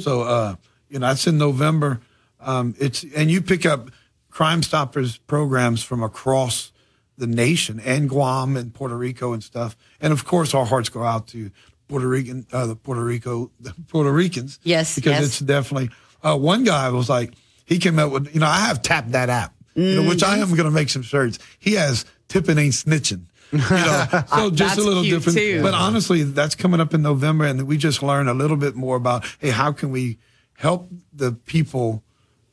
So 0.00 0.22
uh, 0.22 0.56
you 0.88 0.98
know 0.98 1.08
that's 1.08 1.26
in 1.26 1.38
November. 1.38 2.00
Um, 2.40 2.74
it's 2.78 3.04
and 3.14 3.30
you 3.30 3.42
pick 3.42 3.66
up 3.66 3.90
Crime 4.30 4.62
Stoppers 4.62 5.18
programs 5.18 5.82
from 5.82 6.02
across 6.02 6.72
the 7.18 7.26
nation 7.26 7.80
and 7.80 8.08
Guam 8.08 8.56
and 8.56 8.72
Puerto 8.72 8.96
Rico 8.96 9.32
and 9.32 9.42
stuff. 9.42 9.76
And 10.00 10.12
of 10.12 10.24
course, 10.24 10.54
our 10.54 10.64
hearts 10.64 10.88
go 10.88 11.02
out 11.02 11.26
to 11.28 11.50
Puerto 11.88 12.06
Rican, 12.06 12.46
uh, 12.52 12.66
the 12.66 12.76
Puerto 12.76 13.02
Rico, 13.02 13.50
the 13.60 13.74
Puerto 13.88 14.12
Ricans. 14.12 14.60
Yes, 14.62 14.94
because 14.94 15.12
yes. 15.12 15.24
it's 15.24 15.38
definitely. 15.40 15.90
Uh, 16.22 16.36
one 16.36 16.64
guy 16.64 16.88
was 16.90 17.08
like, 17.08 17.34
he 17.64 17.78
came 17.78 17.98
up 17.98 18.12
with, 18.12 18.34
you 18.34 18.40
know, 18.40 18.46
I 18.46 18.60
have 18.66 18.82
tapped 18.82 19.12
that 19.12 19.28
app, 19.28 19.54
you 19.82 20.02
know, 20.02 20.08
which 20.08 20.22
I 20.22 20.34
Mm-hmm. 20.38 20.42
am 20.50 20.56
going 20.56 20.64
to 20.68 20.70
make 20.70 20.88
some 20.88 21.02
shirts. 21.02 21.38
He 21.58 21.74
has 21.74 22.04
tipping 22.28 22.58
ain't 22.58 22.74
snitching. 22.74 23.26
You 23.52 23.58
know, 23.58 24.06
so 24.34 24.50
just 24.50 24.78
a 24.78 24.82
little 24.82 25.02
different. 25.02 25.38
too. 25.38 25.62
But 25.62 25.72
honestly, 25.74 26.22
that's 26.22 26.54
coming 26.54 26.80
up 26.80 26.92
in 26.94 27.02
November, 27.02 27.44
and 27.46 27.62
we 27.66 27.76
just 27.78 28.02
learned 28.02 28.28
a 28.28 28.34
little 28.34 28.56
bit 28.58 28.74
more 28.76 28.96
about, 28.96 29.24
hey, 29.38 29.50
how 29.50 29.72
can 29.72 29.90
we 29.90 30.18
help 30.58 30.90
the 31.12 31.32
people 31.32 32.02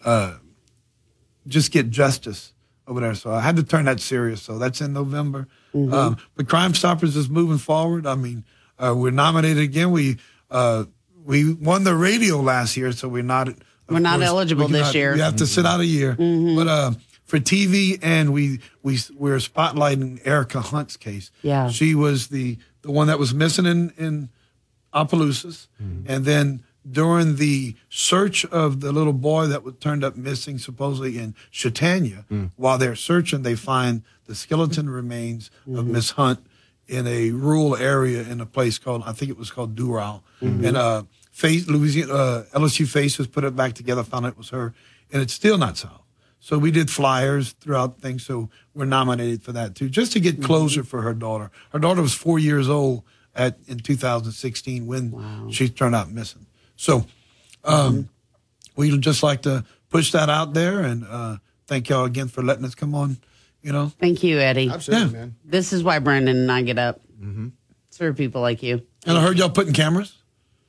uh, 0.06 0.36
just 1.48 1.72
get 1.72 1.90
justice 1.90 2.54
over 2.88 3.00
there. 3.02 3.16
So 3.16 3.32
I 3.32 3.42
had 3.42 3.56
to 3.58 3.64
turn 3.64 3.86
that 3.86 4.00
serious. 4.00 4.42
So 4.42 4.58
that's 4.60 4.80
in 4.82 4.94
November. 4.94 5.48
Um, 5.74 6.18
but 6.36 6.48
Crime 6.48 6.74
Stoppers 6.74 7.16
is 7.18 7.30
moving 7.30 7.58
forward. 7.58 8.06
I 8.08 8.16
mean, 8.16 8.46
uh, 8.80 8.94
we're 8.96 9.12
nominated 9.12 9.64
again. 9.64 9.92
We 9.92 10.18
uh, 10.50 10.86
we 11.26 11.54
won 11.54 11.84
the 11.84 11.96
radio 11.96 12.40
last 12.40 12.78
year, 12.78 12.92
so 12.94 13.10
we're 13.10 13.24
not. 13.24 13.50
We're 13.90 14.00
not 14.00 14.22
eligible 14.22 14.68
we 14.68 14.74
this 14.74 14.96
year. 14.96 15.14
We 15.14 15.20
have 15.20 15.36
to 15.38 15.46
sit 15.46 15.66
out 15.66 15.80
a 15.80 15.86
year. 15.86 16.14
But 16.16 16.68
uh, 16.68 16.92
for 17.26 17.40
TV, 17.40 18.00
and 18.02 18.32
we 18.32 18.60
we 18.84 19.00
we're 19.18 19.38
spotlighting 19.38 20.22
Erica 20.26 20.62
Hunt's 20.62 20.96
case. 20.98 21.32
Yeah. 21.42 21.70
she 21.70 21.96
was 21.96 22.28
the 22.28 22.58
the 22.84 22.92
one 22.92 23.08
that 23.08 23.20
was 23.20 23.34
missing 23.34 23.66
in 23.66 23.92
in 23.98 24.30
Opelousas, 24.94 25.68
and 26.08 26.24
then 26.26 26.64
during 26.90 27.36
the 27.38 27.76
search 27.90 28.46
of 28.46 28.80
the 28.80 28.92
little 28.92 29.12
boy 29.14 29.48
that 29.48 29.64
was 29.64 29.74
turned 29.80 30.04
up 30.04 30.16
missing 30.16 30.58
supposedly 30.60 31.18
in 31.18 31.34
Chautauqua, 31.52 32.26
while 32.56 32.78
they're 32.78 32.96
searching, 32.96 33.42
they 33.42 33.56
find 33.56 34.04
the 34.28 34.36
skeleton 34.36 34.90
remains 34.90 35.50
of 35.68 35.86
Miss 35.88 36.12
Hunt 36.12 36.46
in 36.88 37.08
a 37.08 37.32
rural 37.32 37.76
area 37.76 38.22
in 38.22 38.40
a 38.40 38.46
place 38.46 38.78
called 38.78 39.02
I 39.06 39.12
think 39.14 39.32
it 39.32 39.38
was 39.38 39.50
called 39.52 39.76
Doral, 39.76 40.22
and 40.42 40.78
uh, 40.78 41.04
face 41.32 41.68
Louisiana 41.68 42.14
uh, 42.14 42.44
LSU 42.54 42.88
Faces 42.88 43.26
put 43.28 43.44
it 43.44 43.56
back 43.56 43.74
together, 43.74 44.04
found 44.04 44.28
it 44.28 44.38
was 44.38 44.50
her, 44.50 44.74
and 45.12 45.22
it's 45.24 45.34
still 45.34 45.58
not 45.58 45.76
solved. 45.78 46.04
So 46.46 46.60
we 46.60 46.70
did 46.70 46.92
flyers 46.92 47.54
throughout 47.54 48.02
things. 48.02 48.24
So 48.24 48.50
we're 48.76 48.86
nominated 48.86 49.42
for 49.42 49.52
that 49.54 49.74
too, 49.74 49.90
just 49.90 50.12
to 50.12 50.20
get 50.20 50.44
closure 50.44 50.84
for 50.84 51.02
her 51.02 51.16
daughter. 51.16 51.50
Her 51.72 51.80
daughter 51.80 52.04
was 52.04 52.14
four 52.14 52.38
years 52.38 52.70
old 52.70 53.02
at 53.34 53.58
in 53.68 53.80
2016 53.80 54.86
when 54.86 55.50
she 55.50 55.70
turned 55.70 55.96
out 55.96 56.12
missing. 56.12 56.46
So 56.76 57.08
um, 57.64 58.10
we'd 58.76 59.02
just 59.02 59.24
like 59.24 59.42
to 59.42 59.66
push 59.90 60.12
that 60.12 60.30
out 60.30 60.54
there 60.54 60.82
and 60.82 61.04
uh, 61.10 61.38
thank 61.66 61.90
y'all 61.90 62.06
again 62.06 62.28
for 62.28 62.44
letting 62.44 62.64
us 62.64 62.76
come 62.76 62.94
on. 62.94 63.18
You 63.64 63.72
know, 63.72 63.92
Thank 64.00 64.22
you, 64.22 64.38
Eddie. 64.38 64.70
Absolutely, 64.70 65.06
Yeah. 65.08 65.12
man. 65.22 65.36
This 65.44 65.74
is 65.74 65.84
why 65.84 65.98
Brandon 65.98 66.38
and 66.38 66.52
I 66.52 66.62
get 66.62 66.78
up. 66.78 67.02
Serve 67.90 68.18
people 68.18 68.42
like 68.42 68.62
you. 68.62 68.86
and 69.08 69.18
I 69.18 69.22
heard 69.24 69.40
y'all 69.40 69.50
putting 69.50 69.74
cameras. 69.74 70.14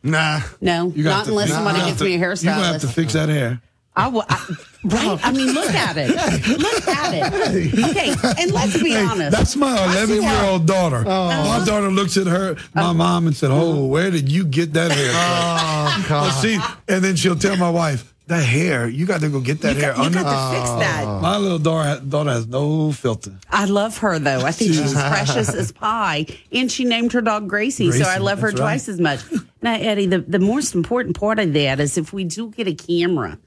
Nah, 0.02 0.40
No, 0.62 0.86
You 0.94 1.04
got 1.04 1.10
not 1.10 1.24
to 1.26 1.30
unless 1.32 1.48
fix- 1.48 1.54
somebody 1.56 1.78
you 1.80 1.84
gets 1.84 1.98
have 1.98 2.08
me 2.08 2.14
a 2.14 2.18
hairstylist. 2.18 2.42
You 2.44 2.48
have 2.72 2.80
to 2.80 2.88
fix 2.88 3.12
that 3.12 3.28
hair. 3.28 3.60
I 3.96 4.08
will. 4.08 4.24
I, 4.28 4.54
right? 4.84 5.18
I 5.22 5.32
mean, 5.32 5.54
look 5.54 5.70
at 5.70 5.96
it. 5.96 6.10
Look 6.58 6.86
at 6.88 7.14
it. 7.14 7.72
Okay, 7.90 8.14
and 8.42 8.52
let's 8.52 8.80
be 8.82 8.90
Hey, 8.90 9.02
honest. 9.04 9.30
That's 9.36 9.56
my 9.56 9.72
11 9.84 10.22
year 10.22 10.42
old 10.44 10.66
daughter. 10.66 10.96
Uh-huh. 11.06 11.58
My 11.58 11.64
daughter 11.64 11.90
looks 11.90 12.16
at 12.18 12.26
her, 12.26 12.56
my 12.74 12.92
mom, 12.92 13.26
and 13.26 13.34
said, 13.34 13.50
"Oh, 13.50 13.86
where 13.86 14.10
did 14.10 14.30
you 14.30 14.44
get 14.44 14.74
that 14.74 14.90
hair?" 14.92 15.10
Oh, 15.14 16.02
from?" 16.06 16.10
Well, 16.20 16.30
God. 16.30 16.42
see, 16.42 16.58
and 16.88 17.02
then 17.02 17.16
she'll 17.16 17.36
tell 17.36 17.56
my 17.56 17.70
wife, 17.70 18.12
"That 18.26 18.44
hair, 18.44 18.86
you 18.86 19.06
got 19.06 19.22
to 19.22 19.30
go 19.30 19.40
get 19.40 19.62
that 19.62 19.76
You 19.76 19.80
hair 19.82 19.92
got- 19.94 19.98
you 19.98 20.04
under." 20.04 20.22
got 20.22 20.52
to 20.52 20.58
fix 20.58 20.70
that. 20.86 21.04
My 21.22 21.38
little 21.38 21.58
daughter, 21.58 22.00
daughter 22.04 22.30
has 22.32 22.46
no 22.46 22.92
filter. 22.92 23.32
I 23.50 23.64
love 23.64 23.96
her 23.98 24.18
though. 24.18 24.40
I 24.40 24.52
think 24.52 24.74
she's 24.74 24.92
precious 25.14 25.54
as 25.54 25.72
pie, 25.72 26.26
and 26.52 26.70
she 26.70 26.84
named 26.84 27.12
her 27.14 27.22
dog 27.22 27.48
Gracie, 27.48 27.90
so 27.92 28.04
I 28.04 28.18
love 28.18 28.40
her 28.40 28.50
that's 28.50 28.60
right. 28.60 28.66
twice 28.74 28.88
as 28.90 29.00
much. 29.00 29.20
Now, 29.62 29.74
Eddie, 29.74 30.04
the 30.06 30.18
the 30.20 30.38
most 30.38 30.74
important 30.74 31.18
part 31.18 31.38
of 31.38 31.54
that 31.54 31.80
is 31.80 31.96
if 31.96 32.12
we 32.12 32.24
do 32.24 32.50
get 32.50 32.68
a 32.68 32.74
camera, 32.74 33.38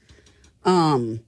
um, 0.64 1.20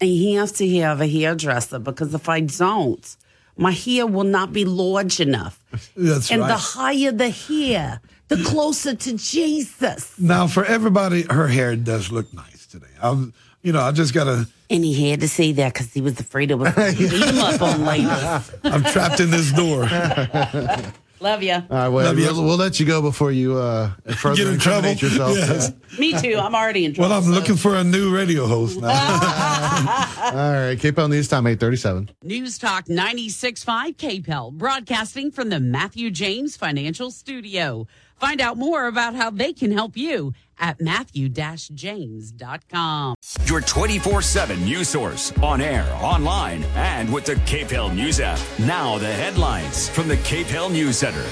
and 0.00 0.10
he 0.10 0.34
has 0.34 0.52
to 0.52 0.68
have 0.78 1.00
a 1.00 1.06
hairdresser 1.06 1.78
because 1.78 2.14
if 2.14 2.28
I 2.28 2.40
don't, 2.40 3.16
my 3.56 3.72
hair 3.72 4.06
will 4.06 4.24
not 4.24 4.52
be 4.52 4.64
large 4.64 5.20
enough. 5.20 5.62
That's 5.96 6.30
and 6.30 6.42
right. 6.42 6.48
the 6.48 6.56
higher 6.56 7.12
the 7.12 7.30
hair, 7.30 8.00
the 8.28 8.42
closer 8.44 8.94
to 8.94 9.16
Jesus. 9.16 10.18
now, 10.18 10.46
for 10.46 10.64
everybody, 10.64 11.22
her 11.30 11.48
hair 11.48 11.76
does 11.76 12.12
look 12.12 12.32
nice 12.34 12.66
today. 12.66 12.86
I'm, 13.02 13.32
you 13.62 13.72
know, 13.72 13.80
I 13.80 13.92
just 13.92 14.12
gotta. 14.12 14.46
And 14.68 14.84
he 14.84 15.10
had 15.10 15.20
to 15.20 15.28
say 15.28 15.52
that 15.52 15.72
because 15.72 15.92
he 15.92 16.00
was 16.00 16.20
afraid 16.20 16.50
it 16.50 16.56
was 16.56 16.74
beat 16.98 17.12
him 17.12 17.38
up 17.38 17.62
on 17.62 17.84
ladies. 17.84 18.52
I'm 18.64 18.82
trapped 18.84 19.20
in 19.20 19.30
this 19.30 19.52
door. 19.52 19.88
Love 21.20 21.42
you. 21.42 21.54
All 21.54 21.62
right, 21.70 21.88
well, 21.88 22.04
Love 22.06 22.18
you. 22.18 22.26
we'll, 22.26 22.44
we'll 22.44 22.56
let 22.56 22.78
you 22.78 22.84
go 22.86 23.00
before 23.00 23.32
you 23.32 23.56
uh, 23.56 23.90
further 24.16 24.36
Get 24.44 24.46
in 24.52 24.58
trouble. 24.58 24.88
incriminate 24.90 25.02
yourself. 25.02 25.36
Yes. 25.36 25.72
Me 25.98 26.12
too. 26.20 26.36
I'm 26.38 26.54
already 26.54 26.84
in 26.84 26.92
trouble. 26.94 27.10
Well, 27.10 27.22
I'm 27.24 27.30
looking 27.30 27.56
for 27.56 27.74
a 27.74 27.82
new 27.84 28.14
radio 28.14 28.46
host 28.46 28.78
now. 28.80 28.88
All 28.90 30.52
right, 30.52 30.78
KPEL 30.78 31.08
News 31.08 31.28
Time, 31.28 31.46
837. 31.46 32.10
News 32.22 32.58
Talk 32.58 32.86
96.5 32.86 33.96
KPEL, 33.96 34.52
broadcasting 34.52 35.30
from 35.30 35.48
the 35.48 35.60
Matthew 35.60 36.10
James 36.10 36.56
Financial 36.56 37.10
Studio. 37.10 37.86
Find 38.18 38.40
out 38.40 38.56
more 38.56 38.86
about 38.86 39.14
how 39.14 39.30
they 39.30 39.52
can 39.52 39.72
help 39.72 39.96
you 39.96 40.32
at 40.58 40.80
matthew-james.com. 40.80 43.14
Your 43.44 43.60
24 43.60 44.22
7 44.22 44.64
news 44.64 44.88
source 44.88 45.32
on 45.42 45.60
air, 45.60 45.86
online, 46.00 46.62
and 46.74 47.12
with 47.12 47.24
the 47.24 47.34
KPEL 47.34 47.94
News 47.94 48.20
app. 48.20 48.38
Now, 48.60 48.98
the 48.98 49.12
headlines 49.12 49.88
from 49.88 50.06
the 50.08 50.16
KPEL 50.18 50.70
News 50.72 50.98
Center. 50.98 51.24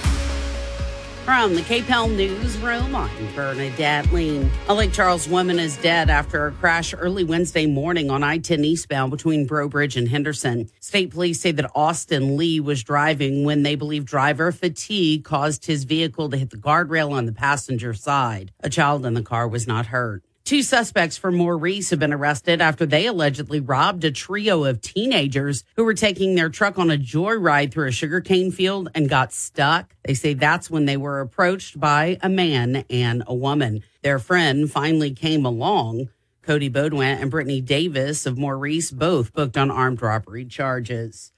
From 1.25 1.55
the 1.55 1.63
KPEL 1.63 2.15
Newsroom, 2.15 2.95
I'm 2.95 3.35
Bernadette 3.35 4.13
Lee. 4.13 4.47
A 4.69 4.75
Lake 4.75 4.93
Charles 4.93 5.27
woman 5.27 5.59
is 5.59 5.79
dead 5.79 6.11
after 6.11 6.49
a 6.49 6.53
crash 6.53 6.93
early 6.93 7.25
Wednesday 7.25 7.65
morning 7.65 8.11
on 8.11 8.23
I 8.23 8.37
10 8.37 8.63
eastbound 8.63 9.11
between 9.11 9.47
Breaux 9.47 9.71
Bridge 9.71 9.97
and 9.97 10.07
Henderson. 10.07 10.69
State 10.81 11.13
police 11.13 11.41
say 11.41 11.51
that 11.53 11.71
Austin 11.75 12.37
Lee 12.37 12.61
was 12.61 12.83
driving 12.83 13.43
when 13.43 13.63
they 13.63 13.75
believe 13.75 14.05
driver 14.05 14.53
fatigue 14.53 15.25
caused 15.25 15.65
his 15.65 15.85
vehicle 15.85 16.29
to 16.29 16.37
hit 16.37 16.51
the 16.51 16.59
guardrail 16.59 17.13
on 17.13 17.25
the 17.25 17.33
passenger 17.33 17.95
side. 17.95 18.53
A 18.61 18.69
child 18.69 19.07
in 19.07 19.15
the 19.15 19.23
car 19.23 19.49
was 19.49 19.67
not 19.67 19.87
hurt. 19.87 20.23
Two 20.45 20.62
suspects 20.62 21.16
from 21.16 21.37
Maurice 21.39 21.89
have 21.89 21.99
been 21.99 22.12
arrested 22.12 22.61
after 22.61 22.85
they 22.85 23.07
allegedly 23.07 23.61
robbed 23.61 24.05
a 24.05 24.11
trio 24.11 24.65
of 24.65 24.83
teenagers 24.83 25.65
who 25.75 25.85
were 25.85 25.95
taking 25.95 26.35
their 26.35 26.51
truck 26.51 26.79
on 26.79 26.91
a 26.91 26.99
joyride 26.99 27.73
through 27.73 27.89
a 27.89 27.93
sugarcane 27.93 28.53
field 28.53 28.91
and 28.95 29.09
got 29.09 29.33
stuck. 29.33 29.97
They 30.05 30.12
say 30.12 30.35
that's 30.35 30.69
when 30.69 30.85
they 30.85 30.99
were 30.99 31.21
approached 31.21 31.81
by 31.81 32.19
a 32.23 32.29
man 32.29 32.85
and 32.91 33.25
a 33.27 33.35
woman. 33.35 33.85
Their 34.03 34.19
friend 34.19 34.71
finally 34.71 35.12
came 35.12 35.47
along. 35.47 36.11
Cody 36.43 36.69
Baudouin 36.69 37.23
and 37.23 37.31
Brittany 37.31 37.62
Davis 37.62 38.27
of 38.27 38.37
Maurice 38.37 38.91
both 38.91 39.33
booked 39.33 39.57
on 39.57 39.71
armed 39.71 40.03
robbery 40.03 40.45
charges. 40.45 41.33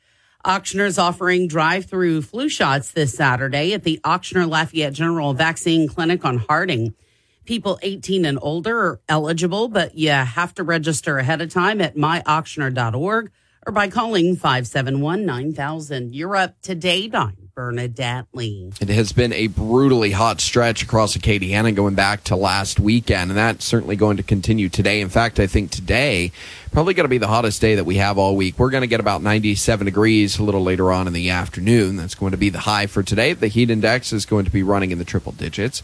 Ochsner's 0.45 0.99
offering 0.99 1.47
drive-through 1.47 2.23
flu 2.23 2.49
shots 2.49 2.91
this 2.91 3.15
Saturday 3.15 3.73
at 3.73 3.85
the 3.85 4.01
Ochsner 4.03 4.49
Lafayette 4.49 4.95
General 4.95 5.33
Vaccine 5.33 5.87
Clinic 5.87 6.24
on 6.24 6.39
Harding. 6.39 6.97
People 7.47 7.78
18 7.82 8.24
and 8.24 8.39
older 8.43 8.77
are 8.77 9.01
eligible, 9.09 9.68
but 9.68 9.97
you 9.97 10.10
have 10.10 10.52
to 10.56 10.64
register 10.64 11.18
ahead 11.18 11.40
of 11.40 11.48
time 11.48 11.81
at 11.81 11.97
myochsner.org 11.97 13.31
or 13.64 13.73
by 13.73 13.89
calling 13.89 14.35
571 14.35 15.24
9000. 15.24 16.12
You're 16.12 16.35
up 16.35 16.60
to 16.62 16.74
date. 16.74 17.14
I'm 17.14 17.47
Bernadette 17.55 18.27
Lee. 18.35 18.73
It 18.81 18.89
has 18.89 19.12
been 19.12 19.32
a 19.32 19.47
brutally 19.47 20.10
hot 20.10 20.40
stretch 20.40 20.82
across 20.82 21.16
Acadiana 21.16 21.74
going 21.74 21.94
back 21.94 22.24
to 22.24 22.36
last 22.36 22.81
weekend, 22.81 23.31
and 23.31 23.39
that's 23.39 23.64
certainly 23.64 23.97
going 23.97 24.18
to 24.18 24.24
continue 24.24 24.68
today. 24.68 25.01
In 25.01 25.09
fact, 25.09 25.39
I 25.39 25.47
think 25.47 25.70
today 25.70 26.32
probably 26.73 26.93
going 26.93 27.06
to 27.06 27.09
be 27.09 27.16
the 27.16 27.28
hottest 27.28 27.62
day 27.62 27.77
that 27.77 27.85
we 27.85 27.97
have 27.97 28.18
all 28.18 28.36
week. 28.36 28.59
We're 28.59 28.70
going 28.70 28.82
to 28.82 28.86
get 28.86 29.01
about 29.01 29.23
97 29.23 29.86
degrees 29.86 30.39
a 30.39 30.43
little 30.43 30.62
later 30.62 30.93
on 30.93 31.06
in 31.06 31.14
the 31.14 31.31
afternoon. 31.31 31.97
That's 31.97 32.14
going 32.14 32.32
to 32.32 32.36
be 32.36 32.51
the 32.51 32.59
high 32.60 32.86
for 32.86 33.02
today. 33.02 33.32
The 33.32 33.48
heat 33.48 33.70
index 33.70 34.12
is 34.12 34.27
going 34.27 34.44
to 34.44 34.51
be 34.51 34.62
running 34.62 34.90
in 34.90 34.98
the 34.98 35.05
triple 35.05 35.32
digits. 35.32 35.82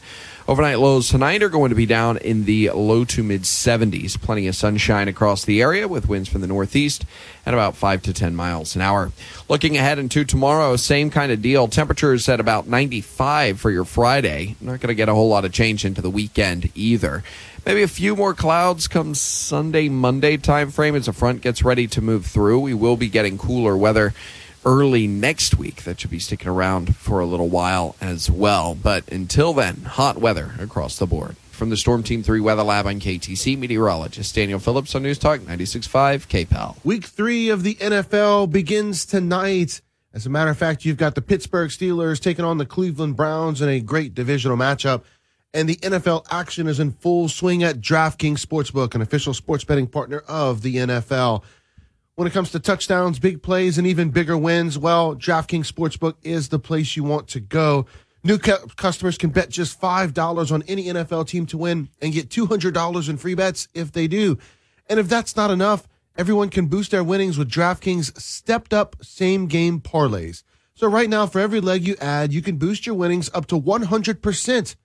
Overnight 0.49 0.81
lows 0.81 1.09
tonight 1.09 1.41
are 1.45 1.49
going 1.49 1.69
to 1.69 1.77
be 1.77 1.87
down 1.87 2.17
in 2.17 2.47
the 2.47 2.71
low 2.71 3.05
to 3.05 3.23
mid 3.23 3.43
70s. 3.43 4.21
Plenty 4.21 4.49
of 4.49 4.57
sunshine 4.57 5.07
across 5.07 5.45
the 5.45 5.63
area 5.63 5.87
with 5.87 6.09
winds 6.09 6.29
from 6.29 6.41
the 6.41 6.49
northeast 6.49 7.05
at 7.47 7.55
about 7.55 7.77
5 7.77 8.03
to 8.03 8.13
10 8.13 8.35
miles 8.35 8.75
an 8.75 8.83
hour. 8.83 9.13
Looking 9.49 9.77
ahead 9.77 10.01
into 10.01 10.25
tomorrow, 10.25 10.75
same 10.75 11.11
kind 11.11 11.31
of 11.31 11.43
deal. 11.43 11.69
Temperatures 11.69 12.29
at 12.29 12.41
about 12.41 12.67
95 12.67 13.61
for 13.61 13.71
your 13.71 13.85
Friday. 13.85 14.57
Not 14.61 14.81
going 14.81 14.89
to 14.89 14.95
get 14.95 15.09
a 15.09 15.15
whole 15.15 15.29
lot 15.29 15.45
of 15.45 15.53
change 15.53 15.85
into 15.85 16.03
the 16.03 16.11
weekend 16.11 16.71
either. 16.75 17.23
Maybe 17.65 17.83
a 17.83 17.89
few 17.89 18.17
more 18.17 18.35
clouds 18.35 18.89
come 18.89 19.15
Sunday, 19.15 19.89
Monday 19.89 20.39
time 20.39 20.73
frame 20.73 20.97
as 20.97 21.07
a 21.07 21.13
front 21.13 21.43
gets 21.43 21.63
ready 21.63 21.87
to 21.87 22.01
move 22.01 22.27
through. 22.27 22.59
We 22.59 22.75
will 22.75 22.97
be 22.97 23.09
getting 23.09 23.39
cooler 23.39 23.77
weather 23.77 24.13
early 24.65 25.07
next 25.07 25.57
week. 25.57 25.85
That 25.85 26.01
should 26.01 26.11
be 26.11 26.19
sticking 26.19 26.49
around 26.49 26.97
for 26.97 27.21
a 27.21 27.27
little 27.27 27.49
while 27.49 27.97
as 28.01 28.31
well. 28.31 28.75
But 28.75 29.09
until 29.11 29.53
then, 29.53 29.83
hot 29.83 30.19
weather 30.19 30.53
across 30.59 30.99
the 30.99 31.07
board. 31.07 31.37
From 31.51 31.71
the 31.71 31.77
Storm 31.77 32.03
Team 32.03 32.23
3 32.23 32.41
Weather 32.41 32.63
Lab 32.63 32.87
on 32.87 32.99
KATC, 32.99 33.57
meteorologist 33.57 34.35
Daniel 34.35 34.59
Phillips 34.59 34.95
on 34.95 35.03
News 35.03 35.19
Talk 35.19 35.41
96.5 35.41 36.27
KPEL. 36.27 36.85
Week 36.85 37.05
three 37.05 37.51
of 37.51 37.63
the 37.63 37.77
NFL 37.77 38.51
begins 38.51 39.05
tonight. 39.05 39.81
As 40.15 40.27
a 40.27 40.31
matter 40.31 40.51
of 40.51 40.59
fact, 40.59 40.85
you've 40.85 40.97
got 40.97 41.15
the 41.15 41.23
Pittsburgh 41.23 41.71
Steelers 41.71 42.21
taking 42.21 42.45
on 42.45 42.59
the 42.59 42.67
Cleveland 42.67 43.17
Browns 43.17 43.63
in 43.63 43.69
a 43.69 43.81
great 43.81 44.15
divisional 44.15 44.57
matchup. 44.57 45.05
And 45.55 45.69
the 45.69 45.77
NFL 45.77 46.27
action 46.31 46.67
is 46.67 46.81
in 46.81 46.93
full 46.93 47.29
swing 47.29 47.63
at 47.63 47.77
DraftKings 47.77 48.45
Sportsbook, 48.45 48.95
an 48.95 49.03
official 49.03 49.35
sports 49.35 49.65
betting 49.65 49.87
partner 49.87 50.25
of 50.27 50.63
the 50.63 50.77
NFL. 50.77 51.43
When 52.23 52.31
it 52.31 52.35
comes 52.35 52.53
to 52.53 52.61
touchdowns, 52.61 53.19
big 53.19 53.43
plays, 53.43 53.79
and 53.79 53.85
even 53.85 54.11
bigger 54.11 54.39
wins, 54.39 54.79
well, 54.79 55.17
DraftKings 55.17 55.67
Sportsbook 55.67 56.15
is 56.23 56.51
the 56.51 56.61
place 56.61 56.97
you 56.97 57.03
want 57.03 57.27
to 57.31 57.41
go. 57.41 57.85
New 58.23 58.39
cu- 58.39 58.65
customers 58.77 59.19
can 59.19 59.31
bet 59.31 59.51
just 59.51 59.81
$5 59.81 60.53
on 60.53 60.63
any 60.69 60.85
NFL 60.85 61.27
team 61.27 61.47
to 61.47 61.59
win 61.59 61.89
and 62.01 62.13
get 62.13 62.29
$200 62.29 63.09
in 63.09 63.17
free 63.17 63.35
bets 63.35 63.67
if 63.75 63.91
they 63.91 64.07
do. 64.07 64.39
And 64.89 65.01
if 65.01 65.09
that's 65.09 65.35
not 65.35 65.51
enough, 65.51 65.89
everyone 66.17 66.49
can 66.49 66.67
boost 66.67 66.93
their 66.93 67.03
winnings 67.03 67.39
with 67.39 67.51
DraftKings 67.51 68.17
stepped 68.21 68.73
up 68.73 68.95
same 69.03 69.49
game 69.49 69.81
parlays. 69.81 70.45
So 70.75 70.87
right 70.87 71.11
now, 71.11 71.27
for 71.27 71.41
every 71.41 71.61
leg 71.61 71.85
you 71.85 71.97
add, 72.01 72.33
you 72.33 72.41
can 72.41 72.57
boost 72.57 72.87
your 72.87 72.95
winnings 72.95 73.31
up 73.35 73.47
to 73.47 73.61
100%. 73.61 74.77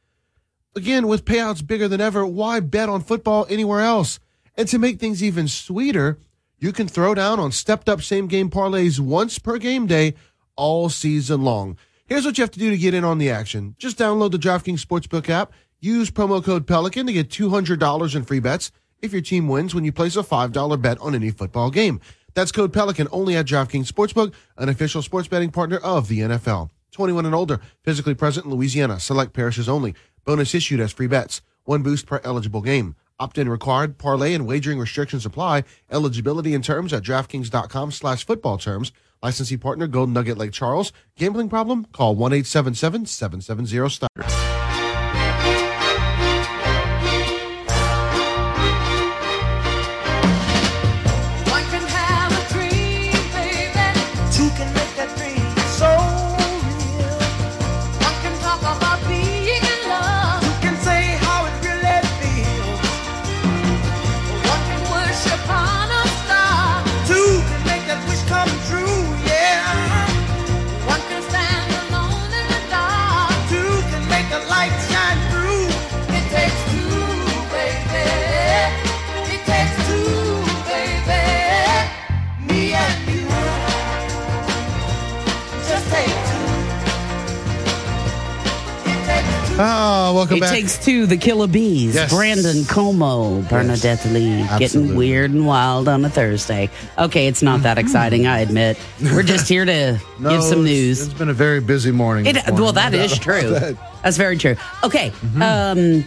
Again, 0.76 1.08
with 1.08 1.24
payouts 1.24 1.68
bigger 1.68 1.88
than 1.88 2.02
ever, 2.02 2.26
why 2.26 2.62
bet 2.62 2.90
on 2.90 3.04
football 3.04 3.46
anywhere 3.48 3.82
else? 3.82 4.20
And 4.56 4.68
to 4.70 4.80
make 4.80 5.00
things 5.00 5.22
even 5.22 5.48
sweeter, 5.48 6.18
you 6.60 6.72
can 6.72 6.88
throw 6.88 7.14
down 7.14 7.40
on 7.40 7.52
stepped 7.52 7.88
up 7.88 8.02
same 8.02 8.28
game 8.28 8.50
parlays 8.50 9.00
once 9.00 9.38
per 9.40 9.58
game 9.58 9.86
day 9.86 10.16
all 10.56 10.90
season 10.90 11.44
long. 11.44 11.78
Here's 12.08 12.26
what 12.26 12.38
you 12.38 12.42
have 12.42 12.52
to 12.52 12.60
do 12.60 12.70
to 12.72 12.78
get 12.78 12.94
in 12.94 13.04
on 13.04 13.18
the 13.18 13.30
action. 13.30 13.76
Just 13.78 13.98
download 13.98 14.32
the 14.32 14.38
DraftKings 14.38 14.84
Sportsbook 14.84 15.30
app, 15.30 15.52
use 15.80 16.10
promo 16.10 16.44
code 16.44 16.66
Pelican 16.66 17.06
to 17.06 17.14
get 17.14 17.30
$200 17.30 18.16
in 18.16 18.24
free 18.24 18.40
bets 18.40 18.72
if 19.02 19.12
your 19.12 19.22
team 19.22 19.48
wins 19.48 19.76
when 19.76 19.84
you 19.84 19.92
place 19.92 20.16
a 20.16 20.24
$5 20.24 20.82
bet 20.82 21.00
on 21.00 21.14
any 21.14 21.30
football 21.30 21.70
game. 21.70 22.00
That's 22.34 22.52
code 22.52 22.74
Pelican 22.74 23.08
only 23.12 23.36
at 23.36 23.46
DraftKings 23.46 23.92
Sportsbook, 23.92 24.34
an 24.58 24.70
official 24.70 25.02
sports 25.02 25.28
betting 25.28 25.52
partner 25.52 25.78
of 25.78 26.08
the 26.08 26.20
NFL. 26.20 26.70
21 26.92 27.26
and 27.26 27.36
older, 27.36 27.60
physically 27.84 28.16
present 28.16 28.46
in 28.46 28.52
Louisiana, 28.52 29.00
select 29.00 29.34
parishes 29.34 29.70
only. 29.70 29.94
Bonus 30.26 30.56
issued 30.56 30.80
as 30.80 30.92
free 30.92 31.08
bets. 31.08 31.42
One 31.66 31.84
boost 31.84 32.06
per 32.06 32.22
eligible 32.24 32.62
game. 32.62 32.96
Opt-in 33.20 33.50
required. 33.50 33.98
Parlay 33.98 34.34
and 34.34 34.48
wagering 34.48 34.80
restrictions 34.80 35.26
apply. 35.26 35.64
Eligibility 35.92 36.54
and 36.54 36.64
terms 36.64 36.94
at 36.94 37.04
DraftKings.com 37.04 37.92
slash 37.92 38.26
football 38.26 38.58
terms. 38.58 38.92
Licensee 39.24 39.58
partner 39.58 39.88
Golden 39.88 40.14
Nugget 40.14 40.38
Lake 40.38 40.52
Charles. 40.52 40.94
Gambling 41.18 41.50
problem? 41.50 41.86
Call 41.92 42.16
1-877-770-STAR. 42.16 44.10
One 44.18 44.57
Oh, 89.60 90.14
welcome 90.14 90.38
it 90.38 90.42
back. 90.42 90.52
takes 90.52 90.78
two, 90.84 91.08
the 91.08 91.18
Killer 91.18 91.48
Bees. 91.48 91.96
Yes. 91.96 92.14
Brandon 92.14 92.58
Comeaux, 92.66 93.42
Bernadette 93.50 94.06
Lee, 94.06 94.46
getting 94.60 94.96
weird 94.96 95.32
and 95.32 95.48
wild 95.48 95.88
on 95.88 96.06
a 96.06 96.10
Thursday. 96.12 96.70
Okay, 96.98 97.26
it's 97.26 97.42
not 97.42 97.64
that 97.64 97.80
exciting, 97.80 98.28
I 98.28 98.40
admit. 98.42 98.78
We're 99.02 99.24
just 99.24 99.50
here 99.50 99.66
to 99.66 100.00
No, 100.20 100.30
give 100.30 100.44
some 100.44 100.60
it's- 100.66 100.66
news. 100.66 101.02
It's 101.08 101.14
been 101.16 101.30
a 101.30 101.34
very 101.34 101.60
busy 101.60 101.90
morning. 101.92 102.28
It, 102.28 102.36
morning. 102.36 102.64
well, 102.64 102.74
that 102.74 102.94
is 102.94 103.18
true. 103.20 103.50
that. 103.50 103.76
That's 104.04 104.18
very 104.18 104.38
true. 104.38 104.58
Okay. 104.84 105.12
Um, 105.42 106.04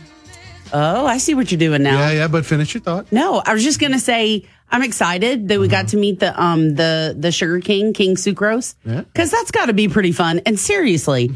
oh, 0.73 1.07
I 1.07 1.19
see 1.19 1.35
what 1.35 1.51
you're 1.51 1.59
doing 1.59 1.83
now. 1.83 1.99
Yeah, 1.99 2.13
yeah, 2.13 2.29
but 2.29 2.47
finish 2.47 2.73
your 2.73 2.83
thought. 2.83 3.11
No, 3.11 3.43
I 3.45 3.53
was 3.53 3.65
just 3.65 3.81
gonna 3.81 3.99
say 3.99 4.47
I'm 4.71 4.85
excited 4.85 5.49
that 5.49 5.59
we 5.59 5.67
got 5.67 5.89
to 5.89 5.97
meet 5.97 6.21
the 6.21 6.41
um 6.41 6.77
the 6.77 7.17
the 7.19 7.33
Sugar 7.33 7.59
King 7.59 7.95
King 7.95 8.15
Sucrose 8.15 8.77
Yeah. 8.87 9.01
because 9.01 9.33
that's 9.33 9.51
got 9.51 9.67
to 9.67 9.73
be 9.73 9.89
pretty 9.89 10.13
fun. 10.13 10.41
And 10.47 10.57
seriously, 10.59 11.33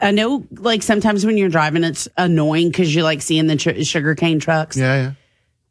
I 0.00 0.12
know 0.12 0.46
like 0.52 0.82
sometimes 0.82 1.26
when 1.26 1.36
you're 1.36 1.48
driving, 1.48 1.84
it's 1.84 2.08
annoying 2.16 2.68
because 2.68 2.94
you 2.94 3.02
like 3.02 3.22
seeing 3.22 3.46
the 3.46 3.58
sugar 3.84 4.14
cane 4.14 4.38
trucks. 4.38 4.76
Yeah, 4.76 4.94
yeah. 4.94 5.12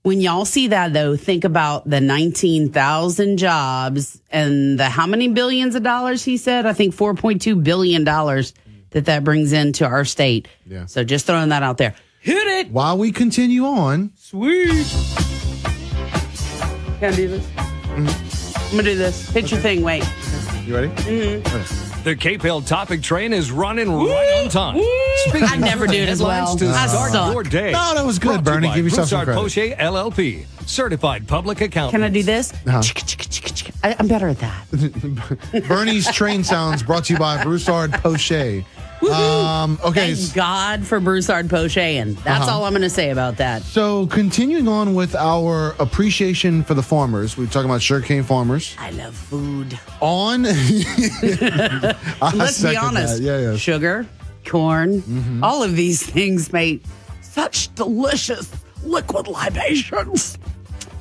When 0.03 0.21
y'all 0.21 0.45
see 0.45 0.67
that 0.67 0.93
though, 0.93 1.17
think 1.17 1.43
about 1.43 1.89
the 1.89 1.99
19,000 1.99 3.37
jobs 3.37 4.21
and 4.31 4.79
the 4.79 4.85
how 4.85 5.05
many 5.05 5.27
billions 5.27 5.75
of 5.75 5.83
dollars 5.83 6.23
he 6.23 6.37
said? 6.37 6.65
I 6.65 6.73
think 6.73 6.95
4.2 6.95 7.63
billion 7.63 8.03
dollars 8.03 8.53
that 8.91 9.05
that 9.05 9.23
brings 9.23 9.53
into 9.53 9.85
our 9.85 10.05
state. 10.05 10.47
Yeah. 10.65 10.85
So 10.85 11.03
just 11.03 11.25
throwing 11.25 11.49
that 11.49 11.63
out 11.63 11.77
there. 11.77 11.95
Hit 12.21 12.47
it. 12.47 12.71
While 12.71 12.97
we 12.97 13.11
continue 13.11 13.65
on, 13.65 14.11
Sweet. 14.15 14.85
Can 16.99 17.13
I 17.13 17.15
do 17.15 17.27
this? 17.27 17.47
I'm 17.57 18.05
gonna 18.71 18.83
do 18.83 18.95
this. 18.95 19.29
Hit 19.29 19.51
your 19.51 19.59
thing. 19.59 19.81
Wait. 19.81 20.03
you 20.65 20.75
ready? 20.75 20.87
Mm-hmm. 20.89 21.86
The 22.07 22.15
Cape 22.15 22.39
KPEL 22.41 22.65
topic 22.65 23.01
train 23.01 23.33
is 23.33 23.51
running 23.51 23.91
right 23.91 24.41
on 24.41 24.49
time. 24.49 24.77
I 24.77 25.57
never 25.57 25.87
do 25.87 25.93
it 25.93 26.07
as 26.07 26.19
headlines 26.19 26.47
well. 26.47 26.57
to 26.57 26.69
I 26.69 26.87
start 26.87 27.11
suck. 27.11 27.33
your 27.33 27.43
day. 27.43 27.73
No, 27.73 27.95
that 27.95 28.05
was 28.05 28.17
good, 28.17 28.45
Brought 28.45 28.45
to 28.45 28.49
you 28.51 28.55
Bernie. 28.55 28.67
by 28.69 28.75
Give 28.77 28.85
yourself 28.85 29.09
some 29.09 29.25
Broussard 29.25 29.75
credit. 29.75 29.75
Poche 29.75 30.15
LLP, 30.15 30.45
certified 30.65 31.27
public 31.27 31.59
accountant. 31.59 31.91
Can 31.91 32.03
I 32.03 32.07
do 32.09 32.23
this? 32.23 32.53
Uh-huh. 32.65 32.81
I, 33.83 33.97
I'm 33.99 34.07
better 34.07 34.29
at 34.29 34.39
that. 34.39 35.65
Bernie's 35.67 36.09
train 36.09 36.45
sounds 36.45 36.81
brought 36.81 37.03
to 37.05 37.13
you 37.13 37.19
by 37.19 37.43
Broussard 37.43 37.91
Poche. 37.91 38.63
Um, 39.01 39.79
okay, 39.85 40.13
Thank 40.15 40.33
God 40.33 40.85
for 40.85 40.99
Broussard 40.99 41.49
Poche, 41.49 41.77
and 41.77 42.17
that's 42.17 42.47
Uh-huh. 42.47 42.57
all 42.57 42.65
I'm 42.65 42.71
going 42.71 42.81
to 42.81 42.89
say 42.89 43.11
about 43.11 43.37
that. 43.37 43.61
so 43.61 44.07
continuing 44.07 44.67
on 44.67 44.95
with 44.95 45.15
our 45.15 45.75
appreciation 45.79 46.63
for 46.63 46.73
the 46.73 46.81
farmers, 46.83 47.37
we're 47.37 47.45
talking 47.45 47.69
about 47.69 47.81
sugarcane 47.81 48.23
farmers. 48.23 48.75
I 48.79 48.89
love 48.91 49.15
food. 49.15 49.79
On, 50.01 50.43
Let's 51.23 52.61
be 52.63 52.75
honest. 52.75 53.21
Yeah, 53.21 53.39
yeah. 53.39 53.55
Sugar, 53.55 54.05
corn, 54.45 55.01
Mm-hmm. 55.01 55.43
all 55.43 55.61
of 55.63 55.75
these 55.75 56.03
things 56.03 56.51
make 56.51 56.83
such 57.21 57.73
delicious 57.75 58.49
liquid 58.83 59.27
libations. 59.27 60.37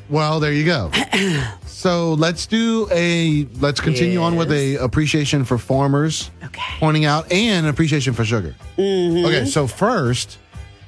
Well, 0.09 0.39
there 0.39 0.53
you 0.53 0.65
go. 0.65 0.91
so 1.87 2.15
let's 2.15 2.47
do 2.47 2.89
a 2.91 3.47
let's 3.61 3.81
continue 3.81 4.21
on 4.21 4.35
with 4.35 4.51
a 4.51 4.75
appreciation 4.77 5.45
for 5.45 5.57
farmers, 5.57 6.33
okay. 6.43 6.61
pointing 6.81 7.05
out 7.05 7.31
and 7.31 7.65
appreciation 7.69 8.13
for 8.13 8.25
sugar. 8.25 8.57
Mhm. 8.77 9.25
Okay, 9.25 9.45
so 9.45 9.69
first, 9.69 10.39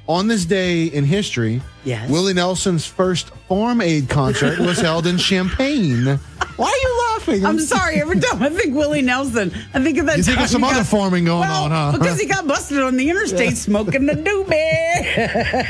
on 0.09 0.27
this 0.27 0.43
day 0.43 0.83
in 0.85 1.05
history, 1.05 1.61
Yes. 1.85 2.09
Willie 2.09 2.33
Nelson's 2.33 2.85
first 2.85 3.29
Farm 3.47 3.79
Aid 3.79 4.09
concert 4.09 4.59
was 4.67 4.79
held 4.81 5.07
in 5.07 5.17
Champaign. 5.17 6.19
Why 6.57 6.67
are 6.67 6.89
you 6.89 6.97
laughing? 7.11 7.45
I'm 7.45 7.59
sorry. 7.59 8.01
Every 8.01 8.19
time 8.19 8.41
I 8.43 8.49
think 8.49 8.75
Willie 8.75 9.01
Nelson, 9.03 9.53
I 9.73 9.81
think 9.81 9.97
of 9.97 10.07
that. 10.07 10.17
You 10.17 10.23
think 10.23 10.41
of 10.41 10.49
some 10.49 10.63
other 10.65 10.79
got- 10.79 10.87
farming 10.87 11.23
going 11.25 11.41
well, 11.47 11.63
on, 11.65 11.71
huh? 11.71 11.91
Because 11.97 12.19
he 12.19 12.25
got 12.27 12.45
busted 12.47 12.79
on 12.81 12.97
the 12.97 13.09
interstate 13.09 13.55
smoking 13.55 14.07
the 14.07 14.13
doobie. 14.13 15.69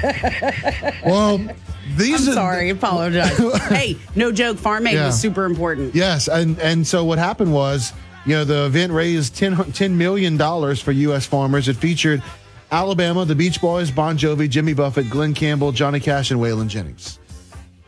Well, 1.06 1.40
these 1.98 2.28
I'm 2.28 2.32
are- 2.32 2.36
sorry. 2.36 2.70
Apologize. 2.70 3.38
hey, 3.70 3.98
no 4.16 4.32
joke. 4.32 4.58
Farm 4.58 4.88
Aid 4.88 4.96
Yeah. 4.96 5.08
was 5.08 5.20
super 5.20 5.46
important. 5.46 5.94
Yes, 5.96 6.28
and 6.28 6.58
and 6.60 6.86
so 6.88 7.04
what 7.04 7.18
happened 7.20 7.54
was, 7.54 7.94
you 8.26 8.36
know, 8.36 8.44
the 8.46 8.66
event 8.66 8.92
raised 8.94 9.36
10, 9.36 9.56
$10 9.56 9.92
million 9.92 10.38
for 10.76 10.92
U.S. 10.92 11.26
farmers. 11.26 11.68
It 11.68 11.76
featured 11.78 12.22
Alabama, 12.72 13.26
the 13.26 13.36
Beach 13.36 13.60
Boys, 13.62 13.90
Bon 13.90 14.18
Jovi, 14.18 14.50
Jimmy 14.50 14.74
Buffett, 14.74 15.10
Glen 15.10 15.34
Campbell, 15.34 15.72
Johnny 15.72 16.00
Cash, 16.00 16.32
and 16.32 16.40
Waylon 16.40 16.68
Jennings. 16.68 17.20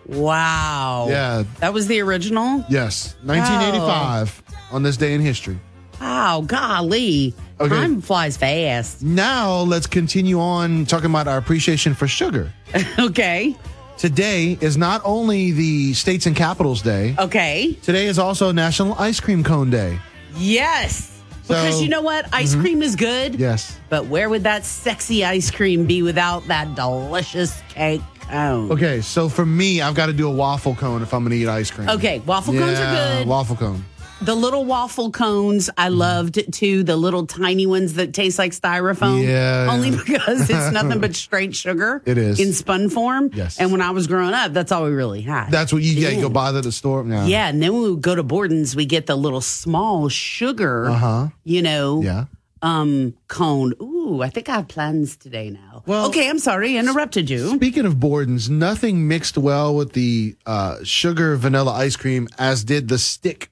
Wow. 0.07 1.07
Yeah. 1.09 1.43
That 1.59 1.73
was 1.73 1.87
the 1.87 1.99
original. 2.01 2.65
Yes, 2.69 3.15
1985 3.23 4.43
on 4.71 4.83
this 4.83 4.97
day 4.97 5.13
in 5.13 5.21
history. 5.21 5.59
Wow. 5.99 6.43
Golly. 6.45 7.33
Okay. 7.59 7.69
Time 7.69 8.01
flies 8.01 8.37
fast. 8.37 9.03
Now 9.03 9.59
let's 9.59 9.85
continue 9.85 10.39
on 10.39 10.85
talking 10.85 11.09
about 11.09 11.27
our 11.27 11.37
appreciation 11.37 11.93
for 11.93 12.07
sugar. 12.07 12.51
okay. 12.99 13.55
Today 13.97 14.57
is 14.61 14.77
not 14.77 15.01
only 15.05 15.51
the 15.51 15.93
States 15.93 16.25
and 16.25 16.35
Capitals 16.35 16.81
Day. 16.81 17.15
Okay. 17.19 17.73
Today 17.83 18.07
is 18.07 18.17
also 18.17 18.51
National 18.51 18.95
Ice 18.95 19.19
Cream 19.19 19.43
Cone 19.43 19.69
Day. 19.69 19.99
Yes. 20.35 21.10
Because 21.51 21.75
So- 21.75 21.81
you 21.83 21.89
know 21.89 22.01
what? 22.01 22.25
Ice 22.33 22.55
Mhm. 22.55 22.61
cream 22.61 22.81
is 22.81 22.95
good. 22.95 23.35
Yes. 23.35 23.77
But 23.89 24.07
where 24.07 24.29
would 24.29 24.43
that 24.43 24.65
sexy 24.65 25.23
ice 25.25 25.51
cream 25.51 25.85
be 25.85 26.01
without 26.01 26.47
that 26.47 26.75
delicious 26.75 27.53
cake 27.73 28.01
cone? 28.29 28.71
Okay, 28.71 29.01
so 29.01 29.27
for 29.29 29.45
me, 29.45 29.81
I've 29.81 29.93
got 29.95 30.05
to 30.07 30.13
do 30.13 30.27
a 30.27 30.31
waffle 30.31 30.75
cone 30.75 31.01
if 31.01 31.13
I'm 31.13 31.21
going 31.23 31.31
to 31.31 31.37
eat 31.37 31.47
ice 31.49 31.69
cream. 31.71 31.89
Okay, 31.89 32.21
waffle 32.25 32.53
cones 32.53 32.79
are 32.79 33.17
good. 33.17 33.27
Waffle 33.27 33.55
cone. 33.55 33.83
The 34.23 34.35
little 34.35 34.65
waffle 34.65 35.09
cones 35.11 35.69
I 35.77 35.89
loved 35.89 36.53
too. 36.53 36.83
The 36.83 36.95
little 36.95 37.25
tiny 37.25 37.65
ones 37.65 37.93
that 37.93 38.13
taste 38.13 38.37
like 38.37 38.51
styrofoam. 38.51 39.25
Yeah, 39.25 39.67
Only 39.69 39.91
because 39.91 40.47
it's 40.49 40.71
nothing 40.71 40.99
but 40.99 41.15
straight 41.27 41.55
sugar. 41.55 42.01
It 42.05 42.17
is. 42.19 42.39
in 42.39 42.53
spun 42.53 42.89
form. 42.89 43.31
Yes. 43.33 43.59
And 43.59 43.71
when 43.71 43.81
I 43.81 43.89
was 43.91 44.05
growing 44.07 44.33
up, 44.33 44.53
that's 44.53 44.71
all 44.71 44.85
we 44.85 44.91
really 44.91 45.21
had. 45.21 45.49
That's 45.49 45.73
what 45.73 45.81
you 45.81 45.93
yeah, 45.93 46.09
you 46.09 46.21
go 46.21 46.29
buy 46.29 46.51
that 46.51 46.59
at 46.59 46.63
the 46.65 46.71
store. 46.71 47.03
Yeah. 47.05 47.25
Yeah, 47.25 47.47
and 47.49 47.61
then 47.61 47.73
when 47.73 47.81
we 47.95 47.97
go 47.99 48.13
to 48.13 48.21
Borden's, 48.23 48.75
we 48.75 48.85
get 48.85 49.07
the 49.07 49.15
little 49.15 49.41
small 49.41 50.07
sugar. 50.07 50.85
Uh 50.89 50.93
huh. 50.93 51.27
You 51.43 51.63
know. 51.63 52.01
Yeah. 52.03 52.25
um 52.61 53.15
cone. 53.27 53.73
Ooh, 53.81 54.21
I 54.21 54.29
think 54.29 54.49
I 54.49 54.55
have 54.57 54.67
plans 54.67 55.15
today 55.17 55.49
now. 55.49 55.81
Well, 55.87 56.07
okay, 56.09 56.29
I'm 56.29 56.37
sorry, 56.37 56.77
interrupted 56.77 57.27
you. 57.27 57.55
Speaking 57.55 57.87
of 57.87 57.99
Borden's, 57.99 58.51
nothing 58.51 59.07
mixed 59.07 59.35
well 59.35 59.75
with 59.75 59.93
the 59.93 60.35
uh, 60.45 60.77
sugar 60.83 61.35
vanilla 61.37 61.71
ice 61.73 61.95
cream 61.95 62.27
as 62.37 62.63
did 62.63 62.87
the 62.87 62.99
stick, 62.99 63.49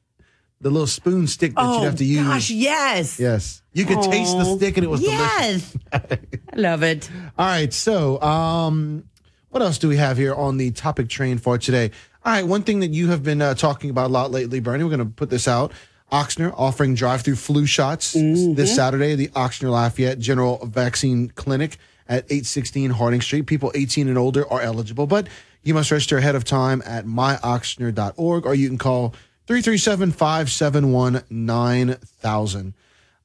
the 0.61 0.69
little 0.69 0.87
spoon 0.87 1.27
stick 1.27 1.55
that 1.55 1.61
oh 1.61 1.79
you'd 1.79 1.85
have 1.85 1.95
to 1.97 2.05
use. 2.05 2.25
gosh, 2.27 2.49
yes, 2.49 3.19
Yes. 3.19 3.61
You 3.71 3.85
could 3.85 4.01
taste 4.01 4.35
the 4.37 4.55
stick 4.55 4.77
and 4.77 4.83
it 4.83 4.89
was 4.89 5.01
yes. 5.01 5.77
I 5.93 6.19
love 6.55 6.83
it. 6.83 7.09
All 7.37 7.45
right. 7.45 7.71
So, 7.71 8.21
um, 8.21 9.05
what 9.49 9.63
else 9.63 9.77
do 9.77 9.87
we 9.87 9.97
have 9.97 10.17
here 10.17 10.33
on 10.33 10.57
the 10.57 10.71
topic 10.71 11.07
train 11.07 11.37
for 11.37 11.57
today? 11.57 11.91
All 12.25 12.33
right. 12.33 12.45
One 12.45 12.63
thing 12.63 12.81
that 12.81 12.89
you 12.91 13.07
have 13.09 13.23
been 13.23 13.41
uh, 13.41 13.53
talking 13.53 13.89
about 13.89 14.07
a 14.07 14.13
lot 14.13 14.31
lately, 14.31 14.59
Bernie, 14.59 14.83
we're 14.83 14.89
going 14.89 15.07
to 15.07 15.13
put 15.13 15.29
this 15.29 15.47
out. 15.47 15.71
Ochsner 16.11 16.53
offering 16.57 16.95
drive 16.95 17.21
through 17.21 17.35
flu 17.35 17.65
shots 17.67 18.13
this 18.13 18.75
Saturday, 18.75 19.13
the 19.15 19.27
Ochsner 19.29 19.69
Lafayette 19.69 20.17
General 20.17 20.65
Vaccine 20.65 21.29
Clinic 21.29 21.77
at 22.07 22.25
816 22.25 22.89
Harding 22.89 23.21
Street. 23.21 23.45
People 23.45 23.71
18 23.75 24.07
and 24.07 24.17
older 24.17 24.51
are 24.51 24.59
eligible, 24.59 25.05
but 25.05 25.27
you 25.61 25.75
must 25.75 25.91
register 25.91 26.17
ahead 26.17 26.33
of 26.35 26.43
time 26.43 26.81
at 26.83 27.05
myochsner.org 27.05 28.45
or 28.45 28.55
you 28.55 28.67
can 28.67 28.79
call 28.79 29.13
337 29.49 30.11
571 30.11 31.23
9000. 31.27 32.73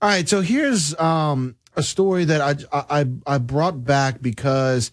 All 0.01 0.09
right, 0.09 0.27
so 0.27 0.41
here's 0.41 0.99
um, 0.99 1.55
a 1.77 1.83
story 1.83 2.25
that 2.25 2.41
I, 2.73 3.03
I 3.03 3.05
I 3.27 3.37
brought 3.37 3.85
back 3.85 4.23
because 4.23 4.91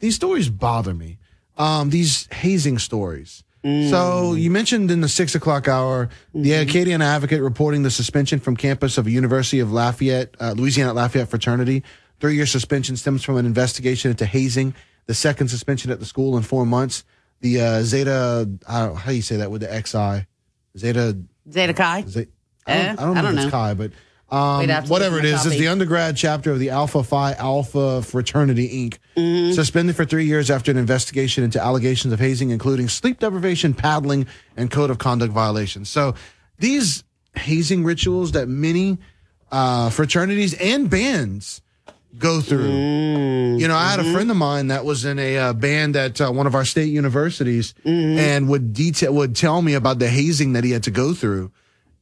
these 0.00 0.14
stories 0.14 0.50
bother 0.50 0.92
me. 0.92 1.16
Um, 1.56 1.88
these 1.88 2.26
hazing 2.30 2.76
stories. 2.76 3.44
So 3.62 4.34
you 4.34 4.50
mentioned 4.50 4.90
in 4.90 5.00
the 5.00 5.08
six 5.08 5.34
o'clock 5.34 5.68
hour 5.68 6.10
the 6.34 6.50
Acadiana 6.50 7.04
Advocate 7.04 7.40
reporting 7.40 7.82
the 7.82 7.90
suspension 7.90 8.38
from 8.38 8.54
campus 8.54 8.98
of 8.98 9.06
a 9.06 9.10
University 9.10 9.60
of 9.60 9.72
Lafayette, 9.72 10.34
uh, 10.38 10.52
Louisiana 10.54 10.92
Lafayette 10.92 11.30
fraternity. 11.30 11.82
Three 12.20 12.34
year 12.34 12.44
suspension 12.44 12.98
stems 12.98 13.24
from 13.24 13.38
an 13.38 13.46
investigation 13.46 14.10
into 14.10 14.26
hazing. 14.26 14.74
The 15.06 15.14
second 15.14 15.48
suspension 15.48 15.90
at 15.90 15.98
the 15.98 16.04
school 16.04 16.36
in 16.36 16.42
four 16.42 16.66
months. 16.66 17.04
The 17.40 17.58
uh, 17.62 17.82
Zeta, 17.84 18.50
I 18.68 18.84
don't, 18.84 18.96
how 18.96 19.10
do 19.12 19.16
you 19.16 19.22
say 19.22 19.36
that 19.36 19.50
with 19.50 19.62
the 19.62 19.82
XI? 19.82 20.26
Zeta 20.76 21.16
Zeta 21.50 21.72
Chi. 21.74 22.04
Zeta, 22.08 22.30
I 22.66 22.72
Eh, 22.72 22.86
don't, 22.86 22.98
I 22.98 23.02
don't 23.04 23.16
I 23.16 23.22
don't 23.22 23.32
if 23.32 23.36
it's 23.38 23.44
know. 23.46 23.50
Chi, 23.50 23.74
but 23.74 23.90
um, 24.30 24.58
We'd 24.60 24.70
have 24.70 24.84
to 24.86 24.90
whatever 24.90 25.16
look 25.16 25.24
it 25.24 25.28
at 25.28 25.32
my 25.32 25.38
is, 25.40 25.46
is 25.46 25.52
copy. 25.52 25.58
the 25.60 25.68
undergrad 25.68 26.16
chapter 26.16 26.50
of 26.50 26.58
the 26.58 26.70
Alpha 26.70 27.02
Phi 27.04 27.32
Alpha 27.34 28.02
Fraternity 28.02 28.88
Inc. 28.90 28.98
Mm-hmm. 29.16 29.52
Suspended 29.52 29.94
for 29.94 30.04
three 30.04 30.24
years 30.24 30.50
after 30.50 30.70
an 30.70 30.76
investigation 30.78 31.44
into 31.44 31.62
allegations 31.62 32.12
of 32.12 32.18
hazing, 32.20 32.50
including 32.50 32.88
sleep 32.88 33.20
deprivation, 33.20 33.74
paddling, 33.74 34.26
and 34.56 34.70
code 34.70 34.90
of 34.90 34.98
conduct 34.98 35.32
violations. 35.32 35.88
So 35.90 36.14
these 36.58 37.04
hazing 37.36 37.84
rituals 37.84 38.32
that 38.32 38.48
many 38.48 38.98
uh, 39.52 39.90
fraternities 39.90 40.54
and 40.54 40.88
bands 40.90 41.60
go 42.18 42.40
through. 42.40 42.70
Mm-hmm. 42.70 43.58
You 43.60 43.68
know, 43.68 43.76
I 43.76 43.90
had 43.90 44.00
a 44.00 44.12
friend 44.12 44.30
of 44.30 44.36
mine 44.36 44.68
that 44.68 44.84
was 44.84 45.04
in 45.04 45.18
a 45.18 45.38
uh, 45.38 45.52
band 45.52 45.96
at 45.96 46.20
uh, 46.20 46.30
one 46.30 46.46
of 46.46 46.54
our 46.54 46.64
state 46.64 46.88
universities, 46.88 47.74
and 48.18 48.48
would 48.48 48.72
detail 48.72 49.14
would 49.14 49.36
tell 49.36 49.62
me 49.62 49.74
about 49.74 49.98
the 49.98 50.08
hazing 50.08 50.52
that 50.54 50.64
he 50.64 50.70
had 50.70 50.82
to 50.84 50.90
go 50.90 51.14
through. 51.14 51.52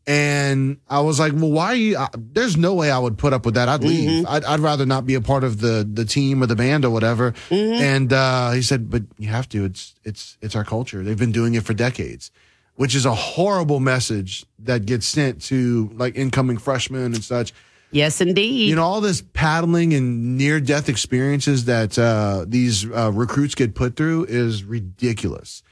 And 0.04 0.78
I 0.88 1.00
was 1.00 1.20
like, 1.20 1.32
well, 1.32 1.52
why? 1.52 1.66
Are 1.66 1.74
you, 1.76 1.96
uh, 1.96 2.08
there's 2.16 2.56
no 2.56 2.74
way 2.74 2.90
I 2.90 2.98
would 2.98 3.18
put 3.18 3.32
up 3.32 3.46
with 3.46 3.54
that. 3.54 3.68
I'd 3.68 3.84
leave. 3.84 4.26
I'd, 4.26 4.42
I'd 4.44 4.58
rather 4.58 4.84
not 4.84 5.06
be 5.06 5.14
a 5.14 5.20
part 5.20 5.44
of 5.44 5.60
the 5.60 5.88
the 5.88 6.04
team 6.04 6.42
or 6.42 6.46
the 6.46 6.56
band 6.56 6.84
or 6.84 6.90
whatever. 6.90 7.34
And 7.50 8.12
uh, 8.12 8.50
he 8.50 8.62
said, 8.62 8.90
but 8.90 9.02
you 9.18 9.28
have 9.28 9.48
to. 9.50 9.64
It's 9.64 9.94
it's 10.02 10.38
it's 10.42 10.56
our 10.56 10.64
culture. 10.64 11.04
They've 11.04 11.18
been 11.18 11.30
doing 11.30 11.54
it 11.54 11.62
for 11.62 11.72
decades, 11.72 12.32
which 12.74 12.96
is 12.96 13.06
a 13.06 13.14
horrible 13.14 13.78
message 13.78 14.44
that 14.58 14.86
gets 14.86 15.06
sent 15.06 15.40
to 15.42 15.90
like 15.94 16.16
incoming 16.16 16.58
freshmen 16.58 17.14
and 17.14 17.22
such. 17.22 17.52
Yes, 17.92 18.22
indeed. 18.22 18.70
You 18.70 18.74
know, 18.74 18.84
all 18.84 19.02
this 19.02 19.22
paddling 19.34 19.92
and 19.92 20.38
near 20.38 20.60
death 20.60 20.88
experiences 20.88 21.66
that 21.66 21.98
uh, 21.98 22.46
these 22.48 22.90
uh, 22.90 23.12
recruits 23.12 23.54
get 23.54 23.74
put 23.74 23.96
through 23.96 24.24
is 24.24 24.64
ridiculous. 24.64 25.62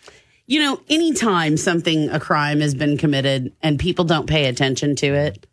You 0.47 0.60
know, 0.60 0.81
anytime 0.89 1.57
something, 1.57 2.10
a 2.10 2.20
crime 2.20 2.60
has 2.60 2.74
been 2.74 2.99
committed 2.99 3.55
and 3.62 3.78
people 3.78 4.05
don't 4.05 4.26
pay 4.26 4.47
attention 4.47 4.97
to 4.97 5.07
it, 5.07 5.47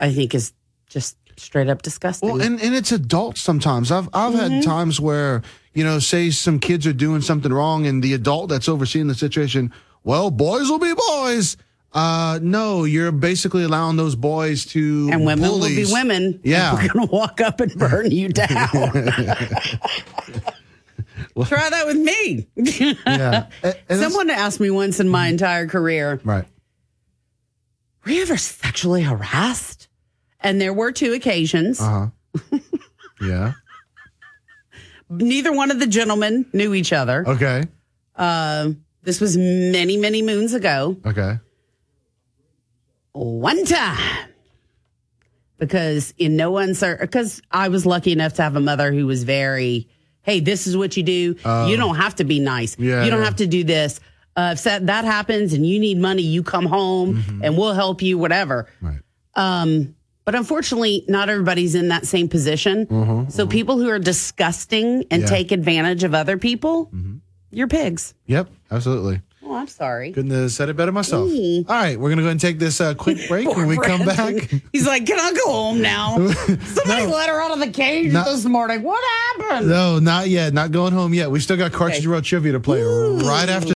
I 0.00 0.12
think 0.12 0.34
is 0.34 0.52
just 0.88 1.16
straight 1.36 1.68
up 1.68 1.82
disgusting. 1.82 2.28
Well, 2.30 2.40
and, 2.40 2.60
and 2.60 2.74
it's 2.74 2.90
adults 2.90 3.40
sometimes. 3.40 3.92
I've 3.92 4.08
I've 4.12 4.34
had 4.34 4.64
times 4.64 4.98
where, 4.98 5.42
you 5.74 5.84
know, 5.84 5.98
say 5.98 6.30
some 6.30 6.58
kids 6.58 6.86
are 6.86 6.92
doing 6.92 7.20
something 7.20 7.52
wrong 7.52 7.86
and 7.86 8.02
the 8.02 8.14
adult 8.14 8.48
that's 8.48 8.68
overseeing 8.68 9.06
the 9.06 9.14
situation, 9.14 9.72
well, 10.02 10.30
boys 10.30 10.70
will 10.70 10.78
be 10.78 10.94
boys. 11.08 11.56
Uh 11.92 12.38
no, 12.42 12.84
you're 12.84 13.12
basically 13.12 13.62
allowing 13.64 13.96
those 13.96 14.14
boys 14.16 14.66
to 14.66 15.08
and 15.10 15.24
women 15.24 15.48
will 15.48 15.58
bullies. 15.60 15.88
be 15.88 15.92
women. 15.94 16.40
Yeah. 16.44 16.74
We're 16.74 16.88
to 17.06 17.10
walk 17.12 17.40
up 17.40 17.60
and 17.60 17.72
burn 17.74 18.10
you 18.10 18.28
down. 18.32 18.48
well, 21.34 21.46
Try 21.46 21.70
that 21.70 21.86
with 21.86 21.96
me. 21.96 22.46
Yeah. 23.06 23.46
And- 23.62 23.76
and 23.88 24.00
Someone 24.00 24.28
asked 24.30 24.60
me 24.60 24.70
once 24.70 25.00
in 25.00 25.08
my 25.08 25.28
entire 25.28 25.66
career, 25.66 26.20
Right. 26.24 26.44
were 28.04 28.12
you 28.12 28.22
ever 28.22 28.36
sexually 28.36 29.02
harassed? 29.02 29.88
And 30.40 30.60
there 30.60 30.74
were 30.74 30.92
two 30.92 31.12
occasions. 31.14 31.80
Uh 31.80 32.08
huh. 32.52 32.58
yeah. 33.22 33.52
Neither 35.08 35.52
one 35.52 35.70
of 35.70 35.78
the 35.80 35.86
gentlemen 35.86 36.46
knew 36.52 36.74
each 36.74 36.92
other. 36.92 37.24
Okay. 37.26 37.62
Uh, 38.16 38.70
this 39.02 39.20
was 39.20 39.36
many, 39.36 39.96
many 39.96 40.20
moons 40.20 40.52
ago. 40.52 40.96
Okay. 41.06 41.38
One 43.16 43.64
time. 43.64 44.28
Because 45.58 46.12
in 46.18 46.36
no 46.36 46.58
uncertain, 46.58 47.06
because 47.06 47.40
I 47.50 47.68
was 47.68 47.86
lucky 47.86 48.12
enough 48.12 48.34
to 48.34 48.42
have 48.42 48.56
a 48.56 48.60
mother 48.60 48.92
who 48.92 49.06
was 49.06 49.24
very, 49.24 49.88
hey, 50.22 50.40
this 50.40 50.66
is 50.66 50.76
what 50.76 50.96
you 50.98 51.02
do. 51.02 51.36
Oh. 51.46 51.66
you 51.66 51.78
don't 51.78 51.94
have 51.96 52.16
to 52.16 52.24
be 52.24 52.40
nice. 52.40 52.78
Yeah, 52.78 53.04
you 53.04 53.10
don't 53.10 53.20
yeah. 53.20 53.24
have 53.24 53.36
to 53.36 53.46
do 53.46 53.64
this. 53.64 53.98
Uh, 54.36 54.50
if 54.52 54.64
that, 54.64 54.86
that 54.86 55.06
happens 55.06 55.54
and 55.54 55.66
you 55.66 55.80
need 55.80 55.96
money, 55.96 56.20
you 56.22 56.42
come 56.42 56.66
home 56.66 57.40
and 57.42 57.56
we'll 57.56 57.72
help 57.72 58.02
you, 58.02 58.18
whatever. 58.18 58.68
Mm-hmm. 58.82 58.86
Right. 58.86 59.00
Um, 59.34 59.94
but 60.26 60.34
unfortunately, 60.34 61.06
not 61.08 61.30
everybody's 61.30 61.74
in 61.74 61.88
that 61.88 62.04
same 62.04 62.28
position. 62.28 63.30
so 63.30 63.46
people 63.46 63.78
who 63.78 63.88
are 63.88 63.98
disgusting 63.98 65.04
and 65.10 65.22
Mm-hmm, 65.22 65.22
Yeah. 65.22 65.26
take 65.26 65.52
advantage 65.52 66.04
of 66.04 66.12
other 66.14 66.36
people, 66.36 66.90
you're 67.50 67.68
pigs. 67.68 68.12
Yep. 68.26 68.50
Absolutely. 68.70 69.22
I'm 69.56 69.66
sorry. 69.68 70.12
Couldn't 70.12 70.30
have 70.30 70.52
said 70.52 70.68
it 70.68 70.76
better 70.76 70.92
myself. 70.92 71.28
Mm. 71.30 71.68
All 71.68 71.74
right, 71.74 71.98
we're 71.98 72.10
gonna 72.10 72.22
go 72.22 72.28
and 72.28 72.40
take 72.40 72.58
this 72.58 72.80
uh, 72.80 72.94
quick 72.94 73.18
break. 73.28 73.48
when 73.56 73.66
we 73.66 73.76
come 73.76 74.04
back, 74.04 74.34
He's 74.72 74.86
like, 74.86 75.06
"Can 75.06 75.18
I 75.18 75.32
go 75.32 75.50
home 75.50 75.80
now?" 75.80 76.16
Somebody 76.28 77.06
let 77.06 77.28
her 77.28 77.40
out 77.42 77.50
of 77.52 77.58
the 77.60 77.70
cage 77.70 78.12
No. 78.12 78.24
this 78.24 78.44
morning. 78.44 78.82
What 78.82 79.02
happened? 79.38 79.68
no, 79.68 79.98
not 79.98 80.28
yet. 80.28 80.52
Not 80.52 80.70
going 80.72 80.92
home 80.92 81.14
yet. 81.14 81.30
We 81.30 81.40
still 81.40 81.56
got 81.56 81.72
Cartridge 81.72 82.06
World 82.06 82.24
trivia 82.24 82.52
to 82.52 82.60
play 82.60 82.82
right 82.82 83.48
after. 83.48 83.72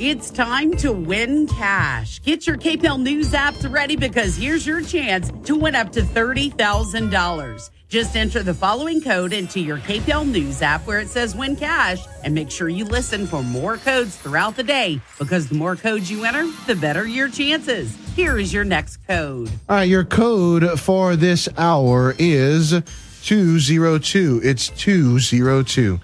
It's 0.00 0.30
time 0.30 0.76
to 0.76 0.92
win 0.92 1.48
cash. 1.48 2.22
Get 2.22 2.46
your 2.46 2.56
KPEL 2.56 3.02
News 3.02 3.32
apps 3.32 3.68
ready 3.68 3.96
because 3.96 4.36
here's 4.36 4.64
your 4.64 4.80
chance 4.80 5.32
to 5.44 5.56
win 5.56 5.74
up 5.74 5.90
to 5.92 6.02
$30,000. 6.02 7.70
Just 7.88 8.16
enter 8.16 8.42
the 8.42 8.52
following 8.52 9.00
code 9.00 9.32
into 9.32 9.60
your 9.60 9.78
KPEL 9.78 10.28
News 10.28 10.60
app 10.60 10.86
where 10.86 11.00
it 11.00 11.08
says 11.08 11.34
win 11.34 11.56
cash 11.56 11.98
and 12.22 12.34
make 12.34 12.50
sure 12.50 12.68
you 12.68 12.84
listen 12.84 13.26
for 13.26 13.42
more 13.42 13.78
codes 13.78 14.14
throughout 14.14 14.56
the 14.56 14.62
day 14.62 15.00
because 15.18 15.48
the 15.48 15.54
more 15.54 15.74
codes 15.74 16.10
you 16.10 16.26
enter, 16.26 16.46
the 16.66 16.76
better 16.76 17.06
your 17.06 17.30
chances. 17.30 17.96
Here 18.14 18.38
is 18.38 18.52
your 18.52 18.64
next 18.64 18.98
code. 19.06 19.48
All 19.70 19.76
right, 19.76 19.84
your 19.84 20.04
code 20.04 20.78
for 20.78 21.16
this 21.16 21.48
hour 21.56 22.14
is 22.18 22.82
202. 23.22 24.40
It's 24.44 24.68
202. 24.68 26.00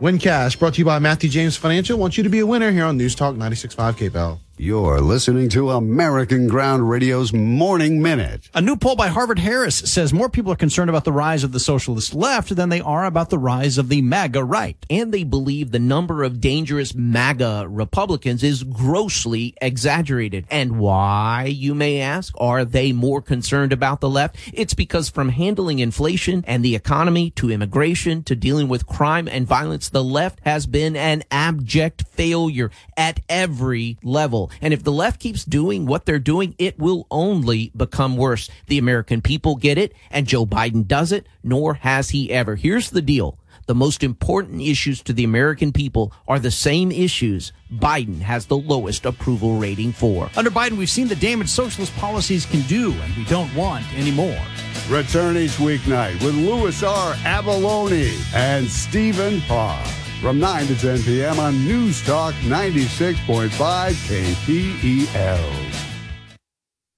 Win 0.00 0.18
Cash, 0.18 0.56
brought 0.56 0.74
to 0.74 0.78
you 0.80 0.84
by 0.84 0.98
Matthew 0.98 1.30
James 1.30 1.56
Financial. 1.56 1.96
Want 1.96 2.16
you 2.16 2.24
to 2.24 2.28
be 2.28 2.40
a 2.40 2.46
winner 2.46 2.72
here 2.72 2.84
on 2.84 2.96
News 2.96 3.14
Talk 3.14 3.36
96.5 3.36 4.10
KPEL. 4.10 4.38
You're 4.60 5.00
listening 5.00 5.50
to 5.50 5.70
American 5.70 6.48
Ground 6.48 6.90
Radio's 6.90 7.32
Morning 7.32 8.02
Minute. 8.02 8.50
A 8.54 8.60
new 8.60 8.74
poll 8.74 8.96
by 8.96 9.06
Harvard 9.06 9.38
Harris 9.38 9.76
says 9.76 10.12
more 10.12 10.28
people 10.28 10.50
are 10.50 10.56
concerned 10.56 10.90
about 10.90 11.04
the 11.04 11.12
rise 11.12 11.44
of 11.44 11.52
the 11.52 11.60
socialist 11.60 12.12
left 12.12 12.56
than 12.56 12.68
they 12.68 12.80
are 12.80 13.04
about 13.04 13.30
the 13.30 13.38
rise 13.38 13.78
of 13.78 13.88
the 13.88 14.02
MAGA 14.02 14.42
right. 14.42 14.76
And 14.90 15.14
they 15.14 15.22
believe 15.22 15.70
the 15.70 15.78
number 15.78 16.24
of 16.24 16.40
dangerous 16.40 16.92
MAGA 16.92 17.66
Republicans 17.68 18.42
is 18.42 18.64
grossly 18.64 19.54
exaggerated. 19.62 20.44
And 20.50 20.80
why, 20.80 21.44
you 21.44 21.72
may 21.72 22.00
ask, 22.00 22.34
are 22.40 22.64
they 22.64 22.90
more 22.90 23.22
concerned 23.22 23.72
about 23.72 24.00
the 24.00 24.10
left? 24.10 24.34
It's 24.52 24.74
because 24.74 25.08
from 25.08 25.28
handling 25.28 25.78
inflation 25.78 26.42
and 26.48 26.64
the 26.64 26.74
economy 26.74 27.30
to 27.36 27.52
immigration 27.52 28.24
to 28.24 28.34
dealing 28.34 28.66
with 28.66 28.88
crime 28.88 29.28
and 29.28 29.46
violence, 29.46 29.88
the 29.88 30.02
left 30.02 30.40
has 30.44 30.66
been 30.66 30.96
an 30.96 31.22
abject 31.30 32.02
failure 32.08 32.72
at 32.96 33.20
every 33.28 33.98
level. 34.02 34.47
And 34.60 34.72
if 34.74 34.82
the 34.82 34.92
left 34.92 35.20
keeps 35.20 35.44
doing 35.44 35.86
what 35.86 36.06
they're 36.06 36.18
doing, 36.18 36.54
it 36.58 36.78
will 36.78 37.06
only 37.10 37.72
become 37.76 38.16
worse. 38.16 38.48
The 38.66 38.78
American 38.78 39.20
people 39.22 39.56
get 39.56 39.78
it, 39.78 39.92
and 40.10 40.26
Joe 40.26 40.46
Biden 40.46 40.86
does 40.86 41.12
it, 41.12 41.26
nor 41.42 41.74
has 41.74 42.10
he 42.10 42.30
ever. 42.30 42.56
Here's 42.56 42.90
the 42.90 43.02
deal. 43.02 43.38
the 43.66 43.74
most 43.74 44.02
important 44.02 44.62
issues 44.62 45.02
to 45.02 45.12
the 45.12 45.24
American 45.24 45.72
people 45.72 46.10
are 46.26 46.38
the 46.38 46.50
same 46.50 46.90
issues 46.90 47.52
Biden 47.70 48.20
has 48.20 48.46
the 48.46 48.56
lowest 48.56 49.04
approval 49.04 49.58
rating 49.58 49.92
for. 49.92 50.30
Under 50.36 50.50
Biden, 50.50 50.78
we've 50.78 50.88
seen 50.88 51.06
the 51.06 51.16
damage 51.16 51.50
socialist 51.50 51.94
policies 51.96 52.46
can 52.46 52.62
do, 52.62 52.92
and 52.92 53.14
we 53.14 53.24
don't 53.24 53.54
want 53.54 53.84
anymore. 53.94 54.40
Return 54.88 55.36
each 55.36 55.58
weeknight 55.58 56.14
with 56.24 56.34
Louis 56.34 56.82
R. 56.82 57.12
Avallone 57.16 58.10
and 58.34 58.66
Stephen 58.66 59.42
Parr 59.42 59.84
from 60.20 60.40
9 60.40 60.66
to 60.66 60.76
10 60.76 61.02
p.m. 61.02 61.38
on 61.38 61.54
News 61.64 62.04
Talk 62.04 62.34
96.5 62.46 63.50
KPEL. 63.54 65.38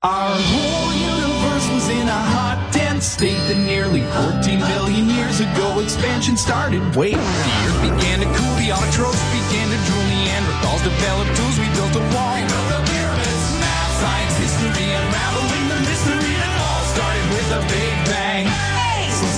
Our 0.02 0.32
whole 0.32 0.92
universe 0.96 1.68
was 1.68 1.88
in 1.92 2.08
a 2.08 2.22
hot, 2.32 2.56
dense 2.72 3.04
state 3.04 3.36
that 3.52 3.60
nearly 3.60 4.00
14 4.40 4.64
billion 4.64 5.12
years 5.12 5.44
ago 5.44 5.80
expansion 5.80 6.40
started. 6.40 6.80
Wait, 6.96 7.20
the 7.20 7.52
earth 7.68 7.80
began 7.84 8.24
to 8.24 8.28
cool, 8.32 8.54
the 8.56 8.72
autotrophs 8.72 9.20
began 9.36 9.68
to 9.68 9.78
drool, 9.84 10.06
Neanderthals 10.08 10.80
developed 10.80 11.36
tools, 11.36 11.56
we 11.60 11.68
built 11.76 11.92
a 12.00 12.04
wall. 12.16 12.32
We 12.32 12.48
built 12.48 12.68
the 12.72 12.80
pyramids, 12.88 13.44
math, 13.60 13.92
science, 14.00 14.36
history, 14.40 14.88
unraveling 14.88 15.66
the 15.68 15.80
mystery 15.84 16.32
that 16.40 16.54
all 16.64 16.84
started 16.96 17.26
with 17.28 17.48
a 17.52 17.62
big 17.68 17.92
bang. 18.08 18.29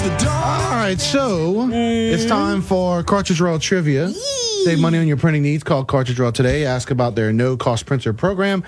Since 0.03 0.21
the 0.21 0.27
dawn. 0.27 0.61
All 0.63 0.71
right, 0.73 1.01
so 1.01 1.69
it's 1.71 2.25
mm. 2.25 2.29
time 2.29 2.61
for 2.61 3.05
Cartridge 3.05 3.41
World 3.41 3.61
Trivia. 3.61 4.11
Save 4.11 4.81
money 4.81 4.99
on 4.99 5.07
your 5.07 5.17
printing 5.17 5.43
needs. 5.43 5.63
Call 5.63 5.85
Cartridge 5.85 6.19
World 6.19 6.35
today. 6.35 6.65
Ask 6.65 6.91
about 6.91 7.15
their 7.15 7.33
no 7.33 7.57
cost 7.57 7.87
printer 7.87 8.13
program. 8.13 8.65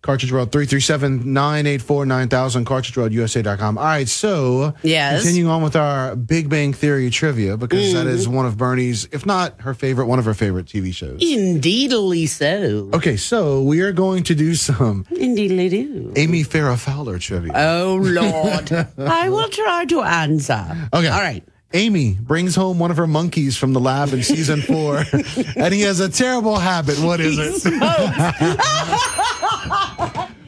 Cartridge 0.00 0.30
World 0.32 0.52
337 0.52 1.32
984 1.32 2.06
9000, 2.06 2.64
cartridgeworldusa.com. 2.64 3.78
All 3.78 3.84
right, 3.84 4.08
so 4.08 4.72
Yes. 4.82 5.22
continuing 5.22 5.50
on 5.50 5.62
with 5.62 5.74
our 5.74 6.14
Big 6.14 6.48
Bang 6.48 6.72
Theory 6.72 7.10
trivia, 7.10 7.56
because 7.56 7.92
that 7.94 8.06
Mhm. 8.06 8.10
is 8.10 8.28
one 8.28 8.46
of 8.46 8.56
Bernie's, 8.56 9.08
if 9.10 9.26
not 9.26 9.54
her 9.62 9.74
favorite, 9.74 10.06
one 10.06 10.20
of 10.20 10.24
her 10.24 10.34
favorite 10.34 10.66
TV 10.66 10.92
shows. 10.92 11.18
Indeedly 11.20 12.26
so. 12.26 12.88
Okay, 12.94 13.16
so 13.16 13.60
we 13.62 13.80
are 13.80 13.90
going 13.92 14.22
to 14.24 14.34
do 14.36 14.54
some 14.54 15.04
Indeedly 15.10 15.68
do. 15.68 16.12
Amy 16.14 16.44
Farrah 16.44 16.78
Fowler 16.78 17.18
trivia. 17.18 17.52
Oh, 17.56 17.98
Lord. 18.00 18.70
I 18.98 19.28
will 19.30 19.48
try 19.48 19.84
to 19.86 20.02
answer. 20.02 20.64
Okay. 20.94 21.08
All 21.08 21.20
right. 21.20 21.42
Amy 21.74 22.16
brings 22.18 22.54
home 22.54 22.78
one 22.78 22.90
of 22.90 22.96
her 22.96 23.06
monkeys 23.06 23.58
from 23.58 23.74
the 23.74 23.80
lab 23.80 24.14
in 24.14 24.22
season 24.22 24.62
four, 24.62 25.04
and 25.56 25.74
he 25.74 25.82
has 25.82 26.00
a 26.00 26.08
terrible 26.08 26.56
habit. 26.58 26.98
What 27.00 27.20
is 27.20 27.36
it? 27.66 27.74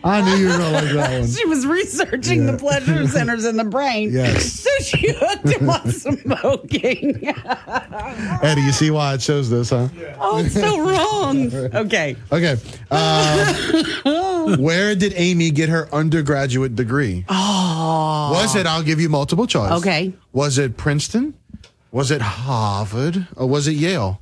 I 0.03 0.23
knew 0.23 0.37
you 0.43 0.49
were 0.49 0.57
going 0.57 0.61
to 0.61 0.71
like 0.71 0.95
that 0.95 1.21
one. 1.21 1.29
She 1.41 1.45
was 1.47 1.67
researching 1.67 2.47
the 2.47 2.57
pleasure 2.57 3.07
centers 3.07 3.45
in 3.45 3.57
the 3.57 3.65
brain. 3.65 4.13
Yes. 4.13 4.67
So 4.71 4.85
she 4.85 5.13
hooked 5.13 5.49
him 5.49 5.69
on 5.69 5.91
smoking. 5.91 7.29
Eddie, 8.43 8.61
you 8.63 8.73
see 8.73 8.91
why 8.91 9.13
I 9.13 9.17
chose 9.19 9.51
this, 9.51 9.71
huh? 9.71 9.89
oh, 10.19 10.39
it's 10.39 10.55
so 10.55 10.81
wrong. 10.81 11.53
Okay. 11.75 12.17
Okay. 12.33 12.57
Uh, 12.91 14.57
where 14.57 14.95
did 14.95 15.13
Amy 15.17 15.51
get 15.51 15.69
her 15.69 15.89
undergraduate 15.95 16.77
degree? 16.77 17.25
Oh. 17.29 18.31
Was 18.33 18.57
it, 18.57 18.67
I'll 18.67 18.83
give 18.83 19.01
you 19.01 19.09
multiple 19.09 19.47
choice. 19.47 19.73
Okay. 19.73 20.13
Was 20.33 20.59
it 20.59 20.77
Princeton? 20.77 21.35
Was 21.93 22.11
it 22.11 22.23
Harvard? 22.23 23.27
Or 23.37 23.47
was 23.49 23.67
it 23.69 23.73
Yale? 23.75 24.21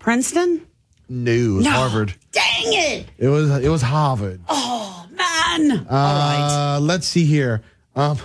Princeton? 0.00 0.66
No, 1.08 1.30
it 1.32 1.48
was 1.48 1.64
No. 1.64 1.70
Harvard. 1.70 2.14
Dang 2.32 2.44
it. 2.64 3.06
It 3.18 3.28
was 3.28 3.50
it 3.58 3.68
was 3.68 3.82
Harvard. 3.82 4.40
Oh, 4.48 5.06
man. 5.12 5.86
Uh, 5.88 6.78
Let's 6.82 7.06
see 7.06 7.24
here. 7.24 7.62
Um, 7.94 8.18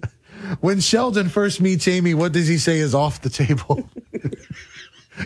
when 0.60 0.80
Sheldon 0.80 1.28
first 1.28 1.60
meets 1.60 1.88
Amy, 1.88 2.14
what 2.14 2.32
does 2.32 2.46
he 2.46 2.58
say 2.58 2.78
is 2.78 2.94
off 2.94 3.22
the 3.22 3.30
table? 3.30 3.88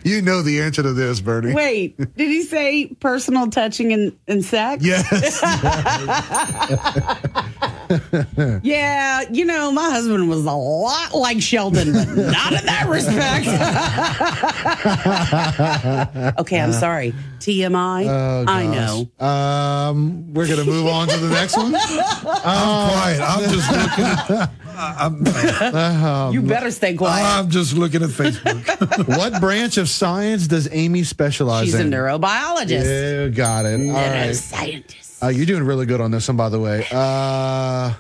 you 0.05 0.23
know 0.23 0.43
the 0.43 0.61
answer 0.63 0.83
to 0.83 0.93
this, 0.93 1.21
Bernie. 1.21 1.55
Wait, 1.55 1.97
did 1.97 2.11
he 2.17 2.43
say 2.43 2.87
personal 3.01 3.51
touching 3.51 3.93
and, 3.93 4.17
and 4.29 4.45
sex? 4.45 4.85
Yes. 4.85 5.41
Yeah, 8.63 9.23
you 9.31 9.45
know, 9.45 9.71
my 9.73 9.91
husband 9.91 10.29
was 10.29 10.45
a 10.45 10.53
lot 10.53 11.15
like 11.15 11.41
Sheldon, 11.43 11.93
but 11.93 12.09
not 12.09 12.53
in 12.53 12.67
that 12.67 12.87
respect. 12.89 13.47
okay, 16.41 16.61
I'm 16.61 16.73
sorry. 16.73 17.15
TMI. 17.39 18.07
Oh, 18.09 18.45
I 18.49 18.67
know. 18.67 19.25
Um, 19.25 20.33
we're 20.33 20.47
gonna 20.49 20.65
move 20.65 20.87
on 20.87 21.09
to 21.09 21.17
the 21.17 21.29
next 21.29 21.57
one. 21.57 21.75
I'm 21.77 22.89
quiet. 22.91 23.21
I'm 23.21 23.51
just 23.51 23.71
looking 23.71 24.05
at. 24.05 24.51
I'm, 24.75 25.27
Um, 26.05 26.33
you 26.33 26.41
better 26.43 26.71
stay 26.71 26.95
quiet. 26.95 27.25
I'm 27.25 27.51
just 27.51 27.75
looking 27.77 28.03
at 28.03 28.09
Facebook. 28.11 29.07
what 29.19 29.41
branch 29.41 29.77
of 29.77 29.89
science 29.89 30.47
does 30.47 30.69
Amy 30.73 31.05
specialize 31.05 31.63
in? 31.63 31.67
She's 31.67 31.81
a 31.81 31.85
neurobiologist. 31.85 32.85
Yeah, 32.85 33.29
got 33.29 33.67
it. 33.67 33.81
All 33.89 33.95
right. 33.95 34.31
Neuroscientist. 34.31 35.02
Uh, 35.23 35.29
you're 35.29 35.47
doing 35.47 35.63
really 35.63 35.87
good 35.87 36.01
on 36.01 36.11
this 36.11 36.27
one, 36.29 36.37
by 36.37 36.49
the 36.49 36.59
way. 36.59 36.85
Uh, 36.91 37.95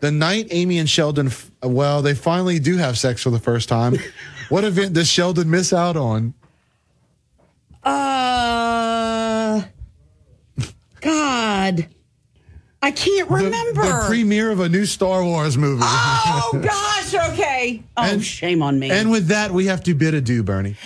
the 0.00 0.10
night 0.10 0.48
Amy 0.50 0.78
and 0.78 0.88
Sheldon, 0.90 1.28
f- 1.28 1.50
well, 1.62 2.02
they 2.02 2.14
finally 2.14 2.58
do 2.58 2.76
have 2.76 2.98
sex 2.98 3.22
for 3.22 3.30
the 3.30 3.38
first 3.38 3.68
time. 3.68 3.96
what 4.50 4.64
event 4.64 4.92
does 4.92 5.08
Sheldon 5.08 5.48
miss 5.50 5.72
out 5.72 5.96
on? 5.96 6.34
Uh, 7.82 9.62
God, 11.00 11.86
I 12.82 12.90
can't 12.90 13.30
remember. 13.30 13.82
The 13.82 14.04
premiere 14.06 14.50
of 14.50 14.60
a 14.60 14.68
new 14.68 14.84
Star 14.84 15.24
Wars 15.24 15.56
movie. 15.56 15.82
oh 15.82 16.60
gosh. 16.62 17.30
Okay. 17.32 17.82
Oh, 17.96 18.18
shame 18.20 18.62
on 18.62 18.78
me. 18.78 18.90
and 18.90 19.10
with 19.10 19.28
that, 19.28 19.50
we 19.50 19.64
have 19.66 19.82
to 19.84 19.94
bid 19.94 20.12
adieu, 20.12 20.42
Bernie. 20.42 20.76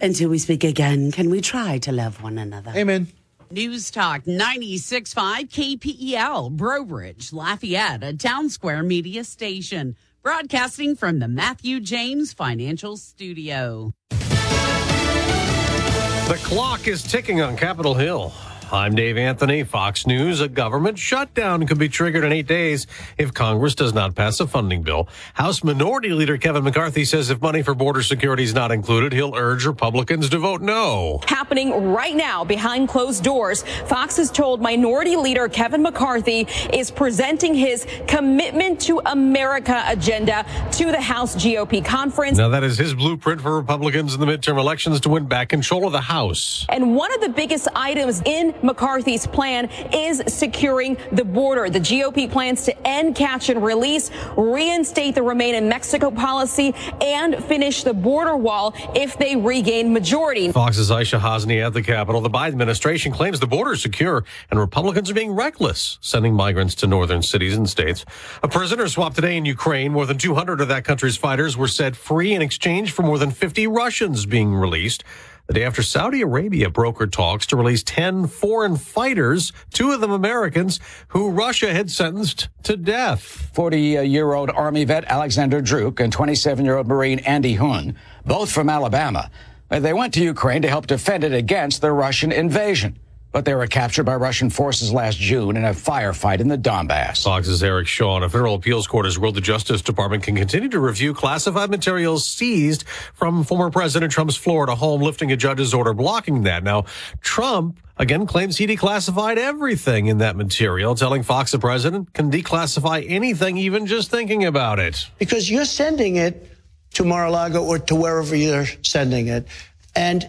Until 0.00 0.30
we 0.30 0.38
speak 0.38 0.62
again, 0.62 1.10
can 1.10 1.28
we 1.28 1.40
try 1.40 1.78
to 1.78 1.90
love 1.90 2.22
one 2.22 2.38
another? 2.38 2.72
Amen. 2.76 3.08
News 3.54 3.90
Talk 3.92 4.24
96.5 4.24 5.78
KPEL, 5.78 6.50
Breaux 6.50 6.84
Bridge, 6.84 7.32
Lafayette, 7.32 8.02
a 8.02 8.12
town 8.12 8.50
square 8.50 8.82
media 8.82 9.22
station. 9.22 9.94
Broadcasting 10.24 10.96
from 10.96 11.20
the 11.20 11.28
Matthew 11.28 11.78
James 11.78 12.32
Financial 12.32 12.96
Studio. 12.96 13.94
The 14.10 16.40
clock 16.42 16.88
is 16.88 17.04
ticking 17.04 17.42
on 17.42 17.56
Capitol 17.56 17.94
Hill. 17.94 18.32
I'm 18.74 18.96
Dave 18.96 19.16
Anthony, 19.16 19.62
Fox 19.62 20.04
News. 20.04 20.40
A 20.40 20.48
government 20.48 20.98
shutdown 20.98 21.64
could 21.64 21.78
be 21.78 21.88
triggered 21.88 22.24
in 22.24 22.32
eight 22.32 22.48
days 22.48 22.88
if 23.16 23.32
Congress 23.32 23.76
does 23.76 23.94
not 23.94 24.16
pass 24.16 24.40
a 24.40 24.48
funding 24.48 24.82
bill. 24.82 25.08
House 25.34 25.62
Minority 25.62 26.08
Leader 26.08 26.36
Kevin 26.36 26.64
McCarthy 26.64 27.04
says 27.04 27.30
if 27.30 27.40
money 27.40 27.62
for 27.62 27.76
border 27.76 28.02
security 28.02 28.42
is 28.42 28.52
not 28.52 28.72
included, 28.72 29.12
he'll 29.12 29.36
urge 29.36 29.64
Republicans 29.64 30.28
to 30.30 30.38
vote 30.38 30.60
no. 30.60 31.20
happening 31.28 31.92
right 31.92 32.16
now 32.16 32.42
behind 32.42 32.88
closed 32.88 33.22
doors. 33.22 33.62
Fox 33.86 34.16
has 34.16 34.28
told 34.28 34.60
Minority 34.60 35.14
Leader 35.14 35.48
Kevin 35.48 35.80
McCarthy 35.80 36.48
is 36.72 36.90
presenting 36.90 37.54
his 37.54 37.86
Commitment 38.08 38.80
to 38.80 39.00
America 39.06 39.84
agenda 39.86 40.44
to 40.72 40.86
the 40.86 41.00
House 41.00 41.36
GOP 41.36 41.84
conference. 41.84 42.38
Now, 42.38 42.48
that 42.48 42.64
is 42.64 42.76
his 42.76 42.92
blueprint 42.92 43.40
for 43.40 43.54
Republicans 43.56 44.14
in 44.14 44.20
the 44.20 44.26
midterm 44.26 44.58
elections 44.58 44.98
to 45.02 45.10
win 45.10 45.26
back 45.26 45.48
control 45.48 45.86
of 45.86 45.92
the 45.92 46.00
House. 46.00 46.66
And 46.68 46.96
one 46.96 47.14
of 47.14 47.20
the 47.20 47.28
biggest 47.28 47.68
items 47.76 48.20
in 48.26 48.52
McCarthy's 48.64 49.26
plan 49.26 49.68
is 49.92 50.22
securing 50.26 50.96
the 51.12 51.24
border. 51.24 51.70
The 51.70 51.80
GOP 51.80 52.30
plans 52.30 52.64
to 52.64 52.86
end 52.86 53.14
catch 53.14 53.50
and 53.50 53.62
release, 53.62 54.10
reinstate 54.36 55.14
the 55.14 55.22
Remain 55.22 55.54
in 55.54 55.68
Mexico 55.68 56.10
policy, 56.10 56.74
and 57.00 57.42
finish 57.44 57.84
the 57.84 57.94
border 57.94 58.36
wall 58.36 58.74
if 58.94 59.18
they 59.18 59.36
regain 59.36 59.92
majority. 59.92 60.50
Fox's 60.50 60.90
Aisha 60.90 61.20
Hasni 61.20 61.64
at 61.64 61.74
the 61.74 61.82
Capitol. 61.82 62.20
The 62.20 62.30
Biden 62.30 62.48
administration 62.48 63.12
claims 63.12 63.38
the 63.38 63.46
border 63.46 63.72
is 63.72 63.82
secure 63.82 64.24
and 64.50 64.58
Republicans 64.58 65.10
are 65.10 65.14
being 65.14 65.32
reckless, 65.32 65.98
sending 66.00 66.34
migrants 66.34 66.74
to 66.76 66.86
northern 66.86 67.22
cities 67.22 67.56
and 67.56 67.68
states. 67.68 68.04
A 68.42 68.48
prisoner 68.48 68.88
swap 68.88 69.14
today 69.14 69.36
in 69.36 69.44
Ukraine. 69.44 69.92
More 69.92 70.06
than 70.06 70.18
200 70.18 70.60
of 70.60 70.68
that 70.68 70.84
country's 70.84 71.16
fighters 71.16 71.56
were 71.56 71.68
set 71.68 71.96
free 71.96 72.32
in 72.32 72.42
exchange 72.42 72.92
for 72.92 73.02
more 73.02 73.18
than 73.18 73.30
50 73.30 73.66
Russians 73.66 74.26
being 74.26 74.54
released. 74.54 75.04
The 75.46 75.52
day 75.52 75.64
after 75.64 75.82
Saudi 75.82 76.22
Arabia 76.22 76.70
brokered 76.70 77.12
talks 77.12 77.44
to 77.48 77.56
release 77.56 77.82
10 77.82 78.28
foreign 78.28 78.76
fighters, 78.76 79.52
two 79.74 79.92
of 79.92 80.00
them 80.00 80.10
Americans, 80.10 80.80
who 81.08 81.28
Russia 81.28 81.74
had 81.74 81.90
sentenced 81.90 82.48
to 82.62 82.78
death. 82.78 83.20
40 83.52 83.78
year 83.78 84.32
old 84.32 84.48
Army 84.48 84.84
vet 84.84 85.04
Alexander 85.04 85.60
Drueke 85.60 86.00
and 86.00 86.10
27 86.10 86.64
year 86.64 86.78
old 86.78 86.88
Marine 86.88 87.18
Andy 87.20 87.58
Huynh, 87.58 87.94
both 88.24 88.50
from 88.50 88.70
Alabama. 88.70 89.30
They 89.68 89.92
went 89.92 90.14
to 90.14 90.22
Ukraine 90.22 90.62
to 90.62 90.68
help 90.68 90.86
defend 90.86 91.24
it 91.24 91.34
against 91.34 91.82
the 91.82 91.92
Russian 91.92 92.32
invasion. 92.32 92.98
But 93.34 93.44
they 93.44 93.54
were 93.56 93.66
captured 93.66 94.04
by 94.04 94.14
Russian 94.14 94.48
forces 94.48 94.92
last 94.92 95.18
June 95.18 95.56
in 95.56 95.64
a 95.64 95.70
firefight 95.70 96.38
in 96.38 96.46
the 96.46 96.56
Donbass. 96.56 97.24
Fox's 97.24 97.64
Eric 97.64 97.88
Shawn. 97.88 98.22
And 98.22 98.26
a 98.26 98.28
federal 98.28 98.54
appeals 98.54 98.86
court 98.86 99.06
has 99.06 99.18
ruled 99.18 99.34
the 99.34 99.40
Justice 99.40 99.82
Department 99.82 100.22
can 100.22 100.36
continue 100.36 100.68
to 100.68 100.78
review 100.78 101.12
classified 101.12 101.68
materials 101.68 102.24
seized 102.24 102.84
from 103.12 103.42
former 103.42 103.70
President 103.70 104.12
Trump's 104.12 104.36
Florida 104.36 104.76
home, 104.76 105.02
lifting 105.02 105.32
a 105.32 105.36
judge's 105.36 105.74
order 105.74 105.92
blocking 105.92 106.44
that. 106.44 106.62
Now, 106.62 106.84
Trump 107.22 107.80
again 107.96 108.24
claims 108.24 108.56
he 108.56 108.68
declassified 108.68 109.36
everything 109.36 110.06
in 110.06 110.18
that 110.18 110.36
material, 110.36 110.94
telling 110.94 111.24
Fox 111.24 111.50
the 111.50 111.58
president 111.58 112.12
can 112.12 112.30
declassify 112.30 113.04
anything, 113.08 113.56
even 113.56 113.86
just 113.86 114.12
thinking 114.12 114.44
about 114.44 114.78
it. 114.78 115.08
because 115.18 115.50
you're 115.50 115.64
sending 115.64 116.14
it 116.14 116.52
to 116.92 117.02
Mar-a-Lago 117.02 117.64
or 117.64 117.80
to 117.80 117.96
wherever 117.96 118.36
you're 118.36 118.66
sending 118.82 119.26
it. 119.26 119.48
And 119.96 120.28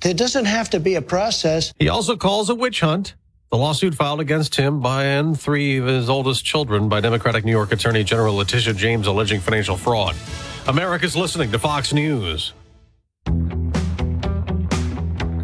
there 0.00 0.14
doesn't 0.14 0.44
have 0.44 0.70
to 0.70 0.80
be 0.80 0.94
a 0.94 1.02
process. 1.02 1.72
He 1.78 1.88
also 1.88 2.16
calls 2.16 2.50
a 2.50 2.54
witch 2.54 2.80
hunt. 2.80 3.14
The 3.50 3.58
lawsuit 3.58 3.94
filed 3.94 4.20
against 4.20 4.56
him 4.56 4.80
by 4.80 5.04
and 5.04 5.38
three 5.40 5.78
of 5.78 5.86
his 5.86 6.10
oldest 6.10 6.44
children 6.44 6.88
by 6.88 7.00
Democratic 7.00 7.44
New 7.44 7.52
York 7.52 7.72
Attorney 7.72 8.02
General 8.02 8.34
Letitia 8.34 8.74
James 8.74 9.06
alleging 9.06 9.40
financial 9.40 9.76
fraud. 9.76 10.16
America's 10.66 11.16
listening 11.16 11.52
to 11.52 11.58
Fox 11.58 11.92
News. 11.92 12.52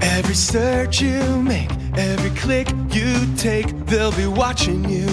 Every 0.00 0.34
search 0.34 1.00
you 1.00 1.42
make, 1.42 1.70
every 1.96 2.30
click 2.30 2.68
you 2.90 3.34
take, 3.36 3.68
they'll 3.86 4.12
be 4.16 4.26
watching 4.26 4.88
you. 4.88 5.06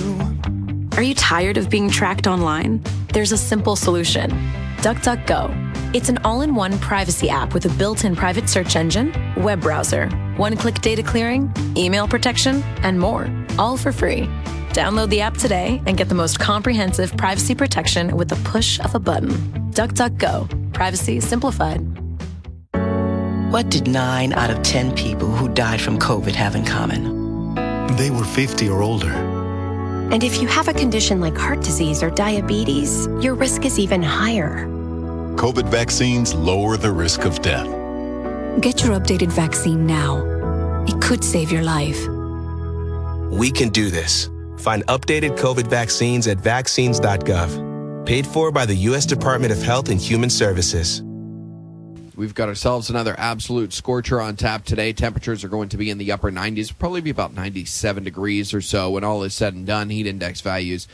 Are 0.98 1.04
you 1.04 1.14
tired 1.14 1.58
of 1.58 1.70
being 1.70 1.90
tracked 1.90 2.26
online? 2.26 2.84
There's 3.14 3.32
a 3.32 3.38
simple 3.38 3.76
solution 3.76 4.32
DuckDuckGo. 4.78 5.69
It's 5.92 6.08
an 6.08 6.20
all 6.24 6.42
in 6.42 6.54
one 6.54 6.78
privacy 6.78 7.32
app 7.32 7.56
with 7.56 7.66
a 7.66 7.70
built 7.70 8.06
in 8.06 8.16
private 8.16 8.48
search 8.48 8.76
engine, 8.76 9.12
web 9.36 9.62
browser, 9.62 10.08
one 10.38 10.56
click 10.56 10.82
data 10.82 11.02
clearing, 11.02 11.52
email 11.76 12.08
protection, 12.08 12.62
and 12.84 13.00
more, 13.00 13.28
all 13.58 13.76
for 13.76 13.92
free. 13.92 14.28
Download 14.70 15.10
the 15.10 15.22
app 15.22 15.36
today 15.36 15.82
and 15.88 15.98
get 15.98 16.08
the 16.08 16.14
most 16.14 16.40
comprehensive 16.40 17.18
privacy 17.18 17.56
protection 17.56 18.16
with 18.16 18.30
the 18.30 18.36
push 18.48 18.80
of 18.82 18.94
a 18.94 19.00
button. 19.00 19.32
DuckDuckGo. 19.72 20.74
Privacy 20.74 21.20
simplified. 21.20 21.80
What 23.52 23.72
did 23.72 23.88
9 23.88 24.34
out 24.34 24.52
of 24.52 24.62
10 24.62 24.96
people 24.96 25.28
who 25.28 25.50
died 25.50 25.82
from 25.82 25.98
COVID 25.98 26.36
have 26.36 26.56
in 26.56 26.66
common? 26.66 27.56
They 27.96 28.12
were 28.12 28.26
50 28.26 28.70
or 28.70 28.84
older. 28.84 29.12
And 30.12 30.24
if 30.24 30.40
you 30.40 30.48
have 30.50 30.68
a 30.68 30.74
condition 30.74 31.20
like 31.20 31.36
heart 31.36 31.64
disease 31.64 32.04
or 32.04 32.12
diabetes, 32.12 33.08
your 33.22 33.34
risk 33.34 33.66
is 33.66 33.80
even 33.80 34.04
higher. 34.04 34.68
COVID 35.36 35.70
vaccines 35.70 36.34
lower 36.34 36.78
the 36.78 36.92
risk 36.92 37.26
of 37.26 37.42
death. 37.42 37.68
Get 38.62 38.84
your 38.84 39.00
updated 39.00 39.32
vaccine 39.32 39.86
now. 39.86 40.24
It 40.88 41.02
could 41.02 41.24
save 41.24 41.52
your 41.52 41.64
life. 41.64 42.08
We 43.32 43.52
can 43.52 43.70
do 43.70 43.90
this. 43.90 44.30
Find 44.58 44.86
updated 44.88 45.38
COVID 45.38 45.68
vaccines 45.68 46.28
at 46.28 46.40
vaccines.gov. 46.40 48.06
Paid 48.06 48.28
for 48.28 48.52
by 48.52 48.66
the 48.66 48.76
U.S. 48.76 49.06
Department 49.06 49.54
of 49.54 49.62
Health 49.62 49.90
and 49.90 50.00
Human 50.00 50.30
Services. 50.30 51.04
We've 52.16 52.36
got 52.36 52.50
ourselves 52.50 52.90
another 52.90 53.16
absolute 53.18 53.72
scorcher 53.72 54.20
on 54.20 54.36
tap 54.36 54.66
today. 54.66 54.92
Temperatures 54.92 55.46
are 55.46 55.48
going 55.48 55.70
to 55.70 55.78
be 55.78 55.90
in 55.90 55.98
the 55.98 56.12
upper 56.12 56.30
90s, 56.30 56.78
probably 56.78 57.00
be 57.00 57.12
about 57.12 57.34
97 57.34 58.04
degrees 58.04 58.54
or 58.54 58.60
so 58.60 58.92
when 58.92 59.06
all 59.06 59.24
is 59.24 59.34
said 59.34 59.54
and 59.54 59.66
done. 59.66 59.90
Heat 59.90 60.06
index 60.06 60.42
values 60.42 60.86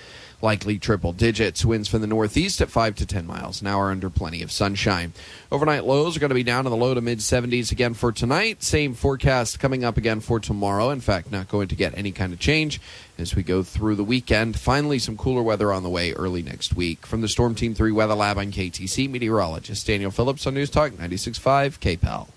likely 0.41 0.77
triple 0.77 1.14
digits. 1.14 1.65
Winds 1.65 1.88
from 1.88 2.01
the 2.01 2.07
northeast 2.07 2.61
at 2.61 2.69
5 2.69 2.95
to 2.95 3.05
10 3.05 3.25
miles 3.25 3.61
an 3.61 3.67
hour 3.67 3.91
under 3.91 4.09
plenty 4.09 4.41
of 4.41 4.51
sunshine. 4.51 5.14
Overnight 5.51 5.85
lows 5.85 6.15
are 6.15 6.19
going 6.19 6.30
to 6.30 6.35
be 6.35 6.43
down 6.43 6.65
in 6.65 6.72
the 6.72 6.77
low 6.77 6.93
to 6.93 7.01
mid 7.01 7.19
70s 7.19 7.72
again 7.72 7.93
for 7.93 8.11
tonight. 8.11 8.64
Same 8.64 8.93
forecast 8.93 9.59
coming 9.59 9.83
up 9.83 9.97
again 9.97 10.19
for 10.19 10.39
tomorrow. 10.39 10.89
In 10.89 11.01
fact, 11.01 11.31
not 11.31 11.47
going 11.47 11.67
to 11.67 11.75
get 11.75 11.97
any 11.97 12.11
kind 12.11 12.33
of 12.33 12.39
change 12.39 12.80
as 13.17 13.35
we 13.35 13.43
go 13.43 13.64
through 13.64 13.95
the 13.95 14.03
weekend. 14.03 14.59
Finally, 14.59 14.99
some 14.99 15.17
cooler 15.17 15.43
weather 15.43 15.72
on 15.72 15.83
the 15.83 15.89
way 15.89 16.14
early 16.14 16.41
next 16.43 16.75
week. 16.75 17.05
From 17.05 17.22
the 17.22 17.27
Storm 17.27 17.55
Team 17.55 17.73
3 17.73 17.91
Weather 17.91 18.15
Lab 18.15 18.38
on 18.38 18.51
KATC, 18.51 19.09
meteorologist 19.09 19.88
Daniel 19.88 20.11
Phillips 20.11 20.45
on 20.45 20.53
News 20.53 20.69
Talk 20.69 20.91
96.5 20.91 21.80
KPEL. 21.80 22.27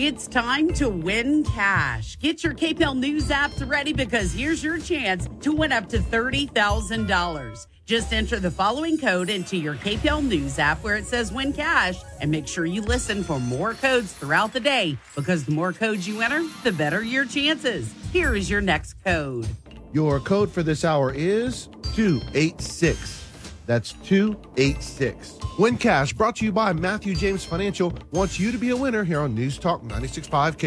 It's 0.00 0.28
time 0.28 0.72
to 0.74 0.88
win 0.88 1.42
cash. 1.42 2.20
Get 2.20 2.44
your 2.44 2.54
KPEL 2.54 2.96
News 2.96 3.30
apps 3.30 3.68
ready 3.68 3.92
because 3.92 4.32
here's 4.32 4.62
your 4.62 4.78
chance 4.78 5.28
to 5.40 5.50
win 5.50 5.72
up 5.72 5.88
to 5.88 5.98
$30,000. 5.98 7.66
Just 7.84 8.12
enter 8.12 8.38
the 8.38 8.48
following 8.48 8.96
code 8.96 9.28
into 9.28 9.56
your 9.56 9.74
KPEL 9.74 10.24
News 10.24 10.60
app 10.60 10.84
where 10.84 10.94
it 10.94 11.04
says 11.04 11.32
win 11.32 11.52
cash 11.52 11.96
and 12.20 12.30
make 12.30 12.46
sure 12.46 12.64
you 12.64 12.80
listen 12.80 13.24
for 13.24 13.40
more 13.40 13.74
codes 13.74 14.12
throughout 14.12 14.52
the 14.52 14.60
day 14.60 14.96
because 15.16 15.44
the 15.44 15.50
more 15.50 15.72
codes 15.72 16.06
you 16.06 16.20
enter, 16.20 16.44
the 16.62 16.70
better 16.70 17.02
your 17.02 17.24
chances. 17.24 17.92
Here 18.12 18.36
is 18.36 18.48
your 18.48 18.60
next 18.60 19.02
code. 19.04 19.48
Your 19.92 20.20
code 20.20 20.52
for 20.52 20.62
this 20.62 20.84
hour 20.84 21.12
is 21.12 21.66
286. 21.96 23.24
That's 23.66 23.94
286. 24.04 25.37
Win 25.58 25.76
Cash 25.76 26.12
brought 26.12 26.36
to 26.36 26.44
you 26.44 26.52
by 26.52 26.72
Matthew 26.72 27.16
James 27.16 27.44
Financial 27.44 27.92
wants 28.12 28.38
you 28.38 28.52
to 28.52 28.58
be 28.58 28.70
a 28.70 28.76
winner 28.76 29.02
here 29.02 29.18
on 29.18 29.34
News 29.34 29.58
Talk 29.58 29.82
96.5 29.82 30.56
K. 30.56 30.66